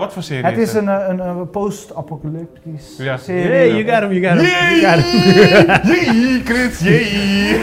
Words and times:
Wat 0.00 0.12
voor 0.12 0.22
serie 0.22 0.44
Het 0.44 0.58
is 0.58 0.74
een, 0.74 0.88
eh, 0.88 1.04
een, 1.08 1.18
een 1.18 1.50
post-apocalyptisch 1.50 2.96
Ja. 2.98 3.16
serie. 3.16 3.50
Hey, 3.50 3.68
you 3.70 3.84
got 3.84 4.02
him, 4.02 4.12
you 4.12 4.24
got 4.26 4.36
him. 4.40 4.46
You 4.46 4.80
got 4.80 5.04
him. 5.04 5.92
Jee, 5.92 6.42
Chris, 6.44 6.78
jee. 6.80 7.58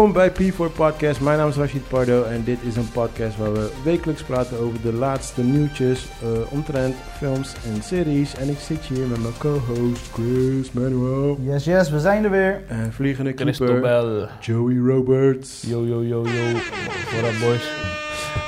Welkom 0.00 0.18
bij 0.18 0.32
P4 0.32 0.74
Podcast. 0.74 1.20
Mijn 1.20 1.38
naam 1.38 1.48
is 1.48 1.56
Rashid 1.56 1.88
Pardo 1.88 2.22
en 2.22 2.44
dit 2.44 2.58
is 2.62 2.76
een 2.76 2.90
podcast 2.92 3.36
waar 3.36 3.52
we 3.52 3.72
wekelijks 3.84 4.22
praten 4.22 4.58
over 4.58 4.80
de 4.82 4.92
laatste 4.92 5.42
nieuwtjes 5.42 6.08
uh, 6.22 6.52
omtrent 6.52 6.94
films 7.16 7.54
en 7.64 7.82
series. 7.82 8.36
En 8.36 8.48
ik 8.48 8.58
zit 8.58 8.80
hier 8.80 9.06
met 9.06 9.22
mijn 9.22 9.38
co-host 9.38 10.10
Chris 10.12 10.72
Manuel 10.72 11.38
Yes, 11.40 11.64
yes, 11.64 11.90
we 11.90 12.00
zijn 12.00 12.24
er 12.24 12.30
weer. 12.30 12.62
en 12.68 12.92
vliegende 12.92 13.32
keeper 13.32 13.54
Christobel. 13.54 14.28
Joey 14.40 14.76
Roberts. 14.76 15.62
Yo, 15.66 15.84
yo, 15.84 16.02
yo, 16.02 16.24
yo. 16.24 16.52
What 16.52 17.32
up, 17.32 17.40
boys? 17.40 17.70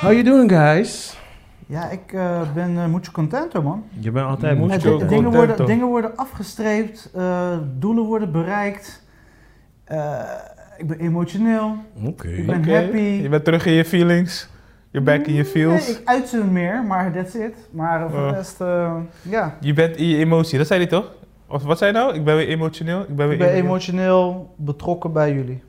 How 0.01 0.11
you 0.11 0.23
doing 0.23 0.51
guys? 0.51 1.17
Ja, 1.67 1.89
ik 1.89 2.13
eh, 2.13 2.41
ben 2.53 2.71
uh, 2.71 2.85
mucho 2.85 3.11
contento, 3.11 3.61
man. 3.61 3.83
Je 3.99 4.11
bent 4.11 4.27
altijd 4.27 4.57
Mucho 4.57 4.89
contento. 4.89 5.07
dingen, 5.07 5.31
worden, 5.31 5.65
dingen 5.65 5.87
worden 5.87 6.15
afgestreept, 6.15 7.09
eh, 7.15 7.57
doelen 7.79 8.03
worden 8.03 8.31
bereikt. 8.31 9.01
Eh, 9.83 10.21
ik 10.77 10.87
ben 10.87 10.99
emotioneel, 10.99 11.75
Oké. 12.03 12.27
ik 12.27 12.45
ben 12.45 12.69
happy. 12.75 12.97
Je 12.97 13.29
bent 13.29 13.43
terug 13.43 13.65
in 13.65 13.73
je 13.73 13.85
feelings. 13.85 14.47
You're 14.91 15.11
back 15.11 15.25
in 15.27 15.33
your 15.33 15.49
feels. 15.49 15.87
Nee, 15.87 15.95
ik 15.95 16.01
uit 16.05 16.27
ze 16.27 16.43
meer, 16.43 16.83
maar 16.83 17.11
that's 17.13 17.33
it. 17.33 17.53
Maar 17.71 18.09
voor 18.09 18.19
Oh. 18.19 18.29
de 18.29 18.35
rest, 18.35 18.61
eh, 18.61 18.95
ja. 19.21 19.57
Je 19.59 19.73
bent 19.73 19.95
in 19.97 20.07
je 20.07 20.17
emotie, 20.17 20.57
dat 20.57 20.67
zei 20.67 20.79
hij 20.79 20.89
toch? 20.89 21.11
Of 21.47 21.63
wat 21.63 21.77
zei 21.77 21.91
je 21.91 21.97
nou? 21.97 22.13
Ik 22.15 22.23
ben 22.23 22.35
weer 22.35 22.47
emotioneel. 22.47 23.01
Ik 23.01 23.15
ben 23.15 23.25
weer 23.27 23.31
Ik 23.31 23.39
ben 23.39 23.49
emo- 23.53 23.65
emotioneel 23.67 24.53
betrokken 24.57 25.11
bij 25.13 25.33
jullie. 25.33 25.63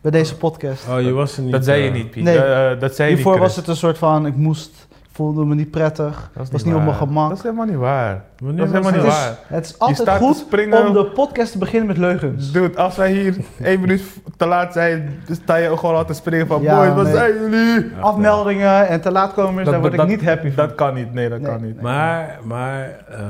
bij 0.00 0.10
deze 0.10 0.36
podcast. 0.36 0.88
Oh, 0.88 1.00
je 1.00 1.10
was 1.12 1.36
er 1.36 1.42
niet. 1.42 1.52
Dat 1.52 1.64
zei 1.64 1.82
je 1.82 1.88
eh, 1.88 1.94
niet, 1.94 2.10
Piet. 2.10 2.24
Nee. 2.24 2.38
Eh, 2.38 2.80
dat 2.80 2.94
zei 2.94 3.08
je 3.08 3.14
Hiervoor 3.14 3.32
niet, 3.32 3.42
was 3.42 3.56
het 3.56 3.66
een 3.66 3.76
soort 3.76 3.98
van, 3.98 4.26
ik 4.26 4.36
moest, 4.36 4.88
voelde 5.12 5.44
me 5.44 5.54
niet 5.54 5.70
prettig. 5.70 6.30
Dat 6.34 6.50
was 6.50 6.64
niet 6.64 6.74
op 6.74 6.80
mijn 6.80 6.90
waar. 6.90 7.06
gemak. 7.06 7.28
Dat 7.28 7.36
is 7.38 7.42
helemaal 7.42 7.66
niet 7.66 7.76
waar. 7.76 8.24
Wanneer 8.38 8.56
Dat 8.58 8.66
is 8.66 8.72
helemaal 8.72 8.92
niet 9.04 9.12
het? 9.12 9.12
Het 9.12 9.30
is, 9.30 9.46
waar. 9.46 9.56
het 9.58 9.64
is 9.64 9.70
Je 9.70 9.78
altijd 10.04 10.22
goed 10.22 10.86
om 10.86 10.92
de 10.92 11.10
podcast 11.14 11.52
te 11.52 11.58
beginnen 11.58 11.86
met 11.88 11.96
leugens. 11.96 12.52
Dude, 12.52 12.76
als 12.78 12.96
wij 12.96 13.12
hier 13.12 13.36
één 13.62 13.80
minuut 13.80 14.02
te 14.36 14.46
laat 14.46 14.72
zijn, 14.72 15.22
dan 15.26 15.36
sta 15.36 15.56
je 15.56 15.68
ook 15.68 15.78
gewoon 15.78 15.94
al 15.94 16.04
te 16.04 16.12
springen 16.14 16.46
van 16.46 16.62
Ja, 16.62 16.76
boys, 16.76 16.94
wat 16.94 17.04
nee. 17.04 17.12
zijn 17.14 17.32
jullie? 17.50 17.90
Afmeldingen 18.00 18.88
en 18.88 19.00
te 19.00 19.10
laat 19.12 19.32
komen, 19.32 19.64
daar 19.64 19.80
word 19.80 19.92
ik 19.92 19.98
dat- 19.98 20.08
niet 20.08 20.24
happy 20.24 20.50
van. 20.50 20.66
Dat 20.66 20.74
kan 20.74 20.94
niet, 20.94 21.12
nee, 21.14 21.28
dat 21.28 21.40
Nee. 21.40 21.50
kan 21.50 21.62
niet. 21.62 21.80
Maar, 21.80 22.38
maar 22.44 23.04
eh, 23.08 23.20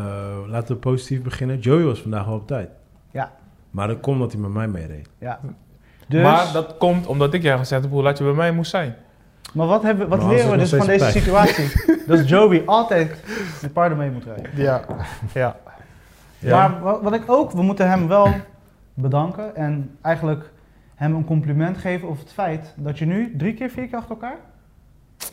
laten 0.47 0.75
we 0.75 0.81
positief 0.81 1.23
beginnen. 1.23 1.59
Joey 1.59 1.83
was 1.85 2.01
vandaag 2.03 2.25
wel 2.27 2.35
op 2.35 2.47
tijd. 2.47 2.69
Ja. 3.11 3.31
Maar 3.71 3.87
dat 3.89 4.01
komt 4.01 4.17
omdat 4.17 4.33
hij 4.33 4.41
met 4.41 4.51
mij 4.53 4.69
meereed. 4.69 5.09
Ja. 5.19 5.39
Dus, 6.09 6.23
Maar 6.23 6.47
dat 6.53 6.75
komt 6.79 7.07
omdat 7.07 7.35
ik 7.35 7.43
jou 7.43 7.59
gezegd 7.59 7.83
heb 7.83 7.91
hoe 7.91 8.03
laat 8.03 8.19
je 8.19 8.25
bij 8.25 8.33
mij 8.33 8.53
moest 8.53 8.71
zijn. 8.71 8.95
Maar 9.53 9.67
wat, 9.67 9.83
hebben, 9.83 10.09
wat 10.09 10.21
Maar 10.23 10.29
leren 10.29 10.51
we 10.51 10.57
dus 10.57 10.75
van 10.75 10.87
deze 10.87 11.11
situatie? 11.11 11.71
dat 12.07 12.29
Joey 12.29 12.63
altijd 12.67 13.17
met 13.63 13.73
paarden 13.73 13.99
mee 13.99 14.11
moet 14.11 14.25
rijden. 14.25 14.51
Ja, 14.55 14.81
ja. 15.33 15.57
Maar 16.51 16.81
wat, 16.81 17.03
wat 17.03 17.15
ik 17.15 17.23
ook, 17.27 17.53
we 17.53 17.63
moeten 17.63 17.89
hem 17.89 18.09
wel 18.09 18.29
bedanken 18.95 19.57
en 19.57 19.97
eigenlijk 20.03 20.51
hem 20.95 21.15
een 21.15 21.25
compliment 21.25 21.79
geven 21.79 22.09
over 22.09 22.23
het 22.23 22.33
feit 22.33 22.75
dat 22.77 22.99
je 22.99 23.07
nu 23.07 23.35
drie 23.37 23.55
keer, 23.55 23.71
vier 23.71 23.87
keer 23.87 23.99
achter 23.99 24.11
elkaar... 24.11 24.37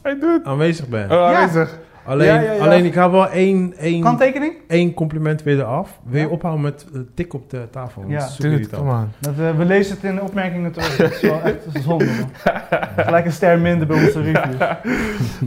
Hij 0.01 0.19
doet. 0.19 0.45
Aanwezig 0.45 0.87
ben. 0.87 1.03
Oh, 1.03 1.09
Ja. 1.09 1.35
aanwezig. 1.35 1.77
Alleen, 2.09 2.27
Ja, 2.27 2.39
ja, 2.41 2.51
ja. 2.51 2.63
alleen 2.63 2.85
ik 2.85 2.95
haal 2.95 3.11
wel 3.11 3.29
één, 3.29 3.73
één, 3.77 4.01
Kanttekening? 4.01 4.53
één 4.67 4.93
compliment 4.93 5.43
weer 5.43 5.59
eraf. 5.59 5.99
Wil 6.03 6.19
je 6.19 6.25
Ja. 6.27 6.31
ophouden 6.33 6.61
met 6.63 6.85
uh, 6.93 7.01
tik 7.15 7.33
op 7.33 7.49
de 7.49 7.67
tafel? 7.71 8.03
Ja. 8.07 8.27
irritant. 8.37 8.81
kom 8.81 8.89
aan. 8.89 9.13
Dat, 9.19 9.35
we, 9.35 9.53
we 9.57 9.65
lezen 9.65 9.95
het 9.95 10.03
in 10.03 10.15
de 10.15 10.21
opmerkingen 10.21 10.71
terug. 10.71 10.95
Dat 10.97 11.11
is 11.11 11.21
wel 11.21 11.41
echt 11.49 11.57
zonde, 11.83 12.05
man. 12.05 12.29
Gelijk 13.05 13.25
een 13.25 13.31
ster 13.31 13.59
minder 13.59 13.87
bij 13.87 14.05
onze 14.05 14.21
review. 14.21 14.61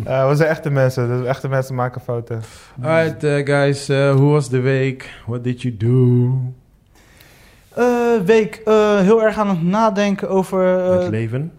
Eh, 0.05 0.29
we 0.29 0.35
zijn 0.35 0.49
echte 0.49 0.71
mensen, 0.71 1.09
dus 1.09 1.27
echte 1.27 1.49
mensen 1.49 1.75
maken 1.75 2.01
fouten. 2.01 2.41
Alright 2.83 3.25
uh, 3.25 3.47
guys, 3.47 3.91
uh, 3.91 4.11
hoe 4.15 4.31
was 4.33 4.49
de 4.49 4.61
week? 4.61 5.11
What 5.27 5.45
did 5.45 5.63
you 5.63 5.77
do? 5.77 6.31
Eh, 7.75 7.85
week 8.25 8.61
eh, 8.65 8.99
heel 8.99 9.23
erg 9.23 9.39
aan 9.39 9.49
het 9.49 9.63
nadenken 9.63 10.29
over 10.29 10.79
eh, 10.79 10.99
het 10.99 11.09
leven? 11.09 11.53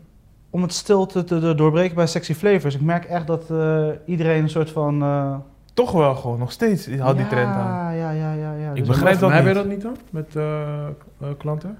Om 0.53 0.61
het 0.61 0.73
stilte 0.73 1.23
te, 1.23 1.39
te 1.39 1.55
doorbreken 1.55 1.95
bij 1.95 2.07
Sexy 2.07 2.33
Flavors. 2.33 2.75
Ik 2.75 2.81
merk 2.81 3.05
echt 3.05 3.27
dat 3.27 3.49
eh, 3.51 3.87
iedereen 4.05 4.43
een 4.43 4.49
soort 4.49 4.69
van... 4.69 5.01
eh, 5.01 5.35
Toch 5.73 5.91
wel 5.91 6.15
gewoon, 6.15 6.39
nog 6.39 6.51
steeds 6.51 6.87
houdt 6.97 7.15
die 7.17 7.23
ja, 7.25 7.29
trend 7.31 7.47
aan. 7.55 7.95
Ja, 7.95 8.11
ja, 8.11 8.33
ja, 8.33 8.53
ja. 8.53 8.69
Ik 8.69 8.75
Dus- 8.75 8.87
begrijp 8.87 9.19
dat 9.19 9.29
maar 9.29 9.43
heb 9.43 9.55
je 9.55 9.63
niet. 9.63 9.63
dat 9.63 9.71
niet 9.73 9.81
dan? 9.81 9.97
Met 10.09 10.35
uh, 10.35 10.43
uh, 11.21 11.27
klanten? 11.37 11.77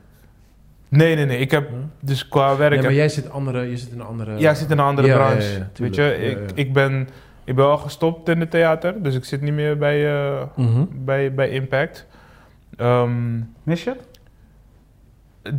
Nee, 0.90 1.16
nee, 1.16 1.26
nee. 1.26 1.38
Ik 1.38 1.52
heb 1.52 1.70
dus 2.00 2.28
qua 2.28 2.56
werk... 2.58 2.74
Maar 2.76 2.84
heb- 2.84 2.92
jij 2.92 3.10
zit, 3.10 3.30
andere, 3.30 3.70
je 3.70 3.78
zit 3.78 3.92
in 3.92 4.00
een 4.00 4.06
andere... 4.06 4.38
Ja, 4.40 4.50
ik 4.52 4.56
zit 4.56 4.72
in 4.72 4.78
een 4.78 4.86
andere 4.86 5.08
Ja, 5.08 5.16
branche. 5.16 5.52
ja, 5.52 5.58
ja, 5.58 5.68
weet 5.76 5.96
je, 5.96 6.16
ik, 6.18 6.38
ja. 6.50 6.56
ik, 6.56 6.74
ben, 6.74 7.10
ik 7.44 7.56
ben 7.56 7.66
al 7.66 7.78
gestopt 7.78 8.30
in 8.30 8.40
het 8.40 8.52
theater, 8.52 9.04
dus 9.04 9.16
ik 9.16 9.26
zit 9.26 9.42
niet 9.42 9.54
meer 9.54 9.78
bij, 9.78 10.14
eh, 10.16 10.42
Mhm. 10.56 10.84
bij, 10.92 11.34
bij 11.34 11.50
Impact. 11.50 12.06
Ehm, 12.78 13.12
Mis 13.64 13.84
je 13.84 13.90
het? 13.90 14.08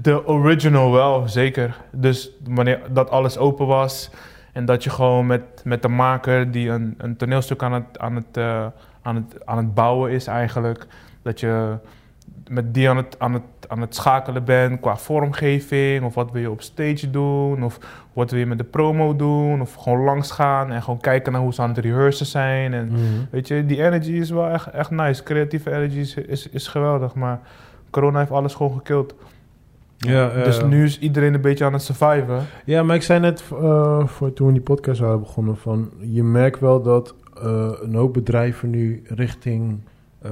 De 0.00 0.26
original 0.26 0.92
wel, 0.92 1.28
zeker. 1.28 1.76
Dus 1.92 2.30
wanneer 2.48 2.80
dat 2.90 3.10
alles 3.10 3.38
open 3.38 3.66
was 3.66 4.10
en 4.52 4.64
dat 4.64 4.84
je 4.84 4.90
gewoon 4.90 5.26
met, 5.26 5.42
met 5.64 5.82
de 5.82 5.88
maker 5.88 6.50
die 6.50 6.68
een, 6.70 6.94
een 6.98 7.16
toneelstuk 7.16 7.62
aan 7.62 7.72
het, 7.72 7.98
aan, 7.98 8.14
het, 8.14 8.36
eh, 8.36 8.66
aan, 9.02 9.14
het, 9.14 9.46
aan 9.46 9.56
het 9.56 9.74
bouwen 9.74 10.10
is 10.10 10.26
eigenlijk, 10.26 10.86
dat 11.22 11.40
je 11.40 11.76
met 12.48 12.74
die 12.74 12.88
aan 12.88 12.96
het, 12.96 13.16
aan 13.18 13.32
het, 13.32 13.42
aan 13.68 13.80
het 13.80 13.94
schakelen 13.94 14.44
bent 14.44 14.80
qua 14.80 14.96
vormgeving 14.96 16.04
of 16.04 16.14
wat 16.14 16.30
wil 16.30 16.40
je 16.40 16.50
op 16.50 16.62
stage 16.62 17.10
doen 17.10 17.64
of 17.64 17.78
wat 18.12 18.30
wil 18.30 18.40
je 18.40 18.46
met 18.46 18.58
de 18.58 18.64
promo 18.64 19.16
doen 19.16 19.60
of 19.60 19.74
gewoon 19.74 20.04
langs 20.04 20.30
gaan 20.30 20.72
en 20.72 20.82
gewoon 20.82 21.00
kijken 21.00 21.32
naar 21.32 21.40
hoe 21.40 21.54
ze 21.54 21.62
aan 21.62 21.68
het 21.68 21.78
rehearsen 21.78 22.26
zijn 22.26 22.74
en 22.74 22.88
Mhm. 22.88 23.00
Weet 23.30 23.48
je, 23.48 23.66
die 23.66 23.82
energy 23.82 24.12
is 24.12 24.30
wel 24.30 24.48
echt, 24.48 24.70
echt 24.70 24.90
nice. 24.90 25.22
Creatieve 25.22 25.70
energy 25.70 25.98
is, 25.98 26.14
is, 26.14 26.48
is 26.48 26.68
geweldig, 26.68 27.14
maar 27.14 27.40
corona 27.90 28.18
heeft 28.18 28.30
alles 28.30 28.54
gewoon 28.54 28.72
gekild. 28.72 29.14
Ja, 30.06 30.44
dus 30.44 30.62
nu 30.64 30.84
is 30.84 30.98
iedereen 30.98 31.34
een 31.34 31.40
beetje 31.40 31.64
aan 31.64 31.72
het 31.72 31.82
surviven. 31.82 32.46
Ja, 32.64 32.82
maar 32.82 32.96
ik 32.96 33.02
zei 33.02 33.20
net 33.20 33.44
uh, 33.52 34.06
voor 34.06 34.32
toen 34.32 34.46
we 34.46 34.52
die 34.52 34.62
podcast 34.62 35.00
waren 35.00 35.20
begonnen 35.20 35.56
van... 35.56 35.90
Je 35.98 36.22
merkt 36.22 36.60
wel 36.60 36.82
dat 36.82 37.14
uh, 37.44 37.70
een 37.82 37.94
hoop 37.94 38.12
bedrijven 38.12 38.70
nu 38.70 39.02
richting 39.06 39.80
uh, 40.26 40.30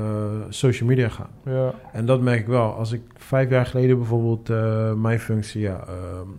social 0.48 0.88
media 0.88 1.08
gaan. 1.08 1.30
Ja. 1.44 1.74
En 1.92 2.06
dat 2.06 2.20
merk 2.20 2.40
ik 2.40 2.46
wel. 2.46 2.74
Als 2.74 2.92
ik 2.92 3.02
vijf 3.16 3.50
jaar 3.50 3.66
geleden 3.66 3.98
bijvoorbeeld 3.98 4.48
mijn 4.96 5.20
functie, 5.20 5.60
ja, 5.60 5.84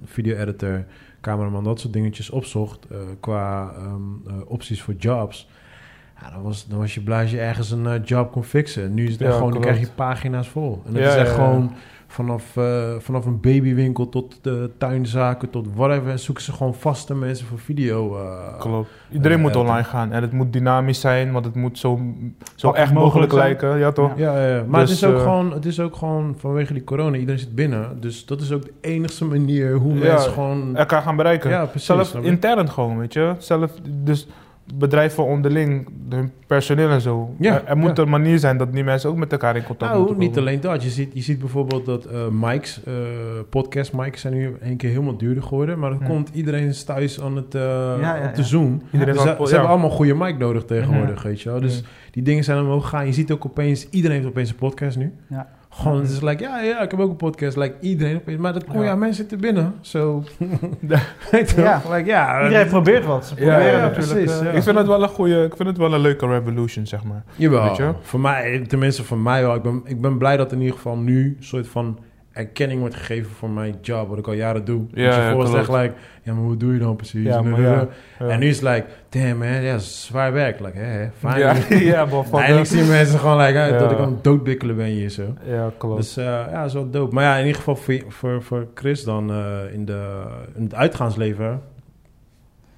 video-editor, 0.05 0.83
cameraman, 1.21 1.63
dat 1.63 1.79
soort 1.79 1.93
dingetjes 1.93 2.29
opzocht 2.29 2.87
qua 3.19 3.73
um, 3.77 4.21
uh, 4.27 4.33
opties 4.45 4.81
voor 4.81 4.93
jobs. 4.93 5.49
Ja, 6.21 6.31
dan, 6.31 6.41
was, 6.41 6.67
dan 6.67 6.79
was 6.79 6.93
je 6.93 7.01
blij 7.01 7.21
als 7.21 7.31
je 7.31 7.39
ergens 7.39 7.71
een 7.71 8.01
job 8.01 8.31
kon 8.31 8.43
fixen. 8.43 8.93
Nu 8.93 9.05
is 9.05 9.11
het 9.11 9.19
Ja, 9.19 9.31
gewoon, 9.31 9.51
dan 9.51 9.61
krijg 9.61 9.79
je 9.79 9.87
pagina's 9.95 10.47
vol. 10.47 10.81
En 10.85 10.93
het 10.93 11.03
Ja, 11.03 11.09
is 11.09 11.15
echt 11.15 11.31
gewoon 11.31 11.73
vanaf, 12.13 12.55
uh, 12.55 12.93
vanaf 12.99 13.25
een 13.25 13.39
babywinkel 13.39 14.09
tot 14.09 14.39
de 14.41 14.69
tuinzaken 14.77 15.49
tot 15.49 15.67
whatever. 15.75 16.11
En 16.11 16.19
zoeken 16.19 16.43
ze 16.43 16.51
gewoon 16.51 16.75
vaste 16.75 17.15
mensen 17.15 17.47
voor 17.47 17.59
video. 17.59 18.17
uh, 18.17 18.59
Klopt. 18.59 18.89
Iedereen 19.11 19.37
eh, 19.37 19.43
moet 19.43 19.55
online 19.55 19.83
gaan 19.83 20.11
en 20.11 20.21
het 20.21 20.31
moet 20.31 20.53
dynamisch 20.53 20.99
zijn, 20.99 21.31
want 21.31 21.45
het 21.45 21.55
moet 21.55 21.77
zo, 21.77 21.99
zo 22.55 22.71
echt 22.71 22.93
mogelijk 22.93 23.31
lijken. 23.31 23.77
Ja, 23.77 23.91
toch? 23.91 24.17
Ja. 24.17 24.37
Ja, 24.37 24.55
ja, 24.55 24.63
maar 24.67 24.79
Dus, 24.79 24.89
het, 24.89 24.99
is 24.99 25.05
ook 25.05 25.15
eh, 25.15 25.21
gewoon, 25.21 25.53
het 25.53 25.65
is 25.65 25.79
ook 25.79 25.95
gewoon 25.95 26.35
vanwege 26.37 26.73
die 26.73 26.83
corona. 26.83 27.17
Iedereen 27.17 27.39
zit 27.39 27.55
binnen. 27.55 28.01
Dus 28.01 28.25
dat 28.25 28.41
is 28.41 28.51
ook 28.51 28.63
de 28.63 28.73
enigste 28.81 29.25
manier 29.25 29.73
hoe 29.75 29.93
mensen 29.93 30.31
gewoon... 30.31 30.75
Elkaar 30.75 31.01
gaan 31.01 31.15
bereiken. 31.15 31.49
Ja, 31.49 31.65
precies. 31.65 31.85
Zelf 31.85 32.15
intern 32.15 32.69
gewoon, 32.69 32.97
weet 32.97 33.13
je. 33.13 33.35
Zelf, 33.37 33.71
dus 34.03 34.27
bedrijven 34.77 35.25
onderling, 35.25 35.87
hun 36.09 36.31
personeel 36.47 36.89
en 36.89 37.01
zo. 37.01 37.35
Ja, 37.39 37.53
er 37.53 37.67
er 37.67 37.77
moet 37.77 37.97
ja. 37.97 38.03
een 38.03 38.09
manier 38.09 38.39
zijn 38.39 38.57
dat 38.57 38.73
die 38.73 38.83
mensen 38.83 39.09
ook 39.09 39.15
met 39.15 39.31
elkaar 39.31 39.55
in 39.55 39.63
contact 39.63 39.91
Nou, 39.91 40.03
moeten 40.03 40.19
niet 40.23 40.37
alleen 40.37 40.61
dat. 40.61 40.83
Je 40.83 40.89
ziet, 40.89 41.11
je 41.13 41.21
ziet 41.21 41.39
bijvoorbeeld 41.39 41.85
dat 41.85 42.05
eh 42.05 42.27
mics, 42.27 42.83
eh, 42.83 42.93
podcast 43.49 43.93
mics 43.93 44.21
zijn 44.21 44.33
nu 44.33 44.55
een 44.59 44.77
keer 44.77 44.89
helemaal 44.89 45.17
duurder 45.17 45.43
geworden. 45.43 45.79
Maar 45.79 45.89
dan 45.89 46.03
komt 46.03 46.29
iedereen 46.33 46.67
is 46.67 46.83
thuis 46.83 47.21
aan 47.21 47.35
het, 47.35 47.55
eh, 47.55 47.61
ja, 48.01 48.27
op 48.27 48.35
de 48.35 48.41
ja. 48.41 48.47
Zoom. 48.47 48.81
Iedereen 48.91 49.13
Dus 49.13 49.23
ze, 49.23 49.35
ze 49.37 49.43
ja. 49.43 49.49
hebben 49.49 49.69
allemaal 49.69 49.89
goede 49.89 50.15
mic 50.15 50.37
nodig 50.37 50.65
tegenwoordig, 50.65 51.23
weet 51.23 51.41
je 51.41 51.49
wel. 51.49 51.59
Dus 51.59 51.83
die 52.11 52.23
dingen 52.23 52.43
zijn 52.43 52.59
omhoog 52.59 52.83
gegaan. 52.83 53.05
Je 53.05 53.13
ziet 53.13 53.31
ook 53.31 53.45
opeens, 53.45 53.89
iedereen 53.89 54.17
heeft 54.17 54.29
opeens 54.29 54.49
een 54.49 54.55
podcast 54.55 54.97
nu. 54.97 55.13
Ja. 55.29 55.47
Gewoon, 55.73 56.01
het 56.01 56.09
is 56.09 56.21
like, 56.21 56.43
ja, 56.43 56.61
ja, 56.61 56.81
ik 56.81 56.91
heb 56.91 56.99
ook 56.99 57.09
een 57.09 57.15
podcast. 57.15 57.57
Like, 57.57 57.75
iedereen 57.79 58.15
opeens. 58.15 58.39
Maar 58.39 58.53
dat, 58.53 58.63
oh 58.67 58.73
ja, 58.75 58.83
Ja. 58.93 58.95
mensen 58.95 59.15
zitten 59.15 59.39
binnen. 59.39 59.73
Zo. 59.81 60.23
Weet 61.31 61.49
je 61.49 61.55
wel? 61.55 61.65
Ja. 61.65 61.81
Like, 61.91 62.09
ja. 62.09 62.43
Iedereen 62.43 62.67
probeert 62.67 63.05
wat. 63.05 63.25
Ze 63.25 63.35
proberen 63.35 63.65
ja, 63.65 63.79
natuurlijk. 63.79 64.11
precies, 64.13 64.39
eh, 64.39 64.45
ja. 64.45 64.51
Ik 64.51 64.63
vind 64.63 64.77
het 64.77 64.87
wel 64.87 65.03
een 65.03 65.09
goede, 65.09 65.43
ik 65.43 65.55
vind 65.55 65.69
het 65.69 65.77
wel 65.77 65.93
een 65.93 65.99
leuke 65.99 66.27
revolution, 66.27 66.87
zeg 66.87 67.03
maar. 67.03 67.23
Jawel. 67.35 67.63
Weet 67.63 67.77
je? 67.77 67.91
Voor 68.01 68.19
mij, 68.19 68.65
tenminste 68.67 69.03
voor 69.03 69.17
mij 69.17 69.41
wel. 69.41 69.55
Ik 69.55 69.61
ben, 69.61 69.81
ik 69.85 70.01
ben 70.01 70.17
blij 70.17 70.37
dat 70.37 70.51
in 70.51 70.59
ieder 70.59 70.75
geval 70.75 70.97
nu 70.97 71.35
een 71.37 71.43
soort 71.43 71.67
van 71.67 71.99
erkenning 72.33 72.79
wordt 72.79 72.95
gegeven 72.95 73.31
voor 73.31 73.49
mijn 73.49 73.75
job, 73.81 74.07
wat 74.09 74.17
ik 74.17 74.27
al 74.27 74.33
jaren 74.33 74.65
doe. 74.65 74.81
Ja, 74.91 75.03
Ja, 75.03 75.09
ja, 75.29 75.37
het 75.37 75.53
echt 75.53 75.65
klopt. 75.65 75.81
like, 75.81 75.93
ja, 76.23 76.33
maar 76.33 76.43
hoe 76.43 76.57
doe 76.57 76.73
je 76.73 76.79
dan 76.79 76.95
precies? 76.95 77.23
Ja, 77.25 77.37
En, 77.37 77.49
maar 77.49 77.61
ja, 77.61 77.87
ja. 78.19 78.27
en 78.27 78.39
nu 78.39 78.47
is 78.47 78.59
het 78.59 78.69
like, 78.69 78.85
damn 79.09 79.37
man, 79.37 79.61
ja, 79.61 79.77
zwaar 79.77 80.33
werk. 80.33 80.59
Like, 80.59 80.77
hè, 80.77 81.07
fijn. 81.17 81.39
Ja, 81.39 81.53
ja, 81.93 82.05
maar 82.31 82.47
de- 82.47 82.65
zien 82.65 82.87
mensen 82.87 83.19
gewoon 83.19 83.37
like, 83.37 83.57
hè, 83.57 83.65
Ja. 83.67 83.77
dat 83.77 83.91
ik 83.91 83.97
aan 83.99 84.11
het 84.13 84.23
doodbikkelen 84.23 84.75
ben 84.75 84.85
hier 84.85 85.09
zo. 85.09 85.23
Ja, 85.45 85.71
klopt. 85.77 85.97
Dus 85.97 86.17
uh, 86.17 86.23
ja, 86.25 86.57
dat 86.57 86.65
is 86.65 86.73
wel 86.73 86.89
dope. 86.89 87.13
Maar 87.13 87.23
ja, 87.23 87.33
in 87.35 87.45
ieder 87.45 87.55
geval 87.57 87.75
voor, 87.75 88.03
voor, 88.07 88.41
voor 88.43 88.67
Chris 88.73 89.03
dan 89.03 89.31
uh, 89.31 89.73
in, 89.73 89.85
de, 89.85 90.23
in 90.55 90.63
het 90.63 90.75
uitgaansleven, 90.75 91.61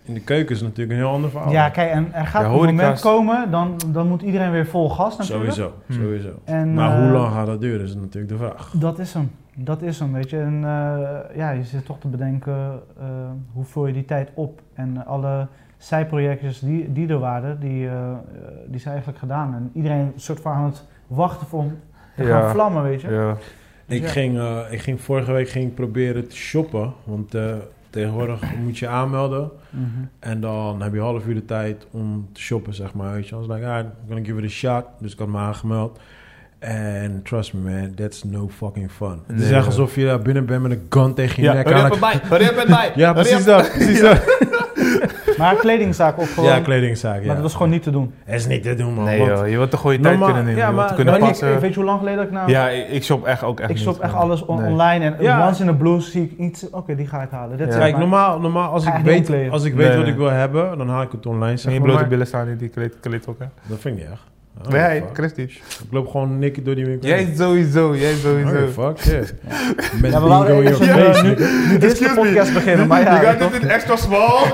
in 0.08 0.14
de 0.14 0.20
keuken 0.20 0.56
is 0.56 0.62
natuurlijk 0.62 0.92
een 0.92 1.06
heel 1.06 1.14
ander 1.14 1.30
verhaal. 1.30 1.52
Ja, 1.52 1.70
kijk, 1.70 1.92
en 1.92 2.14
er 2.14 2.26
gaat 2.26 2.42
Ja, 2.42 2.48
een 2.48 2.54
moment 2.66 3.00
komen, 3.00 3.52
dan, 3.52 3.76
dan 3.88 4.08
moet 4.08 4.22
iedereen 4.22 4.52
weer 4.52 4.66
vol 4.68 4.90
gas 4.90 5.18
natuurlijk. 5.18 5.52
Sowieso, 5.52 5.74
Hm. 5.86 5.94
sowieso. 5.94 6.30
En, 6.44 6.74
maar 6.74 6.92
eh, 6.98 7.04
hoe 7.04 7.12
lang 7.12 7.34
gaat 7.34 7.46
dat 7.46 7.62
duren, 7.62 7.86
is 7.86 7.96
natuurlijk 7.96 8.30
de 8.32 8.38
vraag. 8.38 8.72
Dat 8.76 9.00
is 9.00 9.14
hem. 9.14 9.32
Dat 9.58 9.82
is 9.82 10.00
hem, 10.00 10.14
weet 10.14 10.30
je. 10.30 10.40
En 10.40 10.56
eh, 10.56 11.36
ja, 11.38 11.50
je 11.52 11.64
zit 11.64 11.86
toch 11.86 12.00
te 12.00 12.08
bedenken, 12.08 12.80
eh, 13.00 13.06
hoe 13.54 13.64
vul 13.64 13.88
je 13.88 13.94
die 13.94 14.06
tijd 14.06 14.30
op? 14.34 14.62
En 14.74 15.06
alle 15.06 15.48
zijprojectjes 15.78 16.60
die, 16.60 16.92
die 16.94 17.08
er 17.08 17.20
waren, 17.20 17.60
die, 17.60 17.88
eh, 17.88 18.12
die 18.68 18.80
zijn 18.80 18.94
eigenlijk 18.94 19.20
gedaan. 19.24 19.54
En 19.54 19.70
iedereen 19.74 20.12
soort 20.16 20.40
van 20.40 20.52
aan 20.52 20.66
het 20.66 20.86
wachten 21.08 21.58
om 21.58 21.78
te 22.16 22.24
Ja. 22.24 22.40
gaan 22.42 22.52
vlammen, 22.52 22.84
weet 22.84 23.02
je. 23.02 23.10
ja. 23.12 23.36
Ik, 23.88 24.02
Ja. 24.02 24.08
ging, 24.08 24.38
eh, 24.38 24.60
ik 24.70 24.80
ging 24.82 25.02
vorige 25.02 25.32
week 25.32 25.50
ging 25.50 25.68
ik 25.68 25.76
proberen 25.76 26.28
te 26.28 26.36
shoppen. 26.36 26.94
Want 27.04 27.34
eh, 27.36 27.56
tegenwoordig 27.90 28.56
moet 28.64 28.78
je 28.78 28.88
aanmelden. 28.88 29.50
Mhm. 29.70 29.84
En 30.20 30.40
dan 30.42 30.82
heb 30.82 30.92
je 30.92 30.98
een 30.98 31.04
half 31.06 31.26
uur 31.28 31.34
de 31.34 31.46
tijd 31.46 31.88
om 31.92 32.28
te 32.32 32.42
shoppen, 32.42 32.74
zeg 32.74 32.94
maar. 32.94 33.14
Weet 33.14 33.28
je, 33.28 33.36
I 33.36 33.38
was 33.38 33.48
like, 33.48 33.68
ah, 33.68 33.80
I'm 33.80 33.92
gonna 34.08 34.24
give 34.24 34.38
it 34.38 34.46
a 34.46 34.48
shot. 34.48 34.86
Dus 35.00 35.14
ik 35.14 35.20
had 35.20 35.28
me 35.28 35.38
aangemeld. 35.38 36.00
En 36.60 37.22
trust 37.24 37.54
me 37.54 37.72
man, 37.72 37.94
that's 37.96 38.24
no 38.24 38.48
fucking 38.50 38.92
fun. 38.92 39.22
het 39.28 39.42
is 39.42 39.52
echt 39.52 39.66
alsof 39.66 39.96
je 39.96 40.06
daar 40.06 40.22
binnen 40.22 40.46
bent 40.46 40.62
met 40.62 40.72
een 40.72 40.86
gun 40.90 41.14
tegen 41.14 41.44
je 41.44 41.50
Ja, 41.50 41.54
nek. 41.54 41.70
hurry 41.70 42.46
up 42.46 42.58
and 42.58 42.68
buy. 42.68 42.92
Ja, 43.04 43.14
precies 43.14 43.44
dat. 43.46 43.72
Precies 43.76 44.02
dat. 44.02 44.24
Maar 45.38 45.56
kledingzaak 45.56 46.18
of 46.18 46.34
gewoon... 46.34 46.50
Ja, 46.50 46.60
kledingzaak, 46.60 47.20
ja. 47.20 47.26
Maar 47.26 47.34
dat 47.36 47.44
was 47.44 47.54
gewoon 47.54 47.70
niet 47.70 47.84
te 47.84 47.92
doen. 47.92 48.14
Het 48.24 48.36
is 48.40 48.48
niet 48.48 48.64
te 48.64 48.76
doen, 48.76 48.94
man. 48.94 49.04
Nee 49.04 49.18
joh, 49.26 49.48
je 49.50 49.58
wilt 49.58 49.70
toch 49.72 49.80
gewoon 49.82 49.96
je 49.96 50.02
tijd 50.02 50.20
kunnen 50.20 50.46
nemen, 50.46 50.60
ja, 50.60 50.72
maar- 50.72 50.88
te 50.88 50.94
kunnen 50.94 51.14
ik, 51.14 51.20
passen. 51.20 51.60
weet 51.60 51.70
je 51.70 51.76
hoe 51.76 51.84
lang 51.86 51.98
geleden 52.00 52.18
dat 52.20 52.28
ik 52.28 52.34
nou... 52.34 52.50
Ja, 52.50 52.70
ik, 52.70 53.04
shop 53.04 53.26
echt 53.26 53.44
ook 53.44 53.60
echt 53.60 53.70
ik 53.70 53.78
shop 53.78 53.94
niet, 53.94 54.02
echt 54.02 54.12
man. 54.14 54.22
alles 54.22 54.46
on- 54.46 54.62
Nee. 54.62 54.72
online 54.72 55.06
en 55.06 55.16
Ja. 55.20 55.48
once 55.48 55.64
in 55.64 55.70
a 55.70 55.74
blue 55.74 56.00
zie 56.02 56.24
ik 56.24 56.38
iets... 56.38 56.70
Oké, 56.70 56.96
die 56.96 57.08
ga 57.08 57.22
ik 57.22 57.30
halen. 57.30 57.58
Kijk, 57.70 57.98
normaal, 57.98 58.40
normaal 58.40 58.72
als, 58.72 58.86
ik 58.86 58.94
weet, 59.04 59.30
als 59.50 59.64
ik 59.64 59.74
weet 59.74 59.88
Nee, 59.88 59.98
wat 59.98 60.08
ik 60.08 60.16
wil 60.16 60.30
hebben, 60.30 60.78
dan 60.78 60.90
haal 60.90 61.02
ik 61.02 61.12
het 61.12 61.26
online. 61.26 61.52
En 61.52 61.60
Zeg 61.60 61.74
je 61.74 61.80
maar. 61.80 61.90
blote 61.90 62.06
billen 62.08 62.28
staan 62.28 62.48
in 62.48 62.58
die 62.58 62.70
kleed 62.70 63.28
ook, 63.28 63.40
hè? 63.40 63.46
Dat 63.68 63.80
vind 63.80 63.98
ik 63.98 64.04
niet 64.04 64.12
echt. 64.12 64.24
Oh, 64.64 64.68
Nee. 64.72 65.04
Christy. 65.14 65.42
Ik 65.42 65.60
loop 65.92 66.08
gewoon 66.08 66.40
naked 66.40 66.66
door 66.66 66.76
die 66.76 66.86
winkel. 66.86 67.10
Jij 67.10 67.34
sowieso, 67.38 67.96
jij 67.96 68.12
Oh, 68.14 68.18
sowieso. 68.18 68.68
fuck, 68.68 68.98
yeah. 69.00 69.24
Met 70.02 70.12
Ja, 70.12 70.22
we 70.22 70.28
bingo 70.28 70.60
in 70.60 70.64
je 70.64 70.74
face, 70.76 71.24
nu, 71.24 71.34
Excuse 71.88 72.14
me. 72.14 72.16
podcast 72.16 72.54
beginnen, 72.54 72.88
maar 72.88 73.02
ja, 73.02 73.22
you 73.22 73.26
got 73.26 73.40
toch? 73.40 73.52
this 73.52 73.60
in 73.62 73.70
extra 73.70 73.96
small? 73.96 74.46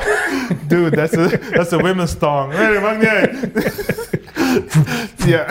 Dude, 0.68 0.96
that's 0.96 1.18
a, 1.18 1.28
that's 1.52 1.72
a 1.74 1.78
women's 1.78 2.18
tong. 2.18 2.54
Nee, 2.58 2.80
maakt 2.80 2.98
niet 3.00 3.08
uit. 3.10 3.32
Ja. 5.26 5.46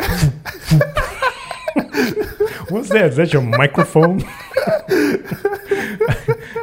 What's 2.71 2.89
that? 2.89 3.03
Is 3.03 3.15
that 3.15 3.31
your 3.31 3.47
microphone? 3.59 4.17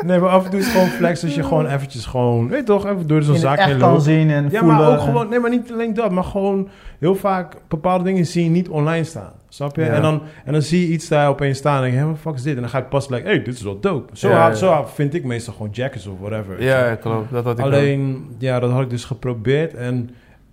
nee, 0.06 0.19
maar 0.19 0.30
af 0.30 0.44
en 0.45 0.50
toe 0.50 0.59
is 0.59 0.65
het 0.65 0.74
gewoon 0.75 0.89
flex 0.89 1.24
als 1.24 1.36
je 1.36 1.44
gewoon 1.44 1.65
eventjes 1.68 2.06
gewoon... 2.06 2.48
Weet 2.48 2.65
toch, 2.65 2.86
even 2.86 3.07
door 3.07 3.21
zo'n 3.24 3.36
zaak 3.36 3.57
echt 3.57 3.68
heen 3.69 3.77
kan 3.80 3.92
loopt. 3.92 4.04
zien 4.04 4.30
en 4.30 4.44
Ja, 4.51 4.59
voelen. 4.59 4.77
maar 4.77 4.92
ook 4.92 5.00
gewoon... 5.00 5.30
Nee, 5.30 5.39
maar 5.39 5.50
niet 5.50 5.71
alleen 5.71 5.94
dat, 5.94 6.12
maar 6.12 6.24
gewoon... 6.24 6.69
Heel 7.00 7.15
vaak 7.15 7.56
bepaalde 7.68 8.04
dingen 8.04 8.25
zie 8.25 8.44
je 8.44 8.50
niet 8.50 8.69
online 8.69 9.04
staan. 9.04 9.31
Snap 9.50 9.75
je? 9.75 9.81
Ja. 9.81 9.88
En, 9.89 10.01
dan, 10.01 10.21
en 10.45 10.51
dan 10.54 10.62
zie 10.62 10.81
je 10.88 10.94
iets 10.94 11.07
daar 11.07 11.30
opeens 11.30 11.57
staan 11.57 11.75
en 11.75 11.81
denk 11.81 11.94
je, 11.94 12.00
hey, 12.00 12.07
wat 12.09 12.18
fuck 12.19 12.33
is 12.36 12.42
dit? 12.42 12.56
En 12.56 12.62
dan 12.62 12.69
ga 12.69 12.77
je 12.77 12.83
pas 12.83 13.09
like, 13.09 13.24
hey, 13.27 13.44
dit 13.44 13.54
is 13.54 13.62
wel 13.62 13.80
dope. 13.80 14.15
Zo, 14.18 14.30
Ja, 14.30 14.36
haal- 14.36 14.50
ja. 14.50 14.56
zo 14.56 14.69
haal- 14.69 14.88
vind 14.88 15.13
ik 15.13 15.24
meestal 15.24 15.54
gewoon 15.54 15.69
jackets 15.71 16.07
of 16.07 16.19
whatever. 16.19 16.63
Ja, 16.63 16.95
klopt. 16.95 17.31
Dat 17.31 17.44
had 17.44 17.59
ik 17.59 17.65
ook. 17.65 17.71
Alleen, 17.71 18.36
ja, 18.38 18.59
dat 18.59 18.71
had 18.71 18.81
ik 18.81 18.89
dus 18.89 19.06
geprobeerd. 19.06 19.74
En 19.74 20.09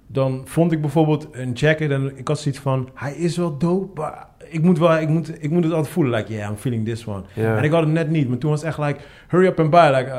dan 0.07 0.43
vond 0.45 0.73
ik 0.73 0.81
bijvoorbeeld 0.81 1.29
een 1.33 1.53
jacket 1.53 1.91
en 1.91 2.13
ik 2.17 2.29
had 2.29 2.39
zoiets 2.39 2.61
van, 2.61 2.89
hij 2.95 3.13
is 3.13 3.37
wel 3.37 3.59
dope, 3.59 4.01
maar 4.01 4.27
ik 4.49 4.63
moet, 4.63 4.79
wel, 4.79 4.97
ik 4.99 5.09
moet, 5.09 5.33
ik 5.41 5.51
moet 5.51 5.65
het 5.65 5.73
altijd 5.73 5.93
voelen. 5.93 6.15
Like, 6.19 6.33
yeah, 6.33 6.49
I'm 6.51 6.57
feeling 6.57 6.85
this 6.85 7.07
one. 7.07 7.23
En 7.57 7.65
ik 7.65 7.71
had 7.71 7.81
het 7.81 7.91
net 7.93 8.11
niet, 8.11 8.29
maar 8.29 8.39
toen 8.39 8.51
was 8.51 8.61
het 8.61 8.69
echt 8.69 8.79
like, 8.79 8.99
hurry 9.29 9.47
up 9.47 9.61
and 9.61 9.71
buy. 9.71 9.87
Like, 9.95 10.07
uh, 10.09 10.15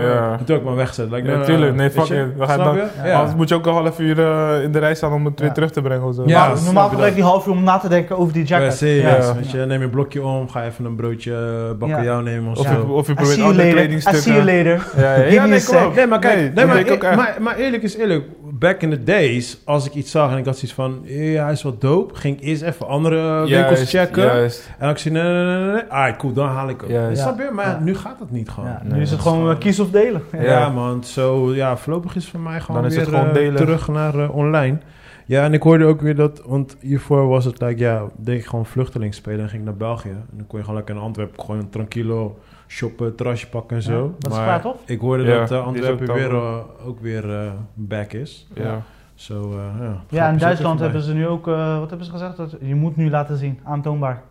Ja. 0.00 0.36
Toen 0.36 0.46
heb 0.56 0.64
ik 0.64 0.64
me 0.70 0.74
wegzet. 0.74 1.10
Like, 1.10 1.28
Ja, 1.30 1.36
no, 1.36 1.44
tuurlijk. 1.44 1.74
Nee, 1.74 1.90
fuck 1.90 2.04
je? 2.04 2.14
it. 2.14 2.38
We 2.38 2.46
gaan 2.46 2.58
dan- 2.58 2.74
je? 2.76 2.86
Ja. 3.04 3.18
Anders 3.18 3.36
moet 3.36 3.48
je 3.48 3.54
ook 3.54 3.66
een 3.66 3.72
half 3.72 3.98
uur 4.00 4.18
eh, 4.20 4.62
in 4.62 4.72
de 4.72 4.78
rij 4.78 4.94
staan 4.94 5.12
om 5.12 5.24
het 5.24 5.38
weer 5.38 5.48
Ja. 5.48 5.54
terug 5.54 5.70
te 5.70 5.82
brengen 5.82 6.06
of 6.06 6.14
zo. 6.14 6.22
Ja, 6.26 6.46
Maar 6.46 6.56
snap 6.56 6.64
normaal 6.66 6.84
je 6.84 6.88
gebruik 6.90 7.10
ik 7.10 7.16
die 7.16 7.24
half 7.24 7.46
uur 7.46 7.52
om 7.52 7.62
na 7.62 7.78
te 7.78 7.88
denken 7.88 8.18
over 8.18 8.32
die 8.32 8.44
jacket. 8.44 8.66
Precies, 8.78 9.02
Ja. 9.02 9.34
weet 9.34 9.50
je, 9.50 9.58
neem 9.58 9.78
je 9.78 9.84
een 9.84 9.90
blokje 9.90 10.22
om, 10.22 10.48
ga 10.48 10.64
even 10.64 10.84
een 10.84 10.96
broodje 10.96 11.34
bakkeljauw 11.78 12.20
nemen 12.20 12.50
of 12.50 12.58
Of, 12.58 12.66
zo. 12.66 12.72
je, 12.72 12.86
of 12.86 13.06
je 13.06 13.12
I 13.12 13.14
probeert 13.14 13.40
andere. 13.40 13.68
I 13.68 13.72
kledingstukken. 13.72 14.22
see 14.22 14.32
you 14.32 14.44
later. 14.44 14.86
Ja, 14.96 15.16
nee, 15.46 16.06
maar 16.06 16.18
kijk, 16.18 16.54
Nee, 16.54 16.66
maar, 16.66 16.78
ik 16.78 17.02
maar, 17.02 17.36
maar 17.40 17.56
eerlijk 17.56 17.82
is 17.82 17.96
eerlijk. 17.96 18.24
Back 18.58 18.80
in 18.82 18.90
the 18.90 19.02
days, 19.02 19.58
als 19.64 19.86
ik 19.86 19.94
iets 19.94 20.10
zag 20.10 20.30
en 20.32 20.38
ik 20.38 20.44
had 20.44 20.54
zoiets 20.54 20.72
van, 20.74 21.00
ja, 21.04 21.42
hij 21.44 21.52
is 21.52 21.62
wat 21.62 21.80
dope, 21.80 22.14
ging 22.14 22.36
ik 22.36 22.44
eerst 22.44 22.62
even 22.62 22.86
andere 22.88 23.25
winkels 23.26 23.78
Juist, 23.78 23.88
checken. 23.88 24.24
Juist. 24.24 24.70
En 24.78 24.90
ik 24.90 24.98
zie, 24.98 25.10
nee, 25.10 25.22
nee, 25.22 25.44
nee, 25.44 25.56
nee, 25.56 25.72
nee, 25.72 25.82
alright, 25.88 26.18
cool, 26.18 26.32
dan 26.32 26.48
haal 26.48 26.68
ik 26.68 26.80
hem. 26.80 26.90
Ja, 26.90 27.08
ja. 27.08 27.14
Snap 27.14 27.38
je? 27.38 27.50
Maar 27.52 27.66
Ja. 27.66 27.78
nu 27.80 27.96
gaat 27.96 28.18
dat 28.18 28.30
niet 28.30 28.48
gewoon. 28.48 28.70
Nu 28.82 29.00
is 29.00 29.10
het 29.10 29.20
gewoon 29.20 29.50
eh, 29.50 29.58
kies 29.58 29.80
of 29.80 29.90
delen. 29.90 30.22
Ja. 30.40 30.68
man, 30.68 31.04
zo, 31.04 31.54
ja, 31.54 31.76
voorlopig 31.76 32.16
is 32.16 32.22
het 32.22 32.30
voor 32.32 32.40
mij 32.40 32.60
gewoon 32.60 32.80
Dan 32.82 32.90
weer 32.90 33.00
het 33.00 33.08
gewoon 33.08 33.36
eh, 33.36 33.54
terug 33.54 33.88
naar 33.88 34.18
eh, 34.18 34.34
online. 34.36 34.78
Ja, 35.24 35.44
en 35.44 35.52
ik 35.54 35.62
hoorde 35.62 35.84
ook 35.84 36.00
weer 36.00 36.14
dat, 36.16 36.42
want 36.44 36.76
hiervoor 36.80 37.28
was 37.28 37.44
het, 37.44 37.60
like, 37.60 37.78
ja, 37.80 38.02
deed 38.16 38.38
ik 38.40 38.46
gewoon 38.46 38.66
vluchteling 38.66 39.14
spelen 39.14 39.40
en 39.40 39.48
ging 39.48 39.60
ik 39.60 39.68
naar 39.68 39.76
België. 39.76 40.08
En 40.08 40.26
dan 40.36 40.46
kon 40.46 40.58
je 40.58 40.64
gewoon 40.64 40.78
lekker 40.78 40.94
in 40.94 41.00
Antwerpen 41.00 41.40
gewoon 41.40 41.60
een 41.60 41.70
tranquilo 41.70 42.38
shoppen, 42.68 43.14
terrasje 43.14 43.48
pakken 43.48 43.76
en 43.76 43.82
Ja, 43.82 43.88
zo. 43.88 44.14
dat 44.18 44.32
is 44.32 44.38
maar 44.38 44.46
waar, 44.46 44.60
toch? 44.60 44.76
ik 44.84 45.00
hoorde 45.00 45.22
Ja, 45.24 45.38
dat 45.38 45.50
eh, 45.50 45.58
is 45.58 45.62
Antwerpen 45.64 46.08
ook 46.08 46.16
weer, 46.16 46.34
eh, 46.34 46.56
ook 46.86 47.00
weer 47.00 47.30
eh, 47.30 47.50
back 47.74 48.12
is. 48.12 48.46
Ja. 48.54 48.82
Zo, 49.16 49.50
eh, 49.52 49.80
ja. 49.80 50.00
Ja, 50.08 50.28
in 50.28 50.38
Duitsland 50.38 50.80
hebben 50.80 51.02
ze 51.02 51.12
nu 51.14 51.26
ook, 51.26 51.48
eh, 51.48 51.78
wat 51.78 51.88
hebben 51.88 52.06
ze 52.06 52.12
gezegd? 52.12 52.36
Dat 52.36 52.56
je 52.60 52.74
moet 52.74 52.96
nu 52.96 53.10
laten 53.10 53.36
zien, 53.36 53.58
aantoonbaar. 53.64 54.22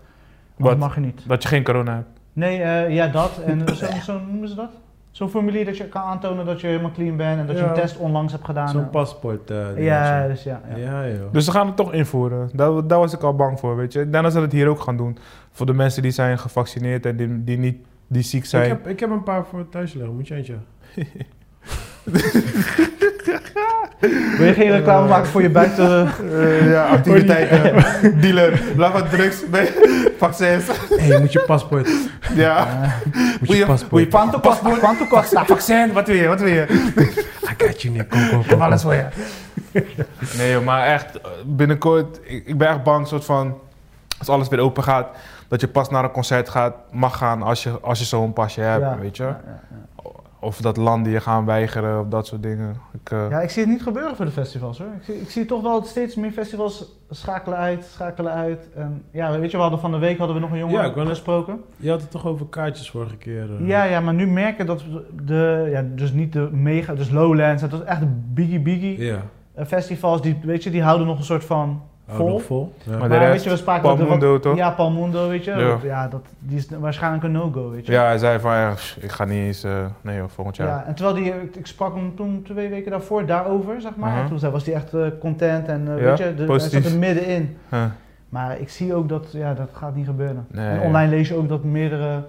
Dat 0.58 0.78
mag 0.78 0.96
je 0.96 1.02
niet. 1.02 1.22
Dat 1.28 1.44
je 1.44 1.50
geen 1.50 1.64
corona 1.64 1.94
hebt. 1.94 2.08
Nee, 2.34 2.62
eh, 2.62 2.94
ja, 2.94 3.08
dat. 3.08 3.40
En 3.46 3.76
zo, 3.76 3.86
zo 4.04 4.20
noemen 4.30 4.50
ze 4.50 4.56
dat? 4.56 4.70
Zo'n 5.12 5.30
formulier 5.30 5.66
dat 5.66 5.78
je 5.78 5.88
kan 5.88 6.02
aantonen 6.02 6.46
dat 6.46 6.62
je 6.62 6.68
helemaal 6.68 6.92
clean 6.92 7.18
bent 7.18 7.40
en 7.40 7.48
dat 7.48 7.58
je 7.58 7.64
een 7.64 7.74
test 7.74 7.98
onlangs 7.98 8.32
hebt 8.32 8.46
gedaan. 8.46 8.70
Zo'n 8.70 8.90
paspoort. 8.90 9.52
eh, 9.52 9.84
ja, 9.86 10.28
dus 10.28 10.44
ja. 10.44 10.62
ja. 10.70 10.76
Ja, 10.78 11.08
joh. 11.08 11.32
Dus 11.32 11.46
ze 11.46 11.52
gaan 11.52 11.68
het 11.68 11.76
toch 11.76 11.94
invoeren. 11.94 12.50
Daar, 12.54 12.88
daar 12.88 13.00
was 13.00 13.14
ik 13.14 13.22
al 13.24 13.36
bang 13.36 13.60
voor, 13.60 13.76
weet 13.76 13.94
je. 13.94 14.10
Dat 14.10 14.32
ze 14.32 14.40
het 14.40 14.52
hier 14.52 14.68
ook 14.68 14.80
gaan 14.80 14.98
doen. 14.98 15.18
Voor 15.52 15.66
de 15.66 15.74
mensen 15.74 16.02
die 16.02 16.12
zijn 16.12 16.40
gevaccineerd 16.40 17.06
en 17.06 17.16
die, 17.18 17.44
die 17.44 17.58
niet 17.58 17.78
die 18.08 18.22
ziek 18.22 18.46
zijn. 18.46 18.64
Ik 18.64 18.70
heb, 18.70 18.88
ik 18.88 19.00
heb 19.00 19.10
een 19.10 19.24
paar 19.24 19.46
voor 19.46 19.70
thuis 19.70 19.94
liggen. 19.94 20.16
Moet 20.16 20.28
je 20.28 20.36
eentje? 20.36 20.56
Wil 24.38 24.46
je 24.48 24.54
geen 24.54 24.72
reclame 24.72 25.08
maken 25.08 25.28
voor 25.28 25.42
je 25.42 25.50
buiten... 25.50 26.08
Eh, 26.32 26.72
ja, 26.72 26.86
activiteiten. 26.88 27.84
Dealer. 28.22 28.62
Blijf 28.76 28.92
wat 28.92 29.10
drugs. 29.10 29.44
Vaccins. 30.18 30.68
Hé, 30.90 30.96
hey, 30.98 31.20
moet 31.20 31.32
je 31.32 31.40
paspoort. 31.40 31.90
Ja. 32.34 32.68
Uh, 32.82 32.92
Moet 33.40 33.58
je 33.58 33.66
paspoort. 33.66 34.08
quanto 34.08 34.40
costa? 34.40 34.70
Quanto 34.70 35.06
costa? 35.06 35.46
Vaccin, 35.46 35.94
wat 35.94 36.08
wil 36.08 36.16
je? 36.16 36.28
Wat 36.28 36.40
wil 36.40 36.50
je? 36.50 36.66
I 37.44 37.66
got 37.66 37.82
you, 37.82 37.94
Nick. 37.94 38.10
Kom, 38.50 38.62
alles 38.62 38.82
voor 38.82 38.94
je. 38.94 39.06
Nee 40.38 40.52
joh, 40.52 40.64
maar 40.64 40.86
echt, 40.88 41.20
binnenkort, 41.46 42.20
ik, 42.24 42.46
ik 42.48 42.58
ben 42.58 42.68
echt 42.68 42.84
bang, 42.84 43.08
soort 43.08 43.26
van, 43.26 43.58
als 44.20 44.30
alles 44.30 44.48
weer 44.48 44.60
open 44.60 44.84
gaat, 44.84 45.08
dat 45.48 45.62
je 45.62 45.68
pas 45.68 45.90
naar 45.90 46.04
een 46.04 46.12
concert 46.12 46.50
gaat, 46.50 46.74
mag 46.92 47.18
gaan 47.18 47.42
als 47.42 47.64
je, 47.64 47.80
als 47.82 48.00
je 48.00 48.06
zo'n 48.06 48.34
pasje 48.34 48.62
hebt, 48.62 48.82
Ja. 48.84 48.98
weet 48.98 49.18
je. 49.18 49.24
Ja, 49.24 49.42
ja, 49.46 49.60
ja. 49.70 49.85
Of 50.46 50.58
dat 50.62 50.78
landen 50.78 51.12
je 51.12 51.20
gaan 51.20 51.46
weigeren, 51.46 52.00
of 52.00 52.08
dat 52.08 52.28
soort 52.28 52.44
dingen. 52.44 52.76
Ik, 53.04 53.12
eh, 53.12 53.30
Ja, 53.30 53.40
ik 53.42 53.50
zie 53.50 53.62
het 53.64 53.72
niet 53.72 53.82
gebeuren 53.84 54.16
voor 54.16 54.26
de 54.26 54.32
festivals 54.32 54.78
hoor. 54.78 54.88
Ik 54.98 55.04
zie, 55.04 55.22
ik 55.22 55.30
zie 55.30 55.46
toch 55.46 55.62
wel 55.62 55.84
steeds 55.84 56.16
meer 56.16 56.32
festivals 56.32 56.86
schakelen 57.10 57.58
uit, 57.58 57.86
schakelen 57.86 58.32
uit. 58.32 58.70
En 58.76 59.04
ja, 59.12 59.40
weet 59.40 59.52
je, 59.52 59.56
we 59.58 59.62
hadden 59.62 59.80
van 59.80 59.92
de 59.92 59.98
week 59.98 60.18
hadden 60.18 60.36
we 60.36 60.42
nog 60.42 60.52
een 60.52 60.58
jongen 60.58 60.82
Ja, 60.82 60.96
net- 60.96 61.08
gesproken. 61.08 61.62
Je 61.78 61.90
had 61.90 62.02
het 62.02 62.12
toch 62.12 62.26
over 62.26 62.46
kaartjes 62.46 62.90
vorige 62.90 63.16
keer. 63.18 63.44
eh. 63.60 63.68
Ja, 63.68 63.84
ja, 63.84 64.00
maar 64.00 64.14
nu 64.14 64.28
merken 64.28 64.66
dat 64.66 64.84
de, 65.26 65.68
ja, 65.72 65.86
dus 65.96 66.12
niet 66.14 66.34
de 66.34 66.50
mega, 66.52 66.94
dus 66.94 67.10
Lowlands, 67.10 67.62
dat 67.62 67.72
was 67.72 67.84
echt 67.84 68.00
de 68.00 68.08
biggie 68.34 68.60
biggie 68.60 69.00
Ja. 69.04 69.22
eh, 69.54 69.66
festivals, 69.66 70.22
die, 70.22 70.40
weet 70.44 70.64
je, 70.64 70.70
die 70.72 70.84
houden 70.84 71.08
nog 71.08 71.18
een 71.18 71.24
soort 71.24 71.46
van 71.46 71.82
vol. 72.08 72.28
nog 72.30 72.42
vol. 72.44 72.74
Ja. 72.84 72.90
Maar 72.98 73.00
Maar, 73.10 73.20
de 73.20 73.26
weet 73.26 73.44
je, 73.44 73.50
we 73.50 73.56
spraken 73.58 73.82
Palmundo, 73.96 74.32
wat- 74.32 74.42
toch? 74.42 74.56
Ja, 74.56 74.70
Palmundo, 74.72 75.28
weet 75.30 75.44
je. 75.44 75.52
Ja. 75.52 75.78
Ja, 75.84 76.08
dat, 76.08 76.22
die 76.40 76.58
is 76.58 76.68
waarschijnlijk 76.80 77.24
een 77.24 77.32
no-go, 77.32 77.70
weet 77.70 77.86
je. 77.86 77.92
ja, 77.92 78.06
hij 78.06 78.18
zei 78.18 78.40
van, 78.40 78.52
ja, 78.56 78.72
pff, 78.72 78.98
ik 79.00 79.12
ga 79.12 79.26
niet 79.26 79.38
eens, 79.46 79.64
eh, 79.64 79.86
nee 80.02 80.18
joh, 80.18 80.26
volgend 80.30 80.56
jaar. 80.56 80.68
Ja, 80.68 80.84
en 80.88 80.96
terwijl 80.96 81.16
die, 81.16 81.34
ik, 81.60 81.68
sprak 81.68 81.96
hem 81.96 82.16
toen 82.16 82.42
twee 82.44 82.70
weken 82.70 82.92
daarvoor 82.92 83.26
daarover, 83.26 83.82
zeg 83.82 83.96
maar. 83.96 84.12
Mhm. 84.12 84.20
En 84.20 84.28
toen 84.28 84.40
zei- 84.40 84.52
was 84.52 84.66
hij 84.66 84.74
echt 84.76 84.94
eh, 84.94 85.02
content 85.20 85.68
en 85.68 85.88
eh, 85.88 85.98
Ja, 86.02 86.04
weet 86.08 86.18
je, 86.18 86.36
de, 86.36 86.46
hij 86.46 86.60
zat 86.60 86.86
er 86.86 86.98
middenin. 86.98 87.58
Huh. 87.70 87.84
Maar 88.30 88.60
ik 88.60 88.70
zie 88.70 88.94
ook 88.94 89.10
dat, 89.10 89.28
ja, 89.32 89.54
dat 89.54 89.70
gaat 89.74 89.96
niet 89.96 90.06
gebeuren. 90.06 90.46
Nee. 90.52 90.68
En 90.80 90.82
online 90.82 91.10
lees 91.10 91.28
je 91.28 91.36
ook 91.36 91.50
dat 91.50 91.64
meerdere 91.64 92.24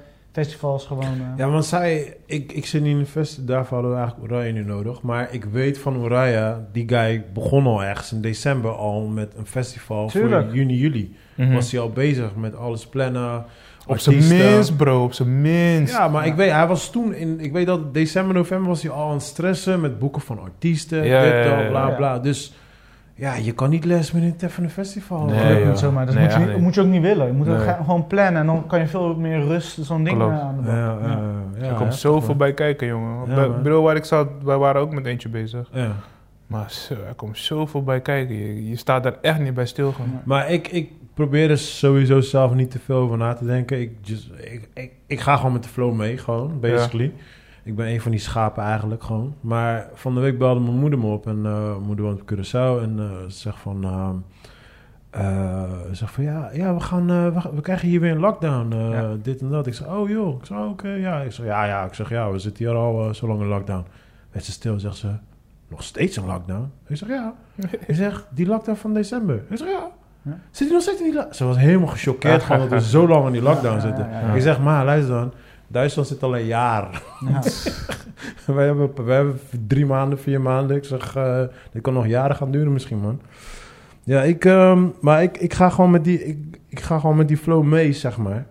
festivals 0.44 0.86
gewoon... 0.86 1.02
eh, 1.04 1.36
Ja, 1.36 1.48
want 1.48 1.64
zij, 1.64 2.16
ik, 2.26 2.52
ik 2.52 2.66
zit 2.66 2.82
niet 2.82 2.92
in 2.92 2.98
de 2.98 3.06
festival, 3.06 3.44
daarvoor 3.46 3.72
hadden 3.74 3.90
we 3.90 3.98
eigenlijk 3.98 4.32
Oranje 4.32 4.52
nu 4.52 4.64
nodig. 4.64 5.02
Maar 5.02 5.28
ik 5.30 5.44
weet 5.44 5.78
van 5.78 5.96
Oranje, 5.96 6.56
die 6.72 6.88
guy 6.88 7.24
begon 7.34 7.66
al 7.66 7.84
ergens 7.84 8.12
in 8.12 8.20
december 8.20 8.70
al 8.70 9.06
met 9.06 9.32
een 9.36 9.46
festival 9.46 10.08
Tuurlijk. 10.08 10.46
voor 10.46 10.54
juni, 10.56 10.76
juli. 10.78 11.16
Mhm. 11.34 11.52
Was 11.54 11.70
hij 11.72 11.80
al 11.80 11.90
bezig 11.90 12.34
met 12.34 12.56
alles 12.56 12.86
plannen. 12.86 13.44
Op 13.86 13.98
zijn 13.98 14.28
minst, 14.28 14.76
bro. 14.76 15.02
Op 15.04 15.12
zijn 15.12 15.40
minst. 15.40 15.92
Ja, 15.92 16.08
maar 16.08 16.24
Ja. 16.24 16.30
ik 16.30 16.36
weet, 16.36 16.50
hij 16.50 16.66
was 16.66 16.90
toen 16.90 17.14
in, 17.14 17.40
ik 17.40 17.52
weet 17.52 17.66
dat 17.66 17.94
december, 17.94 18.34
november 18.34 18.68
was 18.68 18.82
hij 18.82 18.90
al 18.90 19.06
aan 19.08 19.12
het 19.14 19.22
stressen 19.22 19.80
met 19.80 19.98
boeken 19.98 20.22
van 20.22 20.40
artiesten, 20.40 21.04
Ja, 21.06 21.22
dit, 21.22 21.44
ja, 21.44 21.68
bla 21.68 21.88
Ja. 21.88 21.94
bla. 21.94 22.18
Dus 22.18 22.54
ja, 23.18 23.34
je 23.34 23.52
kan 23.52 23.70
niet 23.70 23.84
les 23.84 24.12
met 24.12 24.22
een 24.22 24.34
even 24.48 24.64
een 24.64 24.70
festival. 24.70 25.24
Nee, 25.24 25.34
dat 25.38 25.46
lukt 25.48 25.58
joh. 25.60 25.68
niet 25.68 25.78
zomaar. 25.78 26.06
Dat 26.06 26.14
Nee, 26.14 26.22
moet, 26.24 26.32
je 26.32 26.38
echt 26.38 26.46
niet, 26.46 26.54
niet. 26.56 26.64
moet 26.64 26.74
je 26.74 26.80
ook 26.80 26.86
niet 26.86 27.02
willen. 27.02 27.26
Je 27.26 27.32
moet 27.32 27.46
Nee. 27.46 27.58
gewoon 27.58 28.06
plannen 28.06 28.40
en 28.40 28.46
dan 28.46 28.66
kan 28.66 28.78
je 28.80 28.86
veel 28.86 29.16
meer 29.16 29.40
rust 29.46 29.78
zo'n 29.84 30.04
ding 30.04 30.16
Klopt. 30.16 30.32
eh, 30.32 30.40
aan 30.40 30.56
de 30.56 30.62
bak. 30.62 30.70
Ja, 30.74 30.98
ja, 31.02 31.32
Ja. 31.58 31.66
er 31.68 31.74
komt 31.74 31.92
ja, 31.92 31.98
zoveel 31.98 32.36
bij 32.36 32.54
kijken, 32.54 32.86
jongen. 32.86 33.28
Ja, 33.28 33.34
Bij- 33.34 33.50
bedoel, 33.62 33.82
waar 33.82 33.96
ik 33.96 34.04
zat, 34.04 34.28
wij 34.44 34.56
waren 34.56 34.80
ook 34.80 34.92
met 34.92 35.06
eentje 35.06 35.28
bezig. 35.28 35.70
Maar 36.46 36.70
zo, 36.70 36.94
er 36.94 37.14
komt 37.16 37.38
zoveel 37.38 37.82
bij 37.82 38.00
kijken. 38.00 38.34
Je, 38.36 38.68
je 38.68 38.76
staat 38.76 39.02
daar 39.02 39.14
echt 39.20 39.38
niet 39.40 39.54
bij 39.54 39.66
stil. 39.66 39.92
gewoon. 39.92 40.20
Maar 40.24 40.50
ik, 40.50 40.68
ik 40.68 40.90
probeer 41.14 41.50
er 41.50 41.58
sowieso 41.58 42.20
zelf 42.20 42.54
niet 42.54 42.70
te 42.70 42.78
veel 42.78 42.96
over 42.96 43.16
na 43.18 43.34
te 43.34 43.44
denken. 43.44 43.80
Ik, 43.80 43.90
just, 44.00 44.30
ik, 44.40 44.68
ik, 44.74 44.92
ik 45.06 45.20
ga 45.20 45.36
gewoon 45.36 45.52
met 45.52 45.62
de 45.62 45.68
flow 45.68 45.94
mee, 45.94 46.18
gewoon, 46.18 46.60
basically. 46.60 47.12
Ik 47.66 47.74
ben 47.74 47.86
een 47.86 48.00
van 48.00 48.10
die 48.10 48.20
schapen 48.20 48.62
eigenlijk 48.62 49.02
gewoon. 49.02 49.34
Maar 49.40 49.88
van 49.94 50.14
de 50.14 50.20
week 50.20 50.38
belde 50.38 50.60
mijn 50.60 50.78
moeder 50.78 50.98
me 50.98 51.06
op. 51.06 51.26
En 51.26 51.40
mijn 51.40 51.82
moeder 51.82 52.04
woont 52.04 52.20
op 52.20 52.32
Curaçao. 52.32 52.82
En 52.82 52.96
eh, 52.98 53.28
ze 53.28 53.38
zegt 53.38 53.58
van... 53.58 53.82
ze 55.12 55.88
zegt 55.92 56.12
van 56.12 56.24
ja, 56.24 56.50
ja 56.52 56.74
we, 56.74 56.80
gaan, 56.80 57.06
we, 57.06 57.50
we 57.54 57.60
krijgen 57.60 57.88
hier 57.88 58.00
weer 58.00 58.10
een 58.10 58.20
lockdown. 58.20 58.74
Ja. 58.74 59.14
Dit 59.22 59.40
en 59.40 59.48
dat. 59.48 59.66
Ik 59.66 59.74
zeg, 59.74 59.88
oh 59.88 60.08
joh. 60.08 60.38
Ik 60.40 60.46
zeg, 60.46 60.58
oh, 60.58 60.68
oké, 60.68 60.88
ja. 60.88 61.20
Ik 61.20 61.32
zeg, 61.32 61.46
ja, 61.46 61.64
ja. 61.64 61.84
Ik 61.84 61.94
zeg, 61.94 62.08
ja, 62.08 62.30
we 62.30 62.38
zitten 62.38 62.64
hier 62.64 62.74
al 62.74 63.14
zo 63.14 63.26
lang 63.26 63.40
in 63.40 63.46
lockdown. 63.46 63.84
Werd 64.30 64.44
ze 64.44 64.52
stil, 64.52 64.80
zegt 64.80 64.96
ze, 64.96 65.08
nog 65.68 65.82
steeds 65.82 66.16
een 66.16 66.26
lockdown? 66.26 66.72
Ik 66.86 66.96
zeg, 66.96 67.08
ja. 67.08 67.34
Ik 67.86 67.94
zeg, 67.94 68.26
die 68.30 68.46
lockdown 68.46 68.78
van 68.78 68.94
december. 68.94 69.42
Ik 69.48 69.56
zeg, 69.56 69.68
ja. 69.68 69.90
Ja. 70.22 70.38
Zit 70.50 70.66
hij 70.66 70.76
nog 70.76 70.82
steeds 70.82 71.00
in 71.00 71.10
die? 71.10 71.22
Ze 71.30 71.44
was 71.44 71.56
helemaal 71.56 71.88
gechoqueerd 71.88 72.42
gewoon 72.42 72.60
dat 72.60 72.68
we 72.68 72.80
zo 72.80 73.08
lang 73.08 73.26
in 73.26 73.32
die 73.32 73.42
lockdown 73.42 73.80
zitten. 73.80 74.34
Ik 74.34 74.42
zeg, 74.42 74.60
maar 74.60 74.84
luister 74.84 75.14
dan. 75.14 75.32
Duitsland 75.68 76.08
zit 76.08 76.22
al 76.22 76.36
een 76.36 76.44
jaar. 76.46 77.02
Ja. 77.28 77.42
wij, 78.54 78.66
hebben, 78.66 79.04
wij 79.04 79.16
hebben 79.16 79.40
drie 79.66 79.86
maanden, 79.86 80.18
vier 80.18 80.40
maanden. 80.40 80.76
Ik 80.76 80.84
zeg, 80.84 81.16
eh 81.16 81.42
dit 81.72 81.82
kan 81.82 81.92
nog 81.94 82.06
jaren 82.06 82.36
gaan 82.36 82.50
duren 82.50 82.72
misschien, 82.72 82.98
man. 83.00 83.20
Ja, 84.02 84.22
ik, 84.22 84.44
ehm, 84.44 84.86
maar 85.00 85.22
ik, 85.22 85.38
ik, 85.38 85.54
ga 85.54 85.68
gewoon 85.70 85.90
met 85.90 86.04
die, 86.04 86.24
ik, 86.24 86.58
ik 86.68 86.80
ga 86.80 86.98
gewoon 86.98 87.16
met 87.16 87.28
die 87.28 87.36
flow 87.36 87.64
mee, 87.64 87.92
zeg 87.92 88.16
maar. 88.18 88.46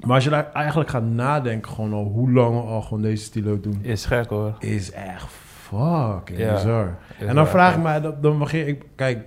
Maar 0.00 0.14
als 0.14 0.24
je 0.24 0.30
daar 0.30 0.50
eigenlijk 0.52 0.90
gaat 0.90 1.04
nadenken, 1.04 1.72
gewoon 1.72 1.92
al 1.92 2.04
hoe 2.04 2.30
lang 2.32 2.54
we 2.54 2.60
al 2.66 2.82
gewoon 2.82 3.02
deze 3.02 3.24
stilo 3.24 3.60
doen, 3.60 3.78
Is 3.82 4.04
gek 4.06 4.28
hoor. 4.28 4.54
is 4.58 4.92
echt 4.92 5.26
fucking 5.62 6.38
Ja. 6.38 6.52
bizar. 6.54 6.98
En 7.18 7.26
dan 7.26 7.34
waar, 7.34 7.46
vraag 7.48 7.70
ja. 7.70 7.76
ik 7.76 7.82
mij, 7.82 8.00
dan, 8.00 8.14
dan 8.20 8.38
begin 8.38 8.66
ik, 8.66 8.82
kijk, 8.94 9.24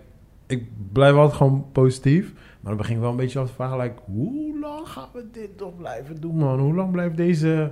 ik 0.47 0.63
blijf 0.91 1.15
altijd 1.15 1.37
gewoon 1.37 1.65
positief. 1.71 2.33
Maar 2.65 2.73
dan 2.73 2.81
begin 2.83 2.95
ik 2.95 3.01
wel 3.01 3.11
een 3.11 3.15
beetje 3.17 3.39
af 3.39 3.47
te 3.47 3.53
vragen, 3.53 3.77
like, 3.79 3.93
hoe 4.05 4.59
lang 4.59 4.87
gaan 4.87 5.07
we 5.13 5.25
dit 5.31 5.49
nog 5.59 5.75
blijven 5.77 6.21
doen, 6.21 6.35
man? 6.37 6.59
Hoe 6.59 6.73
lang 6.75 6.91
blijft 6.91 7.17
deze 7.17 7.71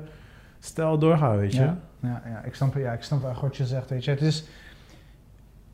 stijl 0.59 0.97
doorgaan, 0.97 1.37
weet 1.37 1.53
je? 1.53 1.61
Ja, 1.61 1.77
ja, 2.01 2.21
ja, 2.25 2.41
ik 2.45 2.55
snap, 2.55 2.75
ja, 2.75 2.91
ik 2.91 3.03
snap 3.03 3.29
echt 3.29 3.41
wat 3.41 3.57
je 3.57 3.65
zegt. 3.65 3.89
Weet 3.89 4.03
je. 4.05 4.11
Het 4.11 4.21
is, 4.21 4.45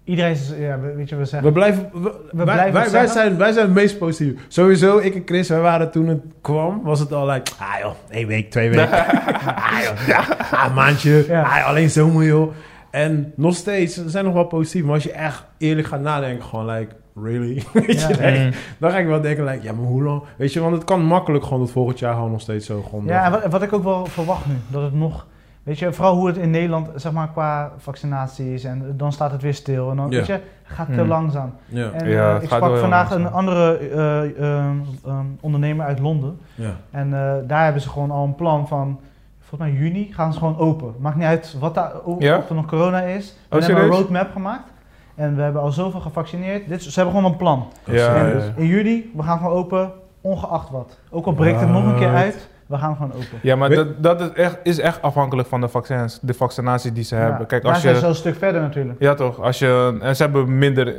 iedereen 0.03 0.31
is, 0.31 0.51
ja, 0.57 0.79
weet 0.79 1.09
je, 1.09 1.15
we 1.15 1.25
zeggen... 1.25 1.47
We 1.47 1.53
blijven, 1.53 1.89
we- 1.93 2.15
wij, 2.31 2.43
blijven 2.45 2.91
wij, 2.91 3.07
zijn, 3.07 3.37
wij 3.37 3.51
zijn 3.51 3.65
het 3.65 3.75
meest 3.75 3.97
positief. 3.97 4.41
Sowieso, 4.47 4.97
ik 4.97 5.15
en 5.15 5.21
Chris, 5.25 5.49
wij 5.49 5.59
waren 5.59 5.91
toen 5.91 6.07
het 6.07 6.21
kwam, 6.41 6.81
was 6.83 6.99
het 6.99 7.13
al 7.13 7.27
like, 7.29 7.51
ah 7.59 7.79
joh, 7.81 7.93
één 8.09 8.27
week, 8.27 8.51
twee 8.51 8.69
weken. 8.69 8.91
ah 9.55 9.79
joh, 9.83 10.07
ja, 10.07 10.23
ah, 10.51 10.65
een 10.67 10.73
maandje, 10.73 11.25
Ja. 11.27 11.41
ah, 11.41 11.67
alleen 11.67 11.89
zomer 11.89 12.23
joh. 12.25 12.53
En 12.91 13.33
nog 13.35 13.55
steeds, 13.55 13.97
we 13.97 14.09
zijn 14.09 14.25
nog 14.25 14.33
wel 14.33 14.43
positief, 14.45 14.83
maar 14.83 14.93
als 14.93 15.03
je 15.03 15.11
echt 15.11 15.45
eerlijk 15.57 15.87
gaat 15.87 16.01
nadenken, 16.01 16.45
gewoon 16.45 16.65
like, 16.65 16.95
really? 17.15 17.63
Weet 17.73 18.01
je, 18.01 18.41
Mm. 18.45 18.51
dan 18.77 18.91
ga 18.91 18.97
ik 18.97 19.07
wel 19.07 19.21
denken, 19.21 19.43
like, 19.43 19.63
ja, 19.63 19.73
maar 19.73 19.85
hoe 19.85 20.03
lang? 20.03 20.23
Weet 20.37 20.53
je, 20.53 20.59
want 20.59 20.73
het 20.73 20.83
kan 20.83 21.01
makkelijk 21.03 21.43
gewoon 21.43 21.61
het 21.61 21.71
volgend 21.71 21.99
jaar 21.99 22.13
gewoon 22.13 22.31
nog 22.31 22.41
steeds 22.41 22.65
zo 22.65 22.81
gewoon 22.81 23.05
Ja, 23.05 23.25
en 23.25 23.31
wat, 23.31 23.45
wat 23.45 23.61
ik 23.61 23.73
ook 23.73 23.83
wel 23.83 24.05
verwacht 24.05 24.45
nu, 24.45 24.53
dat 24.67 24.81
het 24.83 24.93
nog... 24.93 25.25
Weet 25.63 25.79
je, 25.79 25.93
vooral 25.93 26.15
hoe 26.15 26.27
het 26.27 26.37
in 26.37 26.49
Nederland, 26.49 26.89
zeg 26.95 27.11
maar, 27.11 27.29
qua 27.29 27.71
vaccinaties 27.77 28.63
en 28.63 28.93
dan 28.97 29.11
staat 29.11 29.31
het 29.31 29.41
weer 29.41 29.53
stil. 29.53 29.89
En 29.89 29.95
dan, 29.95 30.09
Ja. 30.09 30.17
weet 30.17 30.25
je, 30.25 30.39
gaat 30.63 30.87
te 30.87 30.93
Hmm. 30.99 31.07
langzaam. 31.07 31.53
ja, 31.65 31.91
En 31.91 32.05
eh, 32.05 32.35
ik 32.41 32.49
sprak 32.49 32.77
vandaag 32.77 33.11
een 33.11 33.31
andere 33.31 33.77
eh, 33.77 34.23
eh, 34.23 34.69
ehm, 35.05 35.25
ondernemer 35.39 35.85
uit 35.85 35.99
Londen. 35.99 36.37
ja. 36.55 36.71
En 36.91 37.13
eh, 37.13 37.33
daar 37.47 37.63
hebben 37.63 37.81
ze 37.81 37.89
gewoon 37.89 38.11
al 38.11 38.23
een 38.23 38.35
plan 38.35 38.67
van, 38.67 38.99
volgens 39.39 39.71
mij 39.71 39.79
juni 39.79 40.07
gaan 40.13 40.33
ze 40.33 40.39
gewoon 40.39 40.57
open. 40.57 40.93
Maakt 40.99 41.15
niet 41.15 41.25
uit 41.25 41.55
wat 41.59 41.75
daar, 41.75 41.91
o- 42.05 42.15
Ja? 42.19 42.37
of 42.37 42.49
er 42.49 42.55
nog 42.55 42.65
corona 42.65 43.01
is. 43.01 43.35
We 43.49 43.55
Oh, 43.57 43.63
hebben 43.65 43.83
een 43.83 43.89
roadmap 43.89 44.31
gemaakt. 44.31 44.71
En 45.19 45.35
we 45.35 45.41
hebben 45.41 45.61
al 45.61 45.71
zoveel 45.71 45.99
gevaccineerd. 45.99 46.67
Dit, 46.67 46.83
ze 46.83 46.99
hebben 46.99 47.15
gewoon 47.15 47.31
een 47.31 47.37
plan. 47.37 47.67
Ja, 47.83 48.15
en 48.15 48.27
ja, 48.27 48.33
dus 48.33 48.43
ja. 48.45 48.51
in 48.55 48.65
juli, 48.65 49.11
we 49.15 49.23
gaan 49.23 49.37
gewoon 49.37 49.53
open, 49.53 49.91
ongeacht 50.21 50.69
wat. 50.69 50.97
Ook 51.09 51.25
al 51.25 51.33
breekt 51.33 51.59
het 51.59 51.69
nog 51.69 51.85
een 51.85 51.95
keer 51.95 52.13
uit, 52.13 52.49
we 52.65 52.77
gaan 52.77 52.95
gewoon 52.95 53.11
open. 53.13 53.39
Ja, 53.41 53.55
maar 53.55 53.69
dat, 53.69 54.03
dat 54.03 54.21
is, 54.21 54.31
echt, 54.31 54.57
is 54.63 54.79
echt 54.79 55.01
afhankelijk 55.01 55.47
van 55.47 55.61
de 55.61 55.67
vaccins, 55.67 56.19
de 56.21 56.33
vaccinatie 56.33 56.91
die 56.91 57.03
ze 57.03 57.15
Ja, 57.15 57.21
hebben. 57.21 57.47
Kijk, 57.47 57.63
daar 57.63 57.71
als 57.71 57.81
zijn 57.81 57.93
je... 57.93 57.99
ze 57.99 58.05
al 58.05 58.11
een 58.11 58.17
stuk 58.17 58.35
verder 58.35 58.61
natuurlijk. 58.61 58.99
Ja, 58.99 59.13
toch. 59.13 59.41
Als 59.41 59.59
je, 59.59 59.97
en 60.01 60.15
ze 60.15 60.23
hebben 60.23 60.57
minder... 60.57 60.95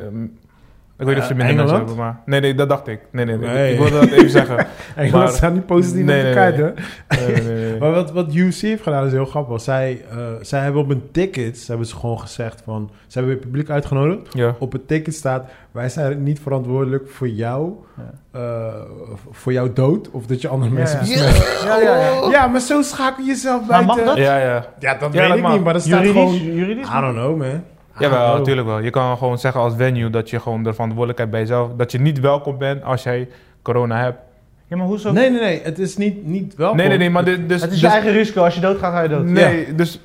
ik 1.00 1.06
weet 1.06 1.14
niet 1.14 1.18
of 1.24 1.24
ze 1.30 1.34
minder 1.34 1.54
mensen 1.56 1.74
Engeland? 1.76 1.88
hebben, 1.88 1.96
maar... 2.04 2.20
Nee, 2.24 2.40
nee, 2.40 2.54
dat 2.54 2.68
dacht 2.68 2.86
ik. 2.88 3.00
Nee, 3.10 3.24
nee, 3.24 3.36
nee. 3.36 3.48
Nee. 3.50 3.72
Ik 3.72 3.78
wilde 3.78 3.92
dat 4.00 4.10
even 4.10 4.30
zeggen. 4.30 4.66
En 4.96 5.10
Maar- 5.10 5.28
staat 5.28 5.52
niet 5.52 5.66
positief 5.66 6.04
Nee, 6.04 6.16
op 6.16 6.22
de 6.22 6.26
nee, 6.26 6.34
kaart, 6.34 6.56
nee. 6.56 6.64
hè? 6.66 7.24
Nee, 7.26 7.34
nee, 7.42 7.54
nee, 7.54 7.64
nee. 7.70 7.78
Maar 7.80 7.90
wat, 7.90 8.12
wat 8.12 8.34
UC 8.34 8.54
heeft 8.54 8.82
gedaan 8.82 9.06
is 9.06 9.12
heel 9.12 9.24
grappig. 9.24 9.60
Zij, 9.60 10.04
eh, 10.10 10.16
zij 10.40 10.60
hebben 10.60 10.82
op 10.82 10.88
hun 10.88 11.02
tickets 11.12 11.68
hebben 11.68 11.86
ze 11.86 11.96
gewoon 11.96 12.20
gezegd 12.20 12.62
van... 12.64 12.90
Ze 13.06 13.18
hebben 13.18 13.36
weer 13.36 13.44
publiek 13.46 13.70
uitgenodigd. 13.70 14.20
Ja. 14.34 14.54
Op 14.58 14.72
het 14.72 14.88
ticket 14.88 15.14
staat... 15.14 15.44
Wij 15.70 15.88
zijn 15.88 16.22
niet 16.22 16.40
verantwoordelijk 16.40 17.10
voor 17.10 17.28
jou... 17.28 17.72
Ja. 17.96 18.38
eh, 18.40 18.74
voor 19.30 19.52
jouw 19.52 19.72
dood. 19.72 20.10
Of 20.10 20.26
dat 20.26 20.40
je 20.40 20.48
andere 20.48 20.70
Ja, 20.72 20.76
mensen 20.78 20.98
ja. 21.06 21.24
besmet. 21.24 21.60
Ja, 21.64 21.80
ja, 21.80 21.96
ja. 21.96 22.30
Ja, 22.30 22.46
maar 22.46 22.60
zo 22.60 22.82
schakel 22.82 23.22
je 23.24 23.28
jezelf 23.30 23.58
Maar 23.60 23.68
buiten. 23.68 23.86
mag 24.04 24.14
dat? 24.14 24.16
Ja, 24.24 24.38
ja. 24.38 24.64
Ja, 24.78 24.94
dat 24.94 25.12
Ja, 25.12 25.28
weet 25.28 25.36
ik 25.36 25.42
mag. 25.42 25.52
niet. 25.52 25.64
Maar 25.64 25.72
dat 25.72 25.82
staat 25.82 26.00
Juridisch? 26.04 26.22
gewoon... 26.38 26.54
juridisch? 26.54 26.88
I 26.88 27.00
don't 27.00 27.14
know, 27.14 27.36
man. 27.38 27.62
Jawel, 28.00 28.36
natuurlijk 28.38 28.66
wel. 28.66 28.78
Je 28.78 28.90
kan 28.90 29.16
gewoon 29.18 29.38
zeggen 29.38 29.60
als 29.60 29.74
venue 29.76 30.10
dat 30.10 30.30
je 30.30 30.40
gewoon 30.40 30.62
de 30.62 30.72
verantwoordelijkheid 30.72 31.30
bij 31.30 31.40
jezelf... 31.40 31.70
Dat 31.76 31.92
je 31.92 32.00
niet 32.00 32.20
welkom 32.20 32.58
bent 32.58 32.82
als 32.82 33.02
jij 33.02 33.28
corona 33.62 33.96
hebt. 34.02 34.18
Ja, 34.66 34.76
maar 34.76 34.86
hoezo? 34.86 35.12
Nee, 35.12 35.30
nee, 35.30 35.40
nee. 35.40 35.60
Het 35.62 35.78
is 35.78 35.96
niet, 35.96 36.26
niet 36.26 36.54
welkom. 36.54 36.76
Nee, 36.76 36.88
nee, 36.88 36.98
nee, 36.98 37.10
maar 37.10 37.24
dit, 37.24 37.48
dus... 37.48 37.60
het 37.62 37.70
is 37.72 37.80
dus- 37.80 37.88
je 37.90 37.94
eigen 37.96 38.12
risico. 38.12 38.42
Als 38.44 38.54
je 38.54 38.60
doodgaat, 38.60 38.92
ga 38.92 39.00
je 39.02 39.08
dood. 39.08 39.24
Nee, 39.24 39.74
dus... 39.74 40.00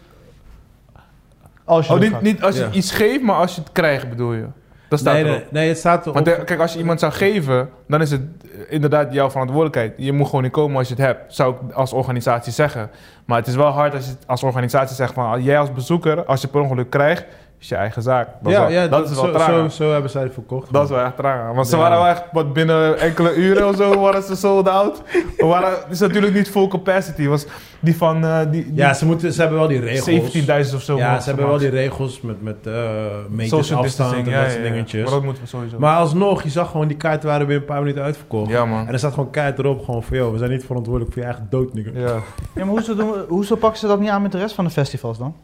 Als 1.63 1.87
je 1.87 1.93
Oh, 1.93 1.99
niet, 1.99 2.07
doodgaat. 2.11 2.25
niet 2.31 2.43
als 2.43 2.55
je 2.55 2.61
Ja. 2.61 2.71
iets 2.71 2.91
geeft, 2.91 3.21
maar 3.21 3.35
als 3.35 3.55
je 3.55 3.61
het 3.61 3.71
krijgt, 3.71 4.09
bedoel 4.09 4.33
je? 4.33 4.45
Dat 4.89 4.99
staat 4.99 5.13
Nee, 5.13 5.23
erop. 5.23 5.37
nee, 5.37 5.47
nee, 5.51 5.67
het 5.67 5.77
staat 5.77 6.01
erop. 6.01 6.13
Want 6.13 6.25
de- 6.25 6.43
kijk, 6.43 6.59
als 6.59 6.73
je 6.73 6.79
iemand 6.79 6.99
zou 6.99 7.11
geven, 7.11 7.69
dan 7.87 8.01
is 8.01 8.11
het 8.11 8.21
eh, 8.43 8.49
inderdaad 8.69 9.13
jouw 9.13 9.29
verantwoordelijkheid. 9.29 9.93
Je 9.97 10.11
moet 10.11 10.25
gewoon 10.27 10.43
niet 10.43 10.51
komen 10.51 10.77
als 10.77 10.87
je 10.87 10.93
het 10.93 11.03
hebt, 11.03 11.33
zou 11.33 11.53
ik 11.55 11.71
als 11.73 11.93
organisatie 11.93 12.51
zeggen. 12.53 12.89
Maar 13.25 13.37
het 13.37 13.47
is 13.47 13.55
wel 13.55 13.67
hard 13.69 13.93
als 13.93 14.05
je 14.05 14.11
als 14.25 14.43
organisatie 14.43 14.95
zegt 14.95 15.13
van... 15.13 15.43
Jij 15.43 15.59
als 15.59 15.71
bezoeker, 15.71 16.25
als 16.25 16.41
je 16.41 16.47
per 16.47 16.61
ongeluk 16.61 16.89
krijgt, 16.89 17.25
is 17.65 17.71
je 17.71 17.75
eigen 17.75 18.01
zaak. 18.01 18.27
Dat 18.41 18.51
ja, 18.51 18.67
is 18.67 18.73
wel, 18.73 18.81
ja, 18.83 18.87
dat, 18.87 19.09
is 19.09 19.15
wel 19.15 19.25
zo, 19.25 19.31
traag. 19.31 19.45
zo, 19.49 19.67
zo 19.83 19.91
hebben 19.91 20.09
zij 20.11 20.23
het 20.23 20.33
verkocht. 20.33 20.73
Dat 20.73 20.83
is 20.83 20.89
wel 20.89 20.99
echt 21.05 21.15
traag. 21.15 21.53
Want 21.53 21.67
ze 21.67 21.75
Ja. 21.75 21.81
waren 21.81 21.97
wel 21.97 22.07
echt, 22.07 22.23
wat 22.31 22.53
binnen 22.53 22.99
enkele 22.99 23.35
uren 23.35 23.67
of 23.67 23.75
zo, 23.75 23.99
waren 23.99 24.23
ze 24.23 24.35
sold 24.35 24.67
out. 24.69 25.01
We 25.37 25.45
waren, 25.45 25.69
het 25.69 25.85
is 25.89 25.99
natuurlijk 25.99 26.33
niet 26.33 26.49
full 26.49 26.67
capacity. 26.67 27.27
Was 27.27 27.45
die 27.79 27.97
van 27.97 28.23
eh, 28.25 28.39
die, 28.51 28.63
die 28.65 28.75
Ja, 28.75 28.93
ze, 28.93 29.05
moeten, 29.05 29.33
ze 29.33 29.41
hebben 29.41 29.59
wel 29.59 29.67
die 29.67 29.79
regels. 29.79 30.35
17.000 30.69 30.75
of 30.75 30.81
zo. 30.81 30.97
Ja, 30.97 31.19
ze 31.19 31.27
hebben 31.27 31.47
wel 31.47 31.57
die 31.57 31.69
regels 31.69 32.21
met, 32.21 32.41
met 32.41 32.55
eh 32.67 32.73
meters 33.29 33.49
Social 33.67 33.83
afstand 33.83 34.13
en 34.13 34.25
ja, 34.25 34.41
dat 34.41 34.51
soort 34.51 34.63
ja. 34.65 34.71
dingetjes. 34.71 35.03
Maar 35.03 35.11
dat 35.13 35.23
moeten 35.23 35.43
we 35.43 35.49
sowieso. 35.49 35.79
Maar 35.79 35.97
alsnog, 35.97 36.43
je 36.43 36.49
zag 36.49 36.71
gewoon 36.71 36.87
die 36.87 36.97
kaarten 36.97 37.27
waren 37.29 37.45
binnen 37.47 37.63
een 37.63 37.69
paar 37.73 37.81
minuten 37.81 38.03
uitverkocht. 38.03 38.49
ja, 38.49 38.65
man. 38.65 38.87
En 38.87 38.93
er 38.93 38.99
staat 38.99 39.13
gewoon 39.13 39.29
kaart 39.29 39.59
erop, 39.59 39.85
gewoon 39.85 40.03
van, 40.03 40.17
joh, 40.17 40.31
we 40.31 40.37
zijn 40.37 40.51
niet 40.51 40.65
verantwoordelijk 40.65 41.13
voor 41.13 41.21
je 41.21 41.27
eigen 41.27 41.47
dood, 41.49 41.73
nigga. 41.73 41.89
Ja. 41.93 42.05
Ja, 42.07 42.21
maar 42.55 42.65
hoezo, 42.67 42.95
doen 42.95 43.11
we- 43.11 43.25
hoezo 43.27 43.55
pakken 43.55 43.79
ze 43.79 43.87
dat 43.87 43.99
niet 43.99 44.09
aan 44.09 44.21
met 44.21 44.31
de 44.31 44.37
rest 44.37 44.55
van 44.55 44.65
de 44.65 44.71
festivals 44.71 45.17
dan? 45.17 45.35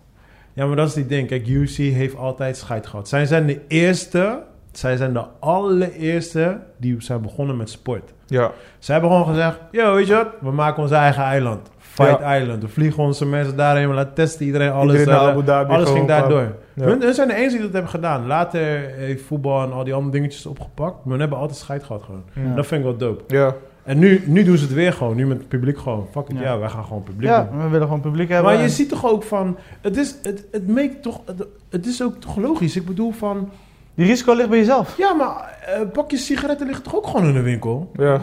Ja, 0.54 0.66
maar 0.66 0.76
dat 0.76 0.88
is 0.88 0.94
die 0.94 1.06
ding. 1.06 1.28
Kijk, 1.28 1.48
UC 1.48 1.76
heeft 1.76 2.16
altijd 2.18 2.58
scheid 2.58 2.88
gehad. 2.88 3.08
Zij 3.08 3.26
zijn 3.26 3.46
de 3.46 3.60
eerste, 3.68 4.40
zij 4.72 4.96
zijn 4.98 5.14
de 5.14 5.24
allereerste 5.40 6.60
die 6.78 6.96
zijn 7.00 7.22
begonnen 7.22 7.58
met 7.58 7.70
sport. 7.70 8.14
ja. 8.28 8.52
Zij 8.80 8.94
hebben 8.96 9.12
gewoon 9.12 9.28
gezegd, 9.34 9.58
yo, 9.72 9.96
weet 9.96 10.08
je 10.08 10.14
wat, 10.14 10.28
we 10.42 10.52
maken 10.52 10.82
ons 10.84 10.92
eigen 10.92 11.24
eiland. 11.24 11.70
Fight 11.78 12.20
Island. 12.42 12.62
We 12.62 12.68
vliegen 12.68 13.04
onze 13.04 13.26
mensen 13.26 13.56
daarheen, 13.58 13.88
we 13.90 13.94
laten 13.96 14.14
testen 14.14 14.46
iedereen, 14.46 14.72
alles. 14.72 15.00
Iedereen 15.00 15.20
eh, 15.20 15.28
Abu 15.28 15.44
Dhabi 15.44 15.74
alles 15.74 15.90
ging 15.90 16.08
daardoor. 16.08 16.56
Ja. 16.74 16.84
Hun, 16.86 17.02
hun 17.02 17.14
zijn 17.14 17.28
de 17.28 17.34
enige 17.34 17.52
die 17.52 17.62
dat 17.62 17.72
hebben 17.74 17.92
gedaan. 17.92 18.28
Later 18.28 18.62
heeft 18.96 19.24
voetbal 19.24 19.64
en 19.64 19.72
al 19.72 19.84
die 19.84 19.94
andere 19.94 20.12
dingetjes 20.12 20.46
opgepakt. 20.46 20.96
Maar 20.96 21.12
hun 21.12 21.20
hebben 21.20 21.38
altijd 21.38 21.58
scheid 21.58 21.84
gehad 21.84 22.04
gewoon. 22.04 22.24
Ja. 22.34 22.56
Dat 22.56 22.66
vind 22.68 22.80
ik 22.82 22.88
wel 22.88 22.98
dope. 22.98 23.36
Ja. 23.36 23.54
En 23.84 24.00
nu, 24.00 24.24
nu 24.26 24.44
doen 24.44 24.58
ze 24.58 24.64
het 24.64 24.74
weer 24.74 24.94
gewoon. 24.94 25.16
Nu 25.16 25.28
met 25.28 25.38
het 25.38 25.48
publiek 25.48 25.78
gewoon. 25.78 26.08
Fuck 26.12 26.28
it, 26.30 26.36
ja, 26.38 26.42
Ja. 26.44 26.58
wij 26.58 26.70
gaan 26.70 26.84
gewoon 26.86 27.04
publiek 27.04 27.30
Ja, 27.30 27.48
doen. 27.52 27.62
we 27.64 27.68
willen 27.70 27.88
gewoon 27.88 28.02
publiek 28.02 28.30
hebben. 28.30 28.54
Maar 28.54 28.62
je 28.62 28.70
ziet 28.70 28.90
toch 28.90 29.06
ook 29.06 29.24
van... 29.24 29.58
Het 29.82 29.98
is, 29.98 30.16
het, 30.24 30.46
het, 30.52 30.68
make 30.68 31.00
toch, 31.00 31.22
het, 31.26 31.46
het 31.70 31.86
is 31.86 32.04
ook 32.04 32.16
toch 32.22 32.38
logisch. 32.38 32.76
Ik 32.76 32.86
bedoel 32.86 33.12
van... 33.12 33.50
Die 33.96 34.06
risico 34.06 34.34
ligt 34.34 34.50
bij 34.50 34.58
jezelf. 34.58 34.98
Ja, 34.98 35.14
maar 35.14 35.58
eh 35.66 35.82
pakjes 35.94 36.26
sigaretten 36.26 36.66
liggen 36.66 36.84
toch 36.84 36.96
ook 36.96 37.08
gewoon 37.08 37.26
in 37.28 37.34
de 37.34 37.42
winkel? 37.42 37.92
Ja. 37.94 38.20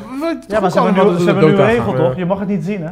Ja, 0.48 0.60
maar 0.60 0.70
ze 0.70 0.80
hebben, 0.82 1.06
nu, 1.12 1.18
ze 1.18 1.24
hebben 1.24 1.42
een 1.44 1.48
nieuwe 1.54 1.64
regel 1.64 1.94
toch? 1.94 2.16
Je 2.16 2.24
mag 2.26 2.38
het 2.38 2.48
niet 2.48 2.64
zien, 2.64 2.82
hè? 2.82 2.90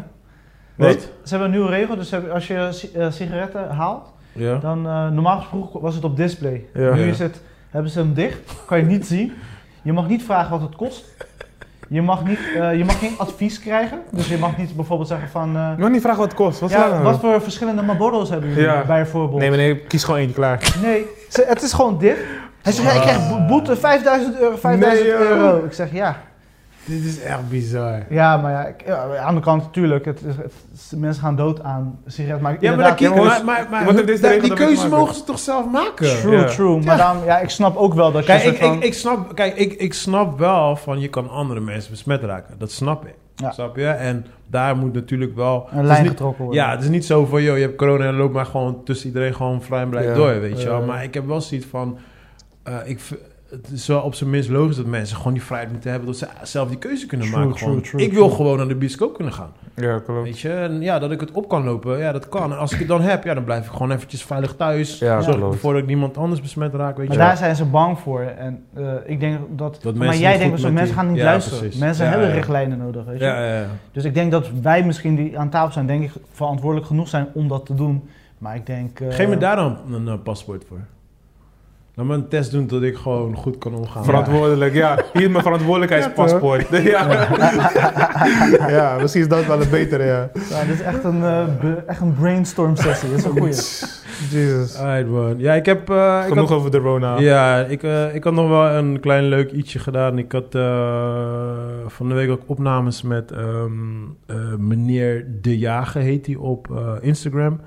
Nee? 0.75 0.93
Wat? 0.95 1.03
Ze 1.03 1.11
hebben 1.29 1.45
een 1.49 1.51
nieuwe 1.55 1.71
regel, 1.71 1.97
dus 1.97 2.15
als 2.33 2.47
je 2.47 2.91
eh, 2.95 3.11
sigaretten 3.11 3.69
haalt, 3.69 4.13
Ja. 4.33 4.59
dan 4.59 4.87
eh, 4.87 5.11
normaal 5.11 5.39
gesproken 5.39 5.81
was 5.81 5.95
het 5.95 6.05
op 6.05 6.17
display. 6.17 6.65
Ja. 6.75 6.95
Nu 6.95 7.01
Ja. 7.01 7.07
is 7.07 7.19
het, 7.19 7.41
hebben 7.71 7.91
ze 7.91 7.99
hem 7.99 8.15
dicht, 8.15 8.39
kan 8.67 8.79
je 8.79 8.85
niet 8.85 9.07
zien. 9.07 9.33
Je 9.83 9.93
mag 9.93 10.09
niet 10.09 10.23
vragen 10.23 10.51
wat 10.51 10.61
het 10.61 10.77
kost. 10.77 11.05
Je 11.89 12.03
mag, 12.03 12.25
niet, 12.25 12.39
eh, 12.57 12.77
je 12.79 12.85
mag 12.85 12.99
geen 12.99 13.15
advies 13.19 13.61
krijgen. 13.61 13.99
Dus 14.11 14.29
je 14.29 14.39
mag 14.39 14.57
niet 14.57 14.77
bijvoorbeeld 14.77 15.09
zeggen 15.09 15.29
van... 15.29 15.57
eh, 15.57 15.71
Je 15.77 15.81
mag 15.83 15.91
niet 15.91 16.01
vragen 16.01 16.19
wat 16.21 16.29
het 16.29 16.37
kost. 16.37 16.61
Wat 16.61 16.71
ja, 16.71 17.03
wat 17.03 17.21
voor 17.21 17.43
verschillende 17.43 17.83
Marlboro's 17.83 18.31
hebben 18.31 18.49
jullie 18.49 18.65
Ja. 18.65 18.85
bijvoorbeeld? 18.87 19.41
Nee, 19.41 19.51
meneer, 19.51 19.77
kies 19.77 20.05
gewoon 20.05 20.21
eentje 20.21 20.35
klaar. 20.35 20.75
Nee, 20.83 21.07
het 21.47 21.63
is 21.63 21.73
gewoon 21.73 21.99
dit. 21.99 22.17
Hij 22.63 22.73
zegt, 22.73 22.95
ik 22.95 23.01
krijg 23.01 23.29
bo- 23.31 23.47
boete 23.47 23.77
5000 23.77 24.41
euro, 24.41 24.57
5000 24.57 25.09
Nee, 25.09 25.19
joh. 25.19 25.29
euro. 25.29 25.65
Ik 25.65 25.73
zeg, 25.73 25.93
ja. 25.93 26.17
Dit 26.87 27.05
is 27.05 27.21
echt 27.21 27.49
bizar. 27.49 28.03
Ja, 28.11 28.37
maar 28.37 28.51
ja, 28.53 28.67
ik- 28.67 28.87
ja, 28.87 28.97
aan 29.03 29.11
de 29.11 29.19
andere 29.21 29.41
kant 29.47 29.63
natuurlijk, 29.63 30.05
het, 30.05 30.21
mensen 30.97 31.23
gaan 31.23 31.37
dood 31.37 31.63
aan 31.63 31.99
sigaret. 32.07 32.41
Maar 32.41 32.57
Ja, 32.61 32.77
maar, 32.77 33.01
ja, 33.03 33.43
maar 33.45 33.67
maar, 33.71 34.07
die 34.41 34.53
keuze 34.55 34.89
mogen 34.89 35.15
ze 35.15 35.25
toch 35.25 35.39
zelf 35.39 35.71
maken? 35.71 36.19
True, 36.21 36.45
true. 36.45 36.83
Maar 36.85 36.97
dan, 36.97 37.17
ja, 37.25 37.39
ik 37.39 37.51
snap 37.51 37.77
ook 37.77 37.95
wel 37.95 38.13
dat 38.13 38.21
je 38.21 38.27
Kijk, 38.29 38.41
soort 38.43 38.55
ik, 38.55 38.61
van- 38.61 38.77
ik, 38.77 38.85
ik, 38.85 38.95
snap, 38.95 39.35
kijk 39.35 39.57
ik, 39.57 39.73
ik 39.73 39.95
snap 39.95 40.39
wel 40.39 40.77
van 40.77 41.01
je 41.01 41.09
kan 41.09 41.31
andere 41.31 41.61
mensen 41.61 41.91
besmet 41.91 42.23
raken. 42.23 42.55
Dat 42.59 42.71
snap 42.71 43.07
ik. 43.07 43.15
Ja. 43.37 43.51
Snap 43.51 43.77
je? 43.77 43.87
En 43.87 44.27
daar 44.47 44.77
moet 44.77 44.93
natuurlijk 44.93 45.35
wel... 45.35 45.69
een 45.73 45.87
lijn 45.87 46.03
niet- 46.03 46.11
getrokken 46.11 46.45
worden. 46.45 46.63
Ja, 46.63 46.71
het 46.71 46.83
is 46.83 46.89
niet 46.89 47.05
zo 47.05 47.25
van, 47.27 47.43
joh, 47.43 47.57
je 47.57 47.63
hebt 47.63 47.77
corona 47.77 48.05
en 48.07 48.15
loop 48.17 48.33
maar 48.33 48.47
gewoon 48.47 48.85
tussen 48.85 49.07
iedereen 49.07 49.35
gewoon 49.35 49.63
vrij 49.63 49.81
en 49.83 49.89
blij 49.89 50.05
Ja. 50.05 50.15
door, 50.15 50.41
weet 50.41 50.63
je 50.63 50.69
wel. 50.69 50.83
Maar 50.83 51.03
ik 51.05 51.15
heb 51.15 51.27
wel 51.27 51.41
zoiets 51.41 51.67
van, 51.67 51.99
eh, 52.63 52.75
ik, 52.85 53.01
het 53.51 53.71
is 53.73 53.87
wel 53.87 54.01
op 54.01 54.15
zijn 54.15 54.31
minst 54.31 54.49
logisch 54.49 54.77
dat 54.77 54.87
mensen 54.87 55.17
gewoon 55.17 55.33
die 55.33 55.43
vrijheid 55.43 55.73
moeten 55.73 55.91
hebben 55.91 56.09
dat 56.09 56.19
ze 56.19 56.27
zelf 56.43 56.69
die 56.69 56.79
keuze 56.79 57.07
kunnen 57.07 57.27
True, 57.27 57.39
maken. 57.39 57.57
true, 57.57 57.69
Gewoon, 57.69 57.83
true, 57.83 58.03
ik 58.03 58.13
wil 58.13 58.25
true. 58.25 58.37
gewoon 58.37 58.57
naar 58.57 58.69
de 58.69 58.75
bioscoop 58.75 59.15
kunnen 59.15 59.33
gaan, 59.33 59.51
Ja, 59.75 59.99
klopt. 59.99 60.23
weet 60.23 60.39
je. 60.41 60.53
En 60.53 60.81
ja, 60.81 60.99
dat 60.99 61.11
ik 61.11 61.21
het 61.21 61.31
op 61.31 61.49
kan 61.49 61.65
lopen, 61.65 61.99
ja, 61.99 62.13
dat 62.13 62.29
kan. 62.29 62.53
En 62.53 62.59
als 62.59 62.73
ik 62.73 62.79
het 62.79 62.89
dan 62.89 63.01
heb, 63.01 63.25
ja, 63.25 63.35
dan 63.35 63.45
blijf 63.45 63.67
ik 63.67 63.73
gewoon 63.73 63.91
eventjes 63.91 64.23
veilig 64.25 64.55
thuis. 64.57 64.99
Ja, 64.99 65.21
Zorg 65.21 65.37
klopt. 65.37 65.55
ervoor 65.55 65.73
dat 65.73 65.83
ik 65.83 65.89
niemand 65.89 66.17
anders 66.17 66.41
besmet 66.41 66.75
raak, 66.75 66.97
weet 66.97 67.09
Maar 67.09 67.17
je. 67.17 67.23
daar 67.23 67.37
zijn 67.37 67.57
ze 67.57 67.65
bang 67.65 67.99
voor. 67.99 68.21
En 68.21 68.65
eh, 68.75 68.85
ik 69.05 69.21
denk 69.21 69.39
dat. 69.51 69.79
Dat 69.83 69.95
maar 69.95 70.17
jij 70.17 70.39
denkt 70.39 70.53
dat 70.55 70.63
met 70.65 70.73
mensen 70.73 70.95
gaan 70.95 71.09
niet 71.09 71.17
Ja, 71.17 71.25
luisteren. 71.25 71.59
precies. 71.59 71.81
Mensen 71.81 72.05
Ja, 72.05 72.11
hebben 72.11 72.29
ja. 72.29 72.35
richtlijnen 72.35 72.79
nodig. 72.79 73.05
Weet 73.05 73.19
je? 73.19 73.25
Ja, 73.25 73.45
ja, 73.45 73.59
ja. 73.61 73.67
Dus 73.93 74.05
ik 74.05 74.15
denk 74.15 74.31
dat 74.31 74.51
wij 74.63 74.85
misschien 74.85 75.17
die 75.17 75.39
aan 75.39 75.49
tafel 75.51 75.73
zijn, 75.73 75.87
denk 75.87 76.03
ik, 76.05 76.11
verantwoordelijk 76.33 76.87
genoeg 76.87 77.09
zijn 77.09 77.27
om 77.35 77.49
dat 77.49 77.67
te 77.67 77.75
doen. 77.75 78.09
Maar 78.39 78.57
ik 78.57 78.67
denk. 78.67 79.01
eh, 79.01 79.07
Geef 79.15 79.29
me 79.29 79.37
daar 79.37 79.57
dan 79.57 79.77
een, 79.93 80.09
eh, 80.09 80.15
paspoort 80.23 80.65
voor. 80.69 80.79
Laat 81.97 82.07
me 82.07 82.15
een 82.15 82.29
test 82.29 82.51
doen 82.51 82.67
dat 82.67 82.83
ik 82.83 82.97
gewoon 82.97 83.37
goed 83.37 83.59
kan 83.59 83.75
omgaan. 83.75 84.05
Verantwoordelijk, 84.05 84.75
ja. 84.75 84.99
Hier 85.13 85.23
is 85.23 85.29
mijn 85.29 85.43
verantwoordelijkheidspaspoort. 85.43 86.67
Ja, 86.83 87.09
ja. 88.69 88.99
misschien 89.01 89.23
is 89.23 89.29
dat 89.29 89.47
wel 89.47 89.61
een 89.63 89.71
betere, 89.71 90.05
ja. 90.05 90.31
Ja, 90.51 90.65
dit 90.65 90.75
is 90.75 90.81
echt 90.81 91.05
een, 91.05 91.23
eh, 91.23 91.45
echt 91.87 92.01
een 92.01 92.15
brainstorm 92.15 92.77
sessie. 92.77 93.09
Dat 93.09 93.19
is 93.19 93.25
een 93.25 93.31
goeie. 93.31 93.55
Jesus. 94.31 94.77
Alright, 94.79 95.11
man. 95.11 95.35
Ja, 95.39 95.55
ik 95.55 95.67
heb... 95.67 95.91
eh, 95.91 96.19
ik 96.23 96.29
Genoeg 96.33 96.49
had- 96.49 96.59
over 96.59 96.71
de 96.71 96.79
Rona. 96.79 97.19
Ja, 97.19 97.59
ik, 97.61 97.83
eh, 97.83 98.15
ik 98.15 98.25
had 98.25 98.33
nog 98.33 98.49
wel 98.49 98.67
een 98.71 99.01
klein 99.01 99.25
leuk 99.25 99.51
ietsje 99.53 99.79
gedaan. 99.79 100.19
Ik 100.19 100.33
had 100.33 100.55
eh, 100.55 101.51
van 101.87 102.09
de 102.09 102.15
week 102.15 102.31
ook 102.31 102.43
opnames 102.47 103.03
met 103.03 103.31
ehm, 103.33 103.71
eh, 104.27 104.37
meneer 104.59 105.27
De 105.43 105.59
Jager, 105.59 106.01
heet 106.01 106.27
hij 106.27 106.35
op 106.35 106.71
eh, 106.71 106.89
Instagram. 107.01 107.61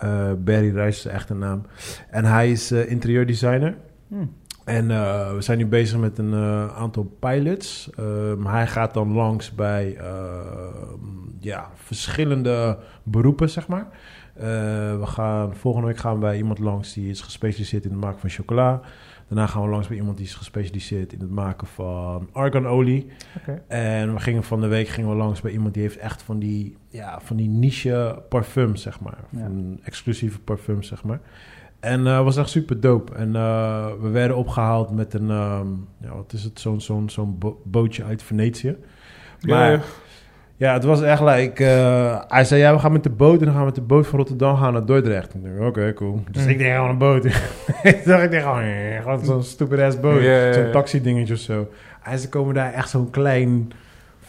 Eh, 0.00 0.32
Barry 0.38 0.74
Rijs 0.74 0.96
is 0.96 1.02
zijn 1.02 1.14
echte 1.14 1.34
naam. 1.34 1.62
En 2.10 2.24
hij 2.24 2.50
is 2.50 2.70
eh, 2.70 2.90
interieurdesigner. 2.90 3.76
Hm. 4.08 4.14
En 4.64 4.90
eh, 4.90 5.34
we 5.34 5.42
zijn 5.42 5.58
nu 5.58 5.66
bezig 5.66 5.98
met 5.98 6.18
een 6.18 6.34
aantal 6.70 7.16
pilots. 7.18 7.90
Ehm, 7.96 8.46
hij 8.46 8.66
gaat 8.66 8.94
dan 8.94 9.12
langs 9.12 9.54
bij 9.54 9.96
ehm, 9.96 10.98
ja, 11.38 11.70
verschillende 11.74 12.78
beroepen, 13.02 13.50
zeg 13.50 13.68
maar. 13.68 13.86
We 14.34 15.06
gaan, 15.06 15.56
volgende 15.56 15.86
week 15.86 15.96
gaan 15.96 16.14
we 16.14 16.20
bij 16.20 16.36
iemand 16.36 16.58
langs 16.58 16.92
die 16.92 17.10
is 17.10 17.20
gespecialiseerd 17.20 17.84
in 17.84 17.90
het 17.90 18.00
maken 18.00 18.20
van 18.20 18.30
chocola. 18.30 18.80
Daarna 19.30 19.46
gaan 19.46 19.62
we 19.62 19.68
langs 19.68 19.88
bij 19.88 19.96
iemand 19.96 20.16
die 20.16 20.26
is 20.26 20.34
gespecialiseerd 20.34 21.12
in 21.12 21.20
het 21.20 21.30
maken 21.30 21.66
van 21.66 22.28
arganolie. 22.32 23.06
En 23.68 24.14
we 24.14 24.20
gingen 24.20 24.42
van 24.44 24.60
de 24.60 24.66
week 24.66 24.88
gingen 24.88 25.10
we 25.10 25.16
langs 25.16 25.40
bij 25.40 25.52
iemand 25.52 25.74
die 25.74 25.82
heeft 25.82 25.96
echt 25.96 26.22
van 26.22 26.38
die, 26.38 26.76
ja, 26.88 27.20
van 27.22 27.36
die 27.36 27.48
niche 27.48 28.22
parfums, 28.28 28.82
zeg 28.82 29.00
maar. 29.00 29.18
Ja. 29.30 29.38
Van 29.40 29.80
exclusieve 29.82 30.38
parfums, 30.40 30.88
zeg 30.88 31.04
maar. 31.04 31.20
En 31.80 32.06
eh 32.06 32.22
was 32.24 32.36
echt 32.36 32.48
super 32.50 32.80
dope. 32.80 33.14
En 33.14 33.36
eh, 33.36 33.86
we 34.00 34.08
werden 34.08 34.36
opgehaald 34.36 34.90
met 34.90 35.14
een, 35.14 35.30
ehm, 35.30 35.66
ja, 36.00 36.14
wat 36.14 36.32
is 36.32 36.44
het, 36.44 36.60
zo'n 36.60 36.80
zo'n 36.80 37.10
zo'n 37.10 37.38
bo- 37.38 37.60
bootje 37.64 38.04
uit 38.04 38.22
Venetië. 38.22 38.76
Maar 39.40 39.70
Ja, 39.72 39.80
ja, 40.60 40.72
het 40.72 40.84
was 40.84 41.02
echt 41.02 41.20
like... 41.20 41.64
eh, 41.64 42.20
hij 42.28 42.44
zei, 42.44 42.60
ja, 42.60 42.72
we 42.72 42.78
gaan 42.78 42.92
met 42.92 43.02
de 43.02 43.10
boot 43.10 43.38
en 43.38 43.44
dan 43.44 43.48
gaan 43.54 43.58
we 43.58 43.64
met 43.66 43.74
de 43.74 43.80
boot 43.80 44.06
van 44.06 44.18
Rotterdam 44.18 44.56
gaan 44.56 44.72
naar 44.72 44.84
Dordrecht. 44.84 45.32
En 45.34 45.40
ik 45.44 45.56
dacht, 45.58 45.68
oké, 45.68 45.92
cool. 45.92 46.22
Dus 46.30 46.42
Mm. 46.44 46.48
ik 46.48 46.58
denk, 46.58 46.74
gewoon 46.74 46.90
een 46.90 46.98
boot. 46.98 47.24
ik 47.82 48.02
dacht, 48.04 48.22
ik 48.22 48.30
denk, 48.30 48.42
gewoon, 48.42 48.62
gewoon 49.02 49.24
zo'n 49.24 49.42
stupid 49.42 49.80
ass 49.80 50.00
boot. 50.00 50.22
Zo'n 50.54 50.70
taxi 50.70 51.02
dingetje 51.02 51.34
of 51.34 51.40
zo. 51.40 51.68
En 52.02 52.18
ze 52.18 52.28
komen 52.28 52.54
daar 52.54 52.72
echt 52.72 52.88
zo'n 52.90 53.10
klein 53.10 53.70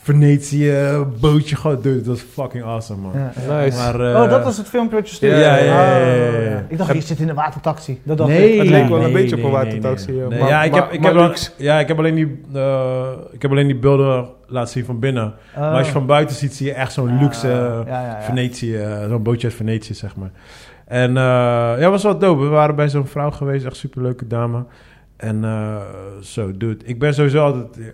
Venetië 0.04 0.74
bootje 1.20 1.56
gewoon 1.56 1.82
doen. 1.82 1.96
Dat 1.98 2.06
was 2.06 2.22
fucking 2.22 2.64
awesome, 2.64 3.02
man. 3.02 3.12
Ja. 3.16 3.32
Nice. 3.62 3.78
Maar, 3.78 4.14
eh, 4.14 4.22
Oh, 4.22 4.30
dat 4.30 4.44
was 4.44 4.58
het 4.58 4.68
filmpje 4.68 4.96
wat 4.96 5.10
je 5.10 5.16
stuurde? 5.16 5.36
Ja, 5.40 5.56
ja, 5.58 5.64
ja, 5.64 5.98
ja, 5.98 6.14
ja, 6.14 6.28
Oh, 6.38 6.44
ja. 6.44 6.66
Ik 6.68 6.78
dacht, 6.78 6.94
je 6.94 7.02
zit 7.02 7.20
in 7.20 7.28
de 7.28 7.34
watertaxi. 7.34 8.02
Dat 8.04 8.18
dacht 8.18 8.30
Nee, 8.30 8.52
ik. 8.54 8.60
Het 8.60 8.70
leek 8.70 8.88
wel 8.88 8.98
een 8.98 9.04
nee, 9.04 9.12
beetje 9.14 9.38
op 9.38 9.44
een 9.44 9.50
watertaxi, 9.52 10.12
nee, 10.12 10.20
ja. 10.20 10.28
nee. 10.28 10.40
Maar- 10.40 10.48
ja, 10.50 10.64
ik 10.64 10.74
heb, 10.74 10.92
ik 10.92 11.00
maar 11.02 11.14
heb 11.14 11.22
al- 11.22 11.36
ja, 11.58 11.80
ik 11.80 11.88
heb 11.88 11.98
alleen 11.98 12.16
die, 12.16 12.42
eh, 12.54 13.10
ik 13.32 13.42
heb 13.42 13.52
alleen 13.52 13.68
die 13.68 13.80
beelden 13.80 14.30
laten 14.48 14.72
zien 14.72 14.86
van 14.86 15.00
binnen. 15.00 15.34
Maar 15.56 15.72
als 15.78 15.86
je 15.88 15.92
van 15.94 16.06
buiten 16.06 16.36
ziet, 16.36 16.54
zie 16.56 16.66
je 16.68 16.74
echt 16.74 16.94
zo'n 16.94 17.10
Ah, 17.10 17.22
luxe 17.22 17.48
ja, 17.48 17.84
ja, 17.88 18.02
ja. 18.02 18.22
Venetië, 18.22 18.76
eh, 18.76 19.08
zo'n 19.10 19.24
bootje 19.24 19.48
uit 19.48 19.56
Venetië, 19.56 19.94
zeg 19.94 20.16
maar. 20.16 20.32
En 20.86 21.10
eh, 21.18 21.24
ja, 21.80 21.90
was 21.90 22.04
wel 22.04 22.18
dope. 22.18 22.42
We 22.42 22.48
waren 22.50 22.76
bij 22.76 22.90
zo'n 22.90 23.08
vrouw 23.08 23.32
geweest, 23.32 23.66
echt 23.66 23.76
superleuke 23.76 24.28
dame. 24.28 24.66
En 25.18 25.44
eh, 25.44 25.76
zo, 26.22 26.58
dude, 26.58 26.86
ik 26.86 27.00
ben 27.00 27.14
sowieso 27.14 27.44
altijd, 27.44 27.78
eh, 27.80 27.86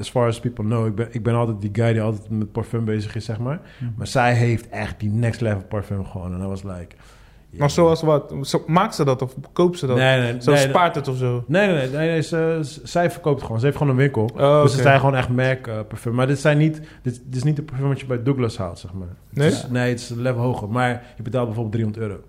as 0.00 0.10
far 0.10 0.26
as 0.26 0.40
people 0.40 0.64
know, 0.64 0.86
ik 0.86 0.94
ben, 0.94 1.08
ik 1.10 1.22
ben 1.22 1.34
altijd 1.34 1.60
die 1.60 1.70
guy 1.72 1.92
die 1.92 2.02
altijd 2.02 2.30
met 2.30 2.52
parfum 2.52 2.84
bezig 2.84 3.14
is, 3.14 3.24
zeg 3.24 3.38
maar. 3.38 3.60
Mhm. 3.78 3.90
Maar 3.96 4.06
zij 4.06 4.34
heeft 4.34 4.68
echt 4.68 5.00
die 5.00 5.10
next 5.10 5.40
level 5.40 5.62
parfum 5.68 6.04
gewoon. 6.06 6.32
En 6.32 6.38
dat 6.38 6.48
was 6.48 6.62
like... 6.62 6.94
Maar 7.58 7.70
zoals 7.70 8.02
wat? 8.02 8.34
Zo, 8.42 8.64
maakt 8.66 8.94
ze 8.94 9.04
dat 9.04 9.22
of 9.22 9.34
koopt 9.52 9.78
ze 9.78 9.86
dat? 9.86 9.96
Nee, 9.96 10.20
nee, 10.20 10.42
Zo 10.42 10.52
nee, 10.52 10.68
spaart 10.68 10.94
het 10.94 11.08
of 11.08 11.16
zo? 11.16 11.44
Nee, 11.46 11.66
nee, 11.66 11.88
nee. 11.88 12.08
nee, 12.08 12.22
ze- 12.22 12.78
zij 12.82 13.10
verkoopt 13.10 13.42
gewoon. 13.42 13.58
Ze 13.58 13.64
heeft 13.64 13.76
gewoon 13.76 13.92
een 13.92 13.98
winkel. 13.98 14.30
Oh, 14.36 14.62
Dus 14.62 14.74
ze 14.74 14.82
zijn 14.82 14.98
gewoon 15.00 15.14
echt 15.14 15.28
merk 15.28 15.66
eh, 15.66 15.78
parfum. 15.88 16.14
Maar 16.14 16.26
dit, 16.26 16.38
zijn 16.38 16.58
niet, 16.58 16.80
dit, 17.02 17.22
dit 17.24 17.36
is 17.36 17.42
niet 17.42 17.56
de 17.56 17.62
parfum 17.62 17.88
wat 17.88 18.00
je 18.00 18.06
bij 18.06 18.22
Douglas 18.22 18.56
haalt, 18.58 18.78
zeg 18.78 18.92
maar. 18.92 19.08
Nee? 19.30 19.44
Het 19.46 19.54
is- 19.54 19.66
nee, 19.68 19.88
het 19.90 20.00
is 20.00 20.10
een 20.10 20.22
level 20.22 20.42
hoger. 20.42 20.68
Maar 20.68 21.02
je 21.16 21.22
betaalt 21.22 21.46
bijvoorbeeld 21.46 21.74
300 21.74 22.02
euro. 22.04 22.20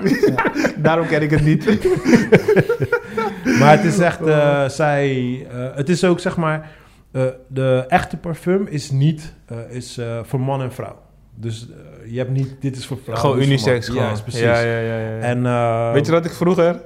Daarom 0.76 1.06
ken 1.06 1.22
ik 1.22 1.30
het 1.30 1.44
niet. 1.44 1.66
Maar 3.58 3.76
het 3.76 3.84
is 3.84 3.98
echt, 3.98 4.20
eh, 4.26 4.68
zij... 4.68 5.06
eh, 5.52 5.66
het 5.76 5.88
is 5.88 6.04
ook, 6.04 6.20
zeg 6.20 6.36
maar... 6.36 6.70
eh, 7.12 7.22
de 7.48 7.84
echte 7.88 8.16
parfum 8.16 8.66
is 8.66 8.90
niet... 8.90 9.34
eh, 9.46 9.56
is 9.70 9.98
eh, 9.98 10.18
voor 10.22 10.40
man 10.40 10.62
en 10.62 10.72
vrouw. 10.72 10.98
Dus 11.34 11.68
je 12.06 12.18
hebt 12.18 12.30
niet... 12.30 12.54
Dit 12.60 12.76
is 12.76 12.86
voor 12.86 12.98
vrouw. 13.04 13.16
gewoon 13.16 13.40
unisex 13.42 13.86
gewoon. 13.88 14.02
Ja, 14.02 14.12
is 14.12 14.20
precies. 14.22 14.40
Ja, 14.40 14.60
ja, 14.60 14.78
ja, 14.78 14.98
ja. 14.98 15.18
En, 15.18 15.46
eh, 15.46 15.92
Weet 15.92 16.06
je 16.06 16.12
dat 16.12 16.24
ik 16.24 16.32
vroeger... 16.32 16.80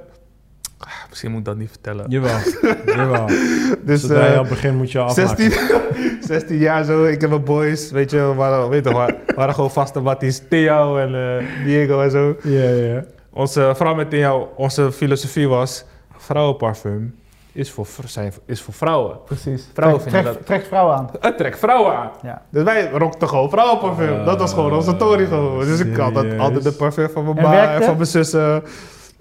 Ah, 0.79 0.87
misschien 1.09 1.29
moet 1.31 1.39
ik 1.39 1.45
dat 1.45 1.57
niet 1.57 1.69
vertellen. 1.69 2.05
Jawel, 2.09 2.37
jawel. 2.85 3.25
Dus 3.85 4.01
Zodra 4.01 4.25
je 4.25 4.31
eh, 4.31 4.37
al 4.37 4.43
begint 4.45 4.75
moet 4.77 4.91
je 4.91 4.99
afmaken. 4.99 5.37
16, 5.37 6.16
16 6.27 6.57
jaar 6.57 6.83
zo, 6.83 7.03
ik 7.05 7.21
heb 7.21 7.29
mijn 7.29 7.43
boys, 7.43 7.91
weet 7.91 8.11
je, 8.11 8.17
we 8.17 8.33
waren, 8.33 8.69
weet 8.69 8.83
je, 8.83 8.89
we 8.89 8.95
waren- 8.95 9.15
waren 9.35 9.53
gewoon 9.53 9.71
vaste 9.71 9.99
matties. 9.99 10.41
Theo 10.49 10.97
en 10.97 11.15
eh, 11.39 11.45
Diego 11.65 12.01
en 12.01 12.11
zo. 12.11 12.35
Ja, 12.43 12.69
ja. 12.69 13.03
Onze, 13.33 13.71
vooral 13.75 13.95
met 13.95 14.09
Theo, 14.09 14.51
onze 14.55 14.91
filosofie 14.91 15.47
was, 15.47 15.85
vrouwenparfum 16.17 17.15
is 17.51 17.71
voor, 17.71 17.87
zijn, 18.05 18.33
is 18.45 18.61
voor 18.61 18.73
vrouwen. 18.73 19.17
Precies. 19.25 19.69
Vrouwen 19.73 20.01
Trek- 20.01 20.13
vinden 20.13 20.31
trek- 20.33 20.45
Trekt 20.45 20.67
vrouwen 20.67 20.95
aan. 20.95 21.09
Het 21.19 21.37
trekt 21.37 21.59
vrouwen 21.59 21.95
aan. 21.95 22.11
Ja. 22.23 22.41
Dus 22.49 22.63
wij 22.63 22.89
rockten 22.91 23.27
gewoon 23.27 23.49
vrouwenparfum. 23.49 24.19
Ah, 24.19 24.25
dat 24.25 24.39
was 24.39 24.53
gewoon 24.53 24.73
onze 24.73 24.95
tory 24.95 25.25
gewoon. 25.25 25.59
Dus 25.65 25.79
ik 25.79 25.95
had 25.97 26.13
dat, 26.13 26.23
serieus? 26.23 26.41
altijd 26.41 26.63
de 26.63 26.71
parfum 26.71 27.09
van 27.09 27.23
mijn 27.23 27.35
ma 27.41 27.73
en 27.73 27.83
van 27.83 27.95
mijn 27.95 28.07
zussen. 28.07 28.63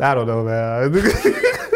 I 0.01 0.15
don't 0.15 0.25
know, 0.27 0.45
man. 0.45 0.93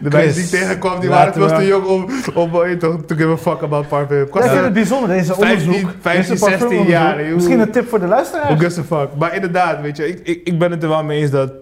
De 0.00 0.08
meisjes 0.10 0.34
die 0.34 0.44
ik 0.44 0.50
tegenkwam, 0.50 1.00
die 1.00 1.08
waren 1.08 1.26
laten 1.26 1.40
veel 1.48 1.50
we- 1.58 1.62
te 1.62 1.68
jong 1.68 1.86
om, 1.86 2.06
om 2.34 2.62
eh, 2.62 2.76
to, 2.76 3.04
to 3.06 3.16
give 3.16 3.30
a 3.30 3.36
fuck 3.36 3.62
about 3.62 3.88
parfum. 3.88 4.16
Ja, 4.16 4.24
ik 4.44 4.50
vind 4.50 4.64
het 4.64 4.72
bijzonder, 4.72 5.08
deze 5.08 5.34
15, 5.34 5.66
onderzoek. 5.66 5.90
15, 6.00 6.12
deze 6.12 6.36
16 6.36 6.48
parfumonderzoek. 6.48 6.88
jaar. 6.88 7.34
Misschien 7.34 7.60
een 7.60 7.70
tip 7.70 7.88
voor 7.88 7.98
de 7.98 8.06
Who 8.06 8.14
luisteraar. 8.14 8.58
gives 8.58 8.78
a 8.78 8.82
fuck? 8.82 9.08
Maar 9.18 9.34
inderdaad, 9.34 9.80
weet 9.80 9.96
je, 9.96 10.08
ik, 10.08 10.20
ik, 10.22 10.40
ik 10.44 10.58
ben 10.58 10.70
het 10.70 10.82
er 10.82 10.88
wel 10.88 11.04
mee 11.04 11.20
eens 11.20 11.30
dat... 11.30 11.52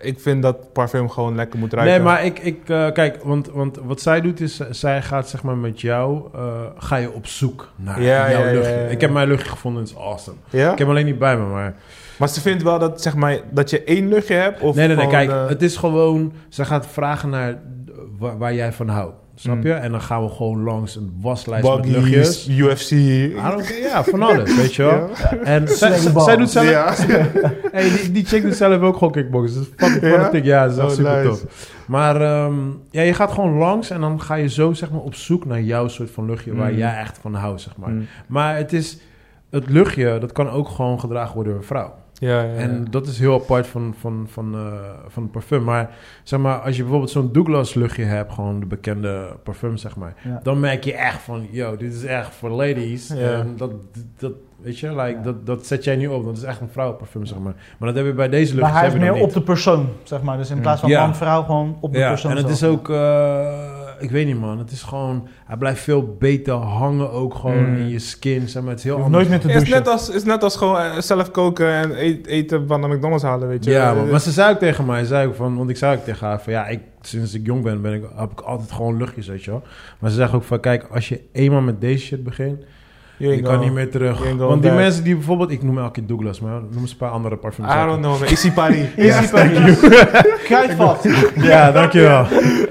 ik 0.00 0.20
vind 0.20 0.42
dat 0.42 0.72
parfum 0.72 1.10
gewoon 1.10 1.34
lekker 1.34 1.58
moet 1.58 1.72
ruiken. 1.72 1.94
Nee, 1.94 2.04
maar 2.04 2.24
ik, 2.24 2.38
ik 2.38 2.58
eh, 2.68 2.92
kijk, 2.92 3.18
want, 3.22 3.50
want 3.52 3.78
wat 3.84 4.00
zij 4.00 4.20
doet 4.20 4.40
is, 4.40 4.60
eh, 4.60 4.66
zij 4.70 5.02
gaat 5.02 5.28
zeg 5.28 5.42
maar 5.42 5.56
met 5.56 5.80
jou, 5.80 6.22
eh, 6.34 6.40
ga 6.78 6.96
je 6.96 7.12
op 7.12 7.26
zoek 7.26 7.72
naar 7.76 8.02
Ja, 8.02 8.30
jouw 8.30 8.40
ja, 8.40 8.46
ja, 8.48 8.52
luchtje. 8.52 8.72
ja, 8.72 8.78
ja. 8.80 8.86
Ik 8.88 9.00
heb 9.00 9.10
mijn 9.10 9.28
luchtje 9.28 9.50
gevonden, 9.50 9.82
het 9.82 9.90
is 9.90 9.96
awesome. 9.98 10.36
Ja? 10.50 10.62
Ik 10.62 10.68
heb 10.68 10.78
hem 10.78 10.88
alleen 10.88 11.04
niet 11.06 11.18
bij 11.18 11.36
me, 11.36 11.44
maar... 11.44 11.74
Maar 12.18 12.28
ze 12.28 12.40
vindt 12.40 12.62
wel 12.62 12.78
dat, 12.78 13.02
zeg 13.02 13.14
maar, 13.16 13.38
dat 13.50 13.70
je 13.70 13.84
één 13.84 14.08
luchtje 14.08 14.34
hebt? 14.34 14.60
Of 14.60 14.74
nee, 14.76 14.86
nee, 14.86 14.96
nee, 14.96 15.06
kijk, 15.06 15.30
het 15.48 15.62
is 15.62 15.76
gewoon, 15.76 16.32
ze 16.48 16.64
gaat 16.64 16.86
vragen 16.86 17.28
naar 17.30 17.58
waar, 18.18 18.38
waar 18.38 18.54
jij 18.54 18.72
van 18.72 18.88
houdt. 18.88 19.14
Snap 19.36 19.56
Mm. 19.56 19.62
je? 19.66 19.72
En 19.72 19.90
dan 19.90 20.00
gaan 20.00 20.22
we 20.24 20.30
gewoon 20.30 20.62
langs 20.62 20.96
een 20.96 21.12
waslijst 21.20 21.68
met 21.76 21.86
luchtjes. 21.86 22.48
UFC. 22.48 22.88
Care, 23.36 23.62
ja, 23.82 24.04
van 24.04 24.22
alles, 24.22 24.56
weet 24.56 24.74
je 24.74 24.82
wel. 24.82 25.08
En 25.44 25.68
zij, 25.68 26.36
doet 26.36 26.50
zelf... 26.50 26.70
Ja. 26.70 26.94
Hey, 27.72 27.88
die, 27.90 28.12
die 28.12 28.24
chick 28.24 28.42
doet 28.42 28.56
zelf 28.56 28.80
ook 28.82 28.96
gewoon 28.96 29.12
kickboxen. 29.12 29.66
Dat 29.76 29.88
is 29.88 29.88
fucking 29.88 30.12
Ja? 30.12 30.18
fanatiek. 30.18 30.44
Ja, 30.44 30.62
dat 30.68 30.72
is 30.72 30.78
echt 30.78 30.86
Oh, 30.88 30.94
super 30.94 31.16
nice. 31.24 31.28
tof. 31.28 31.70
Maar 31.86 32.20
ehm, 32.20 32.54
ja, 32.90 33.02
je 33.02 33.14
gaat 33.14 33.32
gewoon 33.32 33.56
langs 33.58 33.90
en 33.90 34.00
dan 34.00 34.20
ga 34.20 34.34
je 34.34 34.48
zo 34.48 34.72
zeg 34.72 34.90
maar, 34.90 35.00
op 35.00 35.14
zoek 35.14 35.44
naar 35.44 35.60
jouw 35.62 35.88
soort 35.88 36.10
van 36.10 36.26
luchtje 36.26 36.54
waar 36.54 36.70
Mm. 36.70 36.78
jij 36.78 36.96
echt 36.98 37.18
van 37.20 37.34
houdt, 37.34 37.60
zeg 37.60 37.76
maar. 37.76 37.90
Mm. 37.90 38.06
Maar 38.26 38.56
het 38.56 38.72
is... 38.72 38.98
Het 39.50 39.68
luchtje, 39.70 40.18
dat 40.18 40.32
kan 40.32 40.50
ook 40.50 40.68
gewoon 40.68 41.00
gedragen 41.00 41.34
worden 41.34 41.52
door 41.52 41.60
een 41.62 41.68
vrouw. 41.68 41.94
Ja, 42.18 42.42
ja, 42.42 42.42
ja. 42.52 42.54
En 42.56 42.86
dat 42.90 43.06
is 43.06 43.18
heel 43.18 43.34
apart 43.34 43.66
van, 43.66 43.94
van, 44.00 44.26
van, 44.30 44.54
eh, 44.54 44.72
van 45.08 45.22
het 45.22 45.32
parfum. 45.32 45.64
Maar 45.64 45.90
zeg 46.22 46.40
maar, 46.40 46.58
als 46.58 46.76
je 46.76 46.82
bijvoorbeeld 46.82 47.10
zo'n 47.12 47.32
Douglas 47.32 47.74
luchtje 47.74 48.04
hebt, 48.04 48.32
gewoon 48.32 48.60
de 48.60 48.66
bekende 48.66 49.26
parfum, 49.42 49.76
zeg 49.76 49.96
maar. 49.96 50.14
Ja. 50.24 50.40
Dan 50.42 50.60
merk 50.60 50.84
je 50.84 50.94
echt 50.94 51.22
van, 51.22 51.46
yo, 51.50 51.76
dit 51.76 51.94
is 51.94 52.04
echt 52.04 52.34
voor 52.34 52.50
ladies. 52.50 53.08
Ja. 53.08 53.32
En 53.32 53.54
dat, 53.56 53.70
dat, 54.18 54.32
weet 54.60 54.78
je, 54.78 54.88
like, 54.88 55.00
Ja. 55.16 55.22
dat, 55.22 55.46
dat 55.46 55.66
zet 55.66 55.84
jij 55.84 55.96
nu 55.96 56.06
op. 56.06 56.24
Dat 56.24 56.36
is 56.36 56.42
echt 56.42 56.60
een 56.60 56.68
vrouwenparfum, 56.68 57.24
zeg 57.26 57.38
maar. 57.38 57.54
Maar 57.78 57.88
dat 57.88 57.96
heb 57.96 58.06
je 58.06 58.12
bij 58.12 58.28
deze 58.28 58.52
Maar 58.54 58.62
luchtjes 58.62 58.78
hij 58.80 58.86
is 58.88 58.92
heb 58.94 59.02
je 59.02 59.10
meer 59.12 59.22
op 59.22 59.32
de 59.32 59.42
persoon, 59.42 59.88
zeg 60.02 60.22
maar. 60.22 60.36
Dus 60.36 60.50
in 60.50 60.60
plaats 60.60 60.80
van 60.80 60.90
Ja. 60.90 61.04
man, 61.06 61.14
vrouw, 61.16 61.42
gewoon 61.42 61.76
op 61.80 61.92
de 61.92 61.98
ja, 61.98 62.08
persoon 62.08 62.30
en 62.30 62.36
het 62.36 62.46
zelf. 62.56 62.72
is 62.72 62.78
ook, 62.78 62.90
eh, 62.90 62.96
ik 63.98 64.10
weet 64.10 64.26
niet 64.26 64.40
man, 64.40 64.58
het 64.58 64.70
is 64.70 64.82
gewoon, 64.82 65.28
hij 65.46 65.56
blijft 65.56 65.80
veel 65.82 66.16
beter 66.18 66.52
hangen 66.54 67.10
ook 67.10 67.34
gewoon 67.34 67.70
Mm. 67.70 67.76
in 67.76 67.88
je 67.88 67.98
skin, 67.98 68.48
zeg 68.48 68.62
maar. 68.62 68.70
Het 68.70 68.78
is 68.78 68.84
heel 68.84 68.94
anders. 68.94 69.12
nooit 69.12 69.28
meer 69.28 69.40
te 69.40 69.48
Het 69.48 69.62
is 69.62 69.68
net 69.68 69.88
als, 69.88 70.08
is 70.10 70.24
net 70.24 70.42
als 70.42 70.56
gewoon 70.56 70.76
eh, 70.80 70.98
zelf 71.00 71.30
koken 71.30 71.68
en 71.68 71.94
eten 72.24 72.66
van 72.66 72.80
de 72.80 72.88
McDonald's 72.88 73.24
halen, 73.24 73.48
weet 73.48 73.64
je. 73.64 73.70
Ja, 73.70 73.90
Eh, 73.90 73.96
man. 73.96 74.10
maar 74.10 74.20
ze 74.20 74.30
zei 74.30 74.52
ook 74.52 74.58
tegen 74.58 74.86
mij, 74.86 75.04
zei 75.04 75.26
ook 75.28 75.34
van, 75.34 75.56
want 75.56 75.70
ik 75.70 75.76
zei 75.76 75.96
ook 75.96 76.04
tegen 76.04 76.26
haar 76.26 76.40
van, 76.40 76.52
ja, 76.52 76.66
ik, 76.66 76.80
sinds 77.00 77.34
ik 77.34 77.46
jong 77.46 77.62
ben, 77.62 77.82
ben 77.82 77.92
ik, 77.92 78.02
heb 78.16 78.30
ik 78.30 78.40
altijd 78.40 78.72
gewoon 78.72 78.96
luchtjes, 78.96 79.26
weet 79.28 79.44
je 79.44 79.50
wel. 79.50 79.62
Maar 79.98 80.10
ze 80.10 80.16
zegt 80.16 80.32
ook 80.32 80.44
van, 80.44 80.60
kijk, 80.60 80.86
als 80.92 81.08
je 81.08 81.20
eenmaal 81.32 81.60
met 81.60 81.80
deze 81.80 82.04
shit 82.04 82.24
begint, 82.24 82.64
je 83.16 83.40
kan 83.42 83.60
niet 83.60 83.72
meer 83.72 83.90
terug. 83.90 84.18
Want 84.36 84.62
die 84.62 84.70
back. 84.70 84.80
mensen 84.80 85.04
die 85.04 85.14
bijvoorbeeld, 85.14 85.50
ik 85.50 85.62
noem 85.62 85.78
elke 85.78 85.90
keer 85.90 86.06
Douglas, 86.06 86.40
maar 86.40 86.60
noem 86.70 86.80
eens 86.80 86.90
een 86.90 86.96
paar 86.96 87.10
andere 87.10 87.36
parfums. 87.36 87.68
I 87.72 87.74
don't 87.86 88.00
know, 88.00 88.18
man. 88.18 88.28
Easy 88.28 88.50
party. 88.52 88.84
Easy 90.48 90.74
Kruidvat. 90.74 91.06
Ja, 91.50 91.72
dankjewel. 91.72 92.26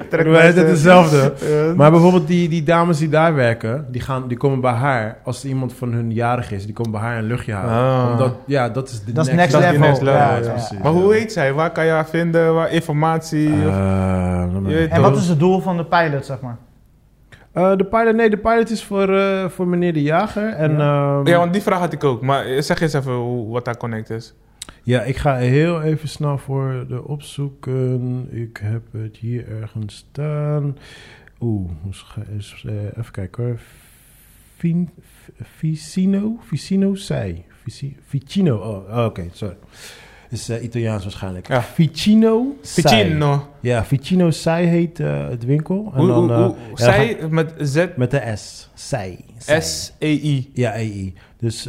Wij 0.09 0.23
mensen. 0.23 0.43
het 0.61 0.67
hetzelfde. 0.69 1.33
Maar 1.75 1.91
bijvoorbeeld 1.91 2.27
die, 2.27 2.49
die 2.49 2.63
dames 2.63 2.97
die 2.97 3.09
daar 3.09 3.35
werken, 3.35 3.85
die, 3.91 4.01
gaan, 4.01 4.27
die 4.27 4.37
komen 4.37 4.61
bij 4.61 4.71
haar, 4.71 5.17
als 5.23 5.45
iemand 5.45 5.73
van 5.73 5.93
hun 5.93 6.11
jarig 6.11 6.51
is, 6.51 6.65
die 6.65 6.73
komen 6.73 6.91
bij 6.91 7.01
haar 7.01 7.17
een 7.17 7.23
luchtje 7.23 7.53
halen. 7.53 8.03
Ah. 8.05 8.11
Omdat, 8.11 8.35
ja, 8.45 8.69
dat 8.69 8.89
is 8.89 9.03
de 9.03 9.11
Dat 9.13 9.27
is 9.27 9.33
next, 9.33 9.37
next 9.37 9.51
dat 9.51 9.61
is 9.61 9.69
die 9.69 9.79
level. 9.79 9.87
next 9.87 10.01
level, 10.01 10.19
Ja, 10.19 10.35
ja. 10.35 10.43
ja. 10.43 10.49
precies, 10.51 10.77
Maar 10.83 10.91
ja. 10.93 10.97
hoe 10.99 11.13
heet 11.13 11.31
zij? 11.31 11.53
Waar 11.53 11.71
kan 11.71 11.85
je 11.85 11.91
haar 11.91 12.07
vinden? 12.07 12.53
Waar 12.53 12.71
informatie? 12.71 13.49
Eh, 13.49 14.43
of-. 14.63 14.69
Je 14.69 14.87
En 14.89 15.01
wat 15.01 15.17
is 15.17 15.27
het 15.27 15.39
doel 15.39 15.59
van 15.61 15.77
de 15.77 15.85
pilot, 15.85 16.25
zeg 16.25 16.39
maar? 16.39 16.57
Eh, 17.53 17.75
de 17.77 17.83
pilot, 17.85 18.15
nee, 18.15 18.29
de 18.29 18.37
pilot 18.37 18.69
is 18.69 18.83
voor, 18.83 19.15
eh, 19.17 19.45
voor 19.49 19.67
meneer 19.67 19.93
de 19.93 20.01
Jager. 20.01 20.49
En, 20.53 20.71
Ja. 20.77 21.17
ehm, 21.17 21.27
ja, 21.27 21.37
want 21.37 21.53
die 21.53 21.61
vraag 21.61 21.79
had 21.79 21.93
ik 21.93 22.03
ook. 22.03 22.21
Maar 22.21 22.43
zeg 22.59 22.81
eens 22.81 22.93
even 22.93 23.13
hoe, 23.13 23.51
wat 23.51 23.65
daar 23.65 23.77
connect 23.77 24.09
is. 24.09 24.33
Ja, 24.83 25.01
ik 25.01 25.17
ga 25.17 25.35
heel 25.37 25.81
even 25.81 26.07
snel 26.09 26.37
voor 26.37 26.85
de 26.87 27.07
opzoeken. 27.07 28.27
Ik 28.31 28.59
heb 28.63 28.81
het 28.91 29.17
hier 29.17 29.47
ergens 29.61 29.95
staan. 29.95 30.77
Oeh, 31.41 31.69
is, 32.37 32.63
eh, 32.67 32.73
even 32.97 33.11
kijken 33.11 33.43
hoor. 33.43 33.59
Fin, 34.57 34.89
Vicino? 35.41 36.37
Vicino 36.41 36.95
Sei. 36.95 37.43
Vici- 37.63 37.97
Vicino, 38.07 38.55
oh, 38.57 38.97
oh, 38.97 39.05
oké, 39.05 39.27
sorry. 39.31 39.55
Is 40.29 40.49
eh, 40.49 40.63
Italiaans 40.63 41.03
waarschijnlijk. 41.03 41.47
Ja. 41.47 41.61
Vicino 41.63 42.55
Sei. 42.61 42.83
Ficino. 43.03 43.47
Ja, 43.61 43.85
Vicino 43.85 44.31
Sei 44.31 44.65
heet 44.67 44.99
eh, 44.99 45.27
het 45.29 45.45
winkel. 45.45 45.91
En 45.95 46.07
dan, 46.07 46.27
ja, 46.27 46.55
zij 46.75 47.17
met 47.29 47.53
Z, 47.59 47.85
Met 47.95 48.11
de 48.11 48.31
S. 48.35 48.69
Sei. 48.73 49.17
Sei. 49.37 49.61
S-E-I. 49.61 50.49
Ja, 50.53 50.73
EI. 50.73 51.13
Dus 51.37 51.67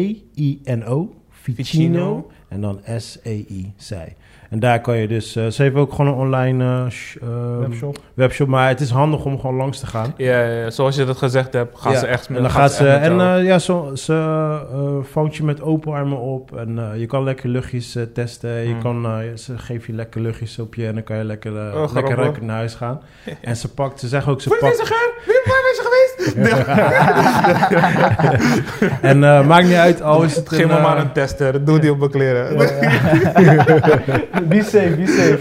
V-I-C-I-N-O. 0.00 1.14
Vicino. 1.42 1.64
Vicino. 1.64 2.30
En 2.48 2.60
dan 2.60 2.80
S-E-I. 2.98 3.72
Zij. 3.76 4.16
En 4.50 4.58
daar 4.60 4.80
kan 4.80 4.96
je 4.96 5.08
dus... 5.08 5.36
eh, 5.36 5.46
ze 5.46 5.62
heeft 5.62 5.74
ook 5.74 5.90
gewoon 5.92 6.06
een 6.06 6.18
online 6.18 6.64
eh, 6.84 6.90
sh- 6.90 7.16
ehm, 7.16 7.58
Webshop. 7.58 7.98
webshop. 8.14 8.48
Maar 8.48 8.68
het 8.68 8.80
is 8.80 8.90
handig 8.90 9.24
om 9.24 9.40
gewoon 9.40 9.56
langs 9.56 9.78
te 9.80 9.86
gaan. 9.86 10.14
Ja, 10.16 10.40
ja, 10.42 10.60
ja, 10.62 10.70
zoals 10.70 10.96
je 10.96 11.04
dat 11.04 11.16
gezegd 11.16 11.52
hebt, 11.52 11.78
gaan 11.78 11.92
Ja, 11.92 11.98
ze 11.98 12.06
echt 12.06 12.26
En 12.28 12.34
dan 12.34 12.50
gaat 12.50 12.72
ze... 12.72 12.82
met 12.82 13.00
En 13.00 13.20
eh, 13.20 13.44
ja, 13.44 13.58
zo, 13.58 13.90
ze 13.94 14.12
eh, 14.72 14.94
vangt 15.02 15.36
je 15.36 15.44
met 15.44 15.62
open 15.62 15.92
armen 15.92 16.18
op. 16.18 16.56
En 16.56 16.78
eh, 16.92 17.00
je 17.00 17.06
kan 17.06 17.24
lekker 17.24 17.48
luchtjes 17.48 17.96
testen. 18.14 18.50
Je 18.50 18.70
Hmm. 18.72 18.82
kan, 18.82 19.04
eh, 19.06 19.36
ze 19.36 19.58
geeft 19.58 19.86
je 19.86 19.92
lekker 19.92 20.20
luchtjes 20.20 20.58
op 20.58 20.74
je. 20.74 20.86
En 20.86 20.94
dan 20.94 21.02
kan 21.04 21.16
je 21.16 21.24
lekker, 21.24 21.52
Oh, 21.52 21.92
lekker 21.92 22.16
ruiken 22.16 22.46
naar 22.46 22.56
huis 22.56 22.74
gaan. 22.74 23.00
en 23.42 23.56
ze 23.56 23.68
pakt... 23.74 24.00
Ze 24.00 24.08
zegt 24.08 24.26
ook... 24.28 24.40
Ze 24.40 24.48
pakt, 24.48 24.76
en 29.00 29.24
eh, 29.24 29.46
maakt 29.46 29.66
niet 29.66 29.74
uit, 29.74 30.02
al 30.02 30.22
is 30.22 30.36
het 30.36 30.48
Geef 30.48 30.58
een, 30.58 30.68
me 30.68 30.74
eh, 30.74 30.82
maar 30.82 30.98
een 30.98 31.12
tester. 31.12 31.64
Doe 31.64 31.78
die 31.78 31.90
op 31.90 31.98
mijn 31.98 32.10
kleren. 32.10 32.56
Be 34.48 34.62
safe, 34.62 34.94
be 34.96 35.06
safe. 35.06 35.38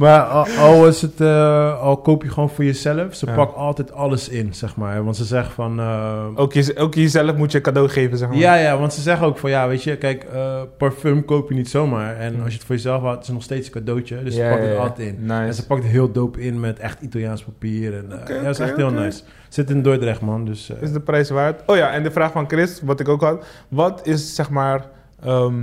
Maar 0.00 0.20
al, 0.22 0.46
al 0.58 0.86
is 0.86 1.02
het, 1.02 1.20
eh, 1.20 1.80
al 1.80 1.96
koop 1.96 2.22
je 2.22 2.28
gewoon 2.28 2.50
voor 2.50 2.64
jezelf. 2.64 3.14
Ze 3.14 3.26
Ja. 3.26 3.34
altijd 3.36 3.92
alles 3.92 4.28
in, 4.28 4.54
zeg 4.54 4.76
maar. 4.76 5.04
Want 5.04 5.16
ze 5.16 5.24
zegt 5.24 5.52
van... 5.52 5.80
eh, 5.80 6.24
Ook, 6.34 6.52
je, 6.52 6.76
ook 6.76 6.94
jezelf 6.94 7.36
moet 7.36 7.52
je 7.52 7.60
cadeau 7.60 7.88
geven, 7.88 8.18
zeg 8.18 8.28
maar. 8.28 8.36
ja, 8.38 8.54
ja, 8.54 8.78
want 8.78 8.92
ze 8.92 9.00
zeggen 9.00 9.26
ook 9.26 9.38
van... 9.38 9.50
Ja, 9.50 9.68
weet 9.68 9.82
je, 9.82 9.96
kijk, 9.96 10.24
eh, 10.24 10.60
parfum 10.78 11.24
koop 11.24 11.48
je 11.48 11.54
niet 11.54 11.68
zomaar. 11.68 12.16
En 12.16 12.40
als 12.42 12.52
je 12.52 12.56
het 12.58 12.66
voor 12.66 12.74
jezelf 12.74 13.02
houdt, 13.02 13.20
is 13.20 13.26
het 13.26 13.34
nog 13.34 13.44
steeds 13.44 13.66
een 13.66 13.72
cadeautje. 13.72 14.22
Dus 14.22 14.36
Ja, 14.36 14.44
ze 14.44 14.50
pakt 14.50 14.62
het 14.66 14.72
ja. 14.76 14.80
altijd 14.82 15.08
in. 15.18 15.30
En 15.30 15.54
ze 15.54 15.66
pakt 15.66 15.82
het 15.82 15.92
heel 15.92 16.12
dope 16.12 16.40
in 16.40 16.60
met 16.60 16.78
echt 16.78 17.00
Italiaans 17.00 17.42
papier. 17.44 17.94
En, 17.96 18.04
ja, 18.28 18.42
dat 18.42 18.50
is 18.50 18.58
echt 18.58 18.76
heel 18.76 18.90
nice. 18.90 19.22
Zit 19.48 19.70
in 19.70 19.82
Dordrecht, 19.82 20.20
man. 20.20 20.44
Dus, 20.44 20.70
Is 20.80 20.92
de 20.92 21.00
prijs 21.00 21.30
waard? 21.30 21.62
Oh 21.66 21.76
ja, 21.76 21.90
en 21.90 22.02
de 22.02 22.10
vraag 22.10 22.32
van 22.32 22.48
Chris, 22.48 22.80
wat 22.84 23.00
ik 23.00 23.08
ook 23.08 23.20
had. 23.22 23.44
Wat 23.68 24.00
is, 24.06 24.34
zeg 24.34 24.50
maar... 24.50 24.86
ehm, 25.24 25.54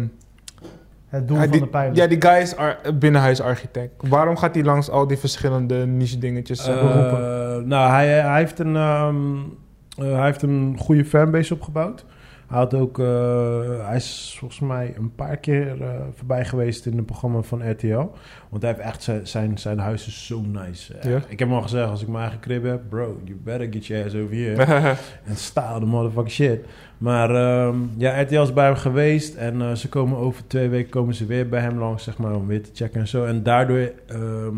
Het 1.07 1.27
doel 1.27 1.37
hij- 1.37 1.47
van 1.47 1.57
die, 1.57 1.61
de 1.65 1.77
pilot. 1.77 1.95
Ja, 1.95 2.07
die 2.07 2.21
guy 2.21 2.41
is 2.41 2.55
ar- 2.55 2.77
binnenhuisarchitect. 2.99 4.07
Waarom 4.09 4.37
gaat 4.37 4.55
hij 4.55 4.63
langs 4.63 4.89
al 4.89 5.07
die 5.07 5.17
verschillende 5.17 5.85
niche 5.85 6.17
dingetjes? 6.17 6.67
eh, 6.67 6.73
eh, 6.73 6.81
beroepen? 6.81 7.67
nou, 7.67 7.91
hij, 7.91 8.07
hij, 8.07 8.37
heeft 8.39 8.59
een, 8.59 8.75
ehm, 8.75 9.15
eh, 9.97 10.15
hij 10.15 10.25
heeft 10.25 10.41
een 10.41 10.75
goede 10.79 11.05
fanbase 11.05 11.53
opgebouwd. 11.53 12.05
Hij, 12.47 12.57
had 12.57 12.73
ook, 12.73 12.99
eh, 12.99 13.87
hij 13.87 13.95
is 13.95 14.35
volgens 14.39 14.59
mij 14.59 14.93
een 14.97 15.15
paar 15.15 15.37
keer 15.37 15.81
eh, 15.81 15.89
voorbij 16.15 16.45
geweest 16.45 16.85
in 16.85 16.97
het 16.97 17.05
programma 17.05 17.41
van 17.41 17.71
RTL. 17.71 18.09
Want 18.49 18.61
hij 18.61 18.71
heeft 18.71 18.83
echt 18.83 19.03
zijn, 19.03 19.27
zijn, 19.27 19.57
zijn 19.57 19.79
huis 19.79 20.07
is 20.07 20.25
zo 20.25 20.41
nice. 20.41 20.93
Ja? 21.01 21.21
Ik 21.27 21.39
heb 21.39 21.47
hem 21.47 21.57
al 21.57 21.61
gezegd, 21.61 21.89
als 21.89 22.01
ik 22.01 22.07
mijn 22.07 22.21
eigen 22.21 22.39
crib 22.39 22.63
heb, 22.63 22.81
bro, 22.89 23.19
you 23.23 23.39
better 23.43 23.67
get 23.71 23.85
your 23.85 24.05
ass 24.05 24.15
over 24.15 24.35
here. 24.35 24.65
En 25.29 25.35
style 25.35 25.79
the 25.79 25.85
motherfucking 25.85 26.31
shit. 26.31 26.65
Maar 26.97 27.35
ehm, 27.35 27.77
ja, 27.97 28.21
RTL 28.21 28.41
is 28.41 28.53
bij 28.53 28.65
hem 28.65 28.75
geweest. 28.75 29.35
En 29.35 29.61
eh, 29.61 29.73
ze 29.73 29.89
komen 29.89 30.17
over 30.17 30.47
twee 30.47 30.69
weken 30.69 30.89
komen 30.89 31.13
ze 31.13 31.25
weer 31.25 31.49
bij 31.49 31.61
hem 31.61 31.77
langs, 31.77 32.03
zeg 32.03 32.17
maar, 32.17 32.35
om 32.35 32.47
weer 32.47 32.63
te 32.63 32.69
checken 32.73 32.99
en 32.99 33.07
zo. 33.07 33.25
En 33.25 33.43
daardoor 33.43 33.91
ehm, 34.07 34.55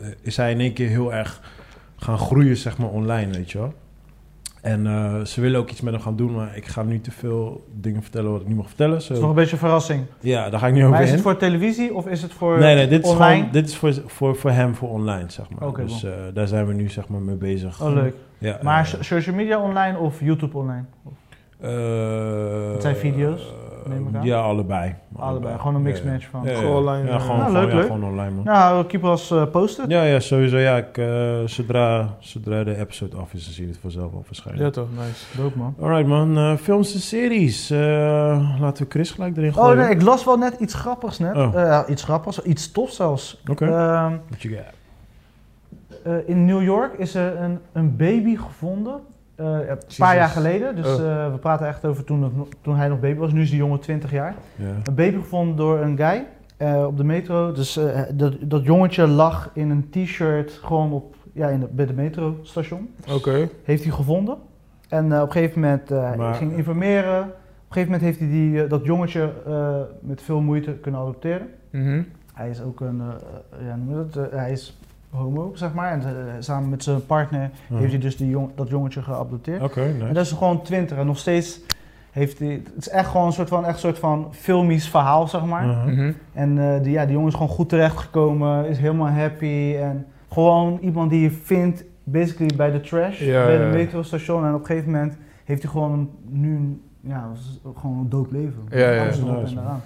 eh, 0.00 0.08
is 0.20 0.36
hij 0.36 0.50
in 0.50 0.60
één 0.60 0.72
keer 0.72 0.88
heel 0.88 1.14
erg 1.14 1.40
gaan 1.96 2.18
groeien, 2.18 2.56
zeg 2.56 2.78
maar, 2.78 2.88
online, 2.88 3.32
weet 3.32 3.50
je 3.50 3.58
wel. 3.58 3.74
En 4.60 4.86
eh, 4.86 5.24
ze 5.24 5.40
willen 5.40 5.60
ook 5.60 5.70
iets 5.70 5.80
met 5.80 5.92
hem 5.92 6.02
gaan 6.02 6.16
doen, 6.16 6.34
maar 6.34 6.56
ik 6.56 6.66
ga 6.66 6.82
nu 6.82 7.00
te 7.00 7.10
veel 7.10 7.64
dingen 7.80 8.02
vertellen 8.02 8.30
wat 8.32 8.40
ik 8.40 8.46
niet 8.46 8.56
mag 8.56 8.66
vertellen. 8.66 8.92
Dat 8.98 9.10
is 9.10 9.18
nog 9.18 9.28
een 9.28 9.34
beetje 9.34 9.52
een 9.52 9.58
verrassing. 9.58 10.04
Ja, 10.20 10.50
daar 10.50 10.60
ga 10.60 10.66
ik 10.66 10.72
niet 10.72 10.82
over 10.82 10.94
Maar 10.94 11.02
is 11.02 11.08
in. 11.08 11.14
het 11.14 11.22
voor 11.22 11.36
televisie 11.36 11.94
of 11.94 12.06
is 12.06 12.22
het 12.22 12.32
voor 12.32 12.58
Nee, 12.58 12.74
nee, 12.74 12.88
dit 12.88 13.04
is, 13.04 13.10
gewoon, 13.12 13.48
dit 13.52 13.68
is 13.68 13.76
voor, 13.76 13.92
voor, 14.06 14.36
voor 14.36 14.50
hem 14.50 14.74
voor 14.74 14.88
online, 14.88 15.30
zeg 15.30 15.46
maar. 15.50 15.72
Dus 15.74 16.04
eh, 16.04 16.12
daar 16.34 16.46
zijn 16.48 16.66
we 16.66 16.72
nu, 16.72 16.88
zeg 16.88 17.08
maar, 17.08 17.20
mee 17.20 17.36
bezig. 17.36 17.82
Oh, 17.82 17.92
leuk. 17.94 18.14
Ja, 18.38 18.58
Maar 18.62 18.80
eh, 18.80 18.86
so- 18.86 19.02
social 19.02 19.34
media 19.36 19.58
online 19.62 19.98
of 19.98 20.20
YouTube 20.20 20.56
online? 20.56 20.84
Eh, 21.60 22.72
Het 22.72 22.82
zijn 22.82 22.96
video's, 22.96 23.52
neem 23.90 24.08
ik 24.08 24.14
aan? 24.14 24.24
Ja, 24.24 24.40
allebei. 24.40 24.94
Allebei. 25.16 25.58
Gewoon 25.58 25.74
een 25.74 25.82
mixed 25.82 26.04
Ja, 26.04 26.10
ja. 26.10 26.16
match 26.16 26.28
van. 26.30 26.46
Gewoon 26.46 26.76
online, 26.76 27.08
Ja, 27.08 27.14
eh, 27.14 27.20
gewoon, 27.20 27.36
Ja, 27.36 27.44
gewoon, 27.44 27.60
leuk, 27.60 27.70
ja, 27.70 27.76
leuk. 27.76 27.86
gewoon 27.86 28.04
online, 28.04 28.30
man. 28.30 28.44
Nou, 28.44 28.84
keep 28.86 29.04
us 29.04 29.30
uh, 29.30 29.46
posted. 29.50 29.90
Ja, 29.90 30.02
ja, 30.02 30.20
sowieso. 30.20 30.56
Ja, 30.58 30.76
ik, 30.76 30.98
eh, 30.98 31.38
zodra, 31.44 32.16
zodra 32.18 32.64
de 32.64 32.76
episode 32.76 33.16
af 33.16 33.32
is, 33.32 33.44
dan 33.44 33.52
zie 33.54 33.64
je 33.64 33.70
het 33.70 33.78
vanzelf 33.80 34.12
al 34.14 34.22
verschijnen. 34.26 34.62
ja, 34.64 34.70
toch? 34.70 34.88
Nice. 35.06 35.36
Dope, 35.36 35.58
man. 35.58 35.74
Alright, 35.80 36.06
man. 36.06 36.36
Eh, 36.38 36.56
films 36.56 36.94
en 36.94 37.00
series. 37.00 37.70
Eh, 37.70 37.78
laten 38.60 38.84
we 38.84 38.90
Chris 38.90 39.10
gelijk 39.10 39.36
erin 39.36 39.48
Oh 39.50 39.54
gooien. 39.64 39.76
nee, 39.78 39.88
ik 39.90 40.02
las 40.02 40.24
wel 40.24 40.36
net 40.36 40.54
iets 40.60 40.74
grappigs 40.74 41.18
net. 41.18 41.36
Oh. 41.36 41.54
Eh, 41.54 41.66
ja, 41.66 41.86
iets 41.86 42.02
grappigs, 42.02 42.42
iets 42.42 42.72
tof 42.72 42.90
zelfs. 42.90 43.42
Oké. 43.50 43.64
Ehm, 43.64 44.12
What 44.28 44.42
you 44.42 44.54
got? 44.54 44.64
eh, 46.04 46.12
in 46.28 46.44
New 46.44 46.62
York 46.62 46.98
is 46.98 47.14
er 47.14 47.36
een, 47.40 47.58
een 47.72 47.96
baby 47.96 48.36
gevonden. 48.36 49.00
Eh, 49.40 49.68
een 49.68 49.78
paar 49.98 50.16
jaar 50.16 50.28
geleden. 50.28 50.76
Dus 50.76 50.86
Oh. 50.86 51.24
eh, 51.24 51.32
we 51.32 51.38
praten 51.38 51.66
echt 51.66 51.84
over 51.84 52.04
toen, 52.04 52.46
toen 52.60 52.76
hij 52.76 52.88
nog 52.88 53.00
baby 53.00 53.18
was. 53.18 53.32
Nu 53.32 53.40
is 53.42 53.48
die 53.50 53.58
jongen 53.58 53.80
20 53.80 54.10
jaar. 54.10 54.34
Ja. 54.56 54.66
Een 54.84 54.94
baby 54.94 55.16
gevonden 55.16 55.56
door 55.56 55.78
een 55.78 55.96
guy. 55.96 56.26
eh, 56.56 56.84
op 56.86 56.96
de 56.96 57.04
metro. 57.04 57.52
Dus 57.52 57.80
dat, 58.14 58.36
dat 58.40 58.64
jongetje 58.64 59.06
lag 59.06 59.50
in 59.54 59.70
een 59.70 59.88
t-shirt 59.90 60.50
gewoon 60.52 60.92
op, 60.92 61.14
ja, 61.32 61.48
in 61.48 61.60
de, 61.60 61.66
bij 61.70 61.86
de 61.86 61.92
metrostation. 61.92 62.88
Oké. 63.14 63.48
Heeft 63.64 63.82
hij 63.84 63.92
gevonden. 63.92 64.36
En 64.88 65.04
op 65.04 65.12
een 65.26 65.32
gegeven 65.32 65.60
moment 65.60 65.90
Maar- 66.16 66.34
ging 66.34 66.52
informeren. 66.56 67.20
Op 67.20 67.26
een 67.26 67.82
gegeven 67.82 67.92
moment 67.92 68.02
heeft 68.02 68.18
hij 68.18 68.28
die, 68.28 68.66
dat 68.66 68.84
jongetje 68.84 69.32
met 70.00 70.22
veel 70.22 70.40
moeite 70.40 70.72
kunnen 70.72 71.00
adopteren. 71.00 71.48
Mhm. 71.70 72.02
Hij 72.34 72.50
is 72.50 72.62
ook 72.62 72.80
een, 72.80 73.02
ja, 73.66 73.76
noem? 73.76 74.08
Eh, 74.16 74.22
hij 74.38 74.50
is 74.52 74.79
homo, 75.10 75.50
zeg 75.54 75.72
maar. 75.74 75.92
En 75.92 76.00
eh, 76.02 76.34
samen 76.38 76.68
met 76.68 76.82
zijn 76.82 77.06
partner 77.06 77.50
Ja. 77.68 77.76
heeft 77.76 77.90
hij 77.90 78.00
dus 78.00 78.16
die 78.16 78.28
jong, 78.28 78.50
dat 78.54 78.68
jongetje 78.68 79.02
geadopteerd. 79.02 79.62
Oké, 79.62 79.80
En 79.82 79.96
nice. 79.98 80.12
dat 80.12 80.24
is 80.24 80.32
gewoon 80.32 80.62
twintig. 80.62 80.96
En 80.98 81.06
nog 81.06 81.18
steeds 81.18 81.60
heeft 82.10 82.38
hij... 82.38 82.48
Het 82.48 82.76
is 82.76 82.88
echt 82.88 83.08
gewoon 83.08 83.26
een 83.26 83.32
soort 83.32 83.48
van, 83.48 83.64
echt 83.64 83.74
een 83.74 83.80
soort 83.80 83.98
van 83.98 84.28
filmisch 84.30 84.88
verhaal, 84.88 85.28
zeg 85.28 85.44
maar. 85.44 85.66
Uh-huh. 85.66 85.86
Mhm. 85.86 86.12
En 86.32 86.58
eh, 86.74 86.82
die, 86.82 86.92
ja, 86.92 87.04
die 87.04 87.12
jongen 87.12 87.28
is 87.28 87.34
gewoon 87.34 87.48
goed 87.48 87.68
terechtgekomen, 87.68 88.66
is 88.66 88.78
helemaal 88.78 89.10
happy. 89.10 89.74
En 89.80 90.06
gewoon 90.32 90.78
iemand 90.82 91.10
die 91.10 91.20
je 91.20 91.30
vindt, 91.30 91.84
basically 92.04 92.56
bij 92.56 92.70
de 92.70 92.80
trash, 92.80 93.20
Ja, 93.20 93.44
bij 93.44 93.58
ja, 93.58 93.70
de 93.70 93.76
metrostation. 93.76 94.44
En 94.44 94.54
op 94.54 94.60
een 94.60 94.66
gegeven 94.66 94.90
moment 94.90 95.16
heeft 95.44 95.62
hij 95.62 95.70
gewoon 95.70 96.10
nu 96.28 96.80
ja, 97.00 97.30
gewoon 97.76 97.98
een 97.98 98.08
dood 98.08 98.30
leven. 98.30 98.62
Ja, 98.70 98.78
ja, 98.78 99.04
ja. 99.04 99.80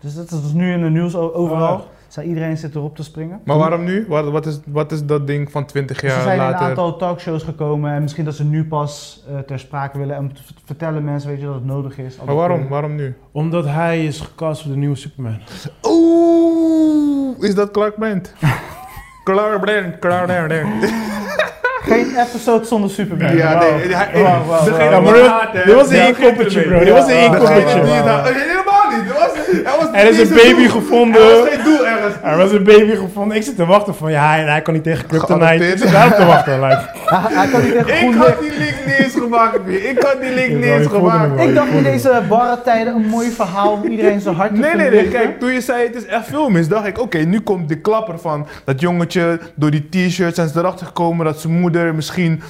Dus 0.00 0.14
dat 0.14 0.30
is 0.30 0.42
dus 0.42 0.52
nu 0.52 0.72
in 0.72 0.80
de 0.82 0.90
nieuws 0.90 1.16
overal. 1.16 1.84
Zij 2.14 2.24
iedereen 2.24 2.56
zit 2.56 2.74
erop 2.74 2.96
te 2.96 3.02
springen. 3.02 3.40
Maar 3.44 3.58
waarom 3.58 3.84
nu? 3.84 4.04
Wat, 4.08 4.28
wat, 4.30 4.46
is, 4.46 4.60
wat 4.66 4.92
is 4.92 5.04
dat 5.04 5.26
ding 5.26 5.50
van 5.50 5.64
20 5.66 6.00
Dus 6.00 6.10
Ze 6.10 6.16
jaar 6.16 6.24
zijn 6.24 6.36
in 6.38 6.44
een 6.44 6.50
later? 6.50 6.66
aantal 6.66 6.96
talkshows 6.96 7.42
gekomen 7.42 7.92
en 7.92 8.02
misschien 8.02 8.24
dat 8.24 8.34
ze 8.34 8.44
nu 8.44 8.64
pas 8.64 9.24
eh, 9.28 9.38
ter 9.38 9.58
sprake 9.58 9.98
willen 9.98 10.16
en 10.16 10.32
vertellen 10.64 11.04
mensen 11.04 11.30
weet 11.30 11.40
je, 11.40 11.44
dat 11.46 11.54
het 11.54 11.64
nodig 11.64 11.98
is. 11.98 12.16
Maar 12.24 12.34
waarom? 12.34 12.68
Waarom 12.68 12.94
nu? 12.94 13.16
Omdat 13.32 13.64
hij 13.64 14.04
is 14.04 14.20
gecast 14.20 14.62
voor 14.62 14.70
de 14.70 14.76
nieuwe 14.76 14.96
Superman. 14.96 15.38
Oeh, 15.82 17.36
is 17.48 17.54
dat 17.54 17.70
Clark 17.70 17.98
Brent? 17.98 18.34
Clark 19.24 19.60
Brent, 19.60 19.98
Clark 19.98 20.26
Brent. 20.46 20.92
Geen 21.82 22.16
episode 22.16 22.64
zonder 22.64 22.90
Superman. 22.90 23.36
Ja, 23.36 23.58
nee, 23.58 23.88
degene 23.88 25.00
maar 25.00 25.50
dit- 25.52 25.74
was 25.74 25.90
een 25.90 26.06
inkoppertje, 26.06 26.62
bro. 26.62 26.78
Dit 26.78 26.92
was 26.92 27.10
een 27.10 27.22
inkoppertje, 27.22 27.80
Helemaal 27.84 28.83
niet. 29.02 29.10
Er 29.10 29.14
was, 29.18 29.32
er 29.72 29.78
was 29.78 30.00
Er 30.02 30.08
is 30.08 30.18
een 30.18 30.36
baby 30.36 30.62
doel. 30.62 30.68
gevonden. 30.80 31.22
Er 31.22 31.38
was 31.40 31.48
geen 31.48 31.64
doel 31.64 31.86
ergens. 31.86 32.14
Er 32.22 32.36
was 32.36 32.52
een 32.52 32.64
baby 32.64 32.94
gevonden. 32.94 33.36
Ik 33.36 33.42
zit 33.42 33.56
te 33.56 33.66
wachten 33.66 33.94
van, 33.94 34.10
ja, 34.10 34.28
hij, 34.28 34.42
hij 34.44 34.62
kan 34.62 34.74
niet 34.74 34.82
tegen 34.82 35.06
Kryptonite. 35.06 35.68
Ik 35.68 35.78
zit 35.78 35.90
daarop 35.90 36.14
te 36.14 36.24
wachten. 36.24 36.60
Like. 36.60 36.80
Hij, 37.04 37.20
hij 37.36 37.48
kan 37.48 37.62
niet 37.62 37.74
Ik 37.74 38.14
had 38.14 38.40
die 38.40 38.58
link 38.58 38.74
niet 38.86 38.98
eens 38.98 39.12
gemaakt. 39.14 39.58
Ik 39.68 40.02
had 40.02 40.16
die 40.20 40.34
link 40.34 40.54
niet 40.54 40.64
eens 40.64 40.86
gemaakt. 40.86 41.40
Ik 41.40 41.54
dacht 41.54 41.70
in 41.70 41.82
deze 41.82 42.22
barre 42.28 42.58
tijden 42.64 42.94
een 42.94 43.06
mooi 43.08 43.30
verhaal 43.30 43.72
om 43.72 43.84
iedereen 43.84 44.20
zijn 44.20 44.34
hart 44.34 44.54
te 44.54 44.60
Nee, 44.60 44.74
nee, 44.74 44.90
nee. 44.90 45.08
Kijk, 45.08 45.40
toen 45.40 45.52
je 45.52 45.60
zei 45.60 45.86
het 45.86 45.94
is 45.94 46.06
echt 46.06 46.26
filmisch, 46.26 46.68
dacht 46.68 46.86
ik, 46.86 47.00
oké, 47.00 47.18
nu 47.18 47.40
komt 47.40 47.68
de 47.68 47.80
klapper 47.80 48.18
van 48.18 48.46
dat 48.64 48.80
jongetje 48.80 49.38
door 49.54 49.70
die 49.70 49.88
t-shirts 49.88 50.38
en 50.38 50.48
ze 50.48 50.58
erachter 50.58 50.86
gekomen 50.86 51.24
dat 51.24 51.40
zijn 51.40 51.60
moeder 51.60 51.94
misschien 51.94 52.42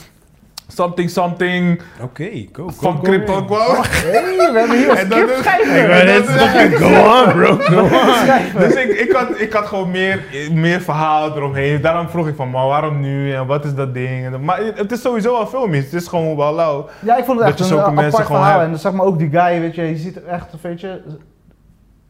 something 0.69 1.11
something 1.11 1.81
Oké, 2.03 2.31
go, 2.53 2.63
go, 2.65 2.71
van. 2.71 3.01
Crypto 3.03 3.45
kwam. 3.45 3.61
Hey, 3.83 4.13
we 4.53 4.59
hebben 4.59 4.77
hier 4.79 4.91
een 4.91 4.97
En 5.05 5.09
dat 5.09 5.19
is- 5.19 5.25
scriptschrijver. 5.25 6.05
Net 6.05 6.27
zeggen, 6.27 6.73
go 6.73 6.87
on, 6.87 7.33
bro. 7.33 7.57
Go 7.57 7.83
on. 8.59 8.61
Dus 8.61 8.75
ik, 8.75 8.89
ik, 8.99 9.13
had, 9.13 9.41
ik 9.41 9.53
had 9.53 9.67
gewoon 9.67 9.91
meer, 9.91 10.23
meer 10.53 10.81
verhaal 10.81 11.37
eromheen. 11.37 11.81
Daarom 11.81 12.09
vroeg 12.09 12.29
ik 12.29 12.37
van, 12.37 12.51
maar 12.51 12.67
waarom 12.67 13.01
nu 13.01 13.33
en 13.35 13.47
wat 13.47 13.65
is 13.65 13.75
dat 13.75 13.95
ding? 13.95 14.39
Maar 14.41 14.61
het 14.75 14.93
is 14.93 15.01
sowieso 15.01 15.33
wel 15.33 15.47
filmisch. 15.47 15.85
Het 15.85 15.93
is 16.03 16.09
gewoon 16.09 16.37
wel 16.37 16.55
lauw. 16.55 16.89
Ja, 17.01 17.17
ik 17.17 17.25
vond 17.25 17.39
het 17.39 17.49
Dat 17.49 17.49
echt 17.49 17.59
je 17.59 17.63
een 17.65 17.71
zulke 17.71 17.85
eh, 17.85 17.95
mensen 17.95 18.13
apart 18.13 18.27
gewoon 18.27 18.41
verhaal. 18.43 18.61
hebt. 18.61 18.73
En 18.73 18.79
zeg 18.79 18.93
maar 18.93 19.07
ook 19.07 19.19
die 19.19 19.31
guy, 19.31 19.61
weet 19.61 19.75
je, 19.75 19.83
je 19.83 19.97
ziet 19.97 20.17
er 20.17 20.27
echt, 20.27 20.47
weet 20.61 20.81
je, 20.81 21.01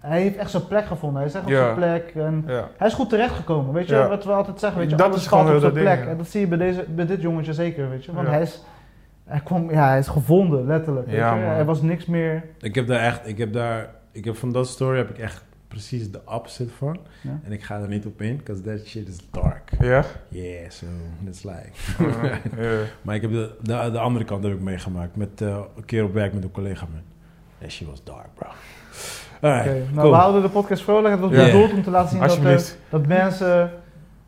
hij 0.05 0.21
heeft 0.23 0.37
echt 0.37 0.51
zijn 0.51 0.67
plek 0.67 0.87
gevonden. 0.87 1.19
Hij 1.19 1.29
is 1.29 1.35
echt 1.35 1.45
op 1.45 1.51
Ja. 1.51 1.63
zijn 1.63 1.75
plek. 1.75 2.13
En 2.15 2.45
Ja. 2.47 2.69
hij 2.77 2.87
is 2.87 2.95
goed 2.95 3.09
terechtgekomen, 3.09 3.73
weet 3.73 3.89
je, 3.89 3.95
Ja. 3.95 4.09
wat 4.09 4.25
we 4.25 4.33
altijd 4.33 4.61
zeggen, 4.61 4.81
weet 4.81 4.91
je, 4.91 4.97
Dat 4.97 5.07
alles 5.07 5.21
is 5.21 5.27
gewoon 5.27 5.45
op 5.45 5.51
zijn 5.51 5.61
dat 5.63 5.73
plek. 5.73 5.85
ding, 5.95 6.05
ja. 6.05 6.11
En 6.11 6.17
dat 6.17 6.29
zie 6.29 6.41
je 6.41 6.47
bij, 6.47 6.59
deze, 6.59 6.85
bij 6.89 7.07
dit 7.07 7.21
jongetje 7.23 7.53
zeker, 7.53 7.91
weet 7.91 8.05
je, 8.05 8.13
want 8.13 8.27
Ja. 8.27 8.33
hij 8.33 8.43
is, 8.43 8.63
hij 9.25 9.41
kwam, 9.45 9.71
ja, 9.71 9.89
hij 9.89 9.99
is 9.99 10.09
gevonden, 10.09 10.67
letterlijk. 10.67 11.11
Ja. 11.11 11.57
Er 11.57 11.65
was 11.65 11.83
niks 11.83 12.07
meer. 12.07 12.45
Ik 12.61 12.75
heb 12.75 12.87
daar 12.87 13.01
echt, 13.01 13.29
ik 13.29 13.39
heb 13.39 13.53
daar, 13.53 13.91
ik 14.13 14.25
heb 14.25 14.37
van 14.37 14.53
dat 14.53 14.69
story 14.69 14.97
heb 14.97 15.11
ik 15.11 15.19
echt 15.19 15.45
precies 15.69 16.11
de 16.11 16.21
opposite 16.25 16.73
van. 16.73 16.99
Ja. 17.21 17.39
En 17.45 17.53
ik 17.53 17.63
ga 17.63 17.81
er 17.81 17.89
niet 17.89 18.07
op 18.07 18.21
in, 18.23 18.37
because 18.37 18.63
that 18.63 18.87
shit 18.87 19.09
is 19.09 19.19
dark. 19.31 19.71
Ja? 19.81 20.05
Yeah, 20.29 20.71
so 20.71 20.87
that's 21.25 21.43
like. 21.43 21.71
Ja. 22.63 22.79
Maar 23.03 23.15
ik 23.15 23.23
heb 23.23 23.31
de, 23.31 23.51
de, 23.63 23.89
de 23.93 23.99
andere 23.99 24.25
kant 24.25 24.45
heb 24.45 24.53
ik 24.53 24.61
meegemaakt 24.61 25.17
met 25.17 25.41
eh, 25.43 25.59
een 25.77 25.85
keer 25.85 26.05
op 26.05 26.13
werk 26.13 26.35
met 26.35 26.43
een 26.45 26.51
collega 26.51 26.87
man. 26.93 27.03
That 27.59 27.71
shit 27.71 27.89
was 27.89 28.05
dark, 28.05 28.29
bro. 28.35 28.49
Alright, 29.45 29.69
Oké, 29.69 29.79
nou, 29.79 29.95
cool. 30.01 30.11
we 30.11 30.17
houden 30.17 30.43
de 30.43 30.49
podcast 30.49 30.83
vrolijk. 30.83 31.09
Het 31.15 31.21
was 31.21 31.31
Ja. 31.31 31.45
bedoeld 31.45 31.73
om 31.73 31.83
te 31.83 31.91
laten 31.91 32.09
zien 32.11 32.21
dat, 32.21 32.31
er- 32.31 32.37
Alsjeblieft. 32.37 32.79
dat 32.89 33.07
mensen, 33.07 33.71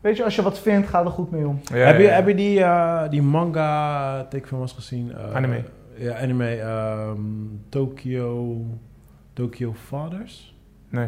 weet 0.01 0.17
je, 0.17 0.23
als 0.23 0.35
je 0.35 0.41
wat 0.41 0.59
vindt, 0.59 0.87
ga 0.87 0.99
er 1.03 1.09
goed 1.11 1.31
mee 1.31 1.47
om. 1.47 1.59
Ja, 1.63 1.75
heb, 1.77 1.99
je, 1.99 2.07
heb 2.07 2.27
je 2.27 2.35
die, 2.35 2.63
eh, 2.63 3.09
die 3.09 3.21
manga 3.21 4.23
takefilms 4.29 4.71
gezien? 4.73 5.11
Eh, 5.15 5.35
Anime. 5.35 5.61
Ja, 5.95 6.17
anime. 6.17 6.55
ehm, 6.55 7.19
Tokyo, 7.69 8.55
Tokyo 9.33 9.73
Fathers? 9.87 10.55
Nee. 10.89 11.07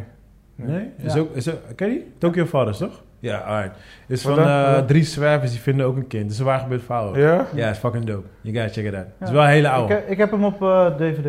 Nee? 0.56 0.90
Is 0.98 1.14
Ja. 1.14 1.20
ook, 1.20 1.36
is 1.36 1.50
ook, 1.52 1.58
ken 1.76 1.88
je 1.88 1.94
die? 1.94 2.12
Tokyo 2.18 2.46
Fathers, 2.46 2.78
toch? 2.78 3.02
Ja, 3.20 3.38
alright. 3.38 3.78
Is 4.08 4.24
Wat 4.24 4.36
van 4.36 4.44
eh, 4.48 4.78
drie 4.86 5.04
zwervers 5.04 5.52
die 5.52 5.60
vinden 5.60 5.86
ook 5.86 5.96
een 5.96 6.08
kind. 6.08 6.24
Het 6.24 6.32
is 6.32 6.40
een 6.40 6.46
waar 6.46 6.60
gebeurd 6.60 6.84
verhaal. 6.84 7.18
Ja? 7.18 7.46
Ja, 7.56 7.70
is 7.70 7.78
fucking 7.78 8.04
dope. 8.06 8.28
You 8.42 8.56
gotta 8.56 8.72
check 8.74 8.86
it 8.86 8.96
out. 8.96 9.06
Het 9.18 9.28
is 9.28 9.34
wel 9.34 9.44
een 9.44 9.50
hele 9.50 9.68
Ik, 9.68 9.74
oude. 9.74 9.94
heb- 9.94 10.10
ik 10.10 10.18
heb 10.18 10.32
hem 10.32 10.44
op 10.44 10.62
eh, 10.62 10.86
DVD. 10.96 11.26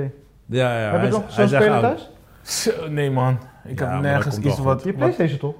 Ja, 0.46 0.78
ja. 0.78 0.90
heb 0.90 0.92
hij 1.00 1.04
je 1.04 1.10
nog 1.10 1.24
zo'n 1.32 1.48
speler 1.48 1.80
thuis? 1.80 2.10
Zo, 2.42 2.70
nee 2.90 3.10
man. 3.10 3.38
Ik 3.64 3.78
Ja, 3.78 3.84
maar 3.86 3.94
heb 3.94 4.02
dat 4.02 4.12
nergens 4.12 4.34
komt 4.34 4.46
iets 4.46 4.56
wel 4.56 4.64
wat, 4.64 4.82
Je 4.84 4.88
wat... 4.90 4.98
Playstation 4.98 5.38
toch? 5.38 5.54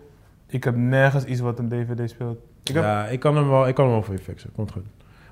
Ik 0.46 0.64
heb 0.64 0.76
nergens 0.76 1.24
iets 1.24 1.40
wat 1.40 1.58
een 1.58 1.68
DVD 1.68 2.10
speelt. 2.10 2.38
Ik 2.64 2.74
heb... 2.74 2.82
Ja, 2.84 3.06
ik 3.06 3.20
kan 3.20 3.36
hem 3.36 3.48
wel, 3.48 3.68
ik 3.68 3.74
kan 3.74 3.84
hem 3.84 3.94
wel 3.94 4.02
voor 4.02 4.14
je 4.14 4.20
fixen. 4.20 4.50
Komt 4.54 4.72
goed. 4.72 4.84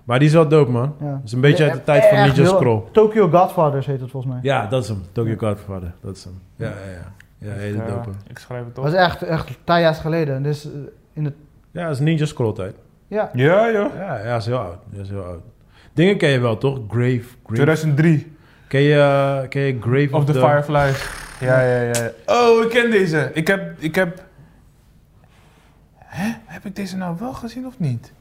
Maar 0.05 0.19
die 0.19 0.29
is 0.29 0.35
wel 0.35 0.49
dope, 0.49 0.71
man. 0.71 0.95
Ja. 1.01 1.07
Het 1.07 1.21
is 1.25 1.33
een 1.33 1.41
beetje 1.41 1.65
uit 1.65 1.73
de 1.73 1.85
tijd 1.85 2.05
van 2.05 2.19
Ninja 2.19 2.33
heel- 2.33 2.47
Scroll. 2.47 2.83
Tokyo 2.93 3.29
Godfathers 3.29 3.87
heet 3.87 4.01
het 4.01 4.11
volgens 4.11 4.33
mij. 4.33 4.43
Ja, 4.43 4.67
dat 4.67 4.83
is 4.83 4.89
hem. 4.89 5.03
Tokyo 5.13 5.35
Godfather. 5.37 5.93
Dat 6.01 6.17
is 6.17 6.25
hem. 6.25 6.41
Ja, 6.57 6.67
ja, 6.67 6.91
ja. 6.93 7.13
Ja, 7.49 7.53
hele 7.59 7.77
Ja, 7.77 7.87
dope. 7.87 8.11
ik 8.27 8.39
schrijf 8.39 8.65
het 8.65 8.75
Dat 8.75 8.85
op. 8.85 8.91
was 8.91 9.01
echt, 9.01 9.23
echt 9.23 9.49
een 9.49 9.55
paar 9.65 9.81
jaar 9.81 9.95
geleden. 9.95 10.43
Dus 10.43 10.65
eh, 10.65 10.71
in 11.13 11.25
het, 11.25 11.35
Ja, 11.71 11.83
dat 11.85 11.93
is 11.95 12.01
Ninja 12.01 12.25
Scroll 12.25 12.53
tijd. 12.55 12.75
ja, 13.09 13.31
Ja, 13.35 13.71
joh. 13.73 13.95
Ja, 13.97 14.19
ja, 14.25 14.37
is 14.37 14.47
heel 14.47 14.59
oud. 14.59 14.79
Dat 14.91 15.01
is 15.05 15.11
heel 15.11 15.25
oud. 15.25 15.41
Dingen 15.93 16.17
ken 16.17 16.29
je 16.29 16.39
wel, 16.41 16.59
toch? 16.59 16.79
Grave. 16.89 17.21
Grave. 17.21 17.55
2003. 17.55 18.37
Ken 18.69 18.81
je, 18.81 18.95
eh, 18.95 19.49
ken 19.49 19.63
je 19.63 19.77
Grave 19.81 20.17
Of 20.17 20.25
the 20.25 20.33
Fireflies. 20.35 21.27
Ja, 21.41 21.61
ja, 21.61 21.83
ja. 21.83 22.11
Oh, 22.27 22.65
ik 22.65 22.71
ken 22.71 22.91
deze. 22.91 23.31
Ik 23.35 23.47
heb... 23.47 23.83
Ik 23.83 23.95
heb... 23.95 24.25
Hè? 25.95 26.33
Heb 26.45 26.65
ik 26.65 26.77
deze 26.77 26.97
nou 26.97 27.17
wel 27.19 27.33
gezien 27.33 27.67
of 27.67 27.79
niet? 27.79 28.13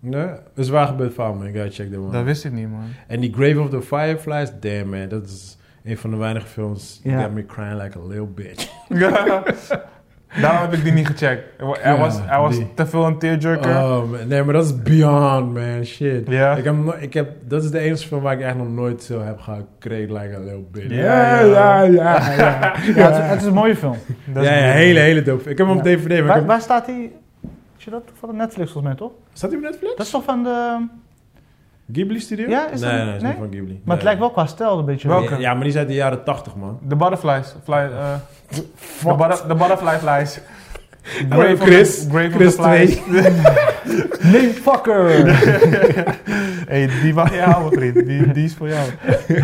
Nee, 0.00 0.26
dat 0.26 0.64
is 0.64 0.68
waar 0.68 0.86
gebeurd 0.86 1.14
verhaal, 1.14 1.34
man. 1.34 1.46
Ik 1.46 1.54
ga 1.54 1.70
check 1.70 1.90
that 1.92 2.00
one. 2.00 2.10
Dat 2.10 2.24
wist 2.24 2.44
ik 2.44 2.52
niet, 2.52 2.70
man. 2.70 2.88
En 3.06 3.20
die 3.20 3.32
Grave 3.32 3.60
of 3.60 3.70
the 3.70 3.82
Fireflies, 3.82 4.50
damn 4.60 4.90
man, 4.90 5.08
dat 5.08 5.26
is 5.26 5.56
een 5.84 5.98
van 5.98 6.10
de 6.10 6.16
weinige 6.16 6.46
films. 6.46 7.00
Got 7.04 7.30
me 7.30 7.46
crying 7.46 7.82
like 7.82 7.98
a 7.98 8.02
little 8.02 8.26
bitch. 8.26 8.68
Daarom 10.40 10.60
heb 10.60 10.72
ik 10.72 10.84
die 10.84 10.92
niet 10.92 11.06
gecheckt. 11.06 11.42
Ja, 11.82 11.98
was, 11.98 12.18
was 12.26 12.56
die. 12.56 12.74
te 12.74 12.86
veel 12.86 13.06
een 13.06 13.18
tearjerker. 13.18 13.70
Oh 13.70 14.10
man, 14.10 14.28
nee, 14.28 14.42
maar 14.42 14.54
dat 14.54 14.64
is 14.64 14.82
beyond 14.82 15.54
man, 15.54 15.84
shit. 15.84 16.28
Ja. 16.28 16.56
Ik 16.56 16.64
heb, 16.64 16.74
ik 16.98 17.14
heb, 17.14 17.30
dat 17.44 17.64
is 17.64 17.70
de 17.70 17.78
enige 17.78 18.06
film 18.06 18.22
waar 18.22 18.32
ik 18.32 18.40
echt 18.40 18.56
nog 18.56 18.68
nooit 18.68 19.02
zo 19.02 19.22
heb 19.22 19.40
gekregen 19.40 20.12
like 20.12 20.34
a 20.36 20.38
little 20.38 20.64
bitch. 20.72 20.94
Ja, 20.94 21.40
ja. 21.40 21.82
ja, 21.82 22.30
ja. 22.30 22.32
ja, 22.96 23.10
het, 23.10 23.16
is, 23.16 23.30
het 23.30 23.40
is 23.40 23.46
een 23.46 23.54
mooie 23.54 23.76
film. 23.76 23.96
Dat 24.24 24.42
is 24.42 24.48
ja, 24.48 24.56
ja, 24.56 24.66
goed. 24.66 24.74
hele, 24.74 24.98
hele 24.98 25.22
dope. 25.22 25.50
Ik 25.50 25.58
heb 25.58 25.66
hem 25.66 25.76
op. 25.76 25.82
DVD, 25.82 26.08
maar 26.08 26.24
Waar, 26.24 26.36
heb, 26.36 26.46
waar 26.46 26.60
staat 26.60 26.86
hij? 26.86 27.12
Is 27.78 27.84
je 27.84 27.90
dat 27.90 28.02
van 28.18 28.28
de 28.28 28.34
Netflix 28.34 28.70
volgens 28.70 28.92
mij 28.92 28.94
toch? 28.94 29.12
staat 29.32 29.50
hij 29.50 29.58
op 29.58 29.64
Netflix? 29.64 29.96
Dat 29.96 30.06
is 30.06 30.12
toch 30.12 30.24
van 30.24 30.42
de... 30.42 30.86
Ghibli 31.92 32.20
Studio? 32.20 32.48
Ja, 32.48 32.70
is 32.70 32.80
nee, 32.80 32.96
dat- 32.96 33.06
nee, 33.06 33.14
is 33.16 33.22
nee? 33.22 33.30
niet 33.30 33.40
van 33.40 33.50
Ghibli. 33.50 33.72
Maar 33.72 33.80
Nee. 33.84 33.94
het 33.94 34.02
lijkt 34.04 34.18
wel 34.20 34.30
qua 34.30 34.46
stijl 34.46 34.78
een 34.78 34.84
beetje... 34.84 35.08
Welke? 35.08 35.36
Ja, 35.38 35.52
maar 35.52 35.62
die 35.62 35.72
is 35.72 35.78
uit 35.78 35.88
de 35.88 35.94
jaren 35.94 36.24
80, 36.24 36.54
man. 36.56 36.78
De 36.82 36.96
butterflies. 36.96 37.54
Fly, 37.64 37.74
eh, 37.74 38.14
de, 38.50 38.64
butter- 39.16 39.48
de 39.48 39.54
butterfly 39.54 39.98
flies. 39.98 40.40
Of 41.32 41.60
Chris. 41.60 42.02
the- 42.02 42.08
Grave 42.10 42.30
Chris 42.30 42.56
of 42.56 42.64
the 42.64 42.72
flies. 42.72 43.00
Nee, 44.32 44.48
fucker! 44.52 45.08
hey, 46.72 46.88
die 47.02 47.14
mag 47.14 47.34
je 47.34 47.40
houden, 47.40 47.78
vriend. 47.78 48.06
Die, 48.06 48.32
die 48.32 48.44
is 48.44 48.54
voor 48.54 48.68
jou. 48.68 48.88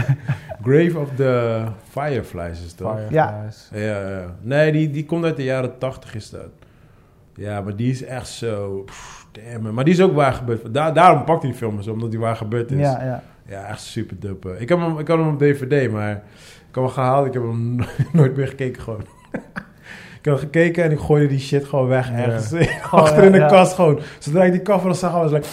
Grave 0.66 0.98
of 0.98 1.08
the 1.16 1.62
Fireflies 1.90 2.64
is 2.64 2.76
dat. 2.76 2.88
Fireflies. 2.90 3.68
Ja, 3.72 3.80
ja, 3.80 4.08
ja. 4.08 4.34
Nee, 4.40 4.72
die, 4.72 4.90
die 4.90 5.04
komt 5.04 5.24
uit 5.24 5.36
de 5.36 5.44
jaren 5.44 5.78
80 5.78 6.14
is 6.14 6.30
dat. 6.30 6.48
Ja, 7.34 7.60
maar 7.60 7.76
die 7.76 7.90
is 7.90 8.04
echt 8.04 8.28
zo... 8.28 8.82
pff, 8.86 9.25
damn, 9.52 9.74
maar 9.74 9.84
die 9.84 9.94
is 9.94 10.00
ook 10.00 10.14
waar 10.14 10.32
gebeurd. 10.32 10.74
Daar, 10.74 10.94
daarom 10.94 11.24
pakt 11.24 11.42
hij 11.42 11.50
die 11.50 11.58
film 11.60 11.76
eens, 11.76 11.88
omdat 11.88 12.10
die 12.10 12.20
waar 12.20 12.36
gebeurd 12.36 12.70
is. 12.70 12.78
ja, 12.78 13.02
ja. 13.04 13.22
Ja, 13.48 13.66
echt 13.66 13.80
super 13.80 14.16
dope. 14.20 14.56
Ik, 14.58 14.68
heb 14.68 14.78
hem, 14.78 14.98
ik 14.98 15.08
had 15.08 15.18
hem 15.18 15.28
op 15.28 15.38
DVD, 15.38 15.90
maar 15.90 16.10
ik 16.10 16.74
heb 16.74 16.82
hem 16.84 16.88
gehaald. 16.88 17.26
Ik 17.26 17.32
heb 17.32 17.42
hem 17.42 17.76
nooit 18.12 18.36
meer 18.36 18.48
gekeken 18.48 18.82
gewoon. 18.82 19.00
ik 20.18 20.22
heb 20.22 20.34
hem 20.34 20.36
gekeken 20.36 20.84
en 20.84 20.90
ik 20.90 20.98
gooide 20.98 21.26
die 21.28 21.38
shit 21.38 21.64
gewoon 21.64 21.86
weg 21.88 22.08
Ja. 22.08 22.14
ergens. 22.16 22.48
Gewoon, 22.80 23.04
Achter 23.04 23.24
in 23.24 23.32
de 23.32 23.46
kast 23.46 23.74
gewoon. 23.74 23.98
Zodra 24.18 24.44
ik 24.44 24.52
die 24.52 24.62
cover 24.62 24.94
zag, 24.94 25.12
was 25.12 25.32
ik. 25.32 25.44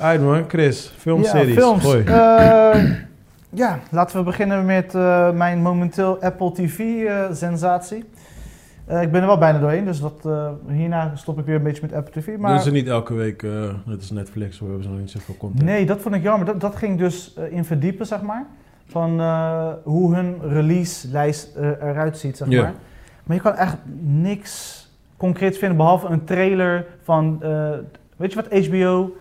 Alright 0.00 0.22
man, 0.24 0.44
Chris. 0.48 0.92
Filmseries. 0.98 1.54
Ja, 1.54 1.60
films. 1.78 1.94
Eh, 2.04 2.90
ja, 3.50 3.78
laten 3.90 4.16
we 4.18 4.22
beginnen 4.22 4.64
met 4.64 4.94
eh, 4.94 5.30
mijn 5.30 5.62
momenteel 5.62 6.22
Apple 6.22 6.52
TV-sensatie. 6.52 8.04
Eh, 8.90 9.02
ik 9.02 9.12
ben 9.12 9.20
er 9.20 9.26
wel 9.26 9.38
bijna 9.38 9.58
doorheen, 9.58 9.84
dus 9.84 10.00
dat, 10.00 10.26
eh, 10.26 10.48
hierna 10.68 11.12
stop 11.14 11.38
ik 11.38 11.44
weer 11.44 11.54
een 11.54 11.62
beetje 11.62 11.82
met 11.82 11.92
Apple 11.92 12.20
TV. 12.20 12.26
Doen 12.26 12.40
Maar 12.40 12.60
ze 12.60 12.70
niet 12.70 12.88
elke 12.88 13.14
week, 13.14 13.42
eh, 13.42 13.50
net 13.84 13.98
als 13.98 14.10
Netflix, 14.10 14.58
we 14.58 14.64
hebben 14.64 14.82
ze 14.82 14.90
nog 14.90 14.98
niet 14.98 15.10
zoveel 15.10 15.36
content. 15.36 15.62
nee, 15.62 15.86
dat 15.86 16.00
vond 16.00 16.14
ik 16.14 16.22
jammer. 16.22 16.46
Dat, 16.46 16.60
dat 16.60 16.76
ging 16.76 16.98
dus 16.98 17.34
in 17.50 17.64
verdiepen, 17.64 18.06
zeg 18.06 18.22
maar. 18.22 18.46
Van 18.86 19.10
hoe 19.82 20.14
hun 20.14 20.36
release-lijst 20.42 21.56
eruit 21.56 22.18
ziet, 22.18 22.36
zeg 22.36 22.48
maar. 22.48 22.74
Maar 23.24 23.36
je 23.36 23.42
kan 23.42 23.54
echt 23.54 23.76
niks 24.00 24.84
concreets 25.16 25.58
vinden, 25.58 25.76
behalve 25.76 26.06
een 26.06 26.24
trailer 26.24 26.86
van... 27.02 27.38
weet 28.16 28.32
je 28.32 28.42
wat 28.42 28.66
HBO 28.66 29.16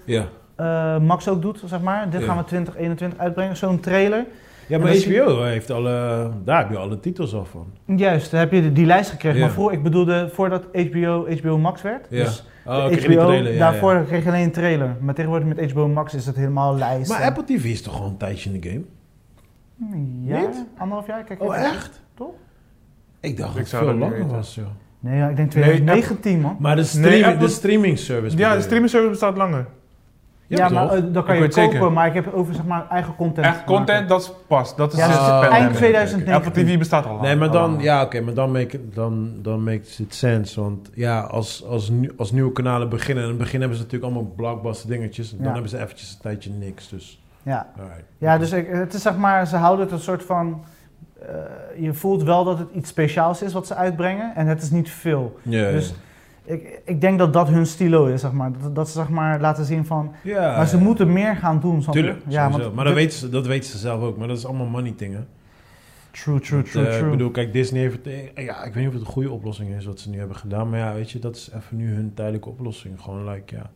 Max 1.00 1.28
ook 1.28 1.42
doet, 1.42 1.62
zeg 1.66 1.82
maar? 1.82 2.10
Dit 2.10 2.24
gaan 2.24 2.38
we 2.38 2.44
2021 2.44 3.20
uitbrengen, 3.20 3.58
zo'n 3.58 3.80
trailer. 3.80 4.26
Ja, 4.70 4.78
maar 4.78 4.96
HBO 4.96 5.42
heeft 5.44 5.70
alle, 5.72 6.30
daar 6.44 6.58
heb 6.60 6.70
je 6.70 6.78
alle 6.78 7.00
titels 7.00 7.34
al 7.34 7.46
van. 7.46 7.68
Juist, 7.98 8.32
daar 8.32 8.40
heb 8.40 8.52
je 8.52 8.62
die- 8.62 8.72
die 8.72 8.86
lijst 8.86 9.10
gekregen. 9.10 9.40
Ja. 9.40 9.46
Maar 9.46 9.54
voor, 9.54 9.72
ik 9.72 9.84
bedoelde 9.84 10.30
voordat 10.34 10.64
HBO 10.74 11.28
HBO 11.42 11.58
Max 11.58 11.82
werd. 11.82 12.08
Ja. 12.10 12.24
Dus 12.24 12.44
Oh, 12.66 12.86
kreeg 12.86 13.04
HBO, 13.06 13.14
trailer, 13.26 13.52
ja, 13.54 13.60
daarvoor 13.60 13.94
ja. 13.94 14.02
kreeg 14.02 14.24
je 14.24 14.30
alleen 14.30 14.44
een 14.44 14.52
trailer. 14.52 14.96
Maar 15.02 15.14
tegenwoordig 15.14 15.48
met 15.48 15.72
HBO 15.72 15.88
Max 15.88 16.14
is 16.14 16.26
het 16.26 16.36
helemaal 16.36 16.76
lijst. 16.78 17.10
Maar 17.10 17.22
en- 17.22 17.28
Apple 17.28 17.44
TV 17.44 17.64
is 17.66 17.82
toch 17.82 17.96
gewoon 17.96 18.10
een 18.12 18.18
tijdje 18.18 18.50
in 18.54 18.60
de 18.62 18.70
game? 18.70 18.82
Ja, 20.24 20.40
Niet? 20.40 20.66
anderhalf 20.78 21.08
jaar. 21.08 21.24
Kijk 21.24 21.42
Oh, 21.44 21.56
even. 21.56 21.68
echt? 21.70 22.02
Toch? 22.16 22.28
Ik 23.20 23.38
dacht 23.38 23.50
Ik 23.50 23.56
dat 23.56 23.56
het 23.56 23.68
zou 23.68 23.84
veel 23.84 23.92
dat 23.92 24.02
langer 24.02 24.18
weten. 24.18 24.36
was, 24.36 24.56
joh. 24.56 24.66
Nee, 25.00 25.18
ja, 25.18 25.28
ik 25.30 25.36
denk 25.36 25.54
Nee, 25.54 25.64
2019 25.64 26.42
man. 26.42 26.56
Maar 26.60 26.76
de, 26.76 26.92
Nee, 26.98 27.26
Apple- 27.26 27.40
de 27.46 27.52
streaming 27.52 27.98
service. 28.00 28.38
Ja, 28.38 28.50
de 28.50 28.56
je? 28.56 28.62
streaming 28.62 28.90
service 28.90 29.10
bestaat 29.12 29.38
langer. 29.38 29.66
Ja, 30.50 30.58
Ja, 30.58 30.70
maar 30.70 30.90
eh, 30.94 31.04
dan 31.12 31.24
kan 31.24 31.36
Ik 31.36 31.42
je 31.42 31.48
kopen, 31.50 31.72
zeker. 31.72 31.92
maar 31.92 32.08
ik 32.08 32.14
heb 32.14 32.34
over 32.34 32.54
zeg 32.54 32.66
maar 32.66 32.88
eigen 32.90 33.16
content. 33.16 33.46
Echt 33.48 33.64
content, 33.64 34.10
dat 34.10 34.22
is 34.22 34.32
pas. 34.48 34.76
Dat 34.76 34.94
is 34.94 35.00
Ja, 35.00 35.08
dus 35.08 35.16
de 35.16 35.22
eind 35.22 35.42
pandemic. 35.50 35.76
2019. 35.78 36.34
Apple 36.34 36.52
TV 36.64 36.78
bestaat 36.78 37.06
al. 37.06 37.20
Nee, 37.20 37.36
maar 37.36 37.52
dan, 37.52 37.78
ja, 37.80 38.04
oké, 38.04 38.22
maar 38.22 38.34
dan, 38.34 38.52
make, 38.52 38.78
it- 38.78 38.96
dan, 38.96 39.32
dan 39.42 39.64
makes 39.64 40.00
it 40.00 40.16
sense. 40.16 40.62
Want 40.62 40.90
ja, 40.94 41.20
als, 41.20 41.66
als, 42.18 42.32
nieuwe 42.32 42.52
kanalen 42.52 42.90
beginnen, 42.90 43.24
in 43.24 43.30
het 43.30 43.38
begin 43.40 43.60
hebben 43.60 43.78
ze 43.78 43.84
natuurlijk 43.84 44.12
allemaal 44.14 44.34
blockbuster 44.36 44.90
dingetjes. 44.90 45.32
En 45.32 45.38
dan 45.38 45.46
Ja. 45.48 45.52
hebben 45.54 45.70
ze 45.70 45.78
eventjes 45.80 46.12
een 46.12 46.22
tijdje 46.22 46.50
niks. 46.52 46.90
Dus, 46.90 47.22
Ja. 47.44 47.68
alright. 47.80 48.04
Ja, 48.18 48.38
dus 48.38 48.52
ik, 48.52 48.68
het 48.72 48.94
is 48.94 49.02
zeg 49.02 49.18
maar, 49.18 49.48
ze 49.48 49.56
houden 49.56 49.86
het 49.86 49.94
een 49.94 50.00
soort 50.02 50.24
van. 50.24 50.64
eh, 51.22 51.28
je 51.84 51.94
voelt 51.94 52.24
wel 52.24 52.44
dat 52.44 52.58
het 52.60 52.68
iets 52.74 52.90
speciaals 52.90 53.42
is 53.42 53.54
wat 53.54 53.68
ze 53.68 53.76
uitbrengen 53.76 54.36
en 54.36 54.48
het 54.48 54.62
is 54.62 54.70
niet 54.72 54.90
veel. 54.92 55.40
Ja, 55.42 55.60
ja. 55.66 55.72
Dus 55.72 55.94
ik, 56.50 56.82
ik 56.86 57.02
denk 57.02 57.20
dat 57.20 57.34
dat 57.34 57.48
hun 57.48 57.66
stilo 57.66 58.06
is, 58.06 58.22
zeg 58.22 58.32
maar. 58.32 58.52
Dat, 58.62 58.76
dat 58.76 58.88
ze 58.88 58.94
zeg 58.94 59.10
maar 59.10 59.40
laten 59.40 59.66
zien 59.66 59.86
van. 59.86 60.12
ja, 60.24 60.56
maar 60.56 60.68
ze 60.68 60.78
ja. 60.78 60.84
moeten 60.84 61.14
meer 61.14 61.36
gaan 61.36 61.60
doen. 61.60 61.82
snap 61.82 61.96
je? 61.96 62.02
Tuurlijk, 62.02 62.24
ja, 62.28 62.50
want 62.50 62.76
maar 62.76 62.86
dat 62.86 62.94
weten, 62.94 63.18
ze, 63.18 63.30
dat 63.30 63.48
weten 63.48 63.70
ze 63.70 63.78
zelf 63.78 64.02
ook. 64.02 64.18
Maar 64.18 64.28
dat 64.28 64.38
is 64.38 64.46
allemaal 64.46 64.68
money 64.68 64.94
dingen. 64.98 65.28
True, 66.12 66.40
true, 66.40 66.62
true, 66.62 66.86
eh, 66.86 66.92
true. 66.94 67.06
Ik 67.06 67.12
bedoel, 67.12 67.32
kijk, 67.32 67.54
Disney 67.54 67.82
heeft... 67.82 68.00
Ja, 68.36 68.64
ik 68.64 68.74
weet 68.74 68.76
niet 68.76 68.88
of 68.88 68.94
het 68.94 69.02
een 69.02 69.14
goede 69.14 69.32
oplossing 69.32 69.76
is 69.76 69.86
wat 69.86 70.00
ze 70.00 70.10
nu 70.10 70.18
hebben 70.18 70.36
gedaan. 70.36 70.70
Maar 70.70 70.80
ja, 70.80 70.94
weet 70.94 71.12
je, 71.12 71.20
dat 71.20 71.36
is 71.36 71.52
even 71.56 71.78
nu 71.78 71.94
hun 71.94 72.14
tijdelijke 72.14 72.50
oplossing. 72.50 73.02
Gewoon, 73.02 73.30
like, 73.30 73.56
ja... 73.56 73.70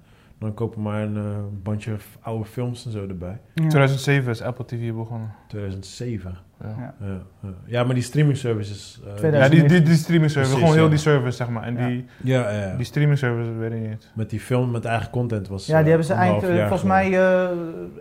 Dan 0.43 0.53
kopen 0.53 0.81
maar 0.81 1.01
een 1.01 1.17
eh, 1.17 1.23
bandje 1.63 1.95
oude 2.21 2.45
films 2.45 2.85
en 2.85 2.91
zo 2.91 3.07
erbij. 3.07 3.39
Ja. 3.53 3.67
2007 3.67 4.31
is 4.31 4.41
Apple 4.41 4.65
TV 4.65 4.93
begonnen. 4.93 5.31
2007. 5.47 6.37
Ja. 6.63 6.93
Ja. 6.99 7.21
Ja, 7.65 7.83
maar 7.83 7.93
die 7.93 8.03
streaming 8.03 8.37
services... 8.37 9.01
eh, 9.07 9.13
2000. 9.13 9.53
Ja, 9.53 9.59
die, 9.59 9.69
die, 9.69 9.87
die 9.87 9.95
streaming 9.97 10.31
service, 10.31 10.51
Precies, 10.51 10.69
gewoon 10.69 10.73
heel 10.73 10.83
ja. 10.83 10.89
die 10.89 10.99
service, 10.99 11.37
zeg 11.37 11.49
maar. 11.49 11.63
En 11.63 11.77
Ja. 11.77 11.87
die, 11.87 12.05
Ja, 12.23 12.51
ja, 12.51 12.65
ja. 12.67 12.75
die 12.75 12.85
streaming 12.85 13.17
service, 13.19 13.51
weet 13.51 13.71
ik 13.71 13.89
niet. 13.89 14.11
Met 14.15 14.29
die 14.29 14.39
film 14.39 14.71
met 14.71 14.85
eigen 14.85 15.09
content 15.09 15.47
was... 15.47 15.65
Ja, 15.65 15.79
die 15.79 15.87
hebben 15.89 16.07
ze 16.07 16.13
eind, 16.13 16.43
eh, 16.43 16.55
jaar 16.55 16.67
volgens 16.67 16.89
mij 16.89 17.11
eh, 17.19 17.49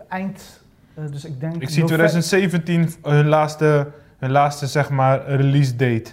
eind, 0.09 0.62
eh, 0.94 1.05
dus 1.11 1.24
ik 1.24 1.40
denk... 1.40 1.55
Ik 1.62 1.68
zie 1.68 1.83
november- 1.83 2.09
2017 2.09 2.88
hun 3.02 3.26
laatste, 3.26 3.87
hun 4.18 4.31
laatste, 4.31 4.66
zeg 4.66 4.90
maar, 4.90 5.26
release 5.26 5.76
date. 5.76 6.11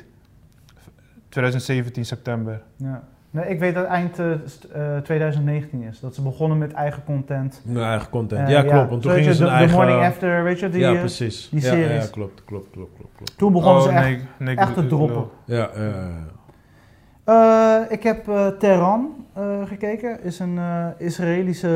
2017 1.29 2.05
september. 2.05 2.61
Ja. 2.75 3.03
Nee, 3.31 3.45
ik 3.49 3.59
weet 3.59 3.73
dat 3.73 3.83
het 3.83 3.93
eind 3.93 4.19
eh, 4.19 4.31
st- 4.45 4.63
eh, 4.63 4.97
2019 4.97 5.81
is. 5.81 5.99
Dat 5.99 6.15
ze 6.15 6.21
begonnen 6.21 6.57
met 6.57 6.71
eigen 6.71 7.03
content. 7.03 7.61
Ja, 7.65 7.89
eigen 7.89 8.09
content. 8.09 8.47
Eh, 8.47 8.53
ja, 8.53 8.61
klopt. 8.61 8.89
Want 8.89 9.01
toen 9.01 9.11
gingen 9.11 9.33
ze 9.35 9.39
de, 9.43 9.43
een 9.43 9.49
The 9.51 9.57
eigen... 9.57 9.77
Morning 9.77 10.01
After, 10.01 10.43
weet 10.43 10.59
je, 10.59 10.69
die, 10.69 10.79
ja, 10.79 10.93
eh, 10.93 10.99
precies. 10.99 11.49
die 11.49 11.61
ja, 11.61 11.67
series. 11.69 12.03
Ja, 12.03 12.09
klopt, 12.11 12.43
klopt, 12.45 12.67
klopt, 12.71 12.91
klopt, 12.95 13.37
toen 13.37 13.51
begonnen 13.53 13.83
ze 13.83 13.89
echt, 13.89 14.05
nee, 14.05 14.21
nee, 14.39 14.55
echt 14.55 14.73
te 14.73 14.87
droppen. 14.87 15.25
Ja, 15.45 15.69
ja, 15.75 15.83
ja, 15.83 16.07
ja. 16.07 16.27
Eh, 17.23 17.91
ik 17.91 18.03
heb 18.03 18.27
eh 18.27 18.47
Tehran 18.47 19.25
eh, 19.33 19.65
gekeken. 19.67 20.23
Is 20.23 20.39
een 20.39 20.57
eh, 20.57 20.87
Israëlische... 20.97 21.67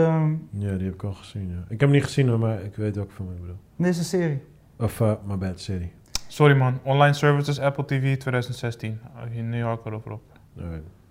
Ja, 0.49 0.75
die 0.75 0.85
heb 0.85 0.93
ik 0.93 1.03
al 1.03 1.13
gezien. 1.13 1.49
Ja. 1.49 1.57
Ik 1.63 1.69
heb 1.69 1.79
hem 1.79 1.91
niet 1.91 2.03
gezien, 2.03 2.27
hoor, 2.29 2.39
maar 2.39 2.61
ik 2.63 2.75
weet 2.75 2.95
welke 2.95 3.13
film 3.13 3.31
ik 3.31 3.39
bedoel. 3.41 3.57
Deze 3.75 4.03
serie. 4.03 4.41
Of, 4.79 4.99
uh, 4.99 5.11
my 5.25 5.37
bad, 5.37 5.59
serie. 5.59 5.91
Sorry 6.27 6.55
man, 6.57 6.79
online 6.83 7.13
services 7.13 7.59
Apple 7.59 7.85
TV 7.85 8.17
2016. 8.17 8.99
Oh, 9.15 9.21
hier- 9.31 9.43
Nu 9.43 9.61
hou 9.63 9.77
ik 9.79 9.85
erop 9.85 10.11
op. 10.11 10.21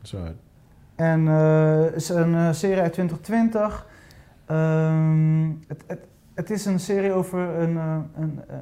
Sorry. 0.03 0.35
En 0.95 1.29
eh, 1.29 1.95
is 1.95 2.09
een 2.09 2.35
eh, 2.35 2.53
serie 2.53 2.81
uit 2.83 2.93
2020. 2.93 3.87
Ehm, 4.47 5.51
het, 5.67 5.85
het, 5.87 6.01
het 6.35 6.51
is 6.51 6.65
een 6.65 6.81
serie 6.81 7.13
over 7.13 7.39
een, 7.41 7.77
eh, 7.77 7.97
een, 8.17 8.41
eh, 8.49 8.57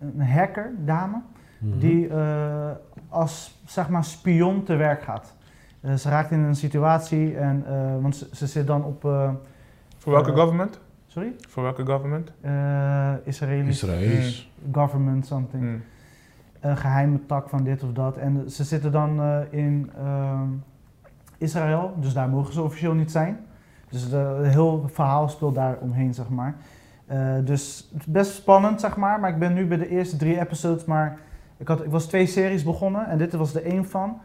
een, 0.00 0.20
hacker, 0.22 0.70
dame, 0.84 1.20
Mhm. 1.58 1.78
die 1.78 2.08
eh, 2.08 2.70
als 3.08 3.60
zeg 3.66 3.88
maar 3.88 4.04
spion 4.04 4.62
te 4.62 4.76
werk 4.76 5.02
gaat. 5.02 5.34
Ze 5.96 6.08
raakt 6.08 6.30
in 6.30 6.38
een 6.38 6.54
situatie 6.56 7.36
en, 7.36 7.64
eh, 7.66 8.02
want 8.02 8.16
ze, 8.16 8.28
ze 8.32 8.46
zit 8.46 8.66
dan 8.66 8.84
op, 8.84 9.04
eh, 9.04 9.30
Voor 9.98 10.12
welke 10.12 10.32
government? 10.32 10.80
sorry, 11.06 11.32
Voor 11.48 11.62
welke 11.62 11.86
government? 11.86 12.32
Eh 12.40 13.12
Israëlisch 13.24 13.82
Israëli's. 13.82 14.50
government 14.72 15.26
something. 15.26 15.62
Hmm. 15.62 15.82
een 16.60 16.76
geheime 16.76 17.26
tak 17.26 17.48
van 17.48 17.64
dit 17.64 17.82
of 17.82 17.92
dat. 17.92 18.16
En 18.16 18.50
ze 18.50 18.64
zitten 18.64 18.92
dan 18.92 19.20
eh, 19.20 19.38
in 19.50 19.90
ehm, 19.98 20.48
Israël, 21.38 21.94
dus 22.00 22.12
daar 22.12 22.28
mogen 22.28 22.52
ze 22.52 22.62
officieel 22.62 22.94
niet 22.94 23.10
zijn. 23.10 23.38
Dus 23.88 24.10
de, 24.10 24.16
een 24.16 24.50
heel 24.50 24.84
verhaal 24.92 25.28
speelt 25.28 25.54
daar 25.54 25.78
omheen, 25.80 26.14
zeg 26.14 26.28
maar. 26.28 26.54
Eh, 27.06 27.18
dus 27.44 27.88
het 27.92 28.00
is 28.00 28.06
best 28.06 28.32
spannend, 28.32 28.80
zeg 28.80 28.96
maar. 28.96 29.20
Maar 29.20 29.30
ik 29.30 29.38
ben 29.38 29.54
nu 29.54 29.66
bij 29.66 29.76
de 29.76 29.88
eerste 29.88 30.16
drie 30.16 30.40
episodes, 30.40 30.84
maar 30.84 31.18
ik, 31.56 31.68
had, 31.68 31.84
ik 31.84 31.90
was 31.90 32.06
twee 32.06 32.26
series 32.26 32.62
begonnen 32.62 33.08
en 33.08 33.18
dit 33.18 33.32
was 33.32 33.54
er 33.54 33.64
één 33.64 33.84
van. 33.84 34.20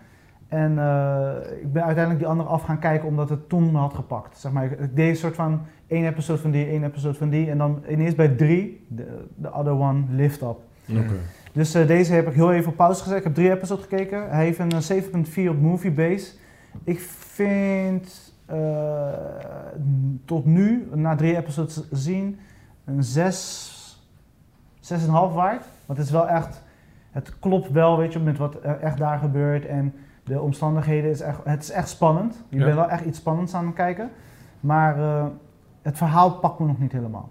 En 0.48 0.80
eh, 0.80 1.62
ik 1.62 1.74
ben 1.74 1.84
uiteindelijk 1.84 2.20
die 2.20 2.28
andere 2.28 2.50
af 2.50 2.64
gaan 2.64 2.80
kijken 2.80 3.08
omdat 3.08 3.30
het 3.30 3.50
toen 3.50 3.72
me 3.72 3.78
had 3.78 3.94
gepakt. 3.94 4.38
Zeg 4.38 4.52
maar, 4.52 4.66
ik, 4.66 4.80
ik 4.80 4.96
deed 4.96 5.10
een 5.10 5.16
soort 5.16 5.36
van 5.36 5.62
één 5.88 6.08
episode 6.08 6.40
van 6.40 6.52
die, 6.52 6.66
één 6.66 6.84
episode 6.84 7.18
van 7.18 7.30
die. 7.30 7.50
En 7.50 7.58
dan 7.58 7.84
ineens 7.90 8.16
bij 8.16 8.28
drie, 8.28 8.86
de 8.88 9.26
the 9.42 9.54
other 9.54 9.74
one 9.74 10.04
lift 10.10 10.42
up. 10.42 10.58
Oké. 10.90 11.16
Dus 11.52 11.74
eh, 11.74 11.88
deze 11.88 12.14
heb 12.14 12.28
ik 12.28 12.34
heel 12.34 12.54
even 12.54 12.70
op 12.72 12.76
pauze 12.76 13.02
gezet. 13.02 13.18
Ik 13.18 13.24
heb 13.24 13.34
drie 13.34 13.52
episodes 13.52 13.84
gekeken. 13.84 14.30
Hij 14.30 14.44
heeft 14.46 14.60
een 14.60 14.72
eh, 14.72 15.46
7.4 15.46 15.50
op 15.50 15.62
Moviebase. 15.62 16.32
Ik 16.84 17.00
vind 17.00 18.34
eh, 18.46 18.58
tot 20.26 20.46
nu, 20.46 20.88
na 20.94 21.16
drie 21.16 21.38
episodes 21.38 21.90
zien, 21.92 22.40
een 22.86 23.04
6, 23.04 24.04
6,5 24.82 25.08
waard. 25.12 25.66
Want 25.86 26.00
het 26.00 26.08
is 26.08 26.12
wel 26.14 26.28
echt, 26.28 26.62
het 27.12 27.40
klopt 27.40 27.72
wel, 27.72 27.98
weet 27.98 28.14
je, 28.14 28.20
met 28.20 28.38
wat 28.38 28.56
er 28.64 28.80
echt 28.80 28.98
daar 28.98 29.20
gebeurt. 29.20 29.66
En 29.66 29.94
de 30.24 30.42
omstandigheden, 30.42 31.10
is 31.10 31.22
echt, 31.22 31.40
het 31.44 31.64
is 31.64 31.72
echt 31.72 31.90
spannend. 31.90 32.44
Je 32.50 32.58
Ja. 32.58 32.64
bent 32.66 32.76
wel 32.76 32.90
echt 32.90 33.06
iets 33.06 33.18
spannends 33.20 33.54
aan 33.54 33.66
het 33.66 33.76
kijken. 33.76 34.10
Maar 34.60 34.98
eh, 35.00 35.26
het 35.82 35.98
verhaal 35.98 36.32
pakt 36.32 36.60
me 36.60 36.66
nog 36.66 36.80
niet 36.80 36.92
helemaal. 36.92 37.30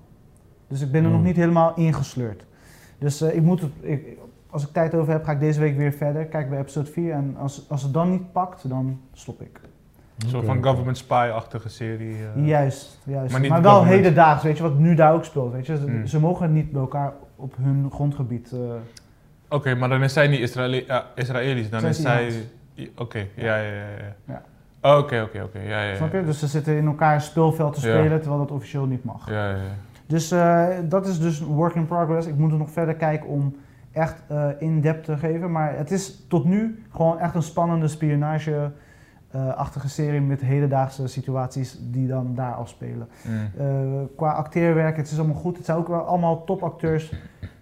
Dus 0.68 0.80
ik 0.80 0.90
ben 0.90 1.02
er 1.02 1.08
nog 1.08 1.16
Hmm. 1.18 1.26
niet 1.26 1.36
helemaal 1.36 1.72
ingesleurd. 1.76 2.46
Dus 2.98 3.20
eh, 3.20 3.34
ik 3.36 3.42
moet 3.42 3.60
het, 3.60 3.72
ik, 3.80 4.18
als 4.50 4.62
ik 4.66 4.72
tijd 4.72 4.94
over 4.94 5.12
heb, 5.12 5.24
ga 5.24 5.32
ik 5.32 5.40
deze 5.40 5.60
week 5.60 5.76
weer 5.76 5.92
verder. 5.92 6.24
Kijk 6.26 6.50
bij 6.50 6.58
episode 6.58 6.90
4. 6.90 7.12
En 7.12 7.36
als, 7.38 7.64
als 7.68 7.82
het 7.82 7.92
dan 7.92 8.10
niet 8.10 8.32
pakt, 8.32 8.68
dan 8.68 9.00
stop 9.12 9.40
ik. 9.40 9.60
Een 10.18 10.28
soort 10.28 10.44
van 10.46 10.62
government 10.64 10.96
spy-achtige 10.96 11.68
serie. 11.68 12.16
eh. 12.36 12.46
juist, 12.46 12.98
juist. 13.04 13.32
maar 13.32 13.40
Maar, 13.48 13.62
wel 13.62 13.70
government. 13.72 14.00
hedendaags, 14.02 14.42
weet 14.42 14.56
je, 14.56 14.62
wat 14.62 14.78
nu 14.78 14.94
daar 14.94 15.12
ook 15.14 15.24
speelt. 15.24 15.52
Weet 15.52 15.66
je. 15.66 15.76
Ze, 15.76 15.82
Hmm. 15.84 16.06
ze 16.06 16.20
mogen 16.20 16.52
niet 16.52 16.72
bij 16.72 16.80
elkaar 16.80 17.12
op 17.36 17.54
hun 17.60 17.88
grondgebied. 17.92 18.52
eh, 18.52 18.58
Oké, 19.48 19.74
maar 19.74 19.88
dan 19.88 20.02
is 20.02 20.12
zij 20.12 20.26
niet 20.28 20.40
Israëli 20.40 20.84
ja, 20.86 21.06
Israëlisch, 21.14 21.70
dan 21.70 21.80
Zij 21.80 21.90
is 21.90 22.00
zij... 22.02 22.32
Oké, 22.96 23.18
ja, 23.34 23.56
ja, 23.56 23.62
ja. 23.62 23.72
ja. 23.72 24.14
Ja. 24.24 24.42
Oh, 24.92 24.98
Oké, 24.98 25.22
oké, 25.22 25.42
oké, 25.42 25.58
ja, 25.58 25.82
ja, 25.82 25.82
ja. 25.90 25.96
Snap 25.96 26.12
je? 26.12 26.24
Dus 26.24 26.38
ze 26.38 26.46
zitten 26.46 26.76
in 26.76 26.86
elkaar 26.86 27.20
speelveld 27.22 27.80
te 27.80 27.88
Ja. 27.88 27.96
spelen, 27.98 28.20
terwijl 28.20 28.40
dat 28.40 28.50
officieel 28.50 28.86
niet 28.86 29.04
mag. 29.04 29.28
Ja, 29.30 29.48
ja, 29.50 29.56
ja. 29.56 29.62
Dus 30.06 30.30
eh, 30.30 30.66
dat 30.84 31.06
is 31.06 31.20
dus 31.20 31.40
een 31.40 31.46
work 31.46 31.74
in 31.74 31.86
progress. 31.86 32.26
Ik 32.26 32.36
moet 32.36 32.52
er 32.52 32.58
nog 32.58 32.70
verder 32.70 32.94
kijken 32.94 33.28
om 33.28 33.56
echt 33.98 34.22
eh, 34.26 34.46
in-depth 34.58 35.04
te 35.04 35.16
geven. 35.16 35.52
Maar 35.52 35.76
het 35.76 35.90
is 35.90 36.24
tot 36.28 36.44
nu 36.44 36.82
gewoon 36.90 37.18
echt 37.18 37.34
een 37.34 37.42
spannende 37.42 37.88
spionage-achtige 37.88 39.88
serie 39.88 40.20
met 40.20 40.40
hedendaagse 40.40 41.06
situaties 41.06 41.78
die 41.80 42.08
dan 42.08 42.34
daar 42.34 42.54
afspelen. 42.54 43.08
Mm. 43.28 43.50
Eh, 43.58 43.66
qua 44.16 44.32
acteerwerk, 44.32 44.96
het 44.96 45.10
is 45.10 45.18
allemaal 45.18 45.36
goed. 45.36 45.56
Het 45.56 45.64
zijn 45.64 45.78
ook 45.78 45.88
wel 45.88 46.00
allemaal 46.00 46.44
topacteurs 46.44 47.12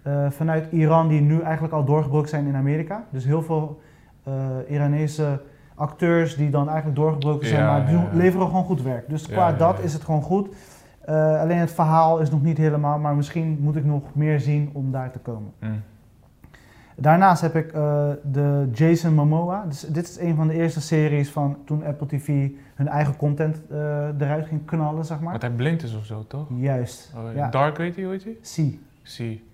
eh, 0.01 0.29
vanuit 0.29 0.71
Iran 0.71 1.07
die 1.07 1.21
nu 1.21 1.41
eigenlijk 1.41 1.73
al 1.73 1.83
doorgebroken 1.83 2.29
zijn 2.29 2.47
in 2.47 2.55
Amerika. 2.55 3.03
Dus 3.09 3.25
heel 3.25 3.41
veel 3.41 3.81
eh 4.23 4.33
Iranese 4.69 5.41
acteurs 5.75 6.35
die 6.35 6.49
dan 6.49 6.67
eigenlijk 6.67 6.97
doorgebroken 6.97 7.47
zijn, 7.47 7.61
Ja, 7.61 7.71
maar 7.71 7.91
ja, 7.91 7.99
ja. 7.99 8.09
leveren 8.13 8.47
gewoon 8.47 8.63
goed 8.63 8.81
werk. 8.81 9.09
Dus 9.09 9.27
qua 9.27 9.51
dat 9.51 9.79
is 9.79 9.93
het 9.93 10.03
gewoon 10.03 10.21
goed. 10.21 10.49
Eh, 11.07 11.41
alleen 11.41 11.57
het 11.57 11.71
verhaal 11.71 12.19
is 12.19 12.29
nog 12.29 12.43
niet 12.43 12.57
helemaal, 12.57 12.99
maar 12.99 13.15
misschien 13.15 13.57
moet 13.61 13.75
ik 13.75 13.85
nog 13.85 14.01
meer 14.13 14.39
zien 14.39 14.69
om 14.73 14.91
daar 14.91 15.11
te 15.11 15.19
komen. 15.19 15.51
Mm. 15.59 15.81
Daarnaast 16.99 17.41
heb 17.41 17.55
ik 17.55 17.73
eh, 17.73 18.09
de 18.23 18.69
Jason 18.73 19.13
Momoa. 19.13 19.65
Dus 19.67 19.79
dit 19.81 20.07
is 20.09 20.19
een 20.19 20.35
van 20.35 20.47
de 20.47 20.53
eerste 20.53 20.81
series 20.81 21.29
van 21.29 21.57
toen 21.65 21.85
Apple 21.85 22.07
TV 22.07 22.49
hun 22.75 22.87
eigen 22.87 23.15
content 23.15 23.61
eh, 23.71 23.77
eruit 24.19 24.45
ging 24.47 24.65
knallen, 24.65 25.05
zeg 25.05 25.19
maar. 25.19 25.29
Want 25.29 25.41
hij 25.41 25.51
blind 25.51 25.83
is 25.83 25.95
of 25.95 26.05
zo, 26.05 26.25
toch? 26.27 26.47
Juist, 26.55 27.11
Oh, 27.17 27.35
ja. 27.35 27.49
Dark 27.49 27.77
weet 27.77 27.95
je, 27.95 28.01
hoe 28.03 28.11
heet 28.11 28.23
hij? 28.23 28.37
zie. 28.41 28.81
Zie. 29.01 29.45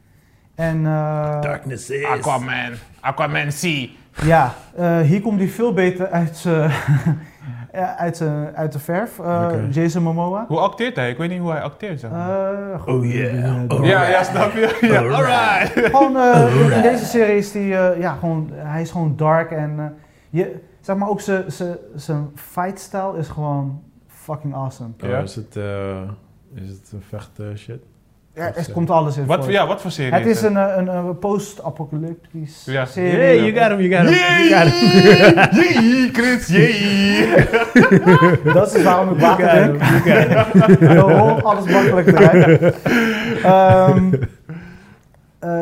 En 0.56 0.78
eh, 0.86 1.42
Darkness 1.42 1.90
is. 1.90 2.06
Aquaman. 2.06 2.72
Aquaman 3.00 3.52
Zie. 3.52 3.98
ja, 4.24 4.54
eh, 4.76 5.00
hier 5.00 5.22
komt 5.22 5.40
hij 5.40 5.48
veel 5.50 5.74
beter 5.74 6.10
uit, 6.10 6.46
uit, 7.82 8.18
z'n- 8.18 8.48
uit 8.56 8.72
de 8.72 8.80
verf. 8.80 9.20
Eh. 9.20 9.50
Jason 9.72 10.04
Momoa. 10.04 10.46
Hoe 10.48 10.60
acteert 10.60 10.96
hij? 10.96 11.10
Ik 11.10 11.18
weet 11.18 11.30
niet 11.30 11.40
hoe 11.40 11.52
hij 11.52 11.62
acteert, 11.62 12.00
zeg 12.00 12.12
maar. 12.12 12.54
Eh, 12.74 12.88
Oh 12.88 13.06
yeah. 13.06 13.64
Oh 13.68 13.86
ja, 13.86 14.00
right. 14.00 14.12
ja, 14.14 14.24
snap 14.24 14.52
je? 14.54 14.78
Ja, 14.82 15.02
alright. 15.02 15.86
Gewoon 15.96 16.18
eh, 16.18 16.76
in 16.76 16.82
deze 16.82 17.06
serie 17.06 17.38
is 17.38 17.52
die, 17.52 17.76
eh, 17.78 18.00
ja, 18.00 18.14
gewoon, 18.14 18.50
hij 18.54 18.82
is 18.82 18.92
gewoon 18.92 19.14
dark 19.16 19.52
en 19.52 19.74
eh, 19.80 19.86
je, 20.30 20.60
zeg 20.80 20.96
maar 20.96 21.10
ook 21.10 21.22
zijn- 21.22 21.52
zijn 21.52 21.78
zijn 21.96 22.32
fight 22.36 22.80
style 22.80 23.18
is 23.18 23.28
gewoon 23.28 23.82
fucking 24.08 24.56
awesome. 24.56 24.90
Oh, 25.04 25.10
Ja. 25.10 25.18
Is 25.20 25.36
het, 25.36 25.56
eh, 25.56 26.02
is 26.54 26.70
het 26.70 26.92
een 26.94 27.02
vecht 27.10 27.40
shit? 27.56 27.84
Ja, 28.36 28.56
er 28.56 28.72
komt 28.74 28.90
alles 28.90 29.18
in 29.18 29.26
Wat, 29.26 29.44
voor. 29.44 29.52
ja, 29.54 29.68
wat 29.68 29.82
voor 29.82 29.92
serie 29.92 30.14
Het 30.14 30.26
is 30.26 30.42
het? 30.42 30.50
een, 30.52 30.58
eh, 30.58 30.76
een, 30.78 30.88
een 30.88 31.20
post-apocalyptisch 31.20 32.66
Ja. 32.66 32.86
serie. 32.86 33.18
Yeah, 33.18 33.36
you 33.36 33.54
got 33.54 33.70
him, 33.80 33.80
you 33.90 33.92
got 33.96 34.10
him. 34.10 34.14
Yay! 34.20 34.50
You 34.50 34.64
got 34.64 34.74
him. 34.74 35.60
Yay, 35.62 36.10
Chris, 36.14 36.48
yay! 36.48 37.48
Dat 38.54 38.76
is 38.76 38.84
waarom 38.84 39.10
ik. 39.14 39.20
Dan 40.80 41.12
holt 41.12 41.44
alles 41.50 41.66
makkelijk 41.72 42.08
eruit. 42.08 42.76
Ehm, 43.44 44.14
eh, 45.40 45.60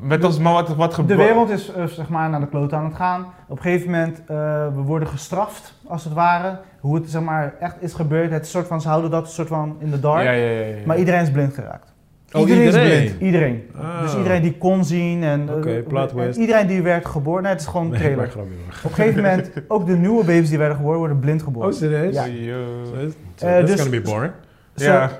Met 0.00 0.24
ons, 0.24 0.38
maar 0.38 0.52
wat, 0.52 0.68
wat 0.76 0.88
de 0.90 0.94
gebeurt? 0.94 1.18
wereld 1.20 1.50
is 1.50 1.72
eh, 1.72 1.84
zeg 1.84 2.08
maar 2.08 2.30
naar 2.30 2.40
de 2.40 2.48
kloot 2.48 2.72
aan 2.72 2.84
het 2.84 2.94
gaan. 2.94 3.26
Op 3.48 3.56
een 3.56 3.62
gegeven 3.62 3.90
moment, 3.90 4.18
uh, 4.20 4.26
we 4.74 4.80
worden 4.80 5.08
gestraft, 5.08 5.74
als 5.86 6.04
het 6.04 6.12
ware. 6.12 6.58
Hoe 6.80 6.94
het 6.94 7.10
zeg 7.10 7.22
maar 7.22 7.54
echt 7.60 7.76
is 7.80 7.92
gebeurd. 7.94 8.30
Het 8.30 8.44
is 8.44 8.50
soort 8.50 8.66
van, 8.66 8.80
ze 8.80 8.88
houden 8.88 9.10
dat 9.10 9.22
een 9.22 9.28
soort 9.32 9.48
van 9.48 9.76
in 9.80 9.90
de 9.90 10.00
dark. 10.00 10.24
Ja, 10.24 10.30
ja, 10.30 10.50
ja. 10.50 10.64
ja. 10.66 10.74
Maar 10.86 10.96
iedereen 10.98 11.20
is 11.22 11.30
blind 11.30 11.54
geraakt. 11.54 11.87
Oh, 12.32 12.40
iedereen, 12.40 12.64
iedereen? 12.66 13.02
is 13.02 13.08
blind. 13.10 13.20
Iedereen. 13.22 13.70
Ah. 13.80 14.02
Dus 14.02 14.16
iedereen 14.16 14.42
die 14.42 14.58
kon 14.58 14.84
zien 14.84 15.22
en, 15.22 15.48
eh, 15.64 15.76
en 16.00 16.08
twist. 16.08 16.38
iedereen 16.38 16.66
die 16.66 16.82
werd 16.82 17.06
geboren. 17.06 17.42
Nee, 17.42 17.52
het 17.52 17.60
is 17.60 17.66
gewoon 17.66 17.92
een 17.92 17.98
trailer. 17.98 18.28
grapje. 18.30 18.54
Op 18.82 18.90
een 18.90 18.94
gegeven 18.96 19.22
moment, 19.22 19.50
ook 19.68 19.86
de 19.86 19.96
nieuwe 19.96 20.24
baby's 20.24 20.48
die 20.48 20.58
werden 20.58 20.76
geboren, 20.76 20.98
worden 20.98 21.18
blind 21.18 21.42
geboren. 21.42 21.68
Oh, 21.68 21.74
serieus? 21.74 22.14
Ja. 22.14 22.24
So 22.24 23.46
Eh, 23.46 23.56
that's 23.56 23.70
dus- 23.70 23.80
gonna 23.80 24.00
be 24.00 24.00
boring. 24.00 24.32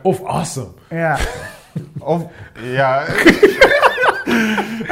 Of 0.03 0.25
awesome. 0.25 0.69
ja. 0.91 1.17
Of, 1.99 2.27
ja. 2.63 3.03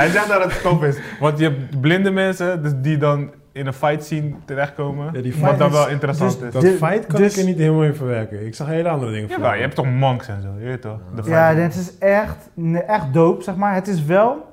Hij 0.00 0.08
zegt 0.10 0.28
dat 0.28 0.44
het 0.44 0.62
top 0.62 0.84
is. 0.84 0.96
Want 1.20 1.38
je 1.38 1.44
hebt 1.44 1.80
blinde 1.80 2.10
mensen 2.10 2.62
dus 2.62 2.72
die 2.76 2.96
dan 2.98 3.30
in 3.56 3.66
een 3.66 3.72
fight 3.72 4.04
scene 4.04 4.30
terechtkomen. 4.44 5.10
Ja, 5.12 5.20
die 5.20 5.34
Maar 5.40 5.50
wat 5.50 5.58
dan 5.58 5.70
wel 5.70 5.88
interessant 5.88 6.38
dus 6.38 6.46
is. 6.48 6.52
Dat 6.52 6.62
De- 6.62 6.70
fight 6.86 7.06
kan 7.06 7.20
dus- 7.20 7.32
ik 7.36 7.40
er 7.42 7.48
niet 7.48 7.58
helemaal 7.58 7.82
in 7.84 7.94
verwerken. 7.94 8.46
Ik 8.46 8.54
zag 8.54 8.66
hele 8.66 8.88
andere 8.88 9.12
dingen 9.12 9.28
Ja, 9.28 9.34
voor. 9.34 9.54
je 9.54 9.60
hebt 9.60 9.74
toch 9.74 9.86
monks 9.90 10.28
en 10.28 10.42
zo, 10.42 10.48
je 10.58 10.64
weet 10.64 10.80
toch? 10.80 10.98
De 11.14 11.30
Ja, 11.30 11.48
fight. 11.54 11.62
dit 11.74 11.82
is 11.82 11.98
echt, 11.98 12.50
echt 12.86 13.12
dope, 13.12 13.42
zeg 13.42 13.56
maar. 13.56 13.74
Het 13.74 13.86
is 13.88 14.04
wel, 14.04 14.50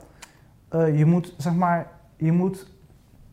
eh, 0.70 0.98
je 0.98 1.06
moet, 1.06 1.34
zeg 1.38 1.54
maar, 1.54 1.88
je 2.18 2.32
moet 2.32 2.68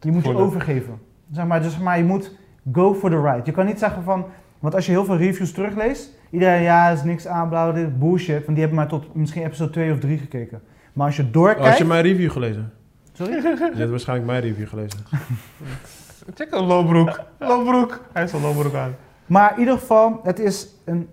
je, 0.01 0.11
moet 0.13 0.25
je 0.25 0.37
overgeven. 0.37 0.99
Zeg 1.33 1.47
maar, 1.47 1.63
dus 1.63 1.73
zeg 1.73 1.83
maar, 1.83 1.99
je 1.99 2.05
moet 2.05 2.37
go 2.73 2.95
for 2.95 3.11
the 3.11 3.21
ride. 3.21 3.41
Je 3.45 3.53
kan 3.53 3.67
niet 3.67 3.79
zeggen 3.79 4.03
van, 4.03 4.25
want 4.59 4.75
als 4.75 4.87
je 4.87 4.93
heel 4.93 5.05
veel 5.05 5.17
reviews 5.17 5.53
terugleest, 5.53 6.11
iedereen, 6.31 6.63
ja, 6.63 6.89
is 6.91 7.03
niks 7.03 7.27
aan, 7.27 7.49
blauw, 7.49 7.73
dit, 7.73 7.99
bullshit. 7.99 8.35
Want 8.35 8.47
die 8.47 8.59
hebben 8.59 8.77
maar 8.77 8.87
tot 8.89 9.15
misschien 9.15 9.45
episode 9.45 9.71
2 9.71 9.93
of 9.93 9.99
3 9.99 10.19
gekeken. 10.19 10.61
Maar 10.93 11.07
als 11.07 11.17
je 11.17 11.31
doorkijkt... 11.31 11.61
Oh, 11.61 11.67
Had 11.69 11.79
je 11.79 11.85
mijn 11.85 12.03
review 12.03 12.31
gelezen? 12.31 12.73
Sorry? 13.21 13.35
Je 13.35 13.73
hebt 13.77 13.91
waarschijnlijk 13.97 14.29
mijn 14.29 14.41
review 14.43 14.69
gelezen. 14.69 14.99
Check 16.35 16.55
een 16.55 16.65
lowbroek. 16.65 17.21
Lowbroek. 17.39 18.01
Hij 18.13 18.25
is 18.25 18.33
een 18.33 18.41
lowbroek 18.41 18.75
aan. 18.75 18.95
Maar 19.27 19.53
in 19.53 19.59
ieder 19.59 19.79
geval, 19.79 20.21
het 20.23 20.39
is 20.39 20.69
een 20.85 21.09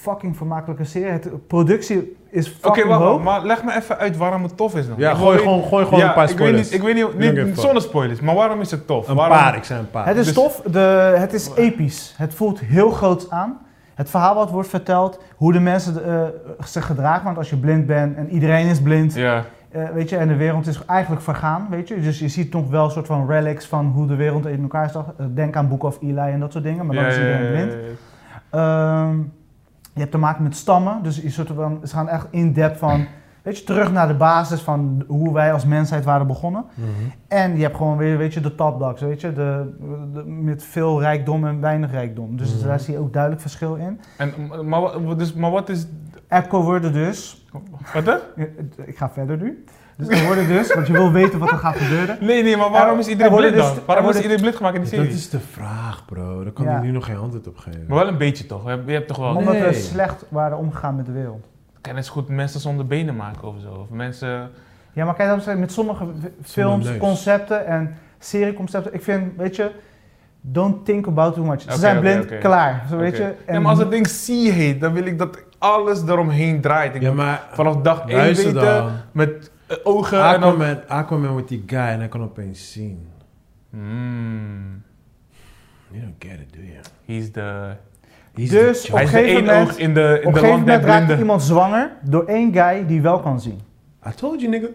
fucking 0.00 0.36
vermakelijke 0.36 0.84
serie. 0.84 1.10
Het, 1.10 1.22
de 1.22 1.28
productie 1.30 2.16
is 2.30 2.48
Oké, 2.48 2.58
fucking 2.60 2.86
wacht, 2.98 3.22
maar 3.22 3.44
leg 3.46 3.64
me 3.64 3.74
even 3.76 3.98
uit 3.98 4.16
waarom 4.16 4.42
het 4.42 4.56
tof 4.56 4.76
is 4.76 4.86
nog. 4.86 4.98
Ja, 4.98 5.10
Ik 5.10 5.16
gooi 5.16 5.38
gewoon, 5.38 5.62
gooi 5.64 5.84
gewoon 5.84 6.00
ja, 6.00 6.08
een 6.08 6.14
paar 6.14 6.22
ik 6.22 6.28
weet 6.28 6.38
spoilers. 6.38 6.70
niet, 6.70 6.78
ik 6.80 6.82
weet 6.82 6.94
niet, 7.34 7.46
niet 7.46 7.58
zonder 7.58 7.82
spoilers, 7.82 8.20
maar 8.20 8.34
waarom 8.34 8.60
is 8.60 8.70
het 8.70 8.86
tof? 8.86 9.08
Een 9.08 9.14
waarom? 9.16 9.36
paar, 9.38 9.56
ik 9.56 9.64
zei 9.64 9.80
een 9.80 9.90
paar. 9.90 10.06
Het 10.06 10.16
is 10.16 10.24
Dus- 10.24 10.34
tof, 10.34 10.62
de, 10.70 11.14
het 11.18 11.32
is 11.32 11.50
episch. 11.54 12.14
Het 12.16 12.34
voelt 12.34 12.60
heel 12.60 12.90
groots 12.90 13.30
aan. 13.30 13.58
Het 13.94 14.10
verhaal 14.10 14.34
wat 14.34 14.50
wordt 14.50 14.68
verteld, 14.68 15.20
hoe 15.36 15.52
de 15.52 15.60
mensen 15.60 16.04
eh, 16.04 16.22
zich 16.64 16.86
gedragen. 16.86 17.24
Want 17.24 17.36
als 17.36 17.50
je 17.50 17.56
blind 17.56 17.86
bent 17.86 18.16
en 18.16 18.30
iedereen 18.30 18.66
is 18.66 18.80
blind, 18.82 19.14
Ja, 19.14 19.44
eh, 19.70 19.88
weet 19.88 20.08
je, 20.08 20.16
en 20.16 20.28
de 20.28 20.36
wereld 20.36 20.66
is 20.66 20.84
eigenlijk 20.84 21.22
vergaan, 21.22 21.66
weet 21.70 21.88
je. 21.88 22.00
Dus 22.00 22.18
je 22.18 22.28
ziet 22.28 22.52
nog 22.52 22.70
wel 22.70 22.84
een 22.84 22.90
soort 22.90 23.06
van 23.06 23.26
relics 23.26 23.66
van 23.66 23.86
hoe 23.86 24.06
de 24.06 24.14
wereld 24.16 24.46
in 24.46 24.62
elkaar 24.62 24.90
zag. 24.90 25.04
Eh, 25.18 25.26
denk 25.34 25.56
aan 25.56 25.68
Book 25.68 25.82
of 25.82 25.98
Eli 26.02 26.18
en 26.18 26.40
dat 26.40 26.52
soort 26.52 26.64
dingen, 26.64 26.86
maar 26.86 26.94
dan 26.94 27.04
Ja, 27.04 27.10
is 27.10 27.16
iedereen 27.18 27.50
blind. 27.52 27.72
ja. 27.72 27.78
Ehm, 28.50 29.16
je 29.92 30.00
hebt 30.00 30.10
te 30.10 30.18
maken 30.18 30.42
met 30.42 30.56
stammen, 30.56 31.02
dus 31.02 31.16
je 31.22 31.30
soort 31.30 31.50
van, 31.54 31.80
ze 31.84 31.94
gaan 31.94 32.08
echt 32.08 32.26
in 32.30 32.52
depth 32.52 32.78
van, 32.78 33.06
weet 33.42 33.58
je, 33.58 33.64
terug 33.64 33.92
naar 33.92 34.08
de 34.08 34.14
basis 34.14 34.60
van 34.60 35.04
hoe 35.06 35.32
wij 35.32 35.52
als 35.52 35.64
mensheid 35.64 36.04
waren 36.04 36.26
begonnen. 36.26 36.64
Mhm. 36.74 36.86
En 37.28 37.56
je 37.56 37.62
hebt 37.62 37.76
gewoon 37.76 37.96
weer, 37.96 38.18
weet 38.18 38.34
je, 38.34 38.40
de 38.40 38.54
top 38.54 38.78
dogs, 38.78 39.00
weet 39.00 39.20
je, 39.20 39.32
de, 39.32 39.72
de- 40.12 40.24
met 40.24 40.64
veel 40.64 41.00
rijkdom 41.00 41.46
en 41.46 41.60
weinig 41.60 41.90
rijkdom. 41.90 42.36
Dus 42.36 42.56
Mhm. 42.58 42.66
daar 42.66 42.80
zie 42.80 42.94
je 42.94 43.00
ook 43.00 43.12
duidelijk 43.12 43.42
verschil 43.42 43.74
in. 43.74 44.00
En, 44.16 44.32
maar, 44.68 44.80
dus, 45.16 45.34
maar 45.34 45.50
wat 45.50 45.68
is... 45.68 45.86
Echo 46.28 46.62
worden 46.62 46.92
dus, 46.92 47.46
Wat 47.94 48.06
hè? 48.06 48.16
ik 48.84 48.96
ga 48.96 49.10
verder 49.10 49.36
nu. 49.36 49.64
Dus 49.96 50.08
er 50.20 50.26
worden 50.26 50.46
dus, 50.48 50.74
want 50.74 50.86
je 50.86 50.92
wil 50.92 51.12
weten 51.12 51.38
wat 51.38 51.50
er 51.50 51.58
gaat 51.58 51.76
gebeuren. 51.76 52.16
Nee, 52.20 52.42
nee, 52.42 52.56
maar 52.56 52.70
waarom 52.70 52.92
Er- 52.94 52.98
is 52.98 53.04
er 53.06 53.10
iedereen 53.12 53.36
blind 53.36 53.54
dus- 53.54 53.62
dan? 53.64 53.76
er 53.76 53.82
Waarom 53.86 54.08
is 54.08 54.16
iedereen 54.16 54.40
blind 54.40 54.56
gemaakt 54.56 54.74
in 54.74 54.80
die 54.82 54.90
Dat 54.90 55.00
serie? 55.00 55.16
is 55.16 55.30
de 55.30 55.40
vraag, 55.40 56.04
bro. 56.04 56.42
Daar 56.42 56.52
kan 56.52 56.64
Ja. 56.64 56.76
ik 56.76 56.82
nu 56.82 56.90
nog 56.90 57.04
geen 57.04 57.16
antwoord 57.16 57.46
op 57.48 57.56
geven. 57.56 57.84
Maar 57.88 57.98
wel 57.98 58.08
een 58.08 58.16
beetje 58.18 58.46
toch? 58.46 58.64
Je 58.64 58.92
hebt, 58.92 59.06
toch 59.08 59.16
wel... 59.16 59.32
Nee. 59.32 59.38
Omdat 59.46 59.58
we 59.58 59.72
slecht 59.72 60.24
waren 60.28 60.58
omgegaan 60.58 60.96
met 60.96 61.06
de 61.06 61.12
wereld. 61.12 61.46
Kan 61.80 61.96
het 61.96 62.08
goed 62.08 62.28
mensen 62.28 62.60
zonder 62.60 62.86
benen 62.86 63.16
maken 63.16 63.48
of 63.48 63.54
zo? 63.62 63.70
Of 63.72 63.88
mensen... 63.90 64.50
Ja, 64.92 65.04
maar 65.04 65.14
kijk, 65.14 65.44
dat 65.44 65.56
met 65.56 65.72
sommige 65.72 66.04
films, 66.42 66.96
concepten 66.98 67.66
en 67.66 67.94
serieconcepten. 68.18 68.94
Ik 68.94 69.02
vind, 69.02 69.36
weet 69.36 69.56
je, 69.56 69.70
don't 70.40 70.84
think 70.84 71.06
about 71.06 71.34
too 71.34 71.44
much. 71.44 71.60
Ze 71.62 71.78
zijn 71.78 72.00
blind, 72.00 72.38
klaar. 72.38 72.84
Zo, 72.90 72.96
weet 72.96 73.16
je. 73.16 73.34
Ja, 73.46 73.60
maar 73.60 73.70
als 73.70 73.78
het 73.78 73.90
ding 73.90 74.06
C 74.06 74.26
heet, 74.54 74.80
dan 74.80 74.92
wil 74.92 75.04
ik 75.06 75.18
dat 75.18 75.38
alles 75.58 76.02
eromheen 76.02 76.60
draait. 76.60 76.94
Ik 76.94 77.02
Ja, 77.02 77.12
maar 77.12 77.42
vanaf 77.52 77.76
dag 77.76 78.04
1 78.06 78.16
luister 78.16 78.44
weten, 78.52 78.62
dan. 78.64 78.90
met 79.12 79.50
ogen 79.84 80.18
en 80.24 80.40
dan... 80.40 80.50
Aquaman, 80.52 80.78
Aquaman 80.88 81.30
wordt 81.30 81.48
die 81.48 81.62
guy 81.66 81.78
en 81.78 81.98
hij 81.98 82.08
kan 82.08 82.22
opeens 82.22 82.72
zien. 82.72 83.08
Hmm, 83.70 84.82
You 85.90 86.02
don't 86.02 86.14
get 86.18 86.32
it, 86.40 86.52
do 86.52 86.58
you? 86.60 86.78
he's 87.06 87.30
the... 87.30 87.76
He's 88.34 88.48
Dus 88.50 88.80
the 88.80 88.88
op 88.88 88.94
Hij 88.94 89.04
is 89.04 89.10
de 89.10 89.16
gegeven 89.16 89.36
één 89.36 89.46
moment- 89.46 89.70
oog 89.70 89.76
in 89.78 89.94
de, 89.94 90.00
in 90.00 90.16
Op 90.16 90.22
de 90.22 90.26
een 90.28 90.34
gegeven 90.44 90.58
moment 90.60 90.84
raakt 90.84 91.18
iemand 91.18 91.42
zwanger 91.42 91.90
door 92.02 92.24
één 92.24 92.52
guy 92.52 92.86
die 92.86 93.02
wel 93.02 93.20
kan 93.20 93.40
zien. 93.40 93.60
I 94.06 94.10
told 94.14 94.40
you, 94.40 94.50
nigga. 94.52 94.66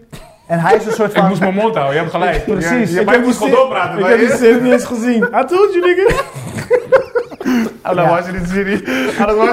En 0.47 0.59
hij 0.59 0.75
is 0.75 0.85
een 0.85 0.91
soort 0.91 1.11
Ik 1.13 1.17
van... 1.17 1.27
moest 1.27 1.39
mijn 1.39 1.53
mond 1.53 1.75
houden, 1.75 1.93
je 1.95 1.99
hebt 1.99 2.11
gelijk. 2.11 2.43
Precies. 2.59 2.89
Je, 2.89 2.93
je, 2.95 2.99
Ik 2.99 3.05
maar 3.05 3.13
je 3.13 3.19
heb 3.19 3.27
moest 3.27 3.37
gewoon 3.37 3.53
zin- 3.53 3.61
doorpraten. 3.61 3.93
Ik 3.95 3.99
maar 4.01 4.09
heb 4.09 4.19
die 4.19 4.27
je- 4.27 4.35
serie 4.35 4.61
niet 4.61 4.71
eens 4.71 4.85
gezien. 4.85 5.23
I 5.23 5.45
told 5.45 5.73
you, 5.73 5.79
nigga. 5.95 6.13
Ah, 7.83 7.95
dan 7.95 8.03
Ja. 8.03 8.09
was 8.09 8.25
je 8.25 8.31
dit 8.31 8.49
serie. 8.49 8.83
Ah, 9.19 9.27
dan 9.27 9.35
was 9.35 9.49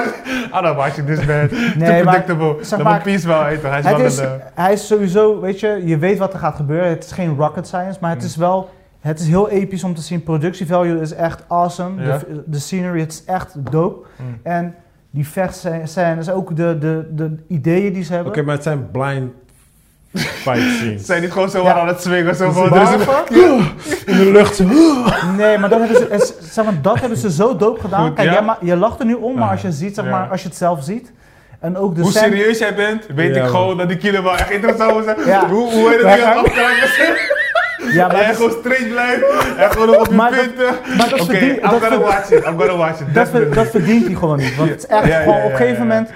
ah, 0.51 0.63
dan 0.63 0.75
was 0.75 0.95
je 0.95 1.03
dus 1.03 1.25
bad. 1.25 1.51
Nee, 1.51 1.59
Too 1.77 1.77
maar- 1.77 2.01
predictable. 2.03 2.55
zeg 2.63 2.81
maar- 2.83 3.01
Piece 3.01 3.27
wel, 3.27 3.45
eten. 3.45 3.69
Hij 3.69 3.79
is 3.79 3.85
Het 3.85 3.97
wel 3.97 4.05
is, 4.05 4.17
een... 4.17 4.39
hij 4.53 4.73
is 4.73 4.87
sowieso, 4.87 5.39
weet 5.39 5.59
je, 5.59 5.81
je 5.85 5.97
weet 5.97 6.17
wat 6.17 6.33
er 6.33 6.39
gaat 6.39 6.55
gebeuren. 6.55 6.89
Het 6.89 7.03
is 7.03 7.11
geen 7.11 7.35
rocket 7.35 7.67
science, 7.67 7.97
maar 8.01 8.09
het 8.09 8.19
Mm. 8.19 8.25
is 8.25 8.35
wel... 8.35 8.69
Het 8.99 9.19
is 9.19 9.27
heel 9.27 9.49
episch 9.49 9.83
om 9.83 9.95
te 9.95 10.01
zien. 10.01 10.23
Production 10.23 10.67
value 10.67 11.01
is 11.01 11.13
echt 11.13 11.43
awesome. 11.47 12.03
Ja. 12.03 12.17
De, 12.17 12.43
de 12.45 12.59
scenery, 12.59 12.99
het 12.99 13.11
is 13.11 13.23
echt 13.25 13.55
dope. 13.71 14.05
mm. 14.15 14.39
En 14.43 14.75
die 15.11 15.27
vechtscènes, 15.27 16.29
ook 16.29 16.55
de, 16.55 16.77
de, 16.79 17.07
de 17.11 17.35
ideeën 17.47 17.93
die 17.93 18.03
ze 18.03 18.13
Oké, 18.13 18.23
hebben. 18.23 18.45
maar 18.45 18.53
het 18.53 18.63
zijn 18.63 18.91
blind 18.91 19.31
fight 20.15 20.61
scenes. 20.77 21.05
zijn 21.05 21.21
niet 21.21 21.31
gewoon 21.31 21.49
zo 21.49 21.63
Ja. 21.63 21.79
aan 21.79 21.87
het 21.87 22.01
swingen. 22.01 22.35
Zo 22.35 22.51
van, 22.51 22.73
er 22.75 22.81
is 22.81 22.89
een- 22.89 23.69
In 24.05 24.17
de 24.17 24.31
lucht. 24.31 24.55
zo. 24.55 24.63
Nee, 25.37 25.57
maar 25.57 25.69
dan 25.69 25.81
hebben 25.81 25.97
ze, 25.97 26.33
zeg 26.51 26.65
maar, 26.65 26.73
dat 26.81 26.99
hebben 26.99 27.17
ze 27.17 27.31
zo 27.31 27.55
dope 27.55 27.81
gedaan. 27.81 28.05
Goed, 28.07 28.15
Kijk, 28.15 28.27
ja. 28.27 28.33
jij 28.33 28.41
ma- 28.43 28.57
je 28.61 28.75
lacht 28.75 28.99
er 28.99 29.05
nu 29.05 29.13
om, 29.13 29.37
maar 29.37 29.49
als 29.49 29.61
je 29.61 29.71
ziet, 29.71 29.95
zeg 29.95 30.05
Ja. 30.05 30.11
maar, 30.11 30.27
als 30.31 30.41
je 30.41 30.47
het 30.47 30.57
zelf 30.57 30.83
ziet. 30.83 31.11
En 31.59 31.77
ook 31.77 31.95
de 31.95 32.01
Hoe 32.01 32.11
scène- 32.11 32.35
serieus 32.35 32.57
jij 32.57 32.75
bent, 32.75 33.05
weet 33.15 33.35
Ja, 33.35 33.43
ik 33.43 33.49
gewoon 33.49 33.77
dat 33.77 33.87
die 33.87 33.97
kilo 33.97 34.23
wel 34.23 34.37
echt 34.37 34.49
interessant 34.51 35.05
was. 35.05 35.15
Ja. 35.25 35.47
Hoe, 35.49 35.71
hoe 35.73 35.89
heet 35.89 36.01
het 36.01 36.19
gaan- 36.19 36.37
afkraken? 36.37 36.89
Ja, 37.93 38.01
En 38.03 38.07
maar 38.07 38.17
jij 38.17 38.27
dat, 38.27 38.35
gewoon 38.35 38.51
straight 38.59 38.89
blijft. 38.89 39.23
En 39.57 39.71
gewoon 39.71 39.87
nog 39.87 39.95
op 39.99 40.07
je 40.07 40.13
Maar 40.15 40.31
dat- 40.31 40.39
punten. 40.39 40.75
maar 40.97 41.09
dat 41.09 41.21
Oké, 41.21 41.31
verdient- 41.31 41.55
I'm 41.63 41.69
dat 41.69 41.81
gonna 41.81 41.97
watch 41.99 42.31
it. 42.31 42.45
I'm 42.45 42.57
gonna 42.59 42.75
watch 42.77 42.99
it. 42.99 43.13
dat, 43.13 43.29
ver- 43.29 43.53
dat 43.53 43.67
verdient 43.67 44.05
hij 44.05 44.15
gewoon 44.15 44.37
niet. 44.37 44.55
Want 44.55 44.69
het 44.69 44.77
is 44.79 44.85
echt 44.85 45.05
Ja, 45.05 45.09
ja, 45.17 45.19
gewoon 45.23 45.37
ja, 45.37 45.43
op 45.45 45.51
een 45.51 45.57
gegeven 45.57 45.87
ja, 45.87 45.93
ja. 45.93 45.99
moment... 45.99 46.09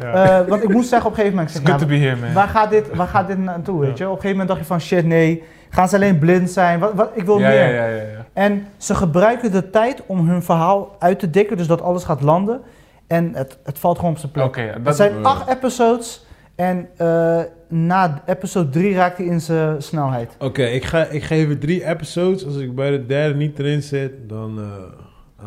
Ja. 0.00 0.40
eh, 0.40 0.48
want 0.48 0.62
ik 0.62 0.68
moest 0.68 0.88
zeggen 0.88 1.10
op 1.10 1.16
een 1.16 1.24
gegeven 1.24 1.36
moment... 1.38 1.56
ik 1.56 1.62
zeg, 1.62 1.70
good 1.70 1.80
to 1.80 1.86
be 1.86 1.96
here, 1.96 2.16
man. 2.16 2.32
waar, 2.32 2.48
gaat 2.48 2.70
dit, 2.70 2.94
waar 2.94 3.06
gaat 3.06 3.26
dit 3.26 3.38
naartoe, 3.38 3.80
weet 3.80 3.98
je? 3.98 4.04
Op 4.04 4.14
een 4.14 4.20
gegeven 4.20 4.30
moment 4.30 4.48
dacht 4.48 4.60
je 4.60 4.66
van, 4.66 4.80
shit, 4.80 5.06
nee. 5.06 5.42
Gaan 5.70 5.88
ze 5.88 5.94
alleen 5.94 6.18
blind 6.18 6.50
zijn? 6.50 6.78
Wat, 6.78 6.92
wat, 6.94 7.10
ik 7.14 7.24
wil 7.24 7.38
ja, 7.38 7.48
meer. 7.48 7.58
ja, 7.58 7.66
ja, 7.68 7.86
ja, 7.86 8.02
ja. 8.02 8.24
En 8.32 8.66
ze 8.76 8.94
gebruiken 8.94 9.52
de 9.52 9.70
tijd 9.70 10.02
om 10.06 10.28
hun 10.28 10.42
verhaal 10.42 10.96
uit 10.98 11.18
te 11.18 11.30
dikken, 11.30 11.56
dus 11.56 11.66
dat 11.66 11.82
alles 11.82 12.04
gaat 12.04 12.22
landen. 12.22 12.60
En 13.06 13.34
het, 13.34 13.58
het 13.64 13.78
valt 13.78 13.96
gewoon 13.98 14.12
op 14.12 14.18
zijn 14.18 14.32
plek. 14.32 14.44
Oké, 14.44 14.60
Het 14.60 14.84
dat 14.84 14.96
zijn 14.96 15.24
acht 15.24 15.48
episodes. 15.48 16.26
En 16.54 16.88
eh, 16.96 17.40
na 17.68 18.22
episode 18.26 18.68
3 18.68 18.94
raakt 18.94 19.16
hij 19.16 19.26
in 19.26 19.40
zijn 19.40 19.82
snelheid. 19.82 20.36
Oké, 20.38 20.62
ik, 20.62 20.84
ga, 20.84 21.04
ik 21.04 21.22
geef 21.22 21.58
drie 21.58 21.86
episodes. 21.86 22.46
Als 22.46 22.56
ik 22.56 22.74
bij 22.74 22.90
de 22.90 23.06
derde 23.06 23.34
niet 23.34 23.58
erin 23.58 23.82
zit, 23.82 24.12
dan... 24.28 24.58
eh, 24.58 24.64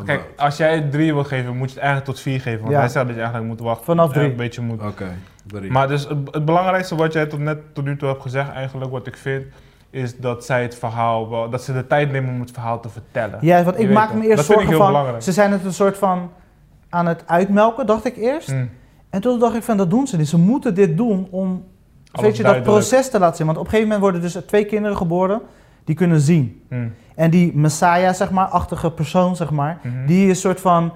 Kijk, 0.04 0.20
als 0.36 0.56
jij 0.56 0.74
het 0.74 0.90
drie 0.92 1.14
wil 1.14 1.24
geven, 1.24 1.56
moet 1.56 1.68
je 1.68 1.74
het 1.74 1.82
eigenlijk 1.84 2.04
tot 2.14 2.20
vier 2.20 2.40
geven. 2.40 2.60
Want 2.60 2.72
Ja. 2.72 2.78
hij 2.78 2.88
zei 2.88 3.04
dat 3.06 3.14
je 3.14 3.20
eigenlijk 3.20 3.50
moet 3.50 3.60
wachten. 3.60 3.84
Vanaf 3.84 4.12
drie. 4.12 4.30
Een 4.30 4.36
beetje 4.36 4.60
moet. 4.62 4.82
Oké. 4.82 5.06
Maar 5.68 5.88
dus 5.88 6.08
het, 6.08 6.18
het 6.30 6.44
belangrijkste 6.44 6.94
wat 6.94 7.12
jij 7.12 7.26
tot 7.26 7.38
net 7.38 7.58
tot 7.74 7.84
nu 7.84 7.96
toe 7.96 8.08
hebt 8.08 8.22
gezegd, 8.22 8.50
eigenlijk 8.52 8.90
wat 8.90 9.06
ik 9.06 9.16
vind, 9.16 9.44
is 9.90 10.18
dat 10.18 10.44
zij 10.44 10.62
het 10.62 10.74
verhaal 10.74 11.30
wel, 11.30 11.50
dat 11.50 11.62
ze 11.62 11.72
de 11.72 11.86
tijd 11.86 12.12
nemen 12.12 12.34
om 12.34 12.40
het 12.40 12.50
verhaal 12.50 12.80
te 12.80 12.88
vertellen. 12.88 13.38
Ja, 13.40 13.62
want 13.64 13.78
ik 13.78 13.90
maak 13.90 14.12
me 14.14 14.26
eerst 14.26 14.36
Dat 14.36 14.46
vind 14.46 14.48
ik 14.48 14.64
zorgen 14.64 14.68
heel 14.68 14.78
van... 14.78 14.86
belangrijk. 14.86 15.22
Ze 15.22 15.32
zijn 15.32 15.52
het 15.52 15.64
een 15.64 15.72
soort 15.72 15.98
van 15.98 16.30
aan 16.88 17.06
het 17.06 17.22
uitmelken, 17.26 17.86
dacht 17.86 18.04
ik 18.04 18.16
eerst. 18.16 18.52
Mm. 18.52 18.70
En 19.10 19.20
toen 19.20 19.38
dacht 19.38 19.54
ik 19.54 19.62
van, 19.62 19.76
dat 19.76 19.90
doen 19.90 20.06
ze 20.06 20.16
niet. 20.16 20.28
Ze 20.28 20.38
moeten 20.38 20.74
dit 20.74 20.96
doen 20.96 21.28
om 21.30 21.48
Alles 22.12 22.26
weet 22.26 22.36
je, 22.36 22.42
dat 22.42 22.52
duidelijk. 22.52 22.64
proces 22.64 23.10
te 23.10 23.18
laten 23.18 23.36
zien. 23.36 23.46
Want 23.46 23.58
op 23.58 23.64
een 23.64 23.70
gegeven 23.70 23.92
moment 23.92 24.12
worden 24.12 24.32
dus 24.32 24.44
twee 24.46 24.64
kinderen 24.64 24.96
geboren 24.96 25.40
die 25.84 25.94
kunnen 25.94 26.20
zien. 26.20 26.62
Mm. 26.68 26.92
En 27.14 27.30
die 27.30 27.56
Messiah, 27.56 28.14
zeg 28.14 28.30
maar, 28.30 28.46
achtige 28.46 28.90
persoon, 28.90 29.36
zeg 29.36 29.50
maar, 29.50 29.78
Mhm. 29.82 30.06
die 30.06 30.30
is 30.30 30.40
soort 30.40 30.60
van... 30.60 30.92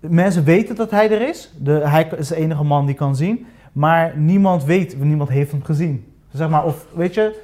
Mensen 0.00 0.44
weten 0.44 0.74
dat 0.74 0.90
hij 0.90 1.10
er 1.10 1.28
is. 1.28 1.52
De, 1.58 1.72
hij 1.72 2.08
is 2.16 2.28
de 2.28 2.36
enige 2.36 2.64
man 2.64 2.86
die 2.86 2.94
kan 2.94 3.16
zien. 3.16 3.46
Maar 3.72 4.12
niemand 4.16 4.64
weet, 4.64 4.98
niemand 4.98 5.28
heeft 5.28 5.50
hem 5.50 5.64
gezien. 5.64 6.12
Zeg 6.32 6.48
maar, 6.48 6.64
of 6.64 6.86
weet 6.94 7.14
je... 7.14 7.42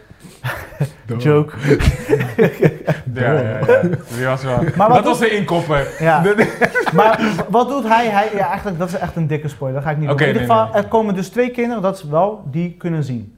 Joke. 1.19 1.53
Ja, 3.15 3.33
ja, 3.33 3.41
ja. 3.41 3.81
Die 4.17 4.25
was 4.27 4.43
wel. 4.43 4.63
Maar 4.77 4.89
wat 4.89 4.97
dat 4.97 5.05
was 5.05 5.19
de 5.19 5.31
inkopper. 5.31 5.87
Ja. 5.99 6.23
Maar 6.95 7.21
wat 7.49 7.69
doet 7.69 7.89
hij? 7.89 8.07
hij 8.09 8.29
ja, 8.35 8.49
eigenlijk, 8.49 8.79
dat 8.79 8.89
is 8.89 8.95
echt 8.95 9.17
een 9.17 9.27
dikke 9.27 9.49
spoiler. 9.49 9.81
Dat 9.81 9.85
ga 9.89 9.91
ik 9.91 9.99
niet 9.99 10.09
doen. 10.09 10.19
In 10.19 10.27
ieder 10.27 10.43
nee, 10.43 10.51
geval, 10.51 10.65
nee. 10.73 10.83
er 10.83 10.89
komen 10.89 11.15
dus 11.15 11.29
twee 11.29 11.51
kinderen, 11.51 11.83
dat 11.83 11.97
is 11.97 12.05
wel, 12.05 12.43
die 12.51 12.75
kunnen 12.79 13.05
zien. 13.05 13.35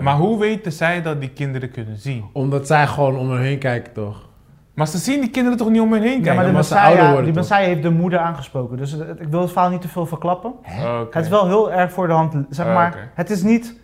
Maar 0.00 0.16
hoe 0.16 0.38
weten 0.38 0.72
zij 0.72 1.02
dat 1.02 1.20
die 1.20 1.30
kinderen 1.30 1.70
kunnen 1.70 1.96
zien? 1.96 2.24
Omdat 2.32 2.66
zij 2.66 2.86
gewoon 2.86 3.16
om 3.16 3.30
hen 3.30 3.40
heen 3.40 3.58
kijken, 3.58 3.92
toch? 3.92 4.28
Maar 4.74 4.86
ze 4.88 4.98
zien 4.98 5.20
die 5.20 5.30
kinderen 5.30 5.58
toch 5.58 5.70
niet 5.70 5.80
om 5.80 5.92
hen 5.92 6.02
heen 6.02 6.10
Ja, 6.10 6.16
kijken? 6.16 6.34
maar 6.36 6.44
de 6.46 6.52
maar 6.52 6.64
ze 6.64 6.78
ouder 6.80 7.02
Messiah, 7.04 7.24
die? 7.24 7.32
Messiah 7.32 7.60
heeft 7.64 7.82
de 7.82 7.90
moeder 7.90 8.18
aangesproken. 8.18 8.76
Dus 8.76 8.92
ik 9.18 9.28
wil 9.30 9.40
het 9.40 9.50
verhaal 9.52 9.70
niet 9.70 9.80
te 9.80 9.88
veel 9.88 10.06
verklappen. 10.06 10.50
Oké. 10.50 11.16
Het 11.16 11.24
is 11.24 11.30
wel 11.30 11.46
heel 11.46 11.72
erg 11.72 11.92
voor 11.92 12.06
de 12.06 12.12
hand. 12.12 12.34
Zeg 12.50 12.66
Ah, 12.66 12.74
maar, 12.74 13.10
het 13.14 13.30
is 13.30 13.42
niet... 13.42 13.78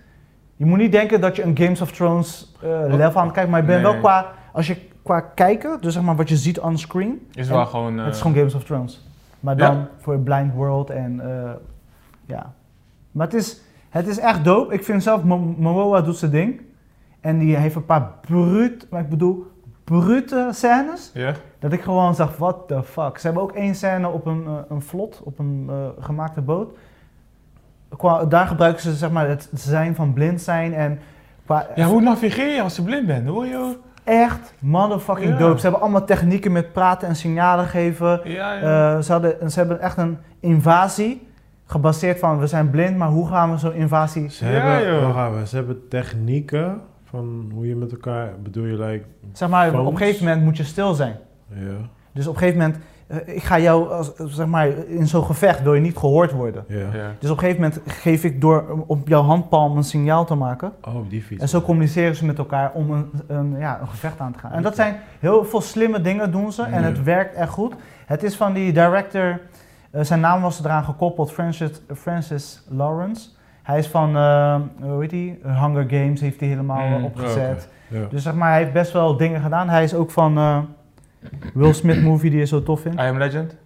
Je 0.56 0.66
moet 0.66 0.78
niet 0.78 0.92
denken 0.92 1.20
dat 1.20 1.36
je 1.36 1.42
een 1.42 1.56
Games 1.58 1.80
of 1.80 1.92
Thrones 1.92 2.52
eh, 2.62 2.68
level 2.88 3.20
aan 3.20 3.24
het 3.26 3.32
kijken. 3.34 3.50
Maar 3.50 3.60
je 3.60 3.66
bent 3.66 3.82
Nee. 3.82 3.92
wel 3.92 4.00
qua... 4.00 4.26
Als 4.52 4.66
je 4.66 4.76
qua 5.02 5.20
kijken, 5.20 5.78
dus 5.80 5.94
zeg 5.94 6.02
maar 6.02 6.16
wat 6.16 6.28
je 6.28 6.36
ziet 6.36 6.60
on 6.60 6.78
screen... 6.78 7.26
Is 7.32 7.48
wel 7.48 7.66
gewoon... 7.66 7.98
eh, 7.98 8.04
Het 8.04 8.14
is 8.14 8.20
gewoon 8.20 8.36
Games 8.36 8.54
of 8.54 8.64
Thrones. 8.64 9.08
Maar 9.40 9.56
Ja. 9.58 9.66
dan 9.70 9.86
voor 9.98 10.18
Blind 10.18 10.54
World 10.54 10.90
en 10.90 11.20
eh, 11.20 11.50
ja. 12.26 12.52
Maar 13.10 13.26
het 13.26 13.34
is, 13.34 13.60
het 13.96 14.06
is 14.06 14.18
echt 14.18 14.44
dope. 14.44 14.74
Ik 14.74 14.84
vind 14.84 15.02
zelf, 15.02 15.22
Mo- 15.22 15.54
Momoa 15.58 16.00
doet 16.00 16.16
zijn 16.16 16.30
ding. 16.30 16.60
En 17.20 17.38
die 17.38 17.56
heeft 17.56 17.74
een 17.74 17.84
paar 17.84 18.10
bruut, 18.20 18.86
maar 18.90 19.00
ik 19.00 19.08
bedoel, 19.08 19.46
brute 19.84 20.48
scènes. 20.50 21.10
Ja? 21.14 21.32
Dat 21.58 21.72
ik 21.72 21.80
gewoon 21.82 22.14
zag, 22.14 22.36
what 22.36 22.68
the 22.68 22.82
fuck. 22.82 23.18
Ze 23.18 23.26
hebben 23.26 23.42
ook 23.44 23.52
één 23.52 23.74
scène 23.74 24.08
op 24.08 24.26
een, 24.26 24.44
eh, 24.46 24.52
een 24.68 24.82
vlot, 24.82 25.20
op 25.24 25.38
een 25.38 25.66
eh, 25.68 26.04
gemaakte 26.04 26.40
boot. 26.40 26.76
Qua, 27.96 28.24
daar 28.24 28.46
gebruiken 28.46 28.82
ze 28.82 28.94
zeg 28.94 29.10
maar 29.10 29.28
het 29.28 29.48
zijn 29.54 29.94
van 29.94 30.12
blind 30.12 30.40
zijn 30.40 30.74
en 30.74 30.98
qua, 31.44 31.66
Ja, 31.74 31.86
hoe 31.86 32.00
navigeer 32.00 32.54
je 32.54 32.62
als 32.62 32.76
je 32.76 32.82
blind 32.82 33.06
bent? 33.06 33.28
Hoor 33.28 33.46
je? 33.46 33.76
echt 34.04 34.54
motherfucking 34.58 35.32
Ja. 35.32 35.38
dope. 35.38 35.56
Ze 35.56 35.62
hebben 35.62 35.80
allemaal 35.80 36.04
technieken 36.04 36.52
met 36.52 36.72
praten 36.72 37.08
en 37.08 37.16
signalen 37.16 37.66
geven. 37.66 38.20
Ja, 38.24 38.52
ja. 38.52 38.94
Eh, 38.96 39.02
ze, 39.02 39.12
hadden, 39.12 39.50
ze 39.50 39.58
hebben 39.58 39.80
echt 39.80 39.96
een 39.96 40.18
invasie 40.40 41.25
gebaseerd 41.66 42.18
van 42.18 42.38
we 42.38 42.46
zijn 42.46 42.70
blind, 42.70 42.96
maar 42.96 43.08
hoe 43.08 43.28
gaan 43.28 43.50
we 43.50 43.58
zo'n 43.58 43.72
invasie... 43.74 44.30
Ze 44.30 44.44
hebben, 44.44 45.08
even, 45.08 45.48
ze 45.48 45.56
hebben 45.56 45.88
technieken 45.88 46.80
van 47.04 47.50
hoe 47.54 47.66
je 47.68 47.76
met 47.76 47.90
elkaar, 47.92 48.32
bedoel 48.42 48.64
je, 48.64 48.78
like, 48.78 49.04
Zeg 49.32 49.48
maar, 49.48 49.68
Phones? 49.68 49.86
op 49.86 49.92
een 49.92 49.98
gegeven 49.98 50.24
moment 50.24 50.44
moet 50.44 50.56
je 50.56 50.64
stil 50.64 50.94
zijn. 50.94 51.16
ja. 51.48 51.76
Dus 52.12 52.26
op 52.26 52.32
een 52.34 52.38
gegeven 52.40 52.60
moment, 52.60 52.78
eh, 53.06 53.34
ik 53.36 53.42
ga 53.42 53.58
jou, 53.58 53.90
als, 53.90 54.12
zeg 54.16 54.46
maar, 54.46 54.68
in 54.86 55.06
zo'n 55.06 55.24
gevecht 55.24 55.62
wil 55.62 55.74
je 55.74 55.80
niet 55.80 55.96
gehoord 55.96 56.32
worden. 56.32 56.64
Ja. 56.68 56.78
ja. 56.78 57.10
Dus 57.18 57.30
op 57.30 57.36
een 57.36 57.42
gegeven 57.42 57.62
moment 57.62 57.80
geef 57.86 58.24
ik 58.24 58.40
door 58.40 58.84
op 58.86 59.08
jouw 59.08 59.22
handpalm 59.22 59.76
een 59.76 59.84
signaal 59.84 60.24
te 60.24 60.34
maken. 60.34 60.72
Oh, 60.82 60.94
die 61.08 61.22
fiets. 61.22 61.42
En 61.42 61.48
zo 61.48 61.60
communiceren 61.60 62.16
ze 62.16 62.24
met 62.24 62.38
elkaar 62.38 62.70
om 62.74 62.90
een, 62.90 63.10
een, 63.26 63.54
ja, 63.58 63.80
een 63.80 63.88
gevecht 63.88 64.20
aan 64.20 64.32
te 64.32 64.38
gaan. 64.38 64.52
En 64.52 64.62
dat 64.62 64.74
zijn 64.74 64.96
heel 65.20 65.44
veel 65.44 65.60
slimme 65.60 66.00
dingen 66.00 66.30
doen 66.32 66.52
ze 66.52 66.62
en 66.62 66.80
Ja. 66.80 66.86
het 66.88 67.02
werkt 67.02 67.34
echt 67.34 67.50
goed. 67.52 67.74
Het 68.06 68.22
is 68.22 68.36
van 68.36 68.52
die 68.52 68.72
director, 68.72 69.40
zijn 70.04 70.20
naam 70.20 70.42
was 70.42 70.64
eraan 70.64 70.84
gekoppeld, 70.84 71.32
Francis, 71.32 71.70
Francis 71.94 72.62
Lawrence. 72.68 73.28
Hij 73.62 73.78
is 73.78 73.86
van, 73.86 74.16
eh, 74.16 74.56
hoe 74.80 75.00
heet 75.00 75.10
hij, 75.10 75.38
Hunger 75.42 75.84
Games 75.88 76.20
heeft 76.20 76.40
hij 76.40 76.48
helemaal 76.48 76.84
eh, 76.84 76.96
Mm, 76.96 77.04
opgezet. 77.04 77.68
Ja. 77.88 78.00
Dus 78.10 78.22
zeg 78.22 78.34
maar, 78.34 78.50
hij 78.50 78.58
heeft 78.58 78.72
best 78.72 78.92
wel 78.92 79.16
dingen 79.16 79.40
gedaan. 79.40 79.68
Hij 79.68 79.82
is 79.84 79.94
ook 79.94 80.10
van 80.10 80.36
eh, 80.36 80.58
Will 81.54 81.72
Smith 81.72 82.02
movie 82.02 82.30
die 82.30 82.38
je 82.38 82.44
zo 82.46 82.62
tof 82.62 82.80
vindt. 82.80 83.00
I 83.00 83.04
Am 83.04 83.18
Legend? 83.18 83.56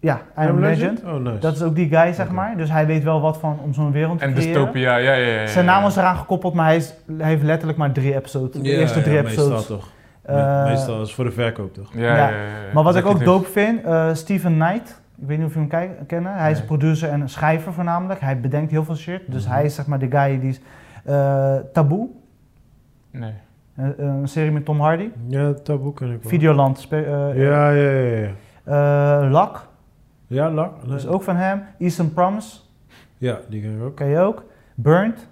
Ja, 0.00 0.20
I 0.38 0.46
Am 0.48 0.60
Legend. 0.60 1.02
Oh, 1.04 1.14
nice. 1.14 1.38
Dat 1.38 1.54
is 1.56 1.62
ook 1.62 1.74
die 1.74 1.88
guy, 1.88 2.12
zeg 2.12 2.30
maar. 2.30 2.56
Dus 2.56 2.70
hij 2.70 2.86
weet 2.86 3.02
wel 3.02 3.20
wat 3.20 3.38
van 3.38 3.58
om 3.64 3.74
zo'n 3.74 3.92
wereld 3.92 4.18
te 4.18 4.24
En 4.24 4.32
creëren. 4.34 4.52
Dystopia, 4.52 4.96
ja, 4.96 5.14
ja, 5.14 5.26
ja. 5.26 5.40
ja, 5.40 5.46
Zijn 5.46 5.64
naam 5.64 5.82
was 5.82 5.96
eraan 5.96 6.16
gekoppeld, 6.16 6.54
maar 6.54 6.66
hij, 6.66 6.76
is, 6.76 6.94
hij 7.18 7.28
heeft 7.28 7.42
letterlijk 7.42 7.78
maar 7.78 7.92
drie 7.92 8.14
episodes. 8.14 8.62
De 8.62 8.68
Ja, 8.68 8.78
eerste 8.78 8.98
ja, 8.98 9.04
drie 9.04 9.22
meestal 9.22 9.44
episodes. 9.44 9.66
toch. 9.66 9.88
Eh, 10.22 10.64
meestal 10.64 11.02
is 11.02 11.14
voor 11.14 11.24
de 11.24 11.30
verkoop, 11.30 11.74
toch? 11.74 11.90
Ja, 11.94 12.00
ja, 12.00 12.16
Ja. 12.16 12.28
ja, 12.28 12.36
ja. 12.36 12.72
Maar 12.74 12.82
wat 12.82 12.96
ik 12.96 13.06
ook 13.06 13.24
dope 13.24 13.48
vind, 13.50 13.84
eh 13.84 14.08
Steven 14.12 14.54
Knight, 14.54 14.99
ik 15.20 15.26
weet 15.26 15.38
niet 15.38 15.46
of 15.46 15.54
je 15.54 15.66
hem 15.70 16.06
kennen. 16.06 16.34
Hij 16.34 16.50
is 16.50 16.64
producer 16.64 17.08
en 17.08 17.28
schrijver 17.28 17.72
voornamelijk. 17.72 18.20
Hij 18.20 18.40
bedenkt 18.40 18.70
heel 18.70 18.84
veel 18.84 18.94
shit. 18.96 19.22
Dus 19.26 19.44
Mhm. 19.44 19.54
hij 19.54 19.64
is 19.64 19.74
zeg 19.74 19.86
maar 19.86 19.98
de 19.98 20.10
guy 20.10 20.40
die 20.40 20.48
is... 20.48 20.60
eh 21.04 21.56
Taboe, 21.72 22.08
Nee. 23.10 23.32
eh, 23.74 23.86
een 23.96 24.28
serie 24.28 24.50
met 24.50 24.64
Tom 24.64 24.80
Hardy. 24.80 25.08
Ja, 25.26 25.52
taboe 25.52 25.94
ken 25.94 26.10
ik 26.10 26.22
wel. 26.22 26.30
Videoland, 26.30 26.86
eh, 26.90 27.00
Ja, 27.36 27.70
ja, 27.70 27.70
ja. 27.70 28.28
Ja, 28.64 29.22
eh, 29.24 29.30
Lak, 29.30 29.66
ja 30.26 30.50
lak. 30.50 30.88
dus 30.88 31.06
ook 31.06 31.22
van 31.22 31.36
hem. 31.36 31.62
Eastern 31.78 32.12
Promise, 32.12 32.58
Ja, 33.18 33.38
die 33.48 33.62
ken 33.62 33.76
ik 33.76 33.82
ook. 33.82 33.96
ken 33.96 34.06
je 34.08 34.18
ook. 34.18 34.44
Burnt, 34.74 35.28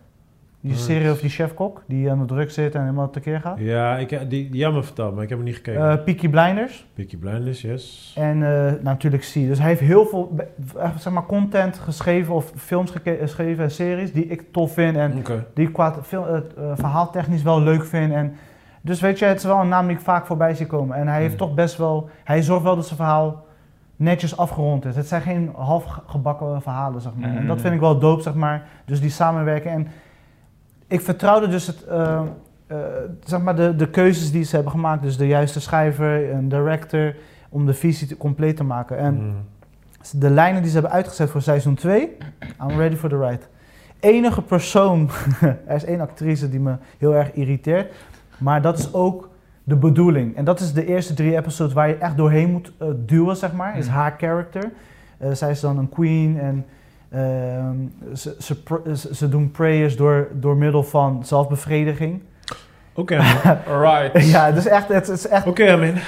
die 0.61 0.77
serie 0.77 1.09
over 1.11 1.21
die 1.23 1.31
chefkok 1.31 1.83
die 1.87 2.11
aan 2.11 2.19
de 2.19 2.25
druk 2.25 2.51
zit 2.51 2.75
en 2.75 2.81
helemaal 2.81 3.11
tekeer 3.11 3.41
gaat. 3.41 3.59
Ja, 3.59 3.97
ik, 3.97 4.09
die, 4.09 4.27
die 4.29 4.49
jammer 4.57 4.85
verteld, 4.85 5.15
maar 5.15 5.23
ik 5.23 5.29
heb 5.29 5.39
hem 5.39 5.47
niet 5.47 5.57
gekeken. 5.57 5.91
Eh 5.91 6.05
Peaky 6.05 6.29
Blinders. 6.29 6.87
Peaky 6.95 7.17
Blinders, 7.17 7.61
yes. 7.61 8.13
En 8.17 8.43
eh, 8.67 8.73
natuurlijk 8.83 9.23
C. 9.23 9.35
Dus 9.35 9.59
hij 9.59 9.69
heeft 9.69 9.81
heel 9.81 10.07
veel 10.07 10.37
eh, 10.77 10.91
zeg 10.97 11.13
maar, 11.13 11.27
content 11.27 11.79
geschreven 11.79 12.35
of 12.35 12.53
films 12.57 12.93
geschreven 13.21 13.65
en 13.65 13.71
series 13.71 14.13
die 14.13 14.27
ik 14.27 14.45
tof 14.53 14.73
vind 14.73 14.97
en 14.97 15.23
die 15.55 15.67
ik 15.67 15.73
qua 15.73 15.95
eh, 16.11 16.41
verhaaltechnisch 16.75 17.43
wel 17.43 17.61
leuk 17.63 17.85
vind. 17.85 18.13
En, 18.13 18.35
dus 18.81 19.01
weet 19.01 19.19
je, 19.19 19.25
het 19.25 19.39
is 19.39 19.45
wel 19.45 19.61
een 19.61 19.69
naam 19.69 19.87
die 19.87 19.97
ik 19.97 20.03
vaak 20.03 20.27
voorbij 20.27 20.55
zie 20.55 20.67
komen. 20.67 20.97
En 20.97 21.09
hij 21.09 21.21
heeft 21.21 21.33
Mm. 21.33 21.39
toch 21.39 21.55
best 21.55 21.77
wel, 21.77 22.09
hij 22.25 22.43
zorgt 22.43 22.63
wel 22.65 22.75
dat 22.77 22.85
zijn 22.87 22.97
verhaal 22.99 23.47
netjes 23.97 24.37
afgerond 24.37 24.85
is. 24.85 24.97
Het 24.97 25.07
zijn 25.09 25.23
geen 25.23 25.51
half 25.57 25.85
ge- 25.85 26.01
gebakken 26.07 26.63
verhalen, 26.63 27.01
zeg 27.01 27.13
maar. 27.15 27.37
En 27.37 27.47
dat 27.47 27.57
Mm. 27.57 27.63
vind 27.63 27.75
ik 27.75 27.81
wel 27.81 27.99
dope, 27.99 28.23
zeg 28.23 28.35
maar. 28.35 28.67
Dus 28.85 29.01
die 29.01 29.11
samenwerken. 29.11 29.71
En 29.71 29.87
ik 30.89 31.01
vertrouwde 31.01 31.49
dus 31.49 31.67
het, 31.67 31.85
eh, 31.85 32.21
eh, 32.67 32.77
zeg 33.25 33.41
maar 33.41 33.57
de, 33.57 33.77
de 33.77 33.89
keuzes 33.91 34.31
die 34.33 34.45
ze 34.45 34.55
hebben 34.55 34.73
gemaakt. 34.73 35.03
Dus 35.03 35.17
de 35.17 35.27
juiste 35.27 35.61
schrijver, 35.61 36.31
een 36.33 36.49
director, 36.49 37.15
om 37.49 37.67
de 37.67 37.75
visie 37.75 38.07
te, 38.09 38.17
compleet 38.17 38.57
te 38.57 38.65
maken. 38.65 38.99
En 38.99 39.15
Mm. 39.15 39.35
de 40.21 40.31
lijnen 40.31 40.61
die 40.63 40.71
ze 40.71 40.77
hebben 40.79 40.93
uitgezet 40.97 41.31
voor 41.31 41.43
seizoen 41.43 41.75
2, 41.75 42.17
I'm 42.63 42.77
ready 42.79 42.97
for 42.97 43.09
the 43.09 43.19
ride. 43.19 43.41
Enige 44.01 44.43
persoon, 44.43 45.11
er 45.67 45.75
is 45.77 45.85
één 45.85 46.01
actrice 46.01 46.49
die 46.51 46.61
me 46.61 46.75
heel 46.99 47.15
erg 47.15 47.33
irriteert, 47.33 47.93
maar 48.39 48.63
dat 48.63 48.79
is 48.79 48.93
ook 48.95 49.29
de 49.65 49.77
bedoeling. 49.77 50.37
En 50.37 50.45
dat 50.45 50.61
is 50.61 50.73
de 50.73 50.87
eerste 50.87 51.15
drie 51.15 51.37
episodes 51.37 51.73
waar 51.73 51.89
je 51.89 51.95
echt 51.97 52.17
doorheen 52.17 52.51
moet 52.51 52.73
eh, 52.79 52.89
duwen, 52.97 53.37
zeg 53.37 53.53
maar, 53.53 53.79
is 53.79 53.87
Mhm. 53.87 53.95
haar 53.97 54.15
character. 54.19 54.71
Zij 55.33 55.51
is 55.51 55.61
dan 55.61 55.79
een 55.79 55.89
queen 55.89 56.39
en 56.41 56.65
ze, 57.11 58.37
ze, 58.39 58.57
ze, 58.95 59.15
ze 59.15 59.29
doen 59.29 59.51
prayers 59.51 59.97
door, 59.97 60.29
door 60.33 60.57
middel 60.57 60.83
van 60.83 61.25
zelfbevrediging. 61.25 62.23
Oké, 62.95 63.17
man. 63.17 63.57
Alright. 63.75 64.31
ja, 64.31 64.47
het 64.47 64.57
is 64.57 64.67
echt, 64.67 64.89
het 64.89 65.09
is 65.09 65.29
echt 65.29 65.47
Oké, 65.47 65.77
man. 65.77 65.95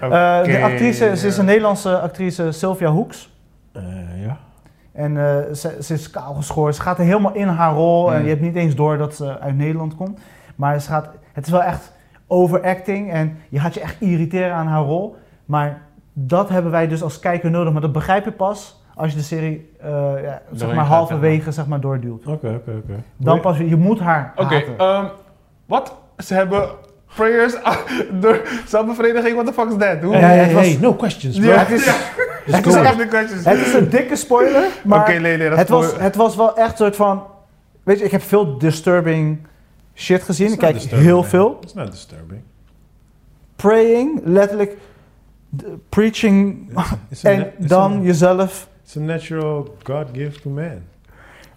Eh, 0.00 0.42
de 0.44 0.60
actrice, 0.62 1.16
ze 1.16 1.26
is 1.26 1.36
een 1.38 1.44
Nederlandse 1.44 1.98
actrice, 2.00 2.52
Sylvia 2.52 2.90
Hoeks. 2.90 3.30
Eh, 3.72 3.82
ja. 4.24 4.38
En 4.92 5.16
eh, 5.16 5.54
ze, 5.54 5.76
ze 5.80 5.94
is 5.94 6.10
kaal 6.10 6.34
geschoren. 6.34 6.74
Ze 6.74 6.82
gaat 6.82 6.98
er 6.98 7.04
helemaal 7.04 7.34
in 7.34 7.48
haar 7.48 7.72
rol. 7.74 8.12
En 8.12 8.16
Mm. 8.18 8.22
je 8.24 8.28
hebt 8.28 8.40
niet 8.40 8.56
eens 8.56 8.74
door 8.74 8.98
dat 8.98 9.14
ze 9.14 9.38
uit 9.40 9.56
Nederland 9.56 9.94
komt. 9.96 10.18
Maar 10.56 10.80
ze 10.80 10.88
gaat, 10.88 11.08
het 11.32 11.46
is 11.46 11.52
wel 11.52 11.62
echt 11.62 11.92
overacting. 12.26 13.12
En 13.12 13.38
je 13.48 13.58
gaat 13.60 13.74
je 13.74 13.80
echt 13.80 14.00
irriteren 14.00 14.54
aan 14.54 14.66
haar 14.66 14.82
rol. 14.82 15.16
Maar 15.44 15.80
dat 16.12 16.48
hebben 16.48 16.70
wij 16.70 16.88
dus 16.88 17.02
als 17.02 17.18
kijker 17.18 17.50
nodig. 17.50 17.72
Maar 17.72 17.82
dat 17.82 17.92
begrijp 17.92 18.24
je 18.24 18.32
pas 18.32 18.81
als 18.94 19.10
je 19.10 19.16
de 19.16 19.22
serie 19.22 19.70
eh, 19.80 19.88
ja, 20.22 20.42
zeg 20.52 20.74
maar 20.74 20.84
halverwege 20.84 21.52
zeg 21.52 21.66
maar, 21.66 21.80
doorduwt. 21.80 22.26
Oké, 22.26 22.48
oké, 22.48 22.70
oké. 22.70 23.02
Dan 23.16 23.40
pas, 23.40 23.58
je 23.58 23.76
moet 23.76 23.98
haar 23.98 24.32
Oké, 24.36 24.64
ehm, 24.78 25.04
wat? 25.66 25.94
Ze 26.18 26.34
hebben 26.34 26.68
prayers 27.14 27.54
door 28.20 28.40
zelfbevrediging? 28.66 29.34
What 29.34 29.46
the 29.46 29.52
fuck 29.52 29.70
is 29.70 29.76
that? 29.78 30.02
Hoe? 30.02 30.16
Hey, 30.16 30.36
het 30.38 30.46
hey, 30.46 30.54
was- 30.54 30.66
hey, 30.66 30.78
no 30.80 30.94
questions, 30.94 31.38
bro. 31.38 31.48
Ja, 31.48 31.58
het 31.58 31.70
is, 31.70 31.86
Het 32.44 32.66
is, 32.66 32.74
echt, 32.74 33.44
het 33.44 33.66
is 33.66 33.74
een 33.74 33.88
dikke 33.88 34.16
spoiler, 34.16 34.68
maar 34.84 35.00
Oké, 35.00 35.18
nee, 35.18 35.36
nee, 35.36 35.48
dat 35.48 35.58
het, 35.58 35.68
was, 35.68 35.96
het 35.98 36.16
was 36.16 36.36
wel 36.36 36.56
echt 36.56 36.70
een 36.70 36.76
soort 36.76 36.96
van... 36.96 37.22
Weet 37.82 37.98
je, 37.98 38.04
ik 38.04 38.10
heb 38.10 38.22
veel 38.22 38.58
disturbing 38.58 39.46
shit 39.94 40.22
gezien. 40.22 40.52
Ik 40.52 40.58
kijk 40.58 40.76
heel 40.76 41.14
man. 41.14 41.24
veel. 41.24 41.58
It's 41.60 41.74
not 41.74 41.90
disturbing. 41.90 42.40
Praying, 43.56 44.20
letterlijk 44.24 44.76
preaching 45.88 46.70
It's 47.08 47.22
en 47.22 47.52
dan 47.58 48.02
jezelf... 48.02 48.68
It's 48.92 49.00
a 49.00 49.04
natural 49.04 49.74
God 49.84 50.06
gift 50.12 50.42
to 50.42 50.50
man. 50.50 50.82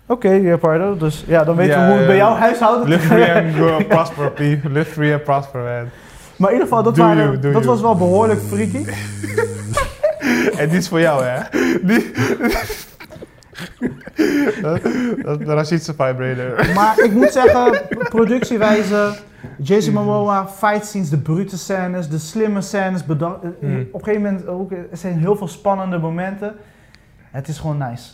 Oké, 0.07 0.29
ja, 0.29 0.57
pardon. 0.57 0.97
Dus 0.97 1.23
ja, 1.27 1.43
dan 1.43 1.55
weten 1.55 1.79
Ja, 1.79 1.85
we 1.85 1.89
hoe 1.89 1.97
het 1.97 2.07
bij 2.07 2.15
jouw 2.15 2.33
huishouden... 2.35 2.87
Live 2.87 3.07
free 3.07 3.33
and 3.33 3.55
go 3.59 3.83
prosper, 3.87 4.31
P. 4.31 4.39
Live 4.63 4.91
free 4.91 5.13
and 5.13 5.23
prosper, 5.23 5.61
man. 5.61 5.89
Maar 6.35 6.49
in 6.49 6.55
ieder 6.55 6.67
geval, 6.67 6.83
dat, 6.83 6.97
waren, 6.97 7.23
you, 7.23 7.39
dat 7.39 7.51
you. 7.51 7.65
was 7.65 7.81
wel 7.81 7.95
behoorlijk 7.95 8.39
freaky. 8.39 8.85
En 10.61 10.69
die 10.69 10.77
is 10.77 10.87
voor 10.87 10.99
jou, 10.99 11.23
hè? 11.23 11.39
Die... 11.81 12.11
dat, 14.61 14.81
dat 15.23 15.39
de 15.39 15.53
Rashidse 15.53 15.93
vibrator. 15.93 16.73
Maar 16.73 16.99
ik 16.99 17.11
moet 17.11 17.31
zeggen, 17.31 17.81
productiewijze, 18.09 19.15
Jason 19.57 19.93
Momoa, 19.93 20.47
fight 20.47 20.85
scenes, 20.85 21.09
de 21.09 21.17
brute 21.17 21.57
scènes, 21.57 22.09
de 22.09 22.17
slimme 22.17 22.61
scènes. 22.61 23.01
eh, 23.07 23.27
Hmm. 23.59 23.87
Op 23.91 23.99
een 23.99 24.05
gegeven 24.05 24.21
moment 24.21 24.47
ook, 24.47 24.71
er 24.71 24.87
zijn 24.91 25.17
heel 25.17 25.35
veel 25.35 25.47
spannende 25.47 25.97
momenten. 25.97 26.55
Het 27.35 27.47
is 27.47 27.59
gewoon 27.59 27.77
nice. 27.77 28.11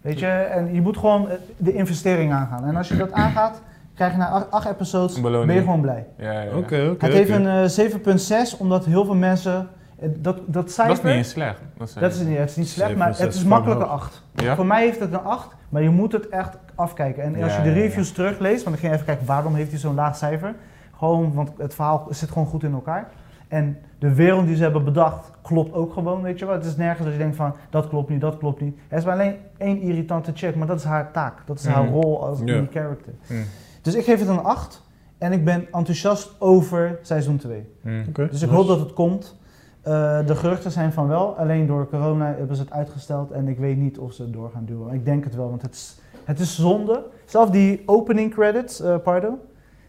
Weet 0.00 0.18
je, 0.18 0.26
en 0.26 0.74
je 0.74 0.80
moet 0.80 0.96
gewoon 0.96 1.28
eh, 1.28 1.36
de 1.56 1.72
investering 1.72 2.32
aangaan. 2.32 2.64
En 2.64 2.76
als 2.76 2.88
je 2.88 2.96
dat 2.96 3.12
aangaat, 3.24 3.60
krijg 3.94 4.12
je 4.12 4.18
na 4.18 4.28
acht, 4.28 4.50
acht 4.50 4.66
episodes, 4.66 5.20
beloning. 5.20 5.46
ben 5.46 5.54
je 5.54 5.60
gewoon 5.62 5.80
blij. 5.80 6.06
Ja, 6.16 6.32
ja, 6.32 6.40
ja. 6.40 6.56
Oké, 6.56 6.88
oké. 6.92 7.04
het 7.04 7.14
heeft 7.14 7.30
een 7.30 7.46
eh, 7.46 8.48
7,6, 8.54 8.58
omdat 8.58 8.84
heel 8.84 9.04
veel 9.04 9.14
mensen, 9.14 9.68
eh, 9.98 10.08
dat, 10.16 10.38
dat 10.46 10.70
cijfer, 10.70 10.94
Dat 10.94 11.04
is 11.04 11.10
niet 11.10 11.18
eens 11.18 11.30
slecht. 11.30 11.60
Dat 11.78 11.88
is, 11.88 11.94
dat 11.94 12.14
is 12.14 12.20
niet, 12.20 12.38
het 12.38 12.50
is 12.50 12.56
niet 12.56 12.68
slecht, 12.68 12.96
maar 12.96 13.14
7,6 13.14 13.18
het 13.18 13.34
is 13.34 13.40
van 13.40 13.48
makkelijke 13.48 13.82
hoog. 13.84 13.92
8. 13.92 14.22
Ja? 14.34 14.54
Voor 14.54 14.66
mij 14.66 14.82
heeft 14.84 15.00
het 15.00 15.12
een 15.12 15.24
8, 15.24 15.48
maar 15.68 15.82
je 15.82 15.90
moet 15.90 16.12
het 16.12 16.28
echt 16.28 16.56
afkijken. 16.74 17.22
En 17.22 17.42
als 17.42 17.52
Ja, 17.52 17.58
je 17.58 17.62
de 17.62 17.68
ja, 17.68 17.74
ja. 17.76 17.82
reviews 17.82 18.12
terugleest, 18.12 18.64
want 18.64 18.74
ik 18.76 18.82
ging 18.82 18.92
even 18.92 19.06
kijken 19.06 19.26
waarom 19.26 19.54
heeft 19.54 19.70
hij 19.70 19.78
zo'n 19.80 19.94
laag 19.94 20.16
cijfer. 20.16 20.54
Gewoon, 20.98 21.34
want 21.34 21.50
het 21.58 21.74
verhaal 21.74 22.06
zit 22.10 22.28
gewoon 22.30 22.46
goed 22.46 22.62
in 22.62 22.72
elkaar. 22.72 23.08
En 23.48 23.78
de 24.08 24.14
wereld 24.14 24.46
die 24.46 24.56
ze 24.56 24.62
hebben 24.62 24.84
bedacht, 24.84 25.30
klopt 25.42 25.72
ook 25.74 25.92
gewoon, 25.92 26.22
weet 26.22 26.38
je 26.38 26.44
wel. 26.46 26.54
Het 26.54 26.64
is 26.64 26.76
nergens 26.76 27.04
dat 27.04 27.12
je 27.12 27.18
denkt 27.18 27.36
van, 27.36 27.54
dat 27.70 27.88
klopt 27.88 28.08
niet, 28.08 28.20
dat 28.20 28.38
klopt 28.38 28.60
niet. 28.60 28.78
Er 28.88 28.98
is 28.98 29.04
maar 29.04 29.14
alleen 29.14 29.34
één 29.56 29.80
irritante 29.80 30.30
chick, 30.34 30.54
maar 30.56 30.66
dat 30.66 30.78
is 30.78 30.84
haar 30.84 31.12
taak. 31.12 31.46
Dat 31.46 31.58
is 31.58 31.66
haar 31.66 31.84
Mhm. 31.84 31.92
rol 31.92 32.26
als 32.26 32.38
Ja. 32.38 32.44
die 32.44 32.68
character. 32.72 33.12
Mm. 33.26 33.44
Dus 33.82 33.94
ik 33.94 34.04
geef 34.04 34.18
het 34.18 34.28
een 34.28 34.42
8 34.42 34.82
en 35.18 35.32
ik 35.32 35.44
ben 35.44 35.66
enthousiast 35.72 36.34
over 36.38 36.98
seizoen 37.02 37.36
2. 37.36 37.66
Mm. 37.80 38.04
Oké, 38.08 38.28
Dus 38.30 38.42
ik 38.42 38.48
hoop 38.50 38.66
dat 38.66 38.80
het 38.80 38.92
komt. 38.92 39.36
Eh, 39.82 40.26
de 40.26 40.34
geruchten 40.36 40.70
zijn 40.70 40.92
van 40.92 41.08
wel, 41.08 41.36
alleen 41.36 41.66
door 41.66 41.88
corona 41.88 42.34
hebben 42.38 42.56
ze 42.56 42.62
het 42.62 42.72
uitgesteld 42.72 43.30
en 43.30 43.48
ik 43.48 43.58
weet 43.58 43.76
niet 43.76 43.98
of 43.98 44.12
ze 44.12 44.22
het 44.22 44.32
door 44.32 44.50
gaan 44.54 44.64
duwen. 44.64 44.94
Ik 44.94 45.04
denk 45.04 45.24
het 45.24 45.34
wel, 45.34 45.48
want 45.48 45.62
het 45.62 45.74
is, 45.74 45.98
het 46.24 46.38
is 46.40 46.58
zonde. 46.60 47.04
Zelf 47.24 47.50
die 47.50 47.82
opening 47.86 48.34
credits, 48.34 48.80
eh 48.80 48.96
Pardo, 48.98 49.38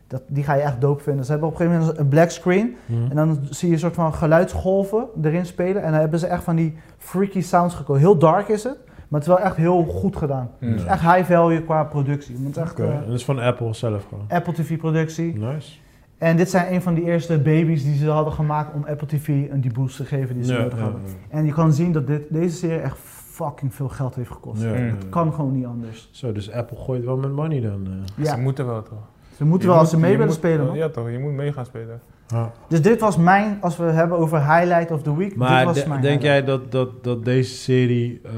dat, 0.07 0.21
die 0.27 0.43
ga 0.43 0.53
je 0.53 0.61
echt 0.61 0.81
dope 0.81 1.03
vinden. 1.03 1.25
Ze 1.25 1.31
hebben 1.31 1.49
op 1.49 1.53
een 1.53 1.61
gegeven 1.61 1.79
moment 1.81 1.99
een 1.99 2.07
black 2.07 2.29
screen 2.29 2.75
Mhm. 2.85 3.09
en 3.09 3.15
dan 3.15 3.39
zie 3.49 3.67
je 3.67 3.73
een 3.73 3.79
soort 3.79 3.93
van 3.93 4.13
geluidsgolven 4.13 5.05
erin 5.21 5.45
spelen 5.45 5.83
en 5.83 5.91
dan 5.91 5.99
hebben 5.99 6.19
ze 6.19 6.27
echt 6.27 6.43
van 6.43 6.55
die 6.55 6.75
freaky 6.97 7.41
sounds 7.41 7.75
gekozen. 7.75 8.01
Heel 8.01 8.17
dark 8.17 8.47
is 8.47 8.63
het, 8.63 8.77
maar 8.85 9.19
het 9.19 9.21
is 9.21 9.27
wel 9.35 9.39
echt 9.39 9.55
heel 9.55 9.83
goed 9.83 10.15
gedaan. 10.15 10.49
Het 10.59 10.75
is 10.79 10.83
echt 10.85 11.01
high 11.01 11.23
value 11.31 11.63
qua 11.63 11.83
productie. 11.83 12.35
Het 12.43 12.55
is 12.55 12.61
echt 12.61 12.79
eh, 12.79 12.99
dat 13.05 13.13
is 13.13 13.25
van 13.25 13.39
Apple 13.39 13.73
zelf 13.73 14.05
gewoon. 14.09 14.25
Apple 14.29 14.53
TV 14.53 14.77
productie. 14.77 15.37
Nice. 15.37 15.77
En 16.17 16.37
dit 16.37 16.49
zijn 16.49 16.73
een 16.73 16.81
van 16.81 16.93
die 16.93 17.03
eerste 17.03 17.39
baby's 17.39 17.83
die 17.83 17.95
ze 17.95 18.09
hadden 18.09 18.33
gemaakt 18.33 18.73
om 18.73 18.85
Apple 18.89 19.07
TV 19.07 19.27
een 19.27 19.61
die 19.61 19.73
boost 19.73 19.97
te 19.97 20.05
geven 20.05 20.35
die 20.35 20.43
ze 20.43 20.53
Ja, 20.53 20.59
nodig 20.59 20.77
ja, 20.77 20.83
hadden. 20.83 21.01
ja. 21.05 21.37
En 21.37 21.45
je 21.45 21.53
kan 21.53 21.73
zien 21.73 21.91
dat 21.91 22.07
dit, 22.07 22.21
deze 22.29 22.55
serie 22.55 22.79
echt 22.79 22.97
fucking 23.31 23.73
veel 23.73 23.89
geld 23.89 24.15
heeft 24.15 24.31
gekost. 24.31 24.61
Ja, 24.61 24.67
Mm. 24.69 24.73
ja, 24.75 24.79
ja. 24.85 24.91
Het 24.91 25.09
kan 25.09 25.33
gewoon 25.33 25.51
niet 25.51 25.65
anders. 25.65 26.09
Zo, 26.11 26.31
dus 26.31 26.51
Apple 26.51 26.77
gooit 26.77 27.05
wel 27.05 27.17
met 27.17 27.31
money 27.31 27.61
dan. 27.61 27.85
eh. 27.85 28.23
Ja, 28.25 28.35
Ze 28.35 28.41
moeten 28.41 28.65
wel, 28.65 28.81
toch? 28.81 28.97
Ze 29.37 29.45
moeten 29.45 29.67
Je 29.67 29.73
wel 29.73 29.81
als 29.81 29.89
ze 29.89 29.97
mee 29.99 30.11
willen 30.11 30.25
moet- 30.25 30.35
spelen. 30.35 30.65
man. 30.65 30.75
Ja, 30.75 30.89
toch? 30.89 31.11
Je 31.11 31.19
moet 31.19 31.31
mee 31.33 31.53
gaan 31.53 31.65
spelen. 31.65 32.01
Ah. 32.33 32.45
Dus 32.67 32.81
dit 32.81 32.99
was 32.99 33.17
mijn, 33.17 33.57
als 33.61 33.77
we 33.77 33.83
het 33.83 33.95
hebben 33.95 34.17
over 34.17 34.39
highlight 34.55 34.91
of 34.91 35.01
the 35.01 35.15
week, 35.17 35.29
dit 35.29 35.37
Maar 35.37 35.65
was 35.65 35.83
de- 35.83 35.87
mijn 35.89 36.01
denk 36.01 36.21
highlight. 36.21 36.47
jij 36.47 36.57
dat, 36.57 36.71
dat, 36.71 37.03
dat 37.03 37.25
deze 37.25 37.53
serie... 37.55 38.21
eh, 38.23 38.31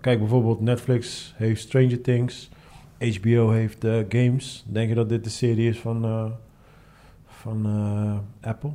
kijk, 0.00 0.18
bijvoorbeeld 0.18 0.60
Netflix 0.60 1.34
heeft 1.36 1.60
Stranger 1.60 2.00
Things. 2.00 2.50
HBO 2.98 3.50
heeft 3.50 3.84
eh, 3.84 3.94
Games. 4.08 4.64
Denk 4.68 4.88
je 4.88 4.94
dat 4.94 5.08
dit 5.08 5.24
de 5.24 5.30
serie 5.30 5.68
is 5.68 5.78
van, 5.80 6.04
eh, 6.04 6.24
van 7.26 7.66
eh, 8.42 8.48
Apple? 8.50 8.70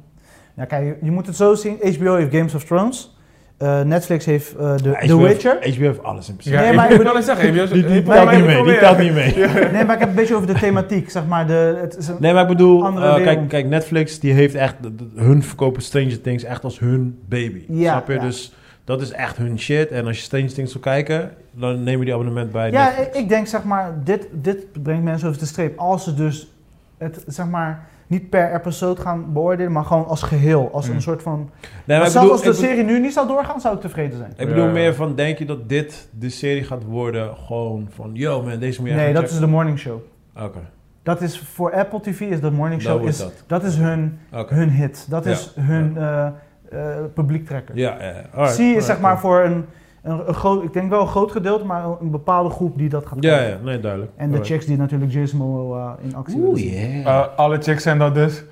Ja, 0.55 0.65
kijk, 0.65 0.83
je, 0.85 1.05
je 1.05 1.11
moet 1.11 1.25
het 1.27 1.35
zo 1.35 1.55
zien. 1.55 1.77
HBO 1.97 2.15
heeft 2.15 2.35
Games 2.35 2.55
of 2.55 2.63
Thrones. 2.63 3.16
Eh, 3.57 3.81
Netflix 3.81 4.25
heeft 4.25 4.55
eh, 4.55 4.75
de, 4.75 4.89
Ja, 4.89 5.07
The 5.07 5.17
Witcher. 5.21 5.57
Heeft, 5.59 5.75
HBO 5.77 5.85
heeft 5.85 6.03
alles 6.03 6.29
in 6.29 6.35
principe. 6.35 6.63
Nee, 6.63 6.73
maar 6.73 6.91
ik 6.91 6.97
bedoel- 6.97 7.21
zeggen, 7.21 7.53
die, 7.53 7.83
Die, 7.87 8.03
telt 8.03 8.31
niet 8.31 8.45
mee. 8.45 8.63
Die 8.63 8.77
telt 8.77 8.97
niet 8.97 9.13
mee. 9.13 9.33
Nee, 9.71 9.85
maar 9.85 9.93
ik 9.93 9.99
heb 9.99 10.09
een 10.09 10.15
beetje 10.15 10.35
over 10.35 10.47
de 10.47 10.53
thematiek. 10.53 11.09
Zeg 11.09 11.25
maar, 11.25 11.47
de, 11.47 11.77
het 11.81 11.97
is 11.97 12.07
een, 12.07 12.15
Nee, 12.19 12.33
maar 12.33 12.41
ik 12.41 12.47
bedoel, 12.47 12.85
eh, 12.85 13.15
kijk, 13.23 13.49
kijk, 13.49 13.65
Netflix 13.65 14.19
die 14.19 14.33
heeft 14.33 14.55
echt, 14.55 14.75
de- 14.81 14.95
de- 14.95 15.09
hun 15.15 15.43
verkopen 15.43 15.81
Stranger 15.81 16.21
Things 16.21 16.43
echt 16.43 16.63
als 16.63 16.79
hun 16.79 17.19
baby. 17.29 17.63
Ja, 17.67 17.91
snap 17.91 18.07
je? 18.07 18.13
ja. 18.13 18.19
Dus 18.19 18.53
dat 18.83 19.01
is 19.01 19.11
echt 19.11 19.37
hun 19.37 19.59
shit. 19.59 19.91
En 19.91 20.05
als 20.07 20.17
je 20.17 20.23
Stranger 20.23 20.53
Things 20.53 20.73
wil 20.73 20.81
kijken, 20.81 21.31
dan 21.51 21.83
neem 21.83 21.99
je 21.99 22.05
die 22.05 22.13
abonnement 22.13 22.51
bij 22.51 22.71
Ja, 22.71 22.85
Netflix. 22.85 23.17
ik 23.17 23.29
denk 23.29 23.47
zeg 23.47 23.63
maar, 23.63 23.93
dit, 24.03 24.27
dit 24.31 24.83
brengt 24.83 25.03
mensen 25.03 25.27
over 25.27 25.39
de 25.39 25.45
streep. 25.47 25.77
Als 25.79 26.03
ze 26.03 26.13
dus 26.13 26.51
het 26.97 27.23
zeg 27.27 27.45
maar 27.47 27.87
niet 28.07 28.29
per 28.29 28.53
episode 28.55 29.01
gaan 29.01 29.33
beoordelen, 29.33 29.71
maar 29.71 29.85
gewoon 29.85 30.05
als 30.07 30.21
geheel. 30.23 30.69
Als 30.73 30.87
Mm. 30.89 30.95
een 30.95 31.01
soort 31.01 31.21
van. 31.21 31.37
Nee, 31.37 31.47
maar 31.61 31.97
Maar 31.97 32.05
ik 32.05 32.11
zelfs 32.11 32.27
bedoel, 32.29 32.47
als 32.47 32.59
de 32.59 32.65
serie 32.65 32.83
nu 32.83 32.99
niet 32.99 33.13
zou 33.13 33.27
doorgaan, 33.27 33.61
zou 33.61 33.75
ik 33.75 33.81
tevreden 33.81 34.17
zijn. 34.17 34.33
ik 34.37 34.47
bedoel 34.47 34.65
Ja. 34.65 34.71
meer 34.71 34.95
van, 34.95 35.15
denk 35.15 35.37
je 35.37 35.45
dat 35.45 35.69
dit 35.69 36.07
de 36.19 36.29
serie 36.29 36.63
gaat 36.63 36.83
worden? 36.83 37.35
Gewoon 37.37 37.87
van, 37.89 38.09
yo 38.13 38.41
man, 38.43 38.59
deze 38.59 38.79
moet 38.81 38.89
je 38.89 38.95
Nee, 38.95 39.13
dat 39.13 39.23
is 39.29 39.39
de 39.39 39.47
morning 39.47 39.79
show. 39.79 39.99
Oké, 40.39 40.59
Dat 41.03 41.21
is 41.21 41.39
voor 41.39 41.73
Apple 41.73 41.99
TV 42.01 42.19
is 42.21 42.39
de 42.41 42.51
morning 42.51 42.81
dat 42.81 42.91
show 42.91 43.01
wordt 43.01 43.15
is, 43.15 43.21
dat. 43.21 43.43
dat 43.47 43.63
is 43.63 43.75
hun, 43.77 44.19
hun 44.31 44.69
hit. 44.69 45.05
Dat 45.09 45.23
Ja. 45.25 45.31
is 45.31 45.51
hun 45.59 45.97
eh 45.97 46.27
eh, 46.71 46.81
publiektrekker. 47.13 47.77
Ja, 47.77 47.97
ja. 48.03 48.13
alright, 48.33 48.55
Zie 48.55 48.73
je 48.73 48.81
zeg 48.81 48.99
maar 48.99 49.19
cool. 49.19 49.33
voor 49.33 49.43
een, 49.43 49.65
een, 50.09 50.27
een 50.27 50.33
groot, 50.33 50.63
ik 50.63 50.73
denk 50.73 50.89
wel 50.89 51.01
een 51.01 51.07
groot 51.07 51.31
gedeelte, 51.31 51.65
maar 51.65 51.85
een, 51.85 51.95
een 52.01 52.11
bepaalde 52.11 52.49
groep 52.49 52.77
die 52.77 52.89
dat 52.89 53.05
gaat 53.05 53.17
Ja, 53.23 53.37
kijken. 53.37 53.57
ja, 53.57 53.63
nee, 53.63 53.79
duidelijk. 53.79 54.11
En 54.15 54.31
de 54.31 54.43
chicks 54.43 54.65
die 54.65 54.77
natuurlijk 54.77 55.11
Jason 55.11 55.39
Momoa 55.39 55.97
in 56.01 56.15
actie 56.15 56.37
Oeh, 56.39 56.57
zien. 56.57 56.71
yeah. 56.71 57.05
Eh, 57.21 57.25
alle 57.35 57.61
chicks 57.61 57.83
zijn 57.83 57.97
dat 57.97 58.13
dus. 58.13 58.43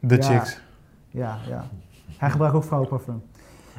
De 0.00 0.16
Ja. 0.16 0.22
chicks. 0.22 0.60
Ja, 1.10 1.36
ja. 1.48 1.64
Hij 2.18 2.30
gebruikt 2.30 2.56
ook 2.56 2.64
vrouwenparfum. 2.64 3.22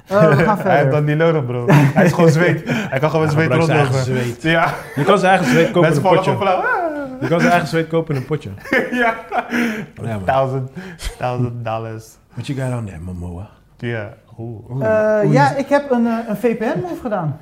Eh, 0.07 0.29
we 0.37 0.43
gaan 0.43 0.57
Hij 0.59 0.77
heeft 0.79 0.91
dat 0.91 1.03
niet 1.03 1.17
nodig, 1.17 1.45
bro. 1.45 1.65
Hij 1.69 2.05
is 2.05 2.13
gewoon 2.13 2.29
zweet. 2.29 2.61
Hij 2.65 2.99
kan 2.99 3.09
gewoon 3.09 3.25
Hij 3.25 3.33
zweet 3.35 3.43
gebruikt 3.53 3.65
zijn 3.65 3.77
eigen 3.77 3.95
rondlopen. 3.95 4.23
zweet. 4.25 4.41
Ja, 4.41 4.73
Je 4.95 5.03
kan 5.03 5.19
zijn 5.19 5.31
eigen 5.31 5.47
zweet 5.51 5.65
kopen 5.71 5.81
in 5.93 6.01
mensen 6.01 6.03
een 6.11 6.37
potje. 6.37 7.17
Je 7.21 7.27
kan 7.27 7.39
zijn 7.39 7.51
eigen 7.51 7.69
zweet 7.69 7.87
kopen 7.87 8.15
in 8.15 8.21
een 8.21 8.27
potje. 8.27 8.49
Ja. 9.01 9.15
Ja, 10.03 10.15
man. 10.15 10.23
Thousand, 10.23 10.69
thousand 11.17 11.65
dollars. 11.65 12.05
What 12.33 12.47
you 12.47 12.59
got 12.59 12.79
on 12.79 12.85
there, 12.85 12.99
Momoa? 12.99 13.49
Ja. 13.81 14.13
Eh, 14.37 14.45
Oeh, 15.25 15.33
ja, 15.33 15.55
ik 15.55 15.67
heb 15.67 15.91
een, 15.91 16.05
eh, 16.07 16.17
een 16.27 16.35
VPN-move 16.37 17.01
gedaan. 17.01 17.37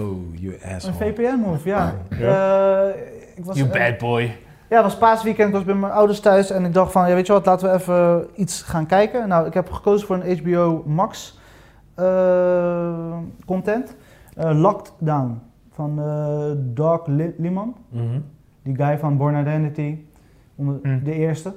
Oh, 0.00 0.34
you 0.34 0.56
Een 0.62 0.74
asshole. 0.74 0.94
VPN-move, 1.12 1.68
ja. 1.68 1.94
Ja. 2.18 2.82
Eh, 2.88 2.94
ik 3.36 3.44
was, 3.44 3.56
You 3.56 3.70
eh, 3.70 3.88
bad 3.90 3.98
boy. 3.98 4.22
Ja, 4.68 4.76
het 4.76 4.84
was 4.84 4.96
paasweekend. 4.98 5.48
Ik 5.48 5.54
was 5.54 5.64
bij 5.64 5.74
mijn 5.74 5.92
ouders 5.92 6.20
thuis 6.20 6.50
en 6.50 6.64
ik 6.64 6.72
dacht 6.74 6.92
van, 6.92 7.08
ja, 7.08 7.14
weet 7.14 7.26
je 7.26 7.32
wat, 7.32 7.46
laten 7.46 7.68
we 7.70 7.74
even 7.74 8.26
iets 8.34 8.62
gaan 8.62 8.86
kijken. 8.86 9.28
Nou, 9.28 9.46
ik 9.46 9.54
heb 9.54 9.70
gekozen 9.70 10.06
voor 10.06 10.16
een 10.24 10.38
HBO 10.38 10.82
Max 10.86 11.38
eh, 11.94 13.16
content. 13.46 13.96
Eh, 14.36 14.60
Locked 14.60 14.92
Down 14.98 15.40
van 15.70 15.98
eh 16.00 16.50
Doug 16.56 17.06
Li- 17.06 17.34
Liman. 17.38 17.74
Mhm. 17.88 18.20
Die 18.62 18.76
guy 18.76 18.98
van 18.98 19.16
Born 19.16 19.40
Identity, 19.40 19.98
onder 20.56 20.78
Mm. 20.82 21.04
de 21.04 21.12
eerste. 21.12 21.52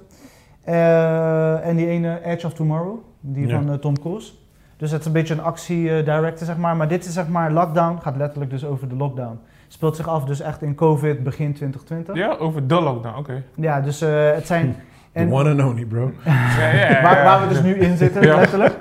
Eh, 0.64 1.68
en 1.68 1.76
die 1.76 1.88
ene 1.88 2.24
Edge 2.24 2.46
of 2.46 2.54
Tomorrow, 2.54 2.98
die 3.20 3.48
Ja. 3.48 3.56
van 3.56 3.72
eh, 3.72 3.76
Tom 3.78 4.00
Cruise. 4.00 4.32
Dus 4.78 4.92
het 4.92 5.00
is 5.00 5.06
een 5.06 5.12
beetje 5.12 5.34
een 5.34 5.42
actie-director, 5.44 6.46
zeg 6.48 6.58
maar. 6.58 6.76
Maar 6.76 6.88
dit 6.88 7.06
is 7.06 7.14
zeg 7.14 7.28
maar 7.28 7.52
Lockdown, 7.52 7.98
gaat 8.02 8.16
letterlijk 8.18 8.52
dus 8.52 8.66
over 8.66 8.88
de 8.90 8.96
lockdown. 8.96 9.40
Speelt 9.68 9.96
zich 9.96 10.08
af 10.08 10.24
dus 10.26 10.40
echt 10.40 10.62
in 10.62 10.76
COVID 10.76 11.24
begin 11.24 11.54
2020. 11.54 12.16
Ja, 12.16 12.26
Ja, 12.26 12.36
over 12.38 12.68
de 12.68 12.82
lockdown, 12.82 13.18
oké. 13.18 13.44
dus 13.84 14.02
eh, 14.02 14.32
het 14.34 14.48
zijn... 14.48 14.76
The 15.14 15.24
En, 15.24 15.32
one 15.34 15.50
and 15.50 15.62
only, 15.72 15.86
bro. 15.86 16.12
Ja, 16.26 16.70
ja, 16.72 16.90
ja, 16.90 17.02
waar, 17.06 17.18
ja. 17.18 17.24
waar 17.24 17.42
we 17.42 17.48
dus 17.54 17.62
nu 17.62 17.74
in 17.76 17.98
zitten, 17.98 18.22
Ja. 18.24 18.36
letterlijk. 18.36 18.76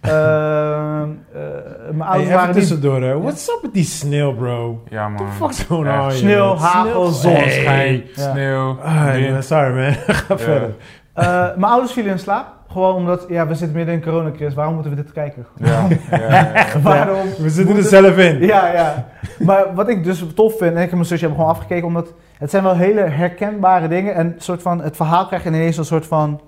Ehm, 0.00 0.12
eh, 0.12 1.40
mijn 1.92 1.98
Hey, 1.98 2.06
ouders 2.06 2.22
even 2.24 2.32
waren 2.34 2.46
niet... 2.46 2.54
tussendoor, 2.58 3.02
hè. 3.02 3.20
What's 3.20 3.48
up 3.48 3.58
met 3.62 3.74
die 3.74 3.84
sneeuw, 3.84 4.34
bro? 4.34 4.82
Ja, 4.90 5.08
man. 5.08 5.16
What 5.16 5.30
the 5.30 5.36
fuck's 5.36 5.62
going 5.64 5.86
Ja. 5.86 6.04
on? 6.04 6.10
Sneeuw, 6.12 6.54
hagel, 6.56 7.06
zon. 7.06 7.32
Hey. 7.34 7.50
Schijn, 7.50 8.02
Ja. 8.14 8.30
sneeuw, 8.32 8.78
Ah, 8.82 9.40
sorry, 9.40 9.74
man. 9.74 9.92
Ga 10.14 10.38
verder. 10.38 10.74
Eh, 11.14 11.26
mijn 11.56 11.72
ouders 11.72 11.92
vielen 11.92 12.12
in 12.12 12.18
slaap. 12.18 12.46
Gewoon 12.68 12.94
omdat, 12.94 13.26
ja, 13.28 13.46
we 13.46 13.54
zitten 13.54 13.76
midden 13.76 13.94
in 13.94 14.02
coronacrisis. 14.02 14.54
Waarom 14.54 14.74
moeten 14.74 14.94
we 14.94 15.02
dit 15.02 15.12
kijken? 15.12 15.46
Ja, 15.56 15.86
ja, 16.10 16.18
ja, 16.18 16.52
ja. 16.54 16.80
Waarom? 16.82 17.28
We 17.38 17.50
zitten 17.50 17.76
er 17.76 17.82
zelf 17.82 18.18
in. 18.18 18.40
Ja, 18.40 18.72
ja. 18.72 19.06
Maar 19.38 19.74
wat 19.74 19.88
ik 19.88 20.04
dus 20.04 20.24
tof 20.34 20.58
vind, 20.58 20.74
en 20.74 20.82
ik 20.82 20.90
en 20.90 20.96
mijn 20.96 21.08
zusje 21.08 21.24
hebben 21.24 21.40
gewoon 21.40 21.56
afgekeken, 21.56 21.86
omdat 21.86 22.12
het 22.38 22.50
zijn 22.50 22.62
wel 22.62 22.76
hele 22.76 23.00
herkenbare 23.00 23.88
dingen. 23.88 24.14
En 24.14 24.26
een 24.26 24.34
soort 24.36 24.62
van, 24.62 24.80
het 24.80 24.96
verhaal 24.96 25.26
krijg 25.26 25.42
je 25.42 25.48
ineens 25.48 25.76
een 25.76 25.84
soort 25.84 26.06
van 26.06 26.40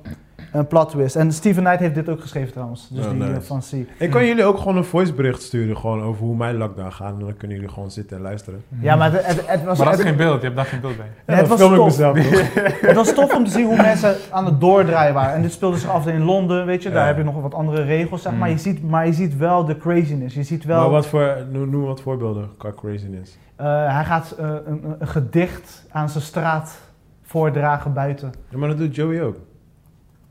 een 0.59 0.67
plot 0.67 0.89
twist. 0.91 1.17
En 1.17 1.33
Steven 1.33 1.63
Knight 1.63 1.81
heeft 1.81 1.95
dit 1.95 2.09
ook 2.09 2.21
geschreven 2.21 2.53
trouwens. 2.53 2.89
Dus 2.91 3.05
Oh, 3.05 3.11
die 3.11 3.21
nice. 3.21 3.33
eh, 3.33 3.41
van 3.41 3.61
C. 3.61 3.73
Ik 3.99 4.11
kan 4.11 4.27
jullie 4.27 4.45
ook 4.45 4.59
gewoon 4.59 4.77
een 4.77 4.85
voicebericht 4.85 5.43
sturen 5.43 5.77
gewoon 5.77 6.03
over 6.03 6.25
hoe 6.25 6.37
mijn 6.37 6.57
lockdown 6.57 6.91
gaat. 6.91 7.13
En 7.13 7.19
dan 7.19 7.37
kunnen 7.37 7.57
jullie 7.57 7.73
gewoon 7.73 7.91
zitten 7.91 8.17
en 8.17 8.23
luisteren. 8.23 8.65
Ja, 8.81 8.97
maar 8.97 9.13
het, 9.13 9.27
het, 9.27 9.43
het 9.49 9.65
was, 9.65 9.79
Maar 9.79 9.87
dat 9.91 9.99
is 9.99 10.05
geen 10.05 10.17
beeld, 10.17 10.39
je 10.41 10.45
hebt 10.45 10.57
daar 10.57 10.65
geen 10.65 10.81
beeld 10.81 10.97
bij. 10.97 11.37
Het 11.37 11.49
was 11.49 11.59
film 11.59 11.71
ik 11.73 11.77
tof. 11.79 11.87
mezelf 11.87 12.17
het 12.87 12.97
was 12.97 13.13
tof 13.15 13.35
om 13.37 13.45
te 13.45 13.51
zien 13.51 13.67
hoe 13.67 13.77
mensen 13.77 14.17
aan 14.31 14.45
het 14.45 14.61
doordraaien 14.61 15.15
waren. 15.15 15.35
En 15.35 15.43
dit 15.43 15.53
speelde 15.53 15.77
zich 15.77 15.91
af 15.91 16.07
in 16.07 16.23
Londen, 16.23 16.67
weet 16.67 16.83
je. 16.83 16.91
Daar 16.91 17.01
Ja. 17.01 17.07
heb 17.07 17.17
je 17.17 17.25
nog 17.25 17.41
wat 17.43 17.55
andere 17.55 17.83
regels, 17.83 18.23
zeg 18.23 18.33
maar. 18.33 18.49
Mm. 18.49 18.55
Je 18.55 18.61
ziet, 18.61 18.83
maar 18.83 19.07
je 19.07 19.13
ziet 19.13 19.37
wel 19.37 19.65
de 19.65 19.77
craziness. 19.77 20.35
Je 20.35 20.43
ziet 20.43 20.65
wel... 20.65 20.81
Maar 20.81 20.91
wat 20.91 21.07
voor, 21.07 21.37
noem, 21.51 21.71
noem 21.71 21.85
wat 21.85 22.01
voorbeelden 22.01 22.51
qua 22.59 22.73
craziness. 22.77 23.39
eh, 23.57 23.95
hij 23.95 24.05
gaat 24.05 24.31
eh, 24.39 24.49
een, 24.67 24.95
een 24.99 25.07
gedicht 25.09 25.85
aan 25.91 26.09
zijn 26.09 26.25
straat 26.25 26.79
voordragen 27.23 27.93
buiten. 27.93 28.33
Ja, 28.49 28.59
maar 28.59 28.69
dat 28.69 28.79
doet 28.79 28.95
Joey 28.95 29.23
ook. 29.23 29.37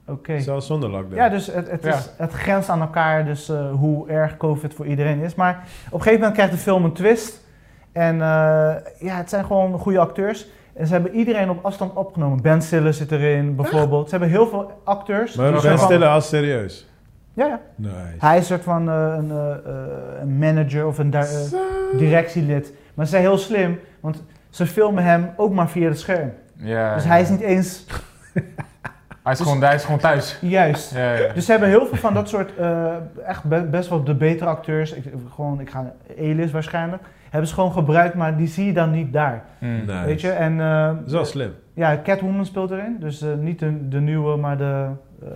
Oké. 0.07 0.39
Zelfs 0.39 0.67
zonder 0.67 0.89
lockdown. 0.89 1.15
Ja, 1.15 1.29
dus 1.29 1.47
het, 1.47 1.71
het, 1.71 1.83
Ja. 1.83 1.93
is, 1.93 2.09
het 2.17 2.31
grenst 2.31 2.69
aan 2.69 2.81
elkaar, 2.81 3.25
dus 3.25 3.49
eh, 3.49 3.71
hoe 3.71 4.09
erg 4.09 4.37
COVID 4.37 4.73
voor 4.73 4.85
iedereen 4.85 5.19
is. 5.19 5.35
Maar 5.35 5.63
op 5.87 5.93
een 5.93 5.97
gegeven 6.01 6.13
moment 6.19 6.33
krijgt 6.33 6.51
de 6.51 6.57
film 6.57 6.83
een 6.83 6.93
twist. 6.93 7.43
En 7.91 8.13
eh, 8.21 8.73
ja, 8.99 9.15
het 9.17 9.29
zijn 9.29 9.45
gewoon 9.45 9.79
goede 9.79 9.99
acteurs. 9.99 10.47
En 10.73 10.87
ze 10.87 10.93
hebben 10.93 11.13
iedereen 11.15 11.49
op 11.49 11.65
afstand 11.65 11.93
opgenomen. 11.93 12.41
Ben 12.41 12.61
Stiller 12.61 12.93
zit 12.93 13.11
erin, 13.11 13.55
bijvoorbeeld. 13.55 14.05
Ze 14.05 14.11
hebben 14.15 14.29
heel 14.29 14.47
veel 14.47 14.81
acteurs. 14.83 15.35
Maar 15.35 15.61
Ben 15.61 15.79
Stiller 15.79 16.07
als 16.07 16.27
serieus. 16.29 16.87
Ja, 17.33 17.45
ja. 17.45 17.59
Nice. 17.75 17.93
Hij 18.19 18.33
is 18.37 18.39
een 18.39 18.45
soort 18.45 18.63
van 18.63 18.89
eh, 18.89 19.13
een, 19.17 19.29
een 20.21 20.37
manager 20.37 20.87
of 20.87 20.97
een 20.97 21.09
di- 21.09 21.57
directielid. 21.97 22.73
Maar 22.93 23.05
ze 23.05 23.11
zijn 23.11 23.23
heel 23.23 23.37
slim, 23.37 23.79
want 23.99 24.23
ze 24.49 24.65
filmen 24.67 25.03
hem 25.03 25.29
ook 25.37 25.53
maar 25.53 25.69
via 25.69 25.87
het 25.87 25.99
scherm. 25.99 26.31
Ja, 26.55 26.93
Dus 26.93 27.03
ja. 27.03 27.09
hij 27.09 27.21
is 27.21 27.29
niet 27.29 27.41
eens 27.41 27.85
Hij 29.25 29.33
is, 29.33 29.39
gewoon, 29.39 29.61
hij 29.63 29.75
is 29.75 29.83
gewoon 29.83 29.99
thuis. 29.99 30.37
juist. 30.41 30.93
Ja, 30.93 31.13
ja. 31.13 31.33
Dus 31.33 31.45
ze 31.45 31.51
hebben 31.51 31.69
heel 31.69 31.85
veel 31.85 31.97
van 31.97 32.13
dat 32.13 32.29
soort, 32.29 32.55
eh, 32.57 32.93
echt 33.25 33.43
be- 33.43 33.67
best 33.71 33.89
wel 33.89 34.03
de 34.03 34.15
betere 34.15 34.49
acteurs, 34.49 34.93
ik, 34.93 35.03
gewoon, 35.33 35.59
ik 35.59 35.69
ga 35.69 35.93
A-list 36.19 36.51
waarschijnlijk, 36.51 37.03
hebben 37.29 37.49
ze 37.49 37.53
gewoon 37.55 37.71
gebruikt, 37.71 38.15
maar 38.15 38.37
die 38.37 38.47
zie 38.47 38.65
je 38.65 38.73
dan 38.73 38.91
niet 38.91 39.13
daar. 39.13 39.43
Mm. 39.59 39.85
Nice. 39.85 40.05
Weet 40.05 40.21
je? 40.21 40.29
En 40.29 40.59
eh, 40.59 40.87
Dat 40.87 41.05
is 41.05 41.11
wel 41.11 41.25
slim. 41.25 41.51
ja, 41.73 41.99
Catwoman 42.03 42.45
speelt 42.45 42.71
erin, 42.71 42.97
dus 42.99 43.21
eh, 43.21 43.33
niet 43.39 43.59
de, 43.59 43.87
de 43.87 43.99
nieuwe, 43.99 44.37
maar 44.37 44.57
de 44.57 44.87
uh, 45.23 45.29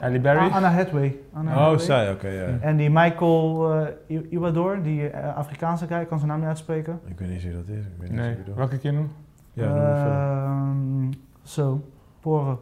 Halle 0.00 0.20
Berry? 0.20 0.50
Anna 0.52 0.70
Hathaway. 0.70 1.16
Anna 1.32 1.50
Oh, 1.50 1.56
Hathaway. 1.56 1.78
zij, 1.78 2.10
oké, 2.10 2.28
ja. 2.28 2.46
En 2.60 2.76
die 2.76 2.90
Michael 2.90 3.72
eh, 4.08 4.18
Iwador, 4.30 4.82
die 4.82 5.10
Afrikaanse 5.36 5.86
guy, 5.86 6.00
ik 6.00 6.08
kan 6.08 6.18
zijn 6.18 6.30
naam 6.30 6.38
niet 6.38 6.48
uitspreken. 6.48 7.00
Ik 7.06 7.18
weet 7.18 7.28
niet 7.28 7.42
wie 7.42 7.52
dat 7.52 7.68
is. 7.68 7.84
Ik 7.84 7.90
weet 7.98 8.10
niet 8.10 8.18
Nee, 8.18 8.28
eens 8.28 8.36
wie 8.36 8.44
dat 8.46 8.54
welke 8.54 8.78
keer 8.78 8.92
noem? 8.92 9.10
Ja, 9.52 9.66
noem. 9.66 11.06
Ehm, 11.06 11.12
zo, 11.42 11.84
Poren. 12.20 12.58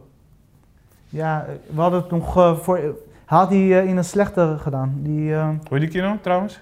Ja, 1.09 1.46
we 1.74 1.80
hadden 1.80 2.00
het 2.00 2.11
nog 2.11 2.36
eh, 2.36 2.56
voor. 2.56 2.76
Hij 2.76 3.38
had 3.38 3.48
die 3.50 3.78
eh, 3.78 3.88
in 3.88 3.96
een 3.96 4.04
slechte 4.04 4.56
gedaan. 4.59 4.94
Die 4.96 5.34
eh, 5.34 5.46
Hoe 5.48 5.56
heet 5.68 5.80
die 5.80 5.88
kino 5.88 6.16
trouwens? 6.20 6.61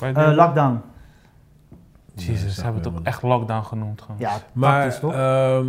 Eh, 0.00 0.32
Lockdown. 0.34 0.80
Jezus, 2.14 2.42
Nee, 2.42 2.50
ze 2.52 2.62
hebben 2.62 2.82
het 2.82 2.92
weet 2.92 3.00
echt 3.02 3.22
lockdown 3.22 3.64
genoemd 3.64 4.02
gewoon. 4.02 4.16
Ja, 4.18 4.32
Maar, 4.52 4.80
tactisch 4.82 5.00
toch? 5.00 5.12
ehm, 5.12 5.66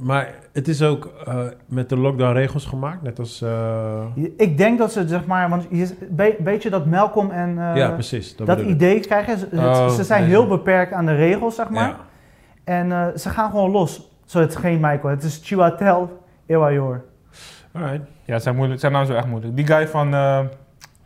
maar 0.00 0.34
het 0.52 0.68
is 0.68 0.82
ook 0.82 1.10
eh, 1.26 1.38
met 1.66 1.88
de 1.88 1.96
lockdown 1.96 2.32
regels 2.32 2.64
gemaakt, 2.66 3.02
net 3.02 3.18
als... 3.18 3.42
eh, 3.42 4.04
Ik 4.36 4.56
denk 4.58 4.78
dat 4.78 4.92
ze 4.92 5.08
zeg 5.08 5.26
maar, 5.26 5.48
want 5.48 5.66
je 5.70 5.96
be- 6.10 6.36
weet 6.44 6.62
je 6.62 6.70
dat 6.70 6.86
Malcolm 6.86 7.30
en 7.30 7.48
eh, 7.58 7.76
ja, 7.76 7.90
precies. 7.90 8.36
Dat, 8.36 8.46
dat 8.46 8.56
bedoel 8.56 8.70
ik. 8.70 8.76
idee 8.76 9.00
krijgen. 9.00 9.38
Ze, 9.38 9.48
Oh, 9.52 9.88
ze 9.88 10.04
zijn 10.04 10.20
nee. 10.20 10.30
heel 10.30 10.46
beperkt 10.46 10.92
aan 10.92 11.06
de 11.06 11.14
regels, 11.14 11.54
zeg 11.54 11.68
maar. 11.68 11.88
Ja. 11.88 11.96
En 12.64 12.92
eh, 12.92 13.06
ze 13.16 13.28
gaan 13.30 13.50
gewoon 13.50 13.70
los. 13.70 14.10
Zo, 14.24 14.40
het 14.40 14.50
is 14.50 14.56
geen 14.56 14.80
Michael, 14.80 15.08
het 15.08 15.22
is 15.22 15.40
Chiwetel 15.44 16.22
Ejiofor. 16.46 17.04
Alright. 17.72 18.00
Ja, 18.24 18.34
het 18.34 18.42
zijn, 18.42 18.56
moeilijk, 18.56 18.80
zijn 18.80 18.92
nou 18.92 19.04
zo 19.04 19.14
echt 19.14 19.26
moeilijk. 19.26 19.56
Die 19.56 19.66
guy 19.66 19.88
van 19.88 20.14
eh 20.14 20.38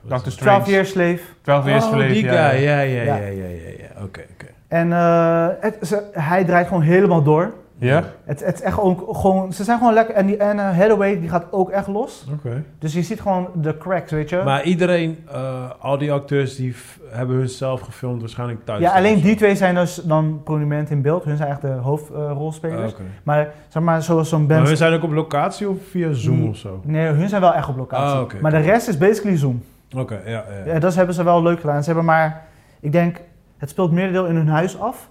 Doctor 0.03 0.33
12 0.33 0.33
Strange. 0.33 0.71
Years 0.71 0.91
Slave. 0.91 1.19
12 1.43 1.65
Years 1.67 1.85
Oh, 1.85 1.91
Slave, 1.93 2.13
die 2.13 2.25
ja, 2.25 2.49
guy. 2.49 2.61
ja. 2.63 2.81
Ja, 2.81 2.81
ja, 2.81 3.03
ja, 3.03 3.17
Ja. 3.17 3.17
ja, 3.17 3.27
ja, 3.27 3.47
ja. 3.49 3.69
ja. 3.79 4.03
Oké, 4.05 4.21
oké. 4.33 4.47
En 4.69 4.93
eh, 4.93 5.47
het, 5.61 5.77
ze- 5.83 6.09
hij 6.13 6.45
draait 6.45 6.67
gewoon 6.67 6.83
helemaal 6.83 7.23
door. 7.23 7.53
Ja? 7.81 8.05
Het, 8.25 8.45
het 8.45 8.55
is 8.55 8.61
echt 8.63 8.79
ook, 8.79 9.17
gewoon, 9.17 9.53
ze 9.53 9.65
zijn 9.65 9.79
gewoon 9.79 9.93
lekker. 9.95 10.15
En, 10.15 10.27
die, 10.27 10.37
en 10.37 10.59
eh, 10.59 10.65
Hathaway 10.79 11.21
die 11.21 11.29
gaat 11.29 11.45
ook 11.51 11.71
echt 11.71 11.87
los. 11.87 12.27
Oké. 12.33 12.65
Dus 12.79 12.93
je 12.93 13.03
ziet 13.03 13.21
gewoon 13.21 13.49
de 13.55 13.77
cracks, 13.79 14.11
weet 14.13 14.29
je. 14.31 14.43
Maar 14.45 14.63
iedereen, 14.63 15.19
eh, 15.33 15.71
al 15.81 15.99
die 15.99 16.13
acteurs, 16.13 16.57
die 16.57 16.75
hebben 17.11 17.37
hunzelf 17.37 17.81
gefilmd 17.81 18.21
waarschijnlijk 18.21 18.65
thuis. 18.65 18.81
ja, 18.83 18.93
alleen 18.93 19.21
die 19.21 19.37
twee 19.37 19.55
zijn 19.57 19.75
dus 19.75 19.95
dan 20.05 20.41
prominent 20.45 20.91
in 20.91 21.03
beeld. 21.03 21.25
Hun 21.25 21.37
zijn 21.37 21.49
echt 21.49 21.61
de 21.61 21.69
hoofdrolspelers. 21.69 22.93
Oké. 22.93 23.03
Maar 23.23 23.49
zeg 23.69 23.83
maar, 23.83 24.03
zoals 24.03 24.29
zo'n 24.29 24.39
Maar 24.39 24.49
band. 24.57 24.67
hun 24.69 24.77
zijn 24.77 24.93
ook 24.93 25.03
op 25.03 25.13
locatie 25.13 25.69
of 25.69 25.77
via 25.91 26.13
Zoom 26.13 26.37
Die- 26.41 26.49
of 26.49 26.57
zo? 26.57 26.81
Nee, 26.85 27.07
hun 27.07 27.29
zijn 27.29 27.41
wel 27.41 27.55
echt 27.55 27.69
op 27.69 27.77
locatie. 27.77 28.37
Ah, 28.37 28.43
maar 28.43 28.51
de 28.51 28.59
rest 28.59 28.89
is 28.89 28.99
basically 28.99 29.37
Zoom. 29.37 29.63
Oké, 29.97 30.21
ja, 30.25 30.31
ja. 30.31 30.45
ja. 30.67 30.73
Ja, 30.73 30.79
dat 30.79 30.95
hebben 30.95 31.15
ze 31.15 31.23
wel 31.25 31.43
leuk 31.43 31.61
gedaan. 31.61 31.81
Ze 31.81 31.87
hebben 31.87 32.05
maar, 32.05 32.45
ik 32.81 32.93
denk, 32.93 33.21
het 33.59 33.69
speelt 33.71 33.93
meerdeel 33.93 34.27
in 34.27 34.37
hun 34.37 34.49
huis 34.49 34.81
af. 34.81 35.09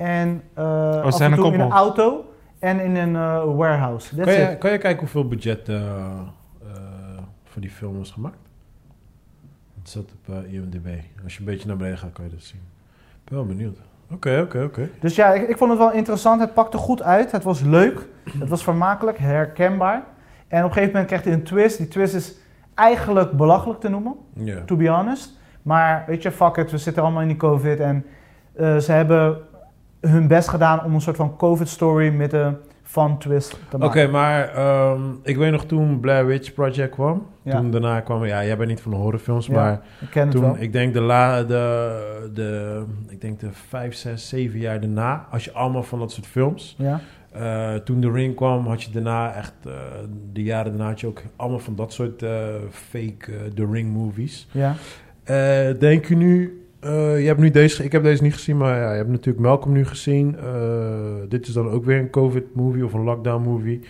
En 0.00 0.42
eh 0.54 1.02
af 1.02 1.20
een 1.20 1.34
toe 1.34 1.52
in 1.52 1.60
een 1.60 1.70
auto 1.70 2.32
en 2.58 2.80
in 2.80 2.96
een 2.96 3.16
eh, 3.16 3.54
warehouse. 3.56 4.16
That's 4.16 4.34
Kan, 4.34 4.42
it. 4.42 4.50
je, 4.50 4.58
kan 4.58 4.72
je 4.72 4.78
kijken 4.78 4.98
hoeveel 5.00 5.28
budget 5.28 5.68
eh, 5.68 6.18
voor 7.44 7.60
die 7.60 7.70
film 7.70 7.98
was 7.98 8.10
gemaakt? 8.10 8.38
Het 9.78 9.88
zat 9.90 10.04
op 10.12 10.34
IMDb. 10.44 10.86
Als 11.24 11.32
je 11.34 11.38
een 11.38 11.44
beetje 11.44 11.68
naar 11.68 11.76
beneden 11.76 11.98
gaat, 11.98 12.12
kan 12.12 12.24
je 12.24 12.30
dat 12.30 12.42
zien. 12.42 12.60
Ik 12.96 13.24
ben 13.24 13.34
wel 13.34 13.46
benieuwd. 13.46 13.78
Oké, 14.12 14.40
oké, 14.40 14.62
oké. 14.62 14.88
Dus 15.00 15.14
ja, 15.14 15.32
ik, 15.32 15.48
ik 15.48 15.56
vond 15.56 15.70
het 15.70 15.78
wel 15.78 15.92
interessant. 15.92 16.40
Het 16.40 16.54
pakte 16.54 16.76
goed 16.76 17.02
uit. 17.02 17.32
Het 17.32 17.42
was 17.42 17.60
leuk. 17.60 18.08
Het 18.38 18.48
was 18.48 18.62
vermakelijk, 18.62 19.18
herkenbaar. 19.18 20.02
En 20.48 20.58
op 20.58 20.64
een 20.68 20.72
gegeven 20.72 20.86
moment 20.86 21.06
krijgt 21.06 21.24
hij 21.24 21.34
een 21.34 21.42
twist. 21.42 21.78
Die 21.78 21.88
twist 21.88 22.14
is 22.14 22.34
eigenlijk 22.74 23.32
belachelijk 23.32 23.80
te 23.80 23.88
noemen, 23.88 24.14
to 24.66 24.76
be 24.76 24.88
honest. 24.88 25.38
Maar 25.62 26.04
weet 26.06 26.22
je, 26.22 26.30
fuck 26.30 26.56
it, 26.56 26.70
we 26.70 26.78
zitten 26.78 27.02
allemaal 27.02 27.22
in 27.22 27.28
die 27.28 27.36
COVID. 27.36 27.80
En 27.80 28.04
ze 28.56 28.92
hebben 28.92 29.48
hun 30.00 30.26
best 30.28 30.48
gedaan 30.48 30.84
om 30.84 30.94
een 30.94 31.00
soort 31.00 31.16
van 31.16 31.36
COVID-story 31.36 32.08
met 32.12 32.32
een 32.32 32.56
fun 32.82 33.18
twist 33.18 33.50
te 33.68 33.76
Oké, 33.76 33.84
maken. 33.86 34.10
maar 34.10 34.48
ehm, 34.54 35.00
ik 35.22 35.36
weet 35.36 35.50
nog 35.50 35.64
toen 35.64 36.00
Blair 36.00 36.26
Witch 36.26 36.52
Project 36.54 36.90
kwam. 36.94 37.26
Ja. 37.42 37.56
Toen 37.56 37.70
daarna 37.70 38.00
kwam, 38.00 38.24
ja, 38.24 38.44
jij 38.44 38.56
bent 38.56 38.68
niet 38.68 38.80
van 38.80 38.90
de 38.90 38.96
horrorfilms, 38.96 39.46
Ja, 39.46 39.52
maar 39.52 39.80
Ik 40.10 40.30
toen, 40.30 40.58
ik 40.58 40.72
denk 40.72 40.94
de, 40.94 41.00
la, 41.00 41.42
de, 41.42 42.30
de, 42.34 42.82
ik 43.08 43.20
denk 43.20 43.40
de 43.40 43.48
vijf, 43.68 43.94
zes, 43.94 44.28
zeven 44.28 44.58
jaar 44.58 44.80
daarna, 44.80 45.26
als 45.30 45.44
je 45.44 45.52
allemaal 45.52 45.82
van 45.82 45.98
dat 45.98 46.12
soort 46.12 46.26
films, 46.26 46.76
Ja. 46.78 47.00
eh, 47.32 47.74
toen 47.74 48.00
The 48.00 48.10
Ring 48.10 48.34
kwam, 48.36 48.66
had 48.66 48.82
je 48.82 48.90
daarna 48.90 49.34
echt, 49.34 49.52
eh, 49.66 49.72
de 50.32 50.42
jaren 50.42 50.70
daarna 50.70 50.88
had 50.88 51.00
je 51.00 51.06
ook 51.06 51.22
allemaal 51.36 51.58
van 51.58 51.74
dat 51.76 51.92
soort 51.92 52.22
eh, 52.22 52.30
fake 52.70 53.52
The 53.54 53.68
Ring 53.72 53.92
movies. 53.92 54.48
Ja. 54.50 54.74
Denk 55.78 56.04
je 56.04 56.16
nu, 56.16 56.59
eh, 56.80 57.20
je 57.20 57.26
hebt 57.26 57.40
nu 57.40 57.50
deze, 57.50 57.84
ik 57.84 57.92
heb 57.92 58.02
deze 58.02 58.22
niet 58.22 58.34
gezien, 58.34 58.56
maar 58.56 58.76
ja, 58.80 58.90
je 58.90 58.96
hebt 58.96 59.08
natuurlijk 59.10 59.44
Malcolm 59.44 59.72
nu 59.74 59.86
gezien. 59.86 60.36
Eh, 60.38 61.14
dit 61.28 61.46
is 61.46 61.52
dan 61.54 61.68
ook 61.70 61.84
weer 61.84 61.98
een 61.98 62.10
COVID-movie 62.10 62.84
of 62.84 62.92
een 62.92 63.04
lockdown-movie. 63.04 63.80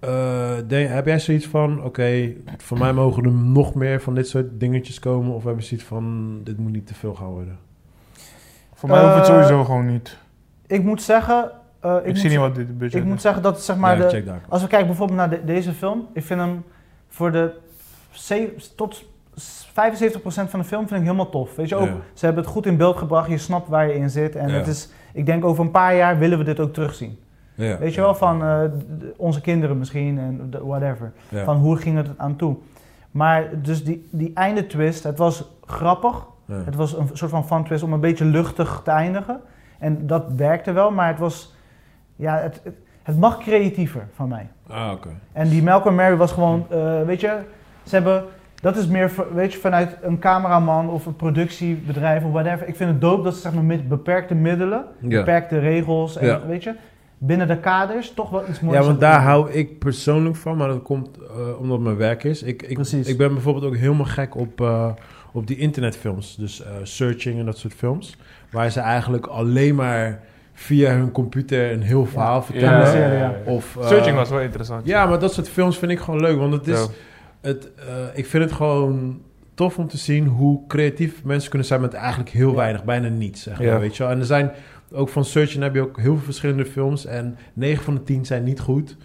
Eh, 0.00 0.52
denk- 0.66 0.88
heb 0.88 1.06
jij 1.06 1.18
zoiets 1.18 1.46
van, 1.46 1.82
oké, 1.84 2.32
voor 2.58 2.78
mij 2.78 2.92
mogen 2.92 3.24
er 3.24 3.30
nog 3.32 3.74
meer 3.74 4.00
van 4.00 4.14
dit 4.14 4.28
soort 4.28 4.60
dingetjes 4.60 4.98
komen? 4.98 5.34
Of 5.34 5.44
heb 5.44 5.56
je 5.58 5.64
zoiets 5.64 5.86
van, 5.86 6.40
dit 6.44 6.58
moet 6.58 6.72
niet 6.72 6.86
te 6.86 6.94
veel 6.94 7.14
gaan 7.14 7.28
worden? 7.30 7.58
Voor 8.74 8.88
mij 8.88 9.02
hoeft 9.02 9.16
het 9.16 9.26
sowieso 9.26 9.64
gewoon 9.64 9.86
niet. 9.86 10.16
Ik 10.66 10.82
moet 10.82 11.02
zeggen... 11.02 11.50
eh, 11.80 11.96
Ik, 11.96 12.06
moet 12.06 12.14
zie 12.18 12.24
niet 12.24 12.32
ze- 12.32 12.38
wat 12.38 12.54
dit 12.54 12.78
budget 12.78 13.00
Ik 13.00 13.06
moet 13.06 13.20
zeggen 13.20 13.42
dat 13.42 13.62
zeg 13.62 13.76
maar 13.76 13.98
ja, 14.00 14.08
de. 14.08 14.32
Als 14.48 14.62
we 14.62 14.68
kijken 14.68 14.86
bijvoorbeeld 14.86 15.18
naar 15.18 15.30
de- 15.30 15.44
deze 15.44 15.72
film, 15.72 16.06
ik 16.12 16.24
vind 16.24 16.40
hem 16.40 16.62
voor 17.08 17.32
de 17.32 17.52
ze- 18.10 18.54
tot 18.76 19.04
75% 19.36 20.50
van 20.50 20.58
de 20.60 20.64
film 20.64 20.88
vind 20.88 21.00
ik 21.00 21.06
helemaal 21.06 21.30
tof. 21.30 21.56
Weet 21.56 21.68
je 21.68 21.76
ook, 21.76 21.86
Ja. 21.86 21.96
ze 22.12 22.24
hebben 22.24 22.44
het 22.44 22.52
goed 22.52 22.66
in 22.66 22.76
beeld 22.76 22.96
gebracht, 22.96 23.28
je 23.30 23.38
snapt 23.38 23.68
waar 23.68 23.86
je 23.86 23.94
in 23.94 24.10
zit. 24.10 24.36
En 24.36 24.48
Ja. 24.48 24.54
het 24.54 24.66
is, 24.66 24.88
ik 25.12 25.26
denk 25.26 25.44
over 25.44 25.64
een 25.64 25.70
paar 25.70 25.96
jaar 25.96 26.18
willen 26.18 26.38
we 26.38 26.44
dit 26.44 26.60
ook 26.60 26.72
terugzien. 26.72 27.18
Ja, 27.54 27.78
Weet 27.78 27.94
je 27.94 28.00
wel, 28.00 28.14
van 28.14 28.42
eh, 28.42 28.60
onze 29.16 29.40
kinderen 29.40 29.78
misschien 29.78 30.18
en 30.18 30.50
whatever. 30.66 31.12
Van 31.44 31.56
hoe 31.56 31.76
ging 31.76 31.96
het 31.96 32.08
aan 32.16 32.36
toe. 32.36 32.56
Maar 33.10 33.48
dus 33.62 33.84
die, 33.84 34.08
die 34.10 34.30
einde 34.34 34.66
twist, 34.66 35.02
het 35.04 35.18
was 35.18 35.50
grappig. 35.66 36.24
Het 36.46 36.74
was 36.74 36.96
een 36.96 37.08
soort 37.12 37.30
van 37.30 37.46
fun 37.46 37.64
twist 37.64 37.82
om 37.82 37.92
een 37.92 38.00
beetje 38.00 38.24
luchtig 38.24 38.80
te 38.84 38.90
eindigen. 38.90 39.40
En 39.78 40.06
dat 40.06 40.24
werkte 40.36 40.72
wel, 40.72 40.90
maar 40.90 41.08
het 41.08 41.18
was, 41.18 41.54
ja, 42.16 42.36
het, 42.38 42.60
het, 42.64 42.74
het 43.02 43.18
mag 43.18 43.38
creatiever 43.38 44.06
van 44.14 44.28
mij. 44.28 44.48
Ah, 44.68 44.90
oké. 44.92 45.08
En 45.32 45.48
die 45.48 45.62
Malcolm 45.62 45.94
Mary 45.94 46.16
was 46.16 46.32
gewoon, 46.32 46.66
eh, 46.70 47.02
weet 47.02 47.20
je, 47.20 47.38
ze 47.82 47.94
hebben, 47.94 48.24
dat 48.64 48.76
is 48.76 48.86
meer, 48.86 49.10
weet 49.34 49.52
je, 49.52 49.58
vanuit 49.58 49.96
een 50.02 50.18
cameraman 50.18 50.88
of 50.90 51.06
een 51.06 51.16
productiebedrijf 51.16 52.24
of 52.24 52.32
whatever. 52.32 52.68
Ik 52.68 52.76
vind 52.76 52.90
het 52.90 53.00
dope 53.00 53.22
dat 53.22 53.34
ze 53.34 53.40
zeg 53.40 53.52
maar 53.54 53.64
met 53.64 53.88
beperkte 53.88 54.34
middelen, 54.34 54.84
Ja. 55.00 55.08
beperkte 55.18 55.58
regels 55.58 56.16
en 56.16 56.26
Ja. 56.26 56.40
weet 56.46 56.62
je, 56.64 56.74
binnen 57.18 57.48
de 57.48 57.56
kaders 57.58 58.12
toch 58.14 58.30
wel 58.30 58.42
iets 58.48 58.60
moois. 58.60 58.76
Ja, 58.78 58.84
want 58.84 59.00
daar 59.00 59.20
hou 59.22 59.50
ik 59.50 59.78
persoonlijk 59.78 60.36
van, 60.36 60.56
maar 60.56 60.68
dat 60.68 60.82
komt 60.82 61.08
eh, 61.18 61.60
omdat 61.60 61.76
het 61.76 61.86
mijn 61.86 61.96
werk 61.96 62.24
is. 62.24 62.42
Ik, 62.42 62.62
ik, 62.62 62.74
Precies. 62.74 63.08
ik 63.08 63.16
ben 63.18 63.32
bijvoorbeeld 63.32 63.64
ook 63.64 63.76
helemaal 63.76 64.06
gek 64.06 64.36
op, 64.36 64.60
eh, 64.60 64.88
op 65.32 65.46
die 65.46 65.56
internetfilms, 65.56 66.36
dus 66.36 66.62
eh, 66.62 66.70
searching 66.82 67.38
en 67.38 67.44
dat 67.46 67.58
soort 67.58 67.74
films. 67.74 68.16
Waar 68.50 68.70
ze 68.70 68.80
eigenlijk 68.80 69.26
alleen 69.26 69.74
maar 69.74 70.20
via 70.52 70.90
hun 70.90 71.12
computer 71.12 71.72
een 71.72 71.82
heel 71.82 72.06
verhaal 72.06 72.34
Ja. 72.36 72.42
vertellen. 72.42 72.78
Ja, 72.78 72.86
serie, 72.86 73.18
ja. 73.18 73.34
Of, 73.46 73.76
Searching 73.80 74.16
was 74.16 74.30
wel 74.30 74.40
interessant. 74.40 74.86
Ja, 74.86 75.06
maar 75.06 75.18
dat 75.18 75.32
soort 75.32 75.48
films 75.48 75.78
vind 75.78 75.90
ik 75.92 75.98
gewoon 75.98 76.20
leuk. 76.20 76.38
Want 76.38 76.52
het 76.52 76.66
is, 76.66 76.80
Ja. 76.80 76.86
Het, 77.44 77.70
eh, 77.74 77.84
ik 78.14 78.26
vind 78.26 78.44
het 78.44 78.52
gewoon 78.52 79.20
tof 79.54 79.78
om 79.78 79.88
te 79.88 79.96
zien 79.98 80.26
hoe 80.26 80.66
creatief 80.66 81.24
mensen 81.24 81.48
kunnen 81.50 81.68
zijn 81.68 81.80
met 81.80 81.92
eigenlijk 81.94 82.30
heel 82.30 82.54
weinig, 82.54 82.84
bijna 82.84 83.08
niets. 83.08 83.42
Zeg 83.42 83.58
maar, 83.58 83.66
Ja. 83.66 83.78
weet 83.78 83.96
je 83.96 84.02
wel. 84.02 84.12
En 84.12 84.18
er 84.18 84.24
zijn 84.26 84.50
ook 84.92 85.08
van 85.08 85.24
Searching 85.24 85.62
heb 85.62 85.74
je 85.74 85.80
ook 85.80 85.96
heel 86.00 86.14
veel 86.14 86.24
verschillende 86.24 86.64
films. 86.66 87.06
En 87.06 87.36
9 87.52 87.84
van 87.84 87.94
de 87.94 88.02
10 88.02 88.24
zijn 88.26 88.44
niet 88.44 88.60
goed. 88.60 88.96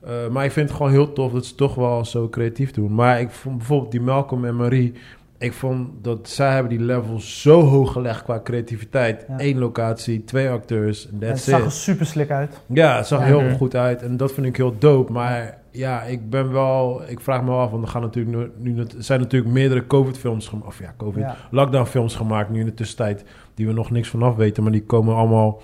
Eh, 0.00 0.28
maar 0.30 0.44
ik 0.44 0.52
vind 0.52 0.68
het 0.68 0.76
gewoon 0.76 0.92
heel 0.92 1.12
tof 1.12 1.32
dat 1.32 1.46
ze 1.46 1.54
toch 1.54 1.74
wel 1.74 2.04
zo 2.04 2.28
creatief 2.28 2.70
doen. 2.70 2.94
Maar 2.94 3.20
ik 3.20 3.30
vond 3.30 3.56
bijvoorbeeld 3.58 3.90
die 3.90 4.00
Malcolm 4.00 4.44
en 4.44 4.56
Marie. 4.56 4.92
Ik 5.38 5.52
vond 5.52 5.88
dat 6.02 6.28
zij 6.28 6.52
hebben 6.52 6.70
die 6.70 6.80
level 6.86 7.20
zo 7.20 7.60
hoog 7.62 7.92
gelegd 7.92 8.22
qua 8.22 8.40
creativiteit. 8.44 9.24
Ja. 9.28 9.34
Eén 9.38 9.58
locatie, 9.58 10.24
twee 10.24 10.48
acteurs, 10.50 11.06
en 11.08 11.16
het 11.18 11.28
that's 11.28 11.44
zag 11.44 11.58
it. 11.58 11.64
er 11.64 11.72
super 11.72 12.06
slik 12.06 12.30
uit. 12.30 12.60
Ja, 12.66 12.96
het 12.96 13.06
zag 13.06 13.18
Ja. 13.20 13.24
heel 13.26 13.56
goed 13.56 13.76
uit 13.76 14.02
en 14.02 14.16
dat 14.16 14.32
vind 14.32 14.46
ik 14.46 14.56
heel 14.56 14.74
dope. 14.78 15.12
Maar 15.12 15.58
ja, 15.70 16.02
ik 16.02 16.30
ben 16.30 16.52
wel, 16.52 17.02
ik 17.08 17.20
vraag 17.20 17.42
me 17.42 17.48
wel 17.48 17.58
af, 17.58 17.70
want 17.70 17.82
er 17.82 17.88
gaan 17.88 18.02
natuurlijk 18.02 18.36
nu, 18.36 18.72
nu 18.72 18.80
er 18.80 18.86
zijn 18.98 19.20
natuurlijk 19.20 19.52
meerdere 19.52 19.86
COVID-films 19.86 20.48
gemaakt, 20.48 20.66
of 20.66 20.78
ja, 20.78 20.94
COVID, 20.96 21.22
Ja. 21.22 21.36
lockdown-films 21.50 22.14
gemaakt 22.14 22.50
nu 22.50 22.60
in 22.60 22.66
de 22.66 22.74
tussentijd, 22.74 23.24
die 23.54 23.66
we 23.66 23.72
nog 23.72 23.90
niks 23.90 24.08
vanaf 24.08 24.36
weten, 24.36 24.62
maar 24.62 24.72
die 24.72 24.84
komen 24.84 25.14
allemaal, 25.14 25.60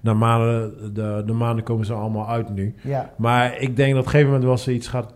na 0.00 0.14
maanden, 0.14 0.72
de, 0.94 1.22
de 1.26 1.32
maanden 1.32 1.64
komen 1.64 1.86
ze 1.86 1.92
allemaal 1.92 2.28
uit 2.28 2.48
nu. 2.54 2.74
Ja. 2.82 3.10
Maar 3.16 3.58
ik 3.60 3.76
denk 3.76 3.90
dat 3.90 3.98
op 3.98 4.04
een 4.04 4.10
gegeven 4.10 4.26
moment 4.26 4.44
wel 4.44 4.58
zoiets 4.58 4.88
gaat, 4.88 5.14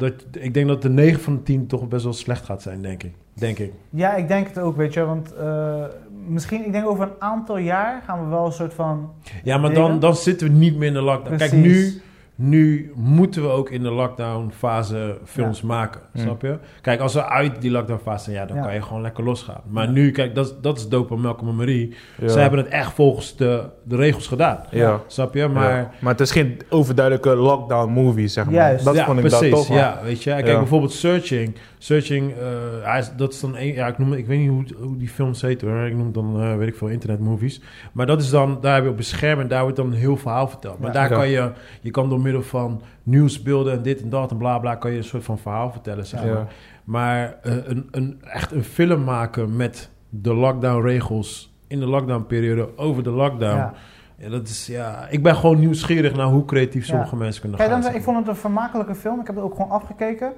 dat, 0.00 0.12
ik 0.32 0.54
denk 0.54 0.68
dat 0.68 0.82
de 0.82 0.88
9 0.88 1.20
van 1.20 1.34
de 1.34 1.42
10 1.42 1.66
toch 1.66 1.88
best 1.88 2.04
wel 2.04 2.12
slecht 2.12 2.44
gaat 2.44 2.62
zijn, 2.62 2.82
denk 2.82 3.02
ik. 3.02 3.12
Denk 3.34 3.58
ik. 3.58 3.72
ja, 3.90 4.14
ik 4.14 4.28
denk 4.28 4.48
het 4.48 4.58
ook, 4.58 4.76
weet 4.76 4.94
je. 4.94 5.04
Want 5.04 5.34
eh, 5.34 5.84
misschien, 6.26 6.64
ik 6.64 6.72
denk 6.72 6.86
over 6.86 7.04
een 7.04 7.12
aantal 7.18 7.58
jaar 7.58 8.02
gaan 8.06 8.24
we 8.24 8.30
wel 8.30 8.46
een 8.46 8.52
soort 8.52 8.74
van... 8.74 9.10
Ja, 9.44 9.58
maar 9.58 9.74
dan, 9.74 9.84
Dingen? 9.84 10.00
dan 10.00 10.16
zitten 10.16 10.48
we 10.48 10.52
niet 10.52 10.76
meer 10.76 10.88
in 10.88 10.94
de 10.94 11.02
lockdown. 11.02 11.36
Kijk, 11.36 11.52
nu, 11.52 11.60
Precies. 11.60 12.00
Nu 12.42 12.92
moeten 12.94 13.42
we 13.42 13.48
ook 13.48 13.70
in 13.70 13.82
de 13.82 13.90
lockdown 13.90 14.50
fase 14.58 15.18
films 15.24 15.60
Ja. 15.60 15.66
maken. 15.66 16.00
Snap 16.14 16.42
je? 16.42 16.58
Kijk, 16.80 17.00
als 17.00 17.14
we 17.14 17.24
uit 17.28 17.60
die 17.60 17.70
lockdown 17.70 18.00
fase 18.02 18.24
zijn, 18.24 18.36
ja, 18.36 18.46
dan 18.46 18.56
Ja. 18.56 18.62
kan 18.62 18.74
je 18.74 18.82
gewoon 18.82 19.02
lekker 19.02 19.24
losgaan. 19.24 19.60
Maar 19.68 19.88
nu, 19.88 20.10
kijk, 20.10 20.34
dat, 20.34 20.46
is- 20.46 20.54
dat 20.60 20.78
is 20.78 20.88
dope 20.88 21.14
aan 21.14 21.20
Malcolm 21.20 21.48
en 21.48 21.56
Marie. 21.56 21.94
Ja. 22.20 22.28
Zij 22.28 22.42
hebben 22.42 22.60
het 22.60 22.68
echt 22.68 22.92
volgens 22.92 23.36
de, 23.36 23.64
de 23.82 23.96
regels 23.96 24.26
gedaan. 24.26 24.58
Ja. 24.70 25.00
Snap 25.06 25.34
je? 25.34 25.48
Maar 25.48 25.76
Ja. 25.76 25.90
maar 26.00 26.12
het 26.12 26.20
is 26.20 26.30
geen 26.30 26.60
overduidelijke 26.68 27.34
lockdown 27.36 27.90
movie, 27.92 28.28
zeg 28.28 28.44
maar. 28.44 28.54
Juist. 28.54 28.84
Dat 28.84 28.94
ja, 28.94 29.04
vond 29.04 29.18
ik 29.18 29.24
precies. 29.24 29.50
dat 29.50 29.66
toch. 29.66 29.76
ja, 29.76 29.98
weet 30.04 30.22
je. 30.22 30.30
Kijk, 30.30 30.46
Ja. 30.46 30.58
bijvoorbeeld 30.58 30.92
Searching. 30.92 31.54
Searching, 31.82 32.32
eh, 32.32 32.36
hij 32.82 32.98
is, 32.98 33.10
dat 33.16 33.32
is 33.32 33.40
dan 33.40 33.56
een, 33.56 33.66
ja, 33.74 33.86
ik 33.86 33.98
noem, 33.98 34.12
ik 34.12 34.26
weet 34.26 34.38
niet 34.38 34.48
hoe, 34.50 34.64
hoe 34.86 34.96
die 34.96 35.08
films 35.08 35.42
heet 35.42 35.60
hoor. 35.60 35.86
Ik 35.86 35.96
noem 35.96 36.12
dan, 36.12 36.40
eh, 36.40 36.56
weet 36.56 36.68
ik 36.68 36.74
veel, 36.76 36.88
internetmovies. 36.88 37.60
Maar 37.92 38.06
dat 38.06 38.20
is 38.20 38.30
dan, 38.30 38.58
daar 38.60 38.74
heb 38.74 38.84
je 38.84 38.90
op 38.90 38.98
een 38.98 39.04
scherm 39.04 39.40
en 39.40 39.48
daar 39.48 39.62
wordt 39.62 39.76
dan 39.76 39.86
een 39.86 39.92
heel 39.98 40.16
verhaal 40.16 40.48
verteld. 40.48 40.78
Maar 40.78 40.86
Ja. 40.86 40.92
daar 40.94 41.10
Ja. 41.10 41.16
kan 41.16 41.28
je, 41.28 41.52
je 41.80 41.90
kan 41.90 42.08
door 42.08 42.20
middel 42.20 42.42
van 42.42 42.82
nieuwsbeelden 43.02 43.72
en 43.72 43.82
dit 43.82 44.02
en 44.02 44.08
dat 44.10 44.30
en 44.30 44.36
bla 44.36 44.58
bla, 44.58 44.74
kan 44.74 44.90
je 44.90 44.96
een 44.96 45.04
soort 45.04 45.24
van 45.24 45.38
verhaal 45.38 45.70
vertellen, 45.72 46.04
Ja. 46.24 46.46
maar. 46.84 47.36
Eh, 47.42 47.54
een, 47.64 47.88
een, 47.90 48.18
echt 48.24 48.52
een 48.52 48.64
film 48.64 49.04
maken 49.04 49.56
met 49.56 49.90
de 50.08 50.34
lockdown-regels 50.34 51.52
in 51.66 51.80
de 51.80 51.86
lockdown-periode 51.86 52.68
over 52.76 53.02
de 53.02 53.10
lockdown. 53.10 53.56
Ja. 53.56 53.74
Ja, 54.16 54.28
dat 54.28 54.48
is, 54.48 54.66
ja, 54.66 55.06
ik 55.10 55.22
ben 55.22 55.36
gewoon 55.36 55.58
nieuwsgierig 55.58 56.14
naar 56.14 56.26
hoe 56.26 56.44
creatief 56.44 56.82
Ja. 56.86 56.90
sommige 56.92 57.16
mensen 57.16 57.40
kunnen 57.40 57.58
Kijk, 57.58 57.70
gaan. 57.70 57.80
dan, 57.80 57.94
ik 57.94 58.02
vond 58.02 58.16
het 58.18 58.28
een 58.28 58.36
vermakelijke 58.36 58.94
film. 58.94 59.20
Ik 59.20 59.26
heb 59.26 59.34
het 59.36 59.44
ook 59.44 59.54
gewoon 59.54 59.70
afgekeken. 59.70 60.32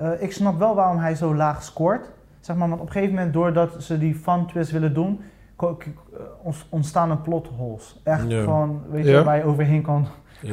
Eh, 0.00 0.08
ik 0.18 0.32
snap 0.32 0.58
wel 0.58 0.74
waarom 0.74 0.98
hij 0.98 1.14
zo 1.14 1.34
laag 1.34 1.62
scoort. 1.62 2.10
Zeg 2.40 2.56
maar, 2.56 2.68
want 2.68 2.80
op 2.80 2.86
een 2.86 2.92
gegeven 2.92 3.14
moment, 3.14 3.32
doordat 3.32 3.74
ze 3.78 3.98
die 3.98 4.14
fun 4.14 4.46
twist 4.46 4.70
willen 4.70 4.94
doen, 4.94 5.20
eh, 5.56 5.66
ont- 6.42 6.66
ontstaan 6.68 7.10
er 7.10 7.16
plot 7.16 7.48
holes. 7.56 8.00
Echt 8.04 8.24
Ja. 8.30 8.40
gewoon, 8.42 8.82
weet 8.90 9.04
je, 9.04 9.10
Ja? 9.10 9.24
waar 9.24 9.36
je 9.36 9.44
overheen 9.44 9.82
kan. 9.82 10.06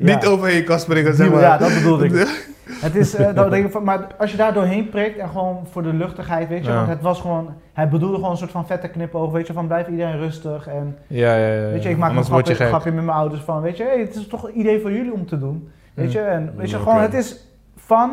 Niet 0.00 0.26
overheen 0.26 0.64
kan 0.64 0.78
springen, 0.80 1.14
zeg 1.14 1.30
maar. 1.30 1.40
Ja, 1.40 1.58
dat 1.58 1.74
bedoelde 1.74 2.04
ik. 2.06 2.14
Het 2.80 2.94
is, 2.94 3.14
eh, 3.14 3.34
dat 3.34 3.50
denk 3.50 3.64
ik 3.66 3.72
van, 3.72 3.84
maar 3.84 4.06
als 4.18 4.30
je 4.30 4.36
daar 4.36 4.52
doorheen 4.52 4.88
prikt 4.88 5.18
en 5.18 5.28
gewoon 5.28 5.66
voor 5.70 5.82
de 5.82 5.92
luchtigheid, 5.92 6.48
weet 6.48 6.64
je, 6.64 6.70
Ja. 6.70 6.76
want 6.76 6.88
het 6.88 7.00
was 7.00 7.20
gewoon, 7.20 7.54
hij 7.72 7.88
bedoelde 7.88 8.14
gewoon 8.14 8.30
een 8.30 8.36
soort 8.36 8.50
van 8.50 8.66
vette 8.66 8.88
knipoog, 8.88 9.32
weet 9.32 9.46
je, 9.46 9.52
van 9.52 9.66
blijf 9.66 9.88
iedereen 9.88 10.18
rustig 10.18 10.66
en 10.66 10.96
Ja, 11.06 11.36
ja, 11.36 11.46
ja. 11.54 11.70
weet 11.70 11.82
je, 11.82 11.88
ik 11.88 11.96
maak 11.96 12.10
een 12.10 12.16
Anders 12.16 12.26
je 12.48 12.54
grapje, 12.54 12.64
grapje 12.66 12.92
met 12.92 13.04
mijn 13.04 13.16
ouders 13.16 13.42
van, 13.42 13.60
weet 13.60 13.76
je, 13.76 13.82
hey, 13.82 13.98
het 14.00 14.14
is 14.14 14.26
toch 14.26 14.44
een 14.48 14.58
idee 14.58 14.80
voor 14.80 14.92
jullie 14.92 15.12
om 15.12 15.26
te 15.26 15.38
doen, 15.38 15.70
weet 15.94 16.06
Mm. 16.06 16.12
je, 16.12 16.20
en 16.20 16.52
weet 16.56 16.70
je, 16.70 16.76
Oké. 16.76 16.84
gewoon, 16.88 17.02
het 17.02 17.14
is 17.14 17.46
fun, 17.76 18.10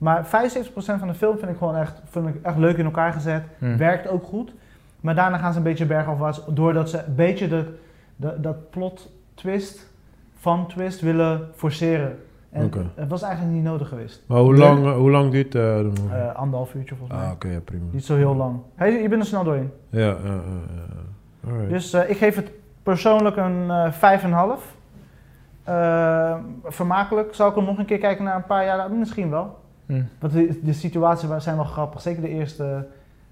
maar 0.00 0.24
75% 0.26 0.28
van 0.98 1.08
de 1.08 1.14
film 1.14 1.38
vind 1.38 1.50
ik 1.50 1.56
gewoon 1.58 1.76
echt, 1.76 2.02
vind 2.10 2.26
ik 2.28 2.34
echt 2.42 2.56
leuk 2.56 2.76
in 2.76 2.84
elkaar 2.84 3.12
gezet, 3.12 3.42
Hm. 3.58 3.76
werkt 3.76 4.08
ook 4.08 4.24
goed, 4.24 4.54
maar 5.00 5.14
daarna 5.14 5.38
gaan 5.38 5.52
ze 5.52 5.58
een 5.58 5.64
beetje 5.64 5.86
bergafwaarts, 5.86 6.42
doordat 6.48 6.90
ze 6.90 6.98
een 7.06 7.14
beetje 7.14 7.48
de, 7.48 7.64
de, 8.16 8.40
dat 8.40 8.70
plot 8.70 9.10
twist, 9.34 9.90
fun 10.38 10.66
twist 10.66 11.00
willen 11.00 11.48
forceren. 11.54 12.18
En 12.50 12.70
het 12.94 13.08
was 13.08 13.22
eigenlijk 13.22 13.54
niet 13.54 13.64
nodig 13.64 13.88
geweest. 13.88 14.22
Maar 14.26 14.38
hoe 14.38 14.56
lang, 14.56 14.84
eh, 14.86 14.92
hoe 14.96 15.10
lang 15.10 15.30
duurt 15.30 15.54
eh, 15.54 15.76
de 15.76 15.82
movie? 16.00 16.16
Eh, 16.18 16.34
anderhalf 16.34 16.74
uurtje 16.74 16.94
volgens 16.94 17.18
mij. 17.18 17.28
ah, 17.28 17.32
oké, 17.34 17.48
ja, 17.48 17.60
prima. 17.60 17.84
Niet 17.90 18.04
zo 18.04 18.16
heel 18.16 18.36
lang. 18.36 18.58
Hey, 18.74 19.02
je 19.02 19.08
bent 19.08 19.20
er 19.22 19.26
snel 19.28 19.44
doorheen. 19.44 19.70
Ja, 19.88 20.00
ja, 20.00 20.06
ja, 20.24 20.32
ja. 20.32 21.50
Alright. 21.50 21.70
Dus 21.70 21.94
ik 21.94 22.16
geef 22.16 22.36
het 22.36 22.50
persoonlijk 22.82 23.36
een 23.36 23.70
eh 23.70 23.92
5,5. 23.92 24.76
Eh, 25.64 26.34
vermakelijk. 26.64 27.34
Zou 27.34 27.50
ik 27.50 27.56
hem 27.56 27.64
nog 27.64 27.78
een 27.78 27.84
keer 27.84 27.98
kijken 27.98 28.24
naar 28.24 28.36
een 28.36 28.46
paar 28.46 28.64
jaar? 28.64 28.90
Misschien 28.92 29.30
wel. 29.30 29.59
Hm. 29.96 30.02
Want 30.18 30.32
de, 30.32 30.58
de 30.62 30.72
situaties 30.72 31.28
zijn 31.38 31.56
wel 31.56 31.64
grappig. 31.64 32.00
Zeker 32.00 32.22
de 32.22 32.28
eerste 32.28 32.86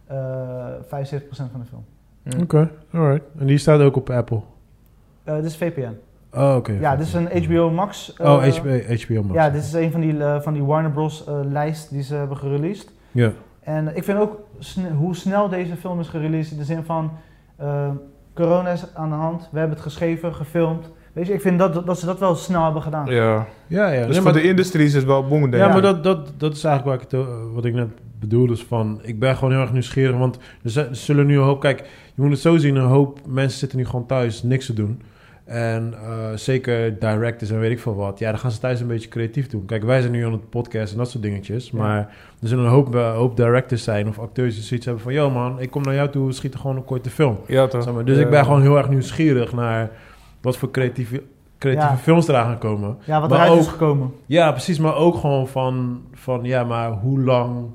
eh 0.07 0.17
75% 0.85 0.89
van 1.31 1.61
de 1.61 1.67
film. 1.69 1.85
Hm. 2.23 2.41
Oké, 2.43 2.71
alright. 2.93 3.25
En 3.39 3.47
die 3.47 3.59
staat 3.59 3.81
ook 3.81 3.97
op 3.97 4.11
Apple. 4.11 4.41
Eh, 5.25 5.35
dit 5.35 5.45
is 5.45 5.57
VPN. 5.57 5.97
Oh, 6.33 6.55
oké. 6.57 6.73
Ja, 6.73 6.97
dit 6.97 7.07
is 7.07 7.15
een 7.15 7.45
HBO 7.45 7.71
Max. 7.71 8.15
eh, 8.17 8.27
Oh, 8.27 8.45
HBO, 8.57 8.79
HBO 8.79 9.23
Max. 9.23 9.35
Ja, 9.35 9.51
dit 9.51 9.63
is 9.63 9.73
een 9.73 9.91
van 9.91 10.01
die, 10.01 10.25
eh, 10.25 10.41
van 10.41 10.53
die 10.53 10.65
Warner 10.65 10.91
Bros. 10.91 11.27
eh, 11.27 11.41
lijst 11.45 11.91
die 11.91 12.03
ze 12.03 12.15
hebben 12.15 12.37
gereleased. 12.37 12.91
Ja. 13.13 13.33
En 13.61 13.97
ik 13.97 14.05
vind 14.05 14.19
ook 14.19 14.41
sne- 14.59 14.91
hoe 14.91 15.17
snel 15.17 15.49
deze 15.49 15.77
film 15.77 16.01
is 16.01 16.09
gereleased. 16.09 16.53
In 16.53 16.59
de 16.59 16.65
zin 16.65 16.85
van, 16.85 17.11
eh, 17.57 17.91
corona 18.35 18.71
is 18.71 18.95
aan 18.95 19.09
de 19.09 19.15
hand. 19.15 19.49
We 19.53 19.59
hebben 19.59 19.77
het 19.77 19.87
geschreven, 19.87 20.35
gefilmd. 20.35 20.91
Weet 21.19 21.27
je, 21.27 21.33
ik 21.33 21.41
vind 21.41 21.59
dat, 21.59 21.87
dat 21.87 21.99
ze 21.99 22.07
dat 22.07 22.19
wel 22.19 22.35
snel 22.35 22.65
hebben 22.65 22.83
gedaan. 22.83 23.07
Ja. 23.07 23.47
Ja, 23.67 23.89
ja. 23.91 23.97
Dus 23.99 24.07
Nee, 24.07 24.15
voor 24.15 24.33
maar, 24.33 24.33
de 24.43 24.49
industrie 24.49 24.87
is 24.87 24.95
het 24.95 25.05
wel 25.05 25.27
boem, 25.27 25.41
denk 25.51 25.63
ja, 25.63 25.69
maar 25.73 25.83
dat, 25.83 26.05
dat, 26.05 26.33
dat 26.37 26.57
is 26.57 26.65
eigenlijk 26.65 27.03
wat 27.03 27.13
ik, 27.13 27.19
het, 27.19 27.29
eh, 27.29 27.35
wat 27.55 27.65
ik 27.65 27.75
net 27.75 27.89
bedoelde. 28.21 28.53
Is 28.53 28.63
van, 28.65 29.01
ik 29.03 29.19
ben 29.19 29.35
gewoon 29.37 29.53
heel 29.53 29.61
erg 29.61 29.73
nieuwsgierig. 29.73 30.17
Want 30.17 30.37
er, 30.63 30.71
zijn- 30.71 30.97
zullen 30.97 31.27
nu 31.27 31.37
een 31.37 31.45
hoop... 31.45 31.61
Kijk, 31.61 31.79
je 32.15 32.23
moet 32.23 32.31
het 32.31 32.41
zo 32.41 32.57
zien. 32.57 32.77
Een 32.77 32.87
hoop 32.87 33.19
mensen 33.27 33.59
zitten 33.59 33.79
nu 33.79 33.85
gewoon 33.87 34.07
thuis 34.07 34.43
niks 34.43 34.67
te 34.67 34.73
doen. 34.75 35.03
En 35.45 35.95
eh, 36.03 36.09
zeker 36.35 36.99
directors 36.99 37.51
en 37.51 37.61
weet 37.61 37.71
ik 37.71 37.79
veel 37.81 37.95
wat. 37.95 38.19
Ja, 38.19 38.31
dan 38.31 38.39
gaan 38.39 38.51
ze 38.51 38.59
thuis 38.59 38.81
een 38.81 38.87
beetje 38.87 39.09
creatief 39.09 39.47
doen. 39.49 39.65
Kijk, 39.65 39.85
wij 39.85 40.01
zijn 40.01 40.13
nu 40.13 40.25
aan 40.27 40.33
het 40.33 40.51
podcast 40.51 40.93
en 40.93 40.99
dat 40.99 41.11
soort 41.11 41.23
dingetjes. 41.23 41.71
Ja. 41.71 41.79
Maar 41.79 41.99
er 42.43 42.49
zullen 42.49 42.65
een 42.65 42.71
hoop, 42.71 42.95
eh, 42.95 43.15
hoop 43.15 43.37
directors 43.37 43.83
zijn 43.83 44.09
of 44.09 44.19
acteurs 44.19 44.55
die 44.55 44.63
zoiets 44.65 44.87
hebben 44.87 45.05
van... 45.05 45.13
Yo 45.13 45.31
man, 45.31 45.61
ik 45.61 45.71
kom 45.71 45.83
naar 45.83 45.95
jou 45.95 46.09
toe, 46.11 46.27
we 46.27 46.33
schieten 46.33 46.61
gewoon 46.61 46.77
een 46.77 46.85
korte 46.85 47.11
film. 47.11 47.39
Ja, 47.47 47.67
toch? 47.67 47.83
Zeg 47.83 47.95
maar. 47.95 48.05
Dus 48.05 48.17
Ja. 48.17 48.23
ik 48.25 48.31
ben 48.31 48.45
gewoon 48.45 48.63
heel 48.63 48.77
erg 48.77 48.89
nieuwsgierig 48.89 49.53
naar 49.53 49.91
wat 50.51 50.57
voor 50.57 50.71
creatieve, 50.71 51.23
creatieve 51.59 51.91
Ja. 51.93 51.97
films 51.99 52.29
eraan 52.29 52.47
gaan 52.47 52.59
komen. 52.59 52.97
Ja, 53.05 53.21
wat 53.21 53.31
Maar 53.31 53.39
eruit 53.45 53.61
is 53.61 53.65
ook- 53.67 53.71
gekomen. 53.73 54.13
Ja, 54.27 54.51
precies. 54.51 54.79
Maar 54.79 54.95
ook 54.97 55.15
gewoon 55.15 55.49
van, 55.49 56.01
van 56.13 56.45
ja, 56.45 56.65
maar 56.65 56.91
hoe 56.91 57.21
lang, 57.21 57.67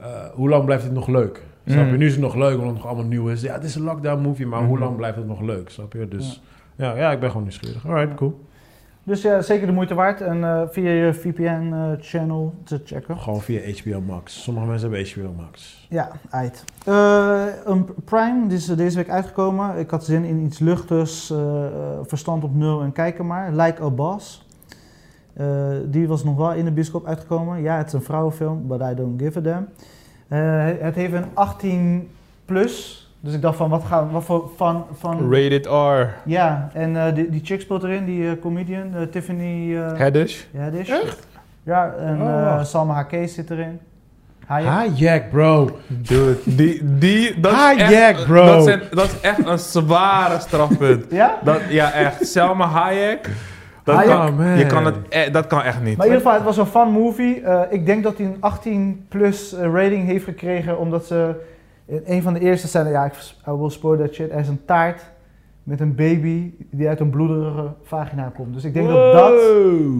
eh, 0.00 0.06
hoe 0.34 0.48
lang 0.48 0.64
blijft 0.64 0.84
het 0.84 0.92
nog 0.92 1.06
leuk? 1.08 1.42
Snap 1.66 1.84
je? 1.86 1.92
Mm. 1.92 1.98
Nu 1.98 2.06
is 2.06 2.12
het 2.12 2.20
nog 2.20 2.34
leuk 2.34 2.52
omdat 2.54 2.66
het 2.66 2.76
nog 2.76 2.86
allemaal 2.86 3.04
nieuw 3.04 3.28
is. 3.28 3.40
Ja, 3.42 3.52
het 3.52 3.64
is 3.64 3.74
een 3.74 3.82
lockdown 3.82 4.22
movie, 4.22 4.46
maar 4.46 4.60
hoe 4.64 4.72
Mhm. 4.76 4.82
lang 4.84 4.96
blijft 4.96 5.16
het 5.16 5.26
nog 5.26 5.40
leuk? 5.40 5.70
Snap 5.70 5.92
je? 5.92 6.08
Dus 6.08 6.42
ja, 6.76 6.94
ja, 6.96 7.10
ik 7.12 7.20
ben 7.20 7.28
gewoon 7.28 7.42
nieuwsgierig. 7.42 7.86
Alright, 7.86 8.14
cool. 8.14 8.40
Dus 9.02 9.22
ja, 9.22 9.42
zeker 9.42 9.66
de 9.66 9.72
moeite 9.72 9.94
waard. 9.94 10.20
En 10.20 10.44
eh, 10.44 10.62
via 10.70 10.90
je 10.90 11.14
VPN-channel 11.14 12.54
te 12.64 12.80
checken. 12.84 13.18
Gewoon 13.18 13.40
via 13.40 13.60
HBO 13.82 14.00
Max. 14.00 14.42
Sommige 14.42 14.66
mensen 14.66 14.90
hebben 14.90 15.08
HBO 15.10 15.42
Max. 15.42 15.86
Ja, 15.88 16.10
uit. 16.30 16.64
Eh, 16.84 17.44
een 17.64 17.88
Prime, 18.04 18.46
die 18.46 18.56
is 18.56 18.66
deze 18.66 18.96
week 18.96 19.10
uitgekomen. 19.10 19.78
Ik 19.78 19.90
had 19.90 20.04
zin 20.04 20.24
in 20.24 20.40
iets 20.40 20.58
luchtigs, 20.58 21.30
eh, 21.30 21.66
eh, 21.66 21.72
verstand 22.02 22.44
op 22.44 22.54
nul 22.54 22.82
en 22.82 22.92
kijken 22.92 23.26
maar. 23.26 23.52
Like 23.52 23.82
a 23.82 23.90
Boss. 23.90 24.48
Eh, 25.32 25.46
die 25.86 26.08
was 26.08 26.24
nog 26.24 26.36
wel 26.36 26.52
in 26.52 26.64
de 26.64 26.70
bioscoop 26.70 27.06
uitgekomen. 27.06 27.62
Ja, 27.62 27.76
het 27.76 27.86
is 27.86 27.92
een 27.92 28.02
vrouwenfilm, 28.02 28.66
but 28.66 28.80
I 28.80 28.94
don't 28.94 29.22
give 29.22 29.38
a 29.38 29.42
damn. 29.42 29.68
Eh, 30.28 30.82
het 30.84 30.94
heeft 30.94 31.12
een 31.12 31.24
18 31.34 32.08
plus. 32.44 32.99
Dus 33.20 33.34
ik 33.34 33.42
dacht 33.42 33.56
van, 33.56 33.68
wat, 33.70 33.84
gaan, 33.84 34.10
wat 34.10 34.24
voor 34.24 34.50
van... 34.56 34.84
van 34.92 35.32
Rated 35.34 35.66
R. 35.66 36.06
ja, 36.24 36.70
en 36.72 36.96
eh, 37.06 37.14
die, 37.14 37.28
die 37.30 37.40
chick 37.44 37.60
speelt 37.60 37.82
erin, 37.82 38.04
die 38.04 38.26
eh, 38.30 38.32
comedian, 38.40 38.94
eh, 38.94 39.02
Tiffany 39.02 39.70
uh, 39.70 39.98
Haddish. 39.98 40.42
Haddish. 40.56 40.88
Echt? 40.90 41.26
Ja, 41.62 41.94
en 41.98 42.22
Oh, 42.22 42.28
eh. 42.28 42.64
Salma 42.64 42.94
Hayek 42.94 43.28
zit 43.28 43.50
erin. 43.50 43.80
Hayek. 44.46 44.68
Hayek, 44.68 45.30
bro. 45.30 45.78
Dude, 45.86 46.36
die, 46.44 46.96
die, 46.98 47.40
dat, 47.40 47.52
is 47.52 47.58
Hayek, 47.58 47.90
echt, 47.90 48.26
bro. 48.26 48.46
Dat, 48.46 48.64
zijn, 48.64 48.80
dat 48.90 49.04
is 49.04 49.20
echt 49.20 49.46
een 49.46 49.58
zware 49.58 50.38
strafpunt. 50.38 51.04
Ja? 51.10 51.38
Dat, 51.42 51.60
ja, 51.68 51.92
echt. 51.92 52.26
Selma 52.26 52.66
Hayek. 52.66 53.28
Dat, 53.84 53.94
Hayek? 53.94 54.10
kan, 54.10 54.28
Oh, 54.28 54.36
man. 54.38 54.58
je 54.58 54.66
kan 54.66 54.84
het, 54.84 54.94
eh, 55.08 55.32
dat 55.32 55.46
kan 55.46 55.62
echt 55.62 55.82
niet. 55.82 55.96
Maar 55.96 56.06
in 56.06 56.12
ieder 56.12 56.26
geval, 56.26 56.32
het 56.32 56.56
was 56.56 56.56
een 56.56 56.66
fun 56.66 56.90
movie. 56.90 57.40
Eh, 57.42 57.60
ik 57.70 57.86
denk 57.86 58.02
dat 58.02 58.16
hij 58.18 58.26
een 58.26 58.36
18 58.40 59.04
plus 59.08 59.52
rating 59.52 60.06
heeft 60.06 60.24
gekregen, 60.24 60.78
omdat 60.78 61.06
ze 61.06 61.34
in 61.90 62.02
een 62.04 62.22
van 62.22 62.32
de 62.34 62.40
eerste 62.40 62.68
scènes, 62.68 62.92
ja, 62.92 63.04
ik 63.04 63.12
I 63.48 63.50
will 63.50 63.70
spoil 63.70 63.98
that 63.98 64.14
shit, 64.14 64.30
er 64.30 64.38
is 64.38 64.48
een 64.48 64.64
taart 64.64 65.02
met 65.62 65.80
een 65.80 65.94
baby 65.94 66.52
die 66.70 66.88
uit 66.88 67.00
een 67.00 67.10
bloederige 67.10 67.72
vagina 67.82 68.32
komt. 68.34 68.54
Dus 68.54 68.64
ik 68.64 68.74
denk 68.74 68.88
dat 68.88 69.12
dat, 69.12 69.32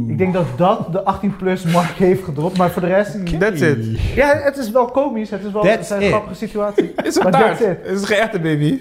ik 0.06 0.18
denk 0.18 0.32
dat, 0.32 0.44
dat 0.56 0.92
de 0.92 1.14
18-plus 1.14 1.72
mark 1.72 1.90
heeft 1.90 2.24
gedropt. 2.24 2.58
Maar 2.58 2.70
voor 2.70 2.82
de 2.82 2.88
rest... 2.88 3.38
That's 3.40 3.60
it. 3.60 4.00
Ja, 4.14 4.36
het 4.36 4.56
is 4.56 4.70
wel 4.70 4.84
komisch. 4.86 5.30
Het 5.30 5.44
is 5.44 5.52
wel 5.52 5.62
That's 5.62 5.90
een 5.90 6.00
it. 6.02 6.08
grappige 6.08 6.34
situatie. 6.34 6.92
Is 7.04 7.14
het 7.14 7.22
Maar 7.22 7.32
taart? 7.32 7.58
Het 7.58 7.86
is 7.86 8.04
geen 8.04 8.18
echte 8.18 8.40
baby. 8.40 8.80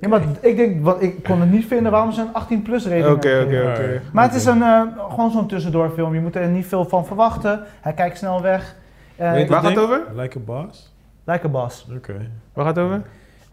Ja, 0.00 0.08
maar 0.08 0.22
ik 0.40 0.56
denk, 0.56 0.84
wat, 0.84 1.02
ik 1.02 1.22
kon 1.22 1.40
het 1.40 1.50
niet 1.50 1.66
vinden 1.66 1.92
waarom 1.92 2.12
ze 2.12 2.20
een 2.20 2.42
18-plus 2.62 2.86
rating 2.86 3.06
Oké, 3.06 3.28
hebben 3.28 3.46
oké, 3.46 3.70
gegeven. 3.70 3.94
oké. 3.94 4.02
Maar 4.12 4.24
het 4.24 4.34
is 4.34 4.44
een, 4.44 4.62
eh, 4.62 4.82
gewoon 5.10 5.30
zo'n 5.30 5.46
tussendoorfilm. 5.48 6.14
Je 6.14 6.20
moet 6.20 6.36
er 6.36 6.48
niet 6.48 6.66
veel 6.66 6.84
van 6.84 7.06
verwachten. 7.06 7.60
Hij 7.80 7.92
kijkt 7.92 8.18
snel 8.18 8.42
weg. 8.42 8.76
Eh, 9.16 9.32
Weet 9.32 9.48
Waar 9.48 9.62
dat 9.62 9.70
gaat 9.70 9.80
het 9.80 9.84
over? 9.90 10.02
Like 10.14 10.38
a 10.38 10.40
boss? 10.44 10.93
Like 11.24 11.46
a 11.46 11.48
boss. 11.48 11.86
Oké. 11.96 12.14
Waar 12.52 12.64
gaat 12.64 12.76
het 12.76 12.84
over? 12.84 13.02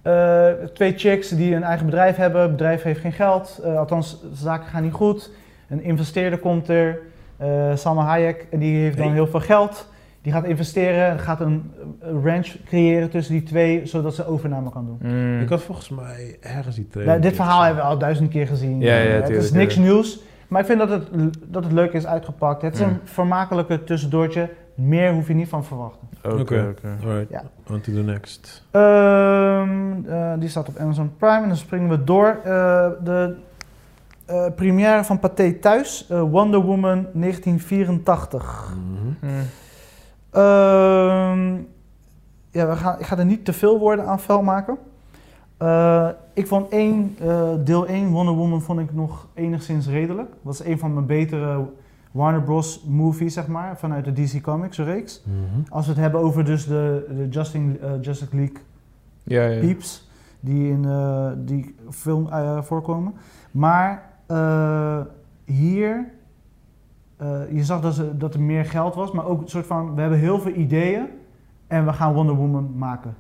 Eh, 0.02 0.66
twee 0.74 0.94
chicks 0.98 1.30
die 1.30 1.56
een 1.56 1.64
eigen 1.64 1.86
bedrijf 1.86 2.16
hebben. 2.16 2.42
Het 2.42 2.52
bedrijf 2.52 2.84
heeft 2.84 3.00
geen 3.00 3.12
geld. 3.12 3.60
Eh, 3.64 3.78
althans, 3.78 4.24
zaken 4.34 4.68
gaan 4.68 4.84
niet 4.84 4.94
goed. 4.94 5.32
Een 5.70 5.84
investeerder 5.84 6.40
komt 6.40 6.68
er. 6.70 7.00
eh 7.38 7.76
Salma 7.76 8.04
Hayek. 8.04 8.48
En 8.52 8.60
die 8.60 8.78
heeft 8.82 8.98
dan 8.98 9.06
Hey. 9.06 9.16
heel 9.16 9.28
veel 9.28 9.40
geld. 9.40 9.90
Die 10.22 10.32
gaat 10.34 10.44
investeren. 10.46 11.10
en 11.10 11.20
Gaat 11.20 11.40
een, 11.40 11.72
ranch 12.24 12.48
creëren 12.66 13.10
tussen 13.10 13.34
die 13.34 13.44
twee. 13.44 13.86
Zodat 13.86 14.16
ze 14.16 14.26
overname 14.28 14.70
kan 14.70 14.86
doen. 14.86 15.12
Mm. 15.12 15.42
Ik 15.42 15.50
had 15.50 15.62
volgens 15.62 15.90
mij 15.90 16.38
ergens 16.42 16.76
die 16.76 16.88
trailer. 16.88 17.12
Nou, 17.14 17.22
dit 17.28 17.36
verhaal 17.36 17.62
hebben 17.64 17.84
we 17.84 17.90
al 17.90 17.98
duizend 17.98 18.30
keer 18.30 18.48
gezien. 18.48 18.80
Ja, 18.80 18.96
ja, 18.98 19.00
het 19.10 19.26
tuurlijk, 19.26 19.46
is 19.46 19.52
niks 19.52 19.74
tuurlijk. 19.74 19.94
nieuws. 19.94 20.20
Maar 20.48 20.60
ik 20.62 20.68
vind 20.68 20.80
dat 20.80 20.90
het, 20.90 21.08
dat 21.48 21.64
het 21.64 21.74
leuk 21.74 21.94
is 21.94 22.06
uitgepakt. 22.08 22.62
Het 22.62 22.74
is 22.74 22.80
Mm. 22.82 22.88
een 22.90 23.00
vermakelijke 23.04 23.84
tussendoortje. 23.84 24.50
Meer 24.82 25.14
hoef 25.14 25.28
je 25.28 25.34
niet 25.34 25.48
van 25.50 25.62
te 25.62 25.68
verwachten. 25.68 26.08
Oké. 26.26 26.74
Alright, 27.04 27.30
Ja. 27.30 27.44
on 27.70 27.82
to 27.82 27.92
the 27.94 28.00
next. 28.04 28.64
Ehm, 28.72 30.06
eh, 30.06 30.34
die 30.40 30.50
staat 30.50 30.68
op 30.70 30.78
Amazon 30.78 31.12
Prime. 31.18 31.42
En 31.42 31.48
dan 31.48 31.58
springen 31.58 31.90
we 31.90 32.04
door. 32.04 32.28
Eh, 32.44 32.88
de 33.04 33.36
eh, 34.26 34.46
première 34.56 35.04
van 35.04 35.20
Pathé 35.20 35.54
Thuis. 35.54 36.08
eh, 36.10 36.22
Wonder 36.22 36.60
Woman 36.62 37.06
1984. 37.14 38.74
Mhm. 38.76 39.32
Mm. 39.32 39.42
Ehm, 40.32 41.54
ja, 42.52 42.68
we 42.68 42.76
gaan, 42.76 43.00
ik 43.00 43.06
ga 43.06 43.18
er 43.18 43.26
niet 43.26 43.46
te 43.46 43.54
veel 43.54 43.80
woorden 43.80 44.06
aan 44.06 44.20
vuil 44.20 44.42
maken. 44.42 44.78
Eh, 45.58 46.08
ik 46.34 46.48
vond 46.48 46.70
één, 46.70 47.16
eh, 47.20 47.50
deel 47.64 47.88
1, 47.88 48.10
Wonder 48.10 48.34
Woman, 48.34 48.62
vond 48.62 48.80
ik 48.80 48.94
nog 48.94 49.28
enigszins 49.34 49.88
redelijk. 49.88 50.30
Dat 50.42 50.54
is 50.54 50.64
een 50.64 50.80
van 50.80 50.94
mijn 50.94 51.06
betere 51.06 51.66
Warner 52.12 52.42
Bros. 52.42 52.84
movies, 52.88 53.34
zeg 53.34 53.48
maar, 53.48 53.78
vanuit 53.78 54.06
de 54.06 54.14
DC 54.14 54.42
Comics 54.42 54.78
reeks. 54.78 55.24
Mhm. 55.26 55.72
Als 55.72 55.86
we 55.86 55.92
het 55.92 56.02
hebben 56.02 56.22
over 56.22 56.46
dus 56.46 56.66
de, 56.66 57.06
de 57.16 57.28
Justin, 57.30 57.78
eh, 57.82 57.92
Justice 58.02 58.36
League 58.36 58.58
Ja, 59.24 59.44
ja. 59.44 59.60
peeps 59.60 60.10
die 60.40 60.72
in 60.72 60.86
eh, 60.86 61.32
die 61.38 61.76
film 61.90 62.28
eh, 62.28 62.62
voorkomen. 62.62 63.14
Maar 63.52 64.10
hier, 65.46 66.10
je 67.50 67.64
zag 67.64 67.82
dat, 67.82 67.94
ze, 67.94 68.18
dat 68.18 68.34
er 68.34 68.42
meer 68.42 68.66
geld 68.66 68.96
was, 68.96 69.12
maar 69.12 69.26
ook 69.26 69.42
een 69.42 69.48
soort 69.48 69.66
van, 69.66 69.96
we 69.96 70.02
hebben 70.02 70.20
heel 70.20 70.40
veel 70.40 70.54
ideeën 70.54 71.06
en 71.68 71.86
we 71.86 71.94
gaan 71.94 72.14
Wonder 72.14 72.36
Woman 72.36 72.78
maken. 72.78 73.16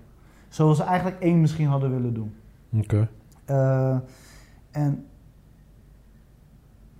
Zoals 0.50 0.78
ze 0.78 0.84
eigenlijk 0.84 1.22
één 1.22 1.42
misschien 1.42 1.68
hadden 1.68 1.92
willen 1.92 2.14
doen. 2.14 2.34
Oké. 2.74 3.08
En 4.72 5.06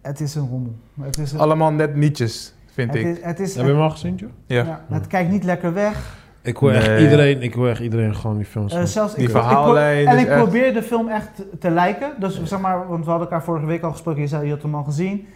het 0.02 0.20
is 0.20 0.36
een 0.36 0.48
rommel. 0.50 0.74
Het 1.02 1.18
is, 1.18 1.32
een- 1.32 1.40
Allemaal 1.40 1.72
net 1.72 1.96
nietjes, 1.96 2.54
vind 2.74 2.94
het 2.94 3.00
ik. 3.02 3.08
is, 3.08 3.18
het 3.22 3.40
is, 3.40 3.56
Heb 3.56 3.66
je 3.66 3.72
hem 3.72 3.82
al 3.82 3.90
gezien, 3.90 4.16
Joe? 4.16 4.30
Ja. 4.46 4.64
ja, 4.64 4.86
het 4.90 5.08
kijkt 5.08 5.32
niet 5.32 5.44
lekker 5.44 5.74
weg. 5.74 6.20
Ik 6.44 6.58
hoor 6.58 6.72
echt 6.72 7.02
iedereen, 7.02 7.42
ik 7.42 7.54
hoor 7.54 7.68
echt 7.70 7.80
iedereen 7.80 8.16
gewoon 8.16 8.38
die 8.38 8.46
films. 8.46 8.74
Van. 8.74 8.88
zelfs 8.88 9.14
Die 9.16 9.24
ik, 9.24 9.30
ik 9.30 9.36
pro- 9.36 9.44
verhaallijn 9.44 10.08
en 10.08 10.18
ik 10.18 10.28
echt- 10.28 10.42
probeer 10.42 10.74
de 10.74 10.84
film 10.84 11.08
echt 11.08 11.30
te- 11.60 11.70
lijken. 11.70 12.12
Dus 12.20 12.44
zeg 12.44 12.60
maar, 12.60 12.88
want 12.88 13.04
we 13.04 13.10
hadden 13.10 13.30
elkaar 13.30 13.44
vorige 13.46 13.66
week 13.66 13.82
al 13.82 13.92
gesproken. 13.92 14.22
Je 14.22 14.28
zei, 14.28 14.46
je 14.46 14.52
had 14.52 14.62
hem 14.62 14.76
al 14.76 14.84
gezien. 14.84 15.28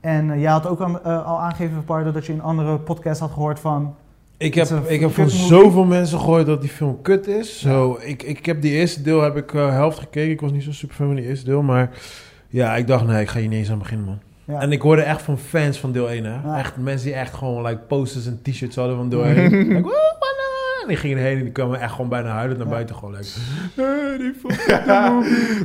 En 0.00 0.30
eh, 0.30 0.40
jij 0.40 0.50
had 0.50 0.66
ook 0.66 0.80
aan- 0.80 1.02
eh, 1.04 1.26
al 1.26 1.40
aangegeven, 1.40 1.84
Pardo, 1.84 2.12
dat 2.12 2.26
je 2.26 2.32
in 2.32 2.38
een 2.38 2.44
andere 2.44 2.78
podcast 2.78 3.20
had 3.20 3.30
gehoord 3.30 3.60
van... 3.60 3.94
Ik 4.38 4.54
heb, 4.54 4.70
een 4.70 4.82
ik 4.86 5.00
heb 5.00 5.10
van 5.10 5.30
zoveel 5.30 5.84
mensen 5.84 6.18
gehoord 6.18 6.46
dat 6.46 6.60
die 6.60 6.70
film 6.70 7.02
kut 7.02 7.26
is. 7.26 7.60
Zo, 7.60 7.98
ik, 8.02 8.22
ik 8.22 8.46
heb 8.46 8.62
die 8.62 8.72
eerste 8.72 9.02
deel 9.02 9.20
heb 9.22 9.36
ik 9.36 9.54
eh, 9.54 9.70
helft 9.70 9.98
gekeken. 9.98 10.30
Ik 10.30 10.40
was 10.40 10.52
niet 10.52 10.62
zo 10.62 10.72
super 10.72 10.96
fan 10.96 11.06
van 11.06 11.16
die 11.16 11.24
eerste 11.26 11.44
deel, 11.44 11.62
maar 11.62 11.90
ja, 12.48 12.76
ik 12.76 12.86
dacht 12.86 13.06
nee, 13.06 13.20
ik 13.20 13.28
ga 13.28 13.38
hier 13.38 13.48
niet 13.48 13.58
eens 13.58 13.70
aan 13.70 13.78
beginnen, 13.78 14.06
man. 14.06 14.18
Ja, 14.44 14.60
En 14.60 14.72
ik 14.72 14.80
hoorde 14.82 15.02
echt 15.02 15.22
van 15.22 15.38
fans 15.38 15.78
van 15.80 15.92
deel 15.92 16.10
1, 16.10 16.24
hè. 16.24 16.30
Ja. 16.44 16.58
Echt 16.58 16.76
mensen 16.76 17.06
die 17.06 17.16
echt 17.16 17.34
gewoon 17.34 17.64
like 17.66 17.80
posters 17.80 18.26
en 18.26 18.40
t-shirts 18.42 18.76
hadden 18.76 18.96
van 18.96 19.08
deel 19.08 19.24
1. 19.24 19.34
like, 19.50 19.64
"Woe, 19.82 19.82
wanna?" 20.18 20.82
en 20.82 20.88
die 20.88 20.96
gingen 20.96 21.18
erheen 21.18 21.36
en 21.36 21.42
die 21.42 21.52
kwamen 21.52 21.80
echt 21.80 21.92
gewoon 21.92 22.08
bijna 22.08 22.28
huilend 22.28 22.58
naar 22.58 22.66
Ja. 22.66 22.72
buiten 22.72 22.96
gewoon. 22.96 23.14
Like, 23.14 23.28
"Eh, 23.76 24.18
die. 24.18 24.34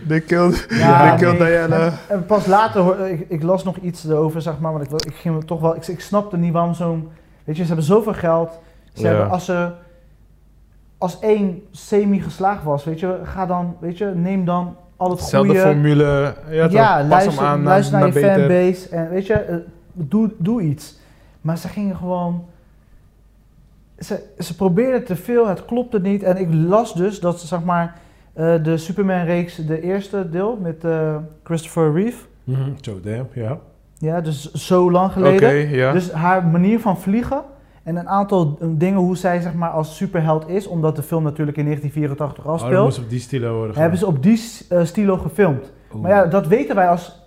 They 0.07 0.21
killed, 0.21 0.65
Ja, 0.69 1.07
they 1.07 1.17
killed 1.17 1.39
nee. 1.39 1.47
Diana. 1.49 1.85
En, 1.85 1.93
en 2.07 2.25
pas 2.25 2.45
later, 2.45 2.81
hoor- 2.81 2.99
ik, 2.99 3.25
ik 3.29 3.43
las 3.43 3.63
nog 3.63 3.77
iets 3.77 4.05
erover, 4.07 4.41
zeg 4.41 4.59
maar. 4.59 4.71
Want 4.73 4.83
ik, 4.93 5.01
ik 5.05 5.15
ging 5.15 5.43
toch 5.45 5.59
wel... 5.59 5.75
Ik, 5.75 5.87
ik 5.87 5.99
snapte 6.01 6.37
niet 6.37 6.53
waarom 6.53 6.73
zo'n... 6.73 7.09
Weet 7.43 7.55
je, 7.55 7.61
ze 7.61 7.67
hebben 7.67 7.85
zoveel 7.85 8.13
geld. 8.13 8.59
Ze 8.93 9.01
Ja. 9.01 9.07
hebben, 9.07 9.29
als 9.29 9.45
ze... 9.45 9.69
Als 10.97 11.19
één 11.19 11.61
semi 11.71 12.21
geslaagd 12.21 12.63
was, 12.63 12.83
weet 12.83 12.99
je, 12.99 13.19
ga 13.23 13.45
dan, 13.45 13.75
weet 13.79 13.97
je, 13.97 14.05
neem 14.05 14.45
dan 14.45 14.75
al 15.01 15.09
het 15.09 15.19
Zelfde 15.19 15.49
goede... 15.53 15.65
formule. 15.65 16.35
Ja? 16.49 16.67
Ja, 16.69 16.97
Pas 16.97 17.07
luister, 17.07 17.33
hem 17.33 17.45
aan 17.45 17.63
luister 17.63 17.99
naar, 17.99 18.07
je 18.07 18.13
fanbase 18.19 18.89
en 18.89 19.09
weet 19.09 19.27
je, 19.27 19.33
eh, 19.33 19.55
doe, 19.93 20.31
doe 20.37 20.61
iets. 20.61 20.99
Maar 21.41 21.57
ze 21.57 21.67
gingen 21.67 21.95
gewoon. 21.95 22.45
Ze, 23.99 24.23
ze 24.39 24.55
probeerden 24.55 25.03
te 25.03 25.15
veel, 25.15 25.47
het 25.47 25.65
klopte 25.65 25.99
niet. 25.99 26.23
En 26.23 26.37
ik 26.37 26.47
las 26.53 26.93
dus 26.93 27.19
dat 27.19 27.39
ze, 27.39 27.47
zeg 27.47 27.63
maar, 27.63 27.95
eh, 28.33 28.63
de 28.63 28.77
Superman-reeks, 28.77 29.55
de 29.55 29.81
eerste 29.81 30.29
deel 30.29 30.57
met 30.61 30.83
eh, 30.83 31.15
Christopher 31.43 31.93
Reeve. 31.93 32.25
Mhm, 32.43 32.71
Zo, 32.81 32.99
damn, 33.03 33.27
ja. 33.33 33.57
Ja, 33.97 34.21
dus 34.21 34.51
zo 34.51 34.91
lang 34.91 35.09
Oké, 35.09 35.19
geleden. 35.19 35.69
ja. 35.69 35.91
Dus 35.91 36.11
haar 36.11 36.45
manier 36.45 36.79
van 36.79 36.97
vliegen 36.99 37.43
en 37.83 37.95
een 37.95 38.09
aantal 38.09 38.57
dingen 38.61 38.99
hoe 38.99 39.17
zij 39.17 39.41
zeg 39.41 39.53
maar, 39.53 39.69
als 39.69 39.95
superheld 39.95 40.49
is, 40.49 40.67
omdat 40.67 40.95
de 40.95 41.03
film 41.03 41.23
natuurlijk 41.23 41.57
in 41.57 41.65
1984 41.65 42.45
Oh, 42.45 42.51
dat 42.51 42.61
afspeelt, 42.61 42.85
moest 42.85 42.99
op 42.99 43.09
die 43.09 43.19
stilo 43.19 43.57
worden 43.57 43.75
hebben 43.75 43.99
ze 43.99 44.05
op 44.05 44.23
die 44.23 44.41
eh, 44.69 44.83
stilo 44.83 45.17
gefilmd. 45.17 45.71
Oeh. 45.93 46.01
Maar 46.01 46.11
ja, 46.11 46.25
dat 46.25 46.47
weten 46.47 46.75
wij 46.75 46.89
als 46.89 47.21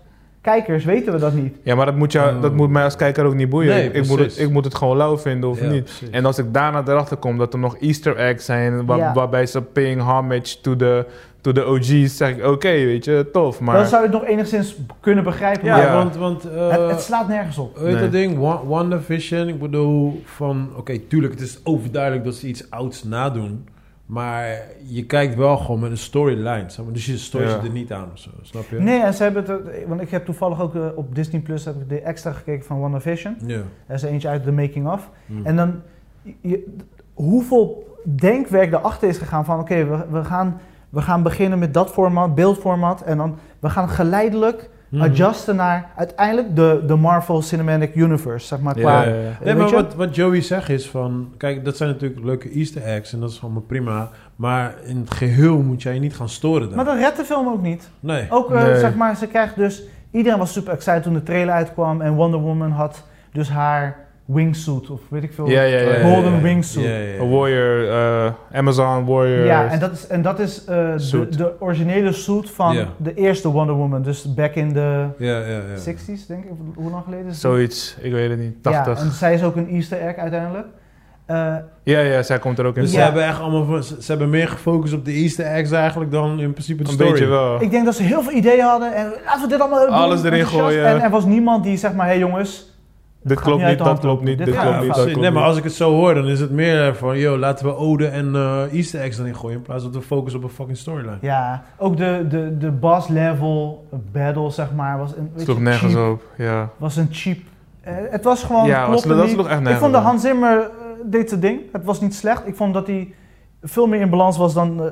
kijkers, 0.44 0.84
weten 0.84 1.12
we 1.12 1.18
dat 1.18 1.34
niet. 1.34 1.56
ja, 1.62 1.74
maar 1.74 1.86
dat 1.86 1.96
moet, 1.96 2.12
jou, 2.12 2.34
Oh. 2.36 2.42
dat 2.42 2.54
moet 2.54 2.70
mij 2.70 2.84
als 2.84 2.96
kijker 2.96 3.24
ook 3.24 3.34
niet 3.34 3.48
boeien. 3.48 3.70
Nee, 3.74 3.84
ik, 3.84 3.94
ik 3.94 4.06
moet 4.08 4.18
het, 4.18 4.38
ik 4.38 4.50
moet 4.50 4.64
het 4.64 4.74
gewoon 4.74 4.96
lauw 4.96 5.18
vinden 5.18 5.50
of 5.50 5.60
Ja, 5.60 5.68
niet. 5.70 5.84
precies. 5.84 6.10
En 6.10 6.24
als 6.24 6.38
ik 6.38 6.54
daarna 6.54 6.82
erachter 6.86 7.16
kom 7.16 7.38
dat 7.38 7.52
er 7.52 7.58
nog 7.58 7.76
easter 7.78 8.16
eggs 8.16 8.44
zijn... 8.44 8.86
Waar, 8.86 8.98
Ja. 8.98 9.12
waarbij 9.14 9.46
ze 9.46 9.62
paying 9.62 10.00
homage 10.02 10.60
to 10.60 10.76
the, 10.76 11.06
to 11.40 11.52
the 11.52 11.64
OG's... 11.66 12.16
zeg 12.16 12.36
ik, 12.36 12.44
oké, 12.44 12.68
weet 12.70 13.04
je, 13.04 13.26
tof. 13.32 13.60
Maar 13.60 13.76
Dan 13.76 13.86
zou 13.86 14.02
je 14.02 14.08
het 14.08 14.18
nog 14.20 14.28
enigszins 14.28 14.76
kunnen 15.00 15.24
begrijpen. 15.24 15.64
Ja, 15.66 15.76
maar 15.76 15.86
Ja. 15.86 15.94
want, 15.94 16.16
want 16.16 16.44
eh, 16.50 16.70
het, 16.70 16.90
het 16.90 17.00
slaat 17.00 17.28
nergens 17.28 17.58
op. 17.58 17.76
Weet 17.78 17.86
je 17.86 17.92
Nee. 17.92 18.02
dat 18.02 18.12
ding? 18.12 18.38
Wa- 18.38 18.64
WandaVision, 18.66 19.48
ik 19.48 19.58
bedoel 19.58 20.22
van... 20.24 20.68
Oké, 20.76 20.98
tuurlijk, 20.98 21.32
het 21.32 21.42
is 21.42 21.60
overduidelijk 21.64 22.24
dat 22.24 22.34
ze 22.34 22.46
iets 22.46 22.70
ouds 22.70 23.04
nadoen. 23.04 23.64
Maar 24.06 24.62
je 24.86 25.06
kijkt 25.06 25.34
wel 25.34 25.56
gewoon 25.56 25.80
met 25.80 25.90
een 25.90 25.96
storyline. 25.98 26.64
zeg 26.66 26.84
maar. 26.84 26.94
Dus 26.94 27.06
je 27.06 27.18
stoort 27.18 27.44
Ja. 27.44 27.50
je 27.50 27.66
er 27.66 27.70
niet 27.70 27.92
aan 27.92 28.08
of 28.12 28.18
zo, 28.18 28.30
snap 28.42 28.64
je? 28.70 28.80
Nee, 28.80 29.02
en 29.02 29.14
ze 29.14 29.22
hebben 29.22 29.44
het, 29.44 29.86
want 29.86 30.00
ik 30.00 30.10
heb 30.10 30.24
toevallig 30.24 30.60
ook 30.60 30.74
eh, 30.74 30.86
op 30.94 31.14
Disney 31.14 31.40
Plus 31.40 31.64
heb 31.64 31.74
ik 31.80 31.88
de 31.88 32.00
extra 32.00 32.32
gekeken 32.32 32.64
van 32.64 32.80
WandaVision. 32.80 33.36
Ja. 33.46 33.62
Er 33.86 33.94
is 33.94 34.02
eentje 34.02 34.28
uit 34.28 34.44
de 34.44 34.52
making 34.52 34.88
of. 34.88 35.10
Hm. 35.26 35.46
En 35.46 35.56
dan, 35.56 35.80
je, 36.40 36.74
hoeveel 37.14 37.96
denkwerk 38.04 38.72
erachter 38.72 39.08
is 39.08 39.18
gegaan 39.18 39.44
van, 39.44 39.60
oké, 39.60 39.84
we, 39.84 40.04
we, 40.10 40.24
gaan, 40.24 40.60
we 40.90 41.02
gaan 41.02 41.22
beginnen 41.22 41.58
met 41.58 41.74
dat 41.74 41.90
format, 41.90 42.34
beeldformat. 42.34 43.02
En 43.02 43.16
dan, 43.16 43.36
we 43.58 43.70
gaan 43.70 43.88
geleidelijk 43.88 44.70
Mhm. 44.94 45.02
adjusten 45.02 45.56
naar 45.56 45.90
uiteindelijk 45.96 46.56
de, 46.56 46.82
de 46.86 46.94
Marvel 46.96 47.42
Cinematic 47.42 47.94
Universe, 47.94 48.46
zeg 48.46 48.60
maar. 48.60 48.78
Ja, 48.78 48.82
Qua, 48.82 49.02
ja, 49.02 49.08
ja. 49.08 49.14
Nee, 49.14 49.34
weet 49.40 49.56
maar 49.56 49.68
je? 49.68 49.74
wat, 49.74 49.94
wat 49.94 50.14
Joey 50.14 50.40
zegt 50.40 50.68
is 50.68 50.88
van... 50.88 51.32
Kijk, 51.36 51.64
dat 51.64 51.76
zijn 51.76 51.88
natuurlijk 51.90 52.24
leuke 52.24 52.50
easter 52.50 52.82
eggs 52.82 53.12
en 53.12 53.20
dat 53.20 53.30
is 53.30 53.42
allemaal 53.42 53.62
prima. 53.62 54.08
Maar 54.36 54.74
in 54.84 54.96
het 54.96 55.10
geheel 55.10 55.58
moet 55.62 55.82
jij 55.82 55.94
je 55.94 56.00
niet 56.00 56.16
gaan 56.16 56.28
storen 56.28 56.66
dan. 56.66 56.76
Maar 56.76 56.84
dat 56.84 56.96
redt 56.96 57.16
de 57.16 57.24
film 57.24 57.48
ook 57.48 57.62
niet. 57.62 57.88
nee. 58.00 58.26
Ook, 58.30 58.50
eh, 58.50 58.62
Nee. 58.62 58.78
zeg 58.78 58.94
maar, 58.94 59.16
ze 59.16 59.26
krijgt 59.26 59.56
dus... 59.56 59.82
Iedereen 60.10 60.38
was 60.38 60.52
super 60.52 60.72
excited 60.72 61.02
toen 61.02 61.14
de 61.14 61.22
trailer 61.22 61.54
uitkwam. 61.54 62.00
En 62.00 62.12
Wonder 62.14 62.40
Woman 62.40 62.70
had 62.70 63.02
dus 63.32 63.48
haar 63.50 63.96
wingsuit, 64.24 64.90
of 64.90 65.00
weet 65.08 65.22
ik 65.22 65.32
veel. 65.32 65.48
Ja, 65.48 65.62
ja, 65.62 65.78
ja, 65.80 65.94
ja, 65.94 66.00
Golden 66.08 66.32
ja. 66.32 66.40
wingsuit. 66.40 66.86
Ja, 66.86 66.92
Ja, 66.92 66.98
ja, 66.98 67.12
ja. 67.14 67.18
Een 67.20 67.30
Warrior, 67.30 67.88
eh, 67.88 68.32
Amazon 68.58 69.04
Warrior. 69.04 69.46
en 69.48 69.78
dat 69.78 69.92
is, 69.92 70.06
en 70.06 70.22
dat 70.22 70.38
is 70.38 70.64
eh, 70.64 70.92
de, 70.92 70.98
Suit. 70.98 71.38
de 71.38 71.52
originele 71.60 72.12
suit 72.12 72.50
van 72.50 72.74
Ja. 72.76 72.86
de 72.96 73.14
eerste 73.14 73.48
Wonder 73.48 73.74
Woman. 73.74 74.02
Dus 74.02 74.34
back 74.34 74.54
in 74.54 74.72
de 74.72 75.06
Ja, 75.18 75.38
ja, 75.38 75.46
ja. 75.46 75.76
60s, 75.76 76.26
denk 76.28 76.44
ik. 76.44 76.50
Hoe 76.74 76.90
lang 76.90 77.04
geleden 77.04 77.24
is 77.26 77.32
het? 77.32 77.40
Zoiets, 77.40 77.96
ik 78.00 78.12
weet 78.12 78.30
het 78.30 78.38
niet. 78.38 78.62
80. 78.62 78.98
Ja, 78.98 79.04
en 79.04 79.10
zij 79.10 79.34
is 79.34 79.42
ook 79.42 79.56
een 79.56 79.68
easter 79.68 79.98
egg 80.00 80.16
uiteindelijk. 80.16 80.66
Eh, 81.26 81.54
Ja, 81.82 81.98
ja, 82.00 82.22
zij 82.22 82.38
komt 82.38 82.58
er 82.58 82.64
ook 82.66 82.76
in. 82.76 82.82
Dus 82.82 82.90
Ja. 82.92 82.96
ze 82.98 83.04
hebben 83.04 83.24
echt 83.24 83.40
allemaal... 83.40 83.82
Ze, 83.82 83.94
hebben 84.06 84.30
meer 84.30 84.48
gefocust 84.48 84.94
op 84.94 85.04
de 85.04 85.12
easter 85.12 85.46
eggs 85.46 85.70
eigenlijk 85.70 86.10
dan 86.10 86.40
in 86.40 86.52
principe 86.52 86.82
de 86.82 86.88
Een 86.88 86.94
story. 86.94 87.10
beetje 87.10 87.26
wel. 87.26 87.62
ik 87.62 87.70
denk 87.70 87.84
dat 87.84 87.94
ze 87.94 88.02
heel 88.02 88.22
veel 88.22 88.32
ideeën 88.32 88.64
hadden. 88.64 88.94
En 88.94 89.12
laten 89.24 89.42
we 89.42 89.48
dit 89.48 89.60
allemaal. 89.60 89.86
Alles 89.86 90.22
erin 90.22 90.46
gooien. 90.46 90.84
En 90.86 91.00
er 91.02 91.10
was 91.10 91.24
niemand 91.24 91.64
die 91.64 91.76
zeg 91.76 91.92
maar, 91.92 92.04
hé 92.06 92.10
hey 92.12 92.20
jongens, 92.20 92.73
Dit 93.24 93.40
klopt 93.40 93.64
niet 93.64 93.78
dat 93.78 93.98
klopt 93.98 94.22
niet, 94.24 94.38
Dit 94.38 94.50
klopt 94.58 94.80
niet 94.80 94.94
dat 94.94 95.14
nee, 95.16 95.30
maar 95.30 95.42
als 95.42 95.56
ik 95.56 95.64
het 95.64 95.72
zo 95.72 95.92
hoor, 95.92 96.14
dan 96.14 96.26
is 96.26 96.40
het 96.40 96.50
meer 96.50 96.94
van, 96.96 97.18
yo, 97.18 97.38
laten 97.38 97.66
we 97.66 97.76
ode 97.76 98.06
en 98.06 98.34
eh, 98.34 98.72
easter 98.72 99.00
eggs 99.00 99.18
erin 99.18 99.36
gooien 99.36 99.56
in 99.56 99.62
plaats 99.62 99.82
van 99.82 99.92
te 99.92 100.00
focussen 100.02 100.40
op 100.42 100.46
een 100.48 100.54
fucking 100.54 100.76
storyline. 100.78 101.16
Ja, 101.20 101.62
ook 101.78 101.96
de, 101.96 102.24
de, 102.28 102.58
de 102.58 102.70
boss 102.70 103.08
level 103.08 103.86
battle, 104.12 104.50
zeg 104.50 104.72
maar, 104.74 104.98
was 104.98 105.16
een, 105.16 105.30
Sloeg 105.36 105.60
nergens 105.60 105.92
cheap. 105.94 106.12
op, 106.12 106.22
ja. 106.36 106.70
Was 106.76 106.96
een 106.96 107.08
cheap. 107.10 107.38
eh, 107.80 107.94
het 108.10 108.24
was 108.24 108.42
gewoon. 108.42 108.66
Ja, 108.66 108.90
was, 108.90 109.02
dat 109.02 109.16
niet. 109.22 109.30
sloeg 109.30 109.46
echt 109.46 109.54
Ik 109.56 109.60
nergens 109.62 109.80
vond 109.82 109.92
de. 109.94 109.98
Hans 110.00 110.22
Zimmer 110.22 110.58
eh, 110.60 110.66
deed 111.04 111.28
zijn 111.28 111.40
ding. 111.40 111.60
Het 111.72 111.84
was 111.84 112.00
niet 112.00 112.14
slecht. 112.14 112.46
Ik 112.46 112.56
vond 112.56 112.74
dat 112.74 112.86
hij 112.86 113.14
veel 113.62 113.86
meer 113.86 114.00
in 114.00 114.10
balans 114.10 114.36
was 114.36 114.54
dan. 114.54 114.80
eh, 114.84 114.90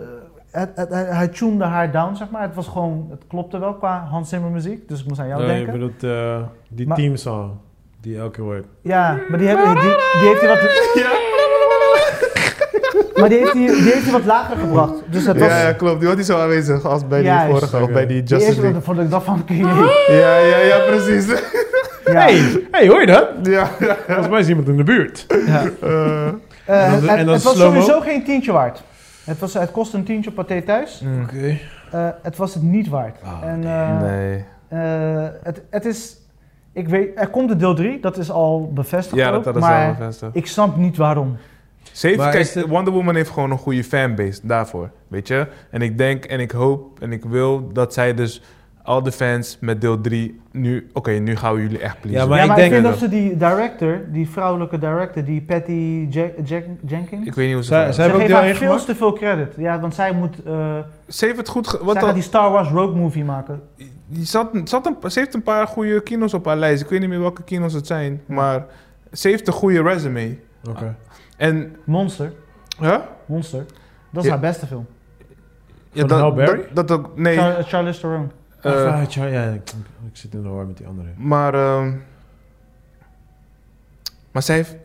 het, 0.50 0.70
het, 0.74 0.88
hij, 0.88 1.04
hij 1.04 1.28
tunede 1.28 1.64
haar 1.64 1.92
down, 1.92 2.14
zeg 2.14 2.30
maar. 2.30 2.42
Het 2.42 2.54
was 2.54 2.68
gewoon. 2.68 3.06
Het 3.10 3.22
klopte 3.28 3.58
wel 3.58 3.74
qua 3.74 4.06
Hans 4.10 4.28
Zimmer 4.28 4.50
muziek. 4.50 4.88
Dus 4.88 5.00
ik 5.00 5.06
moest 5.08 5.20
aan 5.20 5.28
jou 5.28 5.40
Nee, 5.42 5.50
je 5.50 5.54
denken. 5.64 5.72
bedoelt 5.72 6.02
eh, 6.02 6.42
die 6.68 6.86
Maar- 6.86 6.96
teamsong 6.96 7.50
die 8.02 8.18
elke 8.18 8.30
keer 8.30 8.44
wordt. 8.44 8.66
Ja, 8.82 9.18
maar 9.28 9.38
die, 9.38 9.48
hebben, 9.48 9.74
die, 9.74 9.82
die 10.20 10.28
heeft 10.28 10.40
hij 10.40 10.48
wat. 10.48 10.60
Maar 13.16 13.28
die 13.28 13.38
heeft 13.38 13.52
hij, 13.52 13.66
die 13.66 13.92
heeft 13.92 14.02
hij 14.02 14.12
wat 14.12 14.24
lager 14.24 14.56
gebracht. 14.56 14.92
Dus 15.10 15.26
het 15.26 15.38
was. 15.38 15.48
Ja, 15.48 15.58
ja, 15.60 15.72
klopt. 15.72 15.98
Die 15.98 16.08
was 16.08 16.16
niet 16.16 16.26
zo 16.26 16.38
aanwezig 16.38 16.84
als 16.84 17.06
bij 17.06 17.22
die 17.22 17.32
vorige, 17.50 17.82
of 17.82 17.90
bij 17.90 18.06
die 18.06 18.22
die 18.22 18.28
Justice 18.28 18.44
eerste 18.46 18.60
League. 18.62 18.80
vond 18.80 18.98
ik 18.98 19.10
dat 19.10 19.22
van. 19.24 19.42
Ja, 19.46 20.36
ja, 20.38 20.56
ja, 20.58 20.78
precies. 20.86 21.26
ja. 21.26 21.36
Hey, 22.04 22.66
hey, 22.70 22.88
hoor 22.88 23.00
je 23.00 23.06
dat? 23.06 23.28
Ja, 23.42 23.68
ja. 23.80 23.96
Volgens 24.06 24.28
mij 24.28 24.40
is 24.40 24.48
iemand 24.48 24.68
in 24.68 24.76
de 24.76 24.82
buurt. 24.82 25.26
Ja. 25.46 25.64
Eh, 25.82 26.26
Eh, 26.64 26.84
En 26.84 26.90
dan- 26.90 27.00
het, 27.00 27.18
en 27.18 27.24
dan 27.24 27.34
het 27.34 27.42
was 27.42 27.54
slow-mo? 27.54 27.80
sowieso 27.80 28.00
geen 28.00 28.24
tientje 28.24 28.52
waard. 28.52 28.82
Het, 29.24 29.38
was, 29.38 29.54
het 29.54 29.70
kostte 29.70 29.96
een 29.96 30.04
tientje 30.04 30.30
op 30.30 30.36
Pathé 30.36 30.62
thuis. 30.62 31.00
mm. 31.04 31.22
Oké. 31.22 31.58
Eh, 31.92 32.08
het 32.22 32.36
was 32.36 32.54
het 32.54 32.62
niet 32.62 32.88
waard. 32.88 33.16
Ah, 33.24 33.48
en, 33.48 33.64
eh, 33.64 34.00
Nee. 34.02 34.44
eh, 34.68 35.26
het, 35.42 35.62
het 35.70 35.84
is... 35.84 36.16
Ik 36.72 36.88
weet, 36.88 37.10
er 37.14 37.28
komt 37.28 37.48
de 37.48 37.56
deel 37.56 37.74
3, 37.74 38.00
dat 38.00 38.16
is 38.18 38.30
al 38.30 38.70
bevestigd 38.74 39.16
Ja, 39.16 39.30
dat 39.30 39.44
ze 39.54 39.60
maar 39.60 39.86
al 39.88 39.94
bevestigd. 39.94 40.36
ik 40.36 40.46
snap 40.46 40.76
niet 40.76 40.96
waarom. 40.96 41.36
Maar 42.16 42.30
kijk, 42.30 42.34
is 42.34 42.54
het- 42.54 42.66
Wonder 42.66 42.92
Woman 42.92 43.14
heeft 43.14 43.30
gewoon 43.30 43.50
een 43.50 43.58
goede 43.58 43.84
fanbase 43.84 44.40
daarvoor, 44.42 44.90
weet 45.08 45.28
je. 45.28 45.46
En 45.70 45.82
ik 45.82 45.98
denk 45.98 46.24
en 46.24 46.40
ik 46.40 46.50
hoop 46.50 47.00
en 47.00 47.12
ik 47.12 47.24
wil 47.24 47.72
dat 47.72 47.92
zij 47.92 48.14
dus 48.14 48.42
al 48.82 49.02
de 49.02 49.12
fans 49.12 49.56
met 49.60 49.80
deel 49.80 50.00
3 50.00 50.40
nu... 50.52 50.90
Oké, 50.92 51.10
nu 51.10 51.36
gaan 51.36 51.54
we 51.54 51.60
jullie 51.62 51.78
echt 51.78 52.00
pleasen. 52.00 52.20
Ja, 52.20 52.26
maar 52.26 52.38
ja, 52.38 52.44
ik 52.44 52.54
denk 52.56 52.66
ik 52.66 52.72
vind 52.72 52.82
dat- 52.82 52.92
dat 52.92 53.00
ze 53.02 53.08
die 53.08 53.36
director, 53.36 54.00
die 54.08 54.28
vrouwelijke 54.28 54.78
director, 54.78 55.24
die 55.24 55.42
Patty 55.42 56.06
Jack- 56.10 56.32
Jenkins... 56.86 57.26
Ik 57.26 57.34
weet 57.34 57.46
niet 57.46 57.54
hoe 57.54 57.62
ze... 57.62 57.68
Zij- 57.68 57.82
zij- 57.84 57.92
ze 57.92 58.00
hebben 58.00 58.20
ook 58.20 58.26
geeft 58.26 58.38
haar 58.40 58.54
veel 58.54 58.66
gemaakt? 58.68 58.86
te 58.86 58.94
veel 58.94 59.12
credit. 59.12 59.54
Ja, 59.56 59.80
want 59.80 59.94
zij 59.94 60.12
moet... 60.12 60.42
eh 60.44 60.76
Ze 61.08 61.24
heeft 61.24 61.36
het 61.36 61.48
goed... 61.48 61.68
Ge- 61.68 61.76
zij 61.76 61.86
wat 61.86 61.98
gaat 61.98 62.14
die 62.14 62.22
Star 62.22 62.50
Wars 62.50 62.68
Rogue 62.68 62.96
movie 62.96 63.24
maken. 63.24 63.60
Die 64.12 64.24
zat, 64.24 64.50
zat 64.64 64.86
een, 64.86 65.10
ze 65.10 65.18
heeft 65.18 65.34
een 65.34 65.42
paar 65.42 65.66
goede 65.66 66.02
kino's 66.02 66.34
op 66.34 66.44
haar 66.44 66.56
lijst. 66.56 66.82
Ik 66.82 66.88
weet 66.88 67.00
niet 67.00 67.08
meer 67.08 67.20
welke 67.20 67.42
kino's 67.42 67.72
het 67.72 67.86
zijn. 67.86 68.22
Maar 68.26 68.66
ze 69.12 69.28
heeft 69.28 69.46
een 69.46 69.52
goede 69.52 69.82
resume. 69.82 70.36
Oké. 70.68 70.96
En... 71.36 71.76
Monster. 71.84 72.32
Huh? 72.78 72.98
Monster. 73.26 73.64
Dat 74.10 74.22
is 74.22 74.28
Ja. 74.28 74.30
haar 74.30 74.40
beste 74.40 74.66
film. 74.66 74.86
Ja? 75.92 76.04
Dat, 76.04 76.36
dat 76.72 76.90
ook... 76.90 77.16
Nee. 77.18 77.36
Char- 77.36 77.62
Charlize 77.62 78.00
Theron. 78.00 78.30
eh, 78.60 78.72
Ah, 78.72 78.78
ja, 78.84 79.04
Char- 79.08 79.30
ja, 79.30 79.44
ik, 79.44 79.70
ik 80.06 80.16
zit 80.16 80.34
in 80.34 80.42
de 80.42 80.48
war 80.48 80.66
met 80.66 80.76
die 80.76 80.86
andere. 80.86 81.08
Maar, 81.16 81.54
ehm, 81.54 81.92
maar 84.32 84.42
zij 84.42 84.54
heeft, 84.56 84.76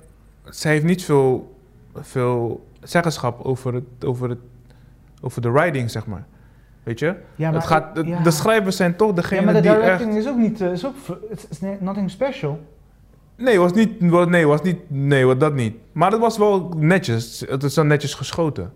zij 0.46 0.72
heeft 0.72 0.84
niet 0.86 1.04
veel, 1.04 1.56
veel 1.96 2.68
zeggenschap 2.84 3.42
over, 3.46 3.74
het, 3.74 4.06
over, 4.06 4.30
het, 4.30 4.40
over 5.22 5.42
de 5.42 5.52
writing, 5.52 5.92
zeg 5.92 6.06
maar. 6.06 6.26
Weet 6.88 7.00
je? 7.00 7.16
Ja, 7.36 7.54
het 7.54 7.66
gaat, 7.66 7.96
de, 7.96 8.06
ja. 8.06 8.20
de 8.20 8.32
schrijvers 8.32 8.76
zijn 8.76 8.96
toch 8.96 9.14
degene 9.14 9.40
Ja, 9.40 9.46
maar 9.46 9.54
de 9.54 9.62
die 9.62 9.72
directing 9.72 10.10
echt... 10.10 10.18
is 10.18 10.28
ook 10.28 10.38
niet... 10.38 10.62
eh, 10.62 10.72
is 10.72 10.86
ook, 10.86 10.96
it's, 11.30 11.60
nothing 11.80 12.10
special. 12.10 12.60
Nee, 13.36 13.60
was 13.60 13.74
niet, 13.74 14.02
nee, 14.30 14.48
was 14.48 14.62
niet, 14.62 14.80
nee, 14.88 15.26
was 15.26 15.38
dat 15.38 15.54
niet. 15.54 15.76
Maar 15.92 16.12
het 16.12 16.20
was 16.20 16.38
wel 16.38 16.74
netjes. 16.78 17.44
Het 17.50 17.64
is 17.64 17.76
wel 17.76 17.86
netjes 17.86 18.14
geschoten. 18.14 18.72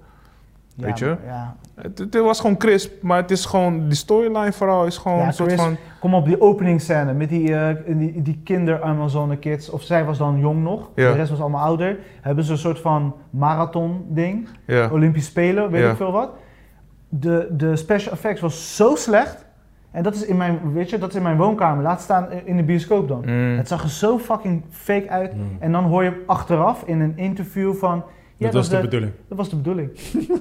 Ja, 0.76 0.86
Weet 0.86 1.00
je? 1.00 1.06
maar 1.06 1.18
Ja. 1.26 1.56
Het, 1.76 1.98
het 1.98 2.16
was 2.16 2.40
gewoon 2.40 2.58
crisp, 2.58 3.02
maar 3.02 3.18
het 3.18 3.32
is 3.32 3.46
gewoon... 3.46 3.88
Die 3.88 3.98
storyline 3.98 4.52
vooral 4.52 4.86
is 4.86 4.98
gewoon 4.98 5.18
Ja, 5.18 5.28
een 5.28 5.34
soort 5.34 5.50
crisp. 5.50 5.64
van... 5.64 5.78
Kom 6.00 6.14
op 6.14 6.26
die 6.26 6.42
openingsscène 6.42 7.14
met 7.14 7.30
die, 7.30 7.56
eh, 7.56 7.76
die, 7.98 8.22
die 8.22 8.42
kinder-Amazone 8.44 9.38
kids. 9.38 9.70
Of 9.70 9.82
zij 9.82 10.06
was 10.06 10.18
dan 10.18 10.40
jong 10.40 10.64
nog, 10.64 10.90
de 10.94 11.12
rest 11.12 11.30
was 11.30 11.40
allemaal 11.40 11.66
ouder. 11.66 11.98
Hebben 12.22 12.44
ze 12.44 12.52
een 12.52 12.58
soort 12.58 12.80
van 12.80 13.16
marathon 13.30 14.06
ding. 14.10 14.48
Ja, 14.66 14.90
Olympisch 14.92 15.26
Spelen, 15.26 15.72
weet 15.72 15.90
ik 15.92 15.96
veel 15.96 16.12
wat. 16.12 16.30
De, 17.14 17.48
de 17.52 17.76
special 17.76 18.14
effects 18.14 18.42
was 18.42 18.76
zo 18.76 18.96
slecht. 18.96 19.46
En 19.92 20.04
dat 20.04 20.16
is 20.16 20.26
in 20.26 20.38
mijn, 20.38 20.74
weet 20.74 20.90
je, 20.90 20.98
dat 20.98 21.10
is 21.10 21.16
in 21.16 21.22
mijn 21.22 21.38
woonkamer. 21.38 21.84
Laat 21.84 22.02
staan 22.02 22.32
in 22.32 22.58
de 22.58 22.64
bioscoop 22.64 23.08
dan. 23.08 23.22
Mm. 23.26 23.58
Het 23.58 23.68
zag 23.68 23.84
er 23.84 23.90
zo 23.90 24.18
fucking 24.20 24.64
fake 24.70 25.10
uit. 25.10 25.36
Mm. 25.36 25.58
En 25.60 25.72
dan 25.72 25.84
hoor 25.84 26.04
je 26.04 26.24
achteraf 26.26 26.84
in 26.86 27.00
een 27.00 27.18
interview 27.18 27.74
van... 27.74 28.04
Ja, 28.38 28.46
dat 28.46 28.54
was 28.54 28.70
de 28.70 28.76
de- 28.76 28.82
bedoeling. 28.82 29.12
dat 29.28 29.38
was 29.38 29.50
de 29.50 29.56
bedoeling. 29.56 29.90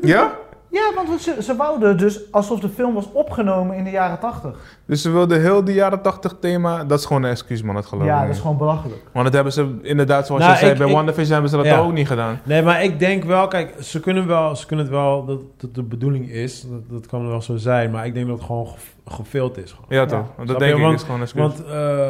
ja? 0.02 0.32
Ja, 0.72 0.92
want 0.94 1.20
ze, 1.20 1.36
ze 1.42 1.56
wouden 1.56 1.96
dus 1.98 2.32
alsof 2.32 2.60
de 2.60 2.68
film 2.68 2.94
was 2.94 3.08
opgenomen 3.12 3.76
in 3.76 3.84
de 3.84 3.90
jaren 3.90 4.18
80. 4.18 4.78
Dus 4.86 5.02
ze 5.02 5.10
wilden 5.10 5.40
heel 5.40 5.64
die 5.64 5.74
jaren 5.74 6.02
80 6.02 6.34
thema... 6.40 6.84
Dat 6.84 6.98
is 6.98 7.04
gewoon 7.04 7.22
een 7.22 7.30
excuus, 7.30 7.62
man. 7.62 7.74
Dat 7.74 7.86
geloof 7.86 8.02
ik 8.04 8.08
Ja, 8.10 8.20
dat 8.26 8.34
is 8.34 8.40
gewoon 8.40 8.56
belachelijk. 8.56 9.02
Want 9.12 9.24
dat 9.24 9.34
hebben 9.34 9.52
ze 9.52 9.78
inderdaad, 9.82 10.26
zoals 10.26 10.40
Nou, 10.42 10.52
je 10.54 10.58
zei, 10.58 10.70
ik- 10.72 10.78
bij 10.78 10.86
ik- 10.86 10.92
WandaVision 10.92 11.32
hebben 11.32 11.50
ze 11.50 11.56
dat 11.56 11.64
Ja. 11.66 11.78
ook 11.78 11.92
niet 11.92 12.06
gedaan. 12.06 12.40
Nee, 12.42 12.62
maar 12.62 12.84
ik 12.84 12.98
denk 12.98 13.24
wel, 13.24 13.48
kijk, 13.48 13.74
ze 13.80 14.00
kunnen 14.00 14.26
wel, 14.26 14.56
ze 14.56 14.66
kunnen 14.66 14.84
het 14.84 14.94
wel, 14.94 15.24
dat 15.24 15.40
dat 15.56 15.74
de 15.74 15.82
bedoeling 15.82 16.30
is, 16.30 16.60
dat, 16.70 16.80
dat 16.90 17.06
kan 17.06 17.28
wel 17.28 17.42
zo 17.42 17.56
zijn, 17.56 17.90
maar 17.90 18.06
ik 18.06 18.14
denk 18.14 18.26
dat 18.26 18.36
het 18.36 18.46
gewoon 18.46 18.66
ge- 18.66 19.10
gefilmd 19.14 19.56
is. 19.58 19.70
Gewoon. 19.70 19.86
Ja, 19.88 20.06
toch? 20.06 20.24
Snap 20.34 20.46
dat 20.46 20.56
je? 20.58 20.64
denk 20.64 20.76
ik 20.76 20.82
Want- 20.82 20.94
is 20.94 21.02
gewoon 21.02 21.16
een 21.16 21.22
excuus. 21.22 21.42
Want 21.42 21.64
eh, 21.66 22.08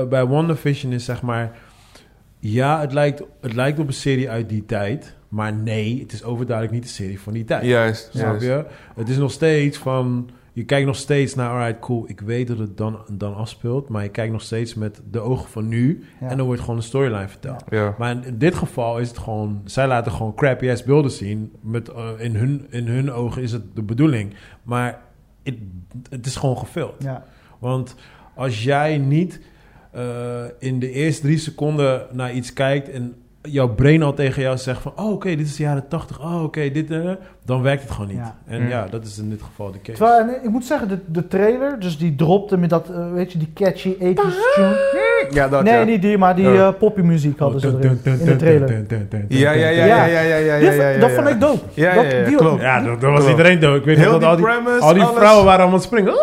eh, 0.00 0.08
bij 0.08 0.26
WandaVision 0.26 0.92
is 0.92 1.04
zeg 1.04 1.22
maar, 1.22 1.50
ja, 2.52 2.80
het 2.80 2.92
lijkt, 2.92 3.22
het 3.40 3.54
lijkt 3.54 3.78
op 3.78 3.86
een 3.86 3.92
serie 3.92 4.30
uit 4.30 4.48
die 4.48 4.64
tijd, 4.64 5.16
maar 5.28 5.52
nee, 5.54 6.00
het 6.00 6.12
is 6.12 6.24
overduidelijk 6.24 6.76
niet 6.76 6.84
een 6.84 6.94
serie 6.94 7.20
van 7.20 7.32
die 7.32 7.44
tijd. 7.44 7.64
juist, 7.64 8.08
Snap 8.10 8.24
juist. 8.24 8.44
je? 8.46 8.64
Het 8.94 9.08
is 9.08 9.16
nog 9.16 9.30
steeds 9.30 9.78
van, 9.78 10.30
je 10.52 10.64
kijkt 10.64 10.86
nog 10.86 10.96
steeds 10.96 11.34
naar, 11.34 11.50
alright, 11.50 11.78
cool, 11.80 12.04
ik 12.08 12.20
weet 12.20 12.46
dat 12.46 12.58
het 12.58 12.76
dan, 12.76 12.98
dan 13.10 13.34
afspeelt, 13.36 13.88
maar 13.88 14.02
je 14.02 14.08
kijkt 14.08 14.32
nog 14.32 14.42
steeds 14.42 14.74
met 14.74 15.00
de 15.10 15.20
ogen 15.20 15.48
van 15.50 15.68
nu 15.68 16.04
Ja. 16.20 16.28
en 16.28 16.36
dan 16.36 16.46
wordt 16.46 16.60
gewoon 16.60 16.76
een 16.76 16.82
storyline 16.82 17.28
verteld. 17.28 17.64
Ja. 17.70 17.94
Maar 17.98 18.26
in 18.26 18.38
dit 18.38 18.54
geval 18.54 18.98
is 18.98 19.08
het 19.08 19.18
gewoon... 19.18 19.60
Zij 19.64 19.86
laten 19.86 20.12
gewoon 20.12 20.34
crappy 20.34 20.70
ass 20.70 20.82
beelden 20.84 21.10
zien. 21.10 21.52
Met, 21.60 21.88
eh, 21.88 22.08
in, 22.18 22.34
hun, 22.36 22.66
in 22.70 22.86
hun 22.86 23.12
ogen 23.12 23.42
is 23.42 23.52
het 23.52 23.62
de 23.74 23.82
bedoeling. 23.82 24.34
Maar 24.62 25.00
het, 25.42 25.56
het 26.10 26.26
is 26.26 26.36
gewoon 26.36 26.58
gefilmd. 26.58 27.02
Ja. 27.02 27.24
Want 27.58 27.94
als 28.34 28.64
jij 28.64 28.98
niet 28.98 29.40
eh, 29.94 30.02
in 30.58 30.78
de 30.78 30.90
eerste 30.90 31.22
drie 31.22 31.38
seconden 31.38 32.02
naar 32.12 32.32
iets 32.32 32.52
kijkt... 32.52 32.90
en 32.90 33.14
jouw 33.48 33.68
brain 33.68 34.02
al 34.02 34.14
tegen 34.14 34.42
jou 34.42 34.56
zegt 34.58 34.82
van... 34.82 34.92
oh, 34.96 35.12
oké, 35.12 35.28
dit 35.36 35.46
is 35.46 35.56
de 35.56 35.62
jaren 35.62 35.88
tachtig. 35.88 36.20
Oh, 36.20 36.42
oké, 36.42 36.70
dit... 36.70 36.90
eh, 36.90 37.10
dan 37.44 37.62
werkt 37.62 37.82
het 37.82 37.90
gewoon 37.90 38.06
niet. 38.08 38.16
Ja. 38.16 38.36
En 38.46 38.62
Mm. 38.62 38.68
ja, 38.68 38.86
dat 38.90 39.04
is 39.04 39.18
in 39.18 39.30
dit 39.30 39.42
geval 39.42 39.70
de 39.72 39.78
case. 39.82 39.98
Terwijl, 39.98 40.28
ik 40.42 40.50
moet 40.50 40.64
zeggen, 40.64 40.88
de, 40.88 40.98
de 41.06 41.28
trailer, 41.28 41.80
dus 41.80 41.98
die 41.98 42.14
dropte 42.14 42.56
met 42.56 42.70
dat, 42.70 42.90
eh, 42.90 43.12
weet 43.12 43.32
je, 43.32 43.38
die 43.38 43.50
catchy 43.54 43.94
80s 43.94 44.14
tune. 44.54 45.26
Ja, 45.30 45.48
dat 45.48 45.62
nee, 45.62 45.74
ja. 45.74 45.84
niet 45.84 46.02
die, 46.02 46.18
maar 46.18 46.36
die 46.36 46.48
Ja. 46.48 46.68
eh 46.68 46.74
poppymuziek 46.78 47.38
hadden 47.38 47.60
ze 47.60 47.68
Oh, 47.68 47.74
erin, 47.74 47.98
in 48.04 48.24
de 48.24 48.36
trailer. 48.36 48.84
Ja, 49.28 49.52
ja, 49.52 49.68
ja, 49.68 49.84
ja, 49.84 50.04
ja, 50.06 50.20
ja, 50.20 50.36
ja, 50.36 50.58
Die- 50.58 50.66
ja, 50.66 50.72
ja, 50.72 50.88
ja, 50.90 50.98
dat 51.00 51.08
ja. 51.10 51.14
vond 51.16 51.28
ik 51.28 51.40
dope. 51.40 51.58
Ja, 51.74 51.94
Dat- 51.94 52.04
ja, 52.04 52.16
ja, 52.18 52.24
die- 52.26 52.36
klopt. 52.36 52.60
Ja, 52.60 52.80
dat, 52.82 53.00
dat 53.00 53.10
was 53.10 53.28
iedereen 53.28 53.60
dood. 53.60 53.76
Ik 53.78 53.84
weet 53.84 53.96
dat 54.04 54.24
al 54.24 54.36
die 54.36 55.02
al 55.02 55.14
vrouwen 55.14 55.44
waren 55.44 55.44
allemaal 55.44 55.66
aan 55.66 55.72
het 55.72 55.82
springen. 55.82 56.12
Oh, 56.12 56.18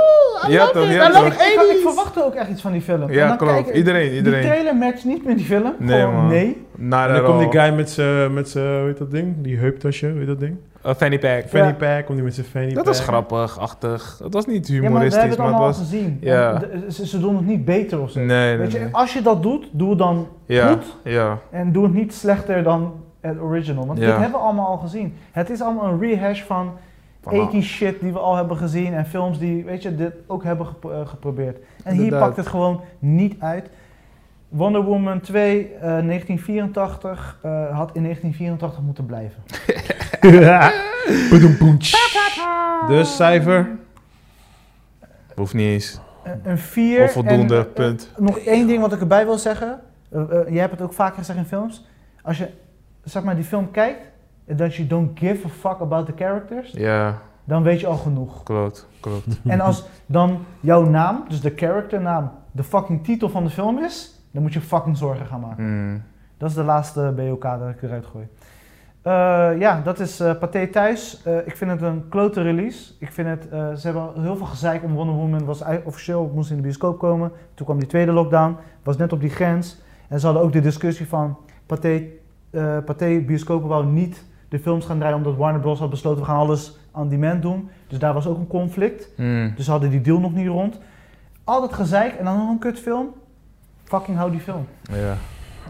I 0.48 0.52
Ja, 0.52 0.68
toch, 0.68 0.84
it, 0.86 0.94
ja, 0.94 1.10
I 1.10 1.14
love 1.14 1.24
toch. 1.24 1.34
it, 1.34 1.42
Ik, 1.42 1.62
ik 1.72 1.78
80s. 1.78 1.82
verwachtte 1.82 2.26
ook 2.26 2.34
echt 2.36 2.50
iets 2.50 2.62
van 2.62 2.72
die 2.72 2.82
film. 2.82 3.12
Ja, 3.12 3.22
En 3.22 3.28
dan 3.28 3.38
klopt. 3.38 3.70
Iedereen, 3.70 4.12
iedereen. 4.14 4.42
Die 4.42 4.50
trailer 4.50 4.76
matcht 4.76 5.06
niet 5.06 5.26
met 5.26 5.38
die 5.38 5.46
film. 5.46 5.74
Nee, 5.78 6.06
man. 6.06 6.28
nee. 6.28 6.66
Naar 6.76 7.10
En 7.10 7.16
dan 7.16 7.24
komt 7.26 7.52
die 7.52 7.62
guy 7.62 7.74
met 7.74 7.89
zijn, 7.89 8.34
met 8.34 8.50
zijn, 8.50 8.78
hoe 8.78 8.88
heet 8.88 8.98
dat 8.98 9.12
ding? 9.12 9.36
Die 9.38 9.58
heuptasje, 9.58 10.10
hoe 10.10 10.18
heet 10.18 10.28
dat 10.28 10.39
ding? 10.39 10.56
Uh, 10.86 10.94
fanny 10.94 11.20
pack. 11.20 11.44
Fanny 11.48 11.74
pack, 11.74 12.06
komt 12.06 12.18
die 12.18 12.24
met 12.26 12.34
zijn 12.34 12.46
fanny 12.46 12.68
Dat 12.68 12.76
pack. 12.76 12.86
was 12.86 13.00
grappig, 13.00 13.60
achtig. 13.60 14.20
Het 14.24 14.34
was 14.34 14.46
niet 14.46 14.68
Ja, 14.68 14.74
maar 14.74 14.82
we 14.82 14.88
humoristisch, 14.88 15.20
hebben 15.22 15.30
het 15.30 15.39
maar, 15.39 15.48
allemaal 15.48 15.68
het 15.68 15.78
al 15.78 15.82
was... 15.84 15.92
gezien. 15.92 16.18
ja. 16.22 16.54
De- 16.54 16.86
ze, 16.92 17.08
ze 17.08 17.20
doen 17.20 17.36
het 17.36 17.46
niet 17.46 17.66
beter 17.66 18.02
of 18.02 18.12
zo. 18.12 18.20
Nee, 18.20 18.28
nee, 18.28 18.58
Weet 18.58 18.72
je, 18.72 18.80
nee. 18.80 18.88
als 18.92 19.14
je 19.14 19.22
dat 19.22 19.44
doet, 19.44 19.68
doe 19.72 19.89
het 19.89 19.98
dan 20.00 20.28
Ja, 20.46 20.68
goed. 20.68 20.98
ja. 21.04 21.38
En 21.52 21.72
doe 21.72 21.84
het 21.84 21.94
niet 21.94 22.14
slechter 22.14 22.64
dan 22.64 22.94
het 23.22 23.39
original. 23.39 23.86
Want 23.86 24.00
Ja. 24.00 24.06
dit 24.06 24.16
hebben 24.16 24.39
we 24.39 24.46
allemaal 24.46 24.68
al 24.68 24.78
gezien. 24.78 25.14
Het 25.32 25.50
is 25.50 25.62
allemaal 25.62 25.86
een 25.92 26.00
rehash 26.00 26.42
van 26.43 26.72
80 27.22 27.64
shit 27.64 28.00
die 28.00 28.12
we 28.14 28.20
al 28.20 28.36
hebben 28.36 28.58
gezien. 28.58 28.93
En 28.93 29.06
films 29.06 29.39
die, 29.39 29.64
weet 29.66 29.82
je, 29.82 29.96
dit 29.96 30.14
ook 30.28 30.43
hebben 30.43 30.68
eh, 30.84 31.08
geprobeerd. 31.08 31.58
En 31.84 31.96
hier 31.96 32.18
pakt 32.20 32.38
het 32.38 32.48
gewoon 32.48 32.82
niet 33.00 33.36
uit. 33.39 33.70
Wonder 34.50 34.84
Woman 34.84 35.20
2, 35.22 35.68
eh, 35.74 35.82
1984, 35.82 37.38
eh, 37.42 37.78
had 37.78 37.89
in 37.96 38.02
1984 38.04 38.82
moeten 38.82 39.06
blijven. 39.06 39.42
Dus 42.88 43.16
cijfer? 43.16 43.70
Hoeft 45.36 45.54
niet 45.54 45.66
eens. 45.68 46.00
Een- 46.24 46.39
een 46.43 46.58
4. 46.58 47.02
Onvoldoende, 47.02 47.56
en, 47.56 47.66
eh, 47.66 47.74
punt. 47.74 48.12
Nog 48.18 48.38
één 48.38 48.68
ding 48.68 48.82
wat 48.82 48.93
ik 48.93 49.00
erbij 49.00 49.26
wil 49.26 49.38
zeggen. 49.38 49.80
Uh, 50.14 50.24
jij 50.48 50.60
hebt 50.60 50.72
het 50.72 50.82
ook 50.82 50.93
vaker 50.93 51.18
gezegd 51.18 51.39
in 51.39 51.46
films. 51.46 51.86
Als 52.22 52.38
je 52.38 52.50
zeg 53.04 53.24
maar, 53.24 53.36
die 53.36 53.43
film 53.43 53.72
kijkt 53.72 54.11
en 54.52 54.58
dat 54.58 54.76
je 54.76 54.88
don't 54.88 55.20
give 55.20 55.46
a 55.46 55.50
fuck 55.50 55.80
about 55.80 56.06
the 56.06 56.14
characters, 56.16 56.72
Ja, 56.72 57.18
dan 57.44 57.64
weet 57.64 57.80
je 57.80 57.88
al 57.88 57.98
genoeg. 57.98 58.44
klopt, 58.44 58.88
klopt. 59.00 59.42
en 59.46 59.60
als 59.60 59.86
dan 60.06 60.40
jouw 60.60 60.84
naam, 60.84 61.24
dus 61.28 61.42
de 61.42 61.54
characternaam, 61.56 62.32
de 62.52 62.64
fucking 62.64 63.04
titel 63.04 63.30
van 63.30 63.44
de 63.44 63.50
film 63.50 63.84
is, 63.84 64.20
dan 64.32 64.42
moet 64.42 64.54
je 64.54 64.62
fucking 64.62 64.98
zorgen 64.98 65.26
gaan 65.26 65.40
maken. 65.40 65.64
Mm. 65.64 66.04
Dat 66.38 66.50
is 66.50 66.56
de 66.56 66.64
laatste 66.64 67.14
BOK 67.16 67.42
dat 67.42 67.70
ik 67.70 67.82
eruit 67.82 68.06
gooi. 68.06 68.28
Eh, 69.02 69.60
ja, 69.60 69.82
dat 69.84 70.00
is 70.00 70.20
eh 70.20 70.38
Pathé 70.40 70.68
thuis. 70.68 71.22
Eh, 71.24 71.38
ik 71.48 71.58
vind 71.58 71.72
het 71.72 71.82
een 71.82 72.10
klote 72.10 72.42
release. 72.42 72.94
Ik 73.00 73.12
vind 73.12 73.28
het, 73.28 73.50
eh, 73.50 73.74
ze 73.74 73.82
hebben 73.82 74.02
al 74.02 74.22
heel 74.22 74.36
veel 74.36 74.46
gezeik 74.46 74.84
om 74.84 74.94
Wonder 74.94 75.16
Woman. 75.16 75.46
Was 75.46 75.64
officieel, 75.84 76.32
moest 76.34 76.50
in 76.50 76.56
de 76.56 76.62
bioscoop 76.62 77.00
komen. 77.00 77.32
Toen 77.54 77.66
kwam 77.66 77.80
die 77.80 77.88
tweede 77.88 78.12
lockdown. 78.12 78.56
Was 78.84 78.98
net 78.98 79.14
op 79.14 79.20
die 79.20 79.30
grens. 79.30 79.82
En 80.08 80.20
ze 80.20 80.26
hadden 80.26 80.44
ook 80.44 80.52
de 80.52 80.60
discussie 80.62 81.08
van 81.08 81.38
Pathé, 81.66 82.04
eh 82.50 82.78
Pathé 82.86 83.22
bioscopen 83.26 83.68
wou 83.70 83.86
niet 83.86 84.24
de 84.52 84.60
films 84.60 84.86
gaan 84.86 84.98
draaien 84.98 85.18
omdat 85.18 85.36
Warner 85.36 85.62
Bros. 85.62 85.80
had 85.80 85.90
besloten 85.90 86.20
we 86.20 86.26
gaan 86.26 86.38
alles 86.38 86.78
on 86.92 87.10
demand 87.10 87.42
doen. 87.42 87.70
Dus 87.88 88.00
daar 88.00 88.14
was 88.14 88.28
ook 88.28 88.38
een 88.38 88.48
conflict. 88.48 89.10
Mm. 89.18 89.54
Dus 89.56 89.66
ze 89.66 89.72
hadden 89.72 89.90
die 89.90 90.02
deal 90.02 90.20
nog 90.20 90.34
niet 90.34 90.48
rond. 90.48 90.80
Al 91.44 91.62
dat 91.62 91.74
gezeik 91.74 92.16
en 92.16 92.26
dan 92.26 92.38
nog 92.38 92.50
een 92.50 92.60
kutfilm. 92.60 93.14
Fucking 93.84 94.18
hou 94.18 94.32
die 94.32 94.40
film. 94.40 94.68
Ja. 94.92 95.18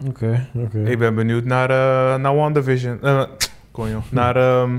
Oké, 0.08 0.46
oké. 0.54 0.78
Ik 0.78 0.98
ben 0.98 1.14
benieuwd 1.14 1.44
naar, 1.44 1.70
eh 1.70 2.20
naar 2.20 2.34
WandaVision. 2.36 3.02
Eh 3.02 3.22
kon 3.70 3.88
joh. 3.88 4.02
Naar 4.10 4.36
ehm, 4.36 4.78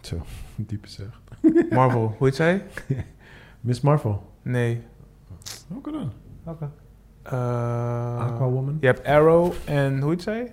Diepe 0.56 0.88
zeg. 0.88 1.20
Marvel. 1.70 2.14
Hoe 2.18 2.26
heet 2.26 2.36
zij? 2.36 2.62
Miss 3.60 3.80
Marvel. 3.80 4.30
Nee. 4.42 4.82
Welke 5.68 5.90
dan? 5.90 6.12
Oké. 6.44 6.70
Eh, 7.22 8.18
Aquawoman. 8.18 8.76
Je 8.80 8.86
hebt 8.86 9.04
Arrow 9.04 9.52
en 9.64 10.00
hoe 10.00 10.10
heet 10.10 10.22
zij? 10.22 10.52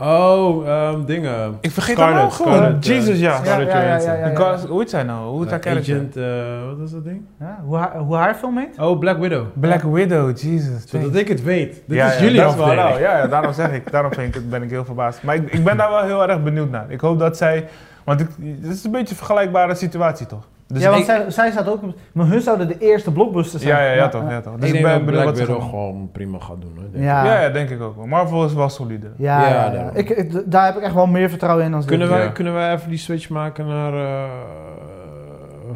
Oh, 0.00 0.68
ehm, 0.68 1.04
dingen. 1.04 1.58
Ik 1.60 1.70
vergeet 1.70 1.96
Scarlet, 1.96 2.32
gewoon. 2.32 2.52
Scarlet, 2.54 2.86
eh, 2.86 2.94
Jesus, 2.94 3.18
ja. 3.18 3.36
Scarlett 3.36 3.72
Ja, 3.72 3.80
ja, 3.82 4.14
ja, 4.14 4.58
Hoe 4.68 4.78
heet 4.80 4.90
zij 4.90 5.02
nou? 5.02 5.28
Hoe 5.28 5.40
heet 5.40 5.50
haar 5.50 5.58
Eh, 5.58 5.66
character? 5.66 5.94
Agent, 5.94 6.16
eh, 6.16 6.24
wat 6.68 6.86
is 6.86 6.90
dat 6.90 7.04
ding? 7.04 7.22
Ja, 7.40 7.60
hoe, 7.64 7.76
haar, 7.76 7.98
hoe 7.98 8.16
haar 8.16 8.34
film 8.34 8.58
heet? 8.58 8.78
Oh, 8.78 8.98
Black 8.98 9.18
Widow. 9.18 9.46
Black 9.54 9.82
Widow, 9.82 10.38
Jesus. 10.38 10.88
Zodat 10.88 11.14
ik 11.14 11.28
het 11.28 11.42
weet. 11.42 11.82
Dit 11.86 11.96
ja, 11.96 12.06
is 12.06 12.14
ja, 12.14 12.24
jullie 12.24 12.40
dat 12.40 12.50
is 12.50 12.56
wel. 12.56 12.72
Ja, 12.72 12.98
ja, 12.98 13.26
daarom 13.26 13.52
zeg 13.52 13.72
ik. 13.72 13.90
Daarom 13.90 14.12
vind 14.12 14.28
ik 14.28 14.34
het, 14.34 14.50
ben 14.50 14.62
ik 14.62 14.70
heel 14.70 14.84
verbaasd. 14.84 15.22
Maar 15.22 15.34
ik, 15.34 15.52
ik 15.52 15.64
ben 15.64 15.76
daar 15.76 15.90
wel 15.90 16.02
heel 16.02 16.28
erg 16.28 16.42
benieuwd 16.42 16.70
naar. 16.70 16.90
Ik 16.90 17.00
hoop 17.00 17.18
dat 17.18 17.36
zij... 17.36 17.68
Want 18.04 18.20
ik, 18.20 18.28
het 18.62 18.72
is 18.74 18.84
een 18.84 18.90
beetje 18.90 19.10
een 19.10 19.16
vergelijkbare 19.16 19.74
situatie, 19.74 20.26
toch? 20.26 20.46
Dus 20.68 20.82
ja, 20.82 20.88
want 20.88 21.00
ik- 21.00 21.06
zij, 21.06 21.30
zij 21.30 21.50
staat 21.50 21.68
ook... 21.68 21.80
Maar 22.12 22.26
hun 22.26 22.40
zouden 22.40 22.68
de 22.68 22.78
eerste 22.78 23.12
blockbuster 23.12 23.60
zijn. 23.60 23.72
ja, 23.76 23.82
ja, 23.84 23.92
ja, 23.92 24.08
toch, 24.08 24.30
ja, 24.30 24.40
toch. 24.40 24.56
Dus 24.56 24.70
ik 24.72 24.82
ben 24.82 25.04
Black 25.04 25.24
wat 25.24 25.36
ze 25.36 25.44
gewoon 25.44 26.08
prima 26.12 26.38
gaat 26.38 26.60
doen. 26.60 26.72
Hoor, 26.74 26.82
denk 26.82 26.94
ik. 26.94 27.02
Ja, 27.02 27.40
Ja, 27.42 27.48
denk 27.48 27.70
ik 27.70 27.80
ook 27.82 27.96
wel. 27.96 28.06
Marvel 28.06 28.44
is 28.44 28.52
wel 28.54 28.68
solide. 28.68 29.06
ja, 29.16 29.40
Ja, 29.40 29.48
ja, 29.48 29.54
ja. 29.64 29.70
daarom. 29.70 29.90
Ik, 29.96 30.08
ik- 30.10 30.42
daar 30.44 30.66
heb 30.66 30.76
ik 30.76 30.82
echt 30.82 30.94
wel 30.94 31.06
meer 31.06 31.28
vertrouwen 31.28 31.64
in 31.64 31.70
dan 31.70 31.82
ze. 31.82 31.88
Kunnen, 31.88 32.08
wij, 32.08 32.22
Ja. 32.22 32.28
kunnen 32.30 32.54
wij 32.54 32.72
even 32.74 32.88
die 32.88 32.98
switch 32.98 33.28
maken 33.28 33.66
naar 33.66 33.92
uh, 33.94 34.24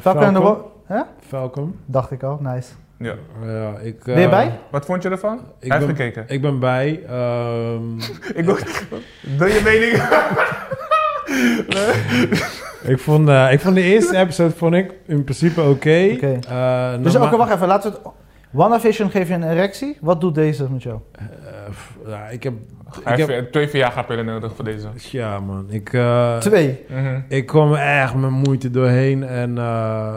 Falcon 0.01 0.23
en 0.23 0.35
de 0.35 0.57
Hè? 0.87 1.01
Falcon. 1.27 1.77
Dacht 1.87 2.11
ik 2.11 2.23
al, 2.23 2.39
nice. 2.41 2.73
Ja. 2.99 3.15
Ja, 3.47 3.73
ik, 3.83 4.05
Ben 4.05 4.19
je 4.19 4.25
eh, 4.25 4.31
bij? 4.31 4.59
Wat 4.71 4.85
vond 4.85 5.03
je 5.03 5.09
ervan? 5.09 5.41
Ik 5.61 5.71
Hij 5.71 5.79
ben, 5.79 5.89
gekeken. 5.89 6.25
ik 6.27 6.41
ben 6.43 6.59
bij. 6.59 7.01
ehm, 7.09 7.99
Ik. 8.41 8.45
Wil 9.37 9.47
je 9.47 9.61
mening? 9.65 10.03
ik, 12.85 12.99
vond, 12.99 13.29
eh, 13.29 13.53
ik 13.53 13.61
vond 13.61 13.75
de 13.75 13.83
eerste 13.83 14.17
episode 14.17 14.51
vond 14.55 14.75
ik 14.75 14.93
in 15.07 15.25
principe 15.25 15.63
oké. 15.63 15.91
Eh, 15.91 16.93
Dus 17.03 17.13
norma- 17.13 17.27
oké, 17.29 17.37
wacht 17.37 17.53
even. 17.55 17.67
Laten 17.67 17.91
we 17.91 17.97
het... 18.03 18.07
WandaVision 18.51 19.11
geef 19.11 19.29
je 19.29 19.35
een 19.35 19.51
erectie. 19.51 19.97
Wat 20.01 20.21
doet 20.21 20.35
deze 20.35 20.71
met 20.71 20.83
jou? 20.83 20.99
Eh, 21.13 21.25
ja, 22.07 22.29
ik 22.29 22.43
heb... 22.43 22.53
Hij 23.05 23.13
Ik 23.13 23.19
heb 23.19 23.29
heeft 23.29 23.53
twee 23.53 23.69
Viagra-pillen 23.69 24.25
nodig 24.25 24.53
voor 24.57 24.65
deze. 24.65 24.89
ja, 24.97 25.41
man. 25.41 25.67
Ik, 25.69 25.93
eh, 25.93 26.39
Twee. 26.39 26.79
Mhm. 26.89 27.21
ik 27.29 27.47
kwam 27.47 27.73
er 27.73 28.01
echt 28.03 28.15
met 28.15 28.31
moeite 28.31 28.71
doorheen. 28.71 29.23
En 29.25 29.59
eh, 29.59 30.15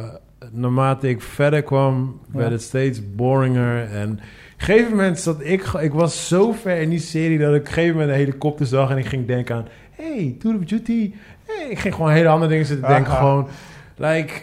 naarmate 0.52 1.10
ik 1.10 1.22
verder 1.22 1.64
kwam, 1.64 2.20
Ja. 2.34 2.38
werd 2.40 2.52
het 2.52 2.62
steeds 2.62 3.02
boringer. 3.16 3.92
En 3.92 4.12
op 4.12 4.18
een 4.18 4.66
gegeven 4.66 4.92
moment 4.92 5.20
zat 5.20 5.38
ik... 5.44 5.64
Ik 5.80 5.94
was 5.94 6.28
zo 6.28 6.52
ver 6.52 6.78
in 6.82 6.90
die 6.90 7.00
serie 7.00 7.38
dat 7.40 7.54
ik 7.54 7.60
op 7.62 7.68
een 7.68 7.74
gegeven 7.74 7.94
moment 7.94 8.10
een 8.12 8.18
helikopter 8.26 8.66
zag. 8.66 8.90
En 8.90 8.98
ik 8.98 9.06
ging 9.06 9.28
denken 9.28 9.56
aan... 9.56 9.68
Hey, 9.92 10.36
Tour 10.40 10.58
of 10.58 10.64
Duty. 10.64 11.14
Hey, 11.46 11.70
ik 11.70 11.80
ging 11.80 11.94
gewoon 11.94 12.12
hele 12.12 12.28
andere 12.28 12.52
dingen 12.52 12.66
zitten 12.66 12.88
denken. 12.88 13.12
Aha. 13.12 13.20
Gewoon, 13.20 13.48
like... 13.96 14.34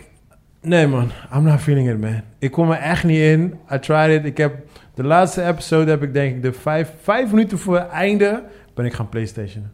Nee 0.61 0.87
man, 0.87 1.11
I'm 1.35 1.43
not 1.43 1.61
feeling 1.61 1.91
it 1.91 2.01
man. 2.01 2.21
Ik 2.39 2.51
kom 2.51 2.71
er 2.71 2.79
echt 2.79 3.05
niet 3.05 3.21
in. 3.21 3.55
I 3.73 3.79
tried 3.79 4.19
it. 4.19 4.25
Ik 4.25 4.37
heb... 4.37 4.55
De 4.95 5.05
laatste 5.05 5.45
episode 5.47 5.91
heb 5.91 6.03
ik 6.03 6.13
denk 6.13 6.37
ik 6.37 6.43
de 6.43 6.53
vijf, 6.53 6.93
vijf 7.03 7.31
minuten 7.31 7.59
voor 7.59 7.79
het 7.79 7.89
einde... 7.89 8.43
ben 8.75 8.85
ik 8.85 8.93
gaan 8.93 9.09
Playstation. 9.09 9.71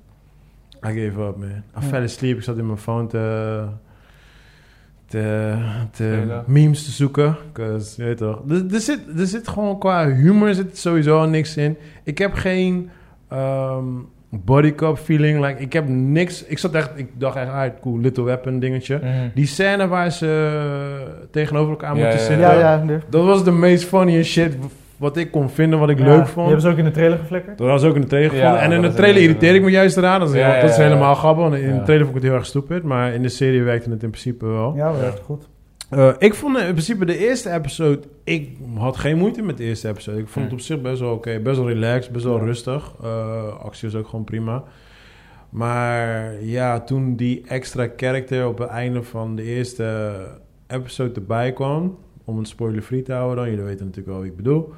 I 0.86 0.88
gave 0.88 1.22
up 1.22 1.36
man. 1.36 1.48
I 1.48 1.62
Ja. 1.74 1.80
fell 1.80 2.02
asleep. 2.02 2.36
Ik 2.36 2.42
zat 2.42 2.58
in 2.58 2.66
mijn 2.66 2.78
phone 2.78 3.06
te... 3.06 3.66
te, 5.06 6.42
memes 6.46 6.84
te 6.84 6.90
zoeken. 6.90 7.36
Cause, 7.52 7.94
je 7.96 8.04
weet 8.08 8.16
toch. 8.16 8.42
Er, 8.48 8.74
er, 8.74 8.80
zit, 8.80 9.00
er 9.18 9.26
zit 9.26 9.48
gewoon 9.48 9.78
qua 9.78 10.06
humor 10.06 10.54
zit 10.54 10.78
sowieso 10.78 11.26
niks 11.26 11.56
in. 11.56 11.76
Ik 12.02 12.18
heb 12.18 12.34
geen 12.34 12.90
ehm 13.28 13.84
bodycup 14.30 14.98
feeling. 14.98 15.46
Like, 15.46 15.62
ik 15.62 15.72
heb 15.72 15.88
niks... 15.88 16.44
Ik 16.44 16.58
zat 16.58 16.74
echt... 16.74 16.90
Ik 16.94 17.08
dacht 17.18 17.36
echt, 17.36 17.48
ah, 17.50 17.64
cool, 17.80 17.98
Little 17.98 18.24
Weapon 18.24 18.58
dingetje. 18.58 18.96
Mhm. 19.02 19.08
Die 19.34 19.46
scène 19.46 19.88
waar 19.88 20.10
ze 20.12 21.26
tegenover 21.30 21.70
elkaar 21.70 21.96
Ja, 21.96 22.02
moeten 22.02 22.18
ja, 22.20 22.24
zitten. 22.26 22.46
Ja, 22.46 22.52
ja. 22.58 22.76
de- 22.86 23.00
Dat 23.10 23.24
was 23.24 23.44
de 23.44 23.50
meest 23.52 23.84
funny 23.84 24.22
shit 24.22 24.56
wat 24.96 25.16
ik 25.16 25.30
kon 25.30 25.50
vinden, 25.50 25.78
wat 25.78 25.88
ik 25.90 25.98
Ja, 25.98 26.04
leuk 26.04 26.16
Die 26.24 26.32
vond. 26.32 26.46
hebben 26.46 26.62
ze 26.64 26.68
ook 26.70 26.78
in 26.78 26.84
de 26.84 26.90
trailer 26.90 27.18
geflikkerd. 27.18 27.58
Dat 27.58 27.66
was 27.66 27.84
ook 27.84 27.94
in 27.94 28.00
de 28.00 28.06
trailer 28.06 28.34
Ja, 28.34 28.38
gevonden. 28.40 28.62
en 28.62 28.72
in 28.72 28.82
de 28.90 28.94
trailer 28.96 29.22
irriteer 29.22 29.54
ik 29.54 29.62
me 29.62 29.70
juist 29.70 29.96
eraan. 29.96 30.20
Dat 30.20 30.28
is, 30.28 30.34
Ja, 30.34 30.54
ja, 30.54 30.60
dat 30.60 30.70
is 30.70 30.76
ja, 30.76 30.82
ja. 30.82 30.88
helemaal 30.88 31.14
grappig. 31.14 31.42
want 31.42 31.54
In 31.54 31.68
Ja. 31.68 31.78
de 31.78 31.82
trailer 31.82 32.04
vond 32.06 32.16
ik 32.16 32.22
het 32.22 32.30
heel 32.30 32.34
erg 32.40 32.46
stupid. 32.48 32.82
Maar 32.82 33.12
in 33.12 33.22
de 33.22 33.28
serie 33.28 33.62
werkte 33.62 33.90
het 33.90 34.02
in 34.02 34.10
principe 34.10 34.46
wel. 34.46 34.72
Ja, 34.76 34.90
dat 34.92 35.00
werkt 35.00 35.20
goed. 35.20 35.48
Eh, 35.90 36.14
ik 36.18 36.34
vond 36.34 36.58
in 36.58 36.64
principe 36.72 37.04
de 37.04 37.18
eerste 37.18 37.50
episode... 37.52 38.00
Ik 38.24 38.56
had 38.76 38.96
geen 38.96 39.18
moeite 39.18 39.42
met 39.42 39.56
de 39.56 39.64
eerste 39.64 39.88
episode. 39.88 40.18
Ik 40.18 40.28
vond 40.28 40.44
het 40.44 40.54
Hm. 40.54 40.58
op 40.60 40.64
zich 40.64 40.80
best 40.80 41.00
wel 41.00 41.12
oké. 41.14 41.38
Best 41.40 41.56
wel 41.56 41.68
relaxed, 41.68 42.12
best 42.12 42.24
wel 42.24 42.36
Ja. 42.38 42.44
rustig. 42.44 42.94
Eh, 43.02 43.58
actie 43.58 43.90
was 43.90 44.00
ook 44.00 44.08
gewoon 44.08 44.24
prima. 44.24 44.62
Maar 45.50 46.34
ja, 46.42 46.80
toen 46.80 47.16
die 47.16 47.44
extra 47.46 47.88
character 47.96 48.46
op 48.46 48.58
het 48.58 48.68
einde 48.68 49.02
van 49.02 49.36
de 49.36 49.42
eerste 49.42 50.12
episode 50.66 51.14
erbij 51.14 51.52
kwam... 51.52 51.98
Om 52.24 52.38
het 52.38 52.48
spoiler-free 52.48 53.02
te 53.02 53.12
houden 53.12 53.36
dan. 53.36 53.48
Jullie 53.50 53.64
weten 53.64 53.84
natuurlijk 53.86 54.12
wel 54.12 54.20
wie 54.20 54.30
ik 54.30 54.36
bedoel. 54.36 54.72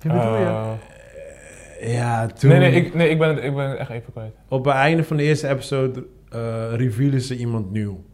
Wie 0.00 0.12
bedoel 0.12 0.36
je? 0.36 0.44
Eh, 0.44 0.72
Ja, 1.94 2.26
toen... 2.26 2.50
nee, 2.50 2.58
nee, 2.58 2.72
ik, 2.72 2.94
nee 2.94 3.08
ik, 3.08 3.18
ben 3.18 3.28
het, 3.34 3.44
ik 3.44 3.54
ben 3.54 3.68
het 3.70 3.78
echt 3.78 3.90
even 3.90 4.12
kwijt. 4.12 4.34
Op 4.48 4.64
het 4.64 4.74
einde 4.74 5.04
van 5.04 5.16
de 5.16 5.22
eerste 5.22 5.48
episode 5.48 6.06
revealen 6.76 7.20
ze 7.20 7.36
iemand 7.36 7.70
nieuw. 7.70 8.04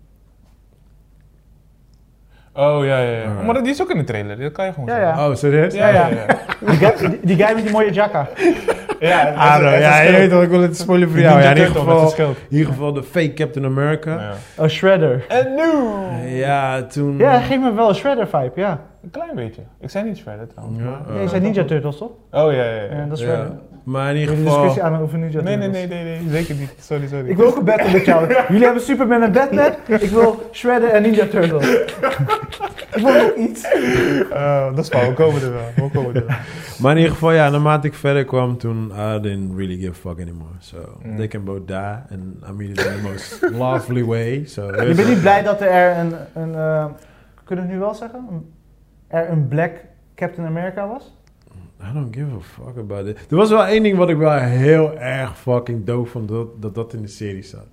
Oh, 2.54 2.84
ja, 2.84 2.98
ja, 2.98 3.10
ja. 3.18 3.28
Maar 3.46 3.62
die 3.62 3.72
is 3.72 3.82
ook 3.82 3.90
in 3.90 3.98
de 3.98 4.04
trailer. 4.04 4.38
Dat 4.40 4.52
kan 4.52 4.64
je 4.66 4.72
gewoon 4.72 4.88
Ja, 4.88 4.94
zeggen. 4.94 5.22
ja. 5.22 5.28
Oh, 5.28 5.34
serieus? 5.34 5.74
Ja, 5.74 5.88
ja, 5.88 6.08
ja. 6.08 6.26
Die 6.66 6.76
guy, 6.76 7.08
die, 7.10 7.18
die 7.22 7.36
guy 7.44 7.54
met 7.54 7.62
die 7.62 7.72
mooie 7.72 7.92
jacka. 7.92 8.28
Ja, 9.00 9.32
Ah, 9.36 9.60
nou, 9.62 9.76
ja, 9.78 10.00
je 10.00 10.12
weet 10.12 10.30
toch, 10.30 10.42
ik 10.42 10.48
wil 10.48 10.60
het 10.60 10.76
spoiler 10.76 11.08
voor 11.10 11.18
jou. 11.18 11.40
Ja, 11.42 11.50
in 11.50 11.56
ieder 11.56 11.70
geval, 11.76 12.12
in 12.18 12.34
ieder 12.48 12.66
geval 12.66 12.92
de 12.92 13.02
fake 13.02 13.32
Captain 13.32 13.64
America. 13.64 14.10
Ja. 14.10 14.32
Oh, 14.64 14.68
Shredder. 14.68 15.24
En 15.28 15.54
nu! 15.54 15.70
Ja, 16.36 16.82
toen... 16.82 17.18
Ja, 17.18 17.30
hij 17.30 17.40
geeft 17.42 17.60
me 17.60 17.72
wel 17.72 17.88
een 17.88 17.94
Shredder-vibe, 17.94 18.50
ja. 18.54 18.78
Een 19.02 19.10
klein 19.10 19.34
beetje. 19.34 19.62
Ik 19.80 19.90
zei 19.90 20.04
niet 20.04 20.20
verder 20.22 20.46
trouwens. 20.46 20.78
Ja, 20.78 20.84
maar- 20.84 21.14
Ja, 21.16 21.20
je 21.22 21.28
zei 21.28 21.40
Ninja 21.40 21.64
Turtles, 21.64 21.96
toch? 21.96 22.10
Oh, 22.30 22.52
ja, 22.52 22.64
ja, 22.64 22.64
ja. 22.64 22.82
Ja, 22.96 23.04
dat 23.08 23.18
is 23.18 23.24
Ja, 23.24 23.26
Shredder. 23.26 23.50
Maar 23.90 24.14
in 24.14 24.20
ieder 24.20 24.34
discussie 24.34 24.68
geval... 24.70 24.82
aan 24.82 25.00
over 25.00 25.18
Ninja 25.18 25.40
Nee, 25.40 25.58
Turtles? 25.58 25.72
nee, 25.72 25.86
nee, 25.86 26.04
nee, 26.04 26.18
nee, 26.20 26.30
zeker 26.30 26.54
niet. 26.54 26.72
Sorry, 26.80 27.06
sorry. 27.08 27.28
Ik 27.28 27.36
wil 27.36 27.46
ook 27.46 27.56
een 27.56 27.64
battle 27.64 27.92
met 27.92 28.04
jou. 28.04 28.26
Jullie 28.48 28.64
hebben 28.64 28.82
Superman 28.82 29.22
en 29.22 29.32
Batman. 29.32 29.72
Ik 29.86 30.10
wil 30.10 30.48
Shredder 30.52 30.88
en 30.90 31.02
Ninja 31.02 31.26
Turtles. 31.26 31.66
ik 32.94 33.02
wil 33.02 33.20
ook 33.20 33.34
iets. 33.36 33.64
Eh, 34.32 34.74
dat 34.74 34.78
is 34.84 34.88
wel, 34.88 35.08
we 35.08 35.14
komen 35.14 35.42
er 35.42 35.52
wel. 35.52 35.62
We 35.74 35.90
komen 35.92 36.14
er 36.14 36.26
wel. 36.26 36.36
Maar 36.80 36.90
in 36.92 36.96
ieder 36.96 37.12
geval, 37.12 37.32
ja, 37.32 37.48
naarmate 37.50 37.86
ik 37.86 37.94
verder 37.94 38.24
kwam, 38.24 38.58
toen 38.58 38.92
I 38.96 39.20
didn't 39.20 39.56
really 39.56 39.76
give 39.76 39.90
a 39.90 39.94
fuck 39.94 40.20
anymore. 40.20 40.50
So, 40.58 40.76
Mm. 41.02 41.16
they 41.16 41.28
can 41.28 41.44
both 41.44 41.66
die. 41.66 41.76
And 42.10 42.22
I 42.48 42.52
mean 42.56 42.70
it 42.70 42.84
in 42.84 42.92
the 42.92 43.00
most 43.02 43.38
lovely 43.52 44.04
way. 44.04 44.42
So, 44.46 44.66
Je 44.66 44.94
bent 44.94 45.08
niet 45.08 45.20
blij 45.20 45.42
dat 45.42 45.60
er 45.60 45.96
een, 45.98 46.14
een 46.34 46.54
eh, 46.54 46.84
kunnen 47.44 47.64
we 47.64 47.70
het 47.70 47.70
nu 47.70 47.78
wel 47.78 47.94
zeggen? 47.94 48.52
Er 49.08 49.30
een 49.30 49.48
black 49.48 49.72
Captain 50.14 50.46
America 50.46 50.88
was? 50.88 51.18
I 51.82 51.92
don't 51.94 52.14
give 52.14 52.26
a 52.36 52.40
fuck 52.40 52.76
about 52.78 53.06
it. 53.06 53.16
Er 53.30 53.36
was 53.36 53.50
wel 53.50 53.64
één 53.66 53.82
ding 53.82 53.96
wat 53.96 54.08
ik 54.08 54.16
wel 54.16 54.32
heel 54.38 54.98
erg 54.98 55.38
fucking 55.38 55.84
doof 55.86 56.10
vond, 56.10 56.28
dat 56.28 56.62
dat, 56.62 56.74
dat 56.74 56.92
in 56.92 57.02
de 57.02 57.08
serie 57.08 57.42
zat. 57.42 57.66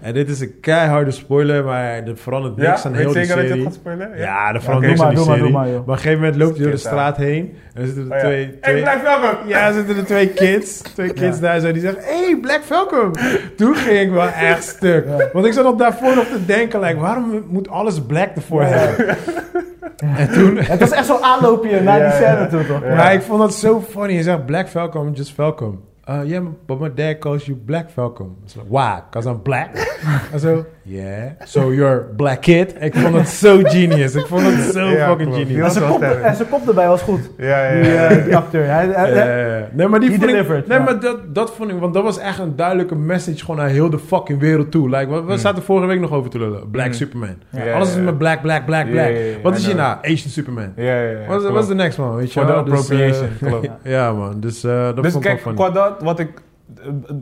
En 0.00 0.14
dit 0.14 0.28
is 0.28 0.40
een 0.40 0.60
keiharde 0.60 1.10
spoiler, 1.10 1.64
maar 1.64 1.84
er 2.06 2.16
verandert 2.16 2.56
niks 2.56 2.82
Ja, 2.82 2.88
aan 2.88 2.94
heel 2.94 3.12
de 3.12 3.12
zeker 3.12 3.34
dat 3.34 3.42
je 3.44 3.48
serie. 3.48 3.64
gaat 3.64 3.74
spelen? 3.74 4.10
Ja, 4.16 4.48
er 4.48 4.54
Oké, 4.54 4.64
verandert 4.64 4.86
niks 4.92 5.00
maar, 5.00 5.08
aan 5.08 5.14
die 5.14 5.26
maar, 5.26 5.36
serie. 5.36 5.52
maar, 5.52 5.68
op 5.80 5.88
een 5.88 5.94
gegeven 5.94 6.18
moment 6.18 6.36
loopt 6.36 6.52
hij 6.54 6.62
door 6.62 6.70
de 6.72 6.78
straat 6.78 7.16
heen 7.16 7.56
en 7.74 7.80
er 7.80 7.86
zitten 7.86 8.04
er 8.04 8.10
Oh, 8.10 8.16
ja. 8.16 8.22
twee... 8.24 8.44
Hey, 8.44 8.58
twee 8.60 8.82
blijf 8.82 9.02
welkom! 9.02 9.48
ja, 9.48 9.66
er 9.66 9.72
zitten 9.74 9.96
er 9.96 10.04
twee 10.04 10.28
kids. 10.28 10.78
Twee 10.78 11.12
kids 11.12 11.36
Ja. 11.36 11.42
daar 11.42 11.60
zo. 11.60 11.72
Die 11.72 11.80
zeggen, 11.82 12.02
hey, 12.04 12.38
Black 12.40 12.60
Falcon. 12.62 13.14
Toen 13.56 13.74
ging 13.76 13.98
ik 14.00 14.10
wel 14.10 14.28
echt 14.28 14.64
stuk. 14.64 15.06
Ja. 15.06 15.28
Want 15.32 15.46
ik 15.46 15.52
zat 15.52 15.64
op 15.64 15.78
daarvoor 15.78 16.14
nog 16.14 16.26
te 16.26 16.44
denken, 16.46 16.80
like, 16.80 16.96
waarom 17.00 17.44
moet 17.48 17.68
alles 17.68 18.02
black 18.02 18.34
ervoor 18.34 18.62
Ja. 18.62 18.68
hebben? 18.68 19.16
En 20.02 20.32
toen... 20.32 20.56
Het 20.72 20.80
was 20.80 20.90
echt 20.90 21.06
zo'n 21.06 21.22
aanloopje 21.22 21.80
naar 21.80 21.98
Ja, 21.98 22.04
die 22.04 22.14
scène 22.14 22.38
ja. 22.38 22.46
toe, 22.46 22.66
toch? 22.66 22.84
Ja. 22.84 22.94
Maar 22.94 23.12
ik 23.14 23.22
vond 23.22 23.38
dat 23.40 23.54
zo 23.54 23.80
funny. 23.80 24.12
Je 24.12 24.22
zegt 24.22 24.46
Black 24.46 24.68
Falcon, 24.68 25.12
just 25.12 25.32
Falcon. 25.32 25.80
Uh, 26.08 26.20
yeah, 26.24 26.44
but 26.66 26.80
my 26.80 26.94
dad 26.94 27.18
calls 27.18 27.46
you 27.46 27.56
Black 27.56 27.90
Falcon. 27.90 28.36
It's 28.44 28.54
like, 28.54 28.66
why? 28.68 29.02
Because 29.10 29.28
I'm 29.28 29.42
black? 29.42 29.98
en 30.32 30.40
zo, 30.40 30.64
yeah, 30.84 31.30
so 31.44 31.72
you're 31.74 32.00
black 32.16 32.40
kid. 32.40 32.74
Ik 32.80 32.94
vond 32.94 33.14
het 33.14 33.28
zo 33.28 33.58
genius. 33.62 34.14
Ik 34.14 34.26
vond 34.26 34.42
het 34.42 34.72
zo 34.74 34.80
Ja, 34.84 35.06
fucking 35.08 35.28
klopt. 35.30 35.36
genius. 35.46 35.56
En 35.56 35.62
was 35.62 35.72
zijn 35.72 35.90
kop, 35.90 36.02
en 36.02 36.34
zijn 36.36 36.48
kop 36.48 36.68
erbij 36.68 36.88
was 36.88 37.02
goed. 37.02 37.30
Ja, 37.38 37.64
ja, 37.72 37.82
Die, 37.82 37.92
ja. 37.92 38.06
eh, 38.08 38.24
die 38.24 38.36
acteur. 38.36 38.64
Hij, 38.66 38.86
hij- 38.86 39.10
Eh, 39.12 39.62
nee, 39.72 39.88
maar 39.88 40.00
die 40.00 40.10
vond 40.10 40.22
ik, 40.22 40.28
delivered, 40.28 40.66
Nee, 40.66 40.78
ja. 40.78 40.84
maar 40.84 41.00
dat, 41.00 41.34
dat 41.34 41.52
vond 41.54 41.70
ik... 41.70 41.78
Want 41.80 41.94
dat 41.94 42.02
was 42.02 42.18
echt 42.18 42.38
een 42.38 42.56
duidelijke 42.56 42.94
message 42.96 43.38
gewoon 43.38 43.56
naar 43.56 43.68
heel 43.68 43.90
de 43.90 43.98
fucking 43.98 44.40
wereld 44.40 44.70
toe. 44.70 44.88
Like, 44.90 45.06
we, 45.10 45.22
we 45.22 45.32
Mm. 45.32 45.38
zaten 45.38 45.62
vorige 45.62 45.86
week 45.86 46.00
nog 46.00 46.12
over 46.12 46.30
te 46.30 46.38
lullen. 46.38 46.70
Black 46.70 46.86
Mm. 46.86 46.92
Superman. 46.92 47.34
Ja, 47.50 47.64
ja, 47.64 47.74
Alles 47.74 47.88
is 47.88 47.94
ja. 47.94 48.00
met 48.00 48.18
black, 48.18 48.40
black, 48.42 48.64
black, 48.64 48.86
Ja, 48.86 48.92
black. 48.92 49.06
ja, 49.08 49.12
ja, 49.18 49.36
Wat 49.42 49.56
is 49.56 49.66
je 49.66 49.74
nou? 49.74 49.96
Asian 50.02 50.30
Superman. 50.30 50.72
Ja, 50.76 51.00
ja, 51.00 51.10
ja. 51.10 51.26
Wat 51.26 51.62
is- 51.62 51.66
de 51.66 51.74
next 51.74 51.98
one? 51.98 52.16
Weet 52.16 52.32
je 52.32 52.38
Voor 52.40 52.48
de 52.48 52.52
wel? 52.54 52.64
Dus, 52.64 52.72
appropriation, 52.80 53.28
eh, 53.40 53.48
klopt. 53.48 53.68
ja, 53.96 54.12
man. 54.12 54.40
Dus 54.40 54.64
eh, 54.64 54.84
dat 54.94 55.02
Dus 55.02 55.12
vond 55.12 55.24
ik 55.24 55.30
kijk, 55.30 55.44
wel 55.44 55.54
qua 55.54 55.70
dat, 55.70 56.02
wat 56.02 56.18
ik 56.18 56.28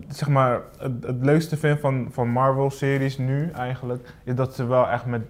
zeg 0.09 0.28
maar 0.28 0.60
het, 0.78 0.93
het 1.06 1.16
leukste 1.20 1.56
vind 1.56 1.81
van, 1.81 2.09
van 2.10 2.28
Marvel-series 2.28 3.18
nu 3.18 3.51
eigenlijk, 3.56 4.09
is 4.24 4.35
dat 4.35 4.55
ze 4.55 4.66
wel 4.66 4.89
echt 4.89 5.06
met, 5.06 5.22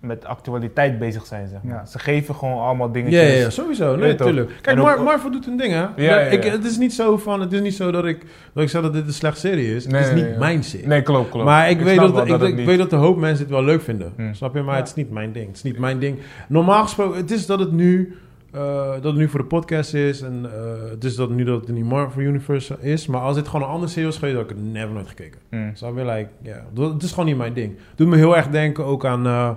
met 0.00 0.24
actualiteit 0.24 0.98
bezig 0.98 1.26
zijn. 1.26 1.48
Zeg 1.48 1.62
maar. 1.62 1.74
Ja. 1.74 1.86
Ze 1.86 1.98
geven 1.98 2.34
gewoon 2.34 2.62
allemaal 2.62 2.86
Ja, 2.86 2.92
dingetjes. 2.92 3.20
ja, 3.20 3.38
ja, 3.38 3.50
sowieso. 3.50 3.96
Nee, 3.96 4.08
natuurlijk. 4.12 4.50
Kijk, 4.60 4.78
ook- 4.78 5.04
Marvel 5.04 5.30
doet 5.30 5.46
een 5.46 5.56
ding, 5.56 5.72
hè? 5.72 5.80
Ja, 5.80 5.92
ja, 5.96 6.18
Ik, 6.18 6.44
het 6.44 6.64
is 6.64 6.78
niet 6.78 6.92
zo 6.94 7.16
van... 7.16 7.40
Het 7.40 7.52
is 7.52 7.60
niet 7.60 7.74
zo 7.74 7.90
dat 7.90 8.04
ik, 8.04 8.26
dat 8.52 8.62
ik 8.62 8.68
zeg 8.68 8.82
dat 8.82 8.92
dit 8.92 9.06
een 9.06 9.12
slechte 9.12 9.40
serie 9.40 9.74
is. 9.74 9.86
Nee, 9.86 10.00
het 10.00 10.10
is 10.10 10.20
nee, 10.20 10.30
niet 10.30 10.38
mijn 10.38 10.64
serie. 10.64 10.86
Nee, 10.86 11.02
klopt, 11.02 11.30
klopt. 11.30 11.44
Maar 11.44 11.70
ik, 11.70 11.80
weet, 11.80 11.96
dat, 11.98 12.42
ik, 12.42 12.64
weet 12.66 12.78
dat 12.78 12.90
de 12.90 12.96
hoop 12.96 13.16
mensen 13.18 13.44
het 13.44 13.54
wel 13.54 13.64
leuk 13.64 13.82
vinden. 13.82 14.12
Hmm. 14.16 14.34
Snap 14.34 14.54
je? 14.54 14.62
Maar 14.62 14.76
het 14.76 14.88
is 14.88 14.94
niet 14.94 15.10
mijn 15.10 15.32
ding. 15.32 15.46
Het 15.46 15.56
is 15.56 15.62
niet 15.62 15.78
mijn 15.78 15.98
ding. 15.98 16.18
Normaal 16.48 16.82
gesproken, 16.82 17.16
het 17.16 17.30
is 17.30 17.46
dat 17.46 17.58
het 17.58 17.72
nu, 17.72 18.16
eh, 18.52 18.90
dat 18.92 19.02
het 19.04 19.14
nu 19.14 19.28
voor 19.28 19.40
de 19.40 19.46
podcast 19.46 19.94
is. 19.94 20.20
En 20.22 20.46
eh, 20.54 20.90
het 20.90 21.04
is 21.04 21.14
dat 21.16 21.30
nu 21.30 21.44
dat 21.44 21.60
het 21.60 21.68
in 21.68 21.74
die 21.74 21.84
Marvel 21.84 22.22
Universe 22.22 22.76
is. 22.80 23.06
Maar 23.06 23.20
als 23.20 23.36
dit 23.36 23.48
gewoon 23.48 23.66
een 23.66 23.72
andere 23.72 23.90
serie 23.90 24.06
was 24.08 24.18
geweest, 24.18 24.36
had 24.36 24.50
ik 24.50 24.56
het 24.56 24.72
never 24.72 24.94
nooit 24.94 25.08
gekeken. 25.08 25.40
Mm. 25.50 25.70
Snap 25.74 25.96
je? 25.96 26.04
Like, 26.04 26.28
ja, 26.42 26.64
dat- 26.72 26.92
het 26.92 27.02
is 27.02 27.10
gewoon 27.10 27.26
niet 27.26 27.36
mijn 27.36 27.52
ding. 27.52 27.76
Doet 27.94 28.08
me 28.08 28.16
heel 28.16 28.36
erg 28.36 28.48
denken 28.48 28.84
ook 28.84 29.06
aan 29.06 29.26
eh, 29.26 29.50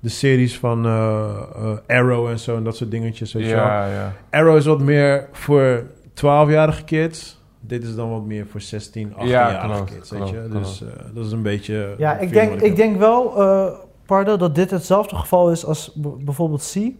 de 0.00 0.08
series 0.08 0.58
van 0.58 0.84
eh, 0.86 1.30
eh, 1.56 1.76
Arrow 1.86 2.28
en 2.28 2.38
zo. 2.38 2.56
En 2.56 2.64
dat 2.64 2.76
soort 2.76 2.90
dingetjes. 2.90 3.32
Weet 3.32 3.46
je 3.46 3.54
wel. 3.54 3.64
Ja, 3.64 3.86
ja. 3.86 4.12
Arrow 4.30 4.56
is 4.56 4.66
wat 4.66 4.80
meer 4.80 5.28
voor 5.32 5.82
12-jarige 6.14 6.84
kids. 6.84 7.38
Dit 7.60 7.82
is 7.84 7.94
dan 7.94 8.10
wat 8.10 8.24
meer 8.24 8.46
voor 8.46 8.60
16, 8.60 9.12
18-jarige 9.12 9.66
klopt, 9.66 9.94
kids. 9.94 10.10
Weet 10.10 10.28
je? 10.28 10.48
Dus 10.52 10.82
eh, 10.82 10.88
dat 11.14 11.26
is 11.26 11.32
een 11.32 11.42
beetje. 11.42 11.94
Ja, 11.98 12.18
ik 12.18 12.32
denk, 12.32 12.52
ik 12.52 12.66
heb. 12.66 12.76
denk 12.76 12.98
wel, 12.98 13.40
eh 13.42 13.66
Pardo, 14.06 14.36
dat 14.36 14.54
dit 14.54 14.70
hetzelfde 14.70 15.16
geval 15.16 15.50
is 15.50 15.64
als 15.64 15.92
bijvoorbeeld 16.18 16.72
C. 16.74 16.90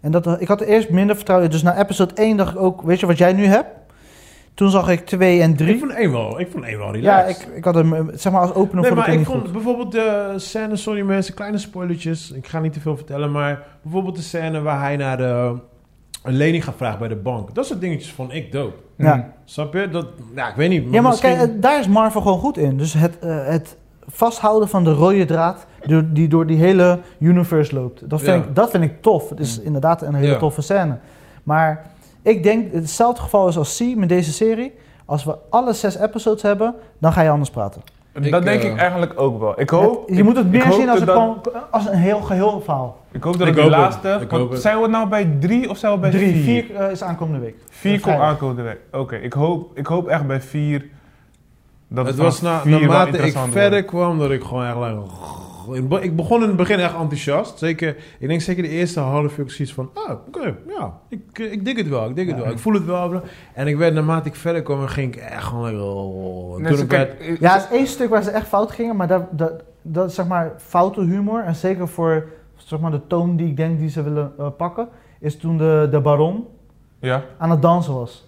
En 0.00 0.10
dat, 0.10 0.26
eh, 0.26 0.34
ik 0.38 0.48
had 0.48 0.60
er 0.60 0.66
eerst 0.66 0.90
minder 0.90 1.16
vertrouwen. 1.16 1.50
Dus 1.50 1.62
na 1.62 1.78
episode 1.78 2.14
1 2.14 2.36
dacht 2.36 2.54
ik 2.54 2.60
ook, 2.60 2.82
weet 2.82 3.00
je 3.00 3.06
wat 3.06 3.18
jij 3.18 3.32
nu 3.32 3.44
hebt? 3.44 3.68
Toen 4.54 4.70
zag 4.70 4.88
ik 4.88 5.06
2 5.06 5.40
en 5.40 5.56
3. 5.56 5.72
Ik 5.74 5.78
vond 5.80 5.92
één 5.92 6.12
wel, 6.12 6.40
ik 6.40 6.48
vond 6.50 6.64
één 6.64 6.78
wel 6.78 6.96
Ja, 6.96 7.24
ik, 7.24 7.48
ik 7.54 7.64
had 7.64 7.74
hem, 7.74 7.94
eh, 7.94 8.04
zeg 8.14 8.32
maar 8.32 8.40
als 8.40 8.54
opener 8.54 8.82
Nee, 8.82 8.92
vond 8.92 9.06
maar 9.06 9.14
ik 9.14 9.24
vond 9.24 9.42
goed. 9.42 9.52
bijvoorbeeld 9.52 9.92
de 9.92 10.32
scène, 10.36 10.76
sorry 10.76 11.02
mensen, 11.02 11.34
kleine 11.34 11.58
spoilertjes. 11.58 12.30
Ik 12.32 12.46
ga 12.46 12.60
niet 12.60 12.72
te 12.72 12.80
veel 12.80 12.96
vertellen, 12.96 13.30
maar 13.32 13.62
bijvoorbeeld 13.82 14.16
de 14.16 14.22
scène 14.22 14.60
waar 14.60 14.80
hij 14.80 14.96
naar 14.96 15.16
de, 15.16 15.54
een 16.22 16.34
lening 16.36 16.64
gaat 16.64 16.74
vragen 16.76 16.98
bij 16.98 17.08
de 17.08 17.16
bank. 17.16 17.54
Dat 17.54 17.66
soort 17.66 17.80
dingetjes 17.80 18.12
vond 18.12 18.32
ik 18.34 18.52
dope. 18.52 18.76
Ja. 18.96 19.14
Mm. 19.14 19.24
Snap 19.44 19.74
je? 19.74 19.88
Dat, 19.88 20.06
ja, 20.34 20.48
ik 20.48 20.54
weet 20.56 20.68
niet. 20.68 20.84
Ja, 20.90 21.00
maar 21.00 21.10
misschien- 21.10 21.36
kijk, 21.36 21.50
eh, 21.50 21.60
daar 21.60 21.78
is 21.80 21.88
Marvel 21.88 22.20
gewoon 22.20 22.38
goed 22.38 22.58
in. 22.58 22.76
Dus 22.76 22.92
het, 22.92 23.18
eh, 23.18 23.46
het 23.46 23.76
vasthouden 24.06 24.68
van 24.68 24.84
de 24.84 24.92
rode 24.92 25.24
draad 25.24 25.66
door, 25.88 26.04
die 26.08 26.28
door 26.28 26.46
die 26.46 26.58
hele 26.58 26.98
universe 27.18 27.74
loopt. 27.74 28.10
Dat 28.10 28.20
vind, 28.22 28.42
Ja. 28.44 28.48
ik, 28.48 28.54
dat 28.54 28.70
vind 28.70 28.84
ik 28.84 29.02
tof. 29.02 29.28
Het 29.28 29.40
is 29.40 29.60
inderdaad 29.60 30.02
een 30.02 30.14
hele 30.14 30.32
Ja. 30.32 30.38
toffe 30.38 30.62
scène. 30.62 30.96
Maar 31.42 31.86
ik 32.22 32.42
denk, 32.42 32.72
hetzelfde 32.72 33.22
geval 33.22 33.48
is 33.48 33.58
als 33.58 33.76
C 33.82 33.96
met 33.96 34.08
deze 34.08 34.32
serie. 34.32 34.74
Als 35.04 35.24
we 35.24 35.36
alle 35.50 35.72
zes 35.72 35.96
episodes 35.98 36.42
hebben, 36.42 36.74
dan 36.98 37.12
ga 37.12 37.20
je 37.22 37.30
anders 37.30 37.50
praten. 37.50 37.82
Ik, 38.20 38.30
dat 38.30 38.42
denk 38.44 38.62
eh, 38.62 38.70
ik 38.70 38.76
eigenlijk 38.78 39.20
ook 39.20 39.40
wel. 39.40 39.60
Ik 39.60 39.70
hoop, 39.70 40.00
Het- 40.06 40.14
je 40.14 40.20
ik- 40.20 40.24
moet 40.24 40.36
het 40.36 40.50
meer 40.50 40.72
zien 40.72 40.88
als, 40.88 41.00
dat 41.04 41.16
een, 41.16 41.34
als 41.70 41.86
een 41.86 41.98
heel 41.98 42.20
geheel 42.20 42.60
verhaal. 42.60 42.96
Ik 43.12 43.22
hoop 43.22 43.38
dat 43.38 43.46
Ik 43.48 43.54
die 43.54 43.62
hoop 43.62 43.72
het. 43.72 43.80
laatste... 43.80 44.18
Ik 44.20 44.30
want 44.30 44.58
zijn 44.58 44.80
we 44.80 44.88
nou 44.88 45.08
bij 45.08 45.36
drie 45.40 45.70
of 45.70 45.78
zijn 45.78 45.92
we 45.92 45.98
bij 45.98 46.10
Drie, 46.10 46.32
vier? 46.42 46.64
vier 46.64 46.76
eh, 46.76 46.90
is 46.90 47.02
aankomende 47.02 47.40
week. 47.40 47.54
Vier 47.70 47.90
komt 47.92 48.02
Vrijdag. 48.02 48.26
aankomende 48.28 48.62
week. 48.62 48.78
Oké, 48.92 49.16
ik, 49.16 49.32
hoop, 49.32 49.78
ik 49.78 49.86
hoop 49.86 50.06
echt 50.08 50.26
bij 50.26 50.40
vier... 50.40 50.84
Dat 51.88 52.06
het 52.06 52.16
was 52.16 52.40
na, 52.40 52.60
naarmate 52.64 53.18
ik 53.18 53.36
verder 53.50 53.84
kwam, 53.84 54.18
dat 54.18 54.30
ik 54.30 54.42
gewoon 54.42 54.64
echt 54.66 54.76
like, 54.76 55.00
ik 55.72 55.88
be- 55.88 56.00
Ik 56.02 56.16
begon 56.16 56.42
in 56.42 56.48
het 56.48 56.56
begin 56.56 56.78
echt 56.78 56.94
enthousiast. 56.94 57.58
Zeker, 57.58 57.96
ik 58.18 58.28
denk 58.28 58.40
zeker 58.40 58.62
de 58.62 58.68
eerste 58.68 59.00
half 59.00 59.38
uur 59.38 59.50
zoiets 59.50 59.74
van... 59.74 59.90
Ah, 59.94 60.10
oké, 60.26 60.54
ja, 60.78 60.92
ik, 61.08 61.20
eh, 61.38 61.52
ik 61.52 61.64
dik 61.64 61.76
het 61.76 61.88
wel, 61.88 62.08
ik 62.08 62.16
dik 62.16 62.26
het 62.28 62.36
Ja. 62.36 62.42
wel. 62.42 62.52
Ik 62.52 62.58
voel 62.58 62.72
het 62.74 62.84
wel. 62.84 63.20
En 63.54 63.66
ik 63.66 63.76
werd, 63.76 63.94
naarmate 63.94 64.28
ik 64.28 64.34
verder 64.34 64.62
kwam, 64.62 64.86
ging 64.86 65.14
ik 65.14 65.20
echt 65.20 65.44
gewoon... 65.44 65.80
Oh, 65.80 66.56
Nee, 66.58 66.78
ik 66.78 66.90
werd- 66.90 67.40
Ja, 67.40 67.52
het 67.54 67.62
is 67.70 67.76
één 67.76 67.86
stuk 67.86 68.08
waar 68.10 68.22
ze 68.22 68.30
echt 68.30 68.46
fout 68.46 68.70
gingen, 68.70 68.96
maar 68.96 69.06
dat, 69.08 69.22
dat, 69.30 69.52
dat 69.82 70.08
is 70.08 70.14
zeg 70.14 70.26
maar 70.26 70.52
foute 70.56 71.00
humor. 71.00 71.42
En 71.42 71.54
zeker 71.54 71.88
voor 71.88 72.28
zeg 72.56 72.80
maar, 72.80 72.90
de 72.90 73.06
toon 73.06 73.36
die 73.36 73.46
ik 73.46 73.56
denk 73.56 73.78
die 73.78 73.88
ze 73.88 74.02
willen 74.02 74.32
eh, 74.38 74.46
pakken, 74.56 74.88
is 75.20 75.36
toen 75.36 75.56
de, 75.58 75.88
de 75.90 76.00
baron 76.00 76.44
ja. 77.00 77.22
aan 77.38 77.50
het 77.50 77.62
dansen 77.62 77.94
was. 77.94 78.25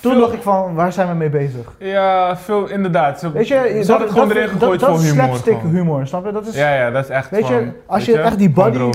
Toen 0.00 0.12
Veel- 0.12 0.20
dacht 0.20 0.32
ik 0.32 0.42
van, 0.42 0.74
waar 0.74 0.92
zijn 0.92 1.08
we 1.08 1.14
mee 1.14 1.28
bezig? 1.30 1.72
Ja, 1.78 2.36
veel, 2.36 2.68
inderdaad. 2.68 3.18
Ze, 3.20 3.32
Weet 3.32 3.48
je, 3.48 3.54
ze 3.84 3.90
hadden 3.90 4.08
het 4.08 4.18
gewoon 4.18 4.30
erin 4.36 4.48
gegooid 4.48 4.80
dat, 4.80 4.88
voor 4.88 4.88
dat 4.88 5.04
is 5.04 5.10
humor. 5.10 5.24
slapstick 5.24 5.54
gewoon. 5.58 5.74
humor, 5.74 6.06
snap 6.06 6.26
je? 6.26 6.32
Dat 6.32 6.46
is 6.46 6.54
Ja, 6.56 6.74
ja, 6.74 6.90
dat 6.90 7.04
is 7.04 7.10
echt 7.10 7.30
Weet 7.30 7.46
je, 7.46 7.72
als 7.86 8.04
weet 8.06 8.14
je 8.14 8.20
echt 8.22 8.38
die 8.38 8.50
body- 8.50 8.90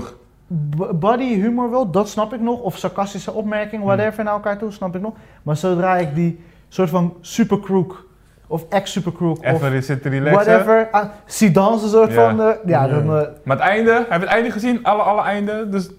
body 0.94 1.36
humor 1.36 1.70
wil, 1.70 1.92
dat 1.92 2.10
snap 2.10 2.34
ik 2.34 2.42
nog. 2.42 2.60
Of 2.60 2.78
sarcastische 2.78 3.32
opmerkingen, 3.32 3.86
whatever 3.86 4.24
naar 4.24 4.34
elkaar 4.34 4.58
toe, 4.58 4.72
snap 4.72 4.96
ik 4.96 5.02
nog. 5.02 5.14
Maar 5.44 5.56
zodra 5.58 5.98
ik 5.98 6.16
die 6.16 6.40
soort 6.70 6.90
van 6.90 7.14
supercrook 7.22 8.06
of 8.52 8.66
ex-supercrook 8.70 9.38
of 9.38 9.64
Even 9.64 9.84
zitten 9.84 10.12
relaxen. 10.12 10.34
whatever, 10.46 10.88
ah, 10.92 11.06
zie 11.26 11.52
dansen 11.52 11.90
soort 11.90 12.14
Ja. 12.14 12.30
van, 12.30 12.42
eh, 12.42 12.56
ja, 12.66 12.88
dan... 12.88 13.02
eh, 13.18 13.28
Maar 13.44 13.58
het 13.58 13.66
einde, 13.66 13.92
heb 13.94 14.08
je 14.22 14.28
het 14.28 14.36
einde 14.36 14.52
gezien? 14.52 14.84
Alle, 14.84 15.02
alle 15.02 15.22
einden? 15.22 15.72
Dus 15.72 15.90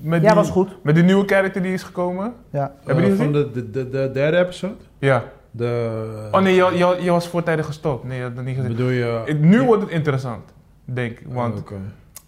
met 0.00 0.20
ja, 0.22 0.26
die, 0.26 0.36
was 0.36 0.50
goed. 0.50 0.76
Met 0.82 0.94
die 0.94 1.04
nieuwe 1.04 1.26
character 1.26 1.62
die 1.62 1.72
is 1.72 1.82
gekomen? 1.82 2.32
Ja. 2.50 2.72
Heb 2.84 2.96
je 2.96 3.02
die 3.02 3.10
eh, 3.12 3.16
gezien? 3.18 3.32
van 3.32 3.32
de, 3.32 3.50
de, 3.52 3.70
de, 3.70 3.88
de 3.88 4.10
derde 4.12 4.36
episode? 4.38 4.74
Ja. 4.98 5.24
De, 5.50 6.28
Oh 6.32 6.40
nee, 6.40 6.54
je, 6.54 6.70
je, 6.74 6.96
je 7.00 7.10
was 7.10 7.28
voortijdig 7.28 7.66
gestopt. 7.66 8.04
Nee, 8.04 8.16
je 8.16 8.22
had 8.22 8.32
het 8.36 8.44
niet 8.44 8.56
gezien. 8.56 8.70
Bedoel 8.70 8.88
je... 8.90 9.22
Ik- 9.24 9.38
nu 9.40 9.62
wordt 9.62 9.82
het 9.82 9.90
interessant, 9.90 10.52
denk 10.84 11.10
ik. 11.18 11.26
Want 11.28 11.54
Oh, 11.54 11.60
oké. 11.60 11.74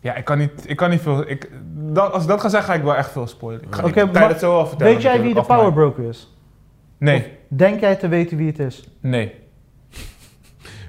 ja, 0.01 0.15
ik 0.15 0.25
kan 0.25 0.39
niet, 0.39 0.51
ik 0.67 0.77
kan 0.77 0.91
niet 0.91 1.01
veel... 1.01 1.25
Ik, 1.31 1.51
dat, 1.75 2.13
als 2.13 2.23
ik 2.23 2.29
dat 2.29 2.41
ga 2.41 2.49
zeggen, 2.49 2.71
ga 2.73 2.79
ik 2.79 2.85
wel 2.85 2.95
echt 2.97 3.11
veel 3.11 3.27
spoilen. 3.27 3.63
Ik 3.63 3.75
ga 3.75 3.79
Oké, 3.81 3.89
ik 3.89 3.95
kan 3.95 4.07
je 4.07 4.19
maar 4.19 4.29
het 4.29 4.39
zo 4.39 4.51
wel 4.53 4.67
vertellen. 4.67 4.93
Weet 4.93 5.03
jij 5.03 5.21
wie 5.23 5.35
de 5.35 5.43
Power. 5.43 5.73
Broker 5.73 6.05
is? 6.09 6.37
Nee, 6.99 7.33
Denk 7.49 7.81
jij 7.81 7.97
te 7.97 8.09
weten 8.09 8.37
wie 8.37 8.47
het 8.47 8.59
is? 8.59 8.89
nee. 9.01 9.43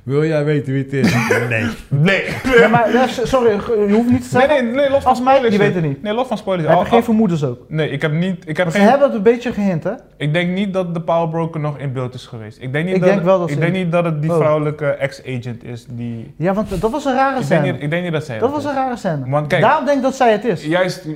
Wil 0.06 0.26
jij 0.26 0.44
weten 0.46 0.74
wie 0.74 0.84
het 0.84 0.94
is? 0.94 1.14
nee. 1.50 1.66
Nee. 1.88 2.24
Ja, 2.60 2.68
maar, 2.68 2.92
ja, 2.94 3.08
sorry, 3.08 3.50
je 3.52 3.94
hoeft 3.94 4.10
niet 4.10 4.30
te 4.30 4.38
Nee, 4.38 4.48
zeggen. 4.48 4.66
nee, 4.66 4.76
nee, 4.76 4.90
los 4.90 5.02
van 5.02 5.10
Als 5.12 5.22
mij, 5.22 5.34
spoilers. 5.36 5.50
die 5.56 5.66
weet 5.66 5.76
het 5.76 5.84
niet. 5.84 6.02
Nee, 6.04 6.14
los 6.14 6.28
van 6.28 6.38
spoilers. 6.38 6.68
Heb 6.70 6.80
je 6.80 6.86
geen 6.86 7.04
vermoedens 7.04 7.44
ook? 7.44 7.60
nee, 7.68 7.90
ik 7.90 8.02
heb 8.02 8.12
niet... 8.12 8.50
Ik, 8.50 8.58
heb 8.58 8.66
Maar 8.66 8.72
ze 8.76 8.80
geen, 8.80 8.90
hebben 8.90 9.08
het 9.08 9.18
een 9.18 9.24
beetje 9.24 9.54
gehint, 9.54 9.84
hè? 9.84 9.92
ik 10.18 10.34
denk 10.34 10.50
niet 10.50 10.74
dat 10.74 10.94
de 10.94 11.02
Power 11.02 11.30
Broker 11.30 11.60
nog 11.60 11.78
in 11.78 11.94
beeld 11.94 12.14
is 12.14 12.26
geweest. 12.26 12.58
Ik 12.62 12.72
denk 12.74 12.86
niet, 12.86 12.96
Ik 12.96 13.02
dat, 13.02 13.10
denk 13.10 13.24
wel 13.24 13.40
dat 13.40 13.48
ik 13.50 13.54
ze- 13.54 13.60
denk 13.60 13.74
niet 13.74 13.92
dat 13.92 14.04
het 14.06 14.22
die 14.22 14.32
Oh. 14.32 14.38
vrouwelijke 14.38 14.86
ex-agent 14.86 15.64
is 15.64 15.86
die... 15.90 16.34
Ja, 16.38 16.54
want 16.54 16.82
dat 16.82 16.92
was 16.92 17.06
een 17.06 17.14
rare 17.16 17.40
Ik 17.42 17.48
denk, 17.48 17.62
scène. 17.62 17.72
niet, 17.74 17.82
ik 17.84 17.90
denk 17.90 18.04
niet 18.04 18.12
dat 18.12 18.26
zij 18.26 18.40
Dat 18.40 18.52
was 18.52 18.64
is. 18.64 18.70
een 18.70 18.76
rare 18.76 18.98
scène. 18.98 19.22
Want 19.30 19.48
kijk, 19.48 19.62
Daarom 19.62 19.86
denk 19.86 19.98
ik 19.98 20.04
dat 20.04 20.16
zij 20.16 20.32
het 20.32 20.46
is. 20.46 20.66
juist... 20.66 21.08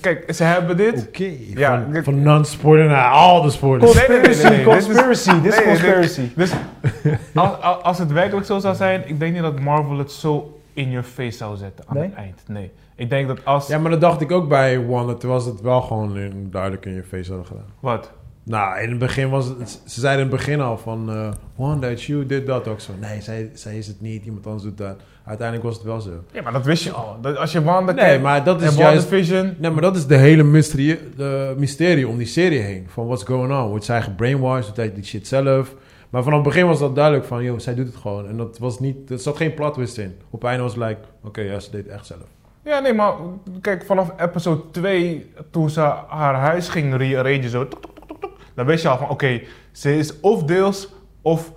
Kijk, 0.00 0.34
ze 0.34 0.44
hebben 0.44 0.76
dit... 0.76 1.06
Oké. 1.08 1.30
Ja, 1.54 1.86
van 2.02 2.22
non-spoiler 2.22 2.86
naar 2.86 3.10
al 3.10 3.42
de 3.42 3.50
spoilers. 3.50 3.94
Nee, 3.94 4.04
nee, 4.08 4.20
nee, 4.20 4.36
nee, 4.36 4.44
nee. 4.44 4.76
Is- 4.76 4.84
Conspiracy, 4.86 5.40
dit 5.40 5.52
is 5.52 5.58
nee, 5.58 5.66
conspiracy. 5.66 6.22
Dus 6.34 6.52
als, 7.34 7.50
als- 7.60 7.82
als 7.82 7.98
het 8.12 8.20
werkelijk 8.20 8.46
zo 8.46 8.58
zou 8.58 8.74
zijn, 8.74 9.02
ik 9.08 9.18
denk 9.20 9.32
niet 9.32 9.42
dat 9.42 9.60
Marvel 9.60 9.98
het 9.98 10.12
zo 10.12 10.60
in 10.72 10.90
your 10.90 11.06
face 11.06 11.36
zou 11.36 11.56
zetten 11.56 11.84
aan 11.88 11.96
Nee? 11.96 12.04
het 12.06 12.14
eind. 12.14 12.42
Nee. 12.48 12.70
Ik 12.96 13.10
denk 13.10 13.28
dat 13.28 13.44
als... 13.44 13.66
Ja, 13.66 13.78
maar 13.78 13.90
dat 13.90 14.00
dacht 14.00 14.20
ik 14.20 14.32
ook 14.32 14.48
bij 14.48 14.78
One. 14.88 15.16
Toen 15.16 15.30
was 15.30 15.44
het 15.44 15.60
wel 15.60 15.80
gewoon 15.80 16.16
in- 16.16 16.48
duidelijk 16.50 16.86
in 16.86 16.94
je 16.94 17.02
face 17.02 17.28
hadden 17.28 17.46
gedaan. 17.46 17.66
Wat? 17.80 18.12
Nou, 18.44 18.80
in 18.80 18.90
het 18.90 18.98
begin 18.98 19.30
was 19.30 19.46
het... 19.46 19.80
Ze 19.86 20.00
zeiden 20.00 20.24
in 20.24 20.30
het 20.30 20.36
begin 20.40 20.60
al 20.60 20.78
van... 20.78 21.10
eh 21.10 21.28
One, 21.56 21.78
that 21.80 22.02
you 22.02 22.26
did 22.26 22.46
dat 22.46 22.68
ook 22.68 22.80
zo. 22.80 22.92
Nee, 23.00 23.20
zij, 23.20 23.50
zij 23.54 23.78
is 23.78 23.86
het 23.86 24.00
niet. 24.00 24.24
Iemand 24.24 24.46
anders 24.46 24.62
doet 24.64 24.78
dat. 24.78 24.96
Uiteindelijk 25.24 25.66
was 25.68 25.76
het 25.76 25.84
wel 25.86 26.00
zo. 26.00 26.10
Ja, 26.32 26.42
maar 26.42 26.52
dat 26.52 26.64
wist 26.64 26.84
je 26.84 26.90
al. 26.90 27.16
Dat, 27.20 27.36
als 27.36 27.52
je 27.52 27.62
Wanda 27.62 27.92
Nee, 27.92 28.04
kijkt 28.04 28.22
maar 28.22 28.44
dat 28.44 28.62
is 28.62 28.70
en 28.70 28.76
juist... 28.76 29.02
WandaVision... 29.10 29.54
Nee, 29.58 29.70
maar 29.70 29.82
dat 29.82 29.96
is 29.96 30.06
de 30.06 30.16
hele 30.16 30.42
mysterie, 30.42 30.98
de 31.16 31.54
mysterie 31.58 32.08
om 32.08 32.16
die 32.18 32.26
serie 32.26 32.58
heen. 32.60 32.86
Van 32.88 33.06
what's 33.06 33.24
going 33.24 33.52
on. 33.52 33.68
Wordt 33.68 33.84
zij 33.84 34.02
gebrainwashed? 34.02 34.66
Doet 34.66 34.76
hij 34.76 34.94
die 34.94 35.04
shit 35.04 35.26
zelf? 35.28 35.74
Maar 36.12 36.22
vanaf 36.22 36.38
het 36.38 36.48
begin 36.48 36.66
was 36.66 36.78
dat 36.78 36.94
duidelijk 36.94 37.24
van... 37.24 37.42
Yo, 37.42 37.58
zij 37.58 37.74
doet 37.74 37.86
het 37.86 37.96
gewoon. 37.96 38.28
En 38.28 38.36
dat 38.36 38.58
was 38.58 38.80
niet... 38.80 39.10
Er 39.10 39.18
zat 39.18 39.36
geen 39.36 39.54
plot 39.54 39.74
twist 39.74 39.98
in. 39.98 40.16
Op 40.30 40.40
het 40.40 40.48
einde 40.48 40.62
was 40.62 40.74
het 40.74 40.82
like... 40.84 41.00
Oké, 41.24 41.40
ja, 41.40 41.60
ze 41.60 41.70
deed 41.70 41.84
het 41.84 41.92
echt 41.92 42.06
zelf. 42.06 42.20
Ja, 42.64 42.78
nee, 42.78 42.92
maar 42.94 43.12
kijk, 43.60 43.84
vanaf 43.84 44.12
episode 44.20 44.62
2, 44.70 45.32
toen 45.50 45.70
ze 45.70 45.80
haar 46.08 46.34
huis 46.34 46.68
ging 46.68 46.96
rearrangen, 46.96 47.48
zo... 47.50 47.68
tok, 47.68 47.80
tok, 47.82 47.92
tok, 47.94 48.08
tok, 48.08 48.20
tok, 48.20 48.30
dan 48.54 48.66
wist 48.66 48.82
je 48.82 48.88
al 48.88 48.96
van, 48.98 49.08
oké, 49.08 49.40
ze 49.72 49.96
is 49.98 50.20
of 50.20 50.44
deels 50.44 50.88
of 51.22 51.52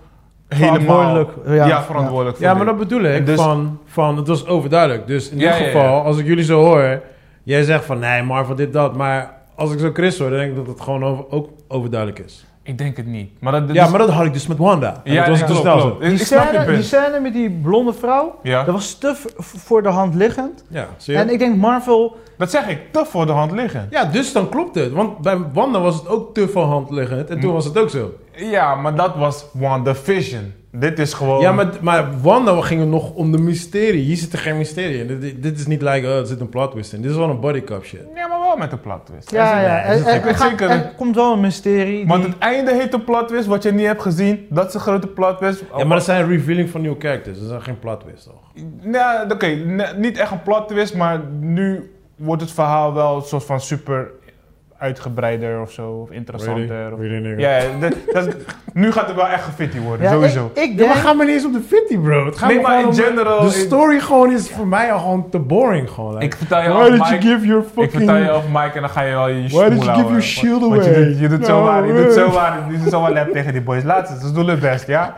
helemaal... 0.47 0.79
Verantwoordelijk, 0.79 1.31
ja. 1.59 1.67
Ja, 1.67 1.83
verantwoordelijk 1.83 2.37
voor 2.37 2.45
Ja, 2.45 2.53
maar 2.53 2.65
dat 2.65 2.77
bedoel 2.77 3.01
ik. 3.03 3.25
Dus- 3.25 3.41
van, 3.41 3.79
van, 3.85 4.17
het 4.17 4.27
was 4.27 4.45
overduidelijk. 4.47 5.07
Dus 5.07 5.29
in 5.29 5.39
Ja, 5.39 5.49
dit 5.51 5.59
ja, 5.59 5.65
geval, 5.65 5.83
ja. 5.95 6.01
als 6.01 6.17
ik 6.17 6.25
jullie 6.25 6.43
zo 6.43 6.63
hoor... 6.63 7.01
Jij 7.43 7.63
zegt 7.63 7.85
van, 7.85 7.99
nee, 7.99 8.23
Marvel 8.23 8.55
dit, 8.55 8.73
dat. 8.73 8.95
Maar 8.95 9.33
als 9.55 9.73
ik 9.73 9.79
zo 9.79 9.89
Chris 9.93 10.19
hoor, 10.19 10.29
dan 10.29 10.37
denk 10.39 10.49
ik 10.51 10.55
dat 10.57 10.67
het 10.67 10.81
gewoon 10.81 11.03
over, 11.03 11.29
ook 11.29 11.49
overduidelijk 11.67 12.19
is. 12.19 12.45
Ik 12.67 12.77
denk 12.77 12.97
het 12.97 13.05
niet. 13.05 13.29
Maar 13.39 13.51
dat, 13.51 13.67
dat 13.67 13.75
Ja, 13.75 13.83
is- 13.83 13.89
maar 13.89 13.99
dat 13.99 14.09
had 14.09 14.25
ik 14.25 14.33
dus 14.33 14.47
met 14.47 14.57
Wanda. 14.57 15.01
En 15.03 15.13
Ja, 15.13 15.19
dat 15.19 15.29
was 15.29 15.39
ja, 15.39 15.45
te 15.45 15.51
klopt, 15.61 15.81
zo. 15.81 15.97
Ik 15.99 16.09
Die 16.09 16.17
snap 16.17 16.51
je 16.51 16.57
scène, 16.59 16.73
die 16.73 16.83
scène 16.83 17.19
met 17.19 17.33
die 17.33 17.49
blonde 17.49 17.93
vrouw, 17.93 18.39
Ja, 18.43 18.63
dat 18.63 18.73
was 18.73 18.93
te 18.97 19.15
voor 19.37 19.83
de 19.83 19.89
hand 19.89 20.15
liggend. 20.15 20.63
Ja, 20.67 20.87
zie 20.97 21.13
je? 21.13 21.19
En 21.19 21.29
ik 21.29 21.39
denk 21.39 21.55
Marvel, 21.55 22.15
dat 22.37 22.51
zeg 22.51 22.67
ik. 22.67 22.79
Te 22.91 23.05
voor 23.05 23.25
de 23.25 23.31
hand 23.31 23.51
liggen. 23.51 23.87
Ja, 23.89 24.05
dus 24.05 24.33
dan 24.33 24.49
klopt 24.49 24.75
het. 24.75 24.91
Want 24.91 25.17
bij 25.17 25.37
Wanda 25.53 25.79
was 25.79 25.95
het 25.95 26.07
ook 26.07 26.33
te 26.33 26.47
veel 26.47 26.63
hand 26.63 26.89
liggend. 26.89 27.29
En 27.29 27.39
toen 27.39 27.49
Hm. 27.49 27.55
was 27.55 27.65
het 27.65 27.77
ook 27.77 27.89
zo. 27.89 28.13
Ja, 28.35 28.75
maar 28.75 28.95
dat 28.95 29.15
was 29.15 29.45
WandaVision. 29.53 30.53
Dit 30.71 30.99
is 30.99 31.13
gewoon... 31.13 31.41
Ja, 31.41 31.51
maar, 31.51 31.67
maar 31.81 32.21
Wanda 32.21 32.61
ging 32.61 32.79
het 32.79 32.89
nog 32.89 33.11
om 33.13 33.31
de 33.31 33.37
mysterie. 33.37 34.03
Hier 34.03 34.15
zit 34.17 34.33
er 34.33 34.39
geen 34.39 34.57
mysterie 34.57 34.99
in. 35.05 35.19
Dit, 35.19 35.43
dit 35.43 35.59
is 35.59 35.67
niet 35.67 35.81
like, 35.81 36.07
oh, 36.07 36.17
er 36.17 36.25
zit 36.25 36.39
een 36.39 36.49
plot 36.49 36.71
twist 36.71 36.93
in. 36.93 37.01
Dit 37.01 37.11
is 37.11 37.17
wel 37.17 37.29
een 37.29 37.39
bodycup 37.39 37.85
shit. 37.85 38.01
Ja, 38.15 38.27
maar 38.27 38.39
wel 38.39 38.57
met 38.57 38.71
een 38.71 38.79
plot 38.79 39.05
twist. 39.05 39.31
ja, 39.31 39.61
ja, 39.61 39.83
Er 39.83 40.07
er, 40.07 40.27
er, 40.27 40.35
gaat- 40.35 40.49
zeker... 40.49 40.69
er 40.69 40.93
komt 40.97 41.15
wel 41.15 41.33
een 41.33 41.39
mysterie. 41.39 42.07
Want 42.07 42.23
die- 42.23 42.31
het 42.33 42.41
einde 42.41 42.73
heet 42.73 42.93
een 42.93 43.03
plot 43.03 43.27
twist, 43.27 43.45
wat 43.47 43.63
je 43.63 43.71
niet 43.71 43.85
hebt 43.85 44.01
gezien. 44.01 44.45
Dat 44.49 44.67
is 44.67 44.73
een 44.73 44.79
grote 44.79 45.07
plot 45.07 45.37
twist. 45.37 45.63
Ja, 45.77 45.83
maar 45.85 45.97
dat 45.97 46.05
zijn 46.05 46.27
revealing 46.27 46.69
van 46.69 46.81
nieuwe 46.81 46.99
characters. 46.99 47.39
Dat 47.47 47.59
is 47.59 47.63
geen 47.65 47.79
plot 47.79 47.99
twist, 47.99 48.23
toch? 48.23 48.63
Ja, 48.91 49.25
oké, 49.31 49.47
niet 49.97 50.17
echt 50.17 50.31
een 50.31 50.41
plot 50.43 50.67
twist, 50.67 50.95
maar 50.95 51.21
nu 51.39 51.91
wordt 52.15 52.41
het 52.41 52.51
verhaal 52.51 52.93
wel 52.93 53.15
een 53.15 53.21
soort 53.21 53.43
van 53.43 53.59
super 53.61 54.11
uitgebreider 54.85 55.61
of 55.61 55.71
zo, 55.71 55.91
of 55.91 56.11
interessanter. 56.11 56.93
Of, 56.93 56.99
ja, 57.37 57.57
ja, 57.57 57.63
dat, 58.13 58.25
nu 58.73 58.91
gaat 58.91 59.07
het 59.07 59.15
wel 59.15 59.27
echt 59.27 59.43
gefitty 59.43 59.79
worden, 59.79 60.05
Ja, 60.05 60.11
sowieso. 60.11 60.51
Ik, 60.53 60.61
ik 60.63 60.69
Ja, 60.71 60.75
denk, 60.77 60.89
maar 60.89 60.97
ga 60.97 61.13
maar 61.13 61.25
niet 61.25 61.35
eens 61.35 61.45
op 61.45 61.53
de 61.53 61.61
50, 61.61 62.01
bro. 62.01 62.25
Het 62.25 62.37
gaat 62.37 62.49
Nee, 62.49 62.61
maar 62.61 62.81
in 62.81 62.93
general... 62.93 63.39
De 63.39 63.45
in- 63.45 63.51
story 63.51 63.99
gewoon 63.99 64.31
is 64.31 64.49
voor 64.51 64.67
mij 64.67 64.91
al 64.91 64.99
gewoon 64.99 65.29
te 65.29 65.39
boring, 65.39 65.89
gewoon. 65.89 66.13
like, 66.13 66.25
ik 66.25 66.35
vertel 66.35 66.61
je 66.61 66.69
Why 66.69 66.77
you 66.77 66.91
Mike, 66.91 67.21
give 67.27 67.45
your 67.47 67.63
ik 67.75 67.91
vertel 67.91 68.15
je 68.15 68.31
over 68.31 68.49
Mike 68.51 68.71
en 68.73 68.81
dan 68.81 68.89
ga 68.89 69.01
je 69.01 69.13
wel 69.13 69.27
je 69.27 69.33
Why 69.33 69.43
did 69.47 69.53
you 69.53 69.69
give 69.73 69.85
houden. 69.89 70.05
your 70.07 70.21
shield 70.21 70.61
Want 70.61 70.73
away? 70.73 70.99
je 70.99 71.05
doet, 71.05 71.19
je 71.19 71.27
doet 71.27 71.47
No 71.47 71.85
je 71.85 71.93
doet 72.03 72.13
zomaar, 72.13 72.71
je 72.71 72.77
doet 72.79 72.89
zomaar 72.91 73.11
lap 73.13 73.29
tegen 73.31 73.51
die 73.51 73.61
boys. 73.61 73.83
Laat 73.83 74.07
ze, 74.07 74.27
ze 74.27 74.31
doen 74.31 74.47
het 74.47 74.59
best, 74.59 74.87
ja? 74.87 75.13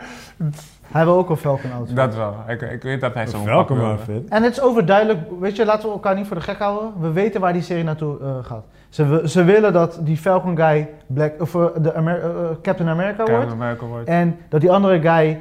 hij 0.92 1.04
wil 1.04 1.16
ook 1.16 1.30
een 1.30 1.36
Falcon 1.36 1.72
outfit. 1.72 1.96
Dat 1.96 2.14
wel. 2.16 2.36
Ik, 2.48 2.62
ik 2.62 2.82
weet 2.82 3.00
dat 3.00 3.14
hij 3.14 3.26
zo'n 3.26 3.44
wil. 3.44 3.54
outfit. 3.68 4.28
En 4.28 4.42
het 4.42 4.52
is 4.52 4.60
overduidelijk, 4.60 5.20
weet 5.40 5.56
je, 5.56 5.64
laten 5.64 5.88
we 5.88 5.94
elkaar 5.94 6.14
niet 6.14 6.26
voor 6.26 6.36
de 6.36 6.42
gek 6.42 6.58
houden. 6.58 6.92
We 7.00 7.12
weten 7.12 7.40
waar 7.40 7.52
die 7.52 7.62
serie 7.62 7.84
naartoe 7.84 8.16
eh, 8.22 8.28
gaat. 8.42 8.64
Ze, 8.88 9.22
ze 9.24 9.44
willen 9.44 9.72
dat 9.72 10.00
die 10.02 10.16
Falcon 10.16 10.56
guy 10.56 10.88
Black, 11.06 11.40
of, 11.40 11.54
eh, 11.54 11.64
de 11.80 11.94
Amer- 11.94 12.20
eh, 12.22 12.28
eh, 12.50 12.56
Captain 12.62 12.88
America 12.88 13.16
wordt. 13.16 13.30
Captain 13.32 13.52
America 13.62 13.86
wordt. 13.86 14.08
En 14.08 14.36
dat 14.48 14.60
die 14.60 14.70
andere 14.72 15.00
guy, 15.00 15.40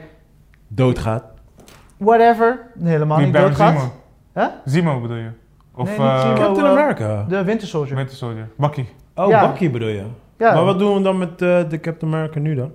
Doodgaat. 0.68 1.24
whatever, 1.98 2.60
helemaal 2.84 3.20
niet 3.20 3.32
Baron 3.32 3.48
doodgaat. 3.48 3.92
Zemo. 4.66 5.02
Bedoel 5.02 5.18
je? 5.18 5.30
Of 5.76 5.86
Nee, 5.88 5.98
niet 5.98 6.08
eh, 6.08 6.22
Zemo. 6.22 6.34
Captain 6.36 6.66
America. 6.68 7.26
De 7.30 7.44
Winter 7.44 7.68
Soldier. 7.68 7.96
Winter 7.96 8.16
Soldier. 8.18 8.48
Bucky. 8.58 8.86
Oh, 9.16 9.30
Ja. 9.30 9.48
Bucky 9.48 9.72
bedoel 9.72 9.88
je? 9.88 10.04
Ja, 10.38 10.54
Maar 10.54 10.66
wat 10.66 10.80
doen 10.80 10.94
we 10.98 11.02
dan 11.02 11.18
met 11.18 11.30
eh, 11.42 11.60
de 11.70 11.80
Captain 11.82 12.14
America 12.14 12.40
nu 12.40 12.56
dan? 12.56 12.72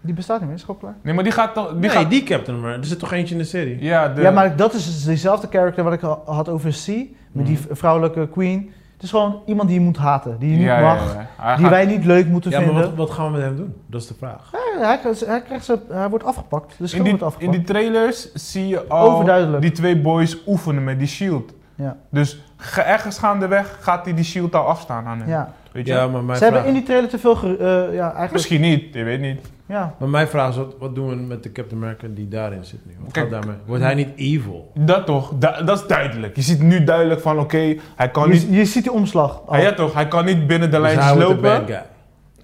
die 0.00 0.14
bestaat 0.14 0.38
niet 0.40 0.48
meer, 0.48 0.56
is 0.58 0.66
klaar. 0.78 0.94
Nee, 1.02 1.14
maar 1.14 1.24
die 1.24 1.32
gaat 1.32 1.54
toch... 1.54 1.68
Die 1.70 1.78
nee, 1.78 1.90
gaat, 1.90 2.10
die 2.10 2.22
Captain 2.22 2.56
America. 2.56 2.78
Er 2.80 2.86
zit 2.86 2.98
toch 2.98 3.12
eentje 3.12 3.34
in 3.34 3.40
de 3.40 3.46
serie? 3.46 3.82
ja, 3.82 4.08
de, 4.08 4.20
Ja, 4.22 4.30
maar 4.30 4.56
dat 4.56 4.72
is 4.74 5.04
diezelfde 5.04 5.46
character 5.50 5.84
wat 5.84 5.92
ik 5.92 6.02
al 6.02 6.22
had 6.26 6.48
over 6.48 6.70
C, 6.70 6.86
met 7.32 7.46
die 7.46 7.58
Mhm. 7.58 7.74
v- 7.74 7.78
vrouwelijke 7.78 8.28
queen. 8.28 8.70
Het 9.04 9.12
is 9.12 9.18
gewoon 9.18 9.42
iemand 9.46 9.68
die 9.68 9.78
je 9.78 9.84
moet 9.84 9.96
haten, 9.96 10.36
die 10.38 10.50
je 10.50 10.56
niet 10.56 10.64
ja, 10.66 10.80
mag, 10.80 11.14
ja. 11.38 11.54
Die 11.56 11.64
gaat- 11.64 11.70
wij 11.74 11.86
niet 11.86 12.04
leuk 12.04 12.26
moeten 12.26 12.50
Ja, 12.50 12.56
maar 12.58 12.66
vinden. 12.66 12.84
wat, 12.84 12.94
wat 12.94 13.10
gaan 13.10 13.24
we 13.26 13.32
met 13.32 13.42
hem 13.42 13.56
doen? 13.56 13.74
Dat 13.86 14.00
is 14.02 14.06
de 14.06 14.14
vraag. 14.18 14.50
Ja, 14.52 14.86
hij, 14.86 14.98
krijgt- 14.98 15.26
hij, 15.26 15.42
krijgt 15.42 15.64
ze, 15.64 15.78
hij 15.90 16.08
wordt 16.08 16.24
afgepakt, 16.24 16.68
de 16.78 16.84
in, 16.84 16.88
die, 16.90 16.98
wordt 17.00 17.20
in 17.20 17.26
afgepakt. 17.26 17.52
die 17.52 17.62
trailers 17.62 18.32
zie 18.32 18.68
je 18.68 18.86
al 18.88 19.10
Overduidelijk. 19.10 19.62
die 19.62 19.70
twee 19.72 19.96
boys 20.00 20.36
oefenen 20.46 20.84
met 20.84 20.98
die 20.98 21.08
shield. 21.08 21.52
Ja. 21.74 21.96
Dus 22.10 22.38
ge- 22.56 22.80
ergens 22.80 23.18
gaandeweg 23.18 23.78
gaat 23.80 24.04
hij 24.04 24.14
die 24.14 24.24
shield 24.24 24.54
al 24.54 24.66
afstaan 24.66 25.06
aan 25.06 25.18
hem. 25.18 25.28
Ja. 25.28 25.52
Weet 25.72 25.86
je? 25.86 25.92
Ja, 25.92 26.06
maar 26.06 26.24
mijn 26.24 26.38
Ze 26.38 26.44
hebben 26.44 26.64
in 26.64 26.72
die 26.72 26.82
trailer 26.82 27.08
te 27.08 27.18
veel, 27.18 27.36
ge- 27.36 27.56
eh, 27.56 27.94
ja, 27.94 28.04
eigenlijk, 28.04 28.32
Misschien 28.32 28.60
niet, 28.60 28.94
je 28.94 29.02
weet 29.04 29.20
niet. 29.20 29.40
Ja. 29.66 29.94
maar 29.98 30.08
mijn 30.08 30.28
vraag 30.28 30.48
is, 30.50 30.56
wat, 30.56 30.74
wat 30.78 30.94
doen 30.94 31.08
we 31.08 31.14
met 31.14 31.42
de 31.42 31.52
Captain 31.52 31.80
America 31.82 32.06
die 32.14 32.28
daarin 32.28 32.64
zit 32.64 32.86
nu? 32.86 32.92
Wat 33.00 33.12
Kijk. 33.12 33.30
gaat 33.30 33.40
daarmee? 33.42 33.60
Wordt 33.66 33.82
hij 33.82 33.94
niet 33.94 34.08
evil? 34.16 34.70
Dat 34.74 35.06
toch, 35.06 35.32
da- 35.38 35.62
dat 35.62 35.78
is 35.80 35.86
duidelijk. 35.86 36.36
Je 36.36 36.42
ziet 36.42 36.60
nu 36.62 36.84
duidelijk 36.84 37.20
van 37.20 37.38
oké, 37.38 37.76
hij 37.96 38.10
kan 38.10 38.28
Je, 38.28 38.32
niet... 38.34 38.46
je 38.50 38.64
ziet 38.64 38.82
die 38.82 38.92
omslag. 38.92 39.40
al. 39.46 39.54
Ah, 39.54 39.62
ja 39.62 39.72
toch, 39.72 39.94
hij 39.94 40.08
kan 40.08 40.24
niet 40.24 40.46
binnen 40.46 40.70
de 40.70 40.76
Dus 40.80 40.84
lijntjes 40.86 41.12
wordt 41.24 41.42
de 41.42 41.48
lopen. 41.48 41.82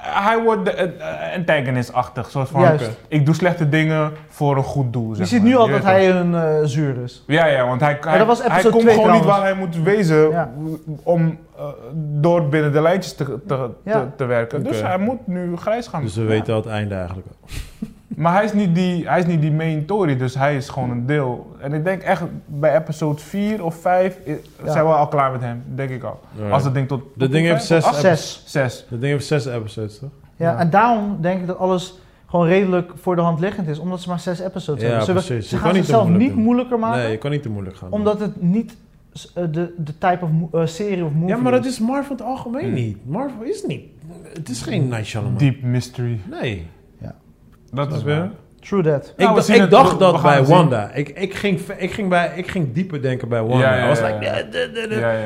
Hij 0.03 0.43
wordt 0.43 0.65
de, 0.65 0.93
antagonist-achtig. 1.37 2.31
Soort 2.31 2.49
van, 2.49 2.61
Juist. 2.63 2.91
Ik 3.09 3.27
doe 3.27 3.35
slechte 3.35 3.69
dingen 3.69 4.13
voor 4.29 4.57
een 4.57 4.63
goed 4.63 4.93
doel. 4.93 5.17
Je 5.17 5.25
ziet 5.25 5.41
maar. 5.41 5.51
nu 5.51 5.57
al 5.57 5.67
Je 5.67 5.73
dat 5.73 5.83
hij 5.83 6.11
een 6.11 6.35
eh, 6.35 6.59
zuur 6.63 7.03
is. 7.03 7.25
Ja, 7.27 7.47
ja, 7.47 7.67
want 7.67 7.81
hij, 7.81 7.99
hij, 8.01 8.19
dat 8.63 8.73
komt 8.73 8.91
gewoon 8.91 9.13
niet 9.13 9.25
waar 9.25 9.43
hij 9.43 9.55
moet 9.55 9.83
wezen 9.83 10.31
Ja. 10.31 10.51
om 11.03 11.39
eh, 11.57 11.65
door 11.95 12.49
binnen 12.49 12.73
de 12.73 12.81
lijntjes 12.83 13.15
te, 13.15 13.39
te, 13.47 13.71
Ja. 13.85 14.01
te, 14.01 14.07
te 14.17 14.25
werken. 14.25 14.63
Dus 14.63 14.83
hij 14.83 14.99
moet 14.99 15.27
nu 15.27 15.57
grijs 15.57 15.87
gaan. 15.87 16.03
Dus 16.03 16.17
we 16.17 16.25
weten 16.25 16.55
al 16.55 16.61
het 16.61 16.71
einde 16.71 16.95
eigenlijk 16.95 17.27
al. 17.27 17.59
Maar 18.17 18.33
hij 18.35 18.45
is, 18.45 18.53
niet 18.53 18.75
die, 18.75 19.09
hij 19.09 19.19
is 19.19 19.27
niet 19.27 19.41
die 19.41 19.53
main 19.53 19.85
Tory, 19.87 20.17
dus 20.17 20.35
hij 20.35 20.57
is 20.57 20.69
gewoon 20.69 20.91
een 20.91 21.07
deel. 21.07 21.57
En 21.61 21.73
ik 21.73 21.85
denk 21.85 22.03
echt 22.03 22.23
bij 22.47 22.77
episode 22.77 23.21
4 23.21 23.65
of 23.65 23.75
5 23.75 24.19
i- 24.27 24.31
Ja. 24.65 24.73
zijn 24.73 24.85
we 24.85 24.91
al 24.93 25.09
klaar 25.09 25.33
met 25.33 25.41
hem, 25.41 25.63
denk 25.75 25.91
ik 25.91 26.03
al. 26.03 26.21
Als 26.51 26.65
het 26.65 26.75
ding 26.75 26.89
tot. 26.89 27.03
Dat 27.15 27.31
ding 27.33 27.47
heeft 27.47 27.65
zes. 27.65 27.85
Dat 28.91 29.01
ding 29.01 29.03
heeft 29.13 29.27
zes 29.27 29.47
episodes, 29.47 29.99
toch? 29.99 30.11
Ja, 30.37 30.51
Ja. 30.51 30.59
En 30.59 30.71
daarom 30.71 31.19
denk 31.21 31.41
ik 31.41 31.47
dat 31.47 31.59
alles 31.59 31.99
gewoon 32.27 32.47
redelijk 32.47 32.93
voor 32.95 33.17
de 33.17 33.23
hand 33.23 33.41
liggend 33.41 33.69
is. 33.69 33.79
Omdat 33.79 34.01
ze 34.01 34.09
maar 34.09 34.21
zes 34.21 34.39
episodes 34.41 34.83
Ja, 34.83 34.89
hebben. 34.89 35.07
Ze, 35.07 35.13
precies. 35.13 35.49
ze 35.49 35.55
Je 35.55 35.61
gaan 35.61 35.71
kan 35.71 35.77
niet 35.77 35.81
te 35.81 35.87
zichzelf 35.87 36.03
moeilijk 36.09 36.25
niet 36.29 36.35
doen. 36.37 36.45
moeilijker 36.45 36.79
maken. 36.79 36.99
Nee, 37.03 37.11
je 37.11 37.19
kan 37.19 37.31
niet 37.31 37.43
te 37.43 37.49
moeilijk 37.51 37.77
gaan. 37.77 37.91
Omdat 37.91 38.21
het 38.21 38.43
niet 38.43 38.77
s- 39.13 39.33
eh, 39.35 39.45
de, 39.51 39.75
de 39.79 39.99
type 39.99 40.19
of 40.25 40.31
mo- 40.31 40.49
eh, 40.61 40.67
serie 40.67 41.05
of 41.05 41.13
movie 41.13 41.29
ja, 41.29 41.37
maar 41.37 41.53
dat 41.53 41.65
is 41.65 41.79
Marvel 41.81 42.11
in 42.11 42.17
het 42.17 42.23
algemeen 42.27 42.65
Hmm. 42.65 42.73
niet. 42.75 42.97
Marvel 43.07 43.43
is 43.43 43.65
niet. 43.67 43.83
Het 44.35 44.49
is 44.49 44.63
geen 44.63 44.89
Night 44.89 45.07
Shyamalan. 45.07 45.37
Deep 45.37 45.63
mystery. 45.63 46.19
Nee. 46.31 46.67
Dat 47.73 47.93
is 47.93 48.03
weer. 48.03 48.31
True 48.61 48.83
that. 48.83 49.13
Ik, 49.17 49.27
Nou, 49.27 49.39
ik 49.53 49.61
het- 49.61 49.71
dacht 49.71 49.99
dat 49.99 50.17
we 50.17 50.23
bij. 50.23 50.45
Wanda. 50.45 50.91
Ik, 50.95 51.09
ik, 51.09 51.35
ging, 51.35 51.61
ik, 51.77 51.93
ging 51.93 52.09
bij, 52.09 52.33
ik 52.35 52.51
ging 52.51 52.73
dieper 52.75 53.03
denken 53.03 53.29
bij 53.29 53.43
Wanda. 53.43 53.59
Ja, 53.71 53.77
ja, 53.77 53.85
I 53.85 53.89
was 53.89 53.99
ja, 53.99 54.07
like. 54.07 54.27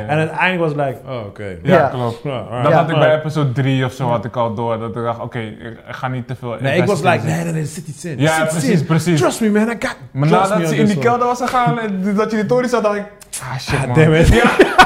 En 0.09 0.19
uiteindelijk 0.19 0.59
was 0.61 0.73
het 0.73 0.81
like, 0.87 0.99
oh, 1.13 1.27
oké. 1.27 1.45
Ja, 1.63 1.75
Ja. 1.77 1.89
klopt. 1.89 2.23
Dat 2.23 2.33
Ja. 2.51 2.71
had 2.73 2.91
ik 2.91 2.99
bij 2.99 3.15
episode 3.19 3.53
3 3.53 3.85
of 3.85 3.93
zo 3.93 4.07
had 4.09 4.25
ik 4.25 4.37
al 4.37 4.55
door. 4.55 4.79
Dat 4.79 4.97
ik 4.97 5.03
dacht, 5.03 5.21
oké, 5.21 5.39
ik 5.39 5.77
ga 5.89 6.09
niet 6.09 6.27
te 6.27 6.35
veel. 6.37 6.57
Nee, 6.61 6.79
ik 6.81 6.87
was 6.87 7.03
like, 7.03 7.25
nee, 7.25 7.43
nee, 7.45 7.53
nee, 7.53 7.61
er 7.63 7.67
zit 7.69 7.87
iets 7.89 8.05
in. 8.05 8.19
Ja, 8.19 8.45
precies, 8.45 8.81
in. 8.81 8.87
precies. 8.87 9.21
Trust 9.21 9.41
me, 9.41 9.51
man, 9.51 9.69
I 9.69 9.77
got... 9.79 9.97
Maar 10.13 10.29
nadat 10.29 10.69
ze 10.69 10.77
in 10.77 10.87
die 10.87 10.99
kelder 10.99 11.27
was 11.27 11.41
gegaan 11.41 11.79
en 11.79 12.15
dat 12.15 12.31
je 12.31 12.37
die 12.37 12.47
tory 12.47 12.69
zat, 12.69 12.83
dacht 12.83 12.97
ik, 12.97 13.05
ah 13.43 13.59
shit 13.59 13.79
Ah, 13.79 13.87
man. 13.87 13.95
damn 13.95 14.15
it. 14.15 14.29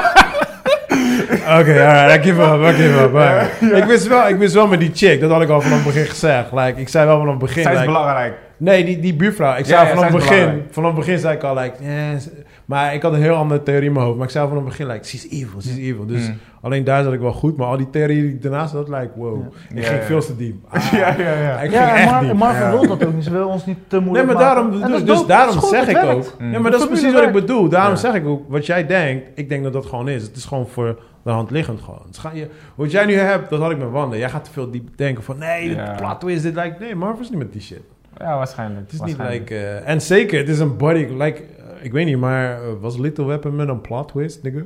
Oké, 1.31 1.85
alright, 1.85 2.15
I 2.25 2.29
give 2.29 2.41
up, 2.41 2.61
I 2.61 2.73
give 2.73 2.99
up. 3.03 3.73
Ik, 3.75 3.83
wist 3.83 4.07
wel, 4.07 4.27
ik 4.27 4.37
wist 4.37 4.53
wel 4.53 4.67
met 4.67 4.79
die 4.79 4.91
chick, 4.93 5.21
dat 5.21 5.31
had 5.31 5.41
ik 5.41 5.49
al 5.49 5.61
vanaf 5.61 5.77
het 5.83 5.93
begin 5.93 6.05
gezegd. 6.05 6.51
Like, 6.51 6.73
ik 6.79 6.89
zei 6.89 7.05
wel 7.05 7.17
vanaf 7.19 7.31
het 7.33 7.41
begin... 7.41 7.63
Zij 7.63 7.71
is 7.73 7.79
like, 7.79 7.91
belangrijk. 7.91 8.33
Nee, 8.57 8.85
die, 8.85 8.99
die 8.99 9.13
buurvrouw. 9.15 9.55
Ik 9.57 9.65
zei 9.65 9.81
ja, 9.83 9.87
vanaf 9.89 10.03
het 10.03 10.13
begin, 10.13 10.37
belangrijk. 10.39 10.73
vanaf 10.73 10.89
het 10.89 10.99
begin 10.99 11.19
zei 11.19 11.35
ik 11.35 11.43
al, 11.43 11.55
like, 11.55 11.75
eh, 11.83 12.17
ze- 12.19 12.31
maar 12.65 12.93
ik 12.93 13.01
had 13.01 13.13
een 13.13 13.21
heel 13.21 13.35
andere 13.35 13.63
theorie 13.63 13.85
in 13.87 13.93
mijn 13.93 14.05
hoofd. 14.05 14.17
Maar 14.17 14.25
ik 14.25 14.31
zei 14.31 14.47
vanaf 14.47 14.63
het 14.63 14.77
begin, 14.77 14.87
like, 14.93 15.05
she's 15.07 15.27
evil, 15.29 15.61
she's 15.61 15.77
evil. 15.77 16.05
Dus 16.05 16.27
Mm. 16.27 16.37
alleen 16.61 16.83
daar 16.83 17.03
zat 17.03 17.13
ik 17.13 17.19
wel 17.19 17.31
goed. 17.31 17.57
Maar 17.57 17.67
al 17.67 17.77
die 17.77 17.89
theorie 17.89 18.21
die 18.21 18.31
ik 18.33 18.41
daarnaast 18.41 18.73
had, 18.73 18.87
like, 18.89 19.09
wow. 19.15 19.41
Ja. 19.41 19.47
Ik 19.77 19.83
Ja, 19.83 19.87
ging 19.89 19.99
ja. 19.99 20.05
veel 20.05 20.19
te 20.21 20.35
diep. 20.35 20.55
Ah, 20.69 20.83
Ja, 20.91 21.15
ja, 21.17 21.41
ja. 21.41 21.53
Ik 21.53 21.59
ging 21.59 21.73
Ja, 21.73 21.89
en 21.95 22.01
echt 22.01 22.11
Mar- 22.11 22.21
diep. 22.21 22.33
Marvel 22.33 22.65
Ja. 22.65 22.71
wil 22.71 22.87
dat 22.87 23.05
ook 23.05 23.13
niet. 23.13 23.23
Ze 23.23 23.31
wil 23.31 23.47
ons 23.47 23.65
niet 23.65 23.77
te 23.87 23.95
Nee, 23.95 24.05
moeilijk 24.05 24.27
maar 24.27 24.35
maken. 24.37 24.55
daarom, 24.55 24.73
En 24.83 24.91
dat 24.91 25.05
dus, 25.07 25.17
dus 25.17 25.27
daarom 25.27 25.59
zeg 25.61 25.87
ik 25.87 25.93
werkt. 25.95 26.11
ook. 26.11 26.33
Mm. 26.39 26.51
Ja, 26.51 26.59
maar 26.59 26.71
dat 26.71 26.79
is 26.81 26.87
precies 26.87 27.13
wat 27.13 27.23
ik 27.23 27.31
bedoel. 27.31 27.69
Daarom 27.69 27.95
zeg 27.95 28.13
ik 28.13 28.25
ook, 28.27 28.41
wat 28.47 28.65
jij 28.65 28.85
denkt, 28.85 29.27
ik 29.35 29.49
denk 29.49 29.63
dat 29.63 29.73
dat 29.73 29.85
gewoon 29.85 30.09
is. 30.09 30.23
Het 30.23 30.35
is 30.35 30.45
gewoon 30.45 30.67
voor 30.67 30.99
de 31.29 31.35
hand 31.35 31.51
liggend 31.51 31.81
gewoon. 31.81 32.01
Het 32.05 32.17
ga 32.17 32.31
je, 32.31 32.49
wat 32.75 32.91
jij 32.91 33.05
nu 33.05 33.13
hebt, 33.13 33.49
dat 33.49 33.59
had 33.59 33.71
ik 33.71 33.77
met 33.77 33.89
Wanda. 33.89 34.15
Jij 34.17 34.29
gaat 34.29 34.43
te 34.43 34.51
veel 34.51 34.71
diep 34.71 34.97
denken 34.97 35.23
van, 35.23 35.37
nee, 35.37 35.69
Ja. 35.69 35.93
de 35.93 36.01
plot 36.01 36.19
twist, 36.19 36.43
dit, 36.43 36.55
like, 36.55 36.75
nee, 36.79 36.95
Marvel 36.95 37.21
is 37.21 37.29
niet 37.29 37.37
met 37.39 37.51
die 37.51 37.61
shit. 37.61 37.81
Ja, 38.17 38.37
waarschijnlijk. 38.37 38.91
Het 38.91 38.93
is 38.93 39.01
niet 39.01 39.17
like... 39.29 39.55
eh, 39.55 39.87
en 39.89 40.01
zeker, 40.01 40.39
het 40.39 40.49
is 40.49 40.59
een 40.59 40.77
body... 40.77 41.05
Like, 41.05 41.41
eh, 41.41 41.83
ik 41.85 41.91
weet 41.91 42.05
niet, 42.05 42.17
maar 42.17 42.51
eh, 42.61 42.67
was 42.79 42.97
Little 42.97 43.25
Weapon 43.25 43.55
met 43.55 43.67
een 43.67 43.81
plot 43.81 44.07
twist, 44.07 44.43
nigga? 44.43 44.61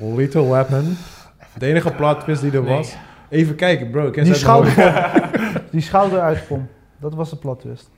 Little 0.00 0.50
Weapon. 0.50 0.96
De 1.58 1.66
enige 1.66 1.90
plot 1.92 2.20
twist 2.20 2.40
die 2.42 2.52
er 2.52 2.62
Nee. 2.62 2.76
was. 2.76 2.96
Even 3.28 3.54
kijken, 3.54 3.90
bro. 3.90 4.06
Ik 4.06 4.24
Die 4.24 4.34
schouder, 4.34 4.74
die 5.70 5.80
schouder 5.80 6.20
uitkom. 6.20 6.68
Dat 7.00 7.14
was 7.14 7.30
de 7.30 7.36
plot 7.36 7.60
twist. 7.60 7.90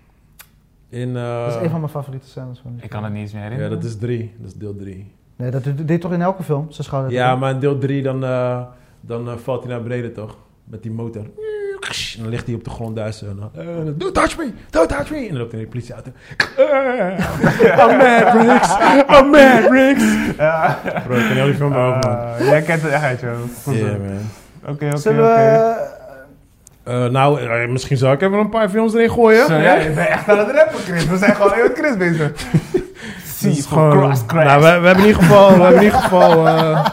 In, 0.88 1.16
eh, 1.16 1.44
Dat 1.44 1.54
is 1.54 1.62
een 1.62 1.70
van 1.70 1.80
mijn 1.80 1.92
favoriete 1.92 2.28
scènes 2.28 2.58
van 2.58 2.72
die 2.74 2.82
Ik 2.84 2.90
kan 2.90 3.04
het 3.04 3.12
niet 3.12 3.22
eens 3.22 3.32
meer 3.32 3.42
Ja, 3.42 3.48
herinneren. 3.48 3.80
dat 3.80 3.88
is 3.90 3.96
drie. 3.98 4.34
Dat 4.38 4.46
is 4.46 4.54
deel 4.54 4.76
drie. 4.76 5.14
Nee, 5.36 5.50
dat 5.50 5.64
deed 5.64 5.88
deed 5.88 6.00
toch 6.00 6.12
in 6.12 6.22
elke 6.22 6.42
film, 6.42 6.66
zijn 6.68 6.84
schouder 6.86 7.12
Ja, 7.12 7.36
maar 7.36 7.50
in 7.50 7.58
deel 7.58 7.78
drie 7.78 8.02
dan, 8.02 8.24
eh, 8.24 8.60
dan 9.00 9.28
eh, 9.28 9.34
valt 9.36 9.62
hij 9.62 9.72
naar 9.72 9.82
beneden, 9.82 10.12
toch? 10.12 10.36
Met 10.64 10.82
die 10.82 10.92
motor. 10.92 11.24
En 12.16 12.22
dan 12.22 12.28
ligt 12.28 12.46
hij 12.46 12.54
op 12.54 12.64
de 12.64 12.70
grond. 12.70 12.98
En 12.98 13.12
dan, 13.20 13.50
eh, 13.54 13.66
don't 13.96 14.14
touch 14.14 14.38
me! 14.38 14.50
Don't 14.70 14.88
touch 14.88 15.10
me! 15.10 15.16
En 15.16 15.28
dan 15.28 15.36
loopt 15.38 15.52
hij 15.52 15.60
in 15.60 15.66
de 15.66 15.70
politieauto. 15.70 16.10
Eh, 16.56 17.18
I'm 17.78 17.96
mad, 17.96 18.34
Riggs! 18.34 18.76
I'm 19.20 19.30
mad, 19.30 19.70
Riggs! 19.70 20.36
Ja. 20.36 20.78
Bro, 21.06 21.14
ik 21.16 21.26
ken 21.26 21.34
heel 21.36 21.44
die 21.44 21.54
film 21.54 21.74
over, 21.74 21.98
man. 22.10 22.18
Eh, 22.38 22.48
Jij 22.48 22.62
kent 22.62 22.82
het 22.82 22.90
echt 22.90 23.02
uit, 23.02 23.20
joh. 23.20 23.32
Goed 23.62 23.74
zo. 23.74 23.84
Yeah, 23.84 23.98
man. 23.98 24.18
Oké, 24.62 24.86
oké, 24.86 24.96
Zullen 24.96 25.22
we... 25.22 25.74
oké. 26.84 26.92
Eh, 26.92 27.04
nou, 27.10 27.66
misschien 27.68 27.96
zou 27.96 28.14
ik 28.14 28.22
even 28.22 28.38
een 28.38 28.48
paar 28.48 28.68
films 28.68 28.94
erin 28.94 29.10
gooien. 29.10 29.46
Zo, 29.46 29.54
ja, 29.54 29.74
je 29.74 29.90
bent 29.90 30.08
echt 30.08 30.28
aan 30.28 30.38
het 30.38 30.50
rappen, 30.50 30.78
Chris. 30.78 31.06
We 31.06 31.16
zijn 31.16 31.34
gewoon 31.34 31.52
heel 31.52 31.68
Chris 31.74 31.96
bezig. 31.96 32.32
Voor 33.40 33.90
cross 33.90 34.26
crash. 34.26 34.44
Nou, 34.44 34.62
we, 34.62 34.80
we 34.80 34.86
hebben 34.86 35.04
in 35.04 35.08
ieder 35.08 35.22
geval... 35.22 35.48
We 35.56 35.62
hebben 35.62 35.76
in 35.80 35.84
ieder 35.84 36.00
geval 36.00 36.46
eh, 36.48 36.86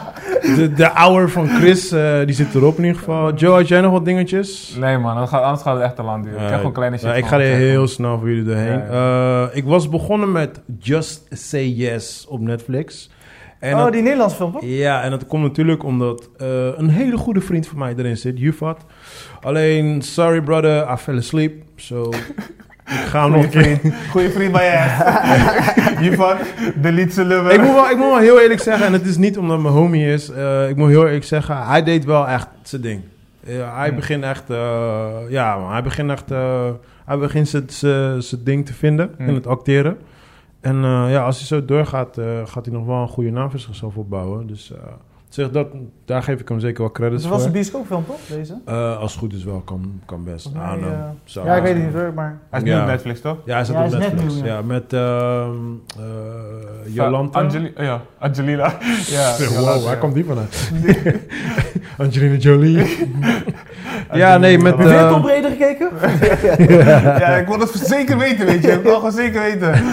de, 0.56 0.72
de 0.72 0.90
hour 0.94 1.30
van 1.30 1.48
Chris, 1.48 1.92
eh, 1.92 2.18
die 2.24 2.34
zit 2.34 2.54
erop 2.54 2.78
in 2.78 2.84
ieder 2.84 2.98
geval. 2.98 3.34
Joe, 3.34 3.54
had 3.54 3.68
jij 3.68 3.80
nog 3.80 3.92
wat 3.92 4.04
dingetjes? 4.04 4.76
Nee 4.78 4.98
man, 4.98 5.16
dat 5.16 5.28
gaat, 5.28 5.42
anders 5.42 5.62
gaat 5.62 5.74
het 5.74 5.84
echt 5.84 5.96
te 5.96 6.02
lang 6.02 6.24
duren. 6.24 6.40
ik 6.42 6.48
heb 6.48 6.56
gewoon 6.56 6.72
kleine 6.72 6.96
shit 6.96 7.06
Nou, 7.06 7.18
ik 7.18 7.26
ga 7.26 7.40
er 7.40 7.56
heel 7.56 7.78
man. 7.78 7.88
snel 7.88 8.18
voor 8.18 8.28
jullie 8.28 8.44
doorheen. 8.44 8.78
Ja, 8.90 9.42
Eh, 9.50 9.56
ik 9.56 9.64
was 9.64 9.88
begonnen 9.88 10.32
met 10.32 10.60
Just 10.78 11.26
Say 11.30 11.66
Yes 11.68 12.26
op 12.28 12.40
Netflix. 12.40 13.10
En 13.60 13.74
oh, 13.74 13.82
dat- 13.82 13.92
die 13.92 14.02
Nederlandse 14.02 14.36
film, 14.36 14.52
toch? 14.52 14.62
Ja, 14.64 15.02
en 15.02 15.10
dat 15.10 15.26
komt 15.26 15.42
natuurlijk 15.42 15.84
omdat 15.84 16.28
eh, 16.36 16.46
een 16.76 16.88
hele 16.88 17.16
goede 17.16 17.40
vriend 17.40 17.66
van 17.66 17.78
mij 17.78 17.94
erin 17.96 18.16
zit, 18.16 18.38
Jufat. 18.38 18.84
Alleen, 19.40 20.02
sorry 20.02 20.40
brother, 20.42 20.92
I 20.92 20.96
fell 20.96 21.16
asleep. 21.16 21.52
So, 21.76 22.10
ik 22.86 22.92
ga 23.06 23.22
hem 23.22 23.32
nog 23.32 23.42
een 23.42 23.50
keer... 23.50 23.80
Goeie 24.10 24.30
vriend 24.30 24.52
bij 24.52 24.64
je. 24.64 24.82
Hiervan, 26.02 26.36
de 26.82 26.92
liedse 26.92 27.24
lover. 27.24 27.52
Ik 27.52 27.60
moet, 27.62 27.74
wel, 27.74 27.90
ik 27.90 27.96
moet 27.96 28.06
wel 28.08 28.18
heel 28.18 28.40
eerlijk 28.40 28.60
zeggen, 28.60 28.86
en 28.86 28.92
het 28.92 29.06
is 29.06 29.16
niet 29.16 29.38
omdat 29.38 29.60
mijn 29.60 29.74
homie 29.74 30.06
is. 30.12 30.30
eh, 30.30 30.68
ik 30.68 30.76
moet 30.76 30.88
heel 30.88 31.06
eerlijk 31.06 31.24
zeggen, 31.24 31.66
hij 31.66 31.82
deed 31.82 32.04
wel 32.04 32.28
echt 32.28 32.48
zijn 32.62 32.82
ding. 32.82 33.00
Eh, 33.46 33.76
hij 33.76 33.86
Hmm. 33.86 33.96
begint 33.96 34.24
echt, 34.24 34.50
eh, 34.50 35.06
ja, 35.28 35.56
man, 35.58 35.72
hij 35.72 35.82
begint 35.82 36.10
echt, 36.10 36.30
eh, 36.30 36.70
hij 37.04 37.18
begint 37.18 37.48
zijn- 37.48 38.22
ding 38.44 38.66
te 38.66 38.72
vinden 38.74 39.10
in 39.18 39.34
het 39.34 39.46
acteren. 39.46 39.96
En 40.60 40.84
eh, 40.84 41.06
ja, 41.10 41.24
als 41.24 41.36
hij 41.38 41.46
zo 41.46 41.64
doorgaat, 41.64 42.18
eh, 42.18 42.24
gaat 42.44 42.64
hij 42.64 42.74
nog 42.74 42.86
wel 42.86 42.96
een 43.02 43.08
goede 43.08 43.30
naam 43.30 43.50
voor 43.50 43.60
zichzelf 43.60 43.96
opbouwen. 43.96 44.46
Dus 44.46 44.72
eh, 44.72 44.78
zeg 45.34 45.50
dat, 45.50 45.66
daar 46.04 46.22
geef 46.22 46.40
ik 46.40 46.48
hem 46.48 46.60
zeker 46.60 46.80
wel 46.82 46.90
credits 46.92 47.14
Dus 47.14 47.24
het 47.24 47.32
was 47.32 47.40
voor. 47.40 47.46
een 47.48 47.52
bioscoopfilm, 47.60 48.04
toch? 48.06 48.16
Deze? 48.28 48.58
Eh, 48.64 48.98
als 48.98 49.10
het 49.10 49.20
goed 49.20 49.32
is 49.32 49.44
wel, 49.44 49.60
kan, 49.60 50.00
kan 50.04 50.24
best. 50.24 50.52
Mij, 50.52 50.62
Ah, 50.62 50.80
nou, 50.80 50.92
eh, 50.92 50.98
zou- 51.24 51.46
ja, 51.46 51.54
ik 51.56 51.62
weet 51.62 51.74
het 51.74 51.84
niet 51.84 51.92
hoor, 51.94 52.12
maar... 52.14 52.38
Hij 52.50 52.60
is 52.60 52.66
nu 52.66 52.80
op 52.80 52.86
Netflix, 52.86 53.20
toch? 53.20 53.36
Ja, 53.44 53.54
hij 53.54 53.64
zit 53.64 53.74
Ja, 53.74 53.84
op 53.84 53.90
hij 53.90 53.98
is 54.00 54.04
net 54.06 54.14
Netflix. 54.14 54.40
ja. 54.46 54.54
ja. 54.54 54.62
met 54.62 54.92
eh 54.92 55.48
Jolanta. 56.86 57.38
Angeli 57.40 57.72
oh 57.76 57.82
ja, 57.84 58.02
Angelina. 58.18 58.74
ja, 59.16 59.36
wow, 59.60 59.84
waar 59.84 59.98
komt 59.98 60.14
die 60.14 60.24
vanuit? 60.24 60.70
Angelina 61.98 62.34
Jolie. 62.34 62.78
ja, 64.14 64.38
nee, 64.38 64.58
met... 64.58 64.76
Heb 64.76 64.86
je 64.86 64.94
eh, 64.94 65.20
Breder 65.22 65.50
gekeken? 65.50 65.90
ja, 67.22 67.36
ik 67.36 67.46
wil 67.46 67.58
het 67.58 67.70
zeker 67.70 68.18
weten, 68.18 68.46
weet 68.46 68.62
je. 68.62 68.72
Ik 68.72 68.82
wil 68.82 68.94
gewoon 68.94 69.12
zeker 69.12 69.40
weten. 69.40 69.70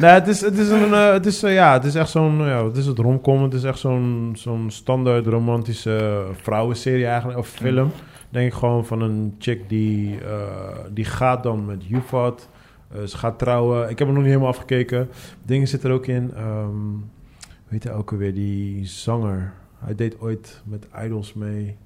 nee, 0.00 0.10
het 0.10 0.28
is, 0.28 0.40
het 0.40 0.58
is 0.58 0.68
een, 0.68 0.94
eh, 0.94 1.12
het 1.12 1.26
is, 1.26 1.42
eh, 1.42 1.54
ja, 1.54 1.72
het 1.72 1.84
is 1.84 1.94
echt 1.94 2.10
zo'n, 2.10 2.38
ja, 2.44 2.62
wat 2.62 2.76
is 2.76 2.86
het, 2.86 2.98
romcom. 2.98 3.42
Het 3.42 3.54
is 3.54 3.64
echt 3.64 3.78
zo'n, 3.78 4.32
zo'n 4.36 4.70
standaard 4.70 5.26
romantische 5.26 6.24
vrouwenserie 6.42 7.06
eigenlijk, 7.06 7.38
of 7.38 7.48
film. 7.48 7.92
Denk 8.30 8.46
ik 8.46 8.58
gewoon 8.58 8.86
van 8.86 9.00
een 9.00 9.34
chick 9.38 9.68
die, 9.68 10.20
eh, 10.20 10.78
die 10.90 11.04
gaat 11.04 11.42
dan 11.42 11.64
met 11.64 11.86
Jufat. 11.86 12.48
Eh, 12.88 13.02
ze 13.02 13.16
gaat 13.16 13.38
trouwen. 13.38 13.90
Ik 13.90 13.98
heb 13.98 14.06
hem 14.06 14.16
nog 14.16 14.24
niet 14.24 14.32
helemaal 14.32 14.52
afgekeken. 14.52 15.08
Dingen 15.42 15.68
zitten 15.68 15.88
er 15.88 15.94
ook 15.94 16.06
in. 16.06 16.32
ehm 16.34 16.68
weet 17.68 17.82
je 17.82 17.92
ook 17.92 18.12
alweer, 18.12 18.34
die 18.34 18.86
zanger. 18.86 19.52
Hij 19.78 19.94
deed 19.94 20.20
ooit 20.20 20.62
met 20.64 20.86
Idols 21.04 21.34
mee. 21.34 21.76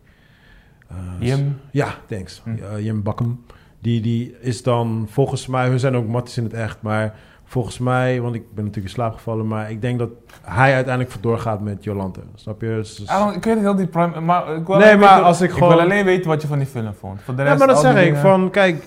Eh, 0.88 0.96
Jim. 1.18 1.56
Ja, 1.70 1.88
thanks. 2.08 2.40
Hm. 2.44 2.56
Ja, 2.56 2.78
Jim 2.78 3.02
Bakkum. 3.02 3.44
Die, 3.80 4.00
die 4.00 4.36
is 4.40 4.62
dan 4.62 5.06
volgens 5.10 5.46
mij, 5.46 5.68
hun 5.68 5.78
zijn 5.80 5.96
ook 5.96 6.06
matties 6.08 6.36
in 6.36 6.44
het 6.44 6.52
echt, 6.52 6.78
maar 6.82 7.14
volgens 7.44 7.78
mij, 7.78 8.20
want 8.20 8.34
ik 8.34 8.42
ben 8.54 8.64
natuurlijk 8.64 8.94
in 8.94 9.00
slaap 9.00 9.14
gevallen, 9.14 9.46
maar 9.46 9.70
ik 9.70 9.80
denk 9.80 9.98
dat 9.98 10.08
hij 10.42 10.74
uiteindelijk 10.74 11.12
vandoor 11.12 11.38
gaat 11.38 11.60
met 11.60 11.84
Jolante. 11.84 12.20
Snap 12.34 12.60
je? 12.60 12.66
Dus- 12.66 12.96
don't- 13.06 13.36
ik 13.36 13.44
weet 13.44 13.54
het 13.54 13.62
heel 13.62 13.74
die 13.74 13.88
maar 14.20 14.56
ik 14.56 14.66
wil 14.66 14.76
Nee, 14.76 14.86
alleen 14.86 14.98
maar 14.98 15.08
weten- 15.08 15.24
als 15.24 15.40
ik 15.40 15.48
Ik 15.48 15.54
gewoon- 15.54 15.68
wil 15.68 15.80
alleen 15.80 16.04
weten 16.04 16.28
wat 16.30 16.42
je 16.42 16.48
van 16.48 16.58
die 16.58 16.66
film 16.66 16.94
vond. 16.94 17.22
Voor 17.22 17.34
de 17.36 17.42
ja, 17.42 17.48
rest, 17.48 17.58
maar 17.58 17.68
dat 17.68 17.80
zeg 17.80 18.04
ik. 18.06 18.16
Van, 18.16 18.50
kijk, 18.50 18.84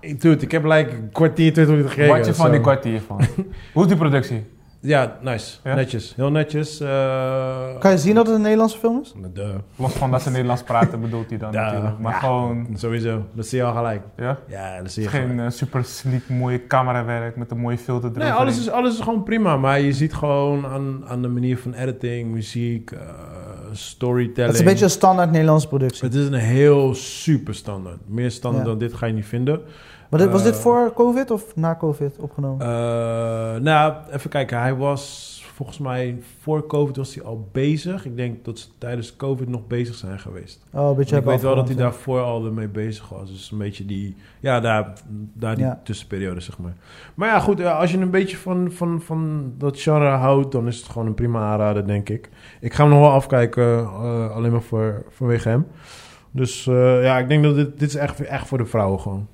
ik, 0.00 0.20
dude, 0.20 0.42
ik 0.44 0.50
heb 0.50 0.64
like 0.64 0.90
een 0.90 1.10
kwartier, 1.12 1.52
twintig 1.52 1.66
minuten 1.74 1.90
gekeken. 1.90 2.16
Wat 2.16 2.26
je 2.26 2.34
van 2.34 2.50
die 2.50 2.60
kwartier 2.60 3.00
vond. 3.00 3.28
Hoe 3.74 3.82
is 3.82 3.88
die 3.88 3.96
productie? 3.96 4.46
Ja, 4.80 5.18
nice. 5.22 5.56
Ja? 5.64 5.74
Netjes. 5.74 6.12
Heel 6.16 6.30
netjes. 6.30 6.80
eh, 6.80 7.78
Kan 7.78 7.90
je 7.90 7.98
zien 7.98 8.14
dat 8.14 8.26
het 8.26 8.34
een 8.34 8.40
Nederlandse 8.42 8.78
film 8.78 9.00
is? 9.02 9.14
de, 9.34 9.54
Los 9.76 9.92
van 9.92 10.10
dat 10.10 10.22
ze 10.22 10.30
Nederlands 10.30 10.62
praten 10.62 11.00
bedoelt 11.00 11.28
hij 11.28 11.38
dan 11.38 11.52
Ja, 11.58 11.64
natuurlijk. 11.64 11.98
Maar 11.98 12.12
ja. 12.12 12.18
gewoon, 12.18 12.66
Sowieso. 12.74 13.22
Dat 13.32 13.46
zie 13.46 13.58
je 13.58 13.64
al 13.64 13.72
gelijk. 13.74 14.02
ja. 14.16 14.38
Ja, 14.48 14.82
dat 14.82 14.90
zie 14.92 15.02
Het 15.02 15.12
je 15.12 15.18
geen 15.18 15.40
eh, 15.40 15.50
super 15.50 15.84
sleek 15.84 16.28
mooie 16.28 16.66
camerawerk 16.66 17.36
met 17.36 17.50
een 17.50 17.58
mooie 17.58 17.78
filter 17.78 18.10
Nee, 18.10 18.18
eroverheen. 18.18 18.40
alles 18.46 18.58
is, 18.58 18.70
alles 18.70 18.94
is 18.94 19.00
gewoon 19.00 19.22
prima. 19.22 19.56
Maar 19.56 19.80
je 19.80 19.92
ziet 19.92 20.14
gewoon 20.14 20.66
aan, 20.66 21.02
aan 21.08 21.22
de 21.22 21.28
manier 21.28 21.58
van 21.58 21.74
editing, 21.74 22.30
muziek, 22.30 22.90
eh, 22.90 22.98
storytelling. 23.72 24.36
Het 24.46 24.52
is 24.54 24.58
een 24.60 24.64
beetje 24.66 24.84
een 24.84 24.90
standaard 24.90 25.30
Nederlandse 25.30 25.68
productie. 25.68 26.04
Het 26.04 26.14
is 26.14 26.26
een 26.26 26.32
heel 26.34 26.94
super 26.94 27.54
standaard. 27.54 27.98
Meer 28.06 28.30
standaard 28.30 28.64
Ja. 28.64 28.70
dan 28.70 28.78
dit 28.78 28.94
ga 28.94 29.06
je 29.06 29.12
niet 29.12 29.26
vinden. 29.26 29.60
Maar 30.08 30.20
dit, 30.20 30.30
was 30.30 30.42
dit 30.42 30.54
eh, 30.54 30.60
voor 30.60 30.92
COVID 30.94 31.30
of 31.30 31.56
na 31.56 31.76
COVID 31.76 32.18
opgenomen? 32.18 32.66
Eh, 32.66 33.60
nou, 33.60 33.94
even 34.12 34.30
kijken. 34.30 34.60
Hij 34.60 34.74
was 34.74 35.26
volgens 35.54 35.78
mij 35.78 36.18
voor 36.40 36.66
COVID 36.66 36.96
was 36.96 37.14
hij 37.14 37.24
al 37.24 37.48
bezig. 37.52 38.04
Ik 38.04 38.16
denk 38.16 38.44
dat 38.44 38.58
ze 38.58 38.66
tijdens 38.78 39.16
COVID 39.16 39.48
nog 39.48 39.66
bezig 39.66 39.94
zijn 39.94 40.18
geweest. 40.18 40.64
oh, 40.72 40.96
beetje 40.96 41.16
ik 41.16 41.24
weet 41.24 41.40
wel 41.40 41.54
dat 41.54 41.68
hij 41.68 41.76
daarvoor 41.76 42.20
al 42.20 42.44
ermee 42.44 42.68
bezig 42.68 43.08
was. 43.08 43.30
Dus 43.30 43.50
een 43.50 43.58
beetje 43.58 43.86
die, 43.86 44.16
ja, 44.40 44.60
daar, 44.60 44.92
daar 45.32 45.54
die 45.54 45.64
Ja. 45.64 45.80
tussenperiode, 45.84 46.40
zeg 46.40 46.58
maar. 46.58 46.74
Maar 47.14 47.28
ja, 47.28 47.40
goed, 47.40 47.60
eh, 47.60 47.78
als 47.78 47.90
je 47.90 47.98
een 47.98 48.10
beetje 48.10 48.36
van, 48.36 48.72
van, 48.72 49.00
van 49.02 49.52
dat 49.58 49.80
genre 49.80 50.08
houdt, 50.08 50.52
dan 50.52 50.66
is 50.66 50.76
het 50.76 50.88
gewoon 50.88 51.06
een 51.06 51.14
prima 51.14 51.40
aanrader, 51.50 51.86
denk 51.86 52.08
ik. 52.08 52.30
Ik 52.60 52.74
ga 52.74 52.82
hem 52.82 52.92
nog 52.92 53.00
wel 53.00 53.10
afkijken, 53.10 53.92
alleen 54.32 54.52
maar 54.52 54.62
voor, 54.62 55.04
vanwege 55.10 55.48
hem. 55.48 55.66
Dus 56.30 56.64
ja, 57.02 57.18
ik 57.18 57.28
denk 57.28 57.42
dat 57.42 57.54
dit, 57.54 57.78
dit 57.78 57.88
is 57.88 57.94
echt, 57.94 58.20
echt 58.20 58.46
voor 58.46 58.58
de 58.58 58.66
vrouwen 58.66 59.00
gewoon. 59.00 59.26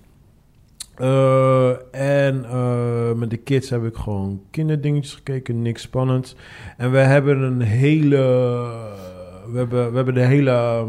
Eh, 0.96 1.70
en 1.90 2.44
eh, 2.44 3.12
met 3.12 3.30
de 3.30 3.36
kids 3.36 3.70
heb 3.70 3.84
ik 3.84 3.96
gewoon 3.96 4.42
kinderdingetjes 4.50 5.14
gekeken, 5.14 5.62
niks 5.62 5.82
spannends. 5.82 6.36
En 6.76 6.90
we 6.90 6.98
hebben 6.98 7.42
een 7.42 7.60
hele. 7.60 8.16
We 9.50 9.58
hebben, 9.58 9.90
we 9.90 9.96
hebben 9.96 10.14
de 10.14 10.24
hele 10.24 10.50
ehm, 10.50 10.88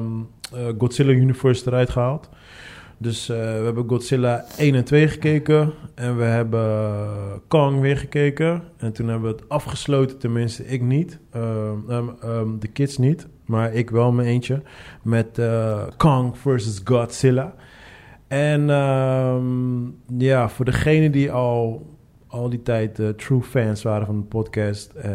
eh, 0.53 0.73
Godzilla 0.77 1.11
Universe 1.11 1.67
eruit 1.67 1.89
gehaald. 1.89 2.29
Dus 2.97 3.27
we 3.27 3.61
hebben 3.63 3.87
Godzilla 3.87 4.45
1 4.57 4.75
en 4.75 4.83
2 4.83 5.07
gekeken. 5.07 5.73
En 5.95 6.17
we 6.17 6.23
hebben 6.23 7.41
Kong 7.47 7.79
weer 7.81 7.97
gekeken. 7.97 8.63
En 8.77 8.93
toen 8.93 9.07
hebben 9.07 9.29
we 9.29 9.35
het 9.35 9.49
afgesloten, 9.49 10.17
tenminste 10.17 10.67
ik 10.67 10.81
niet. 10.81 11.19
Ehm, 11.31 12.09
ehm, 12.21 12.59
de 12.59 12.67
kids 12.67 12.97
niet, 12.97 13.27
maar 13.45 13.73
ik 13.73 13.89
wel 13.89 14.11
mijn 14.11 14.27
eentje. 14.27 14.61
Met 15.01 15.41
Kong 15.97 16.37
versus 16.37 16.81
Godzilla. 16.83 17.55
En 18.27 18.69
ehm, 18.69 20.21
ja, 20.23 20.49
voor 20.49 20.65
degenen 20.65 21.11
die 21.11 21.31
al, 21.31 21.85
al 22.27 22.49
die 22.49 22.61
tijd 22.61 22.99
eh, 22.99 23.07
true 23.07 23.41
fans 23.41 23.83
waren 23.83 24.05
van 24.05 24.15
de 24.15 24.25
podcast, 24.25 24.91
eh, 24.93 25.11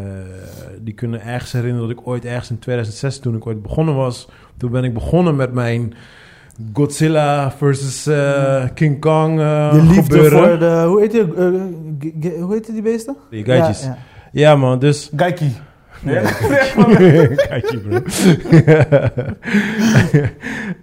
die 0.81 0.95
kunnen 0.95 1.23
ergens 1.23 1.53
herinneren 1.53 1.89
dat 1.89 1.99
ik 1.99 2.07
ooit 2.07 2.25
ergens 2.25 2.51
in 2.51 2.59
2006, 2.59 3.19
toen 3.19 3.37
ik 3.37 3.47
ooit 3.47 3.63
begonnen 3.63 3.95
was, 3.95 4.29
toen 4.57 4.71
ben 4.71 4.85
ik 4.85 4.95
begonnen 4.95 5.37
met 5.37 5.53
mijn 5.53 5.95
Godzilla 6.73 7.51
versus 7.51 8.07
eh, 8.07 8.65
King 8.75 9.01
Kong 9.01 9.39
De 9.39 9.83
liefde 9.83 10.03
gebeuren. 10.03 10.49
voor 10.49 10.59
de... 10.59 10.85
Hoe 10.87 11.01
heet 11.01 11.11
die, 11.11 12.31
hoe 12.41 12.53
heet 12.53 12.67
die 12.67 12.83
beesten? 12.83 13.17
Die 13.31 13.45
geitjes. 13.45 13.83
Ja, 13.83 13.99
Ja, 14.33 14.57
man, 14.57 14.79
dus... 14.79 15.11
Geiki. 15.17 15.53
Ja. 16.03 16.21
Kijk 17.49 17.71
je, 17.71 17.79
bro. 17.89 18.01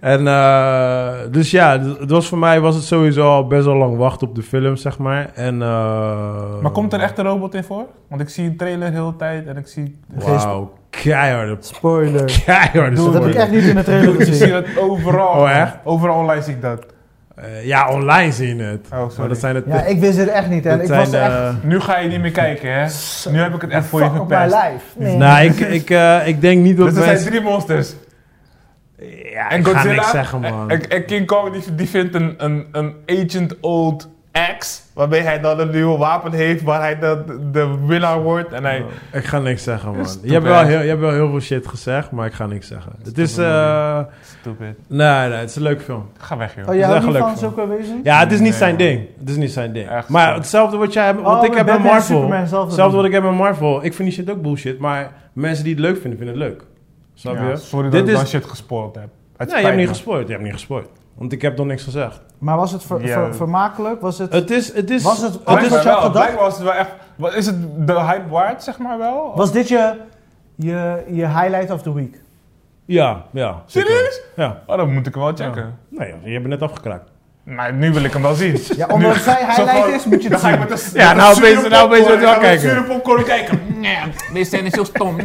en 0.00 0.20
uh, 0.22 1.08
dus 1.30 1.50
ja, 1.50 1.80
het 1.80 2.10
was 2.10 2.28
voor 2.28 2.38
mij 2.38 2.60
was 2.60 2.74
het 2.74 2.84
sowieso 2.84 3.22
al 3.22 3.46
best 3.46 3.64
wel 3.64 3.76
lang 3.76 3.96
wachten 3.96 4.28
op 4.28 4.34
de 4.34 4.42
film, 4.42 4.76
zeg 4.76 4.98
maar. 4.98 5.30
En, 5.34 5.54
uh, 5.54 6.60
Maar 6.62 6.70
komt 6.72 6.92
er 6.92 7.00
echt 7.00 7.18
een 7.18 7.24
robot 7.24 7.54
in 7.54 7.64
voor? 7.64 7.86
Want 8.08 8.20
ik 8.20 8.28
zie 8.28 8.44
een 8.48 8.56
trailer 8.56 8.90
de 8.90 8.96
hele 8.96 9.16
tijd 9.16 9.46
en 9.46 9.56
ik 9.56 9.66
zie... 9.66 9.98
Wauw, 10.14 10.72
keiharde, 10.90 11.56
Spoiler. 11.60 12.40
keiharde 12.44 12.96
Dat 12.96 13.04
heb 13.04 13.22
ik 13.24 13.32
spoiler. 13.32 13.36
echt 13.36 13.50
niet 13.50 13.62
in 13.64 13.74
de 13.74 13.82
trailer 13.82 14.14
Ik 14.20 14.20
zie 14.22 14.26
gezien. 14.32 14.50
dat 14.50 14.64
overal. 14.78 15.28
Oh, 15.40 15.50
echt? 15.50 15.76
Overal 15.84 16.16
online 16.18 16.42
zie 16.42 16.54
ik 16.54 16.62
dat. 16.62 16.86
Eh, 17.42 17.64
ja, 17.66 17.90
online 17.90 18.32
zie 18.32 18.56
je 18.56 18.62
het. 18.62 18.86
Oh, 18.92 18.98
maar 18.98 19.10
sorry. 19.10 19.28
dat 19.28 19.38
zijn 19.38 19.54
het... 19.54 19.64
Ja, 19.66 19.84
ik 19.84 20.00
wist 20.00 20.18
het 20.18 20.28
echt 20.28 20.48
niet. 20.48 20.66
En 20.66 20.70
dat 20.72 20.80
ik 20.80 20.86
zijn 20.86 21.00
was 21.00 21.10
de- 21.10 21.16
echt... 21.18 21.62
Nu 21.64 21.80
ga 21.80 21.98
je 21.98 22.08
niet 22.08 22.20
meer 22.20 22.30
kijken, 22.30 22.72
hè? 22.72 22.86
Nu 23.30 23.38
heb 23.38 23.54
ik 23.54 23.60
het 23.60 23.70
echt 23.70 23.86
voor 23.86 24.00
je 24.02 24.06
fuck 24.10 24.20
op 24.20 24.28
mijn 24.28 24.50
verpest. 24.50 24.62
lijf. 24.68 24.82
Nee. 24.96 25.16
Nou, 25.16 25.44
ik, 25.44 25.58
ik, 25.60 25.90
eh, 25.90 26.26
ik 26.26 26.40
denk 26.40 26.62
niet 26.62 26.76
dat 26.76 26.86
Dus 26.88 26.96
er 26.96 27.02
zijn 27.16 27.30
drie 27.30 27.40
monsters. 27.40 27.94
Ja, 29.32 29.50
En 29.50 29.58
ik 29.58 29.66
ga 29.66 29.72
Godzilla, 29.72 29.94
niks 29.94 30.10
zeggen, 30.10 30.40
man. 30.40 30.70
En, 30.70 30.88
en 30.90 31.04
King 31.04 31.26
Kong 31.26 31.52
die, 31.52 31.74
die 31.74 31.88
vindt 31.88 32.14
een, 32.14 32.34
een, 32.38 32.66
een 32.72 32.94
Agent 33.06 33.60
Old 33.60 34.08
X, 34.58 34.82
waarbij 34.94 35.20
hij 35.20 35.40
dan 35.40 35.58
een 35.60 35.70
nieuwe 35.70 35.96
wapen 35.98 36.32
heeft, 36.32 36.62
waar 36.62 36.80
hij 36.80 36.98
de, 36.98 37.24
de, 37.52 37.76
winnaar 37.86 38.22
wordt. 38.22 38.52
En 38.52 38.64
hij, 38.64 38.84
Ik 39.12 39.24
ga 39.24 39.38
niks 39.38 39.62
zeggen, 39.62 39.94
man. 39.94 40.06
Stupid. 40.06 40.26
Je 40.28 40.32
hebt, 40.34 40.44
wel 40.46 40.62
heel, 40.64 40.80
je 40.80 40.88
hebt 40.88 41.00
wel 41.00 41.12
heel 41.12 41.28
veel 41.30 41.40
shit 41.40 41.66
gezegd, 41.66 42.10
maar 42.10 42.26
ik 42.26 42.32
ga 42.32 42.46
niks 42.46 42.66
zeggen. 42.66 42.92
Het 43.04 43.18
is... 43.18 43.38
eh 43.38 44.00
Stupid. 44.40 44.76
nee, 44.86 45.28
nee, 45.28 45.38
het 45.38 45.50
is 45.50 45.56
een 45.56 45.62
leuke 45.62 45.82
film. 45.82 46.08
Ga 46.18 46.36
weg, 46.36 46.54
joh. 46.56 46.68
Oh, 46.68 46.74
jij 46.74 46.84
houdt 46.86 47.16
van 47.18 47.36
zulke 47.38 47.66
wezens? 47.66 48.00
Ja, 48.02 48.18
het 48.18 48.32
is 48.32 48.38
niet 48.38 48.48
Nee, 48.48 48.58
zijn 48.58 48.74
man. 48.76 48.78
ding. 48.86 49.06
Het 49.18 49.28
is 49.28 49.36
niet 49.36 49.52
zijn 49.52 49.72
ding. 49.72 49.88
Echt 49.88 50.08
maar 50.08 50.34
hetzelfde 50.34 50.76
wat 50.76 50.92
jij 50.92 51.04
hebt, 51.04 51.18
Oh, 51.18 51.24
wat 51.24 51.44
ik 51.44 51.54
heb 51.54 51.66
met 51.66 51.82
Marvel. 51.82 52.30
Hetzelfde 52.32 52.96
wat 52.96 53.04
ik 53.04 53.12
heb 53.12 53.22
met 53.22 53.34
Marvel. 53.34 53.84
Ik 53.84 53.94
vind 53.94 54.08
die 54.08 54.18
shit 54.18 54.30
ook 54.30 54.42
bullshit, 54.42 54.78
maar 54.78 55.12
mensen 55.32 55.64
die 55.64 55.72
het 55.72 55.82
leuk 55.82 56.00
vinden, 56.00 56.18
vinden 56.18 56.40
het 56.40 56.48
leuk. 56.48 56.62
Snap 57.14 57.34
Ja, 57.36 57.48
je? 57.48 57.56
sorry 57.56 57.90
Dit 57.90 57.92
dat 57.92 58.08
ik 58.08 58.14
is- 58.14 58.14
dan 58.16 58.26
shit 58.26 58.44
gespoord 58.50 58.94
heb. 58.94 59.08
Het 59.36 59.48
Nee, 59.48 59.58
je 59.60 59.64
hebt 59.64 59.78
niet 59.78 59.88
gespoord. 59.88 60.26
Je 60.26 60.32
hebt 60.32 60.44
niet 60.44 60.52
gespoord. 60.52 60.88
Want 61.18 61.32
ik 61.32 61.42
heb 61.42 61.56
nog 61.56 61.66
niks 61.66 61.82
gezegd. 61.82 62.20
Maar 62.38 62.56
was 62.56 62.72
het 62.72 62.82
ver- 62.84 63.06
Ja. 63.06 63.12
ver- 63.12 63.34
vermakelijk? 63.34 64.00
Was 64.00 64.18
het... 64.18 64.32
Het 64.32 64.50
is, 64.50 64.72
het 64.74 64.90
is, 64.90 65.02
Was 65.02 65.20
het- 65.20 65.32
het 65.44 65.62
is, 65.62 65.68
wat 65.68 65.82
je 65.82 65.88
had 65.88 66.02
gedacht? 66.04 66.34
Was 66.34 66.54
het 66.54 66.62
wel 66.62 66.72
echt... 66.72 66.90
Wat 67.16 67.34
is 67.34 67.46
het 67.46 67.56
de 67.86 68.00
hype 68.00 68.28
waard, 68.28 68.62
zeg 68.62 68.78
maar 68.78 68.98
wel? 68.98 69.32
Was 69.34 69.52
dit 69.52 69.68
je 69.68 69.92
je, 70.54 71.02
je 71.10 71.26
highlight 71.28 71.70
of 71.70 71.82
the 71.82 71.94
week. 71.94 72.20
Ja, 72.84 73.22
ja. 73.30 73.62
Serieus? 73.66 74.20
Ja. 74.36 74.62
Oh, 74.66 74.76
dan 74.76 74.92
moet 74.92 75.06
ik 75.06 75.14
hem 75.14 75.22
wel 75.22 75.32
checken. 75.34 75.78
Nee, 75.88 76.06
je 76.22 76.30
hebt 76.30 76.42
het 76.42 76.46
net 76.60 76.62
afgekraakt. 76.62 77.10
Maar 77.44 77.72
nu 77.72 77.92
wil 77.92 78.04
ik 78.04 78.12
hem 78.12 78.22
wel 78.22 78.34
zien. 78.34 78.58
Ja, 78.76 78.86
omdat 78.86 79.14
Nu- 79.14 79.20
zij 79.20 79.44
highlight 79.46 79.86
is, 79.94 80.04
moet 80.04 80.22
je 80.22 80.28
het 80.28 80.40
zien. 80.40 80.58
met 80.58 80.68
de 80.68 80.90
Ja, 80.94 81.12
nou 81.12 81.36
opeens- 81.36 81.68
nou 81.68 81.84
opeens 81.86 82.06
wordt 82.06 82.20
het 82.20 82.30
wel 82.30 82.38
kijken. 82.38 82.60
Zure 82.70 82.82
popcorn 82.82 83.24
kijken. 83.24 83.60
Ja, 83.80 84.04
Deze 84.32 84.44
scène 84.44 84.62
is 84.66 84.74
heel 84.74 84.84
stom. 84.84 85.16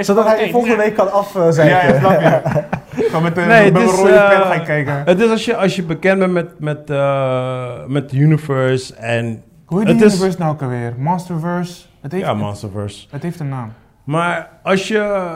Zodat 0.00 0.26
hij 0.26 0.50
volgende 0.50 0.76
week 0.76 0.94
kan 0.94 1.12
afzeiken. 1.12 1.64
Ja, 1.66 1.82
ja, 1.86 1.98
snap 1.98 2.20
je. 2.20 2.40
Gewoon 3.10 3.22
met 3.22 3.34
de 3.34 3.40
Nee, 3.40 3.72
met 3.72 3.82
het 3.82 3.90
een 3.90 3.94
is, 3.94 4.00
rode 4.00 4.12
eh, 4.12 4.50
pen 4.50 4.64
kijken. 4.64 5.02
Het 5.04 5.20
is 5.20 5.30
als 5.30 5.44
je, 5.44 5.56
als 5.56 5.76
je 5.76 5.82
bekend 5.82 6.18
bent 6.18 6.32
met, 6.32 6.58
met, 6.60 6.90
eh, 6.90 7.84
met 7.86 8.10
de 8.10 8.16
universe 8.16 8.94
en... 8.94 9.42
Hoe 9.66 9.78
heet 9.78 9.86
die 9.86 9.96
het 9.96 10.04
is- 10.04 10.12
universe 10.12 10.38
nou 10.38 10.52
ook 10.52 10.62
alweer? 10.62 10.94
Monsterverse? 10.98 11.82
Het 12.00 12.12
heeft, 12.12 12.24
Ja, 12.24 12.34
Monsterverse. 12.34 13.06
Het 13.10 13.22
heeft 13.22 13.40
een 13.40 13.48
naam. 13.48 13.72
Maar 14.04 14.50
als 14.62 14.88
je... 14.88 15.30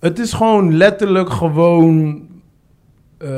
Het 0.00 0.18
is 0.18 0.32
gewoon 0.32 0.76
letterlijk 0.76 1.30
gewoon... 1.30 2.22
eh, 3.18 3.28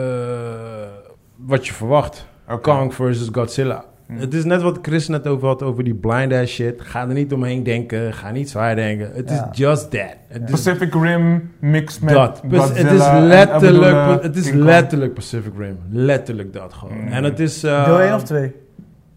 wat 1.36 1.66
je 1.66 1.73
verwacht. 1.73 2.27
Kong 2.62 2.95
versus 2.95 3.28
Godzilla. 3.32 3.85
Hm. 4.09 4.16
Het 4.16 4.35
is 4.35 4.44
net 4.44 4.62
wat 4.62 4.78
Chris 4.82 5.09
net 5.09 5.26
over 5.26 5.47
had, 5.48 5.62
over 5.62 5.85
die 5.85 5.94
blind 5.94 6.32
ass 6.32 6.52
shit. 6.55 6.80
Ga 6.80 7.01
er 7.09 7.14
niet 7.14 7.32
omheen 7.32 7.62
denken, 7.62 8.12
ga 8.14 8.30
niet 8.30 8.51
zwaar 8.51 8.74
denken. 8.74 9.10
Het 9.14 9.30
Ja. 9.30 9.48
is 9.52 9.59
just 9.59 9.90
that. 9.90 10.16
Is 10.44 10.51
Pacific 10.51 10.94
Rim 10.94 11.52
mixed 11.59 12.02
met 12.02 12.14
dat. 12.14 12.43
Het 12.51 12.90
is 12.90 13.06
letterlijk, 13.20 14.22
het 14.22 14.36
is 14.36 14.51
letterlijk 14.52 15.14
Pacific 15.14 15.52
Rim. 15.59 15.78
Letterlijk 15.90 16.52
dat 16.52 16.72
gewoon. 16.74 16.98
Mm. 17.01 17.09
En 17.12 17.24
het 17.24 17.40
is... 17.40 17.62
eh, 17.64 17.85
Deel 17.85 18.01
1 18.01 18.14
of 18.14 18.22
2? 18.22 18.55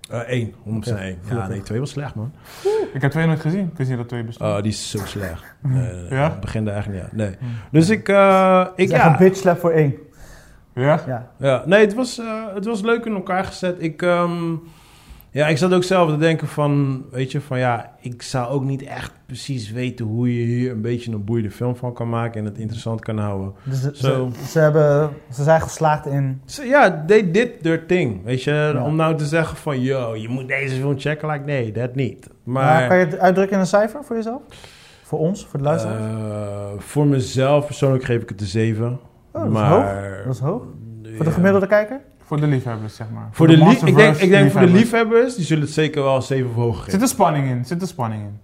eh, 0.09 0.19
één, 0.19 0.53
100% 0.63 0.93
Oké, 0.93 1.01
één. 1.01 1.17
Ja, 1.29 1.47
nee, 1.47 1.61
twee 1.61 1.79
was 1.79 1.89
slecht, 1.89 2.15
man. 2.15 2.31
Ik 2.93 3.01
heb 3.01 3.11
twee 3.11 3.25
nooit 3.25 3.39
gezien. 3.39 3.65
Ik 3.71 3.77
wist 3.77 3.89
niet 3.89 3.97
dat 3.99 4.07
twee 4.07 4.23
bestonden. 4.23 4.55
Oh, 4.57 4.61
die 4.63 4.71
is 4.71 4.89
zo 4.89 4.99
slecht. 5.05 5.43
Nee, 5.61 5.81
nee, 5.81 5.93
nee. 5.93 6.09
Ja? 6.19 6.27
Ik 6.33 6.39
begin 6.39 6.67
echt 6.67 6.89
niet 6.89 7.01
aan. 7.01 7.09
Nee. 7.11 7.35
Hmm. 7.39 7.49
Dus 7.71 7.89
ik... 7.89 8.09
eh, 8.09 8.65
ik 8.75 8.89
ja, 8.89 9.11
een 9.11 9.17
bitch 9.17 9.37
slap 9.37 9.59
voor 9.59 9.71
1. 9.71 9.93
ja? 10.75 10.99
Ja. 11.07 11.31
Ja, 11.37 11.63
nee, 11.65 11.85
het 11.85 11.93
was, 11.93 12.19
eh, 12.19 12.25
het 12.53 12.65
was 12.65 12.81
leuk 12.81 13.05
in 13.05 13.13
elkaar 13.13 13.43
gezet. 13.43 13.75
Ik, 13.77 14.01
ehm, 14.01 14.53
ja, 15.31 15.47
ik 15.47 15.57
zat 15.57 15.73
ook 15.73 15.83
zelf 15.83 16.09
te 16.09 16.17
denken 16.17 16.47
van, 16.47 17.03
weet 17.11 17.31
je, 17.31 17.41
van 17.41 17.59
ja, 17.59 17.91
ik 17.99 18.21
zou 18.21 18.49
ook 18.49 18.63
niet 18.63 18.83
echt 18.83 19.11
precies 19.25 19.71
weten 19.71 20.05
hoe 20.05 20.37
je 20.37 20.45
hier 20.45 20.71
een 20.71 20.81
beetje 20.81 21.11
een 21.11 21.23
boeiende 21.23 21.51
film 21.51 21.75
van 21.75 21.93
kan 21.93 22.09
maken 22.09 22.39
en 22.39 22.45
het 22.45 22.57
interessant 22.57 23.01
kan 23.01 23.17
houden. 23.17 23.53
Dus 23.63 23.81
ze, 23.81 23.91
ze, 23.93 24.29
ze 24.47 24.59
hebben, 24.59 25.09
ze 25.33 25.43
zijn 25.43 25.61
geslaagd 25.61 26.05
in... 26.05 26.41
Ja, 26.63 27.03
they 27.07 27.31
did 27.31 27.63
their 27.63 27.85
thing, 27.85 28.23
weet 28.23 28.43
je. 28.43 28.51
Ja. 28.51 28.83
Om 28.83 28.95
nou 28.95 29.17
te 29.17 29.25
zeggen 29.25 29.57
van, 29.57 29.81
yo, 29.81 30.15
je 30.15 30.29
moet 30.29 30.47
deze 30.47 30.75
film 30.75 30.99
checken, 30.99 31.29
like, 31.29 31.45
nee, 31.45 31.71
dat 31.71 31.95
niet. 31.95 32.27
Maar, 32.43 32.87
kan 32.87 32.97
je 32.97 33.05
het 33.05 33.19
uitdrukken 33.19 33.55
in 33.55 33.61
een 33.61 33.67
cijfer 33.67 34.03
voor 34.03 34.15
jezelf? 34.15 34.41
Voor 35.03 35.19
ons, 35.19 35.45
voor 35.45 35.59
de 35.59 35.65
luisteraars? 35.65 36.01
eh, 36.01 36.69
voor 36.77 37.07
mezelf 37.07 37.65
persoonlijk 37.65 38.03
geef 38.03 38.21
ik 38.21 38.29
het 38.29 38.41
een 38.41 38.47
7. 38.47 38.99
Oh, 39.31 39.43
dat 39.43 39.51
is 39.51 39.59
hoog. 39.59 40.23
Dat 40.25 40.33
is 40.33 40.39
hoog. 40.39 40.63
voor 41.15 41.25
de 41.25 41.31
gemiddelde 41.31 41.67
kijker? 41.67 42.01
Voor 42.31 42.39
de 42.39 42.47
liefhebbers, 42.47 42.95
zeg 42.95 43.07
maar. 43.09 43.27
Voor 43.31 43.47
de, 43.47 43.57
lief, 43.57 43.83
ik 43.83 43.95
denk, 43.95 44.15
ik 44.15 44.29
denk 44.29 44.51
voor 44.51 44.61
de 44.61 44.67
liefhebbers. 44.67 45.35
die 45.35 45.45
zullen 45.45 45.63
het 45.63 45.73
zeker 45.73 46.03
wel 46.03 46.21
7 46.21 46.49
of 46.49 46.55
hoger 46.55 46.77
geven. 46.77 46.91
Zit 46.91 47.01
er 47.01 47.07
spanning 47.07 47.47
in? 47.47 47.65
Zit 47.65 47.81
er 47.81 47.87
spanning 47.87 48.21
in? 48.23 48.39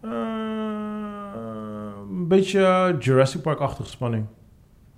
Eh, 0.00 0.10
een 2.10 2.28
beetje 2.28 2.96
Jurassic 2.98 3.42
Park-achtige 3.42 3.88
spanning. 3.88 4.24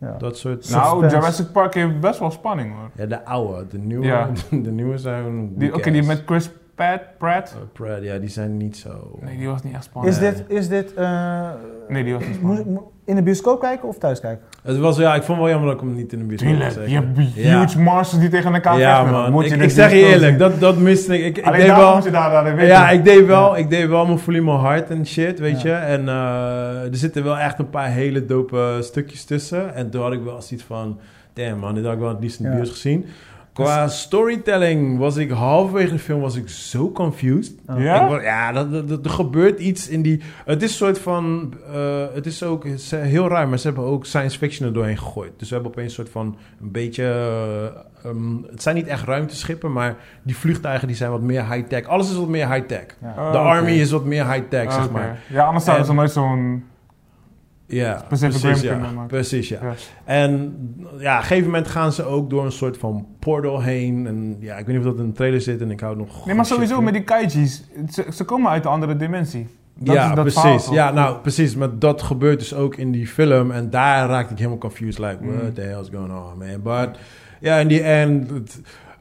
Ja. 0.00 0.14
Dat 0.18 0.38
soort... 0.38 0.70
Nou, 0.70 0.90
Suspense. 0.90 1.16
Jurassic 1.16 1.52
Park 1.52 1.74
heeft 1.74 2.00
best 2.00 2.18
wel 2.18 2.30
spanning 2.30 2.74
hoor. 2.74 2.90
Ja, 2.96 3.06
de 3.06 3.24
oude. 3.24 3.66
De 3.66 3.78
nieuwe, 3.78 4.06
Ja. 4.06 4.30
de 4.50 4.70
nieuwe 4.70 4.98
zijn... 4.98 5.58
Die, 5.58 5.74
Oké, 5.74 5.90
die 5.90 6.02
met 6.02 6.22
Chris 6.26 6.50
Pratt, 6.74 7.00
Pratt? 7.18 7.54
Uh, 7.56 7.62
Pratt, 7.72 8.02
ja, 8.02 8.18
die 8.18 8.28
zijn 8.28 8.56
niet 8.56 8.76
zo... 8.76 9.18
Nee, 9.20 9.36
die 9.38 9.46
was 9.48 9.62
niet 9.62 9.74
echt 9.74 9.84
spannend. 9.84 10.14
Is 10.14 10.20
dit, 10.20 10.44
is 10.48 10.68
dit 10.68 10.94
eh, 10.94 11.50
Nee, 11.88 12.04
die 12.04 12.12
was 12.14 12.26
niet 12.26 12.34
spannend. 12.34 12.80
in 13.04 13.14
de 13.14 13.22
bioscoop 13.22 13.60
kijken 13.60 13.88
of 13.88 13.98
thuis 13.98 14.20
kijken? 14.20 14.44
Het 14.62 14.78
was, 14.78 14.96
ja, 14.96 15.14
ik 15.14 15.22
vond 15.22 15.38
het 15.38 15.46
wel 15.46 15.48
jammer 15.48 15.66
dat 15.74 15.80
ik 15.82 15.86
hem 15.88 15.96
niet 15.96 16.12
in 16.12 16.18
de 16.18 16.24
bioscoop 16.24 16.48
Tuurlijk, 16.50 16.88
je 16.88 16.94
hebt 16.94 17.18
huge 17.34 17.80
monsters 17.80 18.20
die 18.20 18.30
tegen 18.30 18.54
elkaar 18.54 18.78
Ja, 18.78 18.96
vechten. 18.96 19.12
man. 19.20 19.32
Moet 19.32 19.42
Ik, 19.44 19.48
je 19.48 19.54
ik 19.56 19.62
dus 19.62 19.74
zeg 19.74 19.90
je 19.90 19.96
eerlijk, 19.98 20.38
dat, 20.38 20.60
dat 20.60 20.76
miste 20.78 21.18
ik. 21.18 21.36
Ik, 21.36 21.44
Alleen 21.44 21.60
deed 21.60 21.68
wel... 21.76 21.94
moet 21.94 22.04
je 22.04 22.10
daar 22.10 22.30
naar 22.30 22.44
weten. 22.54 22.66
Ja, 22.66 22.90
ik 22.90 23.04
deed 23.04 23.26
wel, 23.26 23.56
ik 23.56 23.70
deed 23.70 23.88
wel 23.88 24.06
mijn 24.06 24.44
mijn 24.44 24.58
hart 24.58 24.90
en 24.90 25.06
shit, 25.06 25.38
weet 25.38 25.62
Ja. 25.62 25.68
je. 25.78 25.84
En 25.84 26.08
eh, 26.08 26.82
er 26.84 26.96
zitten 26.96 27.24
wel 27.24 27.38
echt 27.38 27.58
een 27.58 27.70
paar 27.70 27.88
hele 27.88 28.24
dope 28.26 28.78
stukjes 28.80 29.24
tussen. 29.24 29.74
En 29.74 29.90
toen 29.90 30.02
had 30.02 30.12
ik 30.12 30.22
wel 30.22 30.42
zoiets 30.42 30.66
van, 30.66 30.98
damn 31.32 31.58
man, 31.58 31.74
dit 31.74 31.84
had 31.84 31.92
ik 31.92 31.98
wel 31.98 32.08
het 32.08 32.20
liefst 32.20 32.38
in 32.38 32.44
de 32.44 32.50
Ja. 32.50 32.56
bios 32.56 32.70
gezien. 32.70 33.06
Qua 33.52 33.88
storytelling 33.88 34.98
was 34.98 35.16
ik 35.16 35.30
halverwege 35.30 35.92
de 35.92 35.98
film 35.98 36.20
was 36.20 36.36
ik 36.36 36.48
zo 36.48 36.92
confused. 36.92 37.54
Oh. 37.66 37.80
Ja? 37.80 38.20
Ja, 38.22 38.52
dat, 38.52 38.72
dat- 38.72 38.88
dat- 38.88 39.04
er 39.04 39.10
gebeurt 39.10 39.60
iets 39.60 39.88
in 39.88 40.02
die... 40.02 40.20
Het 40.44 40.62
is 40.62 40.70
een 40.70 40.76
soort 40.76 40.98
van... 40.98 41.54
eh, 41.72 42.04
het 42.14 42.26
is 42.26 42.42
ook 42.42 42.64
het 42.64 42.72
is 42.80 42.90
heel 42.90 43.28
raar, 43.28 43.48
maar 43.48 43.58
ze 43.58 43.66
hebben 43.66 43.84
ook 43.84 44.06
science 44.06 44.38
fiction 44.38 44.68
er 44.68 44.74
doorheen 44.74 44.98
gegooid. 44.98 45.32
Dus 45.36 45.48
we 45.48 45.54
hebben 45.54 45.72
opeens 45.72 45.88
een 45.88 45.94
soort 46.04 46.10
van... 46.10 46.36
Een 46.60 46.70
beetje... 46.70 47.04
eh, 47.04 48.10
ehm, 48.10 48.42
het 48.50 48.62
zijn 48.62 48.74
niet 48.74 48.86
echt 48.86 49.04
ruimteschippen, 49.04 49.72
maar 49.72 49.96
die 50.22 50.36
vliegtuigen 50.36 50.86
die 50.88 50.96
zijn 50.96 51.10
wat 51.10 51.22
meer 51.22 51.52
high-tech. 51.52 51.86
Alles 51.86 52.10
is 52.10 52.16
wat 52.16 52.28
meer 52.28 52.52
high-tech. 52.52 52.86
Ja. 53.02 53.08
Oh, 53.18 53.32
De 53.32 53.38
oké. 53.38 53.46
army 53.48 53.70
is 53.72 53.90
wat 53.90 54.04
meer 54.04 54.30
high-tech, 54.32 54.72
zeg 54.72 54.84
Oké. 54.84 54.92
maar. 54.92 55.18
Ja, 55.28 55.44
anders 55.46 55.64
zouden 55.64 55.86
ze 55.86 55.92
nooit 55.92 56.10
zo'n... 56.12 56.64
Ja, 57.66 58.04
precies, 58.08 58.60
ja. 58.60 58.78
Precies, 59.06 59.48
ja. 59.48 59.58
Ja. 59.62 59.74
En 60.04 60.30
ja, 60.98 61.12
op 61.14 61.20
een 61.20 61.26
gegeven 61.26 61.44
moment 61.44 61.68
gaan 61.68 61.92
ze 61.92 62.04
ook 62.04 62.30
door 62.30 62.44
een 62.44 62.52
soort 62.52 62.76
van 62.78 63.06
portal 63.18 63.60
heen. 63.62 64.06
En 64.06 64.36
ja, 64.40 64.56
ik 64.56 64.66
weet 64.66 64.76
niet 64.76 64.86
of 64.86 64.90
dat 64.92 65.00
in 65.02 65.08
de 65.10 65.14
trailer 65.16 65.40
zit 65.40 65.60
en 65.60 65.70
ik 65.70 65.80
hou 65.80 65.96
nog... 65.96 66.26
Nee, 66.26 66.34
maar 66.34 66.46
sowieso 66.46 66.82
met 66.82 66.92
die 66.92 67.02
kaiji's. 67.02 67.64
Ze, 67.90 68.04
ze 68.14 68.24
komen 68.24 68.50
uit 68.50 68.64
een 68.64 68.70
andere 68.70 68.96
dimensie. 68.96 69.46
Dat 69.78 69.94
ja, 69.94 70.08
is 70.08 70.14
dat 70.14 70.24
precies. 70.24 70.40
verhaal, 70.64 70.74
ja, 70.74 70.92
nou, 70.92 71.16
precies. 71.18 71.56
Maar 71.56 71.78
dat 71.78 72.02
gebeurt 72.02 72.38
dus 72.38 72.54
ook 72.54 72.76
in 72.76 72.90
die 72.90 73.06
film. 73.06 73.50
En 73.50 73.70
daar 73.70 74.08
raakte 74.08 74.32
ik 74.32 74.38
helemaal 74.38 74.58
confused. 74.58 74.98
Like, 74.98 75.16
Mm. 75.20 75.36
what 75.38 75.54
the 75.54 75.60
hell 75.60 75.80
is 75.80 75.88
going 75.92 76.12
on, 76.12 76.38
man? 76.38 76.62
But, 76.62 76.98
ja, 77.40 77.56
in 77.56 77.68
the 77.68 77.82
end... 77.82 78.30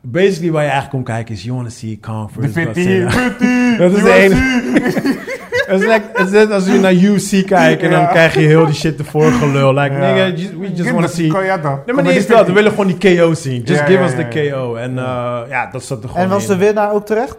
basically, 0.02 0.52
waar 0.52 0.64
je 0.64 0.70
eigenlijk 0.70 0.98
om 1.00 1.04
kijkt 1.14 1.30
is... 1.30 1.44
You 1.44 1.56
want 1.56 1.68
to 1.70 1.74
see 1.76 1.98
Kong 2.00 2.32
De 2.32 2.34
versus 2.42 2.54
fitty, 2.54 2.82
Godzilla. 2.82 3.10
fitty, 3.10 3.78
Dat 3.82 3.92
is 3.92 4.04
de 4.04 4.12
enige- 4.12 5.20
Het 5.72 5.82
is, 5.82 5.88
like, 5.88 6.10
het 6.14 6.26
is 6.28 6.32
net 6.32 6.52
als 6.52 6.66
je 6.66 6.80
naar 6.80 6.94
UFC 6.94 7.46
kijkt... 7.48 7.82
en 7.82 7.92
dan 7.92 8.08
krijg 8.08 8.34
je 8.34 8.40
heel 8.40 8.66
die 8.66 8.76
shit 8.76 9.00
ervoor 9.00 9.32
gelul. 9.32 9.74
Like, 9.74 9.96
nigga, 9.96 10.28
just- 10.30 10.58
we 10.58 10.74
just 10.74 10.92
want 10.92 11.06
to 11.08 11.14
see... 11.14 11.32
Nee, 11.32 11.96
maar 11.96 12.04
niet 12.04 12.14
eens 12.14 12.28
dat. 12.28 12.48
We 12.48 12.54
willen 12.54 12.72
gewoon 12.72 12.88
die 12.98 13.18
KO 13.18 13.34
zien. 13.34 13.62
Just 13.64 13.82
give 13.82 14.04
us 14.04 14.12
the. 14.12 14.50
KO. 14.52 14.76
En 14.76 14.98
eh, 14.98 15.40
ja, 15.50 15.70
dat 15.72 15.84
zat 15.84 16.04
er 16.04 16.10
gewoon 16.10 16.24
En 16.24 16.30
was 16.30 16.44
in. 16.44 16.50
de 16.50 16.58
winnaar 16.58 16.92
ook 16.94 17.06
terecht? 17.06 17.38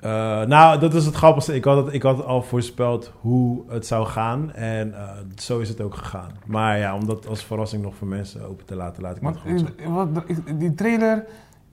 Eh, 0.00 0.10
nou, 0.42 0.78
dat 0.80 0.94
is 0.94 1.04
het 1.06 1.14
grappigste. 1.14 1.54
Ik 1.54 1.64
had, 1.64 1.84
het, 1.84 1.94
ik 1.94 2.02
had 2.02 2.24
al 2.24 2.42
voorspeld 2.42 3.12
hoe 3.20 3.62
het 3.68 3.86
zou 3.86 4.06
gaan. 4.06 4.52
En 4.52 4.94
eh, 4.94 5.08
zo 5.36 5.58
is 5.58 5.68
het 5.68 5.80
ook 5.80 5.94
gegaan. 5.94 6.30
Maar 6.46 6.78
ja, 6.78 6.94
om 6.94 7.06
dat 7.06 7.26
als 7.28 7.44
verrassing 7.44 7.82
nog 7.82 7.94
voor 7.94 8.08
mensen 8.08 8.48
open 8.48 8.66
te 8.66 8.76
laten, 8.76 9.02
laat 9.02 9.16
ik 9.16 9.22
Want, 9.22 9.34
dat 9.34 9.42
gewoon 9.76 10.12
zo. 10.14 10.22
wat, 10.22 10.24
die 10.58 10.74
trailer 10.74 11.24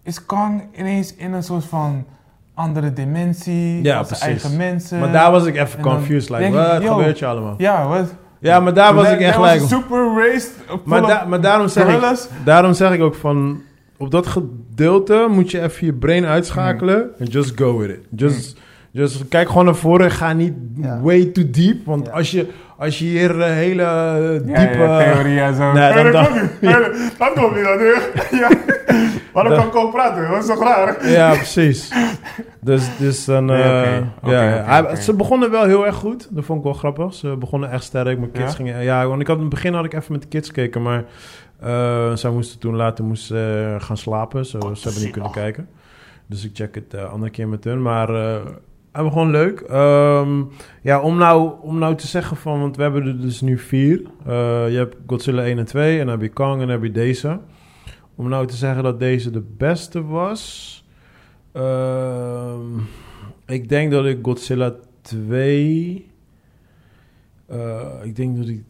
is 0.03 0.25
Kang 0.25 0.61
ineens 0.77 1.15
in 1.15 1.33
een 1.33 1.43
soort 1.43 1.65
van 1.65 2.05
andere 2.59 2.93
dimensie. 2.93 3.83
Ja, 3.83 4.05
eigen 4.19 4.57
mensen. 4.57 4.99
Maar 4.99 5.11
daar 5.11 5.31
was 5.31 5.45
ik 5.45 5.55
even 5.57 5.81
confused. 5.81 6.29
Like, 6.29 6.43
ik, 6.43 6.53
wat 6.53 6.83
gebeurt 6.83 7.19
je 7.19 7.25
allemaal? 7.25 7.55
Ja, 7.57 7.87
wat? 7.87 8.13
Ja, 8.39 8.59
maar 8.59 8.73
daar 8.73 8.93
was 8.93 9.09
ik 9.09 9.19
echt 9.19 9.35
gelijk. 9.35 9.61
super 9.61 10.13
raced. 10.15 10.51
Maar, 10.85 11.01
da- 11.01 11.25
maar 11.27 11.41
daarom, 11.41 11.67
zeg 11.67 11.83
ik, 11.83 11.89
gorillas. 11.89 12.27
daarom 12.45 12.73
zeg 12.73 12.91
ik 12.93 13.01
ook 13.01 13.15
van... 13.15 13.61
Op 13.97 14.11
dat 14.11 14.27
gedeelte 14.27 15.27
moet 15.29 15.51
je 15.51 15.61
even 15.61 15.85
je 15.85 15.93
brain 15.93 16.25
uitschakelen. 16.25 17.09
En 17.19 17.25
just 17.25 17.51
go 17.59 17.77
with 17.77 17.89
it. 17.89 17.99
Just, 18.15 18.57
just 18.91 19.27
kijk 19.27 19.47
gewoon 19.47 19.65
naar 19.65 19.75
voren. 19.75 20.11
Ga 20.11 20.33
niet 20.33 20.53
Ja. 20.75 20.99
way 21.01 21.25
too 21.25 21.49
deep. 21.49 21.85
Want 21.85 22.05
Ja. 22.05 22.11
als, 22.11 22.31
je, 22.31 22.47
als 22.77 22.99
je 22.99 23.05
hier 23.05 23.41
eh, 23.41 23.51
hele 23.53 24.41
diepe... 24.45 24.77
ja, 24.77 24.97
theorie 25.13 25.39
en 25.39 25.55
zo. 25.55 25.71
Nee, 25.71 25.93
dan- 25.93 26.11
dan- 26.11 26.27
Waarom 29.43 29.71
kan 29.71 29.81
ik 29.81 29.85
ook 29.85 29.91
praten? 29.91 30.29
Dat 30.29 30.39
is 30.41 30.45
toch 30.45 30.63
raar? 30.63 31.09
Ja, 31.09 31.33
precies. 31.33 31.93
Dus, 32.61 32.97
dus 32.97 33.25
dan... 33.25 33.45
Nee, 33.45 33.61
eh, 33.61 34.01
ja. 34.23 34.95
Ze 34.95 35.13
begonnen 35.13 35.51
wel 35.51 35.63
heel 35.65 35.85
erg 35.85 35.95
goed. 35.95 36.27
Dat 36.31 36.45
vond 36.45 36.57
ik 36.59 36.63
wel 36.65 36.73
grappig. 36.73 37.13
Ze 37.13 37.35
begonnen 37.37 37.71
echt 37.71 37.83
sterk. 37.83 38.19
Mijn 38.19 38.31
kids 38.31 38.51
Ja? 38.51 38.55
gingen... 38.55 38.83
Ja, 38.83 39.07
want 39.07 39.21
ik 39.21 39.27
had 39.27 39.35
in 39.35 39.41
het 39.41 39.51
begin 39.51 39.73
had 39.73 39.85
ik 39.85 39.93
even 39.93 40.11
met 40.11 40.21
de 40.21 40.27
kids 40.27 40.47
gekeken. 40.47 40.81
Maar 40.81 41.03
eh 41.59 42.15
zij 42.15 42.31
moesten 42.31 42.59
toen 42.59 42.75
later 42.75 43.05
moesten, 43.05 43.73
eh, 43.73 43.81
gaan 43.81 43.97
slapen. 43.97 44.45
Zo, 44.45 44.59
ze 44.73 44.83
hebben 44.83 45.03
niet 45.03 45.11
kunnen 45.11 45.31
kijken. 45.31 45.67
Dus 46.25 46.45
ik 46.45 46.51
check 46.53 46.75
het 46.75 46.93
eh 46.93 47.11
andere 47.11 47.31
keer 47.31 47.47
met 47.47 47.63
hun. 47.63 47.81
Maar 47.81 48.09
eh 48.09 48.35
hij 48.91 49.03
was 49.03 49.13
gewoon 49.13 49.31
leuk. 49.31 49.59
Ehm, 49.59 50.41
ja, 50.81 50.99
om 51.01 51.17
nou, 51.17 51.51
om 51.61 51.77
nou 51.77 51.95
te 51.95 52.07
zeggen 52.07 52.37
van... 52.37 52.59
Want 52.59 52.75
we 52.75 52.81
hebben 52.81 53.05
er 53.07 53.21
dus 53.21 53.41
nu 53.41 53.57
vier. 53.57 54.01
Eh, 54.25 54.69
je 54.69 54.77
hebt 54.77 54.95
Godzilla 55.07 55.43
1 55.43 55.57
en 55.57 55.65
2. 55.65 55.91
En 55.99 56.05
dan 56.05 56.09
heb 56.09 56.21
je 56.21 56.33
Kong 56.33 56.53
en 56.53 56.59
dan 56.59 56.69
heb 56.69 56.83
je 56.83 56.91
deze. 56.91 57.39
Om 58.19 58.29
nou 58.29 58.47
te 58.47 58.55
zeggen 58.55 58.83
dat 58.83 58.99
deze 58.99 59.31
de 59.31 59.43
beste 59.57 60.05
was... 60.05 60.85
Ehm, 61.51 62.77
ik 63.45 63.69
denk 63.69 63.91
dat 63.91 64.05
ik 64.05 64.19
Godzilla 64.21 64.73
2... 65.01 66.11
eh, 67.45 67.79
ik 68.03 68.15
denk 68.15 68.37
dat 68.37 68.47
ik... 68.47 68.63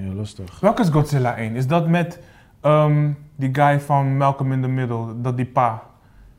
Ja, 0.00 0.12
lastig. 0.14 0.60
Welke 0.60 0.82
is 0.82 0.88
Godzilla 0.88 1.36
1? 1.36 1.54
Is 1.54 1.66
dat 1.66 1.88
met 1.88 2.20
ehm, 2.60 3.12
die 3.34 3.54
guy 3.54 3.80
van 3.80 4.16
Malcolm 4.16 4.52
in 4.52 4.62
the 4.62 4.68
Middle? 4.68 5.20
Dat 5.20 5.36
die 5.36 5.46
pa. 5.46 5.82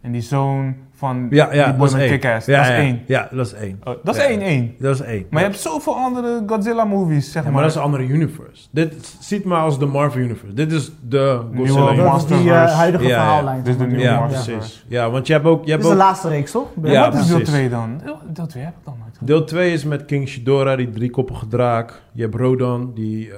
En 0.07 0.13
die 0.13 0.21
zoon 0.21 0.75
van 0.95 1.27
Ja, 1.29 1.53
ja, 1.53 1.65
die 1.65 1.73
boy 1.73 1.79
dat 1.79 1.88
is 1.88 1.93
met 1.93 2.01
één. 2.01 2.11
Kick-Ass. 2.19 2.45
Ja, 2.45 2.57
dat 2.57 2.65
is 2.65 2.71
ja, 2.71 2.77
één. 2.77 3.01
Ja, 3.07 3.27
dat 3.31 3.45
is 3.45 3.53
één. 3.53 3.81
Oh, 3.84 3.93
dat 4.03 4.15
is 4.15 4.21
Ja. 4.21 4.27
1-1. 4.29 4.75
Dat 4.79 4.95
is 4.95 5.01
één. 5.01 5.25
Maar 5.29 5.41
je 5.41 5.47
hebt 5.47 5.59
zoveel 5.61 5.95
andere 5.95 6.43
Godzilla-movies, 6.47 7.25
zeg 7.31 7.34
Ja, 7.34 7.41
maar. 7.41 7.51
maar 7.51 7.61
dat 7.61 7.71
is 7.71 7.77
een 7.77 7.84
andere 7.84 8.03
universe. 8.07 8.67
Dit 8.71 9.17
ziet 9.19 9.43
maar 9.43 9.61
als 9.61 9.79
de 9.79 9.85
Marvel 9.85 10.21
universe. 10.21 10.53
Dit 10.53 10.71
is 10.71 10.91
de 11.07 11.41
Godzilla 11.55 11.79
Dat 11.79 11.91
is 11.91 11.99
universe. 11.99 12.27
die 12.27 12.51
eh, 12.51 12.75
huidige 12.77 13.03
Ja, 13.03 13.09
ja. 13.09 13.15
verhaallijn. 13.23 13.63
Dit 13.63 13.73
is 13.73 13.77
de 13.79 13.85
nieuwe 13.88 14.25
precies. 14.27 14.85
Ja, 14.88 15.09
want 15.09 15.27
je 15.27 15.34
hebt 15.34 15.45
ook... 15.45 15.59
Je 15.59 15.63
Dit 15.65 15.71
hebt 15.71 15.84
is 15.84 15.89
de 15.89 15.95
laatste 15.95 16.27
reeks, 16.29 16.51
toch? 16.51 16.67
Ja, 16.84 17.11
Wat 17.11 17.19
is 17.21 17.27
deel 17.27 17.35
precies. 17.35 17.53
2 17.53 17.69
dan? 17.69 18.01
Deel, 18.03 18.17
deel 18.34 18.47
2 18.47 18.63
heb 18.63 18.73
ik 18.73 18.85
dan 18.85 18.95
nooit. 18.99 19.17
Deel 19.27 19.43
2 19.43 19.73
is 19.73 19.84
met 19.84 20.05
King 20.05 20.27
Shidora, 20.27 20.75
die 20.75 20.89
driekoppige 20.89 21.47
draak. 21.47 22.01
Je 22.13 22.21
hebt 22.21 22.35
Rodan, 22.35 22.91
die, 22.95 23.31
eh, 23.31 23.38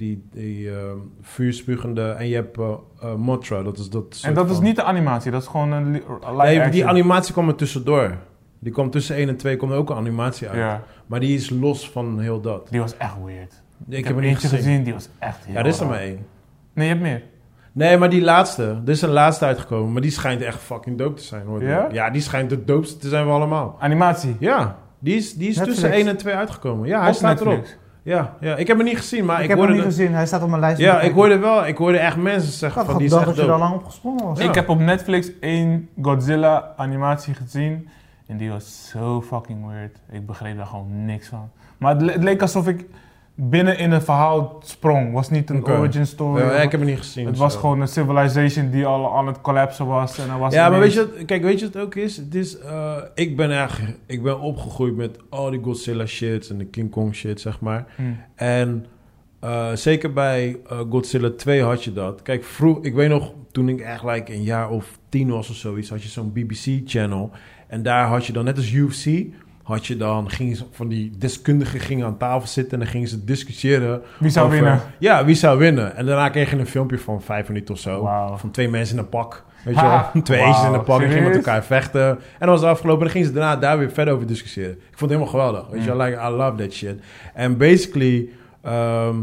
die, 0.00 0.28
die 0.32 0.70
eh, 0.70 0.76
vuurspugende. 1.22 2.10
En 2.10 2.28
je 2.28 2.34
hebt 2.34 2.58
eh, 2.58 2.72
eh, 3.02 3.14
Mothra, 3.14 3.62
dat 3.62 3.78
is 3.78 3.88
dat 3.90 4.20
En 4.22 4.34
dat 4.34 4.50
is 4.50 4.60
niet 4.60 4.76
de 4.76 4.82
animatie, 4.82 5.30
dat 5.30 5.42
is 5.42 5.48
gewoon 5.48 5.72
een 5.72 5.90
li- 5.90 6.02
live 6.20 6.42
Nee, 6.42 6.56
action. 6.56 6.70
die 6.70 6.86
animatie 6.86 7.32
kwam 7.32 7.48
er 7.48 7.54
tussendoor. 7.54 8.16
Die 8.58 8.72
kwam 8.72 8.90
tussen 8.90 9.16
1 9.16 9.28
en 9.28 9.36
2, 9.36 9.56
komt 9.56 9.72
er 9.72 9.78
ook 9.78 9.90
een 9.90 9.96
animatie 9.96 10.48
uit. 10.48 10.58
Ja, 10.58 10.82
Maar 11.06 11.20
die 11.20 11.34
is 11.34 11.50
los 11.50 11.90
van 11.90 12.20
heel 12.20 12.40
dat. 12.40 12.68
die 12.70 12.80
was 12.80 12.96
echt 12.96 13.14
weird. 13.24 13.62
Ik, 13.88 13.98
Ik, 13.98 14.04
heb 14.04 14.16
er 14.16 14.22
niet 14.22 14.38
gezien. 14.38 14.82
die 14.84 14.92
was 14.92 15.08
echt 15.18 15.44
heel 15.44 15.54
Ja, 15.54 15.62
dit 15.62 15.72
is 15.74 15.80
er 15.80 15.86
maar 15.86 15.98
één. 16.00 16.26
Nee, 16.72 16.86
je 16.86 16.92
hebt 16.92 17.04
meer. 17.04 17.22
Nee, 17.72 17.96
maar 17.96 18.10
die 18.10 18.20
laatste. 18.22 18.62
Er 18.84 18.90
is 18.90 19.02
een 19.02 19.08
laatste 19.10 19.44
uitgekomen. 19.44 19.92
Maar 19.92 20.02
die 20.02 20.10
schijnt 20.10 20.42
echt 20.42 20.58
fucking 20.58 20.98
dope 20.98 21.14
te 21.14 21.22
zijn. 21.24 21.46
Hoor. 21.46 21.62
Ja? 21.62 21.88
Ja, 21.92 22.10
die 22.10 22.22
schijnt 22.22 22.50
de 22.50 22.64
doopste 22.64 22.98
te 22.98 23.08
zijn 23.08 23.24
van 23.24 23.34
allemaal. 23.34 23.76
Animatie. 23.80 24.36
Ja, 24.38 24.78
die 24.98 25.16
is, 25.16 25.34
die 25.34 25.48
is 25.48 25.56
Netflix. 25.56 25.80
tussen 25.80 25.98
1 25.98 26.08
en 26.08 26.16
2 26.16 26.34
uitgekomen. 26.34 26.88
Ja, 26.88 27.00
hij 27.00 27.08
Op 27.08 27.14
staat 27.14 27.40
erop. 27.40 27.66
Ja, 28.02 28.34
ja, 28.40 28.56
ik 28.56 28.66
heb 28.66 28.76
hem 28.76 28.86
niet 28.86 28.96
gezien, 28.96 29.24
maar 29.24 29.36
ik, 29.36 29.42
ik, 29.42 29.48
heb 29.48 29.58
hem 29.58 29.66
hoorde... 29.66 29.82
niet 29.82 29.92
de- 29.96 29.96
gezien, 29.98 30.14
hij 30.14 30.26
staat 30.26 30.42
op 30.42 30.48
mijn 30.48 30.60
lijst. 30.60 30.78
ja, 30.80 31.00
ik 31.00 31.12
hoorde 31.12 31.38
wel. 31.38 31.66
Ik 31.66 31.76
hoorde 31.76 31.98
echt 31.98 32.16
mensen 32.16 32.52
zeggen 32.52 32.84
van 32.86 32.96
die 32.96 33.06
is 33.06 33.12
echt 33.12 33.24
dat 33.24 33.36
je 33.36 33.42
er 33.42 33.58
lang 33.58 33.74
opgesprongen 33.74 34.24
was. 34.24 34.38
Ja. 34.38 34.48
Ik 34.48 34.54
heb 34.54 34.68
op 34.68 34.78
Netflix 34.78 35.30
één 35.40 35.88
Godzilla 36.02 36.72
animatie 36.76 37.34
gezien. 37.34 37.88
En 38.26 38.36
die 38.36 38.50
was 38.50 38.88
zo 38.88 39.22
fucking 39.22 39.66
weird. 39.66 39.96
Ik 40.10 40.26
begreep 40.26 40.56
daar 40.56 40.66
gewoon 40.66 41.04
niks 41.04 41.28
van. 41.28 41.50
Maar 41.78 41.92
het, 41.92 42.02
le- 42.02 42.12
het 42.12 42.22
leek 42.22 42.42
alsof 42.42 42.68
ik 42.68 42.84
binnen 43.42 43.78
in 43.78 43.90
een 43.90 44.02
verhaal 44.02 44.60
sprong. 44.64 45.12
was 45.12 45.30
niet 45.30 45.50
een 45.50 45.66
origin 45.66 46.06
story. 46.06 46.42
Ja, 46.42 46.50
ik 46.52 46.70
heb 46.70 46.80
hem 46.80 46.88
niet 46.88 46.98
gezien. 46.98 47.26
het 47.26 47.36
zo. 47.36 47.42
was 47.42 47.56
gewoon 47.56 47.80
een 47.80 47.88
civilization 47.88 48.70
die 48.70 48.86
al 48.86 49.16
aan 49.16 49.26
het 49.26 49.40
collapsen 49.40 49.86
was. 49.86 50.18
En 50.18 50.26
dan 50.26 50.38
was 50.38 50.54
Ja, 50.54 50.68
maar 50.68 50.80
weet 50.80 50.92
je, 50.92 50.98
wat- 50.98 51.24
kijk, 51.24 51.42
weet 51.42 51.58
je 51.60 51.64
wat 51.64 51.74
het 51.74 51.82
ook 51.82 51.94
is? 51.94 52.16
Het 52.16 52.34
is 52.34 52.58
eh, 52.58 52.96
ik 53.14 53.36
ben 53.36 53.60
echt, 53.62 53.80
ik 54.06 54.22
ben 54.22 54.40
opgegroeid 54.40 54.96
met 54.96 55.18
al 55.28 55.50
die 55.50 55.60
Godzilla 55.62 56.06
shits 56.06 56.50
en 56.50 56.58
de 56.58 56.64
King 56.66 56.90
Kong 56.90 57.14
shit, 57.14 57.40
zeg 57.40 57.60
maar. 57.60 57.86
Hm. 57.96 58.02
En 58.34 58.86
eh, 59.40 59.72
zeker 59.74 60.12
bij 60.12 60.58
eh, 60.68 60.80
Godzilla 60.90 61.30
2 61.36 61.62
had 61.62 61.84
je 61.84 61.92
dat. 61.92 62.22
Kijk, 62.22 62.44
vroeg, 62.44 62.84
ik 62.84 62.94
weet 62.94 63.08
nog, 63.08 63.32
toen 63.52 63.68
ik 63.68 63.80
echt 63.80 64.04
like 64.04 64.32
een 64.34 64.42
jaar 64.42 64.70
of 64.70 64.98
tien 65.08 65.30
was 65.30 65.50
of 65.50 65.56
zoiets, 65.56 65.90
had 65.90 66.02
je 66.02 66.08
zo'n 66.08 66.32
BBC-channel. 66.32 67.30
En 67.68 67.82
daar 67.82 68.06
had 68.06 68.26
je 68.26 68.32
dan, 68.32 68.44
net 68.44 68.56
als 68.56 68.72
UFC, 68.72 69.26
had 69.70 69.86
je 69.86 69.96
dan, 69.96 70.30
gingen 70.30 70.56
ze, 70.56 70.64
van 70.70 70.88
die 70.88 71.10
deskundigen 71.18 71.80
gingen 71.80 72.06
aan 72.06 72.16
tafel 72.16 72.48
zitten 72.48 72.72
en 72.72 72.78
dan 72.78 72.88
gingen 72.88 73.08
ze 73.08 73.24
discussiëren. 73.24 74.02
Wie 74.18 74.30
zou 74.30 74.46
over- 74.46 74.60
winnen? 74.60 74.80
Ja, 74.98 75.24
wie 75.24 75.34
zou 75.34 75.58
winnen. 75.58 75.96
En 75.96 76.06
daarna 76.06 76.28
kreeg 76.28 76.50
je 76.50 76.56
een 76.56 76.66
filmpje 76.66 76.98
van 76.98 77.22
vijf 77.22 77.48
minuten 77.48 77.74
of 77.74 77.80
zo. 77.80 78.04
Van 78.36 78.50
twee 78.50 78.68
mensen 78.68 78.96
in 78.96 79.02
een 79.02 79.08
pak. 79.08 79.44
Weet 79.64 79.74
je 79.74 79.80
wel? 79.82 80.10
Twee 80.22 80.40
eentjes 80.40 80.64
in 80.66 80.72
een 80.72 80.84
pak 80.84 81.00
en 81.00 81.08
gingen 81.10 81.24
met 81.28 81.36
elkaar 81.36 81.64
vechten. 81.64 82.08
En 82.08 82.18
dan 82.38 82.48
was 82.48 82.60
het 82.60 82.68
afgelopen. 82.68 82.98
En 83.00 83.04
dan 83.04 83.12
gingen 83.12 83.26
ze 83.28 83.32
daarna 83.34 83.56
daar 83.56 83.78
weer 83.78 83.90
verder 83.90 84.14
over 84.14 84.26
discussiëren. 84.26 84.70
Ik 84.72 84.98
vond 84.98 85.10
het 85.10 85.20
helemaal 85.20 85.28
geweldig. 85.28 85.70
Weet 85.70 85.84
je 85.84 85.96
wel? 85.96 86.06
Like, 86.06 86.20
I 86.22 86.28
love 86.28 86.56
that 86.62 86.72
shit. 86.72 87.00
En 87.34 87.56
basically, 87.56 88.28
ehm, 88.62 89.16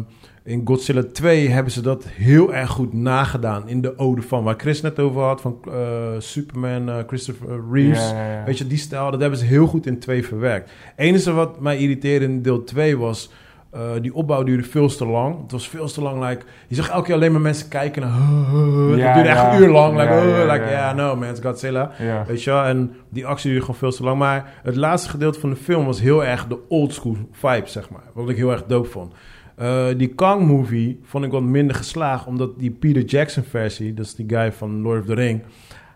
in 0.48 0.62
Godzilla 0.66 1.04
2 1.14 1.50
hebben 1.50 1.72
ze 1.72 1.82
dat 1.82 2.06
heel 2.08 2.54
erg 2.54 2.70
goed 2.70 2.94
nagedaan. 2.94 3.68
In 3.70 3.82
de 3.82 3.98
ode 3.98 4.22
van, 4.22 4.44
waar 4.44 4.56
Chris 4.58 4.82
net 4.82 5.00
over 5.00 5.22
had. 5.22 5.42
Van 5.42 5.58
eh, 5.72 5.74
Superman, 6.18 6.90
eh, 6.90 6.96
Christopher 7.08 7.62
Reeves. 7.72 8.10
Ja, 8.10 8.16
ja, 8.28 8.32
ja. 8.32 8.44
Weet 8.46 8.58
je, 8.58 8.68
die 8.68 8.78
stijl, 8.78 9.12
dat 9.12 9.20
hebben 9.22 9.40
ze 9.40 9.46
heel 9.46 9.68
goed 9.68 9.86
in 9.86 10.00
2 10.00 10.26
verwerkt. 10.26 10.72
Enige 10.96 11.34
wat 11.34 11.60
mij 11.60 11.78
irriteerde 11.78 12.26
in 12.26 12.42
deel 12.42 12.64
2 12.64 12.98
was... 12.98 13.32
eh, 13.72 13.82
die 14.02 14.14
opbouw 14.14 14.44
duurde 14.44 14.64
veel 14.64 14.88
te 14.88 15.06
lang. 15.06 15.42
Het 15.42 15.52
was 15.52 15.70
veel 15.70 15.88
te 15.88 16.02
lang. 16.02 16.30
Like, 16.30 16.46
je 16.68 16.76
zag 16.76 16.90
elke 16.90 17.06
keer 17.06 17.16
alleen 17.16 17.32
maar 17.32 17.42
mensen 17.42 17.68
kijken. 17.70 18.02
naar 18.02 18.12
het 18.12 19.00
Ja, 19.00 19.14
duurde 19.14 19.30
echt 19.30 19.42
ja. 19.42 19.56
een 19.56 19.62
uur 19.62 19.70
lang. 19.70 19.98
Like, 19.98 20.14
Ja, 20.14 20.24
uh, 20.24 20.38
ja, 20.38 20.54
like, 20.54 20.66
ja. 20.66 20.70
yeah, 20.70 20.96
no 20.96 21.16
man, 21.16 21.30
it's 21.30 21.42
Godzilla. 21.42 21.92
Weet 22.28 22.44
je? 22.44 22.52
En 22.52 22.96
die 23.10 23.26
actie 23.26 23.50
duurde 23.50 23.66
gewoon 23.66 23.80
veel 23.80 23.92
te 23.92 24.04
lang. 24.04 24.18
Maar 24.18 24.54
het 24.64 24.76
laatste 24.76 25.10
gedeelte 25.10 25.40
van 25.40 25.50
de 25.50 25.56
film 25.56 25.86
was 25.86 26.02
heel 26.02 26.26
erg 26.26 26.48
de 26.48 26.58
old 26.68 26.94
school 26.94 27.18
vibe, 27.32 27.68
zeg 27.68 27.90
maar. 27.90 28.04
Wat 28.14 28.30
ik 28.30 28.36
heel 28.38 28.52
erg 28.52 28.64
dope 28.66 28.90
vond. 28.90 29.14
Eh, 29.58 29.88
die 29.98 30.08
Kang 30.08 30.46
movie 30.48 31.00
vond 31.04 31.26
ik 31.26 31.32
wat 31.32 31.42
minder 31.44 31.76
geslaagd. 31.76 32.26
Omdat 32.28 32.60
die 32.60 32.72
Peter 32.72 33.04
Jackson 33.04 33.44
versie, 33.44 33.94
dat 33.94 34.06
is 34.06 34.16
die 34.16 34.26
guy 34.30 34.52
van 34.52 34.82
Lord 34.82 35.00
of 35.00 35.06
the 35.06 35.14
Ring. 35.14 35.42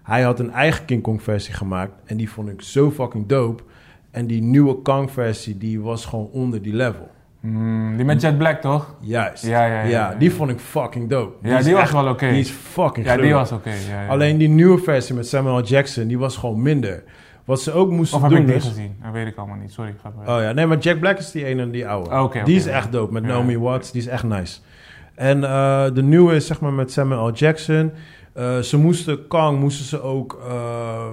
Hij 0.03 0.21
had 0.21 0.39
een 0.39 0.51
eigen 0.51 0.85
King 0.85 1.01
Kong 1.01 1.21
versie 1.23 1.53
gemaakt. 1.53 1.91
En 2.05 2.17
die 2.17 2.29
vond 2.29 2.49
ik 2.49 2.61
zo 2.61 2.91
fucking 2.91 3.27
dope. 3.27 3.63
En 4.11 4.27
die 4.27 4.41
nieuwe 4.41 4.81
Kang 4.81 5.11
versie, 5.11 5.57
die 5.57 5.81
was 5.81 6.05
gewoon 6.05 6.29
onder 6.31 6.61
die 6.61 6.73
level. 6.73 7.09
Hmm, 7.39 7.95
die 7.95 8.05
met 8.05 8.21
Jet 8.21 8.37
Black, 8.37 8.61
toch? 8.61 8.95
Juist. 8.99 9.45
Ja, 9.45 9.65
ja, 9.65 9.81
ja, 9.81 9.87
ja. 9.89 10.15
die 10.15 10.31
vond 10.31 10.49
ik 10.49 10.59
fucking 10.59 11.09
dope. 11.09 11.47
Ja, 11.49 11.61
die 11.61 11.73
was 11.73 11.81
echt- 11.81 11.91
wel 11.91 12.07
oké. 12.07 12.29
Die 12.29 12.39
is 12.39 12.49
fucking 12.49 13.05
Ja, 13.05 13.17
die 13.17 13.33
was 13.33 13.51
oké. 13.51 13.69
ja, 13.89 14.01
ja. 14.01 14.07
Alleen 14.07 14.37
die 14.37 14.47
nieuwe 14.49 14.77
versie 14.77 15.15
met 15.15 15.27
Samuel. 15.27 15.63
Jackson, 15.63 16.07
die 16.07 16.17
was 16.19 16.37
gewoon 16.37 16.61
minder. 16.61 17.03
Wat 17.51 17.61
ze 17.61 17.71
ook 17.71 17.89
moesten 17.91 18.17
Of 18.17 18.23
heb 18.23 18.31
doen 18.31 18.41
ik 18.41 18.47
die 18.47 18.55
is... 18.55 18.67
gezien? 18.67 18.95
Dat 19.03 19.11
weet 19.11 19.27
ik 19.27 19.37
allemaal 19.37 19.57
niet. 19.57 19.71
Sorry, 19.71 19.95
ga 20.01 20.11
maar. 20.17 20.35
Oh 20.37 20.41
ja, 20.43 20.51
nee, 20.51 20.65
maar 20.65 20.77
Jack 20.77 20.99
Black 20.99 21.17
is 21.17 21.31
die 21.31 21.45
ene, 21.45 21.69
die 21.69 21.87
oude. 21.87 22.09
Oh, 22.09 22.45
die 22.45 22.55
is 22.55 22.65
echt 22.65 22.91
dope, 22.91 23.13
met 23.13 23.23
Ja. 23.23 23.29
Naomi 23.29 23.57
Watts. 23.59 23.91
Die 23.91 24.01
is 24.01 24.07
echt 24.07 24.23
nice. 24.23 24.59
En 25.15 25.43
eh, 25.43 25.85
de 25.93 26.03
nieuwe 26.03 26.35
is 26.35 26.47
zeg 26.47 26.61
maar 26.61 26.73
met 26.73 26.91
Samuel 26.91 27.27
L. 27.27 27.31
Jackson. 27.31 27.91
Eh, 28.33 28.57
ze 28.59 28.77
moesten 28.77 29.27
Kang 29.27 29.59
moesten 29.59 29.85
ze 29.85 30.01
ook 30.01 30.41
eh, 30.47 31.05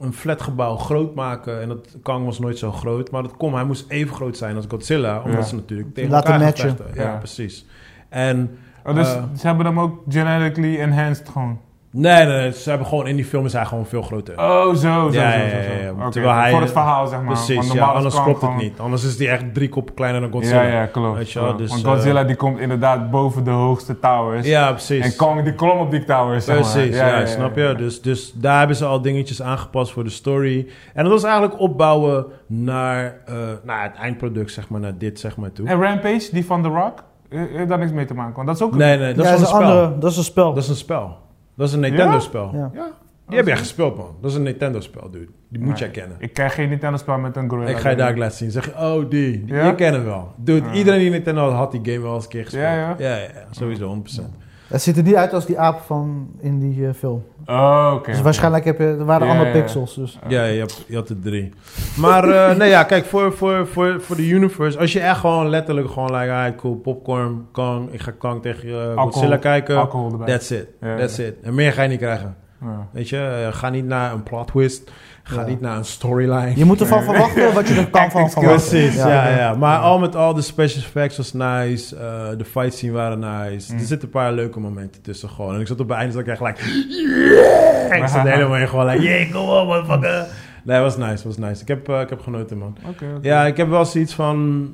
een 0.00 0.12
flatgebouw 0.12 0.76
groot 0.76 1.14
maken. 1.14 1.60
En 1.62 1.68
dat 1.68 1.96
Kang 2.02 2.24
was 2.24 2.38
nooit 2.38 2.58
zo 2.58 2.72
groot. 2.72 3.10
Maar 3.10 3.22
dat 3.22 3.36
kon, 3.36 3.54
hij 3.54 3.64
moest 3.64 3.90
even 3.90 4.14
groot 4.14 4.36
zijn 4.36 4.56
als 4.56 4.64
Godzilla. 4.68 5.16
Omdat 5.24 5.40
Ja. 5.40 5.46
ze 5.46 5.54
natuurlijk 5.54 5.94
tegen 5.94 6.10
Laten 6.10 6.32
elkaar 6.32 6.46
matchen. 6.46 6.76
Ja, 6.94 7.02
Ja. 7.02 7.16
precies. 7.16 7.66
En 8.08 8.50
Oh, 8.84 8.94
dus 8.94 9.08
ze 9.10 9.46
hebben 9.46 9.66
hem 9.66 9.80
ook 9.80 10.02
genetically 10.08 10.78
enhanced 10.80 11.28
gewoon. 11.28 11.60
Nee, 11.90 12.26
nee, 12.26 12.36
nee, 12.40 12.52
ze 12.52 12.68
hebben 12.68 12.86
gewoon 12.86 13.06
in 13.06 13.16
die 13.16 13.24
film 13.24 13.44
is 13.44 13.52
hij 13.52 13.64
gewoon 13.64 13.86
veel 13.86 14.02
groter. 14.02 14.38
Oh, 14.38 14.66
zo, 14.66 14.74
zo, 14.74 15.08
Ja, 15.10 15.10
zo, 15.10 15.38
ja, 15.38 15.48
zo, 15.50 15.56
ja, 15.56 15.62
zo. 15.62 15.94
ja, 15.98 16.08
Terwijl 16.08 16.34
hij- 16.34 16.50
Voor 16.50 16.60
het 16.60 16.70
verhaal, 16.72 17.06
zeg 17.06 17.18
maar. 17.18 17.26
Want 17.34 17.46
Precies, 17.46 17.72
ja, 17.72 17.84
anders 17.86 18.22
klopt 18.22 18.40
het 18.42 18.56
niet. 18.56 18.78
Anders 18.80 19.04
is 19.04 19.16
die 19.16 19.28
echt 19.28 19.54
drie 19.54 19.68
koppen 19.68 19.94
kleiner 19.94 20.20
dan 20.20 20.30
Godzilla. 20.30 20.62
Ja, 20.62 20.68
ja, 20.80 20.86
klopt. 20.86 21.16
Weet 21.16 21.30
je 21.32 21.38
wel, 21.38 21.48
klopt. 21.48 21.62
dus, 21.62 21.70
Want 21.70 21.84
eh, 21.84 21.90
Godzilla 21.90 22.24
die 22.24 22.36
komt 22.36 22.58
inderdaad 22.58 23.10
boven 23.10 23.44
de 23.44 23.50
hoogste 23.50 23.98
towers. 23.98 24.46
Ja, 24.46 24.70
precies. 24.70 25.04
En 25.04 25.16
Kong 25.16 25.42
die 25.44 25.54
klom 25.54 25.78
op 25.78 25.90
die 25.90 26.04
towers, 26.04 26.44
zeg 26.44 26.60
maar. 26.60 26.72
Precies, 26.72 26.96
ja, 26.96 27.26
snap 27.26 27.56
je? 27.56 27.74
Dus, 27.76 28.02
dus 28.02 28.32
daar 28.34 28.58
hebben 28.58 28.76
ze 28.76 28.84
al 28.84 29.02
dingetjes 29.02 29.42
aangepast 29.42 29.92
voor 29.92 30.04
de 30.04 30.10
story. 30.10 30.68
En 30.94 31.02
dat 31.04 31.12
was 31.12 31.22
eigenlijk 31.24 31.60
opbouwen 31.60 32.26
naar, 32.46 33.16
eh, 33.26 33.34
naar 33.62 33.82
het 33.82 33.94
eindproduct, 33.94 34.52
zeg 34.52 34.68
maar, 34.68 34.80
naar 34.80 34.98
dit, 34.98 35.20
zeg 35.20 35.36
maar, 35.36 35.52
toe. 35.52 35.68
En 35.68 35.80
Rampage, 35.82 36.28
die 36.32 36.44
van 36.46 36.62
The 36.62 36.68
Rock, 36.68 37.02
eh, 37.28 37.40
heeft 37.52 37.68
daar 37.68 37.78
niks 37.78 37.92
mee 37.92 38.04
te 38.04 38.14
maken. 38.14 38.34
Want 38.34 38.46
dat 38.46 38.56
is 38.56 38.62
ook 38.62 38.72
een- 38.72 38.78
Nee, 38.78 38.98
nee, 38.98 39.14
dat 39.14 39.24
is 39.24 39.30
een 39.40 39.46
spel. 39.46 39.60
andere, 39.62 39.98
dat 39.98 40.10
is 40.10 40.16
een 40.16 40.24
spel. 40.24 40.54
Dat 40.54 40.62
is 40.62 40.68
een 40.68 40.76
spel. 40.76 41.16
Dat 41.58 41.68
is 41.68 41.74
een 41.74 41.80
Nintendo-spel. 41.80 42.50
Ja. 42.54 42.70
Ja. 42.74 42.90
Die 43.28 43.36
heb 43.36 43.46
jij 43.46 43.56
gespeeld, 43.56 43.96
man. 43.96 44.16
Dat 44.20 44.30
is 44.30 44.36
een 44.36 44.42
Nintendo-spel, 44.42 45.10
dude. 45.10 45.28
Die 45.48 45.60
moet 45.60 45.68
Nee. 45.68 45.78
jij 45.78 45.90
kennen. 45.90 46.16
Ik 46.20 46.32
krijg 46.32 46.54
geen 46.54 46.68
Nintendo-spel 46.68 47.18
met 47.18 47.36
een 47.36 47.48
gorilla. 47.48 47.70
Ik 47.70 47.76
ga 47.76 47.90
je 47.90 47.96
daar 47.96 48.16
laten 48.16 48.36
zien. 48.36 48.50
Zeg 48.50 48.64
je, 48.64 48.70
oh, 48.72 49.10
die. 49.10 49.44
die 49.44 49.54
Ja? 49.54 49.66
Je 49.66 49.74
kent 49.74 49.94
hem 49.94 50.04
wel. 50.04 50.32
Dude, 50.36 50.66
Ja. 50.66 50.72
iedereen 50.72 51.00
die 51.00 51.10
Nintendo 51.10 51.40
had, 51.42 51.52
had 51.52 51.70
die 51.72 51.80
game 51.84 52.00
wel 52.00 52.14
eens 52.14 52.24
een 52.24 52.30
keer 52.30 52.44
gespeeld. 52.44 52.64
Ja, 52.64 52.74
ja? 52.74 52.94
Ja, 52.98 53.16
ja, 53.16 53.22
ja, 53.22 53.46
sowieso, 53.50 53.88
100%. 53.88 54.34
Het 54.68 54.82
ziet 54.82 54.96
er 54.96 55.02
niet 55.02 55.14
uit 55.14 55.32
als 55.32 55.46
die 55.46 55.58
aap 55.58 55.80
van 55.80 56.28
in 56.40 56.58
die 56.58 56.86
eh, 56.86 56.94
film. 56.94 57.24
Oh, 57.46 57.92
oké. 57.94 58.10
dus 58.10 58.20
waarschijnlijk 58.20 58.64
heb 58.64 58.78
je, 58.78 58.84
er 58.84 59.04
waren 59.04 59.26
Ja, 59.26 59.32
andere 59.32 59.50
pixels. 59.50 59.94
Dus. 59.94 60.18
Ja, 60.28 60.44
je, 60.44 60.58
hebt, 60.58 60.84
je 60.88 60.94
had 60.94 61.08
er 61.08 61.20
drie. 61.20 61.52
Maar 61.96 62.28
eh, 62.28 62.56
nee, 62.58 62.68
ja, 62.68 62.82
kijk, 62.82 63.04
voor, 63.04 63.32
voor, 63.32 63.66
voor, 63.66 64.00
voor 64.00 64.16
de 64.16 64.28
universe, 64.28 64.78
als 64.78 64.92
je 64.92 65.00
echt 65.00 65.18
gewoon 65.18 65.48
letterlijk 65.48 65.90
gewoon, 65.90 66.16
like, 66.16 66.32
ah, 66.32 66.56
cool, 66.56 66.74
popcorn, 66.74 67.46
Kang, 67.52 67.92
ik 67.92 68.00
ga 68.00 68.10
Kang 68.18 68.42
tegen 68.42 68.68
eh, 68.68 68.88
Alcohol. 68.88 69.10
Godzilla 69.10 69.36
kijken. 69.36 69.76
Alcohol 69.76 70.10
erbij. 70.10 70.26
That's 70.26 70.50
it. 70.50 70.66
That's 70.80 71.18
it. 71.18 71.34
En 71.42 71.54
meer 71.54 71.72
ga 71.72 71.82
je 71.82 71.88
niet 71.88 71.98
krijgen. 71.98 72.36
Ja. 72.60 72.88
Weet 72.92 73.08
je, 73.08 73.48
ga 73.52 73.70
niet 73.70 73.86
naar 73.86 74.12
een 74.12 74.22
plot 74.22 74.46
twist. 74.46 74.90
Ga 75.28 75.40
Ja. 75.40 75.46
niet 75.46 75.60
naar 75.60 75.76
een 75.76 75.84
storyline. 75.84 76.52
Je 76.56 76.64
moet 76.64 76.80
ervan 76.80 77.02
verwachten 77.02 77.54
wat 77.54 77.68
je 77.68 77.74
er 77.74 77.90
kan 77.90 78.10
van 78.10 78.30
verwachten. 78.30 78.70
Precies, 78.70 78.94
ja, 78.96 79.08
ja, 79.28 79.36
ja. 79.36 79.54
Maar 79.54 79.78
al 79.78 79.98
met 79.98 80.16
al, 80.16 80.34
de 80.34 80.40
special 80.42 80.82
effects 80.82 81.16
was 81.16 81.32
nice. 81.32 81.96
eh, 81.96 82.28
de 82.38 82.44
fight 82.44 82.74
scene 82.74 82.92
waren 82.92 83.18
nice. 83.18 83.72
Mm. 83.72 83.78
Er 83.78 83.84
zitten 83.84 84.08
een 84.08 84.14
paar 84.14 84.32
leuke 84.32 84.60
momenten 84.60 85.02
tussen 85.02 85.28
gewoon. 85.28 85.54
En 85.54 85.60
ik 85.60 85.66
zat 85.66 85.80
op 85.80 85.88
het 85.88 85.98
einde, 85.98 86.12
zat 86.12 86.20
ik 86.22 86.28
echt 86.28 86.40
like... 86.40 86.60
Yeah! 86.88 87.98
Ik 88.02 88.08
zat 88.08 88.22
helemaal 88.28 88.56
in 88.56 88.68
gewoon 88.68 88.86
like... 88.86 89.02
Yeah, 89.02 89.30
come 89.32 89.60
on, 89.60 89.66
motherfucker. 89.66 90.26
Nee, 90.64 90.80
was 90.80 90.96
nice, 90.96 91.26
was 91.26 91.36
nice. 91.38 91.62
Ik 91.62 91.68
heb, 91.68 91.88
eh, 91.88 92.00
ik 92.00 92.08
heb 92.08 92.20
genoten, 92.20 92.58
man. 92.58 92.76
Oké, 92.88 93.04
oké. 93.16 93.28
Ja, 93.28 93.46
ik 93.46 93.56
heb 93.56 93.68
wel 93.68 93.84
zoiets 93.84 94.14
van... 94.14 94.68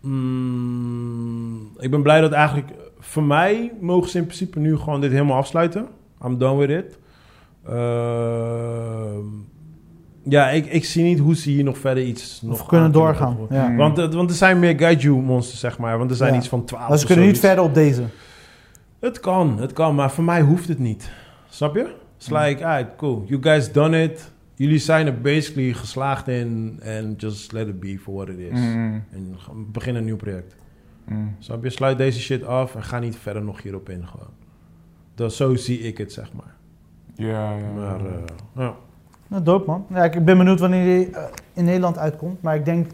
mm, 0.00 1.70
ik 1.78 1.90
ben 1.90 2.02
blij 2.02 2.20
dat 2.20 2.32
eigenlijk... 2.32 2.68
Voor 2.98 3.22
mij 3.22 3.72
mogen 3.80 4.10
ze 4.10 4.18
in 4.18 4.24
principe 4.24 4.58
nu 4.58 4.76
gewoon 4.76 5.00
dit 5.00 5.10
helemaal 5.12 5.36
afsluiten. 5.36 5.86
I'm 6.24 6.38
done 6.38 6.66
with 6.66 6.84
it. 6.84 6.98
Ehm, 7.68 9.24
ja, 10.22 10.50
ik, 10.50 10.66
ik 10.66 10.84
zie 10.84 11.04
niet 11.04 11.18
hoe 11.18 11.36
ze 11.36 11.50
hier 11.50 11.64
nog 11.64 11.78
verder 11.78 12.04
iets... 12.04 12.42
Nog 12.42 12.60
Of 12.60 12.66
kunnen 12.66 12.86
aan 12.86 12.92
doorgaan. 12.92 13.36
Ja. 13.50 13.68
Mm. 13.68 13.76
Want, 13.76 13.96
het- 13.96 14.14
want 14.14 14.30
er 14.30 14.36
zijn 14.36 14.58
meer 14.58 14.78
Gaiju-monsters, 14.78 15.60
zeg 15.60 15.78
maar. 15.78 15.98
Want 15.98 16.10
er 16.10 16.16
zijn 16.16 16.32
Ja. 16.32 16.38
iets 16.38 16.48
van 16.48 16.64
12 16.64 16.88
Maar 16.88 16.98
ze 16.98 17.06
kunnen 17.06 17.26
niet 17.26 17.38
verder 17.38 17.64
op 17.64 17.74
deze. 17.74 18.02
Het 19.00 19.20
kan, 19.20 19.58
het 19.58 19.72
kan. 19.72 19.94
Maar 19.94 20.10
voor 20.10 20.24
mij 20.24 20.40
hoeft 20.42 20.68
het 20.68 20.78
niet. 20.78 21.10
Snap 21.48 21.74
je? 21.74 21.94
It's 22.16 22.28
like, 22.30 22.64
alright, 22.66 22.96
cool. 22.96 23.24
You 23.26 23.42
guys 23.42 23.72
done 23.72 24.02
it. 24.02 24.32
Jullie 24.54 24.78
zijn 24.78 25.06
er 25.06 25.20
basically 25.20 25.72
geslaagd 25.72 26.28
in. 26.28 26.80
And 26.86 27.20
just 27.20 27.52
let 27.52 27.68
it 27.68 27.80
be 27.80 27.98
for 27.98 28.14
what 28.14 28.28
it 28.28 28.38
is. 28.38 28.58
Mm, 28.58 29.04
En 29.12 29.36
begin 29.72 29.94
een 29.94 30.04
nieuw 30.04 30.16
project. 30.16 30.54
mm. 31.08 31.34
Snap 31.38 31.62
je? 31.64 31.70
Sluit 31.70 31.98
deze 31.98 32.20
shit 32.20 32.44
af 32.44 32.74
en 32.74 32.82
ga 32.82 32.98
niet 32.98 33.16
verder 33.16 33.42
nog 33.44 33.62
hierop 33.62 33.88
in 33.88 34.06
gewoon. 34.06 34.28
Dat, 35.14 35.32
zo 35.34 35.54
zie 35.54 35.78
ik 35.80 35.98
het, 35.98 36.12
zeg 36.12 36.32
maar. 36.32 36.54
Ja, 37.14 37.56
ja. 37.56 37.70
Maar, 37.74 38.00
eh, 38.06 38.12
ja. 38.56 38.74
Nou, 39.30 39.42
dope 39.42 39.66
man. 39.66 39.86
Ja, 39.94 40.04
ik 40.04 40.24
ben 40.24 40.38
benieuwd 40.38 40.60
wanneer 40.60 40.84
die 40.84 41.10
eh, 41.16 41.22
in 41.54 41.64
Nederland 41.64 41.98
uitkomt. 41.98 42.42
Maar 42.42 42.54
ik 42.54 42.64
denk, 42.64 42.86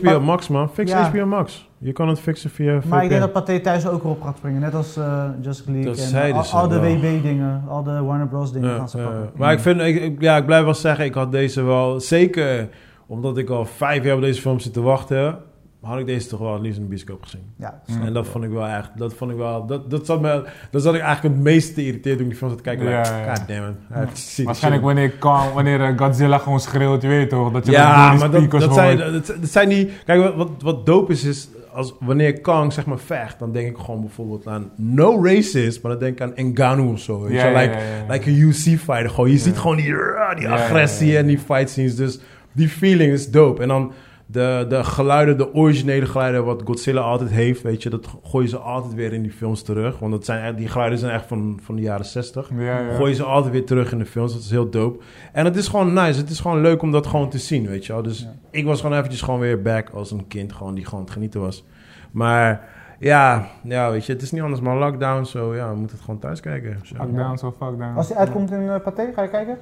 HBO 0.00 0.20
Max, 0.20 0.48
man. 0.48 0.68
Fix 0.70 0.90
Ja. 0.90 1.08
HBO 1.08 1.26
Max. 1.26 1.68
Je 1.78 1.92
kan 1.92 2.08
het 2.08 2.20
fixen 2.20 2.50
via 2.50 2.72
maar 2.72 2.82
ik 2.82 2.88
VPN. 3.04 3.08
denk 3.08 3.20
dat 3.20 3.32
Pathé 3.32 3.60
thuis 3.60 3.86
ook 3.88 4.02
erop 4.04 4.22
gaat 4.22 4.36
springen. 4.36 4.60
Net 4.60 4.74
als 4.74 4.96
eh 4.96 5.24
Justice 5.40 5.70
League 5.70 5.90
Dat 5.90 6.00
en 6.00 6.08
zeiden 6.08 6.36
al, 6.36 6.44
ze 6.44 6.56
al 6.56 6.68
de. 6.68 6.80
WB 6.80 7.22
dingen, 7.22 7.62
al 7.68 7.82
de 7.82 8.02
Warner 8.02 8.26
Bros 8.26 8.52
dingen 8.52 8.68
Ja, 8.70 8.76
gaan 8.76 8.88
ze 8.88 8.98
ja. 8.98 9.04
pakken. 9.04 9.30
Maar 9.36 9.52
ik 9.52 9.60
vind, 9.60 9.80
ik, 9.80 10.02
ik- 10.02 10.20
ja, 10.20 10.36
ik 10.36 10.46
blijf 10.46 10.64
wel 10.64 10.74
zeggen, 10.74 11.04
ik 11.04 11.14
had 11.14 11.32
deze 11.32 11.62
wel, 11.62 12.00
zeker 12.00 12.68
omdat 13.06 13.38
ik 13.38 13.50
al 13.50 13.64
vijf 13.64 14.04
jaar 14.04 14.14
op 14.16 14.20
deze 14.22 14.40
film 14.40 14.58
zit 14.58 14.72
te 14.72 14.80
wachten, 14.80 15.38
had 15.82 15.98
ik 15.98 16.06
deze 16.06 16.28
toch 16.28 16.38
wel 16.38 16.52
het 16.52 16.62
liefst 16.62 16.76
in 16.76 16.82
de 16.82 16.88
bioscoop 16.88 17.22
gezien. 17.22 17.40
Ja, 17.58 17.82
Mm. 17.86 18.02
En 18.02 18.12
dat 18.12 18.26
vond 18.26 18.44
ik 18.44 18.50
wel 18.50 18.66
echt, 18.66 18.90
dat 18.96 19.14
vond 19.14 19.30
ik 19.30 19.36
wel, 19.36 19.66
dat, 19.66 19.90
dat 19.90 20.06
zat 20.06 20.20
me, 20.20 20.44
dat 20.70 20.82
zat 20.82 20.94
ik 20.94 21.00
eigenlijk 21.00 21.34
het 21.34 21.44
meest 21.44 21.74
te 21.74 21.86
irriteerd 21.86 22.16
toen 22.16 22.24
ik 22.24 22.30
die 22.30 22.38
film 22.38 22.50
zat 22.50 22.58
te 22.58 22.64
kijken. 22.64 22.88
Ja, 22.88 22.98
like. 23.00 23.28
God 23.38 23.48
damn 23.48 23.68
it. 23.68 24.36
Ja, 24.36 24.44
Waarschijnlijk 24.44 24.82
wanneer, 24.84 25.10
kan, 25.10 25.52
wanneer 25.52 25.80
eh, 25.84 25.98
Godzilla 25.98 26.38
gewoon 26.38 26.60
schreeuwt, 26.60 27.02
je 27.02 27.08
weet 27.08 27.28
toch? 27.30 27.52
Dat 27.52 27.66
je 27.66 27.72
Ja, 27.72 28.10
die 28.10 28.18
maar 28.18 28.30
dat, 28.50 28.74
zijn, 28.74 28.98
dat, 28.98 29.26
dat 29.26 29.36
zijn 29.50 29.68
die, 29.68 29.90
kijk 30.04 30.36
wat, 30.36 30.50
wat, 30.62 30.86
dope 30.86 31.12
is, 31.12 31.24
is 31.24 31.48
als 31.72 31.94
wanneer 32.00 32.40
Kang 32.40 32.72
zeg 32.72 32.86
maar 32.86 32.98
vecht, 32.98 33.38
dan 33.38 33.52
denk 33.52 33.68
ik 33.68 33.76
gewoon 33.84 34.00
bijvoorbeeld 34.00 34.46
aan 34.46 34.70
no 34.76 35.24
racist, 35.24 35.82
maar 35.82 35.90
dan 35.92 36.00
denk 36.00 36.20
ik 36.20 36.20
aan 36.38 36.46
Ngannou 36.52 36.92
of 36.92 37.00
zo. 37.00 37.20
Weet 37.20 37.32
Ja, 37.32 37.46
je? 37.46 37.56
like, 37.56 37.72
ja, 37.72 37.80
ja. 38.06 38.12
like 38.12 38.30
een 38.30 38.36
UFC 38.36 38.56
fighter. 38.78 39.10
Gewoon, 39.10 39.30
je 39.30 39.38
ziet 39.38 39.58
gewoon 39.58 39.76
die, 39.76 39.84
die 39.84 39.94
Ja, 39.94 40.34
ja, 40.38 40.50
agressie 40.52 41.06
ja, 41.06 41.12
ja. 41.12 41.18
en 41.18 41.26
die 41.26 41.38
fight 41.38 41.70
scenes. 41.70 41.96
Dus 41.96 42.20
die 42.52 42.68
feeling 42.68 43.12
is 43.12 43.30
dope. 43.30 43.62
En 43.62 43.68
dan 43.68 43.92
de, 44.30 44.66
de 44.68 44.84
geluiden, 44.84 45.36
de 45.38 45.54
originele 45.54 46.06
geluiden 46.06 46.44
wat 46.44 46.62
Godzilla 46.64 47.00
altijd 47.00 47.30
heeft, 47.30 47.62
weet 47.62 47.82
je, 47.82 47.90
dat 47.90 48.08
gooien 48.22 48.48
ze 48.48 48.58
altijd 48.58 48.94
weer 48.94 49.12
in 49.12 49.22
die 49.22 49.30
films 49.32 49.62
terug. 49.62 49.98
Want 49.98 50.12
dat 50.12 50.24
zijn, 50.24 50.54
die 50.56 50.68
geluiden 50.68 50.98
zijn 50.98 51.12
echt 51.12 51.26
van, 51.26 51.58
van 51.62 51.76
de 51.76 51.82
jaren 51.82 52.04
60. 52.04 52.50
Ja, 52.58 52.78
ja. 52.80 52.94
Gooien 52.94 53.16
ze 53.16 53.22
altijd 53.24 53.52
weer 53.52 53.66
terug 53.66 53.92
in 53.92 53.98
de 53.98 54.06
films. 54.06 54.32
Dat 54.32 54.42
is 54.42 54.50
heel 54.50 54.70
dope. 54.70 55.04
En 55.32 55.44
het 55.44 55.56
is 55.56 55.68
gewoon 55.68 55.92
nice. 55.92 56.20
Het 56.20 56.30
is 56.30 56.40
gewoon 56.40 56.60
leuk 56.60 56.82
om 56.82 56.90
dat 56.90 57.06
gewoon 57.06 57.28
te 57.30 57.38
zien, 57.38 57.66
weet 57.66 57.86
je 57.86 57.92
wel. 57.92 58.02
Dus 58.02 58.20
Ja. 58.20 58.32
ik 58.50 58.64
was 58.64 58.80
gewoon 58.80 58.96
eventjes 58.98 59.22
gewoon 59.22 59.40
weer 59.40 59.62
back 59.62 59.88
als 59.90 60.10
een 60.10 60.26
kind. 60.26 60.52
Gewoon 60.52 60.74
die 60.74 60.84
gewoon 60.84 60.98
aan 61.00 61.04
het 61.06 61.14
genieten 61.14 61.40
was. 61.40 61.64
Maar 62.10 62.68
ja, 62.98 63.46
ja, 63.62 63.90
weet 63.90 64.06
je, 64.06 64.12
het 64.12 64.22
is 64.22 64.30
niet 64.30 64.42
anders 64.42 64.60
maar 64.60 64.76
lockdown. 64.76 65.24
Zo 65.24 65.54
ja, 65.54 65.70
we 65.70 65.76
moeten 65.76 65.96
het 65.96 66.04
gewoon 66.04 66.20
thuis 66.20 66.40
kijken. 66.40 66.78
Zo. 66.82 66.94
Fuck 66.94 67.16
down, 67.16 67.36
zo 67.36 67.50
fuck 67.50 67.78
down. 67.78 67.96
Als 67.96 68.06
die 68.08 68.16
uitkomt 68.16 68.50
in 68.50 68.62
uh, 68.62 68.74
Pathé, 68.84 69.12
ga 69.14 69.22
je 69.22 69.28
kijken? 69.28 69.58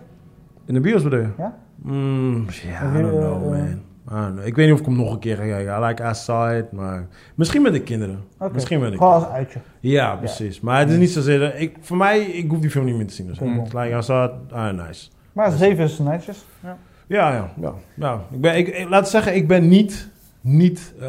In 0.66 0.74
de 0.74 0.80
bios 0.80 1.02
bedoel 1.02 1.18
je? 1.20 1.28
Ja? 1.38 1.58
Mm, 1.82 2.44
ja, 2.46 2.68
Heb 2.68 2.98
I 2.98 3.02
don't 3.02 3.18
know, 3.18 3.54
eh, 3.54 3.60
man. 3.60 3.80
Know. 4.08 4.46
Ik 4.46 4.54
weet 4.54 4.64
niet 4.66 4.74
of 4.74 4.80
ik 4.80 4.86
hem 4.86 4.96
nog 4.96 5.12
een 5.12 5.18
keer 5.18 5.36
ga 5.36 5.42
kijken. 5.42 5.82
I 5.82 5.86
like 5.86 6.58
it, 6.58 6.72
maar... 6.72 7.06
Misschien 7.34 7.62
met 7.62 7.72
de 7.72 7.80
kinderen. 7.82 8.24
Misschien 8.52 8.80
met 8.80 8.90
de 8.90 8.96
Gewoon 8.96 9.12
als 9.12 9.26
uitje. 9.26 9.58
Ja, 9.80 10.16
precies. 10.16 10.60
Maar 10.60 10.78
het 10.78 10.90
is 10.90 10.96
niet 10.96 11.10
zozeer... 11.10 11.54
Ik, 11.56 11.76
voor 11.80 11.96
mij, 11.96 12.20
ik 12.20 12.50
hoef 12.50 12.60
die 12.60 12.70
film 12.70 12.84
niet 12.84 12.96
meer 12.96 13.06
te 13.06 13.14
zien. 13.14 13.26
Dus. 13.26 13.38
Mm. 13.38 13.62
Like, 13.72 13.96
I 13.98 14.02
saw 14.02 14.24
it, 14.24 14.52
ah, 14.52 14.86
nice. 14.86 15.08
Maar 15.32 15.50
zeven 15.50 15.84
is 15.84 15.98
netjes. 15.98 16.44
Ja. 16.62 16.76
Ja, 17.06 17.32
ja, 17.34 17.52
ja. 17.60 17.72
ja. 17.94 18.20
Ik 18.30 18.40
ben, 18.40 18.56
ik, 18.56 18.68
ik- 18.68 18.88
laat 18.88 19.02
ik 19.04 19.10
zeggen, 19.10 19.34
ik 19.34 19.48
ben 19.48 19.68
niet, 19.68 20.08
niet, 20.40 20.94
eh, 21.00 21.08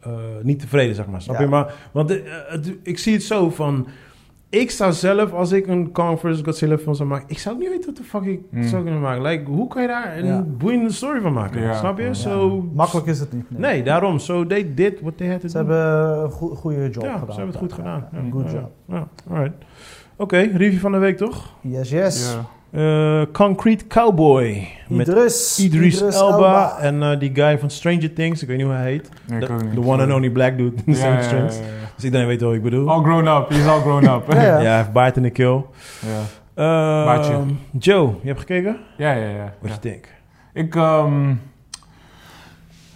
eh, 0.00 0.12
niet 0.42 0.58
tevreden, 0.60 0.94
zeg 0.94 1.06
maar. 1.06 1.22
Snap 1.22 1.36
Ja. 1.36 1.42
je? 1.42 1.48
Maar, 1.48 1.74
want 1.92 2.10
eh, 2.10 2.18
het- 2.48 2.76
ik 2.82 2.98
zie 2.98 3.12
het 3.12 3.22
zo 3.22 3.50
van... 3.50 3.86
Ik 4.48 4.70
zou 4.70 4.92
zelf, 4.92 5.32
als 5.32 5.52
ik 5.52 5.66
een 5.66 5.92
Kong 5.92 6.20
vs. 6.20 6.40
Godzilla 6.44 6.78
film 6.78 6.94
zou 6.94 7.08
maken... 7.08 7.24
Ik 7.28 7.38
zou 7.38 7.54
ook 7.54 7.60
niet 7.60 7.70
weten 7.70 7.86
wat 7.86 7.96
de 7.96 8.02
fuck 8.02 8.22
ik 8.22 8.40
Mm. 8.50 8.62
zou 8.62 8.82
kunnen 8.82 9.00
maken. 9.00 9.22
Like, 9.22 9.50
hoe 9.50 9.68
kan 9.68 9.82
je 9.82 9.88
daar 9.88 10.18
een 10.18 10.26
Ja. 10.26 10.40
boeiende 10.58 10.92
story 10.92 11.20
van 11.20 11.32
maken? 11.32 11.60
Ja. 11.62 11.74
Snap 11.74 11.98
je? 11.98 12.04
Ja. 12.04 12.12
Zo... 12.14 12.68
Makkelijk 12.74 13.06
is 13.06 13.20
het 13.20 13.32
niet. 13.32 13.58
Nee, 13.58 13.82
daarom. 13.82 14.18
So 14.18 14.46
they 14.46 14.72
did 14.74 15.00
what 15.00 15.16
they 15.16 15.28
had 15.28 15.40
to 15.40 15.48
Ze 15.48 15.52
do. 15.52 15.58
hebben 15.72 16.22
een 16.24 16.30
goe- 16.30 16.54
goede 16.54 16.88
job 16.90 17.02
ja, 17.04 17.12
gedaan. 17.18 17.34
ze 17.34 17.40
hebben 17.40 17.46
het 17.46 17.56
goed 17.56 17.70
Ja, 17.70 17.76
gedaan. 17.76 18.08
ja, 18.12 18.18
Ja, 18.24 18.30
Good 18.30 18.50
ja, 18.50 18.52
job. 18.52 18.70
Ja, 18.88 19.08
alright. 19.30 19.56
Oké, 20.16 20.36
review 20.36 20.78
van 20.80 20.92
de 20.92 20.98
week 20.98 21.16
toch? 21.16 21.52
Yes, 21.60 21.90
yes. 21.90 22.36
Eh, 22.70 23.22
Concrete 23.32 23.86
Cowboy. 23.86 24.68
Met 24.88 25.08
Idris. 25.08 25.58
Idris, 25.64 26.00
Elba, 26.00 26.78
en 26.78 27.02
eh, 27.02 27.18
die 27.18 27.30
guy 27.34 27.58
van 27.58 27.70
Stranger 27.70 28.12
Things, 28.12 28.42
ik 28.42 28.48
weet 28.48 28.56
niet 28.56 28.66
hoe 28.66 28.74
hij 28.74 28.90
heet. 28.90 29.08
Niet. 29.30 29.40
the 29.74 29.80
one 29.82 30.02
and 30.02 30.12
only 30.12 30.30
black 30.30 30.56
dude 30.58 30.76
in 30.86 30.94
Stranger 30.94 31.28
Things. 31.28 31.58
Dus 31.96 32.04
iedereen 32.04 32.26
weet 32.26 32.40
wat 32.40 32.54
ik 32.54 32.62
bedoel. 32.62 32.90
All 32.90 33.02
grown 33.02 33.26
up, 33.26 33.48
he's 33.48 33.66
all 33.66 33.80
grown 33.80 34.04
up. 34.06 34.24
Ja, 34.32 34.42
ja. 34.42 34.58
ja. 34.58 34.68
hij 34.68 34.76
heeft 34.76 34.92
baard 34.92 35.16
en 35.16 35.24
een 35.24 35.32
kill. 35.32 35.64
ja. 36.00 36.20
Eh, 36.54 37.04
Baardje. 37.04 37.40
Joe, 37.78 38.08
je 38.20 38.26
hebt 38.26 38.38
gekeken? 38.38 38.76
Ja, 38.96 39.12
ja, 39.12 39.28
ja. 39.28 39.52
Wat 39.60 39.70
ja. 39.70 39.74
je 39.74 39.80
denkt? 39.80 40.08
Ik, 40.52 40.74
ehm, 40.74 41.30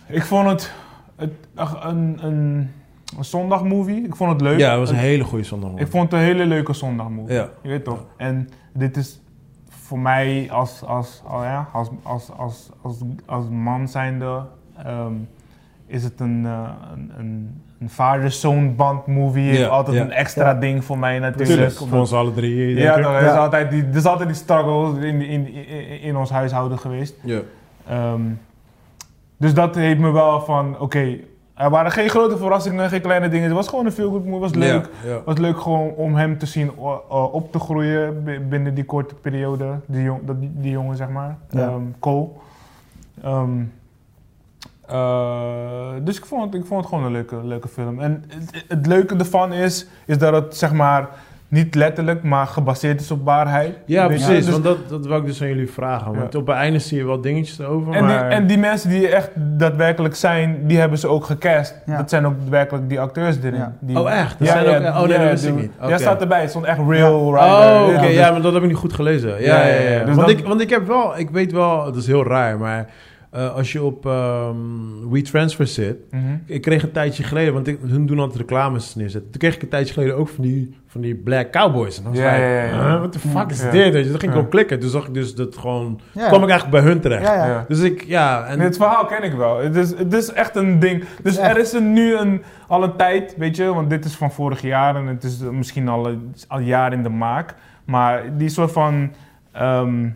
ik 0.06 0.22
vond 0.24 0.48
het, 0.48 0.72
het 1.16 1.32
ach, 1.55 1.85
een, 1.85 2.18
een, 2.24 2.70
een 3.16 3.24
zondagmovie. 3.24 4.05
Ik 4.05 4.16
vond 4.16 4.32
het 4.32 4.40
leuk. 4.40 4.59
Ja, 4.59 4.70
het 4.70 4.78
was 4.78 4.89
een 4.90 4.94
Het- 4.97 5.05
hele 5.05 5.24
goede 5.24 5.44
zondag. 5.44 5.70
Ik 5.74 5.89
vond 5.89 6.02
het 6.05 6.12
een 6.12 6.27
hele 6.27 6.47
leuke 6.47 6.72
zondagmovie. 6.72 7.35
Ja. 7.35 7.48
Je 7.62 7.68
weet 7.68 7.85
toch? 7.85 8.05
En 8.16 8.48
dit 8.74 8.97
is 8.97 9.20
voor 9.68 9.98
mij 9.98 10.48
als, 10.51 10.82
als, 10.85 11.22
al 11.27 11.44
ja, 11.44 11.68
als, 11.72 11.89
als, 12.02 12.31
als, 12.36 12.68
als, 12.82 12.97
als 13.27 13.44
man 13.48 13.89
zijnde... 13.89 14.43
ehm, 14.85 15.12
is 15.86 16.05
het 16.05 16.20
een, 16.20 16.47
eh, 16.47 16.68
een, 16.94 17.12
een, 17.18 17.62
een 17.81 17.90
vader-zoon 17.90 18.77
band 18.77 19.07
movie. 19.07 19.43
Heeft 19.51 19.69
altijd 19.69 19.97
een 20.01 20.12
extra 20.12 20.55
ding 20.55 20.85
voor 20.85 20.98
mij 20.98 21.19
natuurlijk. 21.19 21.48
Tuurlijk, 21.51 21.73
voor 21.77 21.98
ons 21.98 22.12
alle 22.12 22.32
drie. 22.32 22.74
denk 22.74 22.86
Ja, 22.86 22.97
ik. 22.97 23.02
toch, 23.02 23.12
er, 23.12 23.19
is 23.20 23.27
Ja. 23.27 23.36
altijd 23.39 23.70
die, 23.70 23.85
er 23.90 23.97
is 23.97 24.05
altijd 24.05 24.28
die 24.28 24.36
struggle 24.39 25.07
in, 25.07 25.20
in, 25.23 25.52
in, 25.52 26.01
in 26.01 26.16
ons 26.16 26.31
huishouden 26.31 26.78
geweest. 26.78 27.15
Ja. 27.23 27.40
Ehm, 27.89 28.20
dus 29.36 29.55
dat 29.55 29.74
heeft 29.74 29.98
me 29.98 30.11
wel 30.11 30.40
van, 30.40 30.78
oké, 30.81 31.16
er 31.55 31.70
waren 31.70 31.90
geen 31.90 32.09
grote 32.09 32.36
verrassingen, 32.36 32.89
geen 32.89 33.01
kleine 33.01 33.28
dingen. 33.28 33.47
Het 33.47 33.55
was 33.57 33.69
gewoon 33.69 33.86
een 33.86 33.93
veel 33.93 34.11
goed 34.11 34.24
movie, 34.24 34.40
was 34.40 34.55
leuk. 34.55 34.89
Het 35.02 35.24
was 35.24 35.39
leuk 35.39 35.61
gewoon 35.61 35.90
om 35.90 36.15
hem 36.15 36.39
te 36.39 36.47
zien 36.47 36.70
op 37.09 37.52
te 37.52 37.59
groeien 37.59 38.24
bi- 38.24 38.40
binnen 38.40 38.74
die 38.74 38.85
korte 38.85 39.15
periode. 39.15 39.66
Die, 39.86 40.02
jong, 40.02 40.20
dat, 40.24 40.40
die, 40.40 40.51
die 40.55 40.70
jongen, 40.70 40.97
zeg 40.97 41.09
maar. 41.09 41.39
Ehm, 41.51 41.81
Cole. 41.98 42.28
Ehm, 43.23 43.51
eh, 44.91 45.89
dus 46.03 46.17
ik 46.19 46.25
vond, 46.25 46.45
het, 46.45 46.55
ik 46.62 46.67
vond 46.67 46.81
het 46.81 46.89
gewoon 46.89 47.05
een 47.05 47.12
leuke, 47.12 47.37
leuke 47.45 47.69
film. 47.69 48.01
En 48.01 48.25
het, 48.29 48.65
het 48.69 48.87
leuke 48.87 49.17
ervan 49.17 49.53
is, 49.53 49.87
is 50.07 50.19
dat 50.19 50.33
het 50.33 50.57
zeg 50.57 50.73
maar 50.73 51.09
niet 51.49 51.75
letterlijk, 51.75 52.23
maar 52.23 52.47
gebaseerd 52.47 53.01
is 53.01 53.11
op 53.11 53.25
waarheid. 53.25 53.75
Ja, 53.87 54.07
precies. 54.07 54.27
Dus- 54.45 54.51
want 54.51 54.65
dat, 54.65 54.89
dat 54.89 55.07
wil 55.07 55.17
ik 55.17 55.27
dus 55.27 55.43
aan 55.43 55.49
jullie 55.49 55.71
vragen. 55.71 56.15
Want 56.15 56.33
Ja. 56.33 56.39
op 56.39 56.47
het 56.47 56.57
einde 56.57 56.79
zie 56.79 56.99
je 56.99 57.05
wel 57.05 57.21
dingetjes 57.21 57.59
erover, 57.59 57.93
En 57.93 58.07
die, 58.07 58.15
maar... 58.17 58.29
en 58.29 58.47
die 58.47 58.59
mensen 58.59 58.91
die 58.91 59.09
echt 59.09 59.31
daadwerkelijk 59.35 60.15
zijn, 60.15 60.67
die 60.67 60.79
hebben 60.79 60.99
ze 60.99 61.09
ook 61.09 61.25
gecast. 61.25 61.75
Ja. 61.87 61.97
Dat 61.97 62.11
zijn 62.11 62.27
ook 62.27 62.35
daadwerkelijk 62.39 62.89
die 62.89 63.01
acteurs 63.01 63.37
erin. 63.43 63.55
Ja. 63.55 63.73
Die, 63.81 63.99
Oh, 63.99 64.12
echt? 64.12 64.39
Dat 64.39 64.49
zijn 64.49 64.67
ook- 64.87 64.95
oh, 64.95 65.03
nee, 65.09 65.19
dat 65.19 65.29
wist 65.31 65.45
ik 65.45 65.53
die- 65.55 65.62
niet. 65.62 65.73
Ja, 65.81 65.87
Oké. 65.87 65.99
staat 65.99 66.21
erbij. 66.21 66.41
Het 66.41 66.51
stond 66.51 66.65
echt 66.65 66.79
real 66.89 67.21
Oh, 67.21 67.39
rider. 67.41 67.97
oké, 67.97 68.07
dus- 68.07 68.15
ja, 68.17 68.31
maar 68.31 68.43
dat 68.43 68.53
heb 68.53 68.62
ik 68.62 68.69
niet 68.69 68.77
goed 68.79 68.93
gelezen. 68.93 69.31
Ja, 69.31 69.37
Ja, 69.37 69.67
ja, 69.67 69.75
ja, 69.75 69.81
ja. 69.81 69.91
ja. 69.91 70.05
Dus 70.05 70.15
want, 70.15 70.29
dat- 70.29 70.39
ik, 70.39 70.47
want 70.47 70.61
ik 70.61 70.71
heb 70.71 70.87
wel, 70.87 71.19
ik 71.19 71.31
weet 71.31 71.53
wel, 71.53 71.87
het 71.87 71.97
is 71.97 72.07
heel 72.07 72.25
raar, 72.27 72.59
maar 72.59 72.87
eh, 73.31 73.55
als 73.55 73.73
je 73.73 73.82
op 73.82 74.07
ehm 74.07 74.57
WeTransfer 75.11 75.66
zit, 75.66 75.97
Mhm. 76.11 76.23
ik 76.47 76.61
kreeg 76.62 76.82
een 76.82 76.90
tijdje 76.93 77.23
geleden, 77.23 77.52
want 77.55 77.66
ik, 77.66 77.78
hun 77.86 78.07
doen 78.07 78.19
altijd 78.19 78.39
reclames 78.39 78.94
neerzetten. 78.94 79.31
Toen 79.31 79.40
kreeg 79.40 79.55
ik 79.55 79.62
een 79.62 79.69
tijdje 79.69 79.93
geleden 79.94 80.16
ook 80.16 80.28
van 80.28 80.44
die, 80.44 80.74
van 80.86 81.01
die 81.01 81.15
Black 81.15 81.51
Cowboys. 81.52 81.97
En 81.97 82.02
dan 82.02 82.12
was 82.12 82.20
Ja, 82.20 82.32
ik, 82.32 82.40
ja, 82.40 82.48
ja, 82.48 82.62
ja. 82.65 82.89
huh, 82.90 82.98
what 82.98 83.12
the 83.12 83.19
fuck 83.19 83.51
is 83.51 83.70
dit? 83.70 83.93
Dan 83.93 84.20
ging 84.20 84.32
ik 84.32 84.39
op 84.39 84.51
klikken. 84.51 84.78
Toen 84.81 84.90
zag 84.90 85.07
ik 85.07 85.15
dus 85.15 85.35
dat 85.35 85.57
gewoon, 85.57 86.01
kwam 86.12 86.43
ik 86.43 86.48
eigenlijk 86.51 86.70
bij 86.70 86.81
hun 86.93 87.01
terecht. 87.01 87.69
Dus 87.69 87.81
ik, 87.81 88.02
ja, 88.05 88.44
en... 88.47 88.59
Nee, 88.59 88.66
het 88.66 88.77
verhaal 88.77 89.05
ken 89.05 89.23
ik 89.23 89.32
wel. 89.32 89.59
Het 89.59 89.77
is, 89.77 89.98
het 89.98 90.12
is 90.12 90.32
echt 90.32 90.57
een 90.57 90.78
ding. 90.78 91.05
Dus 91.23 91.36
er 91.39 91.59
is 91.59 91.73
een, 91.73 91.93
nu 91.93 92.16
een, 92.16 92.43
al 92.69 92.82
een 92.82 92.97
tijd, 92.97 93.35
weet 93.39 93.57
je, 93.57 93.65
want 93.74 93.90
dit 93.90 94.05
is 94.05 94.15
van 94.15 94.32
vorig 94.32 94.61
jaar 94.62 94.97
en 94.97 95.07
het 95.07 95.24
is 95.24 95.39
misschien 95.39 95.89
al 95.89 96.07
een 96.09 96.35
al 96.48 96.59
een 96.59 96.65
jaar 96.65 96.93
in 96.93 97.02
de 97.02 97.09
maak. 97.09 97.55
Maar 97.85 98.23
die 98.36 98.48
soort 98.48 98.73
van, 98.73 99.12
ehm, 99.52 100.09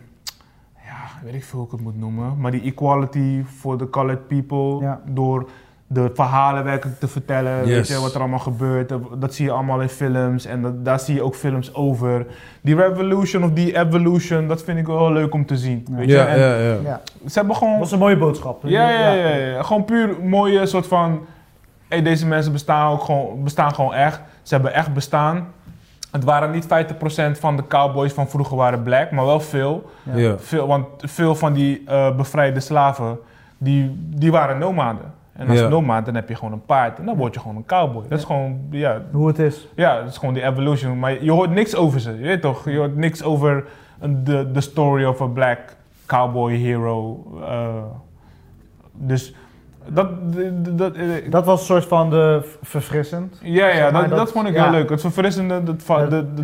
weet 1.25 1.33
ik 1.33 1.43
veel 1.43 1.57
hoe 1.57 1.65
ik 1.67 1.71
het 1.73 1.81
moet 1.81 1.99
noemen, 1.99 2.39
maar 2.39 2.51
die 2.51 2.61
equality 2.61 3.43
for 3.57 3.77
the 3.77 3.89
colored 3.89 4.27
people 4.27 4.79
Ja. 4.85 5.01
door 5.05 5.49
de 5.87 6.11
verhalen 6.13 6.63
werkelijk 6.63 6.99
te 6.99 7.07
vertellen, 7.07 7.65
weet 7.65 7.87
je, 7.87 7.99
wat 7.99 8.13
er 8.13 8.19
allemaal 8.19 8.39
gebeurt. 8.39 8.93
Dat, 9.17 9.33
zie 9.33 9.45
je 9.45 9.51
allemaal 9.51 9.81
in 9.81 9.89
films 9.89 10.45
en 10.45 10.61
dat, 10.61 10.85
daar 10.85 10.99
zie 10.99 11.15
je 11.15 11.21
ook 11.21 11.35
films 11.35 11.73
over. 11.73 12.25
Die 12.61 12.75
revolution 12.75 13.43
of 13.43 13.51
die 13.51 13.77
evolution, 13.77 14.47
dat 14.47 14.63
vind 14.63 14.77
ik 14.79 14.85
wel 14.85 15.11
leuk 15.11 15.33
om 15.33 15.45
te 15.45 15.57
zien. 15.57 15.85
Ja. 15.89 15.95
Weet 15.95 16.07
je? 16.09 16.15
ja, 16.15 16.27
En 16.27 16.39
ja, 16.39 16.55
ja. 16.57 16.77
Ja. 16.83 17.01
Ze 17.27 17.37
hebben 17.39 17.55
gewoon 17.55 17.71
Dat 17.71 17.81
was 17.81 17.91
een 17.91 17.99
mooie 17.99 18.17
boodschap. 18.17 18.63
ja, 18.65 18.89
ja, 18.89 19.11
ja, 19.13 19.35
ja. 19.35 19.63
Gewoon 19.63 19.85
puur 19.85 20.15
mooie 20.23 20.65
soort 20.65 20.87
van. 20.87 21.19
Hey, 21.87 22.01
deze 22.01 22.27
mensen 22.27 22.51
bestaan 22.51 22.91
ook 22.91 23.01
gewoon, 23.03 23.43
bestaan 23.43 23.73
gewoon 23.75 23.93
echt. 23.93 24.21
Ze 24.41 24.53
hebben 24.53 24.73
echt 24.73 24.93
bestaan. 24.93 25.47
Het 26.15 26.23
waren 26.23 26.51
niet 26.51 26.65
50% 26.65 27.39
van 27.39 27.55
de 27.55 27.67
cowboys 27.67 28.13
van 28.13 28.27
vroeger 28.29 28.57
waren 28.57 28.83
black, 28.83 29.11
maar 29.11 29.25
wel 29.25 29.39
veel. 29.39 29.89
Ja. 30.13 30.37
veel 30.37 30.67
want 30.67 30.85
veel 30.97 31.35
van 31.35 31.53
die 31.53 31.83
eh, 31.85 32.15
bevrijde 32.15 32.59
slaven, 32.59 33.17
die, 33.57 33.91
die 34.15 34.31
waren 34.31 34.57
nomaden. 34.57 35.13
En 35.33 35.47
als 35.49 35.59
Ja. 35.59 35.67
nomad, 35.67 36.05
dan 36.05 36.15
heb 36.15 36.29
je 36.29 36.35
gewoon 36.35 36.53
een 36.53 36.65
paard. 36.65 36.99
En 36.99 37.05
dan 37.05 37.15
word 37.15 37.33
je 37.33 37.39
gewoon 37.39 37.55
een 37.55 37.65
cowboy. 37.65 38.03
Dat 38.09 38.19
is 38.19 38.25
gewoon, 38.25 38.59
ja, 38.69 39.01
Hoe 39.11 39.27
het 39.27 39.39
is. 39.39 39.67
ja, 39.75 39.99
dat 39.99 40.09
is 40.09 40.17
gewoon 40.17 40.33
die 40.33 40.43
evolution. 40.43 40.99
Maar 40.99 41.23
je 41.23 41.31
hoort 41.31 41.49
niks 41.49 41.75
over 41.75 41.99
ze, 41.99 42.11
je 42.17 42.23
weet 42.23 42.41
toch? 42.41 42.69
Je 42.69 42.77
hoort 42.77 42.95
niks 42.95 43.23
over 43.23 43.65
de, 44.23 44.51
de 44.51 44.61
story 44.61 45.05
of 45.05 45.21
a 45.21 45.25
black 45.27 45.59
cowboy 46.05 46.53
hero. 46.55 47.25
eh, 47.47 47.67
dus 48.91 49.33
dat... 49.87 50.07
dat, 50.65 50.77
dat 50.77 50.93
eh, 50.95 51.03
Dat 51.29 51.45
was 51.45 51.59
een 51.59 51.65
soort 51.65 51.85
van 51.85 52.09
de 52.09 52.55
verfrissend. 52.61 53.37
ja, 53.41 53.67
ja 53.67 53.91
dat, 53.91 54.09
dat, 54.09 54.17
dat- 54.17 54.31
vond 54.31 54.47
ik 54.47 54.53
ja. 54.53 54.63
heel 54.63 54.71
leuk. 54.71 54.89
Het 54.89 55.01
verfrissende, 55.01 55.53
het, 55.53 55.67
het 55.67 55.83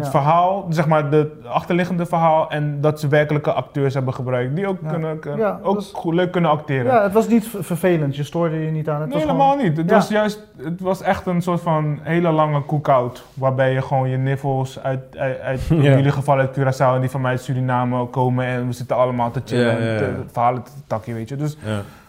ja. 0.03 0.09
verhaal, 0.09 0.65
zeg 0.69 0.87
maar, 0.87 1.09
de 1.09 1.31
achterliggende 1.47 2.05
verhaal 2.05 2.49
en 2.49 2.81
dat 2.81 2.99
ze 2.99 3.07
werkelijke 3.07 3.51
acteurs 3.51 3.93
hebben 3.93 4.13
gebruikt 4.13 4.55
die 4.55 4.67
ook, 4.67 4.77
Ja. 4.83 4.89
kunnen, 4.89 5.19
kunnen- 5.19 5.39
Ja, 5.39 5.59
ook 5.63 5.75
dus- 5.75 5.91
goed, 5.93 6.13
leuk 6.13 6.31
kunnen 6.31 6.49
acteren. 6.51 6.85
Ja, 6.93 7.03
het 7.03 7.13
was 7.13 7.27
niet 7.27 7.47
vervelend. 7.59 8.15
Je 8.15 8.23
stoorde 8.23 8.55
je 8.65 8.71
niet 8.71 8.89
aan. 8.89 8.99
Het 9.01 9.09
nee, 9.09 9.13
was 9.17 9.23
helemaal 9.25 9.51
gewoon- 9.51 9.63
niet. 9.65 9.77
Het 9.77 9.89
Ja. 9.89 9.95
was 9.95 10.07
juist, 10.07 10.47
het 10.63 10.81
was 10.81 11.01
echt 11.01 11.25
een 11.25 11.41
soort 11.41 11.61
van 11.61 11.99
hele 12.01 12.31
lange 12.31 12.65
cookout. 12.65 13.23
Waarbij 13.33 13.73
je 13.73 13.81
gewoon 13.81 14.09
je 14.09 14.17
niffels 14.17 14.79
uit, 14.83 15.17
uit, 15.17 15.39
uit 15.39 15.61
in 15.69 15.81
jullie 15.81 16.11
geval 16.11 16.37
uit 16.37 16.59
Curaçao 16.59 16.93
en 16.95 17.01
die 17.01 17.09
van 17.09 17.21
mij 17.21 17.31
uit 17.31 17.41
Suriname 17.41 18.05
komen 18.05 18.45
en 18.45 18.67
we 18.67 18.73
zitten 18.73 18.95
allemaal 18.97 19.31
te 19.31 19.41
chillen 19.45 19.71
en 19.79 19.97
te, 19.97 20.13
verhalen 20.31 20.63
te 20.63 20.71
takje, 20.87 21.13
weet 21.13 21.29
je. 21.29 21.35
Dus. 21.35 21.57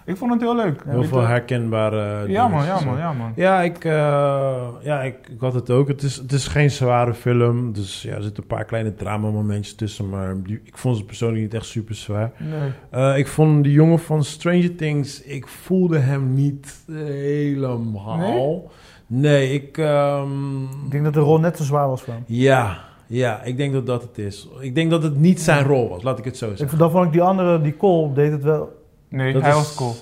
Ik 0.06 0.16
vond 0.16 0.32
het 0.32 0.40
heel 0.40 0.56
leuk. 0.56 0.82
Heel 0.86 1.04
veel 1.04 1.20
herkenbare 1.26 1.96
Ja 1.96 2.24
dingen. 2.24 2.50
man, 2.50 2.64
ja 2.64 2.80
man, 2.84 2.96
ja 2.98 3.12
man. 3.12 3.32
Ja, 3.36 3.60
ik, 3.62 3.84
eh, 3.84 4.68
ja 4.82 5.02
ik, 5.02 5.16
ik 5.28 5.40
had 5.40 5.54
het 5.54 5.70
ook. 5.70 5.88
Het 5.88 6.02
is, 6.02 6.16
het 6.16 6.32
is 6.32 6.46
geen 6.46 6.70
zware 6.70 7.14
film. 7.14 7.72
Dus 7.72 8.02
ja, 8.02 8.14
er 8.14 8.22
zitten 8.22 8.42
een 8.42 8.48
paar 8.48 8.64
kleine 8.64 8.94
dramamomentjes 8.94 9.74
tussen. 9.74 10.08
Maar 10.08 10.42
die, 10.42 10.60
ik 10.64 10.78
vond 10.78 10.96
ze 10.96 11.04
persoonlijk 11.04 11.42
niet 11.42 11.54
echt 11.54 11.66
super 11.66 11.94
zwaar. 11.94 12.32
Nee. 12.38 12.70
Eh, 12.90 13.18
ik 13.18 13.26
vond 13.28 13.64
die 13.64 13.72
jongen 13.72 13.98
van 13.98 14.24
Stranger 14.24 14.74
Things... 14.76 15.22
Ik 15.22 15.48
voelde 15.48 15.98
hem 15.98 16.34
niet 16.34 16.84
helemaal. 16.86 18.16
Nee? 18.16 18.62
Nee, 19.06 19.52
ik... 19.52 19.78
ehm, 19.78 20.62
Ik 20.62 20.90
denk 20.90 21.04
dat 21.04 21.14
de 21.14 21.20
rol 21.20 21.38
net 21.40 21.54
te 21.56 21.64
zwaar 21.64 21.88
was 21.88 22.02
voor 22.02 22.14
hem. 22.14 22.22
ja, 22.26 22.78
ja, 23.06 23.42
ik 23.42 23.56
denk 23.56 23.72
dat 23.72 23.86
dat 23.86 24.02
het 24.02 24.18
is. 24.18 24.48
Ik 24.60 24.74
denk 24.74 24.90
dat 24.90 25.02
het 25.02 25.16
niet 25.18 25.40
zijn 25.40 25.64
rol 25.64 25.88
was, 25.88 26.02
laat 26.02 26.18
ik 26.18 26.24
het 26.24 26.36
zo 26.36 26.50
Ik, 26.50 26.56
zeggen. 26.56 26.78
dan 26.78 26.90
vond 26.90 27.06
ik 27.06 27.12
die 27.12 27.22
andere, 27.22 27.60
die 27.60 27.76
Cole, 27.76 28.12
deed 28.12 28.32
het 28.32 28.42
wel. 28.42 28.80
Nee, 29.12 29.32
Dat 29.32 29.42
hij 29.42 29.50
is- 29.50 29.56
was 29.56 29.74
cool. 29.74 29.94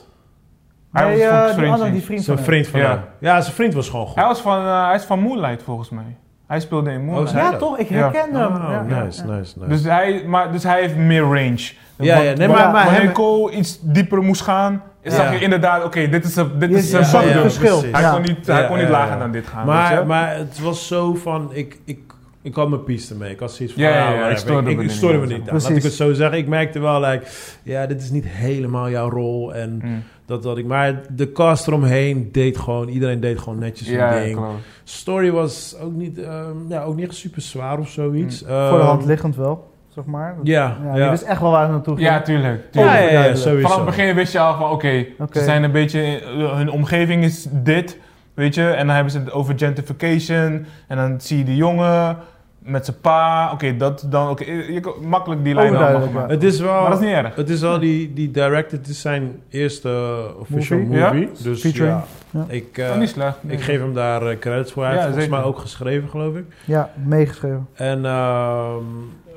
Hij 0.93 1.05
Nee, 1.09 1.19
was 1.19 1.29
van 1.39 1.49
eh, 1.49 1.57
die 1.57 1.71
andere, 1.71 1.91
die 1.93 2.03
vriend 2.03 2.23
Zijn 2.25 2.37
van 2.37 2.47
vriend 2.47 2.67
van 2.67 2.81
Ja. 2.81 2.89
hem. 2.91 3.01
Ja, 3.21 3.41
zijn 3.41 3.55
vriend 3.55 3.75
was 3.75 3.89
gewoon 3.89 4.07
goed. 4.07 4.15
Hij, 4.17 4.25
was 4.25 4.41
van, 4.41 4.59
eh, 4.65 4.87
hij 4.87 4.95
is 4.95 5.05
van 5.05 5.21
Moonlight 5.21 5.63
volgens 5.63 5.91
mij. 5.91 6.17
Hij 6.47 6.61
speelde 6.61 6.91
in 6.91 7.05
Moonlight. 7.05 7.37
Oh, 7.37 7.43
Ja, 7.43 7.51
dat? 7.51 7.59
toch? 7.59 7.79
Ik 7.79 7.89
Ja. 7.89 7.97
herkende 7.97 8.39
hem. 8.39 8.55
Oh, 8.55 8.63
Ja, 8.63 8.71
ja, 8.73 8.83
nice, 9.05 9.27
ja. 9.27 9.33
nice, 9.33 9.59
nice. 9.59 9.69
Dus, 9.69 9.83
hij, 9.85 10.25
maar, 10.27 10.53
dus 10.53 10.63
hij 10.63 10.81
heeft 10.81 10.97
meer 10.97 11.23
range. 11.23 11.71
Ja, 11.97 12.19
ja, 12.19 12.33
nee, 12.37 12.49
maar- 12.49 12.71
maar 12.73 12.85
wanneer 12.85 13.03
hem- 13.03 13.13
Cole 13.13 13.53
iets 13.53 13.79
dieper 13.83 14.23
moest 14.23 14.41
gaan, 14.43 14.83
Ja. 15.03 15.11
zag 15.11 15.33
je 15.33 15.41
inderdaad, 15.41 15.85
oké, 15.85 16.09
dit 16.09 16.25
is 16.25 16.37
een, 16.37 16.59
dit 16.59 16.71
is 16.71 16.93
een 16.93 17.05
verschil. 17.05 17.41
precies. 17.79 17.93
Hij 17.93 18.01
Ja. 18.01 18.11
kon 18.13 18.23
niet, 18.23 18.47
hij 18.47 18.61
Ja, 18.61 18.67
kon 18.67 18.77
niet 18.77 18.87
ja, 18.87 18.93
lager 18.93 19.13
ja. 19.13 19.19
dan 19.19 19.31
dit 19.31 19.47
gaan. 19.47 19.67
weet 19.67 19.89
je? 19.89 19.95
Maar, 19.95 20.07
maar 20.07 20.37
het 20.37 20.61
was 20.61 20.87
zo 20.87 21.15
van, 21.15 21.51
ik, 21.53 21.79
ik, 21.85 21.99
ik 22.43 22.55
had 22.55 22.69
mijn 22.69 22.85
piste 22.85 23.15
mee. 23.15 23.31
Ik 23.31 23.41
had 23.41 23.53
zoiets 23.53 23.75
van, 23.75 23.83
Ja, 23.85 23.91
ja, 23.91 24.09
ah, 24.11 24.15
ja, 24.17 24.29
ik 24.29 24.37
stoorde 24.37 24.63
me 24.63 24.71
ik, 24.71 24.77
er 24.77 24.83
ik 24.83 24.89
niet 24.89 24.97
stoorde 24.97 25.15
aan, 25.15 25.21
me 25.23 25.29
zeg 25.29 25.37
niet 25.37 25.47
maar. 25.47 25.55
aan. 25.55 25.63
Laat 25.63 25.77
ik 25.77 25.83
het 25.83 25.93
zo 25.93 26.13
zeggen. 26.13 26.39
Ik 26.39 26.49
merkte 26.49 26.79
wel, 26.79 27.01
like, 27.01 27.25
ja, 27.63 27.87
dit 27.87 28.03
is 28.03 28.11
niet 28.11 28.25
helemaal 28.27 28.91
jouw 28.91 29.11
rol. 29.11 29.55
En 29.55 29.81
Mm. 29.85 30.03
dat 30.27 30.45
had 30.45 30.59
ik, 30.59 30.67
maar 30.67 31.01
de 31.17 31.33
cast 31.33 31.67
eromheen 31.67 32.29
deed 32.33 32.59
gewoon, 32.59 32.89
iedereen 32.89 33.21
deed 33.21 33.39
gewoon 33.39 33.59
netjes 33.59 33.89
Ja, 33.89 34.09
hun 34.09 34.19
ja, 34.19 34.25
ding. 34.25 34.37
klopt. 34.37 34.53
Story 34.85 35.31
was 35.31 35.77
ook 35.83 35.93
niet, 35.93 36.19
ehm, 36.19 36.57
ja, 36.69 36.83
ook 36.83 36.97
niet 36.97 37.13
super 37.15 37.43
zwaar 37.43 37.79
of 37.79 37.89
zoiets. 37.89 38.39
Voor 38.39 38.49
de 38.49 38.55
Ehm, 38.55 38.81
hand 38.81 39.05
liggend 39.05 39.37
wel, 39.37 39.71
zeg 39.89 40.05
maar. 40.05 40.37
Ja, 40.43 40.77
Ja, 40.85 40.97
ja. 40.97 41.05
Je 41.05 41.11
wist 41.11 41.23
echt 41.23 41.41
wel 41.41 41.51
waar 41.51 41.63
het 41.63 41.71
naartoe 41.71 41.97
ging. 41.97 42.09
Ja, 42.09 42.21
tuurlijk. 42.23 42.63
Ja, 42.71 42.81
tuurlijk. 42.83 43.11
ja, 43.11 43.25
ja, 43.25 43.35
sowieso. 43.35 43.69
Vanaf 43.69 43.87
het 43.87 43.97
begin 43.97 44.15
wist 44.15 44.33
je 44.33 44.39
al 44.39 44.57
van, 44.57 44.71
oké, 44.71 45.07
ze 45.33 45.45
zijn 45.45 45.63
een 45.63 45.73
beetje, 45.73 46.01
eh, 46.21 46.57
hun 46.57 46.71
omgeving 46.71 47.25
is 47.25 47.47
dit, 47.51 47.99
weet 48.35 48.55
je. 48.55 48.69
En 48.71 48.87
dan 48.87 48.95
hebben 48.95 49.13
ze 49.13 49.19
het 49.19 49.33
over 49.33 49.55
gentrification. 49.59 50.67
En 50.89 50.97
dan 50.97 51.21
zie 51.21 51.39
je 51.39 51.45
die 51.45 51.57
jongen 51.57 52.17
met 52.63 52.85
zijn 52.85 52.97
pa. 53.01 53.51
Oké, 53.53 53.77
dat 53.77 54.07
dan, 54.09 54.29
oké, 54.31 54.45
kan 54.81 54.93
makkelijk 55.03 55.45
die 55.45 55.55
lijn 55.55 55.77
gemaakt. 56.03 56.31
Het 56.31 56.43
is 56.43 56.61
wel... 56.61 56.81
Maar 56.81 56.91
dat 56.91 57.01
is 57.01 57.07
niet 57.07 57.15
erg. 57.15 57.35
Het 57.35 57.51
is 57.51 57.61
wel 57.61 57.79
die, 57.79 58.13
die 58.13 58.31
director, 58.31 58.79
het 58.79 58.89
is 58.89 59.01
zijn 59.01 59.41
eerste 59.49 60.23
official 60.39 60.79
Movie? 60.79 60.99
movie. 61.03 61.21
Ja? 61.21 61.43
Dus 61.43 61.61
Featuring. 61.61 61.93
ja, 61.93 62.05
Ja. 62.31 62.45
ik, 62.49 62.79
uh, 62.79 62.91
Oh, 62.91 62.97
niet 62.99 63.09
slecht. 63.09 63.37
nee. 63.41 63.57
ik 63.57 63.63
geef 63.63 63.81
hem 63.81 63.95
daar 63.95 64.23
uh, 64.33 64.39
credits 64.39 64.73
voor. 64.73 64.85
Hij 64.85 64.93
Ja, 64.95 64.99
heeft 65.01 65.11
volgens 65.13 65.33
mij 65.35 65.43
ook 65.43 65.59
geschreven, 65.59 66.09
geloof 66.09 66.35
ik. 66.37 66.45
Ja, 66.65 66.91
meegeschreven. 67.07 67.67
En, 67.75 68.05
ehm, 68.05 68.75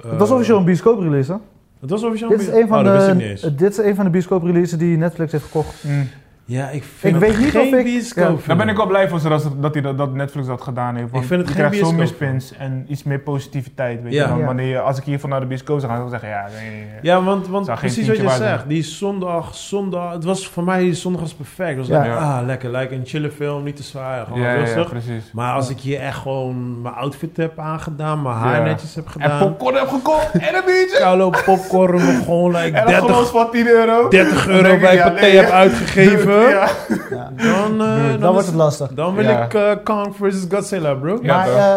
Het 0.02 0.18
was 0.18 0.28
eh, 0.30 0.34
officieel 0.36 0.58
een 0.58 0.66
bioscoop 0.66 1.00
release, 1.00 1.32
hè? 1.32 1.38
Het 1.82 1.90
was 1.90 2.04
officieel 2.04 2.30
Dit 2.30 2.40
is, 2.42 2.48
een 2.48 2.68
van 2.68 2.88
oh, 2.88 3.06
de, 3.06 3.56
dit 3.56 3.72
is 3.72 3.78
een 3.78 3.96
van 3.96 4.06
de 4.06 4.12
bioscoop 4.12 4.44
releases 4.44 4.78
die 4.78 4.98
Netflix 4.98 5.32
heeft 5.32 5.44
gekocht. 5.44 5.84
Mm. 5.84 6.08
Ja, 6.46 6.70
ik 6.70 6.84
vind 6.84 7.16
Ik 7.16 7.22
het 7.22 7.30
weet 7.32 7.40
niet 7.44 7.52
geen 7.52 7.74
of 7.74 7.80
ik- 7.80 7.84
bioscoop 7.84 8.40
ja. 8.42 8.48
Daar 8.48 8.58
ben 8.58 8.70
ik 8.70 8.76
wel 8.78 8.86
blij 8.88 9.10
voor 9.10 9.20
ze, 9.20 9.30
dat, 9.30 9.48
dat, 9.60 9.74
hij 9.74 9.96
dat, 9.96 10.14
Netflix 10.14 10.48
dat 10.48 10.62
gedaan 10.62 10.96
heeft. 10.96 11.12
Want 11.12 11.26
vind 11.26 11.40
het 11.40 11.50
je 11.50 11.56
geen 11.56 11.70
krijgt 11.70 11.88
zo 11.88 11.96
bioscoop. 11.96 12.20
mispins 12.20 12.54
en 12.58 12.86
iets 12.90 13.04
meer 13.04 13.20
positiviteit. 13.20 14.04
Weet 14.04 14.14
Ja. 14.14 14.22
je? 14.24 14.28
Dan 14.30 14.38
Ja. 14.40 14.46
wanneer 14.46 14.80
als 14.80 14.98
ik 14.98 15.04
hiervan 15.04 15.30
naar 15.30 15.40
de 15.40 15.46
bioscoop 15.46 15.80
zou 15.80 15.92
gaan, 15.92 16.02
zou 16.02 16.14
ik 16.14 16.20
zeggen, 16.22 16.40
ja, 16.40 16.60
nee, 16.62 16.70
nee, 16.70 16.80
nee. 16.80 17.00
Ja, 17.02 17.24
want, 17.24 17.48
want 17.48 17.74
precies 17.76 18.08
wat 18.08 18.18
je 18.18 18.30
zegt. 18.30 18.68
Die 18.68 18.84
zondag, 18.84 19.56
zondag... 19.56 20.14
Het 20.14 20.24
was 20.24 20.48
voor 20.48 20.64
mij, 20.64 20.80
die 20.80 20.94
zondag 20.94 21.22
was 21.22 21.34
perfect. 21.34 21.70
Het 21.70 21.78
was 21.78 21.88
Ja. 21.88 21.98
like, 21.98 22.10
Ja. 22.14 22.38
ah, 22.40 22.46
lekker. 22.46 22.72
Like 22.72 22.96
een 22.96 23.06
chille 23.06 23.32
film, 23.32 23.64
niet 23.64 23.76
te 23.76 23.84
zwaar. 23.84 24.26
Gewoon 24.26 24.42
ja, 24.42 24.54
rustig. 24.54 24.90
precies. 24.90 25.32
maar 25.34 25.54
als 25.54 25.70
ik 25.70 25.80
hier 25.80 26.00
echt 26.00 26.18
gewoon 26.18 26.82
mijn 26.82 26.96
outfit 26.96 27.38
heb 27.38 27.60
aangedaan, 27.60 28.22
mijn 28.22 28.36
haar 28.36 28.58
Ja. 28.58 28.64
netjes 28.64 28.96
heb 28.96 29.06
En 29.06 29.12
gedaan... 29.12 29.40
popcorn 29.40 29.76
heb 29.76 29.88
gekocht 29.88 30.32
en 30.34 30.56
een 30.56 30.62
biertje. 30.66 30.98
Koulo 31.00 31.30
popcorn 31.46 32.00
gewoon 32.24 32.52
like 32.52 32.78
En 32.78 32.86
dat 32.86 32.88
30, 32.88 33.06
gewoon 33.08 33.26
van 33.28 33.52
10 33.52 33.68
euro. 33.68 34.08
30 34.10 34.46
Dan 34.46 34.56
euro 34.56 34.74
ik, 34.74 34.82
bij 34.82 34.98
Pathé 34.98 35.26
heb 35.26 35.50
uitgegeven. 35.50 36.32
Ja. 36.42 36.68
Ja. 37.10 37.32
Dan, 37.38 37.82
eh, 37.82 38.10
Dan, 38.10 38.20
dan, 38.20 38.32
wordt 38.32 38.48
het 38.48 38.56
lastig. 38.56 38.94
dan 38.94 39.16
wil 39.16 39.24
Ja. 39.24 39.44
ik 39.44 39.54
eh 39.54 39.72
Kong 39.84 40.16
vs. 40.16 40.46
Godzilla, 40.52 40.94
bro. 40.94 41.20
Ja, 41.22 41.36
maar 41.36 41.48
eh, 41.50 41.76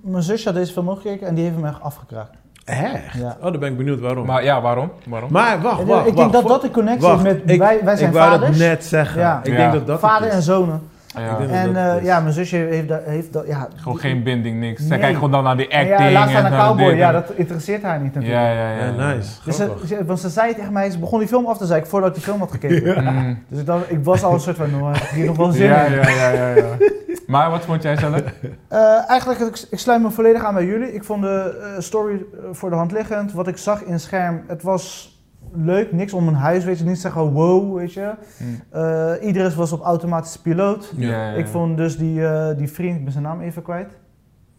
mijn 0.00 0.22
zusje 0.22 0.44
had 0.48 0.54
deze 0.54 0.72
film 0.72 0.90
ook 0.90 1.00
gekeken 1.00 1.26
en 1.26 1.34
die 1.34 1.44
heeft 1.44 1.56
hem 1.56 1.66
echt 1.66 1.80
afgekraakt. 1.82 2.30
Echt? 2.64 3.14
Ja. 3.18 3.36
Oh, 3.40 3.42
dan 3.50 3.58
ben 3.60 3.70
ik 3.70 3.76
benieuwd 3.76 4.00
waarom. 4.00 4.26
Maar, 4.26 4.34
Maar 4.34 4.44
ja, 4.44 4.60
waarom? 4.60 4.90
waarom? 5.08 5.32
wacht, 5.32 5.62
wacht, 5.62 5.80
ik 5.80 5.88
wacht. 5.88 6.16
denk 6.16 6.32
dat 6.32 6.40
Voor- 6.40 6.50
dat 6.50 6.62
de 6.62 6.70
connectie 6.70 7.08
wacht, 7.08 7.24
is 7.24 7.32
met 7.32 7.42
ik, 7.46 7.58
wij, 7.58 7.80
wij 7.84 7.96
zijn 7.96 8.08
ik 8.10 8.16
wou 8.16 8.30
vaders. 8.30 8.58
dat 8.58 8.68
net 8.68 8.84
zeggen. 8.84 9.20
Ja. 9.20 9.40
Ik 9.42 9.56
Ja. 9.56 9.70
denk 9.70 9.86
dat 9.86 10.00
vader 10.00 10.28
en 10.28 10.42
zonen. 10.42 10.88
Ja. 11.16 11.38
En 11.38 11.74
het 11.74 11.98
eh, 11.98 12.04
ja, 12.04 12.20
mijn 12.20 12.32
zusje 12.32 12.56
heeft, 12.56 12.88
dat- 12.88 13.00
heeft 13.04 13.32
dat. 13.32 13.46
Ja, 13.46 13.68
Gewoon 13.76 13.98
geen 13.98 14.22
binding, 14.22 14.60
niks. 14.60 14.80
Zij 14.80 14.88
Nee. 14.90 14.98
kijkt 14.98 15.14
gewoon 15.14 15.30
dan 15.30 15.44
naar 15.44 15.56
die 15.56 15.68
En 15.68 15.80
acting. 15.80 16.08
ja, 16.08 16.10
laatst 16.12 16.34
aan 16.34 16.44
en 16.44 16.52
een 16.52 16.58
naar 16.58 16.68
de 16.68 16.74
cowboy. 16.76 16.94
Ja, 16.96 17.12
dat 17.12 17.30
interesseert 17.34 17.82
haar 17.82 18.00
niet 18.00 18.14
natuurlijk. 18.14 18.42
ja, 18.42 18.50
ja, 18.50 18.70
ja. 18.70 18.84
Ja, 18.84 18.90
nice. 19.14 19.28
Dus 19.44 19.56
ze, 19.56 19.64
Grappig. 19.64 19.88
ze- 19.88 20.04
want 20.04 20.20
ze 20.20 20.28
zei 20.28 20.54
tegen 20.54 20.72
mij, 20.72 20.90
ze 20.90 20.98
begon 20.98 21.18
die 21.18 21.28
film 21.28 21.46
af 21.46 21.58
te 21.58 21.66
zeiken 21.66 21.90
voordat 21.90 22.08
ik 22.08 22.14
die 22.14 22.24
film 22.24 22.38
had 22.38 22.50
gekeken. 22.50 23.02
Mm. 23.14 23.38
Dus 23.48 23.60
ik, 23.60 23.66
dacht, 23.66 23.90
ik 23.90 24.04
was 24.04 24.22
al 24.22 24.32
een 24.32 24.40
soort 24.40 24.56
van, 24.56 24.70
nou, 24.70 24.92
heb 24.96 25.10
hier 25.10 25.26
nog 25.26 25.36
wel 25.36 25.50
zin 25.52 25.66
Ja, 25.66 25.82
in. 25.84 25.92
ja, 25.92 26.08
ja, 26.08 26.30
ja, 26.30 26.48
ja. 26.54 26.64
Maar 27.26 27.50
wat 27.50 27.64
vond 27.64 27.82
jij 27.82 27.96
zelf? 27.96 28.20
Eh, 28.68 29.10
eigenlijk, 29.10 29.40
ik, 29.40 29.66
ik 29.70 29.78
sluit 29.78 30.02
me 30.02 30.10
volledig 30.10 30.44
aan 30.44 30.54
bij 30.54 30.64
jullie. 30.64 30.92
Ik 30.94 31.04
vond 31.04 31.22
de 31.22 31.60
eh, 31.76 31.80
story 31.82 32.14
eh, 32.14 32.38
voor 32.52 32.70
de 32.70 32.76
hand 32.76 32.92
liggend. 32.92 33.32
Wat 33.32 33.48
ik 33.48 33.56
zag 33.56 33.82
in 33.82 34.00
scherm, 34.00 34.42
het 34.46 34.62
was 34.62 35.12
leuk. 35.56 35.92
Niks 35.92 36.12
om 36.12 36.28
een 36.28 36.34
huis, 36.34 36.64
weet 36.64 36.78
je. 36.78 36.84
Niet 36.84 36.98
zeggen 36.98 37.32
wow, 37.32 37.76
weet 37.76 37.92
je. 37.92 38.12
Mm. 38.38 38.60
Eh 38.70 39.12
Iedereen 39.20 39.54
was 39.56 39.72
op 39.72 39.82
automatische 39.82 40.42
piloot. 40.42 40.92
Ja. 40.96 41.08
Ja, 41.08 41.16
ja, 41.16 41.30
ja. 41.30 41.36
Ik 41.36 41.46
vond 41.46 41.76
dus 41.76 41.96
die, 41.98 42.26
eh, 42.26 42.56
die 42.56 42.68
vriend, 42.70 42.96
ik 42.98 43.02
ben 43.04 43.12
zijn 43.12 43.24
naam 43.24 43.40
even 43.40 43.62
kwijt. 43.62 43.88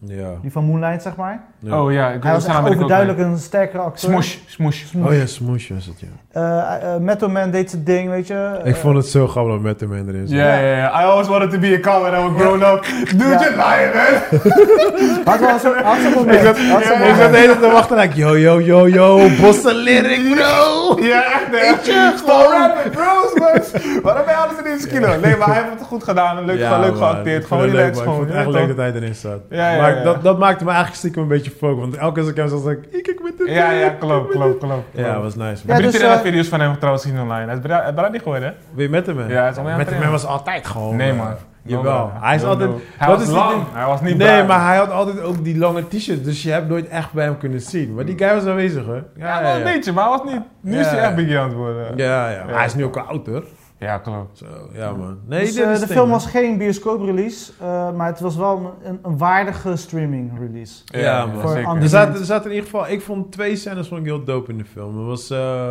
Ja. 0.06 0.28
Die 0.42 0.52
van 0.52 0.64
Moonlight, 0.64 1.02
zeg 1.02 1.16
maar. 1.16 1.40
ja. 1.58 1.82
Oh 1.82 1.92
ja, 1.92 2.10
ik 2.10 2.22
Hij 2.22 2.32
was 2.32 2.46
echt 2.46 2.58
ik 2.58 2.66
overduidelijk 2.66 3.18
een 3.18 3.38
sterkere 3.38 3.82
acteur. 3.82 4.10
Smosh, 4.10 4.36
smosh. 4.46 4.82
Smosh. 4.84 5.06
Oh 5.08 5.14
ja, 5.18 5.26
Smoosh 5.26 5.68
was 5.70 5.86
het, 5.86 6.00
ja. 6.00 6.06
Eh, 6.32 6.94
eh, 6.94 7.00
Metal 7.00 7.28
Man 7.28 7.50
deed 7.50 7.70
zijn 7.70 7.84
ding, 7.84 8.10
weet 8.10 8.26
je. 8.26 8.60
Ik 8.64 8.76
vond 8.76 8.96
het 8.96 9.06
zo 9.06 9.26
grappig 9.26 9.52
dat 9.52 9.62
met 9.62 9.78
de 9.78 9.86
man 9.86 10.08
erin 10.08 10.26
zat. 10.28 10.36
Ja, 10.38 10.54
ja, 10.58 10.76
ja. 10.76 11.00
I 11.02 11.04
always 11.04 11.28
wanted 11.28 11.50
to 11.50 11.58
be 11.58 11.74
a 11.74 11.80
cop 11.80 12.00
when 12.02 12.20
I 12.20 12.28
was 12.28 12.40
grown 12.42 12.62
up. 12.62 12.84
Dude, 13.10 13.24
Ja. 13.24 13.40
you're 13.40 13.56
lying, 13.56 13.94
man. 13.94 15.24
Had 15.32 15.40
wel 15.40 15.58
zo'n 15.58 16.14
moment. 16.16 16.36
Ik 16.38 16.42
zat, 16.44 16.56
ik 16.58 17.14
zat 17.18 17.30
de 17.30 17.36
hele 17.36 17.46
tijd 17.46 17.60
te 17.60 17.70
wachten. 17.70 17.96
Like, 17.96 18.16
yo, 18.16 18.38
yo, 18.38 18.60
yo, 18.60 18.88
yo. 18.88 19.28
Bosse 19.40 19.74
lyric, 19.74 20.34
bro. 20.34 20.96
Ja, 21.04 21.24
echt, 21.24 21.46
hè. 21.86 22.16
Stop 22.16 22.46
rapping, 22.58 22.94
bros, 22.94 23.34
man. 23.34 23.82
Waarom 24.02 24.24
ben 24.24 24.34
je 24.34 24.40
alles 24.40 24.58
in 24.58 24.64
deze 24.64 24.86
kilo? 24.88 25.20
Nee, 25.20 25.36
maar 25.36 25.46
hij 25.48 25.56
heeft 25.62 25.78
het 25.78 25.82
goed 25.88 26.04
gedaan. 26.04 26.44
Leuk, 26.44 26.58
Ja, 26.58 26.78
leuk 26.78 26.96
geacteerd. 26.96 27.42
Ik 27.42 27.46
Gewoon 27.48 27.64
relaxed. 27.64 27.98
Gewoon, 28.02 28.12
Ik 28.12 28.16
vond 28.16 28.28
het 28.28 28.36
echt 28.36 28.48
leuk 28.54 28.66
dat 28.68 28.76
hij 28.76 28.92
erin 28.92 29.14
zat. 29.14 29.40
Ja, 29.50 29.70
ja, 29.70 29.95
ja. 29.96 30.02
Dat, 30.02 30.22
dat 30.22 30.38
maakte 30.38 30.64
me 30.64 30.68
eigenlijk 30.70 30.98
stiekem 30.98 31.22
een 31.22 31.28
beetje 31.28 31.50
focus. 31.50 31.80
Want 31.80 31.96
elke 31.96 32.12
keer 32.14 32.22
als 32.22 32.30
ik 32.30 32.36
hem 32.36 32.48
zag, 32.48 32.62
was 32.62 32.72
ik... 32.72 32.78
Ik 32.90 33.02
kijk 33.02 33.22
met 33.22 33.38
de 33.38 33.50
Ja, 33.50 33.70
ja, 33.70 33.88
klopt, 33.88 34.30
klopt, 34.30 34.58
klopt. 34.58 34.84
Ja, 34.92 35.12
dat 35.12 35.22
was 35.22 35.34
nice. 35.34 35.62
Ja, 35.66 35.72
Heb 35.74 35.82
je 35.84 35.90
dus, 35.90 36.00
eh, 36.00 36.20
video's 36.20 36.48
van 36.48 36.60
hem 36.60 36.76
trouwens 36.76 37.04
gezien 37.04 37.20
online? 37.20 37.46
Hij 37.60 38.04
is 38.04 38.10
niet 38.12 38.22
geworden, 38.22 38.48
hè? 38.48 38.54
Weer 38.74 38.90
met 38.90 39.06
hem. 39.06 39.18
Ja, 39.28 39.40
hij 39.40 39.50
is 39.50 39.56
Met 39.76 39.90
hem 39.90 40.10
was 40.10 40.26
altijd 40.26 40.66
gewoon... 40.66 40.96
Nee, 40.96 41.12
man. 41.12 41.34
Jawel. 41.62 41.92
No, 41.92 42.10
Hij 42.20 42.34
is 42.34 42.42
no, 42.42 42.48
altijd... 42.48 42.70
no. 42.70 42.80
Hij 42.96 43.06
dat 43.08 43.18
was 43.18 43.26
is 43.26 43.32
lang. 43.34 43.54
die- 43.54 43.64
Hij 43.72 43.86
was 43.86 44.00
niet 44.00 44.16
Nee, 44.16 44.26
bruin. 44.26 44.46
maar 44.46 44.66
hij 44.66 44.76
had 44.76 44.90
altijd 44.90 45.20
ook 45.22 45.44
die 45.44 45.58
lange 45.58 45.88
t-shirt. 45.88 46.24
Dus 46.24 46.42
je 46.42 46.50
hebt 46.50 46.68
nooit 46.68 46.88
echt 46.88 47.12
bij 47.12 47.24
hem 47.24 47.38
kunnen 47.38 47.60
zien. 47.60 47.94
Maar 47.94 48.04
die 48.04 48.18
guy 48.18 48.34
was 48.34 48.44
aanwezig, 48.46 48.84
hoor. 48.84 49.02
Ja, 49.16 49.42
wel 49.42 49.56
een 49.56 49.62
beetje, 49.62 49.92
maar 49.92 50.08
hij 50.08 50.18
was 50.18 50.32
niet... 50.32 50.40
Nu 50.60 50.78
is 50.78 50.86
hij 50.86 50.96
Ja. 50.96 51.02
echt 51.02 51.14
biggie 51.14 51.38
aan 51.38 51.48
het 51.48 51.56
worden. 51.56 51.96
Ja, 51.96 52.30
ja. 52.30 52.38
Maar 52.44 52.48
Ja. 52.52 52.56
Hij 52.56 52.66
is 52.66 52.74
nu 52.74 52.84
ook 52.84 52.96
oud, 52.96 53.26
hoor. 53.26 53.44
Ja, 53.78 53.98
klopt. 53.98 54.38
Zo, 54.38 54.46
ja, 54.72 54.92
man. 54.92 55.18
Nee, 55.26 55.40
Dus, 55.40 55.54
dit 55.54 55.64
eh, 55.64 55.72
is 55.72 55.80
de 55.80 55.86
film 55.86 56.10
was 56.10 56.26
geen 56.26 56.58
bioscoop-release, 56.58 57.52
eh, 57.60 57.92
maar 57.92 58.06
het 58.06 58.20
was 58.20 58.36
wel 58.36 58.74
een, 58.82 58.98
een 59.02 59.18
waardige 59.18 59.76
streaming-release. 59.76 60.82
Ja, 60.84 61.26
man. 61.26 61.40
Voor 61.40 61.50
zeker. 61.50 61.64
andere- 61.66 61.84
Er 61.84 61.90
zaten, 61.90 62.14
er 62.20 62.24
zaten 62.24 62.50
in 62.50 62.56
ieder 62.56 62.70
geval, 62.70 62.88
ik 62.88 63.00
vond 63.00 63.32
twee 63.32 63.56
scènes 63.56 63.88
vond 63.88 64.00
ik 64.00 64.06
heel 64.06 64.24
dope 64.24 64.50
in 64.50 64.58
de 64.58 64.64
film. 64.64 64.98
Er 64.98 65.04
was, 65.04 65.30
eh, 65.30 65.68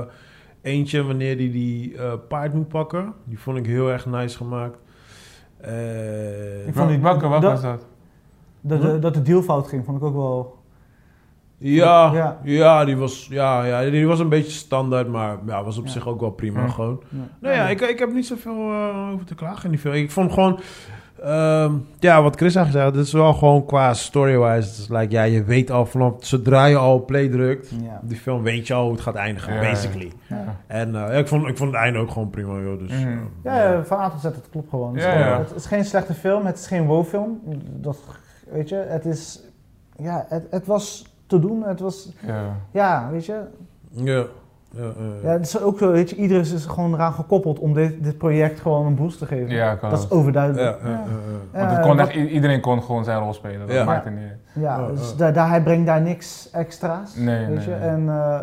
eentje 0.61 1.03
wanneer 1.03 1.37
die 1.37 1.51
die 1.51 1.97
eh, 1.97 2.13
paard 2.27 2.53
moet 2.53 2.67
pakken. 2.67 3.13
Die 3.23 3.39
vond 3.39 3.57
ik 3.57 3.65
heel 3.65 3.91
erg 3.91 4.05
nice 4.05 4.37
gemaakt. 4.37 4.77
Eh, 5.61 6.67
Ik 6.67 6.73
vond 6.73 6.89
die- 6.89 6.99
welke 6.99 7.29
dat- 7.29 7.41
was 7.41 7.61
dat? 7.61 7.85
Dat, 8.61 8.81
de, 8.81 8.99
dat 8.99 9.13
de 9.13 9.21
deal 9.21 9.41
fout 9.41 9.67
ging, 9.67 9.85
vond 9.85 9.97
ik 9.97 10.03
ook 10.03 10.15
wel... 10.15 10.54
ja, 11.57 12.11
Ja. 12.13 12.37
ja. 12.43 12.85
die 12.85 12.97
was, 12.97 13.27
ja, 13.29 13.63
ja, 13.65 13.89
die 13.89 14.07
was 14.07 14.19
een 14.19 14.29
beetje 14.29 14.51
standaard, 14.51 15.07
maar 15.07 15.37
ja, 15.47 15.63
was 15.63 15.77
op 15.77 15.85
Ja. 15.85 15.91
zich 15.91 16.07
ook 16.07 16.19
wel 16.19 16.29
prima. 16.31 16.61
Ja. 16.61 16.67
Gewoon. 16.67 17.01
Ja. 17.09 17.17
Nou 17.39 17.55
ja, 17.55 17.67
ik, 17.69 17.81
ik 17.81 17.99
heb 17.99 18.13
niet 18.13 18.25
zoveel 18.27 18.71
eh, 18.71 19.09
over 19.13 19.25
te 19.25 19.35
klagen 19.35 19.63
in 19.65 19.71
die 19.71 19.79
film. 19.79 19.93
Ik 19.93 20.11
vond 20.11 20.31
gewoon... 20.33 20.59
ehm, 21.23 21.73
ja, 21.99 22.21
wat 22.21 22.35
Chris 22.35 22.55
eigenlijk 22.55 22.85
zei, 22.85 22.97
het 22.97 23.07
is 23.07 23.13
wel 23.13 23.33
gewoon 23.33 23.65
qua 23.65 23.93
story-wise. 23.93 24.67
Het 24.69 24.77
is 24.77 24.87
like, 24.89 25.11
ja, 25.11 25.23
je 25.23 25.43
weet 25.43 25.71
al 25.71 25.85
vanaf 25.85 26.13
zodra 26.19 26.65
je 26.65 26.77
al 26.77 27.05
play 27.05 27.27
drukt, 27.29 27.69
Ja. 27.69 27.99
die 28.03 28.17
film 28.17 28.43
weet 28.43 28.67
je 28.67 28.73
al 28.73 28.83
hoe 28.83 28.91
het 28.91 29.01
gaat 29.01 29.15
eindigen, 29.15 29.53
Ja, 29.53 29.59
basically. 29.59 30.11
Ja. 30.27 30.55
En 30.67 30.95
eh, 31.09 31.17
ik, 31.19 31.27
vond, 31.27 31.47
ik 31.47 31.57
vond 31.57 31.71
het 31.71 31.79
einde 31.81 31.99
ook 31.99 32.11
gewoon 32.11 32.29
prima, 32.29 32.59
joh. 32.59 32.79
Dus, 32.79 32.89
Mhm. 32.91 33.07
eh, 33.07 33.17
Ja, 33.43 33.71
ja, 33.71 33.83
van 33.83 33.99
A 33.99 34.09
tot 34.09 34.19
Z, 34.19 34.23
het 34.23 34.47
klopt 34.51 34.69
gewoon. 34.69 34.87
Het 34.95 35.03
is, 35.03 35.09
gewoon- 35.11 35.19
ja. 35.27 35.37
Het 35.37 35.53
is 35.55 35.65
geen 35.65 35.85
slechte 35.85 36.13
film, 36.13 36.45
het 36.45 36.57
is 36.59 36.67
geen 36.67 36.85
wow-film. 36.85 37.39
Dat, 37.63 37.97
weet 38.49 38.69
je, 38.69 38.75
het 38.87 39.05
is... 39.05 39.39
Ja, 39.97 40.25
het, 40.29 40.47
het 40.49 40.65
was 40.65 41.05
te 41.27 41.39
doen, 41.39 41.63
het 41.63 41.79
was... 41.79 42.13
Ja. 42.25 42.43
Ja, 42.71 43.09
weet 43.11 43.25
je... 43.25 43.41
Ja. 43.89 44.23
Ja, 44.77 44.81
eh, 44.81 45.23
Ja, 45.23 45.29
het 45.29 45.45
is 45.45 45.59
ook 45.61 45.77
zo, 45.77 45.91
weet 45.91 46.09
je, 46.09 46.15
iedereen 46.15 46.43
is 46.43 46.65
gewoon 46.65 46.93
eraan 46.93 47.13
gekoppeld 47.13 47.59
om 47.59 47.73
dit, 47.73 48.03
dit 48.03 48.17
project 48.17 48.59
gewoon 48.59 48.85
een 48.85 48.95
boost 48.95 49.17
te 49.17 49.25
geven. 49.25 49.49
Ja, 49.49 49.75
kan 49.75 49.89
dat 49.89 49.99
is 49.99 50.09
overduidelijk. 50.11 50.77
ja, 50.83 50.89
ja, 50.89 50.91
ja, 50.91 50.99
ja. 51.53 51.59
Want 51.65 51.71
het 51.77 51.85
kon 51.85 51.99
echt, 51.99 52.13
iedereen 52.13 52.61
kon 52.61 52.83
gewoon 52.83 53.03
zijn 53.03 53.19
rol 53.19 53.33
spelen. 53.33 53.59
Dat 53.67 53.75
Ja. 53.75 53.83
maakt 53.83 54.05
het 54.05 54.13
niet 54.13 54.23
uit. 54.23 54.39
Ja, 54.53 54.87
dus. 54.87 55.15
Daar, 55.15 55.33
daar, 55.33 55.49
hij 55.49 55.63
brengt 55.63 55.85
daar 55.85 56.01
niks 56.01 56.49
extra's. 56.51 57.15
Nee, 57.15 57.45
weet 57.45 57.55
nee, 57.55 57.65
je? 57.65 57.69
nee. 57.69 57.79
En 57.79 58.09
eh, 58.09 58.41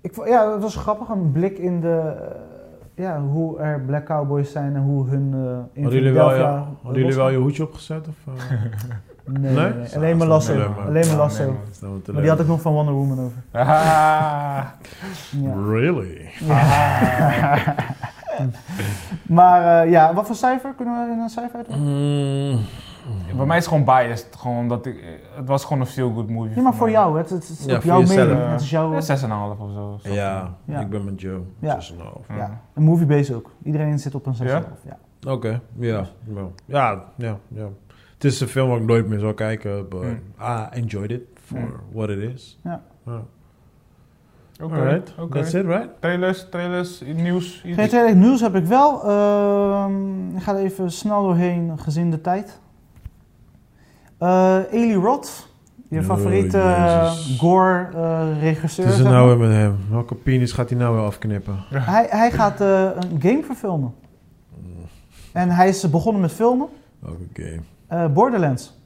ik, 0.00 0.14
vond- 0.14 0.28
ja, 0.28 0.52
het 0.52 0.62
was 0.62 0.76
grappig, 0.76 1.08
een 1.08 1.32
blik 1.32 1.58
in 1.58 1.80
de, 1.80 2.12
eh, 2.18 3.04
ja, 3.04 3.20
hoe 3.20 3.58
er 3.58 3.80
Black 3.80 4.04
Cowboys 4.04 4.52
zijn 4.52 4.74
en 4.74 4.82
hoe 4.82 5.08
hun 5.08 5.32
eh 5.34 5.40
in 5.72 5.82
Hadden 5.82 6.00
jullie 6.00 6.16
wel, 6.16 6.34
ja, 6.34 6.66
hadden 6.82 7.00
jullie 7.02 7.16
wel 7.16 7.28
je 7.30 7.36
hoedje 7.38 7.62
opgezet? 7.62 8.08
Of, 8.08 8.16
eh? 8.26 8.54
Nee, 9.28 9.40
nee, 9.42 9.52
Nee? 9.54 9.72
nee. 9.72 9.96
alleen 9.96 10.16
maar 10.16 10.26
lasso. 10.26 10.54
Maar- 10.56 10.86
Alleen 10.86 11.06
maar 11.06 11.16
lasso. 11.16 11.44
nee, 11.80 11.90
man. 12.12 12.20
Die 12.20 12.28
had 12.30 12.40
ik 12.40 12.46
nog 12.46 12.60
van 12.60 12.72
Wonder 12.72 12.94
Woman 12.94 13.20
over. 13.20 13.36
Ah. 13.52 14.64
Ja. 15.30 15.54
Really? 15.68 16.28
maar 19.26 19.82
eh, 19.84 19.90
ja, 19.90 20.14
wat 20.14 20.26
voor 20.26 20.36
cijfer? 20.36 20.72
Kunnen 20.76 21.06
we 21.06 21.12
in 21.12 21.18
een 21.18 21.28
cijfer 21.28 21.56
uit? 21.56 21.76
Mm. 21.76 22.58
Bij 23.36 23.46
mij 23.46 23.56
is 23.56 23.64
het 23.64 23.72
gewoon 23.74 23.84
biased. 23.84 24.36
Gewoon 24.38 24.56
omdat 24.58 24.86
ik, 24.86 25.04
het 25.36 25.48
was 25.48 25.64
gewoon 25.64 25.80
een 25.80 25.86
feel-good 25.86 26.28
movie. 26.28 26.56
Ja, 26.56 26.62
maar 26.62 26.74
voor 26.74 26.86
mij. 26.86 26.94
jou, 26.94 27.18
het, 27.18 27.30
het 27.30 27.62
Ja, 27.66 27.76
op 27.76 27.82
jouw 27.82 28.00
mening. 28.02 28.50
Het 28.50 28.60
is 28.60 28.70
jouw, 28.70 28.92
Ja, 28.92 29.00
6,5 29.00 29.58
of 29.60 29.70
zo. 29.72 29.98
Ja, 30.02 30.48
Ja. 30.64 30.80
ik 30.80 30.90
ben 30.90 31.04
met 31.04 31.20
Joe. 31.20 31.40
Ja. 31.58 31.78
6,5. 31.80 32.36
ja, 32.36 32.60
een 32.74 32.82
moviebase 32.82 33.34
ook. 33.34 33.50
Iedereen 33.62 33.98
zit 33.98 34.14
op 34.14 34.26
een 34.26 34.34
6,5. 34.34 34.44
Ja? 34.46 34.62
Ja? 34.84 35.32
Oké, 35.32 35.60
ja. 35.78 36.04
Ja. 36.34 36.40
Ja, 36.64 37.02
ja, 37.16 37.36
ja. 37.48 37.66
Het 38.18 38.24
is 38.32 38.40
een 38.40 38.48
film 38.48 38.68
waar 38.68 38.78
ik 38.78 38.84
nooit 38.86 39.08
meer 39.08 39.18
zou 39.18 39.34
kijken, 39.34 39.88
but 39.88 40.02
Mm. 40.02 40.20
I 40.40 40.66
enjoyed 40.70 41.10
it 41.10 41.20
for 41.44 41.58
Mm. 41.58 41.72
what 41.92 42.08
it 42.08 42.18
is. 42.18 42.58
Ja. 42.64 42.82
Oké, 44.62 44.74
Alright, 44.74 45.14
oké. 45.18 45.38
that's 45.38 45.52
it, 45.54 45.64
right? 45.64 45.88
Trailers, 46.00 46.46
trailers, 46.50 47.02
nieuws. 47.14 47.62
iets? 47.64 47.76
Geen 47.76 47.88
trailer 47.88 48.16
nieuws 48.16 48.40
heb 48.40 48.54
ik 48.54 48.64
wel. 48.64 49.02
Ehm, 49.08 50.36
ik 50.36 50.42
ga 50.42 50.52
er 50.54 50.58
even 50.64 50.90
snel 50.90 51.22
doorheen, 51.22 51.78
gezien 51.78 52.10
de 52.10 52.20
tijd. 52.20 52.60
Eh 54.18 54.58
Eli 54.70 54.94
Roth, 54.94 55.48
je 55.88 55.98
Oh, 55.98 56.04
favoriete 56.04 56.62
gore-regisseur. 57.38 58.84
Het 58.86 58.94
is 58.94 59.00
er 59.00 59.10
nou 59.10 59.28
weer 59.28 59.48
met 59.48 59.56
hem. 59.56 59.76
Welke 59.90 60.14
penis 60.14 60.52
gaat 60.52 60.70
hij 60.70 60.78
nou 60.78 60.94
weer 60.96 61.04
afknippen? 61.04 61.56
hij, 61.68 62.06
hij 62.10 62.30
gaat 62.30 62.60
eh, 62.60 62.90
een 63.10 63.20
game 63.20 63.42
verfilmen. 63.42 63.94
En 65.32 65.50
hij 65.50 65.68
is 65.68 65.90
begonnen 65.90 66.20
met 66.22 66.32
filmen. 66.32 66.68
Welke 66.98 67.24
game? 67.32 67.60
Eh, 67.88 68.06
Borderlands. 68.06 68.76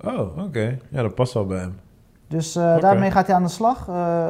Oh, 0.00 0.38
oké. 0.38 0.78
Ja, 0.90 1.02
dat 1.02 1.14
past 1.14 1.32
wel 1.32 1.46
bij 1.46 1.58
hem. 1.58 1.74
Dus 2.28 2.56
eh, 2.56 2.80
daarmee 2.80 3.10
gaat 3.10 3.26
hij 3.26 3.36
aan 3.36 3.42
de 3.42 3.48
slag. 3.48 3.88
Eh, 3.88 4.28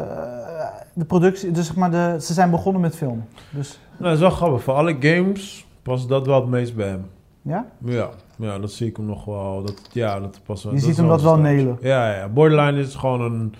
de 0.95 1.05
productie, 1.05 1.51
dus 1.51 1.67
zeg 1.67 1.77
maar 1.77 1.91
de, 1.91 2.17
ze 2.21 2.33
zijn 2.33 2.51
begonnen 2.51 2.81
met 2.83 2.97
filmen. 2.97 3.29
Dus 3.51 3.79
Nou, 3.91 4.03
dat 4.05 4.13
is 4.13 4.21
wel 4.21 4.31
grappig. 4.31 4.63
Voor 4.63 4.75
alle 4.75 4.97
games 5.01 5.67
past 5.83 6.09
dat 6.09 6.27
wel 6.27 6.41
het 6.41 6.51
meest 6.51 6.77
bij 6.77 6.89
hem. 6.89 7.07
ja, 7.43 7.67
Ja, 7.85 8.11
ja 8.37 8.59
dat 8.59 8.73
zie 8.73 8.87
ik 8.89 8.97
hem 8.97 9.07
nog 9.07 9.25
wel. 9.25 9.63
Dat, 9.63 9.89
ja, 9.93 10.21
dat 10.21 10.41
past 10.45 10.63
wel. 10.63 10.73
je 10.73 10.79
dat 10.79 10.89
ziet 10.89 10.97
hem 10.97 11.09
dat 11.09 11.19
een 11.19 11.25
wel 11.25 11.39
nelen. 11.39 11.79
Ja, 11.81 12.15
ja. 12.15 12.29
Borderline 12.29 12.81
is 12.81 12.95
gewoon 12.95 13.21
een, 13.21 13.55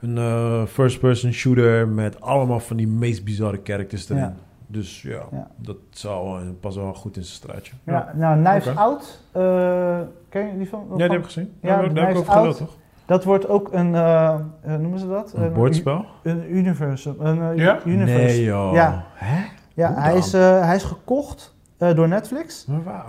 een 0.00 0.18
eh, 0.18 0.66
first-person 0.66 1.32
shooter 1.32 1.88
met 1.88 2.20
allemaal 2.20 2.60
van 2.60 2.76
die 2.76 2.88
meest 2.88 3.24
bizarre 3.24 3.60
characters 3.64 4.08
erin. 4.08 4.22
Ja. 4.22 4.34
Dus 4.70 5.02
ja, 5.02 5.22
Ja. 5.32 5.46
dat 5.56 5.76
zal, 5.90 6.32
wel- 6.32 6.52
past 6.60 6.76
wel 6.76 6.94
goed 6.94 7.16
in 7.16 7.22
zijn 7.24 7.36
straatje. 7.36 7.72
Ja, 7.84 8.12
nou, 8.14 8.42
Knives. 8.42 8.76
Out. 8.76 9.20
eh, 9.32 9.98
ken 10.28 10.46
je 10.46 10.56
die 10.58 10.66
film? 10.66 10.84
Ja, 10.90 10.94
die 10.96 11.06
heb 11.06 11.18
ik 11.18 11.24
gezien. 11.24 11.52
Ja, 11.60 11.68
daar 11.68 11.82
heb 11.82 11.90
ik 11.90 11.94
Knives 12.24 12.28
over 12.36 12.56
toch? 12.56 12.76
Dat 13.06 13.24
wordt 13.24 13.48
ook 13.48 13.72
een, 13.72 13.94
eh, 13.94 14.34
eh, 14.34 14.40
noemen 14.78 14.98
ze 14.98 15.08
dat? 15.08 15.32
Een 15.36 15.52
bordspel? 15.52 16.04
Een 16.22 16.56
universum. 16.56 17.14
Een 17.18 17.42
eh, 17.50 17.56
Ja? 17.56 17.78
universe. 17.84 18.22
Nee, 18.36 18.44
joh. 18.44 18.72
Ja. 18.72 19.04
Hè? 19.14 19.44
Ja, 19.74 19.94
hij 19.94 20.16
is, 20.16 20.32
eh, 20.32 20.60
hij 20.64 20.76
is 20.76 20.82
gekocht 20.82 21.56
eh, 21.78 21.94
door 21.94 22.08
Netflix. 22.08 22.66
Maar, 22.66 22.82
waar, 22.82 23.04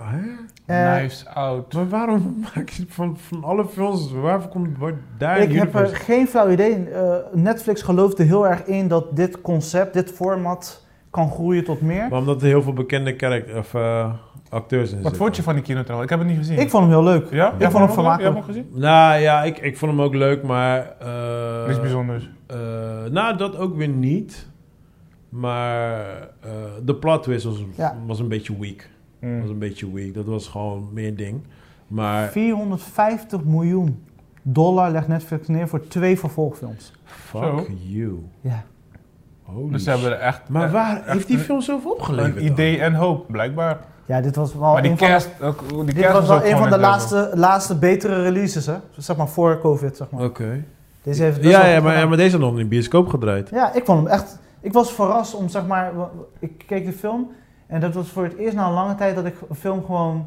hè? 0.66 0.98
Knives 0.98 1.26
Out. 1.26 1.72
maar 1.72 1.88
waarom 1.88 2.36
maak 2.54 2.68
je 2.68 2.84
van, 2.88 3.16
van 3.18 3.44
alle 3.44 3.66
films, 3.66 4.12
waarvoor 4.12 4.50
komt 4.50 4.78
wordt 4.78 4.98
daar 5.18 5.38
ik 5.38 5.50
een 5.50 5.58
heb 5.58 5.74
er 5.74 5.86
geen 5.86 6.26
flauw 6.26 6.50
idee. 6.50 6.88
Eh, 6.90 7.14
Netflix 7.32 7.82
geloofde 7.82 8.22
heel 8.22 8.46
erg 8.48 8.64
in 8.64 8.88
dat 8.88 9.16
dit 9.16 9.40
concept, 9.40 9.92
dit 9.92 10.10
format 10.10 10.84
kan 11.10 11.30
groeien 11.30 11.64
tot 11.64 11.80
meer. 11.80 12.08
Maar 12.10 12.18
omdat 12.18 12.42
er 12.42 12.48
heel 12.48 12.62
veel 12.62 12.72
bekende 12.72 13.14
character, 13.16 13.58
of, 13.58 13.74
eh, 13.74 14.12
acteurs 14.48 14.92
in 14.92 15.02
Wat 15.02 15.16
vond 15.16 15.36
je 15.36 15.42
van 15.42 15.54
die 15.54 15.62
kinotrailer? 15.62 16.04
Ik 16.04 16.10
heb 16.10 16.18
het 16.18 16.28
niet 16.28 16.36
gezien. 16.36 16.58
Ik 16.58 16.70
vond 16.70 16.82
hem 16.82 16.92
heel 16.92 17.02
leuk. 17.02 17.30
ja? 17.30 17.46
ik 17.52 17.60
vond 17.60 17.72
hem 17.72 17.82
Je 17.86 17.92
vermakelijk. 17.92 18.34
hebt 18.34 18.46
hem 18.46 18.54
gezien? 18.54 18.80
Nou 18.80 19.20
ja, 19.20 19.42
ik, 19.42 19.58
ik 19.58 19.76
vond 19.76 19.90
hem 19.92 20.00
ook 20.00 20.14
leuk, 20.14 20.42
maar... 20.42 20.96
eh, 21.00 21.66
Niks 21.66 21.80
bijzonders. 21.80 22.30
eh, 22.46 22.56
nou, 23.10 23.36
dat 23.36 23.56
ook 23.56 23.76
weer 23.76 23.88
niet. 23.88 24.48
Maar 25.28 26.00
eh, 26.40 26.50
de 26.84 26.94
plot 26.94 27.22
twist 27.22 27.44
was, 27.44 27.64
Ja. 27.76 27.96
was 28.06 28.18
een 28.20 28.28
beetje 28.28 28.58
weak. 28.58 28.88
Mm. 29.20 29.40
Was 29.40 29.50
een 29.50 29.58
beetje 29.58 29.92
weak. 29.92 30.14
Dat 30.14 30.24
was 30.24 30.48
gewoon 30.48 30.88
meer 30.92 31.16
ding. 31.16 31.40
Maar 31.86 32.28
450 32.28 33.44
miljoen 33.44 34.02
dollar 34.42 34.90
legt 34.90 35.08
Netflix 35.08 35.48
neer 35.48 35.68
voor 35.68 35.86
twee 35.88 36.18
vervolgfilms. 36.18 36.92
fuck 37.04 37.40
Zo. 37.42 37.66
you. 37.86 38.18
Ja. 38.40 38.64
Holy 39.54 39.72
Dus 39.72 39.84
ze 39.84 39.90
hebben 39.90 40.10
er 40.12 40.18
echt, 40.18 40.40
Maar 40.48 40.62
echt- 40.62 40.72
waar 40.72 40.96
echt 40.96 41.06
heeft 41.12 41.26
die 41.26 41.36
een- 41.36 41.42
film 41.42 41.60
zoveel 41.60 41.90
opgeleverd? 41.90 42.36
een 42.36 42.44
idee 42.44 42.78
en 42.80 42.94
hoop, 42.94 43.24
blijkbaar. 43.26 43.78
Ja, 44.06 44.20
dit 44.20 44.36
was 44.36 44.54
wel 44.54 44.72
maar 44.72 44.82
die 44.82 44.90
een 44.90 44.98
van, 44.98 45.08
cast, 45.08 45.30
ook, 45.42 45.68
die 45.68 45.94
dit 45.94 46.12
was 46.12 46.26
wel 46.28 46.44
een 46.44 46.56
van 46.56 46.70
de 46.70 46.78
laatste, 46.78 47.30
laatste 47.34 47.78
betere 47.78 48.22
releases, 48.22 48.66
hè? 48.66 48.74
Zeg 48.96 49.16
maar 49.16 49.28
voor 49.28 49.58
COVID, 49.60 49.96
zeg 49.96 50.10
maar. 50.10 50.24
Oké. 50.24 50.64
Deze 51.02 51.22
heeft 51.22 51.42
Ja, 51.42 51.66
ja 51.66 51.80
maar, 51.80 51.98
ja, 51.98 52.06
maar 52.06 52.16
deze 52.16 52.30
had 52.36 52.40
nog 52.40 52.50
in 52.52 52.58
de 52.58 52.64
bioscoop 52.66 53.08
gedraaid. 53.08 53.50
Ja, 53.50 53.74
ik 53.74 53.84
vond 53.84 53.98
hem 54.02 54.08
echt... 54.08 54.38
Ik 54.60 54.72
was 54.72 54.92
verrast 54.92 55.34
om, 55.34 55.48
zeg 55.48 55.66
maar... 55.66 55.92
Ik 56.38 56.64
keek 56.66 56.84
de 56.84 56.92
film 56.92 57.30
en 57.66 57.80
dat 57.80 57.94
was 57.94 58.08
voor 58.08 58.22
het 58.24 58.36
eerst 58.36 58.54
na 58.56 58.66
een 58.66 58.72
lange 58.72 58.94
tijd 58.94 59.14
dat 59.14 59.24
ik 59.24 59.34
een 59.48 59.54
film 59.56 59.84
gewoon 59.84 60.26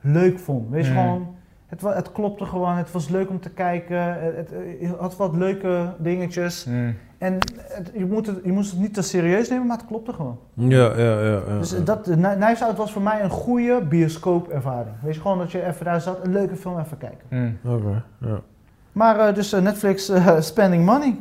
leuk 0.00 0.38
vond. 0.38 0.70
Weet 0.70 0.84
je, 0.86 0.90
Mm. 0.92 0.96
gewoon... 0.98 1.34
Het, 1.66 1.80
het 1.80 2.12
klopte 2.12 2.44
gewoon, 2.44 2.76
het 2.76 2.92
was 2.92 3.08
leuk 3.08 3.28
om 3.30 3.40
te 3.40 3.50
kijken. 3.50 4.22
Het, 4.24 4.36
het, 4.36 4.50
het 4.80 4.98
had 4.98 5.16
wat 5.16 5.36
leuke 5.36 5.94
dingetjes. 5.98 6.64
Mm. 6.64 6.94
En 7.18 7.34
het, 7.58 7.90
je, 7.94 8.06
moet 8.06 8.26
het, 8.26 8.38
je 8.44 8.52
moest 8.52 8.70
het 8.70 8.80
niet 8.80 8.94
te 8.94 9.02
serieus 9.02 9.48
nemen, 9.48 9.66
maar 9.66 9.76
het 9.76 9.86
klopte 9.86 10.12
gewoon. 10.12 10.38
Ja, 10.54 10.92
ja, 10.96 11.20
ja. 11.20 11.40
ja, 11.48 11.58
Dus 11.58 11.84
dat, 11.84 12.02
Knives 12.36 12.62
Out 12.62 12.76
was 12.76 12.92
voor 12.92 13.02
mij 13.02 13.22
een 13.22 13.30
goede 13.30 13.80
bioscoopervaring. 13.88 14.94
Weet 15.02 15.14
je, 15.14 15.20
gewoon 15.20 15.38
dat 15.38 15.52
je 15.52 15.66
even 15.66 15.84
daar 15.84 16.00
zat, 16.00 16.24
een 16.24 16.32
leuke 16.32 16.56
film 16.56 16.78
even 16.78 16.98
kijken. 16.98 17.26
Mm. 17.30 17.58
Oké, 17.72 18.04
ja. 18.20 18.40
Maar 18.92 19.18
eh, 19.28 19.34
dus 19.34 19.52
eh, 19.52 19.60
Netflix 19.62 20.08
eh, 20.08 20.40
spending 20.50 20.84
money. 20.84 21.18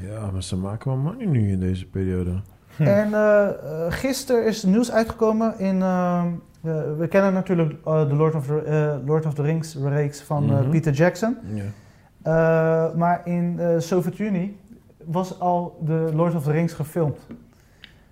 Ja, 0.00 0.30
maar 0.32 0.42
ze 0.42 0.56
maken 0.56 0.88
wel 0.90 0.98
money 0.98 1.26
nu 1.26 1.50
in 1.50 1.60
deze 1.60 1.86
periode. 1.86 2.30
Hm. 2.76 2.82
En 2.82 3.14
eh, 3.14 3.46
eh, 3.48 3.52
gisteren 3.88 4.46
is 4.46 4.62
nieuws 4.62 4.92
uitgekomen 4.92 5.58
in... 5.58 5.82
ehm, 5.82 6.26
eh, 6.62 6.72
we 6.98 7.06
kennen 7.08 7.32
natuurlijk 7.32 7.72
eh, 7.84 8.08
de 8.08 8.14
Lord 8.14 8.34
of 8.34 8.46
the, 8.46 8.62
eh, 8.62 9.06
Lord 9.06 9.26
of 9.26 9.34
the 9.34 9.42
Rings 9.42 9.76
reeks 9.84 10.22
van 10.22 10.50
eh, 10.50 10.58
Mhm. 10.60 10.70
Peter 10.70 10.92
Jackson. 10.92 11.36
Ja. 11.54 11.62
Eh, 12.22 12.94
maar 12.96 13.20
in 13.24 13.56
de 13.56 13.80
Sovjet-Unie 13.80 14.56
was 15.06 15.40
al 15.40 15.78
de 15.84 16.10
Lord 16.14 16.34
of 16.34 16.42
the 16.44 16.50
Rings 16.50 16.72
gefilmd. 16.72 17.18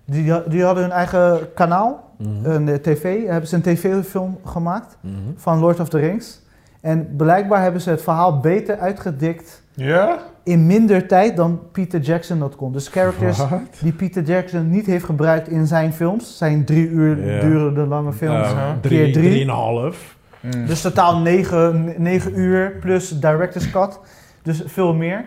Die, 0.05 0.33
die 0.47 0.63
hadden 0.63 0.83
hun 0.83 0.91
eigen 0.91 1.53
kanaal, 1.53 2.11
Mhm. 2.17 2.45
een 2.51 2.67
eh, 2.69 2.75
tv, 2.75 3.25
hebben 3.27 3.49
ze 3.49 3.55
een 3.55 3.61
tv-film 3.61 4.37
gemaakt 4.45 4.97
Mhm. 5.01 5.13
van 5.35 5.59
Lord 5.59 5.79
of 5.79 5.89
the 5.89 5.97
Rings. 5.97 6.41
En 6.81 7.15
blijkbaar 7.15 7.61
hebben 7.61 7.81
ze 7.81 7.89
het 7.89 8.01
verhaal 8.01 8.39
beter 8.39 8.77
uitgedikt 8.77 9.61
Ja? 9.73 10.17
in 10.43 10.65
minder 10.65 11.07
tijd 11.07 11.35
dan 11.35 11.59
Peter 11.71 11.99
Jackson 11.99 12.39
dat 12.39 12.55
kon. 12.55 12.71
Dus 12.71 12.87
characters 12.87 13.41
die 13.81 13.91
Peter 13.93 14.23
Jackson 14.23 14.69
niet 14.69 14.85
heeft 14.85 15.05
gebruikt 15.05 15.47
in 15.47 15.67
zijn 15.67 15.93
films, 15.93 16.37
zijn 16.37 16.65
drie 16.65 16.87
uur 16.89 17.15
durende 17.15 17.85
lange 17.85 18.13
films. 18.13 18.47
Drie, 18.81 19.03
Keer 19.03 19.13
drie. 19.13 19.29
drieënhalf. 19.29 20.17
Mm. 20.39 20.65
Dus 20.65 20.81
totaal 20.81 21.17
negen, 21.17 21.93
negen 21.97 22.39
uur 22.39 22.71
plus 22.81 23.19
director's 23.19 23.71
cut. 23.71 23.99
Dus 24.41 24.63
veel 24.65 24.93
meer. 24.93 25.25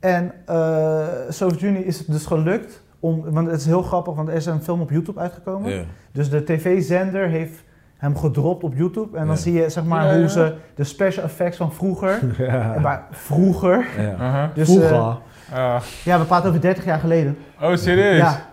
En 0.00 0.32
eh 0.46 1.06
Sovjet-Unie 1.28 1.84
is 1.84 1.98
het 1.98 2.06
dus 2.06 2.26
gelukt 2.26 2.82
Om, 3.00 3.24
want 3.30 3.46
het 3.50 3.60
is 3.60 3.66
heel 3.66 3.82
grappig, 3.82 4.14
want 4.14 4.28
er 4.28 4.34
is 4.34 4.46
een 4.46 4.62
film 4.62 4.80
op 4.80 4.90
YouTube 4.90 5.20
uitgekomen. 5.20 5.70
Ja. 5.72 5.82
Dus 6.12 6.30
de 6.30 6.44
tv-zender 6.44 7.28
heeft 7.28 7.64
hem 7.96 8.16
gedropt 8.16 8.64
op 8.64 8.74
YouTube. 8.76 9.16
En 9.18 9.26
dan 9.26 9.34
Ja. 9.34 9.40
zie 9.40 9.52
je 9.52 9.68
zeg 9.70 9.84
maar 9.84 10.04
Ja, 10.06 10.12
hoe 10.12 10.20
ja. 10.22 10.28
ze 10.28 10.54
de 10.74 10.84
special 10.84 11.24
effects 11.24 11.56
van 11.56 11.72
vroeger. 11.72 12.20
Ja. 12.46 12.76
maar 12.80 13.06
vroeger. 13.10 13.86
Ja. 13.98 14.12
Uh-huh. 14.12 14.44
Dus, 14.54 14.68
Vroeger. 14.68 14.92
eh, 14.92 15.16
Ah. 15.52 15.82
ja, 16.04 16.18
we 16.18 16.24
praten 16.24 16.48
over 16.48 16.60
30 16.60 16.84
jaar 16.84 16.98
geleden. 16.98 17.36
oh, 17.60 17.74
serieus? 17.76 18.16
Ja. 18.18 18.46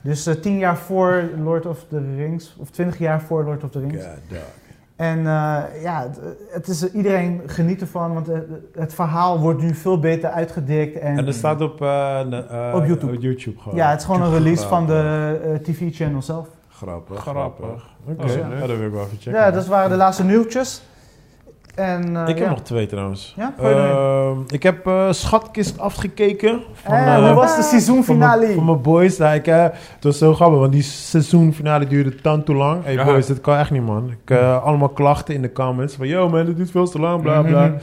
Dus 0.00 0.26
eh, 0.26 0.34
10 0.34 0.58
jaar 0.58 0.76
voor 0.76 1.22
Lord 1.42 1.66
of 1.66 1.84
the 1.88 2.14
Rings, 2.16 2.56
of 2.58 2.70
20 2.70 2.98
jaar 2.98 3.20
voor 3.20 3.44
Lord 3.44 3.64
of 3.64 3.70
the 3.70 3.78
Rings. 3.80 4.04
God. 4.04 4.38
En 4.96 5.18
eh, 5.18 5.62
ja, 5.82 6.02
het, 6.02 6.20
het 6.50 6.68
is, 6.68 6.92
iedereen 6.92 7.40
geniet 7.46 7.80
ervan, 7.80 8.14
want 8.14 8.28
het 8.72 8.94
verhaal 8.94 9.38
wordt 9.40 9.60
nu 9.62 9.74
veel 9.74 9.98
beter 10.00 10.30
uitgedikt. 10.30 10.98
En, 10.98 11.18
En 11.18 11.24
dat 11.24 11.34
staat 11.34 11.60
op, 11.60 11.82
eh, 11.82 12.20
eh, 12.20 12.74
Op 12.74 12.84
YouTube. 12.86 13.12
Op 13.16 13.22
YouTube 13.22 13.58
gewoon. 13.60 13.76
ja, 13.78 13.90
het 13.90 13.98
is 14.00 14.04
gewoon 14.06 14.22
een 14.22 14.32
release 14.32 14.66
van 14.68 14.86
de 14.86 15.40
eh, 15.44 15.54
TV-channel 15.54 16.22
zelf. 16.22 16.48
Grappig, 16.68 17.18
Grappig. 17.20 17.64
grappig. 17.64 17.86
Oké, 18.08 18.22
Oh, 18.24 18.28
ja. 18.36 18.48
leuk. 18.48 18.58
dat 18.66 18.76
wil 18.76 18.86
ik 18.86 18.92
wel 18.92 19.02
even 19.04 19.16
checken. 19.16 19.40
Ja, 19.40 19.50
dat 19.50 19.66
waren 19.66 19.90
de 19.90 19.96
laatste 19.96 20.24
nieuwtjes. 20.24 20.82
En, 21.76 22.16
eh, 22.16 22.22
ik 22.22 22.38
heb 22.38 22.46
ja. 22.46 22.48
nog 22.48 22.62
twee 22.62 22.86
trouwens. 22.86 23.34
Ja. 23.36 23.54
Ehm, 23.62 24.38
ik 24.48 24.62
heb 24.62 24.86
eh, 24.86 25.12
Schatkist 25.12 25.78
afgekeken. 25.78 26.60
Van, 26.72 26.94
Eh, 26.94 27.14
eh, 27.16 27.24
hoe 27.24 27.34
was 27.34 27.56
de 27.56 27.62
seizoenfinale? 27.62 28.52
Van 28.54 28.64
mijn 28.64 28.82
boys. 28.82 29.16
Nou, 29.18 29.34
ik, 29.34 29.46
eh, 29.46 29.62
het 29.62 30.04
was 30.04 30.18
zo 30.18 30.34
grappig, 30.34 30.58
want 30.58 30.72
die 30.72 30.82
seizoenfinale 30.82 31.86
duurde 31.86 32.14
tan 32.14 32.44
te 32.44 32.54
lang. 32.54 32.84
Hey 32.84 32.92
Ja. 32.94 33.04
boys, 33.04 33.26
dit 33.26 33.40
kan 33.40 33.56
echt 33.58 33.70
niet, 33.70 33.82
man. 33.84 34.10
Ik, 34.10 34.30
eh, 34.30 34.64
allemaal 34.64 34.88
klachten 34.88 35.34
in 35.34 35.42
de 35.42 35.52
comments. 35.52 35.94
Van, 35.94 36.06
yo 36.06 36.28
man, 36.28 36.44
dit 36.44 36.56
duurt 36.56 36.70
veel 36.70 36.88
te 36.88 36.98
lang, 36.98 37.22
bla 37.22 37.42
bla. 37.42 37.66
Mhm. 37.66 37.74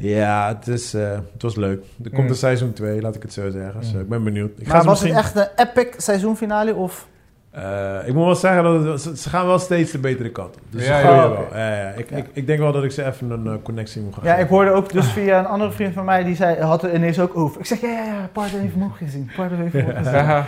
Ja, 0.00 0.48
het, 0.48 0.68
is, 0.68 0.94
eh, 0.94 1.10
het 1.32 1.42
was 1.42 1.56
leuk. 1.56 1.82
Er 2.04 2.10
komt 2.10 2.22
Mm. 2.22 2.28
een 2.28 2.34
seizoen 2.34 2.72
2, 2.72 3.00
laat 3.00 3.14
ik 3.14 3.22
het 3.22 3.32
zo 3.32 3.50
zeggen. 3.50 3.80
Dus, 3.80 3.92
ik 3.92 4.08
ben 4.08 4.24
benieuwd. 4.24 4.50
Ik 4.58 4.66
ga 4.66 4.72
Maar 4.76 4.84
was 4.84 5.00
misschien... 5.02 5.14
het 5.24 5.24
echt 5.36 5.36
een 5.58 5.66
epic 5.66 5.94
seizoenfinale? 5.96 6.74
Of? 6.74 7.06
Eh, 7.50 7.96
ik 8.06 8.14
moet 8.14 8.24
wel 8.24 8.34
zeggen, 8.34 8.62
dat 8.62 9.04
het- 9.04 9.18
ze, 9.20 9.28
gaan 9.28 9.46
wel 9.46 9.58
steeds 9.58 9.90
de 9.92 9.98
betere 9.98 10.28
kant 10.30 10.54
op. 10.56 10.62
Dus 10.70 10.86
Ja, 10.86 11.02
wel. 11.02 11.46
Ja, 11.52 11.76
ja. 11.76 11.88
Ik, 11.96 12.10
ik, 12.10 12.24
ik 12.32 12.46
denk 12.46 12.58
wel 12.58 12.72
dat 12.72 12.84
ik 12.84 12.90
ze 12.90 13.04
even 13.04 13.30
een 13.30 13.46
eh, 13.46 13.52
connectie 13.62 14.02
moet 14.02 14.14
gaan 14.14 14.24
Ja, 14.24 14.34
ik 14.34 14.48
hoorde 14.48 14.70
ook 14.70 14.92
dus 14.92 15.06
via 15.06 15.38
een 15.38 15.46
andere 15.46 15.70
vriend 15.70 15.94
van 15.94 16.04
mij, 16.04 16.24
die 16.24 16.36
zei, 16.36 16.60
had 16.60 16.82
er 16.82 16.94
ineens 16.94 17.20
ook 17.20 17.36
over. 17.36 17.60
Ik 17.60 17.66
zeg, 17.66 17.80
ja, 17.80 17.88
ja, 17.88 18.04
ja, 18.04 18.28
Pardo 18.32 18.58
heeft 18.58 18.74
hem 18.74 18.82
ook 18.84 18.96
gezien. 18.96 19.30
Pardo 19.36 19.54
heeft 19.56 19.72
hem 19.72 19.88
ook 19.88 19.96
gezien. 19.96 20.12
Ja. 20.12 20.44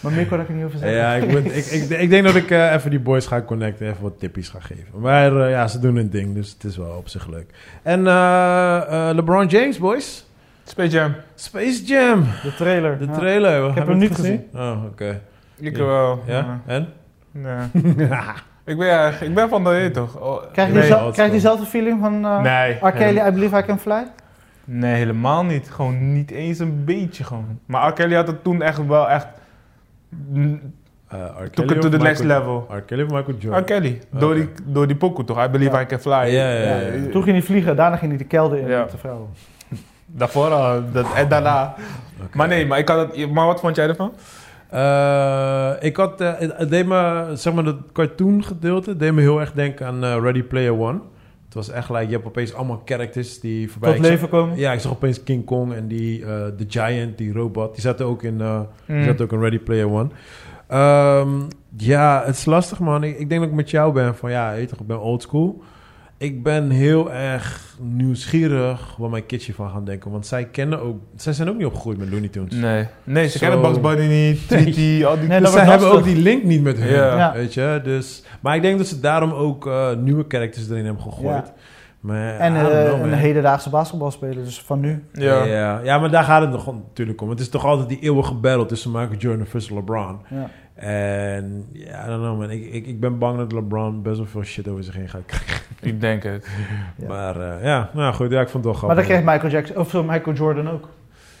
Maar 0.00 0.12
meer 0.12 0.26
kon 0.26 0.40
ik 0.40 0.48
er 0.48 0.54
niet 0.54 0.64
over 0.64 0.78
zeggen. 0.78 0.98
Ja, 0.98 1.14
ik, 1.14 1.28
moet- 1.30 1.56
ik, 1.56 1.64
ik, 1.66 1.88
ik 1.88 2.10
denk 2.10 2.24
dat 2.24 2.34
ik 2.34 2.50
eh, 2.50 2.72
even 2.72 2.90
die 2.90 3.00
boys 3.00 3.26
ga 3.26 3.42
connecten, 3.42 3.86
even 3.88 4.02
wat 4.02 4.18
tippies 4.18 4.48
ga 4.48 4.60
geven. 4.60 5.00
Maar 5.00 5.48
ja, 5.48 5.66
ze 5.68 5.78
doen 5.78 5.96
hun 5.96 6.10
ding, 6.10 6.34
dus 6.34 6.50
het 6.52 6.64
is 6.64 6.76
wel 6.76 6.94
op 6.96 7.08
zich 7.08 7.26
leuk. 7.28 7.46
En 7.82 8.06
eh, 8.06 9.08
eh, 9.08 9.14
LeBron 9.16 9.46
James, 9.46 9.78
boys. 9.78 10.26
Space 10.64 10.90
Jam. 10.90 11.14
Space 11.34 11.84
Jam, 11.84 12.24
De 12.42 12.54
trailer. 12.56 12.98
de 12.98 13.04
ja. 13.06 13.12
trailer. 13.12 13.74
heb 13.74 13.86
hem 13.86 13.98
niet 13.98 14.16
het 14.16 14.40
Oh, 14.54 14.84
oké. 14.90 15.20
Ik 15.58 15.76
Ja. 15.76 15.84
wel. 15.84 16.22
Ja, 16.26 16.60
en? 16.66 16.92
Nee. 17.30 17.56
Ik 18.66 18.78
ben, 18.78 18.86
ja, 18.86 19.10
ik 19.20 19.34
ben 19.34 19.48
van 19.48 19.64
de 19.64 19.70
je 19.70 19.90
toch? 19.90 20.20
Oh, 20.20 20.42
Krijg 20.52 20.68
je, 20.68 20.74
nee, 20.74 20.88
krijg 20.88 21.16
je 21.16 21.30
diezelfde 21.30 21.66
feeling 21.66 22.00
van 22.00 22.24
uh, 22.24 22.40
nee, 22.40 22.72
R. 22.72 22.78
Kelly, 22.92 23.04
helemaal- 23.04 23.28
I 23.28 23.32
Believe 23.32 23.58
I 23.58 23.62
Can 23.62 23.78
Fly? 23.78 24.06
nee, 24.64 24.94
helemaal 24.94 25.44
niet. 25.44 25.70
Gewoon 25.70 26.12
niet 26.12 26.30
eens 26.30 26.58
een 26.58 26.84
beetje 26.84 27.24
gewoon. 27.24 27.58
Maar 27.66 27.88
R. 27.88 27.92
Kelly 27.92 28.14
had 28.14 28.26
het 28.26 28.42
toen 28.44 28.62
echt 28.62 28.86
wel 28.86 29.08
echt... 29.10 29.26
Eh, 31.08 31.18
R. 31.44 31.50
Took 31.50 31.70
it 31.70 31.80
to 31.80 31.88
the 31.88 31.96
next 31.98 32.22
level. 32.22 32.66
R. 32.70 32.80
Kelly 32.80 33.02
of 33.02 33.08
Michael 33.10 33.36
R. 33.38 33.40
Jordan? 33.42 33.64
Kelly. 33.64 34.00
Door, 34.10 34.34
die, 34.34 34.48
door 34.64 34.86
die 34.86 34.96
pokoe 34.96 35.24
toch? 35.24 35.44
I 35.44 35.48
Believe 35.48 35.74
Ja. 35.76 35.80
I 35.82 35.86
Can 35.86 35.98
Fly. 35.98 36.10
Ja, 36.12 36.24
ja, 36.26 36.50
ja, 36.50 36.76
ja. 36.80 37.10
Toen 37.10 37.22
ging 37.22 37.36
hij 37.36 37.42
vliegen, 37.46 37.76
daarna 37.76 37.96
ging 37.96 38.10
hij 38.10 38.18
de 38.18 38.26
kelder 38.26 38.58
in 38.58 38.68
Ja. 38.68 38.80
met 38.80 38.90
de 38.90 38.98
vrouw. 38.98 39.28
Daarvoor 40.06 40.50
al. 40.50 40.82
Dat, 40.92 41.06
en 41.14 41.28
daarna. 41.28 41.74
Oké. 42.24 42.36
Maar 42.36 42.48
nee, 42.48 42.66
maar, 42.66 42.78
ik 42.78 42.88
had 42.88 43.14
het, 43.16 43.30
maar 43.32 43.46
wat 43.46 43.60
vond 43.60 43.76
jij 43.76 43.88
ervan? 43.88 44.12
Eh, 44.74 45.70
ik 45.80 45.96
had, 45.96 46.20
eh, 46.20 46.32
het, 46.38 46.70
deed 46.70 46.86
me, 46.86 47.30
zeg 47.34 47.52
maar, 47.54 47.64
dat 47.64 47.76
cartoon 47.92 48.44
gedeelte 48.44 48.96
deed 48.96 49.12
me 49.12 49.20
heel 49.20 49.40
erg 49.40 49.52
denken 49.52 49.86
aan 49.86 50.04
eh, 50.04 50.16
Ready 50.20 50.42
Player 50.42 50.78
One. 50.78 50.98
Het 51.44 51.54
was 51.54 51.70
echt 51.70 51.88
like, 51.90 52.06
je 52.06 52.12
hebt 52.12 52.26
opeens 52.26 52.54
allemaal 52.54 52.82
characters 52.84 53.40
die 53.40 53.70
voorbij... 53.70 53.90
Tot 53.90 53.98
ik 53.98 54.04
zag- 54.04 54.14
leven 54.14 54.28
komen. 54.28 54.56
Ja, 54.58 54.72
ik 54.72 54.80
zag 54.80 54.92
opeens 54.92 55.22
King 55.22 55.44
Kong 55.44 55.72
en 55.72 55.88
die, 55.88 56.20
The 56.56 56.64
Giant, 56.68 57.18
die 57.18 57.32
robot. 57.32 57.72
Die 57.72 57.80
zaten 57.82 58.06
ook 58.06 58.22
in, 58.22 58.36
die 58.38 58.96
Mm. 58.96 59.04
zaten 59.04 59.24
ook 59.24 59.32
in 59.32 59.40
Ready 59.40 59.58
Player 59.58 59.90
One. 59.90 60.08
Ehm, 60.68 61.28
ja, 61.76 62.22
het 62.24 62.36
is 62.36 62.44
lastig, 62.44 62.78
man. 62.78 63.04
Ik, 63.04 63.18
ik 63.18 63.28
denk 63.28 63.40
dat 63.40 63.50
ik 63.50 63.56
met 63.56 63.70
jou 63.70 63.92
ben 63.92 64.16
van, 64.16 64.30
ja, 64.30 64.50
weet 64.52 64.60
je 64.60 64.66
toch, 64.66 64.80
ik 64.80 64.86
ben 64.86 65.00
old 65.00 65.22
school. 65.22 65.62
Ik 66.24 66.42
ben 66.42 66.70
heel 66.70 67.12
erg 67.12 67.76
nieuwsgierig 67.80 68.96
wat 68.98 69.10
mijn 69.10 69.26
kids 69.26 69.46
hiervan 69.46 69.70
gaan 69.70 69.84
denken. 69.84 70.10
Want 70.10 70.26
zij 70.26 70.44
kennen 70.44 70.80
ook... 70.80 70.96
Zij 71.16 71.32
zijn 71.32 71.48
ook 71.48 71.56
niet 71.56 71.66
opgegroeid 71.66 71.98
met 71.98 72.10
Looney 72.10 72.28
Tunes. 72.28 72.54
Nee. 72.54 72.86
Nee, 73.04 73.28
ze 73.28 73.38
kennen 73.38 73.60
Bugs 73.60 73.80
Bunny 73.80 74.06
niet. 74.06 74.40
Nee. 74.50 74.62
Tweety, 74.62 75.04
al 75.04 75.18
die... 75.18 75.28
Nee, 75.28 75.40
Dus 75.40 75.52
zij 75.52 75.64
wordt 75.64 75.80
hebben 75.80 75.98
ook 75.98 76.04
die 76.04 76.16
link 76.16 76.44
niet 76.44 76.62
met 76.62 76.78
hun, 76.78 76.88
Ja. 76.92 77.16
Ja. 77.16 77.32
weet 77.32 77.54
je. 77.54 77.80
Dus, 77.84 78.22
maar 78.40 78.56
ik 78.56 78.62
denk 78.62 78.78
dat 78.78 78.86
ze 78.86 79.00
daarom 79.00 79.32
ook 79.32 79.66
eh, 79.66 79.94
nieuwe 79.96 80.24
characters 80.28 80.70
erin 80.70 80.84
hebben 80.84 81.02
gegooid. 81.02 81.52
Maar, 82.00 82.38
En 82.38 82.56
eh, 82.56 82.60
know, 82.60 83.02
een 83.02 83.12
hedendaagse 83.12 83.70
basketbalspeler, 83.70 84.44
dus 84.44 84.60
van 84.60 84.80
nu. 84.80 85.04
ja. 85.12 85.44
Ja. 85.44 85.80
ja, 85.82 85.98
maar 85.98 86.10
daar 86.10 86.24
gaat 86.24 86.40
het 86.40 86.50
nog 86.50 86.66
natuurlijk 86.66 87.20
om. 87.20 87.30
Het 87.30 87.40
is 87.40 87.48
toch 87.48 87.64
altijd 87.64 87.88
die 87.88 87.98
eeuwige 88.00 88.34
battle 88.34 88.66
tussen 88.66 88.90
Michael 88.90 89.18
Jordan 89.18 89.46
versus 89.46 89.70
LeBron. 89.70 90.20
Ja. 90.28 90.50
En 90.74 91.66
ja, 91.72 92.04
I 92.04 92.08
don't 92.08 92.20
know 92.22 92.38
man. 92.38 92.50
Ik, 92.50 92.72
ik, 92.72 92.86
ik 92.86 93.00
ben 93.00 93.18
bang 93.18 93.38
dat 93.38 93.52
LeBron 93.52 94.02
best 94.02 94.16
wel 94.16 94.26
veel 94.26 94.42
shit 94.42 94.68
over 94.68 94.84
zich 94.84 94.94
heen 94.94 95.08
gaat 95.08 95.22
krijgen. 95.26 95.62
Ik 95.80 96.00
denk 96.00 96.22
het. 96.22 96.46
Ja. 96.96 97.08
Maar 97.08 97.40
eh, 97.40 97.64
ja, 97.64 97.90
nou 97.92 98.14
goed. 98.14 98.30
Ja, 98.30 98.40
ik 98.40 98.48
vond 98.48 98.64
het 98.64 98.74
wel 98.76 98.86
Maar 98.86 98.96
dat 98.96 99.04
kreeg 99.04 99.22
Michael 99.22 99.48
Jackson, 99.52 99.76
of 99.76 99.90
zo 99.90 100.02
Michael 100.02 100.36
Jordan 100.36 100.70
ook. 100.70 100.88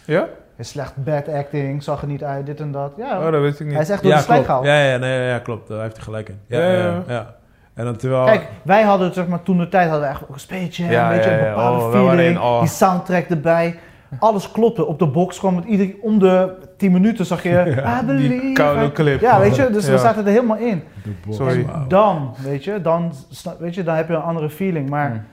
Ja? 0.04 0.26
Is 0.56 0.68
slecht 0.68 1.04
bad 1.04 1.28
acting, 1.28 1.82
zag 1.82 2.00
er 2.00 2.06
niet 2.08 2.24
uit, 2.24 2.46
dit 2.46 2.60
en 2.60 2.72
dat. 2.72 2.92
Ja, 2.96 3.18
Oh, 3.26 3.32
dat 3.32 3.40
wist 3.40 3.60
ik 3.60 3.66
hij 3.66 3.74
niet. 3.74 3.84
is 3.84 3.90
echt 3.90 4.02
door 4.02 4.10
ja, 4.10 4.16
de 4.16 4.22
slijk 4.22 4.44
gehaald. 4.44 4.64
Ja, 4.64 4.82
ja, 4.84 4.96
nee, 4.96 5.26
ja, 5.26 5.38
klopt. 5.38 5.68
Daar 5.68 5.82
heeft 5.82 5.94
hij 5.96 6.04
gelijk 6.04 6.28
in. 6.28 6.38
Ja, 6.46 6.58
Ja, 6.58 6.72
ja, 6.72 6.78
ja. 6.84 7.02
ja. 7.08 7.34
En 7.74 7.84
dan 7.84 7.96
terwijl... 7.96 8.24
Kijk, 8.24 8.48
wij 8.62 8.82
hadden 8.82 9.12
zeg 9.14 9.26
maar 9.26 9.42
toen 9.42 9.58
de 9.58 9.68
tijd 9.68 9.88
hadden 9.88 10.08
we 10.08 10.14
echt 10.14 10.22
ook 10.22 10.34
een 10.34 10.40
speetje, 10.40 10.84
Ja, 10.84 11.10
een 11.10 11.16
beetje 11.16 11.30
ja, 11.30 11.38
een 11.38 11.48
bepaalde 11.48 11.84
Oh, 11.84 11.90
feeling, 11.92 12.36
in 12.36 12.38
awe. 12.42 12.60
die 12.60 12.68
soundtrack 12.68 13.24
erbij. 13.28 13.78
Alles 14.18 14.50
klopte. 14.52 14.84
Op 14.86 14.98
de 14.98 15.06
box 15.06 15.38
kwam 15.38 15.56
het 15.56 15.64
ieder, 15.64 15.94
om 16.00 16.18
de 16.18 16.54
10 16.84 16.92
minuten 16.92 17.26
zag 17.26 17.42
je. 17.42 17.50
I 18.02 18.06
believe 18.06 18.40
Die 18.40 18.52
koude 18.52 18.92
clip. 18.92 19.20
Ja, 19.20 19.40
weet 19.40 19.56
je, 19.56 19.70
dus 19.72 19.86
we 19.88 19.98
zaten 19.98 20.24
er 20.26 20.30
helemaal 20.32 20.56
in. 20.56 20.82
Sorry. 21.30 21.58
En 21.72 21.84
dan, 21.88 22.34
weet 22.42 22.64
je, 22.64 22.80
dan, 22.82 23.12
weet 23.58 23.74
je, 23.74 23.82
dan 23.82 23.94
heb 23.96 24.08
je 24.08 24.14
een 24.14 24.20
andere 24.20 24.50
feeling. 24.50 24.88
Maar 24.88 25.24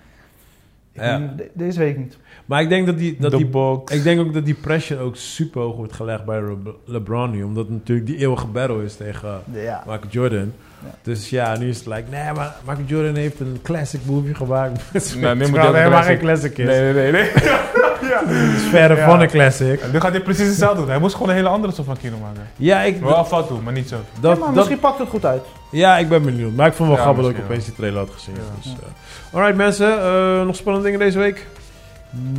Hmm. 0.93 1.03
Ja. 1.03 1.17
niet, 1.17 1.29
deze 1.53 1.79
week 1.79 1.97
niet. 1.97 2.17
Maar 2.45 2.61
ik 2.61 2.69
denk 2.69 2.85
dat 2.85 2.97
die... 2.97 3.15
Dat 3.19 3.31
die 3.31 3.45
box. 3.45 3.93
ik 3.93 4.03
denk 4.03 4.19
ook 4.19 4.33
dat 4.33 4.45
die 4.45 4.53
pressure 4.53 4.99
ook 5.01 5.15
super 5.15 5.61
hoog 5.61 5.75
wordt 5.75 5.93
gelegd 5.93 6.25
bij 6.25 6.41
Le- 6.41 6.55
LeBron 6.85 7.31
nu. 7.31 7.43
Omdat 7.43 7.63
het 7.65 7.73
natuurlijk 7.73 8.07
die 8.07 8.17
eeuwige 8.17 8.47
battle 8.47 8.83
is 8.83 8.95
tegen 8.95 9.41
Ja. 9.53 9.83
Michael 9.87 10.09
Jordan. 10.09 10.53
Ja. 10.83 10.89
Dus 11.01 11.29
ja, 11.29 11.57
nu 11.57 11.69
is 11.69 11.77
het 11.77 11.85
like, 11.87 12.03
nee, 12.09 12.33
maar 12.33 12.55
Michael 12.65 12.85
Jordan 12.87 13.15
heeft 13.15 13.39
een 13.39 13.59
classic 13.63 13.99
movie 14.05 14.35
gemaakt. 14.35 14.81
Nou, 15.21 15.35
nu 15.37 15.47
moet 15.49 15.61
je 15.61 15.73
helemaal 15.75 16.03
geen 16.03 16.19
classic 16.19 16.57
is. 16.57 16.65
Nee, 16.67 16.93
nee, 16.93 17.11
nee. 17.11 17.11
nee. 17.11 17.31
Het 18.19 18.55
is 18.61 18.69
verre 18.69 18.95
Ja. 18.95 19.05
van 19.09 19.21
een 19.21 19.27
classic. 19.29 19.81
Nu 19.91 19.99
gaat 19.99 20.11
hij 20.11 20.21
precies 20.21 20.47
hetzelfde 20.47 20.77
doen. 20.79 20.89
Hij 20.89 20.99
moest 20.99 21.13
gewoon 21.13 21.29
een 21.29 21.35
hele 21.35 21.47
andere 21.47 21.73
soort 21.73 21.87
van 21.87 21.97
kino 21.97 22.17
maken. 22.17 22.47
Ja, 22.55 22.81
ik, 22.81 22.99
Wel 23.01 23.25
fout 23.25 23.47
doen, 23.47 23.63
maar 23.63 23.73
niet 23.73 23.89
zo. 23.89 23.95
dat, 24.19 24.31
Ja, 24.31 24.37
maar 24.37 24.47
dat- 24.47 24.55
misschien 24.55 24.79
pakt 24.79 24.99
het 24.99 25.09
goed 25.09 25.25
uit. 25.25 25.41
ja, 25.71 25.97
ik 25.97 26.09
ben 26.09 26.23
benieuwd. 26.23 26.53
Maar 26.55 26.67
ik 26.67 26.73
vond 26.73 26.89
het 26.89 26.97
wel 26.97 27.07
Ja, 27.07 27.13
grappig 27.13 27.23
dat 27.33 27.43
ik 27.43 27.49
opeens 27.49 27.65
die 27.65 27.73
trailer 27.75 27.99
had 27.99 28.09
gezien. 28.13 28.35
Ja. 28.35 28.41
Dus, 28.61 28.73
eh. 28.81 29.35
Alright 29.35 29.57
mensen, 29.57 30.01
eh, 30.01 30.41
nog 30.45 30.55
spannende 30.55 30.85
dingen 30.89 31.05
deze 31.05 31.19
week? 31.19 31.47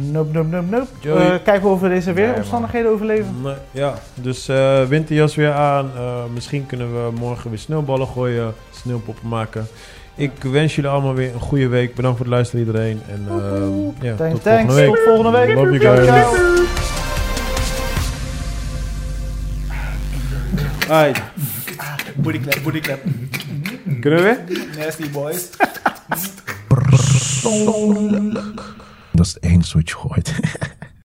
Nope, 0.00 0.32
nope, 0.32 0.48
nope, 0.48 0.66
nope. 1.02 1.20
Eh, 1.20 1.34
kijken 1.44 1.70
of 1.70 1.80
we 1.80 1.88
deze 1.88 2.12
Nee, 2.12 2.26
weeromstandigheden 2.26 2.90
overleven. 2.90 3.34
Nee, 3.42 3.54
ja, 3.70 3.94
dus 4.14 4.48
eh 4.48 4.82
winterjas 4.84 5.34
weer 5.34 5.52
aan. 5.52 5.90
Eh, 5.96 6.02
misschien 6.34 6.66
kunnen 6.66 6.92
we 7.04 7.10
morgen 7.18 7.50
weer 7.50 7.58
sneeuwballen 7.58 8.06
gooien, 8.06 8.54
sneeuwpoppen 8.70 9.28
maken. 9.28 9.66
Ik 10.14 10.32
wens 10.43 10.74
jullie 10.74 10.90
allemaal 10.90 11.14
weer 11.14 11.34
een 11.34 11.40
goede 11.40 11.68
week. 11.68 11.94
Bedankt 11.94 12.16
voor 12.16 12.26
het 12.26 12.34
luisteren 12.34 12.66
iedereen. 12.66 13.01
En 13.09 13.26
eh, 13.28 14.05
ja, 14.09 14.14
Thanks, 14.14 14.32
tot 14.34 14.43
volgende 14.43 14.43
thanks. 14.43 14.74
week. 14.74 14.86
Tot 14.89 14.98
volgende 15.05 15.39
week. 15.39 15.55
Love 15.55 15.78
you 15.78 15.97
guys. 15.97 16.06
ciao. 16.06 16.34
Aight. 20.89 21.22
Booty 22.16 22.40
clap, 22.40 22.62
booty 22.62 22.80
clap. 22.80 23.01
Kunnen 24.01 24.22
we 24.22 24.44
weer? 24.47 24.66
Nasty 24.78 25.10
boys. 25.10 25.51
Dat 29.12 29.26
is 29.26 29.34
het 29.34 29.43
enige 29.44 29.76
wat 29.76 29.89
je 29.89 29.94
gooit. 29.97 30.34